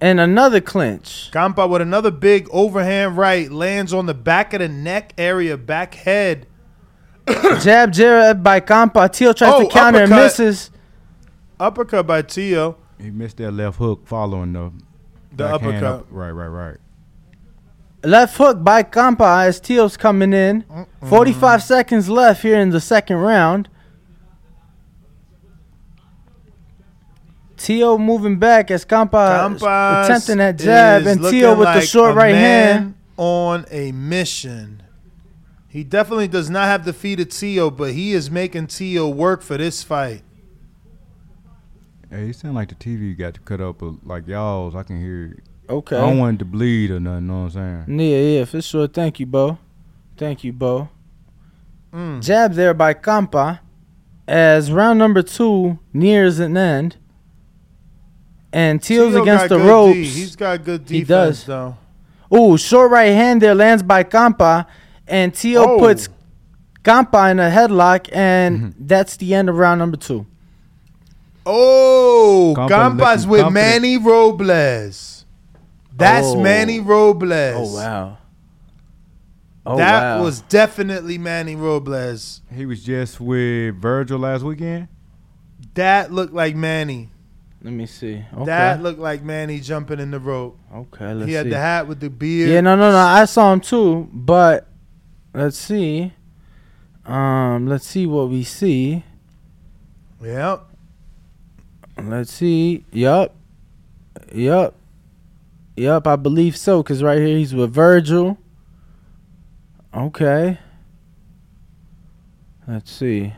And 0.00 0.18
another 0.18 0.60
clinch. 0.60 1.30
Campa 1.32 1.68
with 1.68 1.82
another 1.82 2.10
big 2.10 2.48
overhand 2.50 3.16
right 3.18 3.50
lands 3.50 3.92
on 3.92 4.06
the 4.06 4.14
back 4.14 4.54
of 4.54 4.60
the 4.60 4.68
neck 4.68 5.12
area, 5.18 5.56
back 5.58 5.94
head. 5.94 6.46
Jab 7.60 7.92
jab 7.92 8.42
by 8.42 8.60
Campa. 8.60 9.12
Tio 9.12 9.32
tries 9.34 9.52
Oh, 9.54 9.64
to 9.64 9.68
counter 9.68 10.00
and 10.04 10.10
misses. 10.10 10.70
Uppercut 11.58 12.06
by 12.06 12.22
Tio. 12.22 12.78
He 12.98 13.10
missed 13.10 13.36
that 13.38 13.50
left 13.52 13.76
hook 13.78 14.06
following 14.06 14.54
the 14.54 14.72
The 15.36 15.46
uppercut. 15.54 15.82
up- 15.82 16.06
Right, 16.10 16.30
right, 16.30 16.46
right. 16.46 16.76
Left 18.02 18.34
hook 18.38 18.64
by 18.64 18.82
Campa 18.82 19.46
as 19.46 19.60
Tio's 19.60 19.98
coming 19.98 20.32
in. 20.32 20.64
45 21.06 21.62
seconds 21.62 22.08
left 22.08 22.42
here 22.42 22.58
in 22.58 22.70
the 22.70 22.80
second 22.80 23.18
round. 23.18 23.68
Tio 27.60 27.98
moving 27.98 28.38
back 28.38 28.70
as 28.70 28.86
Campa 28.86 29.54
attempting 30.04 30.38
that 30.38 30.56
jab 30.56 31.06
and 31.06 31.20
looking 31.20 31.40
Tio 31.40 31.54
with 31.54 31.68
the 31.74 31.82
short 31.82 32.12
a 32.12 32.14
right 32.14 32.32
man 32.32 32.76
hand. 32.78 32.94
on 33.18 33.66
a 33.70 33.92
mission. 33.92 34.82
He 35.68 35.84
definitely 35.84 36.26
does 36.26 36.48
not 36.48 36.64
have 36.64 36.86
the 36.86 36.94
feet 36.94 37.20
of 37.20 37.28
Tio, 37.28 37.70
but 37.70 37.92
he 37.92 38.12
is 38.12 38.30
making 38.30 38.68
Tio 38.68 39.08
work 39.08 39.42
for 39.42 39.58
this 39.58 39.82
fight. 39.82 40.22
Hey, 42.08 42.28
you 42.28 42.32
sound 42.32 42.54
like 42.54 42.70
the 42.70 42.74
TV 42.76 43.16
got 43.16 43.34
to 43.34 43.40
cut 43.40 43.60
up 43.60 43.82
like 44.04 44.26
y'all's. 44.26 44.74
I 44.74 44.82
can 44.82 44.98
hear. 44.98 45.26
it. 45.26 45.70
Okay. 45.70 45.96
I 45.96 46.00
don't 46.00 46.18
want 46.18 46.36
it 46.36 46.38
to 46.40 46.44
bleed 46.46 46.90
or 46.90 46.98
nothing. 46.98 47.24
You 47.26 47.28
know 47.28 47.42
what 47.44 47.56
I'm 47.56 47.84
saying? 47.86 48.00
Yeah, 48.00 48.18
yeah, 48.38 48.44
for 48.46 48.62
sure. 48.62 48.88
Thank 48.88 49.20
you, 49.20 49.26
Bo. 49.26 49.58
Thank 50.16 50.44
you, 50.44 50.52
Bo. 50.54 50.88
Mm. 51.92 52.22
Jab 52.22 52.54
there 52.54 52.72
by 52.72 52.94
Campa 52.94 53.60
as 54.26 54.72
round 54.72 54.98
number 54.98 55.22
two 55.22 55.78
nears 55.92 56.38
an 56.38 56.56
end. 56.56 56.96
And 58.52 58.82
Tio's 58.82 59.12
Tio 59.12 59.22
against 59.22 59.48
the 59.48 59.58
ropes. 59.58 59.94
D. 59.94 60.04
He's 60.04 60.36
got 60.36 60.64
good 60.64 60.88
He 60.88 61.00
defense 61.00 61.44
does. 61.44 61.46
though. 61.46 62.36
Ooh, 62.36 62.56
short 62.56 62.90
right 62.90 63.12
hand 63.12 63.42
there 63.42 63.54
lands 63.54 63.82
by 63.82 64.04
Campa, 64.04 64.66
and 65.06 65.34
Tio 65.34 65.62
Oh. 65.62 65.78
puts 65.78 66.08
Campa 66.84 67.30
in 67.30 67.38
a 67.40 67.50
headlock, 67.50 68.08
and 68.12 68.58
mm-hmm. 68.58 68.86
that's 68.86 69.16
the 69.16 69.34
end 69.34 69.48
of 69.48 69.56
round 69.56 69.78
number 69.78 69.96
two. 69.96 70.26
Oh, 71.46 72.54
Campa 72.56 72.68
Campas 72.68 73.26
with 73.26 73.42
confident. 73.42 73.52
Manny 73.54 73.96
Robles. 73.98 75.24
That's 75.96 76.26
Oh. 76.28 76.40
Manny 76.40 76.80
Robles. 76.80 77.30
Oh 77.74 77.74
wow! 77.76 78.18
Oh 79.66 79.76
that 79.76 80.16
wow. 80.18 80.22
was 80.24 80.40
definitely 80.42 81.18
Manny 81.18 81.56
Robles. 81.56 82.42
He 82.52 82.66
was 82.66 82.82
just 82.82 83.20
with 83.20 83.80
Vergil 83.80 84.18
last 84.20 84.42
weekend. 84.42 84.88
That 85.74 86.12
looked 86.12 86.32
like 86.34 86.56
Manny. 86.56 87.10
Let 87.62 87.74
me 87.74 87.84
see. 87.86 88.24
Okay. 88.32 88.44
That 88.46 88.82
looked 88.82 88.98
like 88.98 89.22
Manny 89.22 89.60
jumping 89.60 90.00
in 90.00 90.10
the 90.10 90.18
rope. 90.18 90.58
okay. 90.74 91.12
Let's 91.12 91.28
he 91.28 91.34
had 91.34 91.44
see. 91.46 91.50
the 91.50 91.58
hat 91.58 91.86
with 91.86 92.00
the 92.00 92.08
beard. 92.08 92.48
Yeah, 92.48 92.62
no, 92.62 92.74
no, 92.74 92.90
no. 92.90 92.96
I 92.96 93.26
saw 93.26 93.52
him 93.52 93.60
too, 93.60 94.08
but 94.12 94.66
let's 95.34 95.58
see. 95.58 96.12
Um, 97.04 97.66
let's 97.66 97.86
see 97.86 98.06
what 98.06 98.30
we 98.30 98.44
see. 98.44 99.04
Yep. 100.22 100.62
Let's 102.02 102.32
see. 102.32 102.84
Yup. 102.92 103.34
Yup. 104.32 104.74
Yup. 105.76 106.06
I 106.06 106.16
believe 106.16 106.56
so. 106.56 106.82
Cause 106.82 107.02
right 107.02 107.18
here 107.18 107.36
he's 107.36 107.54
with 107.54 107.74
Vergil. 107.74 108.38
Okay. 109.94 110.58
Let's 112.66 112.90
see. 112.90 113.34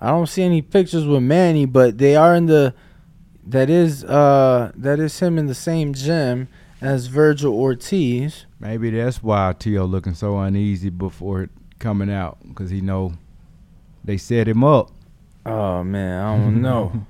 I 0.00 0.08
don't 0.08 0.26
see 0.26 0.42
any 0.42 0.62
pictures 0.62 1.06
with 1.06 1.22
Manny, 1.22 1.64
but 1.64 1.96
they 1.96 2.16
are 2.16 2.34
in 2.34 2.46
the. 2.46 2.74
That 3.44 3.68
is 3.70 4.04
uh 4.04 4.72
that 4.76 5.00
is 5.00 5.18
him 5.18 5.38
in 5.38 5.46
the 5.46 5.54
same 5.54 5.94
gym 5.94 6.48
as 6.80 7.08
Vergil 7.08 7.52
Ortiz. 7.52 8.46
Maybe 8.60 8.90
that's 8.90 9.22
why 9.22 9.54
T.O. 9.58 9.84
looking 9.84 10.14
so 10.14 10.38
uneasy 10.38 10.90
before 10.90 11.48
coming 11.78 12.10
out 12.10 12.38
because 12.46 12.70
he 12.70 12.80
know 12.80 13.14
they 14.04 14.16
set 14.16 14.46
him 14.48 14.62
up. 14.62 14.90
Oh 15.44 15.82
man, 15.82 16.22
I 16.24 16.36
don't 16.36 16.62
know. 16.62 17.06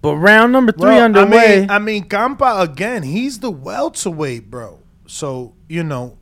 but 0.00 0.16
round 0.16 0.52
number 0.52 0.72
three 0.72 0.84
Well, 0.90 1.04
underway. 1.04 1.56
I 1.56 1.60
mean, 1.60 1.70
I 1.70 1.78
mean, 1.78 2.04
Campa 2.08 2.62
again. 2.62 3.02
He's 3.02 3.40
the 3.40 3.50
welterweight, 3.50 4.50
bro. 4.50 4.80
So 5.06 5.54
you 5.68 5.82
know, 5.84 6.16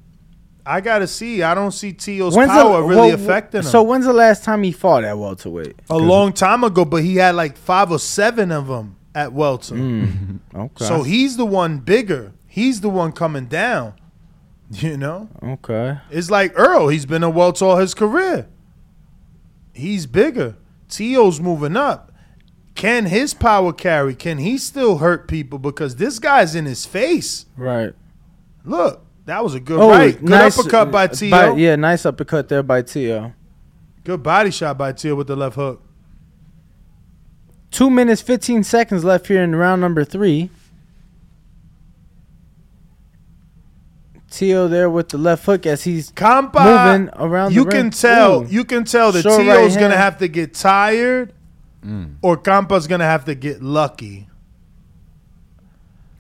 I 0.65 0.81
gotta 0.81 1.07
see. 1.07 1.45
I 1.45 1.55
don't 1.55 1.71
see 1.71 1.93
Tio's 1.93 2.35
power 2.35 2.83
really 2.85 2.97
well, 2.97 3.15
affecting 3.15 3.61
him. 3.61 3.65
So 3.67 3.85
when's 3.85 4.07
the 4.07 4.13
last 4.13 4.43
time 4.43 4.65
he 4.65 4.73
fought 4.73 5.05
at 5.05 5.17
welterweight? 5.17 5.77
a 5.89 5.97
long 5.99 6.33
time 6.33 6.65
ago, 6.65 6.85
but 6.85 7.05
he 7.05 7.17
had 7.17 7.37
like 7.37 7.57
five 7.57 7.93
or 7.93 8.01
seven 8.01 8.51
of 8.51 8.67
them 8.67 8.97
at 9.17 9.33
welter. 9.33 9.75
Mm, 9.75 10.39
okay. 10.55 10.85
So 10.85 11.03
he's 11.03 11.37
the 11.37 11.47
one 11.47 11.79
bigger. 11.79 12.35
He's 12.47 12.83
the 12.83 12.91
one 12.91 13.13
coming 13.13 13.47
down. 13.47 13.95
You 14.69 14.97
know, 14.97 15.29
okay. 15.45 15.99
it's 16.11 16.29
like 16.29 16.53
Earl. 16.57 16.89
He's 16.89 17.07
been 17.07 17.23
a 17.23 17.31
welter 17.31 17.65
all 17.65 17.77
his 17.77 17.95
career. 17.95 18.49
He's 19.73 20.07
bigger. 20.07 20.57
Tio's 20.89 21.39
moving 21.39 21.77
up. 21.77 22.11
Can 22.75 23.07
his 23.07 23.33
power 23.33 23.73
carry? 23.73 24.17
Can 24.17 24.39
he 24.39 24.59
still 24.59 24.99
hurt 24.99 25.29
people? 25.29 25.61
Because 25.61 25.95
this 25.95 26.19
guy's 26.19 26.57
in 26.57 26.65
his 26.65 26.85
face. 26.85 27.47
Right. 27.57 27.95
Look, 28.65 29.07
that 29.27 29.45
was 29.45 29.55
a 29.55 29.61
good 29.61 29.79
right. 29.79 30.19
Good 30.19 30.33
uppercut 30.33 30.91
by 30.91 31.07
Tio. 31.07 31.55
yeah, 31.55 31.77
nice 31.77 32.05
uppercut 32.05 32.49
there 32.49 32.65
by 32.65 32.83
Tio. 32.83 33.35
Good 34.03 34.25
body 34.25 34.51
shot 34.51 34.77
by 34.77 34.91
Tio 34.91 35.15
with 35.15 35.29
the 35.29 35.37
left 35.37 35.55
hook. 35.55 35.86
Two 37.71 37.91
minutes, 37.91 38.23
15 38.23 38.65
seconds 38.65 39.05
left 39.05 39.27
here 39.27 39.43
in 39.43 39.55
round 39.55 39.81
number 39.81 40.05
three. 40.05 40.51
Tio 44.31 44.69
there 44.69 44.91
with 44.91 45.09
the 45.09 45.19
left 45.19 45.47
hook 45.47 45.67
as 45.67 45.85
he's 45.85 46.11
Campa, 46.13 46.93
moving 46.93 47.11
around 47.17 47.55
you 47.55 47.65
the 47.65 47.71
can 47.71 47.83
ring. 47.85 47.91
tell. 47.91 48.43
Ooh. 48.43 48.47
You 48.47 48.65
can 48.65 48.85
tell 48.85 49.11
that 49.13 49.23
Short 49.23 49.41
Tio's 49.41 49.75
right 49.75 49.81
gonna 49.81 49.97
have 49.97 50.19
to 50.19 50.29
get 50.29 50.53
tired, 50.53 51.33
mm. 51.85 52.17
or 52.23 52.37
Campa's 52.37 52.87
gonna 52.87 53.05
have 53.05 53.25
to 53.25 53.35
get 53.35 53.63
lucky. 53.63 54.29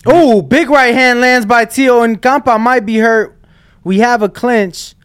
Oh, 0.07 0.41
big 0.41 0.71
right 0.71 0.95
hand 0.95 1.21
lands 1.21 1.47
by 1.47 1.65
Tio, 1.65 2.03
and 2.03 2.21
Campa 2.23 2.59
might 2.59 2.87
be 2.87 2.99
hurt. 2.99 3.39
We 3.85 3.99
have 3.99 4.23
a 4.23 4.29
clinch. 4.29 4.96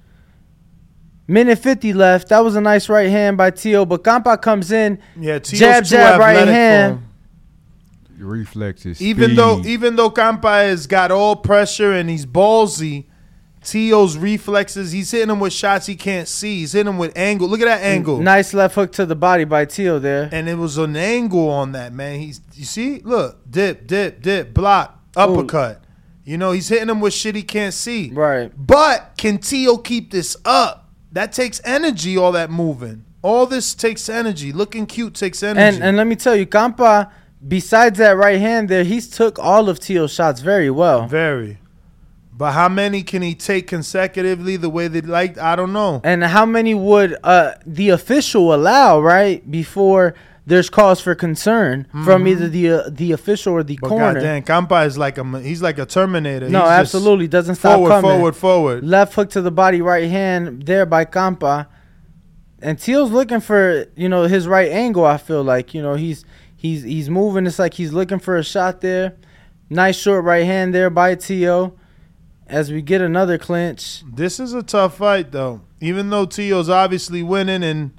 Minute 1.31 1.59
50 1.59 1.93
left. 1.93 2.27
That 2.29 2.39
was 2.43 2.57
a 2.57 2.61
nice 2.61 2.89
right 2.89 3.09
hand 3.09 3.37
by 3.37 3.51
Tio, 3.51 3.85
but 3.85 4.03
Campa 4.03 4.41
comes 4.41 4.71
in. 4.71 4.99
Yeah, 5.17 5.39
Tio's 5.39 5.59
Jab, 5.59 5.83
too 5.85 5.89
jab, 5.91 6.19
right 6.19 6.35
athletic 6.35 6.47
for 6.49 6.51
hand. 6.53 6.93
him. 6.99 7.07
Reflexes. 8.27 9.01
Even 9.01 9.35
though, 9.35 9.61
even 9.61 9.95
though 9.95 10.11
Campa 10.11 10.67
has 10.67 10.87
got 10.87 11.09
all 11.09 11.37
pressure 11.37 11.93
and 11.93 12.09
he's 12.09 12.25
ballsy, 12.25 13.05
Tio's 13.63 14.17
reflexes. 14.17 14.91
He's 14.91 15.09
hitting 15.09 15.29
him 15.29 15.39
with 15.39 15.53
shots 15.53 15.85
he 15.85 15.95
can't 15.95 16.27
see. 16.27 16.59
He's 16.59 16.73
hitting 16.73 16.91
him 16.91 16.97
with 16.99 17.17
angle. 17.17 17.47
Look 17.47 17.61
at 17.61 17.65
that 17.65 17.81
angle. 17.81 18.19
Nice 18.19 18.53
left 18.53 18.75
hook 18.75 18.91
to 18.93 19.05
the 19.05 19.15
body 19.15 19.45
by 19.45 19.63
Tio 19.65 19.99
there. 19.99 20.27
and 20.33 20.49
it 20.49 20.55
was 20.55 20.77
an 20.77 20.97
angle 20.97 21.49
on 21.49 21.71
that 21.71 21.93
man. 21.93 22.19
He's 22.19 22.41
you 22.55 22.65
see, 22.65 22.99
look, 22.99 23.39
dip, 23.49 23.87
dip, 23.87 24.21
dip, 24.21 24.53
block, 24.53 24.99
uppercut. 25.15 25.83
You 26.25 26.37
know, 26.37 26.51
he's 26.51 26.67
hitting 26.67 26.89
him 26.89 26.99
with 26.99 27.13
shit 27.13 27.35
he 27.35 27.43
can't 27.43 27.73
see. 27.73 28.11
Right. 28.11 28.51
But 28.55 29.13
can 29.17 29.37
Tio 29.37 29.77
keep 29.77 30.11
this 30.11 30.35
up? 30.43 30.80
That 31.11 31.31
takes 31.31 31.61
energy. 31.63 32.17
All 32.17 32.31
that 32.31 32.49
moving, 32.49 33.05
all 33.21 33.45
this 33.45 33.73
takes 33.75 34.09
energy. 34.09 34.51
Looking 34.51 34.85
cute 34.85 35.13
takes 35.15 35.43
energy. 35.43 35.75
And 35.75 35.83
and 35.83 35.97
let 35.97 36.07
me 36.07 36.15
tell 36.15 36.35
you, 36.35 36.45
Campa, 36.45 37.11
besides 37.45 37.97
that 37.99 38.17
right 38.17 38.39
hand 38.39 38.69
there, 38.69 38.83
he's 38.83 39.09
took 39.09 39.37
all 39.39 39.69
of 39.69 39.79
Tio's 39.79 40.13
shots 40.13 40.41
very 40.41 40.69
well. 40.69 41.07
very. 41.07 41.57
But 42.33 42.53
how 42.53 42.69
many 42.69 43.03
can 43.03 43.21
he 43.21 43.35
take 43.35 43.67
consecutively 43.67 44.57
the 44.57 44.69
way 44.69 44.87
they 44.87 45.01
like? 45.01 45.37
I 45.37 45.55
don't 45.55 45.73
know. 45.73 46.01
And 46.03 46.23
how 46.23 46.43
many 46.43 46.73
would 46.73 47.15
uh, 47.23 47.51
the 47.67 47.89
official 47.89 48.55
allow, 48.55 48.99
right? 48.99 49.39
Before 49.51 50.15
there's 50.51 50.69
cause 50.69 50.99
for 50.99 51.15
concern 51.15 51.87
from 52.03 52.27
either 52.27 52.49
the 52.49 52.69
uh, 52.69 52.89
the 52.89 53.13
official 53.13 53.53
or 53.53 53.63
the 53.63 53.75
Mm-hmm. 53.77 53.81
But 53.81 53.87
corner. 53.89 54.13
goddamn, 54.15 54.43
Campa 54.43 54.85
is 54.85 54.97
like 54.97 55.17
a 55.17 55.39
he's 55.39 55.61
like 55.61 55.79
a 55.79 55.85
Terminator. 55.85 56.49
no, 56.49 56.61
He's 56.63 56.69
absolutely 56.71 57.27
doesn't 57.29 57.55
stop 57.55 57.75
Forward, 57.77 57.89
coming. 57.89 58.11
forward, 58.11 58.35
forward. 58.35 58.83
Left 58.83 59.13
hook 59.13 59.29
to 59.31 59.41
the 59.41 59.49
body, 59.51 59.81
right 59.81 60.09
hand 60.09 60.63
there 60.65 60.85
by 60.85 61.05
Campa. 61.05 61.67
And 62.61 62.77
Teo's 62.77 63.11
looking 63.11 63.39
for, 63.39 63.85
you 63.95 64.07
know, 64.09 64.23
his 64.23 64.47
right 64.47 64.69
angle, 64.71 65.05
I 65.05 65.17
feel 65.17 65.41
like. 65.43 65.73
You 65.73 65.81
know, 65.81 65.95
he's 65.95 66.25
he's 66.55 66.83
he's 66.83 67.09
moving. 67.09 67.47
It's 67.47 67.57
like 67.57 67.73
he's 67.75 67.93
looking 67.93 68.19
for 68.19 68.35
a 68.37 68.43
shot 68.43 68.81
there. 68.81 69.15
Nice 69.69 69.95
short 69.97 70.25
right 70.25 70.45
hand 70.45 70.73
there 70.75 70.89
by 70.89 71.15
Tio. 71.15 71.77
As 72.47 72.69
we 72.69 72.81
get 72.81 72.99
another 73.01 73.37
clinch. 73.37 74.03
This 74.05 74.37
is 74.37 74.53
a 74.53 74.61
tough 74.61 74.97
fight, 74.97 75.31
though. 75.31 75.61
Even 75.79 76.09
though 76.09 76.25
Tio's 76.25 76.67
obviously 76.69 77.23
winning, 77.23 77.63
and 77.63 77.91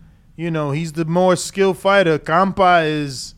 you 0.43 0.51
know 0.51 0.73
he's 0.73 0.93
the 0.93 1.05
more 1.05 1.37
skilled 1.37 1.79
fighter, 1.79 2.19
Campa 2.19 2.85
is. 2.85 3.35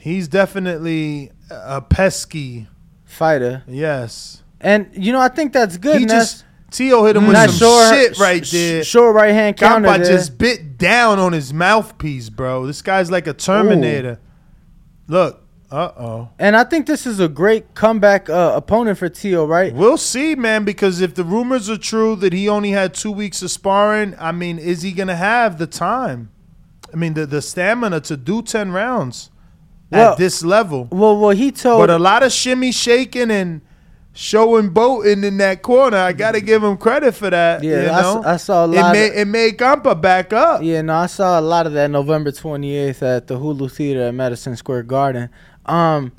He's 0.00 0.28
definitely 0.28 1.32
a 1.50 1.82
pesky. 1.82 2.68
Fighter. 3.04 3.62
Yes, 3.66 4.42
And 4.60 4.88
you 4.92 5.12
know, 5.12 5.20
I 5.20 5.28
think 5.28 5.52
that's 5.52 5.76
good. 5.76 6.00
he 6.00 6.06
just 6.06 6.44
Tio 6.70 7.04
hit 7.04 7.16
him 7.16 7.24
mm. 7.24 7.28
with 7.28 7.34
nice 7.34 7.50
some 7.50 7.68
short, 7.68 7.94
shit 7.94 8.18
right 8.18 8.44
there. 8.44 8.84
Short 8.84 9.14
right 9.14 9.32
hand 9.32 9.56
counter 9.56 9.88
there. 9.88 10.04
just 10.04 10.38
bit 10.38 10.78
down 10.78 11.18
on 11.18 11.32
his 11.32 11.52
mouthpiece, 11.52 12.30
bro. 12.30 12.66
This 12.66 12.82
guy's 12.82 13.10
like 13.10 13.26
a 13.26 13.32
Terminator. 13.32 14.18
Look, 15.08 15.45
uh 15.70 15.90
oh. 15.98 16.28
And 16.38 16.56
I 16.56 16.64
think 16.64 16.86
this 16.86 17.06
is 17.06 17.18
a 17.20 17.28
great 17.28 17.74
comeback 17.74 18.30
uh, 18.30 18.52
opponent 18.54 18.98
for 18.98 19.08
Tio, 19.08 19.44
right? 19.46 19.74
We'll 19.74 19.96
see, 19.98 20.34
man, 20.34 20.64
because 20.64 21.00
if 21.00 21.14
the 21.14 21.24
rumors 21.24 21.68
are 21.68 21.76
true 21.76 22.14
that 22.16 22.32
he 22.32 22.48
only 22.48 22.70
had 22.70 22.94
two 22.94 23.10
weeks 23.12 23.42
of 23.42 23.50
sparring, 23.50 24.14
I 24.18 24.32
mean, 24.32 24.58
is 24.58 24.82
he 24.82 24.92
going 24.92 25.08
to 25.08 25.16
have 25.16 25.58
the 25.58 25.66
time? 25.66 26.30
I 26.92 26.96
mean, 26.96 27.14
the, 27.14 27.26
the 27.26 27.42
stamina 27.42 28.00
to 28.02 28.16
do 28.16 28.42
10 28.42 28.70
rounds 28.70 29.30
Well- 29.90 30.12
at 30.12 30.18
this 30.18 30.44
level. 30.44 30.88
Well, 30.92 31.18
well, 31.18 31.30
he 31.30 31.50
told. 31.50 31.80
But 31.82 31.90
a 31.90 31.98
lot 31.98 32.22
of 32.22 32.30
shimmy 32.32 32.70
shaking 32.72 33.30
and 33.32 33.60
showing 34.12 34.70
boating 34.70 35.24
in 35.24 35.36
that 35.38 35.60
corner. 35.60 35.98
I 35.98 36.12
got 36.14 36.32
to 36.32 36.40
give 36.40 36.62
him 36.64 36.78
credit 36.78 37.12
for 37.14 37.28
that. 37.28 37.62
Yeah, 37.62 37.80
you 37.82 37.86
know? 37.88 38.22
I 38.24 38.38
saw 38.38 38.64
a 38.64 38.70
It 38.70 38.76
lot 38.76 38.92
made, 38.92 39.08
of- 39.10 39.16
it 39.18 39.24
made 39.26 39.58
Campa 39.58 40.00
back 40.00 40.32
up. 40.32 40.62
yeah, 40.62 40.80
no, 40.80 40.94
I 40.94 41.06
saw 41.06 41.38
a 41.38 41.42
lot 41.42 41.66
of 41.66 41.74
that 41.74 41.90
November 41.90 42.30
28th 42.30 43.02
at 43.02 43.26
the 43.26 43.34
Hulu 43.38 43.70
Theater 43.70 44.02
at 44.04 44.14
Madison 44.14 44.56
Square 44.56 44.84
Garden. 44.84 45.28
Um, 45.66 46.12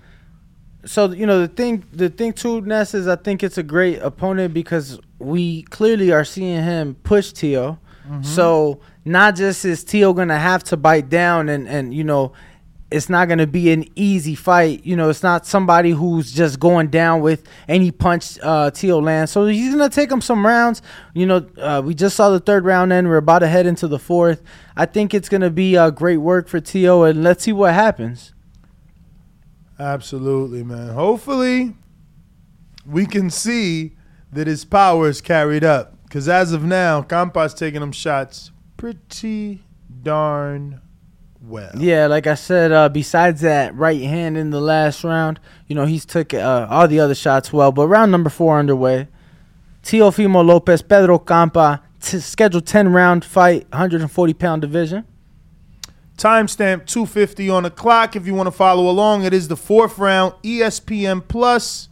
so 0.85 1.11
you 1.11 1.25
know 1.25 1.41
the 1.41 1.47
thing, 1.47 1.83
the 1.91 2.09
thing 2.09 2.33
too, 2.33 2.61
Ness 2.61 2.93
is 2.93 3.07
I 3.07 3.15
think 3.17 3.43
it's 3.43 3.57
a 3.57 3.63
great 3.63 3.99
opponent 3.99 4.53
because 4.53 4.99
we 5.19 5.63
clearly 5.63 6.11
are 6.11 6.23
seeing 6.23 6.63
him 6.63 6.95
push 7.03 7.31
Tio. 7.33 7.79
So 8.21 8.79
not 9.03 9.35
just 9.35 9.65
is 9.65 9.83
Tio 9.83 10.13
gonna 10.13 10.39
have 10.39 10.63
to 10.65 10.77
bite 10.77 11.09
down 11.09 11.49
and 11.49 11.67
and 11.67 11.93
you 11.93 12.03
know. 12.03 12.33
It's 12.89 13.09
not 13.09 13.27
going 13.27 13.39
to 13.39 13.47
be 13.47 13.73
an 13.73 13.83
easy 13.97 14.33
fight. 14.33 14.85
You 14.85 14.95
know, 14.95 15.09
it's 15.09 15.21
not 15.21 15.45
somebody 15.45 15.91
who's 15.91 16.31
just 16.31 16.57
going 16.57 16.87
down 16.87 17.19
with 17.19 17.45
any 17.67 17.91
punch 17.91 18.39
uh, 18.41 18.71
Tio 18.71 19.01
lands. 19.01 19.29
So 19.29 19.45
he's 19.45 19.75
going 19.75 19.89
to 19.89 19.93
take 19.93 20.09
him 20.09 20.21
some 20.21 20.45
rounds. 20.47 20.81
You 21.13 21.25
know, 21.25 21.45
uh, 21.57 21.81
we 21.83 21.93
just 21.93 22.15
saw 22.15 22.29
the 22.29 22.39
third 22.39 22.63
round 22.63 22.93
end. 22.93 23.09
We're 23.09 23.17
about 23.17 23.39
to 23.39 23.49
head 23.49 23.65
into 23.67 23.89
the 23.89 23.99
fourth. 23.99 24.41
I 24.77 24.85
think 24.85 25.13
it's 25.13 25.27
going 25.27 25.41
to 25.41 25.49
be 25.49 25.75
uh, 25.75 25.89
great 25.89 26.15
work 26.19 26.47
for 26.47 26.61
Tio, 26.61 27.03
and 27.03 27.25
let's 27.25 27.43
see 27.43 27.51
what 27.51 27.73
happens. 27.73 28.31
Absolutely, 29.79 30.63
man. 30.63 30.89
Hopefully, 30.89 31.75
we 32.85 33.05
can 33.05 33.29
see 33.29 33.93
that 34.31 34.47
his 34.47 34.65
power 34.65 35.07
is 35.07 35.21
carried 35.21 35.63
up. 35.63 35.93
Because 36.03 36.27
as 36.29 36.53
of 36.53 36.63
now, 36.63 37.01
Campa's 37.01 37.53
taking 37.53 37.81
them 37.81 37.91
shots 37.91 38.51
pretty 38.77 39.63
darn 40.03 40.81
well. 41.41 41.71
Yeah, 41.77 42.07
like 42.07 42.27
I 42.27 42.35
said, 42.35 42.71
uh, 42.71 42.89
besides 42.89 43.41
that 43.41 43.75
right 43.75 44.01
hand 44.01 44.37
in 44.37 44.49
the 44.49 44.61
last 44.61 45.03
round, 45.03 45.39
you 45.67 45.75
know, 45.75 45.85
he's 45.85 46.05
took 46.05 46.33
uh, 46.33 46.67
all 46.69 46.87
the 46.87 46.99
other 46.99 47.15
shots 47.15 47.51
well. 47.51 47.71
But 47.71 47.87
round 47.87 48.11
number 48.11 48.29
four 48.29 48.57
underway. 48.57 49.07
Teofimo 49.83 50.45
Lopez, 50.45 50.81
Pedro 50.81 51.19
Campa, 51.19 51.81
t- 52.01 52.19
scheduled 52.19 52.65
10 52.65 52.91
round 52.93 53.23
fight, 53.23 53.63
140 53.71 54.33
pound 54.33 54.61
division. 54.61 55.05
Timestamp 56.17 56.87
250 56.87 57.49
on 57.49 57.63
the 57.63 57.69
clock. 57.69 58.15
If 58.15 58.25
you 58.25 58.33
want 58.33 58.47
to 58.47 58.51
follow 58.51 58.89
along, 58.89 59.23
it 59.23 59.33
is 59.33 59.47
the 59.47 59.55
fourth 59.55 59.99
round, 59.99 60.33
ESPN 60.43 61.27
Plus. 61.27 61.89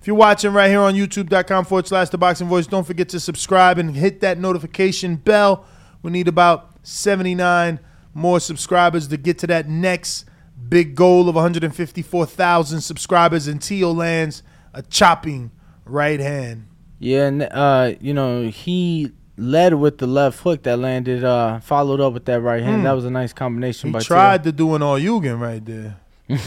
If 0.00 0.06
you're 0.06 0.16
watching 0.16 0.52
right 0.52 0.68
here 0.68 0.80
on 0.80 0.94
youtube.com 0.94 1.64
forward 1.64 1.88
slash 1.88 2.10
the 2.10 2.18
boxing 2.18 2.46
voice, 2.46 2.66
don't 2.66 2.86
forget 2.86 3.08
to 3.08 3.20
subscribe 3.20 3.78
and 3.78 3.96
hit 3.96 4.20
that 4.20 4.38
notification 4.38 5.16
bell. 5.16 5.64
We 6.02 6.12
need 6.12 6.28
about 6.28 6.70
79 6.86 7.80
more 8.12 8.38
subscribers 8.38 9.08
to 9.08 9.16
get 9.16 9.38
to 9.38 9.46
that 9.48 9.68
next 9.68 10.26
big 10.68 10.94
goal 10.94 11.28
of 11.28 11.34
154,000 11.34 12.80
subscribers. 12.80 13.48
And 13.48 13.60
Tio 13.60 13.92
lands 13.92 14.42
a 14.72 14.82
chopping 14.82 15.50
right 15.84 16.20
hand. 16.20 16.68
Yeah, 17.00 17.26
and 17.26 17.42
uh, 17.42 17.94
you 18.00 18.14
know, 18.14 18.48
he 18.48 19.12
led 19.36 19.74
with 19.74 19.98
the 19.98 20.06
left 20.06 20.40
hook 20.40 20.62
that 20.62 20.78
landed, 20.78 21.24
uh, 21.24 21.60
followed 21.60 22.00
up 22.00 22.12
with 22.12 22.24
that 22.26 22.40
right 22.40 22.62
hand. 22.62 22.78
Hmm. 22.78 22.84
That 22.84 22.92
was 22.92 23.04
a 23.04 23.10
nice 23.10 23.32
combination 23.32 23.88
He 23.88 23.92
by 23.92 24.00
tried 24.00 24.44
to 24.44 24.52
do 24.52 24.74
an 24.74 24.82
all 24.82 24.98
Yugen 24.98 25.40
right 25.40 25.64
there. 25.64 25.96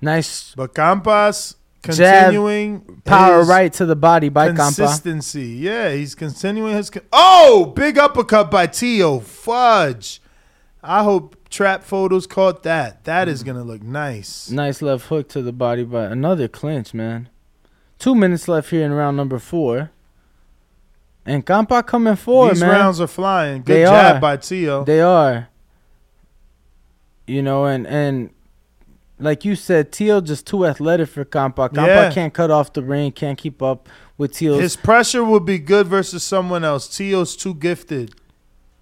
Nice 0.00 0.54
But 0.56 0.74
Campas 0.74 1.56
Jab, 1.82 2.26
continuing 2.26 3.02
power 3.04 3.40
his 3.40 3.48
right 3.48 3.72
to 3.74 3.86
the 3.86 3.96
body 3.96 4.28
by 4.28 4.48
Campa. 4.50 4.56
consistency. 4.56 5.46
Yeah, 5.46 5.90
he's 5.92 6.14
continuing 6.14 6.74
his. 6.74 6.90
Con- 6.90 7.02
oh, 7.12 7.72
big 7.74 7.98
uppercut 7.98 8.50
by 8.50 8.66
Tio. 8.66 9.20
Fudge. 9.20 10.20
I 10.82 11.02
hope 11.02 11.36
trap 11.50 11.82
photos 11.82 12.26
caught 12.26 12.62
that. 12.64 13.04
That 13.04 13.28
is 13.28 13.42
gonna 13.42 13.64
look 13.64 13.82
nice. 13.82 14.50
Nice 14.50 14.82
left 14.82 15.06
hook 15.06 15.28
to 15.30 15.42
the 15.42 15.52
body 15.52 15.82
by 15.84 16.04
another 16.04 16.46
clinch, 16.48 16.94
man. 16.94 17.28
Two 17.98 18.14
minutes 18.14 18.46
left 18.48 18.70
here 18.70 18.84
in 18.84 18.92
round 18.92 19.16
number 19.16 19.38
four. 19.38 19.90
And 21.28 21.44
Campa 21.44 21.86
coming 21.86 22.16
forward, 22.16 22.54
These 22.54 22.60
man. 22.62 22.70
rounds 22.70 23.00
are 23.02 23.06
flying. 23.06 23.62
Good 23.62 23.76
They 23.76 23.82
jab 23.82 24.16
are. 24.16 24.20
by 24.20 24.36
Tio. 24.38 24.82
They 24.84 25.00
are. 25.02 25.48
You 27.26 27.42
know, 27.42 27.66
and 27.66 27.86
and 27.86 28.30
like 29.18 29.44
you 29.44 29.54
said, 29.54 29.92
Teo 29.92 30.20
just 30.22 30.46
too 30.46 30.64
athletic 30.64 31.08
for 31.10 31.24
Campa. 31.24 31.68
Campa 31.68 31.86
Yeah. 31.86 32.10
can't 32.12 32.32
cut 32.32 32.50
off 32.50 32.72
the 32.72 32.82
ring, 32.82 33.12
can't 33.12 33.36
keep 33.36 33.62
up 33.62 33.88
with 34.16 34.32
Teo's. 34.32 34.60
His 34.60 34.76
pressure 34.76 35.22
would 35.22 35.44
be 35.44 35.58
good 35.58 35.86
versus 35.86 36.22
someone 36.22 36.64
else. 36.64 36.88
Tio's 36.88 37.36
too 37.36 37.54
gifted. 37.54 38.14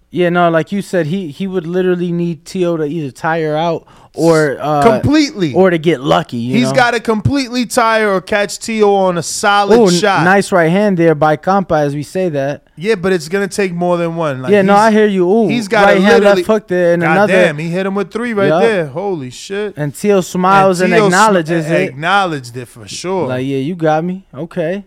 Yeah, 0.09 0.29
no, 0.29 0.49
like 0.49 0.71
you 0.71 0.81
said, 0.81 1.07
he 1.07 1.31
he 1.31 1.47
would 1.47 1.67
literally 1.67 2.13
need 2.13 2.45
Teo 2.45 2.77
to 2.77 2.85
either 2.85 3.11
tire 3.11 3.57
out 3.57 3.85
or 4.13 4.57
uh, 4.59 4.81
completely. 4.81 5.53
or 5.53 5.69
to 5.69 5.77
get 5.77 5.99
lucky. 5.99 6.37
You 6.37 6.55
He's 6.55 6.71
got 6.71 6.91
to 6.91 7.01
completely 7.01 7.65
tire 7.65 8.09
or 8.09 8.21
catch 8.21 8.57
Tio 8.57 8.93
on 8.93 9.17
a 9.17 9.23
solid 9.23 9.77
Ooh, 9.77 9.91
shot. 9.91 10.23
nice 10.23 10.51
right 10.53 10.71
hand 10.71 10.97
there 10.97 11.13
by 11.13 11.35
Campa 11.35 11.79
as 11.81 11.93
we 11.93 12.03
say 12.03 12.29
that. 12.29 12.67
Yeah, 12.77 12.95
but 12.95 13.11
it's 13.11 13.27
gonna 13.27 13.49
take 13.49 13.73
more 13.73 13.97
than 13.97 14.15
one. 14.15 14.41
Like 14.43 14.51
yeah, 14.53 14.61
no, 14.61 14.75
I 14.75 14.91
hear 14.91 15.07
you. 15.07 15.29
Ooh, 15.29 15.49
he's 15.49 15.67
gotta 15.67 15.95
right 15.95 16.01
hand 16.01 16.23
left 16.23 16.45
hook 16.45 16.67
there 16.69 16.93
and 16.93 17.01
God 17.03 17.11
another. 17.11 17.33
damn, 17.33 17.57
he 17.57 17.67
hit 17.67 17.85
him 17.85 17.95
with 17.95 18.09
three 18.09 18.33
right 18.33 18.47
Yup. 18.47 18.61
there. 18.61 18.87
Holy 18.87 19.29
shit! 19.29 19.73
And 19.75 19.93
Teo 19.93 20.21
smiles 20.21 20.79
and, 20.79 20.93
Tio 20.93 20.99
sm- 21.01 21.05
acknowledges 21.07 21.69
it. 21.69 21.89
Acknowledged 21.89 22.55
it 22.55 22.67
for 22.67 22.87
sure. 22.87 23.27
Like, 23.27 23.45
yeah, 23.45 23.57
you 23.57 23.75
got 23.75 24.05
me. 24.05 24.25
Okay. 24.33 24.85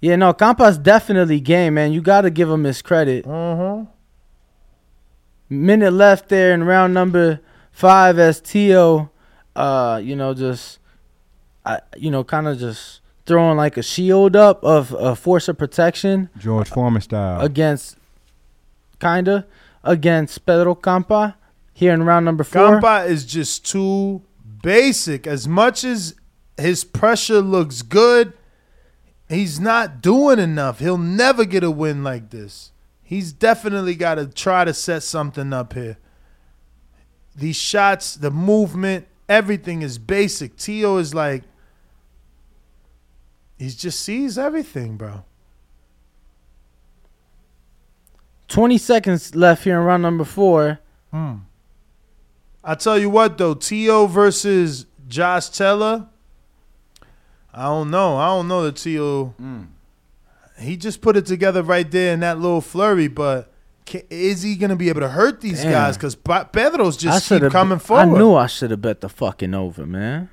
Yeah, 0.00 0.16
no, 0.16 0.32
Campa's 0.32 0.78
definitely 0.78 1.40
game, 1.40 1.74
man. 1.74 1.92
You 1.92 2.00
got 2.00 2.20
to 2.22 2.30
give 2.30 2.48
him 2.48 2.64
his 2.64 2.82
credit. 2.82 3.26
uh-huh. 3.26 3.84
Minute 5.50 5.92
left 5.92 6.28
there 6.28 6.52
in 6.52 6.62
round 6.64 6.92
number 6.92 7.40
five 7.72 8.18
as 8.18 8.38
Tio, 8.40 9.10
uh, 9.56 9.98
you 10.02 10.14
know, 10.14 10.34
just, 10.34 10.78
I, 11.64 11.80
you 11.96 12.10
know, 12.10 12.22
kind 12.22 12.46
of 12.46 12.58
just 12.58 13.00
throwing 13.24 13.56
like 13.56 13.78
a 13.78 13.82
shield 13.82 14.36
up 14.36 14.62
of 14.62 14.92
a 14.92 15.16
force 15.16 15.48
of 15.48 15.56
protection 15.56 16.28
George 16.36 16.68
Foreman 16.68 17.00
style. 17.00 17.40
against, 17.40 17.96
kinda, 19.00 19.46
against 19.82 20.44
Pedro 20.44 20.74
Campa 20.74 21.34
here 21.72 21.94
in 21.94 22.02
round 22.02 22.26
number 22.26 22.44
four. 22.44 22.80
Campa 22.80 23.06
is 23.08 23.24
just 23.24 23.64
too 23.64 24.22
basic. 24.62 25.26
As 25.26 25.48
much 25.48 25.82
as 25.82 26.14
his 26.58 26.84
pressure 26.84 27.40
looks 27.40 27.80
good, 27.80 28.34
he's 29.28 29.60
not 29.60 30.00
doing 30.00 30.38
enough. 30.38 30.78
He'll 30.78 30.98
never 30.98 31.44
get 31.44 31.62
a 31.62 31.70
win 31.70 32.02
like 32.02 32.30
this. 32.30 32.72
He's 33.02 33.32
definitely 33.32 33.94
got 33.94 34.16
to 34.16 34.26
try 34.26 34.64
to 34.64 34.74
set 34.74 35.02
something 35.02 35.52
up 35.52 35.72
here. 35.72 35.98
These 37.34 37.56
shots, 37.56 38.14
the 38.14 38.30
movement, 38.30 39.06
everything 39.28 39.82
is 39.82 39.98
basic. 39.98 40.56
Tio 40.56 40.98
is 40.98 41.14
like, 41.14 41.44
he 43.58 43.70
just 43.70 44.00
sees 44.00 44.38
everything, 44.38 44.96
bro. 44.96 45.24
20 48.48 48.78
seconds 48.78 49.34
left 49.34 49.64
here 49.64 49.78
in 49.78 49.84
round 49.84 50.02
number 50.02 50.24
four. 50.24 50.80
Hmm. 51.12 51.36
I 52.64 52.74
tell 52.74 52.98
you 52.98 53.10
what 53.10 53.38
though, 53.38 53.54
Tio 53.54 54.06
versus 54.06 54.86
Josh 55.06 55.48
Taylor. 55.50 56.08
I 57.52 57.64
don't 57.64 57.90
know. 57.90 58.16
I 58.16 58.26
don't 58.28 58.48
know 58.48 58.64
that 58.64 58.76
Tio. 58.76 59.34
Mm. 59.40 59.68
He 60.60 60.76
just 60.76 61.00
put 61.00 61.16
it 61.16 61.26
together 61.26 61.62
right 61.62 61.88
there 61.90 62.12
in 62.12 62.20
that 62.20 62.38
little 62.38 62.60
flurry, 62.60 63.08
but 63.08 63.52
is 64.10 64.42
he 64.42 64.56
gonna 64.56 64.76
be 64.76 64.88
able 64.88 65.00
to 65.00 65.08
hurt 65.08 65.40
these 65.40 65.62
Damn. 65.62 65.72
guys? 65.72 65.96
Because 65.96 66.14
Pedro's 66.14 66.96
I 66.96 67.00
just 67.00 67.28
keep 67.28 67.50
coming 67.50 67.80
I 67.90 68.04
knew 68.04 68.34
I 68.34 68.46
should 68.46 68.70
have 68.70 68.82
bet 68.82 69.00
the 69.00 69.08
fucking 69.08 69.54
over, 69.54 69.86
man. 69.86 70.30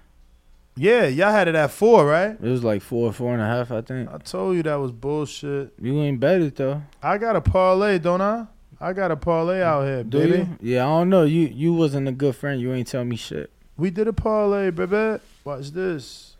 Yeah, 0.77 1.05
y'all 1.05 1.31
had 1.31 1.47
it 1.47 1.55
at 1.55 1.71
four, 1.71 2.05
right? 2.05 2.31
It 2.31 2.41
was 2.41 2.63
like 2.63 2.81
four, 2.81 3.13
four 3.13 3.31
and 3.31 3.41
a 3.41 3.45
half, 3.45 3.71
I 3.71 3.81
think. 3.81 4.09
I 4.11 4.17
told 4.17 4.57
you 4.57 4.63
that 4.63 4.75
was 4.75 4.91
bullshit. 4.91 5.73
You 5.81 6.01
ain't 6.01 6.19
bet 6.19 6.41
it 6.41 6.55
though, 6.57 6.81
I 7.01 7.17
got 7.17 7.35
a 7.35 7.41
parlay, 7.41 7.97
don't 7.99 8.21
I? 8.21 8.47
I 8.81 8.91
got 8.91 9.09
a 9.09 9.15
parlay 9.15 9.61
out 9.61 9.85
here, 9.85 10.03
do 10.03 10.19
baby. 10.19 10.37
you? 10.37 10.73
Yeah, 10.73 10.85
I 10.85 10.89
don't 10.99 11.09
know. 11.09 11.23
You 11.23 11.47
you 11.47 11.73
wasn't 11.73 12.09
a 12.09 12.11
good 12.11 12.35
friend. 12.35 12.59
You 12.59 12.73
ain't 12.73 12.87
tell 12.87 13.05
me 13.05 13.15
shit. 13.15 13.51
We 13.77 13.89
did 13.89 14.07
a 14.07 14.13
parlay, 14.13 14.69
baby. 14.71 15.21
Watch 15.45 15.71
this. 15.71 16.34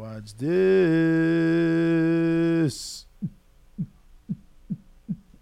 Watch 0.00 0.32
this. 0.34 0.56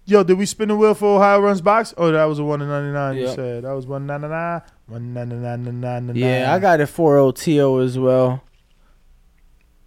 Yo, 0.04 0.24
did 0.24 0.36
we 0.36 0.46
spin 0.46 0.66
the 0.66 0.74
wheel 0.74 0.94
for 0.94 1.14
Ohio 1.16 1.38
Runs 1.38 1.60
box? 1.60 1.94
Oh, 1.96 2.10
that 2.10 2.24
was 2.24 2.40
a 2.40 2.44
one 2.44 2.58
to 2.58 2.66
ninety 2.66 2.92
nine. 2.92 3.16
You 3.18 3.26
Yep. 3.26 3.36
said 3.36 3.62
that 3.62 3.70
was 3.72 3.86
one 3.86 4.04
ninety 4.08 4.26
nine. 4.26 4.62
One 4.88 5.14
ninety 5.14 5.36
nine 5.36 5.62
nine 5.62 6.06
nine. 6.08 6.16
Yeah, 6.16 6.52
I 6.52 6.58
got 6.58 6.80
it 6.80 6.86
4 6.86 7.32
TO 7.34 7.80
as 7.82 7.96
well. 8.00 8.42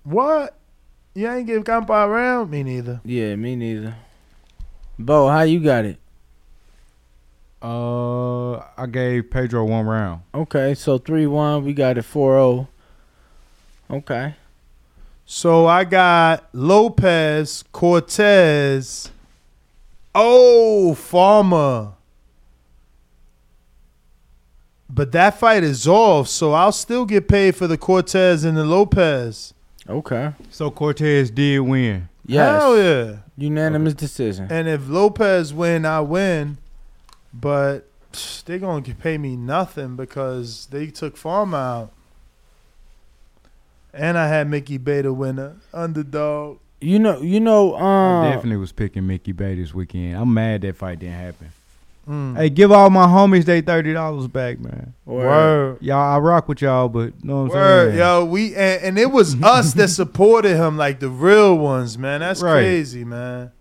what? 0.04 0.56
You 1.16 1.30
ain't 1.30 1.48
give 1.48 1.66
Campa 1.66 2.08
around? 2.08 2.50
Me 2.50 2.64
neither. 2.64 3.02
Yeah, 3.04 3.36
me 3.36 3.58
neither. 3.58 3.96
Bo, 4.98 5.28
how 5.28 5.42
you 5.42 5.60
got 5.60 5.84
it? 5.84 5.98
Uh, 7.62 8.54
I 8.78 8.86
gave 8.90 9.30
Pedro 9.32 9.66
one 9.66 9.86
round. 9.86 10.22
Okay, 10.34 10.76
so 10.76 10.98
3 10.98 11.28
1. 11.28 11.66
We 11.66 11.74
got 11.74 11.98
it 11.98 12.04
4 12.04 12.36
0. 12.36 12.70
Okay. 13.90 14.36
So 15.34 15.66
I 15.66 15.86
got 15.86 16.50
Lopez, 16.52 17.64
Cortez. 17.72 19.12
Oh, 20.14 20.94
Farmer. 20.94 21.94
But 24.90 25.14
that 25.14 25.40
fight 25.40 25.64
is 25.64 25.88
off, 25.88 26.28
so 26.28 26.52
I'll 26.52 26.74
still 26.74 27.06
get 27.06 27.30
paid 27.30 27.56
for 27.56 27.66
the 27.66 27.78
Cortez 27.78 28.44
and 28.44 28.58
the 28.58 28.66
Lopez. 28.66 29.54
Okay. 29.88 30.34
So 30.50 30.70
Cortez 30.70 31.32
did 31.32 31.62
win. 31.62 32.10
Yes. 32.26 32.62
Hell 32.62 32.78
yeah. 32.78 33.16
Unanimous 33.38 33.94
decision. 33.94 34.48
And 34.52 34.68
if 34.68 34.90
Lopez 34.90 35.54
win, 35.54 35.86
I 35.86 36.02
win. 36.02 36.58
But 37.34 37.88
psh, 38.12 38.44
they 38.44 38.60
gonna 38.60 38.82
pay 38.82 39.18
me 39.18 39.38
nothing 39.38 39.96
because 39.96 40.66
they 40.72 40.88
took 40.88 41.16
Farmer 41.16 41.58
out. 41.58 41.94
And 43.94 44.18
I 44.18 44.28
had 44.28 44.50
Mickey 44.50 44.78
Beta 44.78 45.12
winner, 45.12 45.58
underdog. 45.74 46.60
You 46.80 46.98
know, 46.98 47.22
you 47.22 47.40
know, 47.40 47.76
I 47.76 48.26
um, 48.26 48.32
definitely 48.32 48.58
was 48.58 48.72
picking 48.72 49.06
Mickey 49.06 49.34
Bey 49.34 49.56
this 49.56 49.74
weekend. 49.74 50.16
I'm 50.18 50.34
mad 50.34 50.62
that 50.62 50.76
fight 50.78 51.00
didn't 51.00 51.16
happen. 51.20 51.52
Mm. 52.10 52.36
Hey, 52.36 52.50
give 52.50 52.72
all 52.72 52.90
my 52.90 53.06
homies 53.06 53.46
they 53.46 53.62
thirty 53.62 53.94
dollars 53.94 54.28
back, 54.28 54.60
man. 54.60 54.94
or- 55.06 55.18
Word. 55.20 55.78
Y'all, 55.82 56.16
I 56.16 56.18
rock 56.18 56.48
with 56.48 56.62
y'all, 56.62 56.90
but 56.90 57.24
know 57.24 57.44
what 57.44 57.52
I'm 57.52 57.58
Word, 57.58 57.88
saying? 57.90 58.00
yo, 58.00 58.26
we 58.26 58.56
and, 58.56 58.84
and 58.84 59.00
it 59.00 59.12
was 59.12 59.36
us 59.44 59.74
that 59.74 59.90
supported 59.90 60.56
him, 60.58 60.78
like 60.78 61.00
the 61.00 61.10
real 61.10 61.56
ones, 61.58 61.98
man. 62.00 62.22
That's 62.22 62.42
Right. 62.42 62.54
crazy, 62.62 63.04
man. 63.04 63.52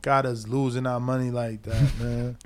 Got 0.00 0.24
us 0.24 0.46
losing 0.48 0.86
our 0.86 1.00
money 1.00 1.30
like 1.30 1.62
that, 1.64 1.98
man. 2.00 2.38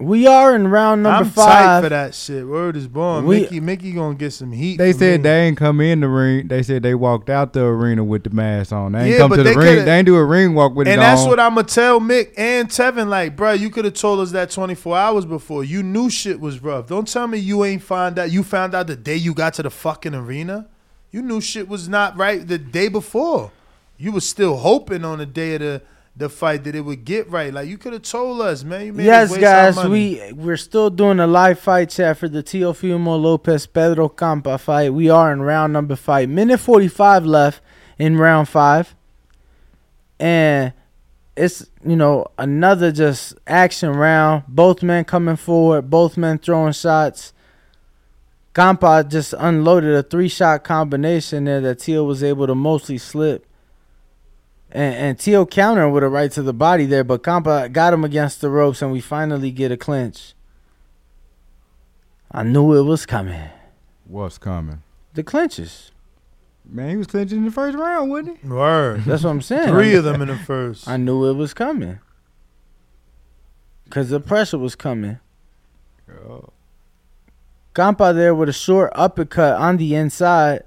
We 0.00 0.26
are 0.26 0.54
in 0.54 0.68
round 0.68 1.02
number 1.02 1.24
I'm 1.26 1.32
tight 1.32 1.34
five. 1.34 1.82
for 1.84 1.88
that 1.90 2.14
shit. 2.14 2.46
Word 2.46 2.76
is 2.76 2.88
born. 2.88 3.26
We- 3.26 3.40
Mickey, 3.40 3.60
Mickey 3.60 3.92
gonna 3.92 4.14
get 4.14 4.32
some 4.32 4.50
heat. 4.50 4.78
They 4.78 4.92
from 4.92 4.98
said 4.98 5.20
me. 5.20 5.22
they 5.24 5.40
ain't 5.46 5.56
come 5.58 5.80
in 5.80 6.00
the 6.00 6.08
ring. 6.08 6.48
They 6.48 6.62
said 6.62 6.82
they 6.82 6.94
walked 6.94 7.28
out 7.28 7.52
the 7.52 7.64
arena 7.64 8.02
with 8.02 8.24
the 8.24 8.30
mask 8.30 8.72
on. 8.72 8.92
They 8.92 9.00
ain't 9.00 9.08
Yeah, 9.10 9.18
come 9.18 9.30
but 9.30 9.36
to 9.36 9.42
the 9.42 9.50
they 9.50 9.56
ring. 9.56 9.66
coulda- 9.66 9.84
They 9.84 9.98
ain't 9.98 10.06
do 10.06 10.16
a 10.16 10.24
ring 10.24 10.54
walk 10.54 10.74
with 10.74 10.88
it 10.88 10.92
and 10.92 11.02
that's 11.02 11.22
on. 11.22 11.28
what 11.28 11.38
I'm 11.40 11.54
gonna 11.54 11.66
tell 11.66 12.00
Mick 12.00 12.30
and 12.36 12.68
Tevin. 12.68 13.08
Like, 13.08 13.36
bro, 13.36 13.52
you 13.52 13.68
could 13.70 13.84
have 13.84 13.94
told 13.94 14.20
us 14.20 14.30
that 14.32 14.50
24 14.50 14.96
hours 14.96 15.24
before. 15.26 15.64
You 15.64 15.82
knew 15.82 16.08
shit 16.08 16.40
was 16.40 16.62
rough. 16.62 16.86
Don't 16.86 17.06
tell 17.06 17.26
me 17.26 17.38
you 17.38 17.64
ain't 17.64 17.82
find 17.82 18.18
out. 18.18 18.30
You 18.30 18.42
found 18.42 18.74
out 18.74 18.86
the 18.86 18.96
day 18.96 19.16
you 19.16 19.34
got 19.34 19.54
to 19.54 19.62
the 19.62 19.70
fucking 19.70 20.14
arena. 20.14 20.66
You 21.12 21.22
knew 21.22 21.40
shit 21.40 21.68
was 21.68 21.88
not 21.88 22.16
right 22.16 22.46
the 22.46 22.56
day 22.58 22.88
before. 22.88 23.50
You 23.98 24.12
was 24.12 24.26
still 24.26 24.56
hoping 24.56 25.04
on 25.04 25.18
the 25.18 25.26
day 25.26 25.54
of 25.56 25.60
the 25.60 25.82
the 26.20 26.28
fight 26.28 26.64
that 26.64 26.76
it 26.76 26.82
would 26.82 27.04
get 27.04 27.28
right. 27.28 27.52
Like 27.52 27.68
you 27.68 27.76
could 27.78 27.92
have 27.92 28.02
told 28.02 28.40
us, 28.40 28.62
man. 28.62 28.94
Yes, 28.96 29.36
guys, 29.36 29.82
we 29.84 30.32
we're 30.32 30.56
still 30.56 30.90
doing 30.90 31.18
a 31.18 31.26
live 31.26 31.58
fight 31.58 31.90
chat 31.90 32.18
for 32.18 32.28
the 32.28 32.42
Teofimo 32.42 33.20
Lopez 33.20 33.66
Pedro 33.66 34.08
Campa 34.08 34.60
fight. 34.60 34.94
We 34.94 35.10
are 35.10 35.32
in 35.32 35.42
round 35.42 35.72
number 35.72 35.96
five, 35.96 36.28
minute 36.28 36.58
forty 36.58 36.88
five 36.88 37.26
left 37.26 37.60
in 37.98 38.16
round 38.16 38.48
five, 38.48 38.94
and 40.20 40.72
it's 41.36 41.68
you 41.84 41.96
know 41.96 42.26
another 42.38 42.92
just 42.92 43.34
action 43.46 43.90
round. 43.90 44.44
Both 44.46 44.82
men 44.82 45.04
coming 45.04 45.36
forward, 45.36 45.90
both 45.90 46.16
men 46.16 46.38
throwing 46.38 46.74
shots. 46.74 47.32
Campa 48.54 49.08
just 49.08 49.32
unloaded 49.38 49.94
a 49.94 50.02
three 50.02 50.28
shot 50.28 50.64
combination 50.64 51.44
there 51.44 51.60
that 51.60 51.78
Teo 51.78 52.04
was 52.04 52.22
able 52.22 52.46
to 52.46 52.54
mostly 52.54 52.98
slip. 52.98 53.46
And, 54.72 54.94
and 54.94 55.18
Teo 55.18 55.46
counter 55.46 55.88
with 55.88 56.04
a 56.04 56.08
right 56.08 56.30
to 56.32 56.42
the 56.42 56.52
body 56.52 56.86
there, 56.86 57.04
but 57.04 57.22
Campa 57.22 57.72
got 57.72 57.92
him 57.92 58.04
against 58.04 58.40
the 58.40 58.50
ropes, 58.50 58.82
and 58.82 58.92
we 58.92 59.00
finally 59.00 59.50
get 59.50 59.72
a 59.72 59.76
clinch. 59.76 60.34
I 62.30 62.44
knew 62.44 62.74
it 62.74 62.82
was 62.82 63.06
coming. 63.06 63.50
What's 64.04 64.38
coming? 64.38 64.82
The 65.14 65.24
clinches. 65.24 65.90
Man, 66.64 66.90
he 66.90 66.96
was 66.96 67.08
clinching 67.08 67.38
in 67.38 67.44
the 67.46 67.50
first 67.50 67.76
round, 67.76 68.10
wasn't 68.10 68.38
he? 68.38 68.46
Word. 68.46 69.00
That's 69.04 69.24
what 69.24 69.30
I'm 69.30 69.42
saying. 69.42 69.68
Three 69.68 69.94
of 69.94 70.04
them 70.04 70.22
in 70.22 70.28
the 70.28 70.36
first. 70.36 70.86
I 70.86 70.96
knew 70.96 71.28
it 71.28 71.34
was 71.34 71.52
coming. 71.52 71.98
Cause 73.88 74.10
the 74.10 74.20
pressure 74.20 74.58
was 74.58 74.76
coming. 74.76 75.18
Oh. 76.08 76.50
Campa 77.74 78.14
there 78.14 78.36
with 78.36 78.48
a 78.48 78.52
short 78.52 78.92
uppercut 78.94 79.60
on 79.60 79.78
the 79.78 79.96
inside. 79.96 80.62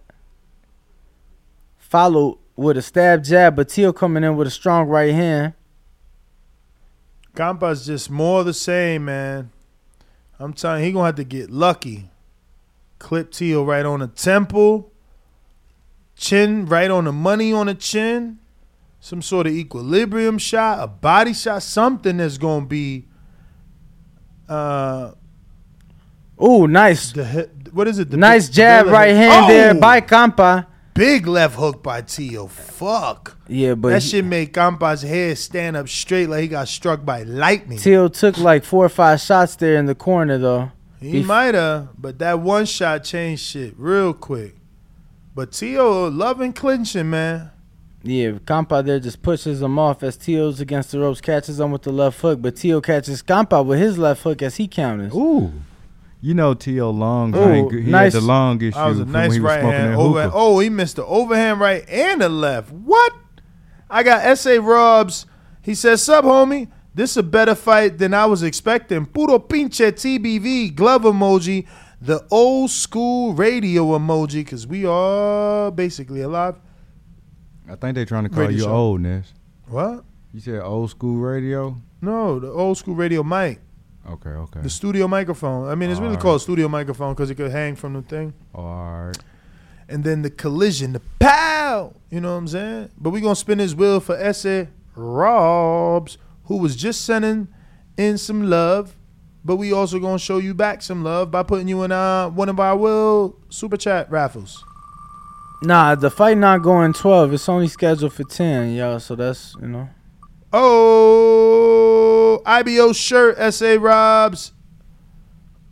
Followed 1.78 2.38
with 2.56 2.78
a 2.78 2.82
stab 2.82 3.24
jab, 3.24 3.56
but 3.56 3.70
Teo 3.70 3.92
coming 3.94 4.24
in 4.24 4.36
with 4.36 4.48
a 4.48 4.52
strong 4.52 4.88
right 4.88 5.14
hand. 5.14 5.54
Campa's 7.36 7.86
just 7.86 8.10
more 8.12 8.44
the 8.44 8.54
same, 8.54 9.06
man. 9.06 9.50
I'm 10.40 10.54
telling 10.54 10.82
you, 10.82 10.88
he 10.88 10.92
gonna 10.92 11.06
have 11.08 11.16
to 11.16 11.24
get 11.24 11.50
lucky. 11.50 12.10
Clip 13.00 13.32
Teo 13.32 13.64
right 13.64 13.86
on 13.86 14.02
the 14.02 14.08
temple. 14.08 14.92
Chin 16.16 16.66
right 16.68 16.92
on 16.92 17.06
the 17.06 17.12
money 17.12 17.52
on 17.52 17.66
the 17.68 17.74
chin. 17.76 18.40
Some 19.00 19.22
sort 19.22 19.48
of 19.48 19.54
equilibrium 19.54 20.38
shot, 20.38 20.80
a 20.82 20.88
body 20.88 21.34
shot, 21.34 21.64
something 21.64 22.18
that's 22.18 22.38
gonna 22.38 22.66
be 22.66 23.06
uh 24.48 25.12
Ooh, 26.44 26.68
nice. 26.68 27.12
the 27.14 27.26
he- 27.26 27.70
what 27.72 27.88
is 27.88 28.00
it? 28.00 28.10
The 28.12 28.18
nice 28.18 28.48
big- 28.48 28.56
jab 28.56 28.88
right 28.88 29.16
hand 29.16 29.50
there 29.50 29.72
Oh! 29.76 29.80
by 29.80 30.02
Campa. 30.02 30.68
Big 30.94 31.26
left 31.26 31.56
hook 31.56 31.82
by 31.82 32.02
Tio. 32.02 32.48
Fuck. 32.48 33.38
Yeah, 33.48 33.74
but 33.76 33.90
that 33.90 34.04
he- 34.04 34.10
shit 34.10 34.26
made 34.26 34.54
Campa's 34.54 35.02
head 35.02 35.38
stand 35.38 35.76
up 35.76 35.90
straight 35.90 36.30
like 36.30 36.42
he 36.42 36.48
got 36.48 36.68
struck 36.68 37.04
by 37.04 37.24
lightning. 37.24 37.80
Tio 37.80 38.08
took 38.10 38.38
like 38.38 38.64
four 38.64 38.86
or 38.86 38.90
five 38.90 39.20
shots 39.20 39.56
there 39.56 39.76
in 39.78 39.86
the 39.88 39.96
corner 39.96 40.38
though. 40.38 40.72
He 41.02 41.22
Bef- 41.22 41.26
might 41.26 41.56
have, 41.56 41.90
but 42.00 42.20
that 42.20 42.40
one 42.40 42.66
shot 42.66 43.04
changed 43.04 43.42
shit 43.44 43.74
real 43.78 44.14
quick. 44.14 44.56
But 45.36 45.52
Tio 45.52 46.10
loving 46.10 46.54
clinching, 46.54 47.10
man. 47.10 47.50
Yeah, 48.04 48.32
Campa 48.32 48.86
there 48.86 49.00
just 49.00 49.22
pushes 49.22 49.62
him 49.62 49.80
off 49.80 50.04
as 50.04 50.18
Teo's 50.18 50.60
against 50.60 50.92
the 50.92 51.00
ropes, 51.00 51.22
catches 51.22 51.60
him 51.60 51.72
with 51.72 51.84
the 51.84 51.92
left 51.92 52.20
hook, 52.22 52.42
but 52.42 52.56
Tio 52.58 52.82
catches 52.82 53.24
Campa 53.24 53.66
with 53.66 53.80
his 53.80 53.98
left 53.98 54.22
hook 54.24 54.42
as 54.42 54.58
he 54.58 54.68
counters. 54.68 55.14
Ooh. 55.16 55.52
You 56.24 56.34
know 56.34 56.54
T.O. 56.54 56.90
Long, 56.90 57.36
Ooh. 57.36 57.68
He 57.68 57.92
nice- 57.92 58.14
had 58.14 58.22
the 58.22 58.26
lung 58.26 58.62
issue 58.62 58.72
That 58.72 58.88
was 58.88 59.00
a 59.00 59.06
nice 59.06 59.14
when 59.14 59.32
he 59.32 59.40
was 59.42 59.52
right 59.52 59.60
smoking 59.60 59.78
hand 59.78 59.96
hookah. 59.96 60.32
Oh, 60.34 60.60
he 60.60 60.70
missed 60.70 60.96
the 60.96 61.06
overhand 61.06 61.60
right 61.60 61.84
and 61.90 62.22
the 62.22 62.30
left. 62.30 62.72
What? 62.72 63.14
I 63.90 64.04
got 64.04 64.26
S.A. 64.26 64.62
Robs. 64.62 65.26
He 65.62 65.76
says, 65.76 66.02
Sub, 66.02 66.24
homie. 66.24 66.72
This 66.96 67.12
is 67.12 67.18
a 67.18 67.24
better 67.24 67.56
fight 67.56 67.98
than 67.98 68.14
I 68.14 68.26
was 68.26 68.42
expecting. 68.42 69.06
Puro 69.06 69.38
pinche 69.38 69.92
TBV 69.92 70.74
glove 70.74 71.02
emoji. 71.02 71.68
The 72.00 72.26
old 72.32 72.70
school 72.70 73.34
radio 73.34 73.98
emoji, 73.98 74.46
because 74.46 74.66
we 74.66 74.86
are 74.86 75.72
basically 75.72 76.22
alive. 76.22 76.56
I 77.70 77.76
think 77.76 77.96
they're 77.96 78.06
trying 78.06 78.24
to 78.24 78.30
call 78.30 78.44
Radio 78.44 78.56
you 78.56 78.64
show. 78.64 78.72
old, 78.72 79.02
Ness. 79.02 79.34
What? 79.68 80.06
You 80.34 80.40
said 80.40 80.62
old 80.62 80.90
school 80.90 81.18
radio? 81.18 81.82
No, 82.02 82.40
the 82.40 82.50
old 82.50 82.78
school 82.78 82.96
radio 82.96 83.24
mic. 83.24 83.60
Okay, 84.10 84.30
okay. 84.30 84.60
The 84.62 84.70
studio 84.70 85.08
microphone. 85.08 85.70
I 85.70 85.76
mean, 85.76 85.90
it's 85.90 86.00
really 86.00 86.12
Alright. 86.12 86.24
called 86.24 86.42
studio 86.42 86.68
microphone 86.68 87.14
because 87.14 87.30
it 87.30 87.36
could 87.36 87.52
hang 87.52 87.76
from 87.76 87.94
the 87.94 88.02
thing. 88.02 88.34
All 88.54 89.06
right. 89.06 89.18
And 89.88 90.04
then 90.04 90.22
the 90.22 90.30
collision, 90.30 90.94
the 90.94 91.02
pow. 91.20 91.94
You 92.10 92.20
know 92.20 92.32
what 92.32 92.38
I'm 92.40 92.48
saying? 92.48 92.90
But 92.98 93.12
we 93.12 93.22
gonna 93.22 93.36
spin 93.36 93.60
his 93.60 93.76
wheel 93.76 94.00
for 94.00 94.16
Essay 94.16 94.70
Robs, 94.96 96.18
who 96.46 96.58
was 96.58 96.76
just 96.76 97.06
sending 97.06 97.48
in 97.98 98.18
some 98.18 98.50
love. 98.50 98.96
But 99.46 99.56
we 99.58 99.74
also 99.74 100.00
gonna 100.00 100.20
show 100.20 100.38
you 100.38 100.54
back 100.54 100.82
some 100.82 101.04
love 101.04 101.32
by 101.32 101.44
putting 101.44 101.68
you 101.68 101.84
in 101.84 101.92
uh, 101.92 102.30
one 102.30 102.50
of 102.50 102.60
our 102.60 102.76
will 102.78 103.38
super 103.50 103.78
chat 103.78 104.10
raffles. 104.12 104.64
Nah, 105.62 105.96
the 105.96 106.12
fight 106.12 106.38
not 106.38 106.62
going 106.62 106.92
12. 106.92 107.34
It's 107.34 107.48
only 107.48 107.70
scheduled 107.70 108.12
for 108.12 108.26
10, 108.26 108.74
y'all. 108.76 109.00
So 109.00 109.16
that's, 109.16 109.56
you 109.62 109.68
know. 109.68 109.88
Oh, 110.52 112.13
IBO 112.46 112.94
shirt, 112.94 113.38
SA 113.54 113.78
Robs. 113.80 114.52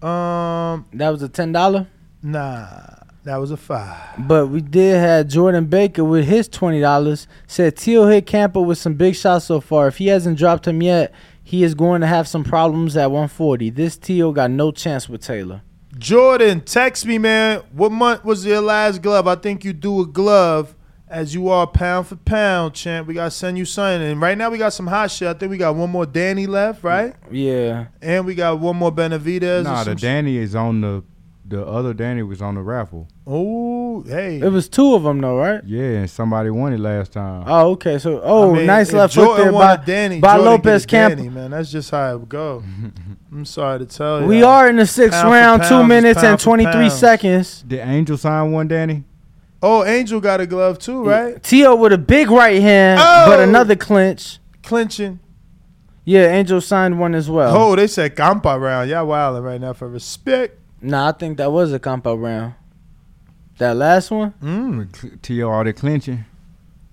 Um, 0.02 0.86
That 0.94 1.10
was 1.10 1.22
a 1.22 1.30
$10. 1.30 1.88
nah, 2.24 2.70
that 3.24 3.38
was 3.38 3.52
a 3.52 3.58
five. 3.58 3.98
But 4.28 4.48
we 4.48 4.62
did 4.62 4.98
have 4.98 5.28
Jordan 5.28 5.66
Baker 5.66 6.04
with 6.04 6.26
his 6.26 6.50
$20. 6.50 7.28
Said 7.48 7.76
Teo 7.78 8.08
hit 8.08 8.26
Campa 8.26 8.66
with 8.66 8.78
some 8.80 8.96
big 8.96 9.16
shots 9.16 9.46
so 9.46 9.62
far. 9.62 9.88
If 9.88 9.98
he 9.98 10.08
hasn't 10.08 10.38
dropped 10.40 10.68
him 10.68 10.82
yet, 10.82 11.14
he 11.44 11.64
is 11.64 11.76
going 11.76 12.02
to 12.02 12.08
have 12.08 12.28
some 12.28 12.44
problems 12.44 12.98
at 12.98 13.12
140. 13.12 13.70
This 13.70 13.96
Teo 13.98 14.32
got 14.32 14.50
no 14.50 14.72
chance 14.72 15.08
with 15.08 15.22
Taylor. 15.22 15.62
Jordan, 15.98 16.62
text 16.62 17.06
me, 17.06 17.18
man. 17.20 17.62
What 17.74 17.92
month 17.92 18.24
was 18.26 18.44
your 18.46 18.62
last 18.62 19.02
glove? 19.04 19.28
I 19.28 19.36
think 19.36 19.64
you 19.64 19.74
do 19.74 20.02
a 20.02 20.06
glove 20.08 20.74
as 21.12 21.34
you 21.36 21.50
are 21.50 21.68
pound 21.68 22.08
for 22.08 22.16
pound, 22.16 22.74
champ. 22.74 23.08
We 23.08 23.14
gotta 23.14 23.32
send 23.32 23.58
you 23.58 23.66
something. 23.66 24.02
And 24.02 24.22
right 24.22 24.38
now 24.38 24.50
we 24.50 24.58
got 24.58 24.74
some 24.74 24.88
hot 24.88 25.12
shit. 25.12 25.28
I 25.28 25.34
think 25.34 25.50
we 25.50 25.58
got 25.58 25.76
one 25.76 25.90
more 25.90 26.06
Danny 26.06 26.48
left, 26.48 26.84
right? 26.84 27.14
Yeah. 27.30 27.88
And 28.02 28.26
we 28.26 28.34
got 28.34 28.60
one 28.60 28.78
more 28.78 28.92
Benavidez. 28.92 29.64
Nah, 29.64 29.84
the 29.84 29.92
some 29.92 29.96
Danny 29.98 30.38
is 30.38 30.56
on 30.56 30.82
the 30.82 31.04
the 31.52 31.68
other 31.68 31.94
Danny 31.94 32.24
was 32.24 32.42
on 32.42 32.56
the 32.56 32.62
raffle. 32.62 33.10
Oh, 33.28 34.04
hey. 34.04 34.40
It 34.40 34.50
was 34.50 34.70
two 34.70 34.96
of 34.96 35.04
them, 35.04 35.20
though, 35.20 35.38
right? 35.38 35.62
Yeah, 35.66 36.00
and 36.00 36.10
somebody 36.10 36.50
won 36.50 36.72
it 36.72 36.80
last 36.80 37.12
time. 37.12 37.44
Oh, 37.46 37.72
okay. 37.72 38.00
So, 38.00 38.22
oh, 38.24 38.54
I 38.54 38.58
mean, 38.60 38.66
nice 38.68 38.94
left 38.94 39.16
hook 39.16 39.26
Jordan 39.26 39.44
there 39.46 39.54
by, 39.54 39.76
Danny, 39.76 40.20
by 40.22 40.38
Jordan 40.38 40.46
Lopez 40.46 40.86
get 40.86 41.10
Danny, 41.10 41.24
Camp. 41.24 41.36
man. 41.36 41.52
That's 41.52 41.70
just 41.70 41.92
how 41.92 42.14
it 42.14 42.20
would 42.20 42.30
go. 42.30 42.64
I'm 43.34 43.44
sorry 43.44 43.80
to 43.80 43.86
tell 43.86 44.22
you. 44.22 44.28
We 44.28 44.44
are 44.44 44.70
in 44.70 44.78
the 44.78 44.88
sixth 44.88 45.20
Pound 45.20 45.28
for 45.28 45.32
round, 45.32 45.64
two 45.64 45.86
minutes 45.86 46.24
and 46.24 46.40
23 46.40 46.90
seconds. 46.90 47.64
Did 47.64 47.80
Angel 47.80 48.18
sign 48.18 48.54
one, 48.54 48.70
Danny? 48.70 49.04
Oh, 49.64 49.84
Angel 49.86 50.20
got 50.20 50.42
a 50.42 50.48
glove 50.48 50.80
too, 50.80 51.04
right? 51.04 51.42
Tio 51.44 51.76
with 51.76 51.94
a 51.94 51.98
big 51.98 52.32
right 52.32 52.62
hand, 52.62 53.00
Oh! 53.02 53.26
but 53.28 53.40
another 53.40 53.76
clinch. 53.76 54.40
Clinching. 54.64 55.20
Yeah, 56.04 56.28
Angel 56.32 56.60
signed 56.62 57.00
one 57.00 57.14
as 57.14 57.30
well. 57.30 57.56
Oh, 57.56 57.76
they 57.76 57.86
said 57.88 58.16
Campa 58.16 58.60
round. 58.60 58.90
Y'all 58.90 59.06
wilding 59.06 59.44
right 59.44 59.62
now 59.62 59.74
for 59.74 59.88
respect. 59.88 60.58
Nah, 60.82 61.10
I 61.10 61.12
think 61.12 61.38
that 61.38 61.52
was 61.52 61.72
a 61.74 61.80
Campa 61.80 62.20
round. 62.20 62.56
That 63.60 63.76
last 63.78 64.10
one, 64.10 64.34
Mm. 64.42 65.22
T.O. 65.22 65.48
all 65.50 65.64
the 65.64 65.74
clinching. 65.74 66.26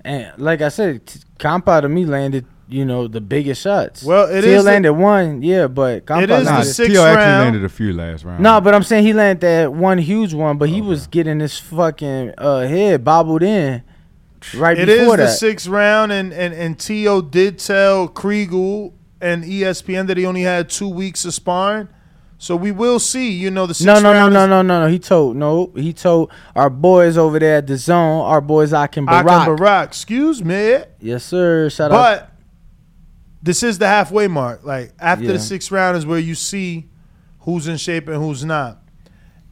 and 0.04 0.32
like 0.36 0.60
I 0.60 0.68
said, 0.68 1.06
t- 1.06 1.20
Campa 1.38 1.80
to 1.80 1.88
me 1.88 2.04
landed, 2.04 2.44
you 2.68 2.84
know, 2.84 3.08
the 3.08 3.20
biggest 3.20 3.62
shots. 3.62 4.02
Well, 4.02 4.28
it 4.28 4.42
Tio 4.42 4.50
is 4.58 4.64
the- 4.64 4.70
landed 4.70 4.92
one, 4.92 5.42
yeah, 5.42 5.66
but 5.68 6.04
Campa 6.06 6.22
It 6.24 6.30
is 6.30 6.38
the 6.38 6.44
Nah, 6.44 6.50
landed. 6.56 6.72
sixth 6.74 6.92
T.O. 6.92 7.04
actually 7.04 7.24
round. 7.24 7.42
landed 7.44 7.64
a 7.64 7.68
few 7.68 7.92
last 7.94 8.24
round. 8.24 8.40
No, 8.42 8.60
but 8.60 8.74
I'm 8.74 8.82
saying 8.82 9.04
he 9.06 9.12
landed 9.12 9.40
that 9.40 9.72
one 9.72 9.98
huge 9.98 10.34
one, 10.34 10.58
but 10.58 10.68
he 10.68 10.80
Okay. 10.80 10.88
was 10.88 11.06
getting 11.06 11.40
his 11.40 11.58
fucking 11.58 12.32
uh, 12.36 12.60
head 12.66 13.04
bobbled 13.04 13.42
in 13.42 13.82
right 14.56 14.78
It 14.78 14.88
is 14.88 15.00
before 15.00 15.16
the 15.16 15.28
sixth 15.28 15.66
round, 15.66 16.12
and 16.12 16.32
and 16.32 16.52
and 16.54 16.78
T.O. 16.78 17.22
did 17.22 17.58
tell 17.58 18.06
Kriegel 18.08 18.92
and 19.20 19.44
ESPN 19.44 20.06
that 20.06 20.16
he 20.16 20.24
only 20.26 20.42
had 20.42 20.68
two 20.68 20.88
weeks 20.88 21.24
of 21.24 21.34
sparring. 21.34 21.88
So 22.40 22.54
we 22.54 22.70
will 22.70 23.00
see. 23.00 23.32
You 23.32 23.50
know, 23.50 23.66
the 23.66 23.74
sixth 23.74 23.86
No, 23.86 23.94
no, 23.94 24.12
no, 24.12 24.12
round 24.12 24.34
no, 24.34 24.42
is 24.44 24.48
no, 24.48 24.62
no, 24.62 24.80
no. 24.82 24.86
He 24.86 25.00
told 25.00 25.36
no. 25.36 25.72
He 25.74 25.92
told 25.92 26.30
our 26.54 26.70
boys 26.70 27.16
over 27.18 27.38
there 27.40 27.56
at 27.56 27.66
the 27.66 27.76
zone, 27.76 28.20
our 28.26 28.40
boys 28.40 28.72
Akin 28.72 29.04
Barak. 29.06 29.26
Akin 29.42 29.56
Barak. 29.56 29.88
Excuse 29.88 30.44
me, 30.44 30.78
Yes, 31.00 31.24
sir. 31.24 31.68
Shout 31.68 31.90
out. 31.90 31.96
but 31.96 32.30
this 33.42 33.62
is 33.62 33.78
the 33.78 33.86
halfway 33.86 34.28
mark. 34.28 34.64
Like 34.64 34.92
after 34.98 35.26
Yeah. 35.26 35.32
the 35.32 35.38
sixth 35.38 35.70
round 35.70 35.96
is 35.96 36.04
where 36.06 36.18
you 36.18 36.34
see 36.34 36.88
who's 37.40 37.68
in 37.68 37.76
shape 37.76 38.08
and 38.08 38.16
who's 38.16 38.44
not. 38.44 38.82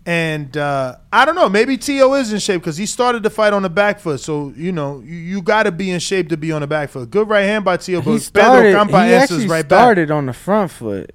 And 0.09 0.57
uh, 0.57 0.97
I 1.13 1.25
don't 1.25 1.35
know. 1.35 1.49
Maybe 1.49 1.77
T.O. 1.77 2.15
is 2.15 2.33
in 2.33 2.39
shape 2.39 2.61
because 2.61 2.77
he 2.77 2.87
started 2.87 3.25
the 3.25 3.31
fight 3.31 3.53
on 3.53 3.63
the 3.63 3.69
back 3.71 3.99
foot. 3.99 4.21
So 4.21 4.53
you 4.57 4.71
know 4.71 5.01
you, 5.01 5.17
you 5.17 5.43
got 5.43 5.65
to 5.65 5.73
be 5.73 5.91
in 5.91 5.99
shape 5.99 6.29
to 6.29 6.37
be 6.37 6.53
on 6.53 6.61
the 6.61 6.69
back 6.69 6.91
foot. 6.91 7.11
Good 7.11 7.29
right 7.29 7.43
hand 7.43 7.65
by 7.65 7.77
T.O. 7.77 8.01
He 8.03 8.13
But 8.13 8.23
started. 8.23 8.73
Pedro 8.77 8.85
Campa 8.85 9.05
He 9.09 9.15
answers 9.15 9.39
actually 9.39 9.49
right 9.49 9.65
started 9.65 10.11
on 10.13 10.27
the 10.27 10.33
front 10.33 10.71
foot 10.71 11.11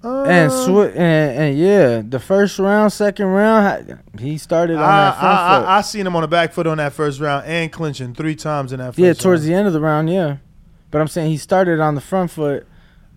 back. 0.00 0.28
and 0.28 0.52
Uh, 0.52 0.54
swi- 0.54 0.90
and, 0.90 1.38
and 1.38 1.58
yeah, 1.58 2.02
the 2.08 2.20
first 2.20 2.60
round, 2.60 2.92
second 2.92 3.26
round, 3.26 3.98
he 4.20 4.38
started 4.38 4.76
on 4.76 4.82
I, 4.84 4.86
that 5.10 5.18
front 5.18 5.38
I, 5.38 5.58
foot. 5.60 5.66
I, 5.66 5.78
I 5.78 5.80
seen 5.80 6.06
him 6.06 6.14
on 6.14 6.22
the 6.22 6.28
back 6.28 6.52
foot 6.52 6.68
on 6.68 6.76
that 6.78 6.92
first 6.92 7.18
round 7.18 7.46
and 7.46 7.72
clinching 7.72 8.14
three 8.14 8.36
times 8.36 8.72
in 8.72 8.78
that 8.78 8.90
first 8.94 8.98
yeah, 9.00 9.12
towards 9.12 9.42
round. 9.42 9.50
the 9.52 9.54
end 9.58 9.66
of 9.66 9.72
the 9.72 9.80
round, 9.80 10.08
yeah. 10.08 10.36
But 10.90 11.00
I'm 11.00 11.08
saying 11.08 11.30
he 11.30 11.36
started 11.36 11.80
on 11.80 11.94
the 11.94 12.00
front 12.00 12.30
foot. 12.30 12.66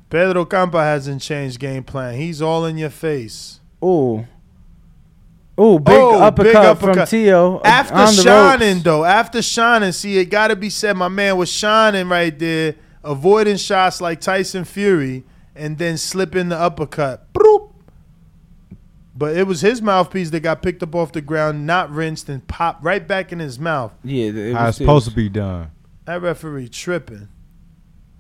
Pedro 0.10 0.46
Campa 0.46 0.84
hasn't 0.84 1.22
changed 1.22 1.60
game 1.60 1.84
plan. 1.84 2.16
He's 2.16 2.42
all 2.42 2.66
in 2.66 2.78
your 2.78 2.92
face. 2.92 3.60
Ooh. 3.84 4.28
Ooh, 5.60 5.80
big 5.80 5.96
Oh, 5.96 6.20
uppercut, 6.22 6.44
big 6.46 6.78
from 6.80 6.90
uppercut. 6.90 7.08
Tio. 7.10 7.58
uh, 7.58 7.62
After 7.64 7.94
on 7.96 8.16
the 8.16 8.22
shining, 8.24 8.74
ropes. 8.76 8.84
though, 8.84 9.04
after 9.06 9.42
shining, 9.42 9.92
see, 9.92 10.18
it 10.18 10.26
got 10.26 10.48
to 10.48 10.56
be 10.56 10.70
said, 10.70 10.98
my 10.98 11.08
man 11.08 11.38
was 11.38 11.50
shining 11.52 12.10
right 12.10 12.38
there, 12.38 12.76
avoiding 13.04 13.58
shots 13.58 14.02
like 14.02 14.20
Tyson 14.22 14.66
Fury, 14.66 15.24
and 15.56 15.78
then 15.78 15.98
slipping 15.98 16.50
the 16.50 16.58
uppercut. 16.58 17.32
Broop. 17.34 17.72
But 19.16 19.38
it 19.38 19.46
was 19.46 19.62
his 19.62 19.80
mouthpiece 19.80 20.32
that 20.32 20.40
got 20.40 20.64
picked 20.64 20.82
up 20.82 20.96
off 20.96 21.12
the 21.12 21.22
ground, 21.22 21.68
not 21.68 21.92
rinsed, 21.92 22.30
and 22.30 22.48
popped 22.48 22.84
right 22.84 23.08
back 23.08 23.32
in 23.32 23.38
his 23.38 23.60
mouth. 23.60 23.94
Yeah, 24.04 24.32
it 24.32 24.54
How 24.56 24.66
was 24.66 24.70
it's 24.70 24.78
supposed 24.80 25.08
to 25.10 25.16
be 25.16 25.30
done. 25.30 25.70
That 26.06 26.22
referee 26.24 26.70
tripping. 26.70 27.28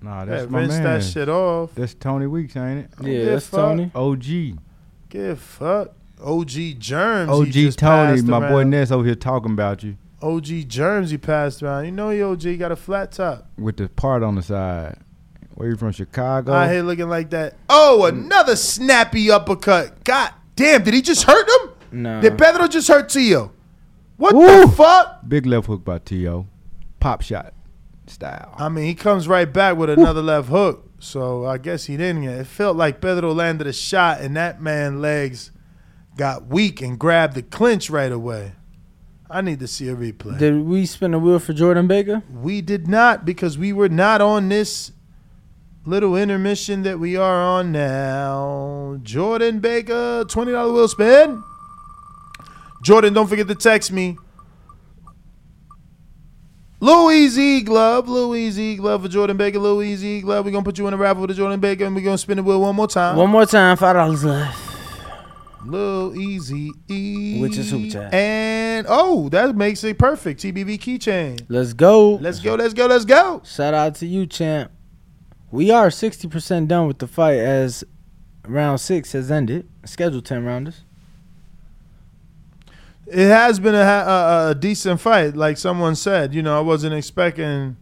Nah, 0.04 0.26
That 0.26 0.32
that's 0.40 0.52
my 0.52 0.60
rinse 0.60 0.74
man. 0.74 0.84
that 0.84 1.04
shit 1.04 1.30
off. 1.30 1.74
That's 1.76 1.94
Tony 1.94 2.28
Weeks, 2.28 2.58
ain't 2.58 2.80
it? 2.82 2.90
Yeah, 3.02 3.08
give 3.14 3.26
that's 3.28 3.48
fuck. 3.48 3.60
Tony. 3.60 3.92
OG. 3.96 4.60
Give 5.10 5.40
fuck. 5.40 5.92
OG 6.22 6.50
Germs. 6.80 7.32
he 7.32 7.36
OG 7.42 7.48
just 7.52 7.80
Tony, 7.80 8.16
passed 8.18 8.26
my 8.28 8.40
boy 8.40 8.58
around. 8.60 8.70
Ness 8.70 8.92
over 8.92 9.06
here 9.06 9.16
talking 9.16 9.52
about 9.54 9.82
you 9.84 9.98
OG 10.22 10.68
Germs 10.68 11.10
he 11.12 11.18
passed 11.18 11.64
around. 11.64 11.86
You 11.86 11.92
know 11.92 12.10
he 12.10 12.22
OG 12.22 12.58
got 12.60 12.72
a 12.72 12.76
flat 12.76 13.12
top. 13.14 13.50
with 13.58 13.78
the 13.78 13.88
part 13.90 14.24
on 14.24 14.36
the 14.36 14.42
side. 14.42 14.98
Where 15.56 15.70
you 15.70 15.76
from, 15.78 15.92
Chicago? 15.92 16.52
Out 16.52 16.70
here 16.72 16.82
looking 16.82 17.10
like 17.10 17.30
that. 17.30 17.56
Oh, 17.70 18.06
another 18.06 18.56
snappy 18.56 19.30
uppercut. 19.32 20.04
God 20.04 20.32
damn, 20.56 20.84
did 20.84 20.94
he 20.96 21.02
just 21.02 21.24
hurt 21.24 21.48
him? 21.48 21.70
No. 21.92 22.22
Did 22.22 22.38
Pedro 22.38 22.68
just 22.68 22.88
hurt 22.88 23.08
Tio? 23.10 23.52
What 24.18 24.34
Ooh. 24.34 24.66
the 24.68 24.68
fuck? 24.76 25.22
Big 25.28 25.46
left 25.46 25.68
hook 25.68 25.86
by 25.86 26.00
Tio. 26.00 26.48
Pop 27.00 27.22
shot 27.22 27.54
style. 28.08 28.54
I 28.58 28.70
mean, 28.70 28.86
he 28.86 28.96
comes 28.96 29.28
right 29.28 29.52
back 29.52 29.78
with 29.78 29.90
another 29.90 30.22
left 30.22 30.50
hook. 30.50 30.90
So 31.00 31.46
I 31.46 31.58
guess 31.58 31.86
he 31.86 31.98
didn't 31.98 32.24
get 32.24 32.38
it. 32.38 32.48
felt 32.48 32.78
like 32.78 33.02
Pedro 33.02 33.34
landed 33.34 33.68
a 33.68 33.74
shot 33.74 34.22
and 34.22 34.38
that 34.38 34.62
man 34.62 35.02
legs 35.02 35.52
got 36.16 36.48
weak 36.48 36.82
and 36.82 36.98
grabbed 36.98 37.36
the 37.36 37.42
clinch 37.42 37.90
right 37.90 38.12
away. 38.12 38.54
I 39.30 39.42
need 39.42 39.60
to 39.60 39.68
see 39.68 39.90
a 39.90 39.96
replay. 39.96 40.38
Did 40.38 40.64
we 40.64 40.86
spin 40.86 41.12
the 41.12 41.20
wheel 41.20 41.40
for 41.40 41.54
Jordan 41.54 41.88
Baker? 41.88 42.24
We 42.32 42.62
did 42.62 42.88
not 42.88 43.26
because 43.26 43.58
we 43.58 43.74
were 43.74 43.90
not 43.90 44.22
on 44.22 44.48
this 44.48 44.92
little 45.86 46.16
intermission 46.16 46.84
that 46.84 47.00
we 47.00 47.18
are 47.18 47.42
on 47.42 47.72
now. 47.72 49.00
Jordan 49.02 49.60
Baker, 49.60 50.24
$20 50.26 50.74
wheel 50.74 50.88
spin. 50.88 51.44
Jordan, 52.84 53.14
don't 53.14 53.28
forget 53.28 53.48
to 53.48 53.56
text 53.56 53.92
me. 53.92 54.18
Louis 56.84 57.38
E 57.38 57.62
Glove, 57.62 58.10
Louis 58.10 58.60
E 58.60 58.76
Glove 58.76 59.04
for 59.04 59.08
Jordan 59.08 59.38
Baker, 59.38 59.58
Louis 59.58 60.04
E 60.04 60.20
Glove. 60.20 60.44
We're 60.44 60.52
going 60.52 60.66
to 60.66 60.68
put 60.68 60.78
you 60.78 60.86
in 60.86 60.94
a 60.94 60.98
raffle 60.98 61.26
with 61.26 61.34
Jordan 61.38 61.62
Baker 61.62 61.86
and 61.86 61.96
we're 61.96 62.04
going 62.04 62.16
to 62.16 62.22
spin 62.22 62.36
the 62.36 62.44
wheel 62.44 62.60
one 62.60 62.76
more 62.76 62.90
time. 62.90 63.16
One 63.16 63.30
more 63.30 63.46
time, 63.46 63.78
five 63.78 63.96
dollars 63.96 64.26
left. 64.26 64.60
Lil 65.66 66.14
Easy 66.18 66.72
E. 66.90 67.40
Which 67.40 67.58
is 67.58 67.70
super 67.70 67.90
chat. 67.90 68.14
And, 68.14 68.86
oh, 68.90 69.30
that 69.30 69.56
makes 69.56 69.82
it 69.86 69.98
perfect. 69.98 70.42
TBV 70.42 70.78
keychain. 70.78 71.46
Let's 71.48 71.72
go. 71.72 72.16
Let's 72.16 72.40
go, 72.40 72.56
let's 72.56 72.74
go, 72.74 72.88
let's 72.88 73.06
go. 73.06 73.42
Shout 73.46 73.74
out 73.74 73.96
to 73.96 74.06
you, 74.06 74.26
champ. 74.26 74.70
We 75.52 75.72
are 75.72 75.90
sixty 75.90 76.28
percent 76.28 76.68
done 76.68 76.88
with 76.88 77.00
the 77.00 77.08
fight 77.08 77.38
as 77.38 77.86
round 78.46 78.82
six 78.82 79.14
has 79.14 79.32
ended. 79.32 79.70
Scheduled 79.86 80.26
ten 80.26 80.44
rounders. 80.44 80.84
It 83.08 83.28
has 83.28 83.60
been 83.60 83.76
a, 83.76 83.80
a, 83.80 84.50
a 84.52 84.56
decent 84.56 85.00
fight, 85.02 85.36
like 85.36 85.58
someone 85.58 85.96
said. 85.96 86.34
You 86.34 86.42
know, 86.42 86.58
I 86.58 86.62
wasn't 86.62 86.94
expecting 86.96 87.76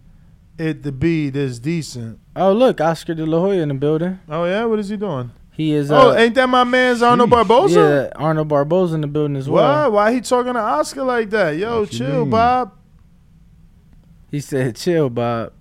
it 0.57 0.83
to 0.83 0.91
be 0.91 1.29
this 1.29 1.59
decent. 1.59 2.19
Oh 2.35 2.53
look, 2.53 2.81
Oscar 2.81 3.13
De 3.13 3.25
La 3.25 3.39
Hoya 3.39 3.61
in 3.61 3.69
the 3.69 3.75
building. 3.75 4.19
Oh 4.27 4.45
yeah, 4.45 4.65
what 4.65 4.79
is 4.79 4.89
he 4.89 4.97
doing? 4.97 5.31
He 5.51 5.73
is. 5.73 5.91
oh, 5.91 6.11
Uh, 6.11 6.15
ain't 6.15 6.33
that 6.35 6.47
my 6.49 6.63
man's 6.63 7.01
Arnold 7.01 7.29
Sheesh. 7.29 7.47
Barboza? 7.47 7.79
yeah, 8.13 8.19
Arnold 8.21 8.47
Barboza 8.47 8.95
in 8.95 9.01
the 9.01 9.07
building 9.07 9.35
as 9.35 9.49
well. 9.49 9.91
Why 9.91 10.05
Why 10.05 10.13
he 10.13 10.21
talking 10.21 10.53
to 10.53 10.59
Oscar 10.59 11.03
like 11.03 11.29
that? 11.31 11.57
Yo, 11.57 11.81
What 11.81 11.91
chill. 11.91 12.25
Bob. 12.25 12.73
He 14.31 14.39
said, 14.39 14.75
"Chill, 14.77 15.09
Bob." 15.09 15.51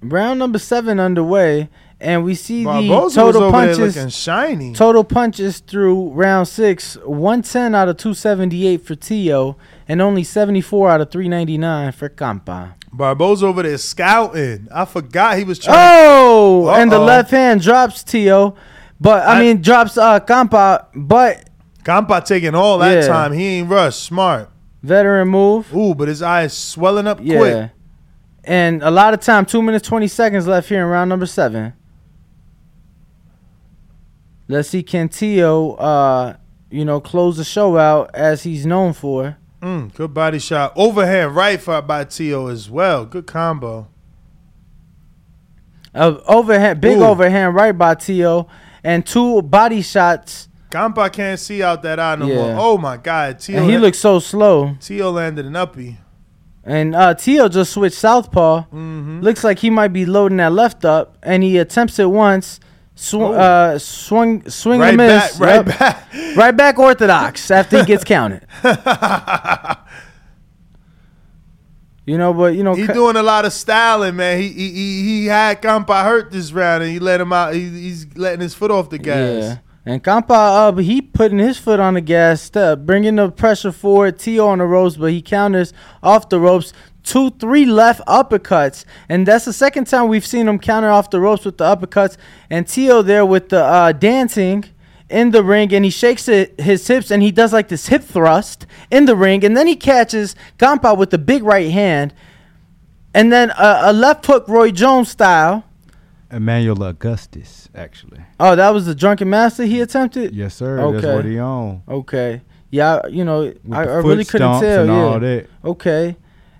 Round 0.00 0.38
number 0.38 0.58
seven 0.58 1.00
underway, 1.00 1.68
and 2.00 2.24
we 2.24 2.34
see 2.34 2.64
the 2.64 3.10
total 3.14 3.50
punches. 3.50 4.14
shiny. 4.14 4.72
Total 4.74 5.02
punches 5.04 5.60
through 5.60 6.10
round 6.10 6.46
six, 6.48 6.96
110 7.04 7.74
out 7.74 7.88
of 7.88 7.96
278 7.96 8.84
for 8.84 8.94
Tio, 8.94 9.56
and 9.88 10.02
only 10.02 10.22
74 10.24 10.90
out 10.90 11.00
of 11.00 11.10
399 11.10 11.92
for 11.92 12.08
Campa. 12.08 12.74
Barboza 12.92 13.46
over 13.46 13.62
there 13.62 13.78
scouting. 13.78 14.68
I 14.72 14.84
forgot 14.84 15.36
he 15.38 15.44
was 15.44 15.58
trying. 15.58 15.76
Oh, 15.78 16.68
and 16.70 16.90
the 16.90 16.98
left 16.98 17.30
hand 17.30 17.60
drops 17.60 18.02
Tio, 18.02 18.56
but 19.00 19.26
I, 19.26 19.36
I- 19.38 19.40
mean 19.40 19.62
drops 19.62 19.96
uh 19.98 20.20
Campa, 20.20 20.86
but 20.94 21.48
Campa 21.84 22.24
taking 22.24 22.54
all 22.54 22.78
that 22.78 23.02
Yeah. 23.02 23.06
time. 23.06 23.32
He 23.32 23.44
ain't 23.58 23.68
rushed. 23.68 24.02
Smart. 24.02 24.50
veteran 24.82 25.28
move. 25.28 25.74
Ooh, 25.74 25.94
but 25.94 26.08
his 26.08 26.22
eyes 26.22 26.56
swelling 26.56 27.06
up 27.06 27.18
Yeah. 27.22 27.38
quick. 27.38 27.70
And 28.44 28.82
a 28.82 28.90
lot 28.90 29.12
of 29.14 29.20
time, 29.20 29.44
two 29.44 29.60
minutes 29.60 29.86
twenty 29.88 30.06
seconds 30.08 30.46
left 30.46 30.68
here 30.68 30.80
in 30.82 30.86
round 30.88 31.08
number 31.10 31.26
seven. 31.26 31.72
Let's 34.48 34.68
see 34.68 34.82
can 34.82 35.08
Tio 35.08 35.72
uh 35.74 36.36
you 36.70 36.84
know 36.84 37.00
close 37.00 37.36
the 37.36 37.44
show 37.44 37.76
out 37.78 38.10
as 38.14 38.42
he's 38.44 38.64
known 38.66 38.92
for. 38.92 39.36
Mm, 39.62 39.92
good 39.94 40.12
body 40.14 40.38
shot. 40.38 40.72
Overhand 40.76 41.34
right 41.34 41.60
for 41.60 41.80
by 41.82 42.04
Tio 42.04 42.46
as 42.48 42.70
well. 42.70 43.04
Good 43.06 43.26
combo. 43.26 43.88
Uh, 45.94 46.18
overhand, 46.28 46.80
big 46.80 46.98
Ooh. 46.98 47.04
overhand 47.04 47.54
right 47.54 47.72
by 47.76 47.94
Tio, 47.94 48.48
and 48.84 49.04
two 49.06 49.40
body 49.42 49.80
shots. 49.80 50.48
Campa 50.70 51.10
can't 51.10 51.40
see 51.40 51.62
out 51.62 51.82
that 51.82 51.98
eye 51.98 52.16
no 52.16 52.26
Yeah. 52.26 52.34
more. 52.34 52.54
Oh 52.58 52.78
my 52.78 52.98
God, 52.98 53.38
Tio. 53.40 53.60
And 53.62 53.70
he 53.70 53.78
looks 53.78 53.98
so 53.98 54.18
slow. 54.18 54.76
Tio 54.80 55.10
landed 55.10 55.46
an 55.46 55.54
uppie. 55.54 55.96
And 56.64 56.94
uh, 56.94 57.14
Tio 57.14 57.48
just 57.48 57.72
switched 57.72 57.96
southpaw. 57.96 58.64
Mm-hmm. 58.64 59.20
Looks 59.20 59.42
like 59.42 59.60
he 59.60 59.70
might 59.70 59.92
be 59.94 60.04
loading 60.04 60.36
that 60.38 60.52
left 60.52 60.84
up, 60.84 61.16
and 61.22 61.42
he 61.42 61.56
attempts 61.56 61.98
it 61.98 62.10
once. 62.10 62.60
Sw- 62.98 63.14
Oh. 63.14 63.32
uh, 63.34 63.78
swing, 63.78 64.48
swing 64.48 64.80
Right 64.80 64.88
and 64.88 64.98
back, 64.98 65.30
miss. 65.32 65.40
right 65.40 65.66
Yep. 65.66 65.78
back. 65.78 66.08
right 66.36 66.56
back 66.56 66.78
orthodox 66.78 67.50
after 67.50 67.78
he 67.78 67.84
gets 67.84 68.04
counted. 68.14 68.46
You 72.06 72.18
know, 72.18 72.32
but 72.32 72.54
you 72.54 72.62
know, 72.62 72.74
He 72.74 72.86
Ka- 72.86 72.92
doing 72.92 73.16
a 73.16 73.22
lot 73.22 73.44
of 73.44 73.52
styling, 73.52 74.14
man. 74.16 74.40
He 74.40 74.48
he 74.48 74.70
he, 74.70 75.02
he 75.04 75.26
had 75.26 75.60
Campa 75.60 76.04
hurt 76.04 76.30
this 76.30 76.52
round, 76.52 76.84
and 76.84 76.92
he 76.92 77.00
let 77.00 77.20
him 77.20 77.32
out. 77.32 77.52
He, 77.54 77.68
he's 77.68 78.06
letting 78.16 78.40
his 78.40 78.54
foot 78.54 78.70
off 78.70 78.90
the 78.90 78.98
gas. 78.98 79.42
Yeah. 79.42 79.56
And 79.92 80.02
Campa, 80.02 80.30
uh, 80.70 80.72
he 80.76 81.00
putting 81.02 81.38
his 81.38 81.58
foot 81.58 81.80
on 81.80 81.94
the 81.94 82.00
gas, 82.00 82.50
uh, 82.54 82.76
bringing 82.76 83.16
the 83.16 83.30
pressure 83.30 83.72
forward. 83.72 84.18
Tio 84.20 84.46
on 84.46 84.58
the 84.58 84.64
ropes, 84.66 84.96
but 84.96 85.10
he 85.12 85.20
counters 85.20 85.72
off 86.02 86.28
the 86.28 86.38
ropes. 86.38 86.72
Two, 87.06 87.30
three 87.30 87.64
left 87.64 88.00
uppercuts, 88.08 88.84
and 89.08 89.26
that's 89.28 89.44
the 89.44 89.52
second 89.52 89.86
time 89.86 90.08
we've 90.08 90.26
seen 90.26 90.48
him 90.48 90.58
counter 90.58 90.90
off 90.90 91.08
the 91.08 91.20
ropes 91.20 91.44
with 91.44 91.56
the 91.56 91.64
uppercuts. 91.64 92.16
And 92.50 92.66
Tio 92.66 93.00
there 93.00 93.24
with 93.24 93.48
the 93.50 93.62
uh, 93.62 93.92
dancing 93.92 94.64
in 95.08 95.30
the 95.30 95.44
ring, 95.44 95.72
and 95.72 95.84
he 95.84 95.90
shakes 95.92 96.26
it, 96.26 96.60
his 96.60 96.84
hips, 96.88 97.12
and 97.12 97.22
he 97.22 97.30
does 97.30 97.52
like 97.52 97.68
this 97.68 97.86
hip 97.86 98.02
thrust 98.02 98.66
in 98.90 99.04
the 99.04 99.14
ring, 99.14 99.44
and 99.44 99.56
then 99.56 99.68
he 99.68 99.76
catches 99.76 100.34
Campa 100.58 100.98
with 100.98 101.10
the 101.10 101.18
big 101.18 101.44
right 101.44 101.70
hand, 101.70 102.12
and 103.14 103.32
then 103.32 103.50
a, 103.50 103.78
a 103.84 103.92
left 103.92 104.26
hook, 104.26 104.44
Roy 104.48 104.72
Jones 104.72 105.08
style. 105.08 105.62
Emmanuel 106.28 106.82
Augustus, 106.82 107.68
actually. 107.72 108.20
Oh, 108.40 108.56
that 108.56 108.70
was 108.70 108.86
the 108.86 108.96
drunken 108.96 109.30
master 109.30 109.62
he 109.62 109.80
attempted. 109.80 110.34
Yes, 110.34 110.56
sir. 110.56 110.76
That's 110.78 111.04
Okay. 111.04 111.14
what 111.14 111.24
he 111.24 111.38
on. 111.38 111.82
Okay. 111.88 112.42
Yeah, 112.70 113.06
you 113.06 113.24
know, 113.24 113.42
With 113.62 113.72
I, 113.72 113.82
I 113.84 113.96
really 113.98 114.24
couldn't 114.24 114.60
tell. 114.60 115.22
Yeah. 115.22 115.42
Okay. 115.64 116.16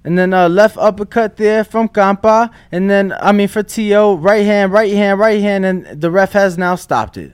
And 0.07 0.17
then 0.17 0.33
uh, 0.33 0.49
left 0.49 0.79
uppercut 0.79 1.37
there 1.37 1.65
from 1.65 1.89
Campa. 1.89 2.51
And 2.73 2.89
then, 2.89 3.13
I 3.21 3.33
mean, 3.33 3.49
for 3.49 3.63
T.O., 3.63 4.15
right 4.17 4.45
hand, 4.47 4.73
right 4.73 4.93
hand, 4.95 5.19
right 5.19 5.41
hand. 5.41 5.65
And 5.67 6.01
the 6.01 6.11
ref 6.11 6.33
has 6.33 6.57
now 6.57 6.77
stopped 6.77 7.17
it. 7.19 7.33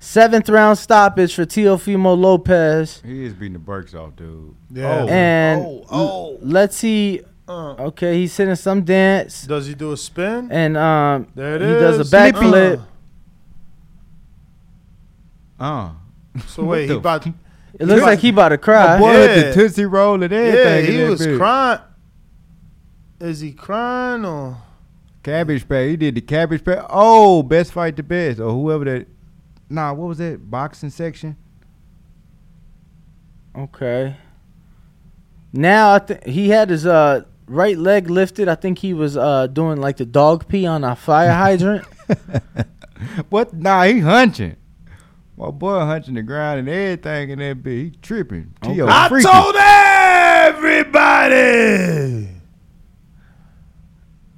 Seventh 0.00 0.48
round 0.48 0.76
stoppage 0.78 1.34
for 1.34 1.44
Teofimo 1.46 2.18
Lopez. 2.18 3.00
He 3.04 3.24
is 3.24 3.32
beating 3.32 3.54
the 3.54 3.58
brakes 3.60 3.94
off, 3.94 4.14
dude. 4.16 4.54
Yeah. 4.70 5.02
Oh. 5.02 5.08
And 5.08 5.60
Oh, 5.64 5.84
oh. 5.90 6.38
let's 6.42 6.76
see. 6.76 7.22
Uh, 7.48 7.74
Okay, 7.78 8.18
he's 8.18 8.36
hitting 8.36 8.54
some 8.56 8.82
dance. 8.82 9.42
does 9.46 9.66
he 9.66 9.74
do 9.74 9.92
a 9.92 9.96
spin? 9.96 10.50
And 10.52 10.76
um, 10.76 11.28
There 11.34 11.54
it 11.56 11.62
he 11.62 11.66
is. 11.68 11.80
does 11.98 12.12
a 12.12 12.16
backflip. 12.16 12.84
Uh. 15.58 15.90
So 16.46 16.64
wait, 16.64 16.82
he 16.82 16.86
the 16.88 16.96
about 16.98 17.26
It 17.78 17.86
looks 17.86 18.02
like 18.02 18.18
he 18.18 18.30
about 18.30 18.48
to 18.50 18.56
My 18.56 18.62
cry. 18.62 18.98
boy 18.98 19.12
Yeah. 19.12 19.18
with 19.36 19.54
the 19.54 19.60
Tootsie 19.62 19.84
Roll 19.84 20.22
and 20.22 20.32
yeah, 20.32 20.38
everything. 20.38 20.84
in 20.86 20.92
he 20.92 20.98
that 21.04 21.10
was 21.10 21.20
bitch. 21.26 21.38
crying. 21.38 21.80
Is 23.20 23.40
he 23.40 23.52
crying 23.52 24.24
or? 24.24 24.56
Cabbage 25.22 25.68
Patch. 25.68 25.88
He 25.88 25.96
did 25.96 26.14
the 26.14 26.20
Cabbage 26.20 26.64
Patch. 26.64 26.84
Oh, 26.90 27.42
Best 27.42 27.72
Fight 27.72 27.96
the 27.96 28.02
Best. 28.02 28.40
Or 28.40 28.50
whoever 28.52 28.84
that. 28.84 29.06
Nah, 29.68 29.92
what 29.92 30.08
was 30.08 30.18
that? 30.18 30.50
Boxing 30.50 30.90
section? 30.90 31.36
Okay. 33.56 34.16
Now 35.52 35.94
I 35.94 35.98
think 35.98 36.24
he 36.24 36.48
had 36.50 36.70
his 36.70 36.86
uh 36.86 37.22
right 37.46 37.76
leg 37.76 38.08
lifted. 38.10 38.48
I 38.48 38.54
think 38.54 38.78
he 38.78 38.92
was 38.94 39.16
uh 39.16 39.46
doing 39.48 39.80
like 39.80 39.96
the 39.96 40.06
dog 40.06 40.46
pee 40.48 40.66
on 40.66 40.84
a 40.84 40.94
fire 40.94 41.32
hydrant. 41.34 41.84
What? 43.30 43.52
Nah, 43.54 43.84
he 43.84 44.00
hunching. 44.00 44.56
My 45.38 45.50
boy 45.52 45.78
hunching 45.84 46.14
the 46.14 46.22
ground 46.22 46.58
and 46.58 46.68
everything 46.68 47.30
in 47.30 47.38
that 47.38 47.62
bitch. 47.62 47.82
He 47.84 47.90
tripping. 48.02 48.52
T.O. 48.62 48.84
Okay. 48.84 48.92
I 48.92 49.08
freaky. 49.08 49.28
told 49.28 49.54
everybody 50.88 52.28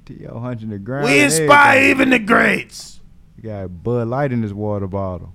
T.O. 0.05 0.39
hunching 0.39 0.69
the 0.69 0.77
ground. 0.77 1.05
we 1.05 1.13
and 1.13 1.23
inspire 1.23 1.77
everything. 1.77 1.89
even 1.89 2.09
the 2.11 2.19
greats. 2.19 2.99
He 3.35 3.41
got 3.41 3.83
Bud 3.83 4.09
Light 4.09 4.31
in 4.31 4.43
his 4.43 4.53
water 4.53 4.85
bottle. 4.85 5.33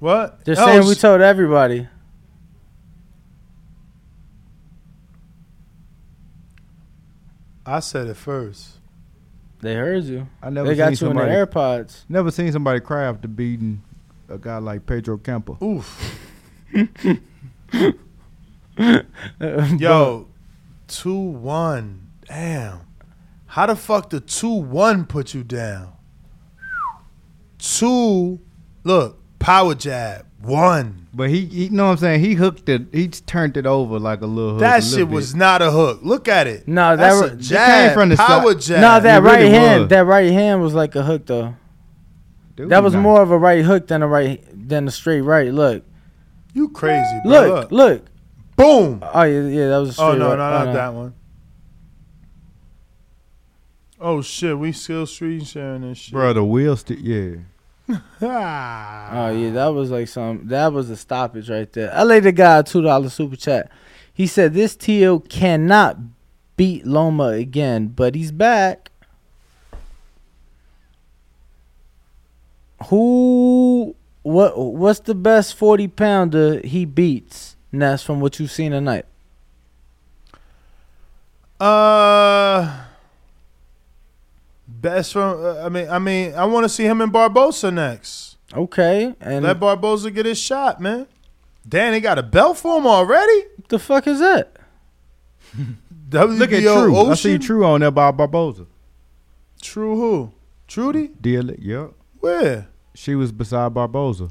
What? 0.00 0.44
They're 0.44 0.54
Oh, 0.58 0.66
saying 0.66 0.86
we 0.86 0.94
told 0.94 1.22
everybody. 1.22 1.88
I 7.66 7.80
said 7.80 8.06
it 8.08 8.16
first. 8.16 8.78
They 9.64 9.76
heard 9.76 10.04
you. 10.04 10.28
I 10.42 10.50
never 10.50 10.68
They 10.68 10.74
got 10.74 10.94
seen 10.94 11.06
you 11.06 11.10
in 11.12 11.26
the 11.26 11.34
AirPods. 11.34 12.04
Never 12.06 12.30
seen 12.30 12.52
somebody 12.52 12.80
cry 12.80 13.04
after 13.04 13.26
beating 13.26 13.82
a 14.28 14.36
guy 14.36 14.58
like 14.58 14.84
Pedro 14.84 15.16
Campa. 15.16 15.56
Oof. 15.62 16.20
Yo, 19.80 20.28
two 20.86 21.18
one. 21.18 22.08
Damn. 22.28 22.80
How 23.46 23.64
the 23.64 23.74
fuck 23.74 24.10
the 24.10 24.20
two 24.20 24.52
one 24.52 25.06
put 25.06 25.32
you 25.32 25.42
down? 25.42 25.94
Two. 27.56 28.40
Look, 28.82 29.18
power 29.38 29.74
jab. 29.74 30.26
One. 30.42 31.03
But 31.16 31.30
he, 31.30 31.44
he, 31.46 31.64
you 31.66 31.70
know 31.70 31.84
what 31.86 31.92
I'm 31.92 31.96
saying? 31.98 32.20
He 32.20 32.34
hooked 32.34 32.68
it. 32.68 32.82
He 32.92 33.06
turned 33.08 33.56
it 33.56 33.66
over 33.66 33.98
like 34.00 34.20
a 34.20 34.26
little 34.26 34.52
hook. 34.52 34.60
That 34.60 34.82
little 34.82 34.98
shit 34.98 35.08
bit. 35.08 35.14
was 35.14 35.34
not 35.34 35.62
a 35.62 35.70
hook. 35.70 36.00
Look 36.02 36.26
at 36.28 36.46
it. 36.48 36.66
No, 36.66 36.96
that 36.96 37.10
That's 37.10 37.20
wa- 37.20 37.34
a 37.34 37.36
jab. 37.36 37.88
came 37.88 37.94
from 37.94 38.08
the 38.08 38.16
power 38.16 38.52
side. 38.52 38.60
jab. 38.60 38.80
no, 38.80 39.00
that 39.00 39.18
It 39.18 39.20
really 39.20 39.44
right 39.44 39.52
hand, 39.52 39.80
was. 39.82 39.88
that 39.90 40.06
right 40.06 40.32
hand 40.32 40.60
was 40.62 40.74
like 40.74 40.94
a 40.96 41.02
hook 41.04 41.26
though. 41.26 41.54
Dude, 42.56 42.68
That 42.70 42.82
was 42.82 42.94
nice. 42.94 43.02
more 43.02 43.22
of 43.22 43.30
a 43.30 43.38
right 43.38 43.64
hook 43.64 43.86
than 43.88 44.02
a 44.02 44.08
right 44.08 44.44
than 44.52 44.88
a 44.88 44.90
straight 44.90 45.20
right. 45.22 45.52
Look, 45.52 45.84
You 46.52 46.68
crazy, 46.70 47.20
bro. 47.24 47.30
look, 47.30 47.70
look. 47.72 48.06
Boom. 48.56 49.02
Oh 49.02 49.22
yeah, 49.22 49.42
yeah, 49.48 49.68
that 49.68 49.78
was 49.78 49.98
a 49.98 50.02
oh, 50.02 50.10
straight 50.12 50.22
Oh 50.22 50.28
no, 50.28 50.28
right. 50.30 50.36
no, 50.36 50.44
Oh, 50.44 50.64
not 50.66 50.72
that 50.74 50.94
one. 50.94 51.14
Oh 54.00 54.20
shit, 54.22 54.58
we 54.58 54.72
still 54.72 55.06
screen 55.06 55.44
sharing 55.44 55.82
this 55.82 55.98
shit. 55.98 56.12
Bro, 56.12 56.34
the 56.34 56.44
wheel 56.44 56.76
stick. 56.76 56.98
Yeah. 57.00 57.36
Ah. 58.22 59.26
Oh 59.26 59.30
yeah, 59.30 59.50
that 59.50 59.66
was 59.68 59.90
like 59.90 60.08
some. 60.08 60.46
That 60.48 60.72
was 60.72 60.88
a 60.88 60.96
stoppage 60.96 61.50
right 61.50 61.70
there. 61.72 61.94
I 61.94 62.02
laid 62.02 62.22
the 62.22 62.32
guy 62.32 62.58
a 62.60 62.62
two 62.62 62.82
dollar 62.82 63.10
super 63.10 63.36
chat. 63.36 63.70
He 64.12 64.26
said 64.26 64.54
this 64.54 64.74
Tio 64.76 65.18
cannot 65.18 65.98
beat 66.56 66.86
Loma 66.86 67.28
again, 67.28 67.88
but 67.88 68.14
he's 68.14 68.32
back. 68.32 68.90
Who? 72.88 73.94
What? 74.22 74.58
What's 74.58 75.00
the 75.00 75.14
best 75.14 75.54
forty 75.54 75.88
pounder 75.88 76.60
he 76.60 76.84
beats? 76.84 77.56
Ness, 77.70 78.02
from 78.02 78.20
what 78.20 78.38
you've 78.38 78.52
seen 78.52 78.72
tonight. 78.72 79.04
Uh, 81.60 82.83
best 84.66 85.12
from. 85.12 85.44
Uh, 85.44 85.62
I 85.64 85.68
mean, 85.68 85.88
I 85.88 85.98
mean, 85.98 86.34
I 86.34 86.44
want 86.44 86.64
to 86.64 86.68
see 86.68 86.84
him 86.84 87.00
and 87.00 87.12
Barboza 87.12 87.70
next. 87.70 88.36
Okay, 88.54 89.14
and 89.20 89.44
Let 89.44 89.58
Barboza 89.58 90.10
get 90.10 90.26
his 90.26 90.38
shot, 90.38 90.80
man. 90.80 91.06
Damn, 91.68 91.92
they 91.92 92.00
got 92.00 92.18
a 92.18 92.22
belt 92.22 92.58
for 92.58 92.78
him 92.78 92.86
already. 92.86 93.44
the 93.68 93.78
fuck 93.78 94.06
is 94.06 94.20
that? 94.20 94.56
WBO 96.08 96.38
Look 96.38 96.52
at 96.52 96.62
True. 96.62 96.96
Ocean? 96.96 97.10
I 97.12 97.14
see 97.14 97.38
True 97.38 97.64
on 97.64 97.80
there 97.80 97.90
by 97.90 98.10
Barboza. 98.10 98.66
True 99.62 99.96
who? 99.96 100.32
Trudy? 100.68 101.08
Deal 101.20 101.50
it. 101.50 101.60
Yep. 101.60 101.92
Where? 102.20 102.68
She 102.94 103.14
was 103.14 103.32
beside 103.32 103.74
Barboza. 103.74 104.28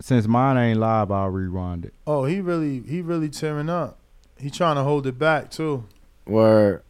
Since 0.00 0.26
mine 0.26 0.56
ain't 0.58 0.80
live, 0.80 1.10
I'll 1.10 1.28
rewind 1.30 1.86
it. 1.86 1.94
Oh, 2.06 2.24
he 2.24 2.40
really, 2.40 2.80
he 2.82 3.00
really 3.00 3.30
tearing 3.30 3.70
up. 3.70 3.98
He 4.38 4.50
trying 4.50 4.76
to 4.76 4.82
hold 4.82 5.06
it 5.06 5.18
back 5.18 5.50
too. 5.50 5.84
Where 6.24 6.82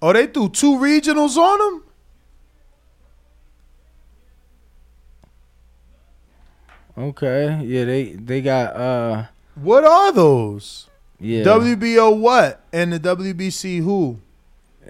Oh, 0.00 0.12
they 0.12 0.26
threw 0.28 0.48
two 0.48 0.76
regionals 0.76 1.36
on 1.36 1.74
him. 1.74 1.82
okay, 6.96 7.60
yeah, 7.64 7.84
they 7.84 8.12
they 8.12 8.40
got 8.40 8.76
uh 8.76 9.24
What 9.54 9.84
are 9.84 10.12
those? 10.12 10.88
yeah 11.20 11.42
WBO 11.44 12.16
what 12.18 12.60
and 12.72 12.92
the 12.92 13.00
WBC 13.00 13.82
who? 13.82 14.18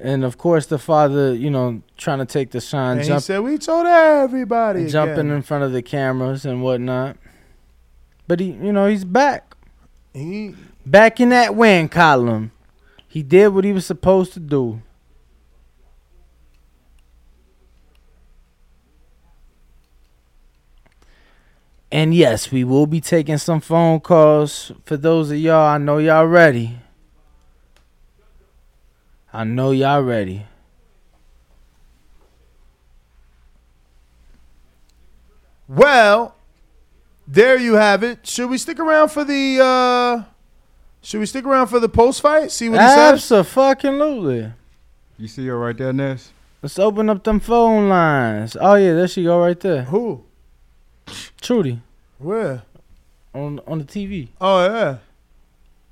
and 0.01 0.25
of 0.25 0.39
course 0.39 0.67
the 0.67 0.79
father, 0.79 1.35
you 1.35 1.51
know, 1.51 1.83
trying 1.97 2.19
to 2.19 2.27
take 2.27 2.51
the 2.53 2.61
shine, 2.61 2.99
And 2.99 3.07
he 3.09 3.19
said 3.21 3.41
we 3.41 3.59
told 3.59 3.87
everybody. 3.87 4.87
jumping 4.87 5.19
again. 5.19 5.31
in 5.33 5.43
front 5.43 5.65
of 5.65 5.73
the 5.73 5.83
cameras 5.83 6.45
and 6.45 6.63
whatnot. 6.63 7.17
But 8.29 8.39
he, 8.41 8.53
you 8.53 8.73
know, 8.73 8.87
he's 8.87 9.05
back, 9.05 9.55
He 10.15 10.55
back 10.87 11.19
in 11.19 11.31
that 11.31 11.55
win 11.57 11.89
column. 11.89 12.53
He 13.09 13.23
did 13.23 13.49
what 13.49 13.65
he 13.65 13.73
was 13.73 13.87
supposed 13.87 14.35
to 14.35 14.41
do. 14.41 14.83
And 21.91 22.15
yes, 22.15 22.53
we 22.53 22.65
will 22.65 22.87
be 22.87 23.01
taking 23.01 23.39
some 23.39 23.61
phone 23.61 24.01
calls 24.01 24.73
for 24.85 24.97
those 24.97 25.31
of 25.31 25.39
y'all. 25.39 25.67
I 25.67 25.79
know 25.79 25.99
y'all 25.99 26.27
ready. 26.27 26.79
I 29.33 29.45
know 29.45 29.71
y'all 29.71 30.03
ready. 30.03 30.45
Well, 35.67 36.35
there 37.27 37.59
you 37.59 37.75
have 37.75 38.03
it. 38.03 38.27
Should 38.27 38.49
we 38.51 38.59
stick 38.59 38.79
around 38.79 39.11
for 39.11 39.25
the 39.25 39.59
uh 39.63 40.25
should 41.03 41.21
we 41.21 41.27
stick 41.27 41.45
around 41.45 41.69
for 41.69 41.79
the 41.79 41.89
post 41.89 42.21
fight? 42.21 42.51
See 42.51 42.69
what 42.69 42.81
he 42.81 42.87
says? 42.89 43.33
Absolutely. 43.33 44.53
You 45.19 45.29
see 45.29 45.47
her 45.47 45.59
right 45.59 45.77
there, 45.77 45.93
Ness? 45.93 46.33
Let's 46.63 46.79
open 46.79 47.09
up 47.09 47.23
them 47.23 47.41
phone 47.41 47.89
lines. 47.89 48.57
Oh 48.61 48.75
yeah, 48.75 48.95
there 48.95 49.09
she 49.09 49.25
go 49.25 49.41
right 49.41 49.59
there. 49.59 49.85
Who? 49.85 50.25
Trudy 51.41 51.81
Where? 52.19 52.63
on 53.35 53.61
on 53.67 53.79
the 53.79 53.85
TV. 53.85 54.29
Oh 54.41 54.65
yeah. 54.65 54.99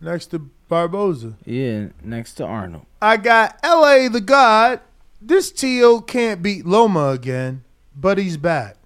Next 0.00 0.26
to 0.26 0.38
Barboza. 0.68 1.34
Yeah, 1.44 1.88
next 2.02 2.34
to 2.34 2.44
Arnold. 2.44 2.86
I 3.00 3.16
got 3.16 3.58
LA 3.64 4.08
the 4.08 4.20
God. 4.20 4.80
This 5.20 5.50
T.O. 5.50 6.02
can't 6.02 6.42
beat 6.42 6.66
Loma 6.66 7.08
again, 7.08 7.64
but 7.96 8.18
he's 8.18 8.36
back. 8.36 8.76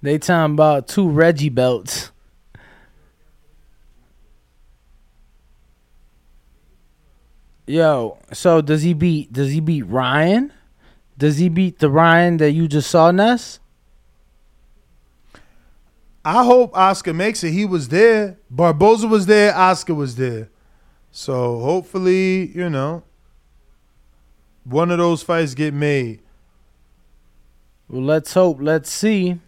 They 0.00 0.18
talking 0.18 0.54
about 0.54 0.86
two 0.86 1.08
Reggie 1.08 1.48
belts. 1.48 2.10
Yo, 7.66 8.18
so 8.32 8.60
does 8.60 8.82
he 8.82 8.92
beat 8.92 9.32
does 9.32 9.50
he 9.50 9.60
beat 9.60 9.82
Ryan? 9.82 10.52
Does 11.16 11.38
he 11.38 11.48
beat 11.48 11.78
the 11.78 11.90
Ryan 11.90 12.38
that 12.38 12.52
you 12.52 12.68
just 12.68 12.90
saw, 12.90 13.10
Ness? 13.10 13.60
I 16.24 16.42
hope 16.44 16.76
Oscar 16.76 17.12
makes 17.12 17.44
it. 17.44 17.52
He 17.52 17.66
was 17.66 17.88
there. 17.88 18.38
Barboza 18.50 19.06
was 19.06 19.26
there. 19.26 19.54
Oscar 19.54 19.94
was 19.94 20.16
there. 20.16 20.48
So 21.10 21.60
hopefully, 21.60 22.50
you 22.56 22.70
know, 22.70 23.04
one 24.64 24.90
of 24.90 24.98
those 24.98 25.22
fights 25.22 25.54
get 25.54 25.74
made. 25.74 26.20
Well, 27.88 28.02
let's 28.02 28.32
hope. 28.32 28.58
Let's 28.60 28.90
see. 28.90 29.38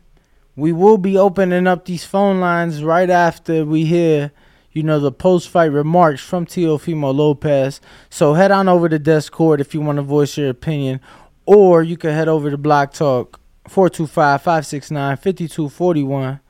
We 0.54 0.72
will 0.72 0.98
be 0.98 1.16
opening 1.16 1.66
up 1.66 1.86
these 1.86 2.04
phone 2.04 2.40
lines 2.40 2.84
right 2.84 3.10
after 3.10 3.64
we 3.64 3.86
hear, 3.86 4.32
you 4.72 4.82
know, 4.82 5.00
the 5.00 5.12
post-fight 5.12 5.72
remarks 5.72 6.20
from 6.20 6.46
Teofimo 6.46 7.14
Lopez. 7.14 7.80
So 8.10 8.34
head 8.34 8.50
on 8.50 8.68
over 8.68 8.88
to 8.88 8.98
Discord 8.98 9.60
if 9.60 9.74
you 9.74 9.80
want 9.80 9.96
to 9.96 10.02
voice 10.02 10.36
your 10.36 10.50
opinion, 10.50 11.00
or 11.46 11.82
you 11.82 11.96
can 11.96 12.10
head 12.10 12.28
over 12.28 12.50
to 12.50 12.58
Block 12.58 12.92
Talk 12.92 13.40
425-569-5241. 13.68 16.40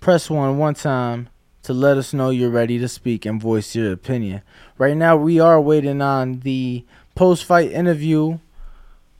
Press 0.00 0.28
one 0.28 0.58
one 0.58 0.74
time 0.74 1.28
to 1.62 1.72
let 1.72 1.96
us 1.96 2.12
know 2.12 2.30
you're 2.30 2.50
ready 2.50 2.76
to 2.78 2.88
speak 2.88 3.24
and 3.24 3.40
voice 3.40 3.76
your 3.76 3.92
opinion. 3.92 4.42
Right 4.78 4.96
now, 4.96 5.16
we 5.16 5.38
are 5.38 5.60
waiting 5.60 6.02
on 6.02 6.40
the 6.40 6.84
post-fight 7.14 7.70
interview 7.70 8.40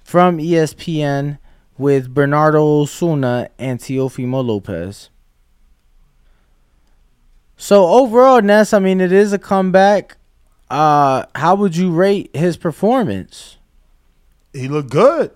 from 0.03 0.39
ESPN 0.39 1.39
with 1.79 2.13
Bernardo 2.13 2.65
Osuna 2.65 3.49
and 3.59 3.79
Teofimo 3.79 4.45
Lopez. 4.45 5.11
So 7.57 7.87
overall, 7.87 8.43
Ness, 8.43 8.73
I 8.73 8.81
mean, 8.81 9.01
it 9.01 9.13
is 9.13 9.33
a 9.33 9.39
comeback. 9.39 10.17
Uh, 10.69 11.27
how 11.37 11.55
would 11.55 11.77
you 11.77 11.93
rate 11.93 12.35
his 12.35 12.57
performance? 12.57 13.59
He 14.53 14.69
looked 14.69 14.91
good. 14.91 15.31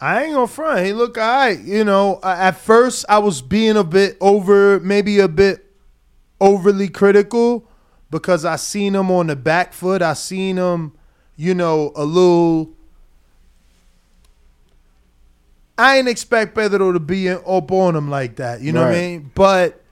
I 0.00 0.24
ain't 0.24 0.34
gonna 0.34 0.46
front. 0.46 0.86
He 0.86 0.92
looked 0.92 1.18
alright. 1.18 1.60
You 1.60 1.84
know, 1.84 2.20
at 2.22 2.52
first 2.52 3.04
I 3.08 3.18
was 3.18 3.42
being 3.42 3.76
a 3.76 3.84
bit 3.84 4.16
over, 4.20 4.80
maybe 4.80 5.18
a 5.18 5.28
bit 5.28 5.66
overly 6.40 6.88
critical 6.88 7.68
because 8.10 8.44
I 8.44 8.56
seen 8.56 8.94
him 8.94 9.10
on 9.10 9.26
the 9.26 9.36
back 9.36 9.74
foot. 9.74 10.00
I 10.00 10.14
seen 10.14 10.56
him, 10.56 10.92
you 11.36 11.54
know, 11.54 11.92
a 11.94 12.04
little. 12.04 12.70
I 15.76 15.98
ain't 15.98 16.08
expect 16.08 16.54
Pedro 16.54 16.92
to 16.92 17.00
be 17.00 17.28
up 17.28 17.70
on 17.70 17.94
him 17.94 18.10
like 18.10 18.36
that. 18.36 18.60
You 18.60 18.72
know 18.72 18.82
what 18.82 18.94
I 18.94 19.00
mean? 19.00 19.30
But 19.34 19.82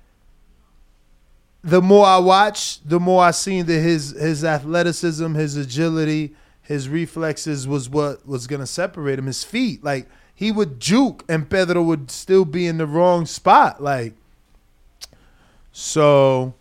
the 1.62 1.82
more 1.82 2.06
I 2.06 2.18
watch, 2.18 2.80
the 2.82 3.00
more 3.00 3.22
I 3.22 3.30
seen 3.30 3.66
that 3.66 3.80
his 3.80 4.10
his 4.10 4.44
athleticism, 4.44 5.34
his 5.34 5.56
agility, 5.56 6.34
his 6.68 6.86
reflexes 6.86 7.66
was 7.66 7.88
what 7.88 8.28
was 8.28 8.46
gonna 8.46 8.66
separate 8.66 9.18
him. 9.18 9.24
His 9.24 9.42
feet, 9.42 9.82
like 9.82 10.06
he 10.34 10.52
would 10.52 10.78
juke 10.78 11.24
and 11.26 11.48
Pedro 11.48 11.82
would 11.82 12.10
still 12.10 12.44
be 12.44 12.66
in 12.66 12.76
the 12.76 12.84
wrong 12.86 13.24
spot. 13.24 13.82
Like, 13.82 14.12
so, 15.72 16.52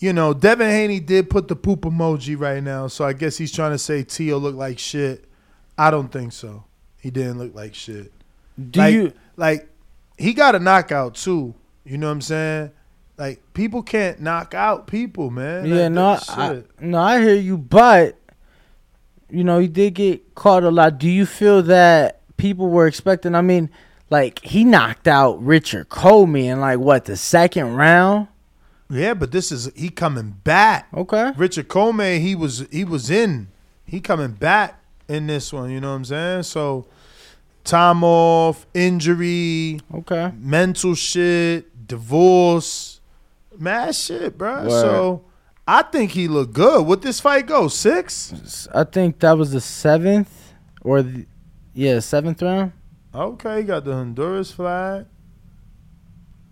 you 0.00 0.12
know, 0.12 0.34
Devin 0.34 0.68
Haney 0.68 0.98
did 0.98 1.30
put 1.30 1.46
the 1.46 1.54
poop 1.54 1.82
emoji 1.82 2.36
right 2.36 2.60
now. 2.60 2.88
So 2.88 3.04
I 3.04 3.12
guess 3.12 3.38
he's 3.38 3.52
trying 3.52 3.70
to 3.70 3.78
say 3.78 4.02
Tio 4.02 4.38
looked 4.38 4.58
like 4.58 4.80
shit. 4.80 5.24
I 5.78 5.92
don't 5.92 6.10
think 6.10 6.32
so. 6.32 6.64
He 6.98 7.12
didn't 7.12 7.38
look 7.38 7.54
like 7.54 7.72
shit. 7.72 8.12
Do 8.72 8.80
like, 8.80 8.94
you? 8.94 9.12
like 9.36 9.68
he 10.18 10.34
got 10.34 10.56
a 10.56 10.58
knockout 10.58 11.14
too. 11.14 11.54
You 11.84 11.98
know 11.98 12.08
what 12.08 12.14
I'm 12.14 12.20
saying? 12.20 12.72
Like 13.16 13.40
people 13.54 13.84
can't 13.84 14.20
knock 14.20 14.54
out 14.54 14.88
people, 14.88 15.30
man. 15.30 15.66
Yeah, 15.66 15.82
Like, 15.84 15.92
no, 15.92 16.18
I, 16.30 16.62
no, 16.80 16.98
I 16.98 17.20
hear 17.20 17.36
you, 17.36 17.56
but 17.56 18.18
you 19.30 19.44
know, 19.44 19.58
he 19.58 19.68
did 19.68 19.94
get 19.94 20.34
caught 20.34 20.64
a 20.64 20.70
lot. 20.70 20.98
Do 20.98 21.08
you 21.08 21.26
feel 21.26 21.62
that 21.62 22.20
people 22.36 22.68
were 22.68 22.86
expecting? 22.86 23.34
I 23.34 23.42
mean, 23.42 23.70
like 24.10 24.40
he 24.42 24.64
knocked 24.64 25.08
out 25.08 25.42
Richard 25.42 25.88
Commey 25.88 26.44
in 26.44 26.60
like 26.60 26.78
what 26.78 27.04
the 27.06 27.16
second 27.16 27.74
round? 27.74 28.28
yeah, 28.88 29.14
but 29.14 29.32
this 29.32 29.50
is 29.50 29.70
he 29.74 29.88
coming 29.88 30.30
back. 30.44 30.88
Okay, 30.94 31.32
Richard 31.36 31.68
Commey, 31.68 32.20
he 32.20 32.34
was 32.34 32.66
he 32.70 32.84
was 32.84 33.10
in. 33.10 33.48
He 33.84 34.00
coming 34.00 34.32
back 34.32 34.80
in 35.08 35.26
this 35.26 35.52
one. 35.52 35.70
You 35.70 35.80
know 35.80 35.90
what 35.90 35.96
I'm 35.96 36.04
saying? 36.04 36.42
So 36.44 36.86
time 37.64 38.04
off, 38.04 38.66
injury, 38.74 39.80
okay. 39.92 40.32
mental 40.38 40.94
shit, 40.94 41.86
divorce, 41.86 43.00
mad 43.58 43.94
shit, 43.94 44.38
bro. 44.38 44.62
Word. 44.62 44.70
So 44.70 45.24
I 45.66 45.82
think 45.82 46.12
he 46.12 46.28
looked 46.28 46.52
good. 46.52 46.86
What 46.86 47.02
this 47.02 47.18
fight 47.18 47.46
go? 47.46 47.68
Six? 47.68 48.68
I 48.72 48.84
think 48.84 49.18
that 49.18 49.36
was 49.36 49.50
the 49.52 49.60
seventh 49.60 50.54
or 50.82 51.02
the 51.02 51.26
yeah 51.74 51.98
seventh 51.98 52.40
round. 52.40 52.72
Okay, 53.14 53.62
got 53.62 53.84
the 53.84 53.92
Honduras 53.92 54.52
flag. 54.52 55.06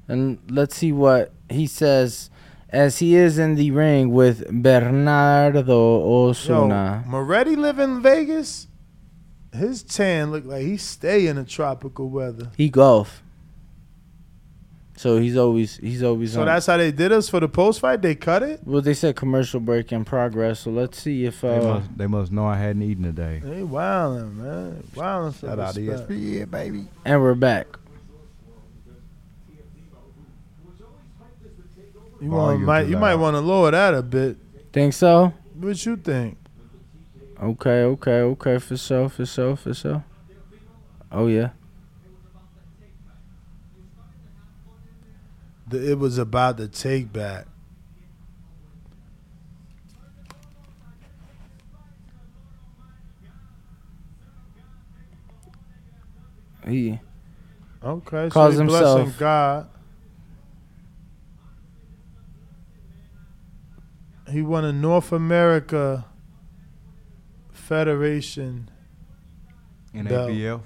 And 0.08 0.38
let's 0.50 0.76
see 0.76 0.92
what 0.92 1.32
he 1.48 1.66
says 1.66 2.30
as 2.68 2.98
he 2.98 3.14
is 3.14 3.38
in 3.38 3.54
the 3.54 3.70
ring 3.70 4.12
with 4.12 4.50
Bernardo 4.50 5.62
Osuna. 5.70 7.02
Yo, 7.04 7.10
Moretti 7.10 7.56
live 7.56 7.78
in 7.78 8.02
Vegas. 8.02 8.66
His 9.52 9.82
tan 9.84 10.32
look 10.32 10.44
like 10.44 10.62
he 10.62 10.76
stay 10.76 11.28
in 11.28 11.36
the 11.36 11.44
tropical 11.44 12.10
weather. 12.10 12.50
He 12.56 12.68
golf. 12.68 13.22
So 14.96 15.18
he's 15.18 15.36
always 15.36 15.76
he's 15.78 16.02
always 16.04 16.32
So 16.34 16.40
on. 16.42 16.46
that's 16.46 16.66
how 16.66 16.76
they 16.76 16.92
did 16.92 17.10
us 17.10 17.28
for 17.28 17.40
the 17.40 17.48
post 17.48 17.80
fight. 17.80 18.00
They 18.00 18.14
cut 18.14 18.42
it. 18.44 18.60
well, 18.64 18.80
they 18.80 18.94
said 18.94 19.16
commercial 19.16 19.58
break 19.60 19.90
in 19.92 20.04
progress. 20.04 20.60
So 20.60 20.70
let's 20.70 20.98
see 21.02 21.24
if 21.24 21.40
They, 21.40 21.56
uh, 21.56 21.62
must, 21.80 21.98
they 21.98 22.06
must 22.06 22.30
know 22.32 22.46
I 22.46 22.56
hadn't 22.56 22.82
eaten 22.82 23.02
today. 23.02 23.40
They 23.42 23.62
wildin', 23.62 24.36
man. 24.36 24.84
Wildin' 24.94 25.34
for 25.34 25.46
Shout 25.48 25.58
out 25.58 25.74
to. 25.74 25.80
ESPN, 25.80 26.50
baby. 26.50 26.86
and 27.04 27.20
we're 27.20 27.34
back. 27.34 27.66
You, 32.20 32.30
want, 32.30 32.58
you're 32.58 32.66
might, 32.66 32.86
you 32.86 32.96
might 32.96 33.16
want 33.16 33.34
to 33.34 33.40
lower 33.40 33.70
that 33.72 33.92
a 33.94 34.02
bit. 34.02 34.38
Think 34.72 34.94
so? 34.94 35.32
What 35.54 35.84
you 35.84 35.96
think? 35.96 36.38
Okay, 37.42 37.82
okay, 37.82 38.20
okay. 38.20 38.58
For 38.58 38.76
sure, 38.76 39.08
for 39.08 39.26
sure, 39.26 39.56
for 39.56 39.74
sure. 39.74 40.04
Oh 41.12 41.26
yeah. 41.26 41.50
The, 45.74 45.90
it 45.90 45.98
was 45.98 46.18
about 46.18 46.56
the 46.56 46.68
take 46.68 47.12
back. 47.12 47.46
He 56.64 57.00
Okay, 57.82 58.28
Calls 58.30 58.54
so 58.54 58.62
he 58.62 58.68
blessing 58.68 58.98
himself. 58.98 59.18
God. 59.18 59.68
He 64.30 64.42
won 64.42 64.64
a 64.64 64.72
North 64.72 65.10
America 65.10 66.06
Federation. 67.50 68.70
In 69.92 70.06
Bell. 70.06 70.62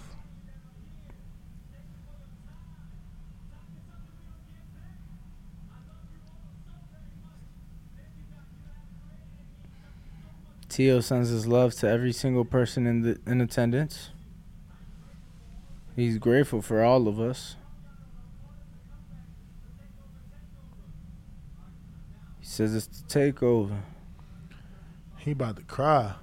Teo 10.78 11.00
sends 11.00 11.28
his 11.30 11.44
love 11.44 11.74
to 11.74 11.88
every 11.88 12.12
single 12.12 12.44
person 12.44 12.86
in 12.86 13.02
the 13.02 13.18
in 13.26 13.40
attendance. 13.40 14.10
He's 15.96 16.18
grateful 16.18 16.62
for 16.62 16.84
all 16.84 17.08
of 17.08 17.18
us. 17.18 17.56
He 22.38 22.46
says 22.46 22.76
it's 22.76 22.86
the 22.86 23.08
takeover. 23.08 23.80
He 25.16 25.32
about 25.32 25.56
to 25.56 25.62
cry. 25.62 26.14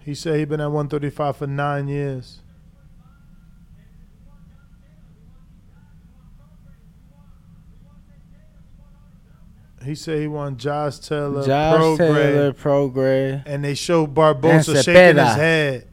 He 0.00 0.14
said 0.14 0.38
he 0.38 0.44
been 0.44 0.60
at 0.60 0.66
135 0.66 1.38
for 1.38 1.46
nine 1.46 1.88
years. 1.88 2.42
He 9.84 9.94
said 9.94 10.20
he 10.20 10.26
won 10.26 10.56
Josh 10.56 10.98
Taylor, 10.98 11.44
Josh 11.46 11.80
Prograis, 11.80 11.96
Taylor, 11.98 12.52
Prograis. 12.52 13.42
and 13.46 13.64
they 13.64 13.74
showed 13.74 14.14
Barboza 14.14 14.82
shaking 14.82 15.22
his 15.22 15.34
head, 15.34 15.88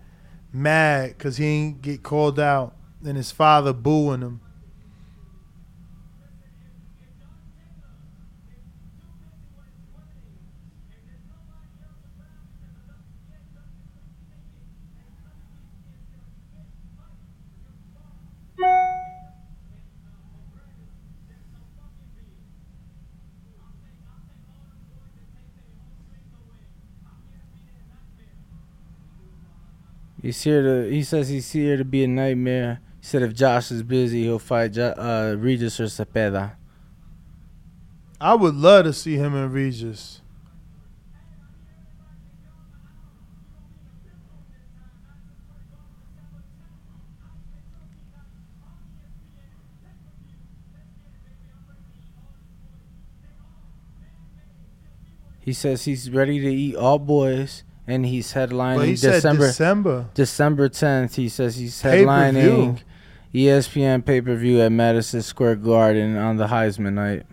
mad 0.52 1.10
because 1.10 1.38
he 1.38 1.46
ain't 1.46 1.82
get 1.82 2.02
called 2.02 2.40
out, 2.40 2.76
and 3.06 3.18
his 3.18 3.32
father 3.32 3.74
booing 3.74 4.22
him. 4.22 4.40
He's 30.24 30.42
here 30.42 30.62
to. 30.62 30.90
He 30.90 31.04
says 31.04 31.28
he's 31.28 31.52
here 31.52 31.76
to 31.76 31.84
be 31.84 32.06
a 32.06 32.08
nightmare. 32.08 32.80
He 33.02 33.06
said 33.06 33.24
if 33.24 33.36
Josh 33.36 33.70
is 33.72 33.84
busy, 33.84 34.24
he'll 34.24 34.40
fight 34.40 34.72
jo- 34.72 34.96
uh, 34.98 35.36
Regis 35.38 35.82
or 35.82 35.88
Cepeda. 35.88 36.54
I 38.22 38.34
would 38.34 38.56
love 38.56 38.86
to 38.86 38.94
see 38.94 39.18
him 39.18 39.36
and 39.36 39.52
Regis. 39.52 40.22
He 55.42 55.52
says 55.52 55.84
he's 55.84 56.10
ready 56.10 56.40
to 56.40 56.48
eat 56.48 56.78
all 56.78 56.98
boys, 56.98 57.66
and 57.88 58.06
he's 58.06 58.34
headlining 58.34 58.78
But 58.78 58.88
he 58.88 58.96
said 58.96 59.14
December 59.14 59.48
December. 59.48 60.10
December 60.14 60.70
tenth. 60.70 61.16
He 61.16 61.30
says 61.30 61.56
he's 61.58 61.82
Pay-per-view. 61.82 62.06
headlining 62.08 62.82
E 63.36 63.46
ESPN 63.48 64.06
pay 64.06 64.22
per 64.22 64.36
view 64.36 64.62
at 64.62 64.72
Madison 64.72 65.22
Square 65.22 65.56
Garden 65.58 66.16
on 66.18 66.38
the 66.38 66.48
Heisman 66.48 66.94
night. 66.94 67.24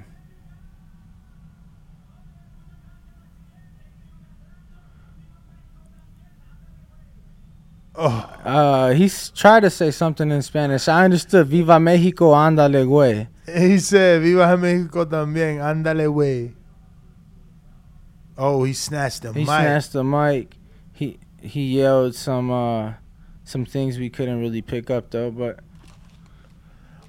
Oh, 7.94 8.26
Uh, 8.44 8.90
he's 8.94 9.30
tried 9.30 9.60
to 9.60 9.70
say 9.70 9.90
something 9.90 10.30
in 10.30 10.42
Spanish. 10.42 10.88
I 10.88 11.04
understood. 11.04 11.46
Viva 11.48 11.78
Mexico, 11.78 12.32
andale, 12.32 12.86
güey. 12.86 13.26
he 13.46 13.78
said, 13.78 14.22
"Viva 14.22 14.56
México 14.56 15.04
también, 15.06 15.58
ándale, 15.60 16.06
güey." 16.08 16.54
Oh, 18.42 18.64
he 18.64 18.72
snatched 18.72 19.20
the 19.20 19.28
mic. 19.28 19.36
He 19.36 19.40
mic. 19.40 19.48
snatched 19.48 19.92
the 19.92 20.02
mic. 20.02 20.56
He 20.94 21.18
he 21.42 21.76
yelled 21.78 22.14
some 22.14 22.50
uh 22.50 22.94
some 23.44 23.66
things 23.66 23.98
we 23.98 24.08
couldn't 24.08 24.40
really 24.40 24.62
pick 24.62 24.88
up 24.90 25.10
though. 25.10 25.30
But 25.30 25.60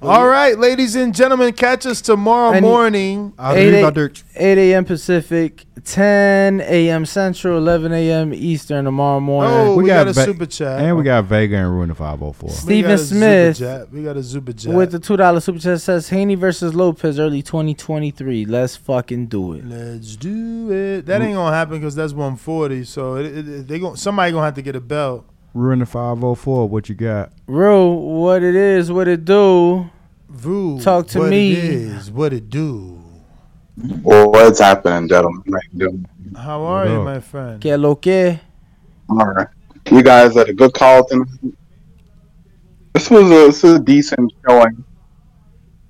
All 0.03 0.27
right, 0.27 0.57
ladies 0.57 0.95
and 0.95 1.13
gentlemen, 1.13 1.53
catch 1.53 1.85
us 1.85 2.01
tomorrow 2.01 2.53
And- 2.53 2.63
morning. 2.65 3.33
I'll 3.37 3.55
Eight, 3.55 3.65
leave 3.67 3.73
eight- 3.75 3.83
out 3.85 4.23
8 4.35 4.57
a.m. 4.57 4.83
Pacific, 4.83 5.65
10 5.83 6.59
a.m. 6.61 7.05
Central, 7.05 7.55
11 7.59 7.91
a.m. 7.93 8.33
Eastern 8.33 8.85
tomorrow 8.85 9.19
morning. 9.19 9.53
Oh, 9.53 9.75
we, 9.75 9.83
We 9.83 9.89
got, 9.89 10.05
got 10.07 10.11
a 10.11 10.13
ba- 10.15 10.25
super 10.25 10.45
chat. 10.47 10.79
And 10.81 10.97
we 10.97 11.03
got 11.03 11.25
Vega 11.25 11.55
and 11.57 11.69
Ruin 11.71 11.89
the 11.89 11.95
504. 11.95 12.49
We 12.49 12.55
Steven 12.55 12.89
got 12.89 12.95
a 12.95 12.97
super 12.97 13.15
Smith 13.19 13.57
chat. 13.59 13.91
We 13.93 14.03
got 14.03 14.17
a 14.17 14.23
super 14.23 14.53
chat. 14.53 14.73
with 14.73 14.91
the 14.91 14.97
two 14.99 15.17
dollar 15.17 15.39
super 15.39 15.59
chat 15.59 15.79
says 15.81 16.09
Haney 16.09 16.33
versus 16.35 16.73
Lopez 16.73 17.19
early 17.19 17.43
2023. 17.43 18.45
Let's 18.45 18.75
fucking 18.75 19.27
do 19.27 19.53
it. 19.53 19.65
Let's 19.67 20.15
do 20.15 20.71
it. 20.71 21.05
That 21.05 21.21
ain't 21.21 21.35
gonna 21.35 21.55
happen 21.55 21.79
because 21.79 21.93
that's 21.93 22.13
140. 22.13 22.85
So 22.85 23.17
it, 23.17 23.25
it, 23.27 23.47
it- 23.47 23.67
they 23.67 23.77
gon' 23.77 23.97
somebody 23.97 24.31
gonna 24.31 24.45
have 24.45 24.55
to 24.55 24.63
get 24.63 24.75
a 24.75 24.81
belt. 24.81 25.25
Ruin 25.53 25.79
the 25.79 25.85
504. 25.85 26.69
What 26.69 26.89
you 26.89 26.95
got? 26.95 27.31
Real, 27.47 27.95
what 27.95 28.41
it 28.43 28.55
is, 28.55 28.91
what 28.91 29.07
it 29.07 29.25
do. 29.25 29.89
Vu, 30.29 30.79
Talk 30.81 31.07
to 31.07 31.19
what 31.19 31.29
me. 31.29 31.51
It 31.51 31.57
is 31.63 32.09
what 32.11 32.31
it 32.31 32.49
do. 32.49 33.01
Well, 34.01 34.31
what's 34.31 34.59
happening, 34.59 35.09
gentlemen? 35.09 35.43
How 35.51 35.59
you 35.73 35.79
doing? 35.79 36.05
How 36.37 36.61
are 36.61 36.85
What 36.85 36.91
you, 36.91 36.99
up? 36.99 37.05
my 37.05 37.19
friend? 37.19 37.61
Que 37.61 37.75
lo 37.77 37.95
que? 37.95 38.39
All 39.09 39.17
right. 39.17 39.47
You 39.91 40.03
guys 40.03 40.35
had 40.35 40.47
a 40.47 40.53
good 40.53 40.73
call 40.73 41.05
tonight. 41.05 41.27
This 42.93 43.09
was 43.09 43.25
a, 43.25 43.27
this 43.29 43.63
is 43.63 43.73
a 43.75 43.79
decent 43.79 44.31
showing. 44.47 44.83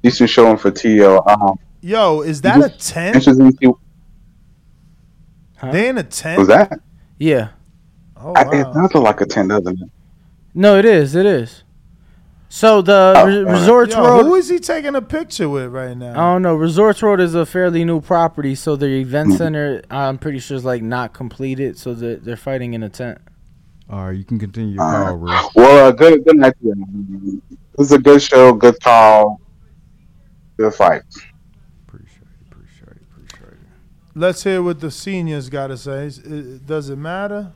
Decent 0.01 0.29
showing 0.29 0.57
for 0.57 0.71
Teo. 0.71 1.23
Um, 1.27 1.59
Yo, 1.81 2.21
is 2.21 2.41
that 2.41 2.63
a 2.63 2.69
10? 2.69 3.15
interesting 3.15 3.57
Huh? 5.57 5.71
They 5.71 5.89
in 5.89 5.97
a 5.97 6.03
10? 6.03 6.39
was 6.39 6.47
that. 6.47 6.79
Yeah. 7.19 7.49
Oh, 8.23 8.33
I, 8.33 8.41
it 8.41 8.65
wow. 8.67 8.73
sounds 8.73 8.93
like 8.95 9.21
a 9.21 9.25
ten, 9.25 9.47
doesn't 9.47 9.81
it? 9.81 9.89
No, 10.53 10.77
it 10.77 10.85
is. 10.85 11.15
It 11.15 11.25
is. 11.25 11.63
So 12.49 12.81
the 12.81 13.13
Oh, 13.15 13.25
Re- 13.25 13.37
all 13.39 13.43
right. 13.45 13.51
Resorts 13.53 13.93
Yo, 13.95 14.01
World. 14.03 14.25
who 14.25 14.35
is 14.35 14.49
he 14.49 14.59
taking 14.59 14.93
a 14.95 15.01
picture 15.01 15.47
with 15.47 15.71
right 15.71 15.95
now? 15.95 16.11
I 16.11 16.33
don't 16.33 16.41
know. 16.41 16.55
Resorts 16.55 17.01
World 17.01 17.21
is 17.21 17.33
a 17.33 17.45
fairly 17.45 17.85
new 17.85 18.01
property, 18.01 18.55
so 18.55 18.75
the 18.75 18.87
event 18.87 19.33
center, 19.33 19.81
I'm 19.89 20.17
pretty 20.17 20.39
sure, 20.39 20.57
is 20.57 20.65
like 20.65 20.81
not 20.81 21.13
completed. 21.13 21.77
So 21.77 21.93
they're, 21.93 22.17
they're 22.17 22.35
fighting 22.35 22.73
in 22.73 22.83
a 22.83 22.89
tent. 22.89 23.19
All 23.89 24.05
right, 24.07 24.11
you 24.17 24.23
can 24.25 24.37
continue 24.39 24.73
your 24.75 24.83
All 24.83 25.05
call, 25.05 25.15
Ruin. 25.17 25.39
Well, 25.55 25.87
uh, 25.87 25.91
good 25.91 26.23
good 26.25 26.37
night. 26.37 26.53
to 26.61 26.67
you. 26.67 27.41
This 27.77 27.87
is 27.87 27.91
a 27.93 27.99
good 27.99 28.21
show. 28.21 28.53
Good 28.53 28.79
call. 28.81 29.39
Good 30.57 30.73
fight. 30.73 31.01
Appreciate 31.87 32.21
it, 32.21 32.51
appreciate 32.51 32.87
it, 32.89 33.01
appreciate 33.09 33.53
it. 33.53 33.59
Let's 34.13 34.43
hear 34.43 34.61
what 34.61 34.79
the 34.81 34.91
seniors 34.91 35.49
got 35.49 35.67
to 35.67 35.77
say. 35.77 36.09
Does 36.65 36.89
it 36.89 36.97
matter? 36.97 37.53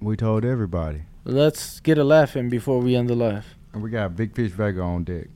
We 0.00 0.16
told 0.16 0.44
everybody. 0.44 1.02
Let's 1.24 1.78
get 1.80 1.98
a 1.98 2.04
laugh 2.04 2.36
in 2.36 2.48
before 2.48 2.80
we 2.80 2.96
end 2.96 3.08
the 3.08 3.14
live. 3.14 3.46
And 3.72 3.82
we 3.82 3.90
got 3.90 4.16
Big 4.16 4.34
Fish 4.34 4.50
Vega 4.50 4.80
on 4.82 5.04
deck. 5.04 5.28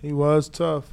He 0.00 0.12
was 0.12 0.48
tough. 0.48 0.84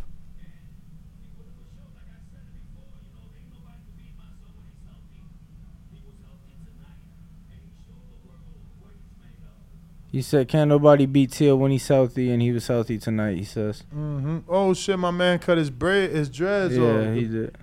He 10.11 10.21
said, 10.21 10.47
"Can't 10.47 10.69
nobody 10.69 11.05
beat 11.05 11.31
Teo 11.31 11.55
when 11.57 11.71
he's 11.71 11.87
healthy, 11.87 12.31
and 12.31 12.41
he 12.41 12.51
was 12.51 12.67
healthy 12.67 12.97
tonight." 12.97 13.37
He 13.37 13.43
says, 13.43 13.81
hmm 13.91 14.39
Oh 14.47 14.73
shit, 14.73 14.97
my 14.97 15.11
man 15.11 15.39
cut 15.39 15.57
his 15.57 15.69
braid, 15.69 16.11
his 16.11 16.29
dreads 16.29 16.77
"Yeah, 16.77 17.09
off. 17.09 17.15
he 17.15 17.25
did." 17.25 17.57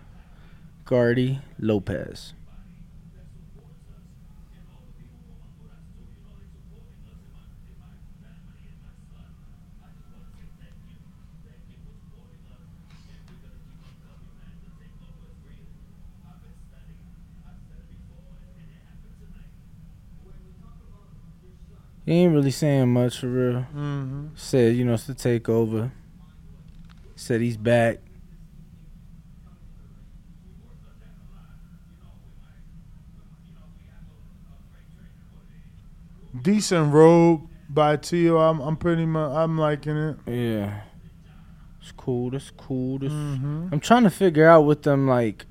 Guardy 0.92 1.38
Lopez. 1.58 2.34
He 22.04 22.12
ain't 22.12 22.34
really 22.34 22.50
saying 22.50 22.92
much 22.92 23.20
for 23.20 23.28
real. 23.28 23.62
hmm 23.62 24.26
Said, 24.34 24.76
you 24.76 24.84
know, 24.84 24.92
it's 24.92 25.04
the 25.06 25.14
takeover. 25.14 25.90
Said 27.16 27.40
he's 27.40 27.56
back. 27.56 28.00
Decent 36.40 36.92
robe 36.92 37.48
by 37.68 37.96
Teo. 37.96 38.38
I'm, 38.38 38.60
I'm 38.60 38.76
pretty 38.76 39.04
much, 39.06 39.32
I'm 39.32 39.58
liking 39.58 39.96
it. 39.96 40.16
Yeah. 40.26 40.80
It's 41.80 41.92
cool. 41.92 42.30
That's 42.30 42.50
cool. 42.56 42.98
That's 42.98 43.12
hmm 43.12 43.68
I'm 43.72 43.80
trying 43.80 44.04
to 44.04 44.10
figure 44.10 44.48
out 44.48 44.62
what 44.64 44.82
them 44.82 45.08
like, 45.08 45.46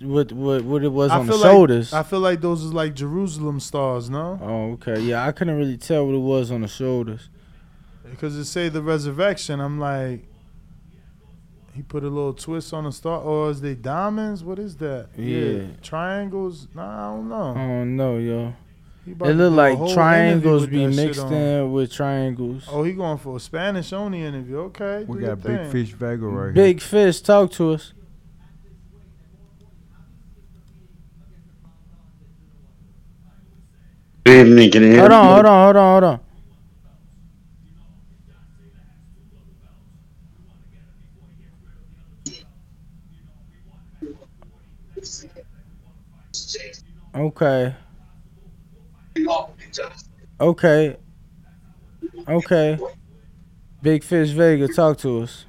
what 0.00 0.32
what 0.32 0.62
what 0.64 0.84
it 0.84 0.92
was 0.92 1.10
I 1.10 1.18
on 1.18 1.26
the 1.26 1.32
feel 1.32 1.40
like- 1.40 1.50
shoulders. 1.50 1.92
I 1.92 2.02
feel 2.02 2.20
like 2.20 2.40
those 2.40 2.62
is 2.62 2.72
like 2.74 2.94
Jerusalem 2.94 3.58
stars, 3.60 4.10
no? 4.10 4.38
oh, 4.42 4.72
okay. 4.72 5.00
Yeah, 5.00 5.26
I 5.26 5.32
couldn't 5.32 5.56
really 5.56 5.78
tell 5.78 6.06
what 6.06 6.14
it 6.14 6.18
was 6.18 6.50
on 6.50 6.60
the 6.60 6.68
shoulders. 6.68 7.28
Because 8.08 8.36
it 8.36 8.44
say 8.46 8.68
the 8.68 8.82
resurrection. 8.82 9.60
I'm 9.60 9.78
like, 9.78 10.24
he 11.74 11.82
put 11.82 12.02
a 12.02 12.08
little 12.08 12.34
twist 12.34 12.74
on 12.74 12.84
the 12.84 12.92
star, 12.92 13.20
or 13.20 13.50
is 13.50 13.60
they 13.60 13.74
diamonds? 13.74 14.42
What 14.44 14.58
is 14.58 14.76
that? 14.78 15.08
Yeah. 15.16 15.68
triangles. 15.82 16.68
Nah, 16.74 17.12
I 17.12 17.16
don't 17.16 17.28
know. 17.28 17.50
I 17.52 17.54
don't 17.66 17.96
know, 17.96 18.18
yo. 18.18 18.54
He 19.04 19.12
about 19.12 19.30
It 19.30 19.32
to 19.32 19.48
look 19.48 19.52
like 19.52 19.94
triangles 19.94 20.66
be 20.66 20.78
with 20.86 20.96
that 20.96 21.00
shit 21.00 21.06
mixed 21.06 21.32
in 21.32 21.72
with 21.72 21.92
triangles. 21.92 22.66
Oh, 22.70 22.82
he 22.82 22.92
going 22.92 23.18
for 23.18 23.36
a 23.36 23.40
Spanish 23.40 23.92
only 23.92 24.22
interview. 24.22 24.58
Okay, 24.58 25.04
We 25.06 25.20
got 25.20 25.42
Big 25.42 25.56
thing. 25.56 25.70
Fish 25.70 25.92
Vega 25.92 26.26
right 26.26 26.44
here. 26.46 26.52
Big 26.52 26.80
fish, 26.80 27.20
talk 27.20 27.50
to 27.52 27.72
us. 27.72 27.92
Good 34.24 34.46
evening. 34.46 34.70
Can 34.70 34.82
you 34.82 34.90
hear 34.92 34.98
Hold 35.00 35.10
me? 35.10 35.16
on, 35.16 35.24
hold 35.26 35.46
on, 35.46 35.64
hold 35.64 35.76
on, 35.76 36.02
hold 36.02 36.04
on. 36.04 36.20
Okay. 47.14 47.74
Okay. 50.40 50.96
Okay. 52.28 52.78
Big 53.82 54.04
Fish 54.04 54.30
Vega, 54.30 54.68
talk 54.68 54.98
to 54.98 55.22
us. 55.22 55.46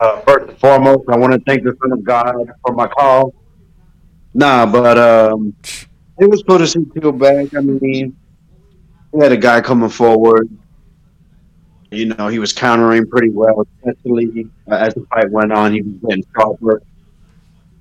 Uh, 0.00 0.20
first 0.20 0.48
and 0.48 0.58
foremost, 0.58 1.08
I 1.10 1.16
want 1.16 1.32
to 1.34 1.40
thank 1.40 1.62
the 1.62 1.76
Son 1.80 1.92
of 1.92 2.02
God 2.02 2.34
for 2.64 2.74
my 2.74 2.86
call. 2.86 3.34
Nah, 4.32 4.64
but 4.64 4.96
um, 4.96 5.54
it 6.18 6.30
was 6.30 6.42
cool 6.48 6.58
to 6.58 6.66
see 6.66 6.84
Teo 6.94 7.12
back. 7.12 7.54
I 7.54 7.60
mean, 7.60 8.16
we 9.12 9.22
had 9.22 9.32
a 9.32 9.36
guy 9.36 9.60
coming 9.60 9.90
forward. 9.90 10.48
You 11.90 12.06
know, 12.14 12.28
he 12.28 12.38
was 12.38 12.52
countering 12.52 13.06
pretty 13.08 13.30
well, 13.30 13.66
especially 13.84 14.48
uh, 14.70 14.76
as 14.76 14.94
the 14.94 15.04
fight 15.10 15.30
went 15.30 15.52
on. 15.52 15.72
He 15.74 15.82
was 15.82 15.92
getting 16.08 16.24
sharper. 16.34 16.82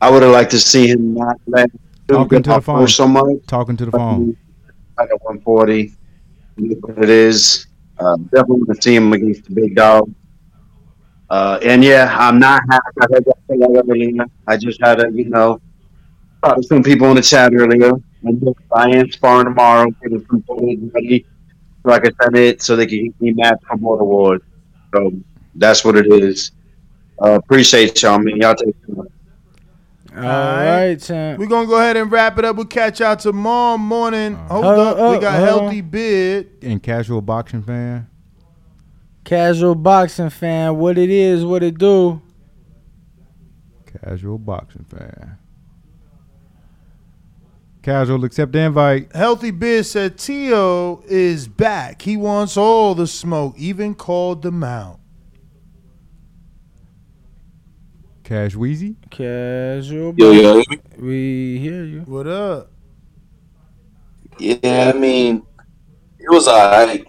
I 0.02 0.10
would 0.10 0.24
have 0.24 0.32
liked 0.32 0.52
to 0.52 0.60
see 0.60 0.88
him 0.88 1.14
not 1.14 1.38
let 1.46 1.70
Talking 2.08 2.42
to 2.42 2.50
the 2.50 2.62
phone. 2.62 2.88
so 2.88 3.08
much. 3.08 3.46
Talking 3.46 3.78
to 3.78 3.86
the 3.86 3.92
But 3.92 3.98
phone. 4.00 4.38
At 5.02 5.22
140. 5.22 5.94
It 6.58 7.10
is. 7.10 7.68
Uh, 7.98 8.18
definitely 8.18 8.64
want 8.64 8.76
to 8.76 8.82
see 8.82 8.96
him 8.96 9.14
against 9.14 9.46
the 9.46 9.54
big 9.54 9.76
dog. 9.76 10.14
Uh, 11.30 11.60
and 11.64 11.84
yeah, 11.84 12.16
I'm 12.18 12.40
not 12.40 12.62
happy. 12.70 12.84
I 13.02 13.06
heard 13.14 13.26
that 13.26 13.38
thing 13.48 13.62
earlier. 13.64 14.26
I 14.48 14.58
just 14.58 14.80
had 14.84 14.96
to, 15.00 15.12
you 15.12 15.30
know, 15.30 15.60
talk 16.44 16.58
to 16.58 16.64
some 16.64 16.84
people 16.84 17.08
in 17.10 17.16
the 17.16 17.22
chat 17.22 17.54
earlier. 17.54 17.92
And 18.24 18.56
I 18.76 18.90
am 18.90 19.10
sparring 19.12 19.46
tomorrow, 19.46 19.90
getting 20.02 20.26
some 20.30 20.44
footage 20.44 20.80
ready 20.94 21.26
so 21.86 21.94
I 21.94 22.00
can 22.00 22.14
send 22.22 22.36
it 22.38 22.62
so 22.62 22.76
they 22.76 22.88
can 22.88 23.06
get 23.06 23.22
me 23.22 23.34
match 23.34 23.60
for 23.68 23.78
more 23.78 24.00
awards. 24.00 24.44
So 24.94 25.12
that's 25.56 25.86
what 25.86 25.96
it 25.98 26.12
is. 26.12 26.52
Uh, 27.22 27.34
appreciate 27.34 28.02
y'all, 28.02 28.20
man. 28.20 28.38
Y'all 28.38 28.56
take 28.56 28.76
care. 28.86 29.06
All 30.16 30.22
right. 30.22 30.88
right, 30.88 31.02
champ. 31.02 31.40
We're 31.40 31.48
gonna 31.48 31.68
go 31.68 31.78
ahead 31.78 31.98
and 31.98 32.12
wrap 32.12 32.38
it 32.40 32.46
up. 32.46 32.56
We'll 32.56 32.66
catch 32.66 33.00
y'all 33.00 33.16
tomorrow 33.16 33.78
morning. 33.78 34.36
Uh-huh. 34.36 34.54
Hold 34.54 34.66
Hold 34.66 34.80
up, 34.80 34.98
up, 34.98 35.12
we 35.14 35.20
got 35.20 35.40
hold 35.40 35.62
healthy 35.62 35.82
bid. 35.82 36.50
And 36.64 36.82
casual 36.82 37.22
boxing 37.22 37.62
fan. 37.62 38.08
Casual 39.24 39.76
boxing 39.76 40.30
fan, 40.32 40.78
what 40.78 40.98
it 40.98 41.10
is, 41.10 41.46
what 41.46 41.62
it 41.62 41.78
do. 41.78 42.22
Casual 44.04 44.40
boxing 44.40 44.86
fan. 44.86 45.38
Casual, 47.82 48.26
accept 48.26 48.52
the 48.52 48.60
invite. 48.60 49.16
Healthy 49.16 49.52
Biz 49.52 49.92
said 49.92 50.18
Teo 50.18 51.02
is 51.08 51.48
back. 51.48 52.02
He 52.02 52.18
wants 52.18 52.58
all 52.58 52.94
the 52.94 53.08
smoke. 53.08 53.56
Even 53.58 53.96
called 53.96 54.42
them 54.42 54.64
out. 54.64 55.00
Cash 58.30 58.56
Wheezy. 58.56 58.96
Casual. 59.10 60.14
Yo, 60.16 60.30
yo. 60.30 60.62
We 61.00 61.58
hear 61.58 61.84
you. 61.84 62.02
What 62.02 62.28
up? 62.28 62.70
yeah, 64.38 64.92
I 64.94 64.96
mean, 64.96 65.42
it 66.20 66.30
was 66.30 66.48
alright. 66.48 67.04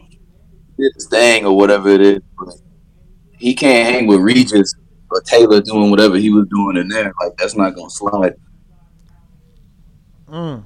did 0.79 0.93
his 0.95 1.09
thing 1.09 1.45
or 1.45 1.55
whatever 1.55 1.91
it 1.91 2.01
is. 2.01 2.21
But 2.39 2.55
he 3.37 3.55
can't 3.55 3.95
hang 3.95 4.07
with 4.07 4.21
Regis 4.21 4.75
or 5.11 5.21
Taylor 5.21 5.61
doing 5.61 5.91
whatever 5.91 6.17
he 6.17 6.31
was 6.31 6.47
doing 6.47 6.79
in 6.79 6.89
there. 6.89 7.13
Like 7.21 7.37
that's 7.37 7.55
not 7.55 7.77
gonna 7.77 7.91
slide. 7.91 8.35
Mm. 10.27 10.65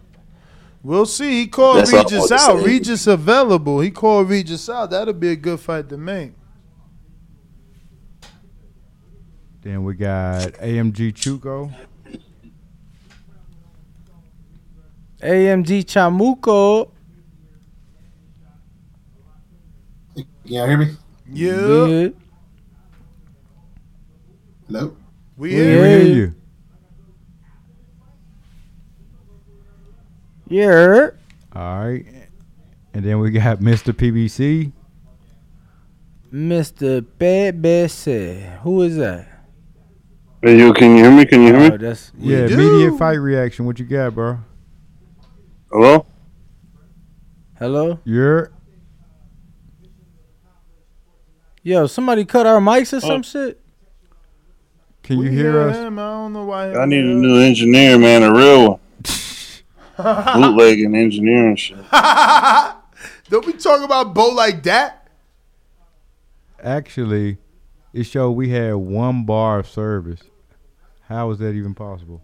We'll 0.85 1.07
see. 1.07 1.41
He 1.41 1.47
called 1.49 1.79
That's 1.79 1.93
Regis 1.93 2.31
out. 2.31 2.65
Regis 2.65 3.09
available. 3.09 3.81
He 3.81 3.91
called 3.91 4.29
Regis 4.29 4.69
out. 4.69 4.91
That'll 4.91 5.15
be 5.15 5.31
a 5.31 5.37
good 5.37 5.59
fight 5.59 5.89
to 5.89 5.97
make. 5.97 6.31
Then 9.65 9.83
we 9.83 9.95
got 9.95 10.43
AMG 10.61 11.15
Chuco. 11.15 11.73
AMG 15.23 15.85
Chamuco. 15.87 16.91
Can 20.15 20.27
y'all 20.45 20.67
hear 20.67 20.77
me? 20.77 20.89
Yeah, 21.33 21.51
Good. 21.57 22.17
Hello? 24.67 24.97
we 25.39 25.49
We 25.49 25.55
We 25.55 25.63
hear 25.63 25.87
hear 25.89 26.03
you. 26.03 26.15
you. 26.15 26.35
Yeah. 30.61 31.09
All 31.55 31.85
right. 31.87 32.05
And 32.93 33.03
then 33.03 33.19
we 33.19 33.31
got 33.31 33.61
Mr. 33.61 33.95
PBC. 33.95 34.73
Mr. 36.31 37.01
BBC. 37.19 38.59
Who 38.61 38.83
is 38.83 38.97
that? 38.99 39.27
Hey, 40.45 40.59
yo, 40.59 40.75
can 40.75 40.91
you 40.95 41.05
hear 41.05 41.11
me? 41.11 41.25
Can 41.25 41.41
you 41.41 41.55
hear 41.55 41.57
Oh, 41.57 41.71
me? 41.71 41.77
that's 41.79 42.13
Yeah, 42.19 42.47
do. 42.47 42.53
immediate 42.53 42.99
fight 42.99 43.15
reaction. 43.15 43.65
What 43.65 43.79
you 43.79 43.87
got, 43.87 44.15
bro? 44.15 44.41
Hello? 45.73 46.05
hello. 47.59 47.99
You're 48.05 48.53
Yo, 51.63 51.87
somebody 51.87 52.27
cut 52.27 52.45
our 52.45 52.61
mics 52.61 52.93
or 52.93 52.97
oh. 52.97 52.99
some 52.99 53.23
shit. 53.23 53.59
can 55.03 55.17
you 55.17 55.31
We 55.31 55.35
hear 55.35 55.59
us? 55.63 55.77
him. 55.79 55.99
I 55.99 56.03
don't 56.11 56.35
know 56.35 56.45
why. 56.45 56.75
I 56.75 56.85
need 56.85 57.05
a 57.07 57.15
new 57.15 57.39
engineer, 57.41 57.99
man, 57.99 58.23
a 58.23 58.31
real 58.31 58.69
one. 58.73 58.81
Bootlegging 59.97 60.95
engineering 60.95 61.57
shit. 61.57 61.79
Don't 63.31 63.47
be 63.47 63.55
talking 63.55 63.85
about 63.87 64.13
Bo 64.13 64.29
like 64.29 64.63
that. 64.65 65.09
Actually, 66.63 67.39
it 67.95 68.05
showed 68.05 68.33
we 68.33 68.51
had 68.51 68.75
one 68.75 69.25
bar 69.25 69.61
of 69.61 69.67
service. 69.67 70.21
How 71.15 71.31
is 71.31 71.39
that 71.39 71.53
even 71.53 71.75
possible? 71.75 72.21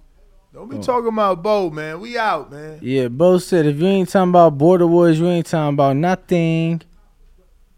Don't 0.52 0.68
be 0.68 0.78
talking 0.78 1.08
about 1.08 1.42
Bo, 1.44 1.70
man. 1.70 2.00
We 2.00 2.18
out, 2.18 2.50
man. 2.50 2.80
Yeah, 2.82 3.06
Bo 3.06 3.38
said 3.38 3.66
if 3.66 3.78
you 3.78 3.86
ain't 3.86 4.08
talking 4.08 4.30
about 4.30 4.58
Border 4.58 4.86
Wars, 4.86 5.18
you 5.20 5.28
ain't 5.28 5.46
talking 5.46 5.74
about 5.74 5.94
nothing. 5.96 6.82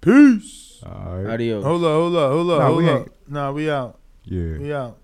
Peace. 0.01 0.83
All 0.85 1.19
right. 1.19 1.35
Adios. 1.35 1.65
Hold 1.65 1.85
up, 1.85 1.91
hold 1.93 2.17
up, 2.17 2.33
hold 2.33 2.51
up, 2.51 2.59
Nah, 2.61 2.67
hold 2.67 2.79
we 2.79 2.89
up. 2.89 3.01
ain't- 3.01 3.13
Nah, 3.29 3.53
we 3.53 3.71
out. 3.71 3.99
Yeah. 4.25 4.59
We 4.59 4.73
out. 4.73 4.99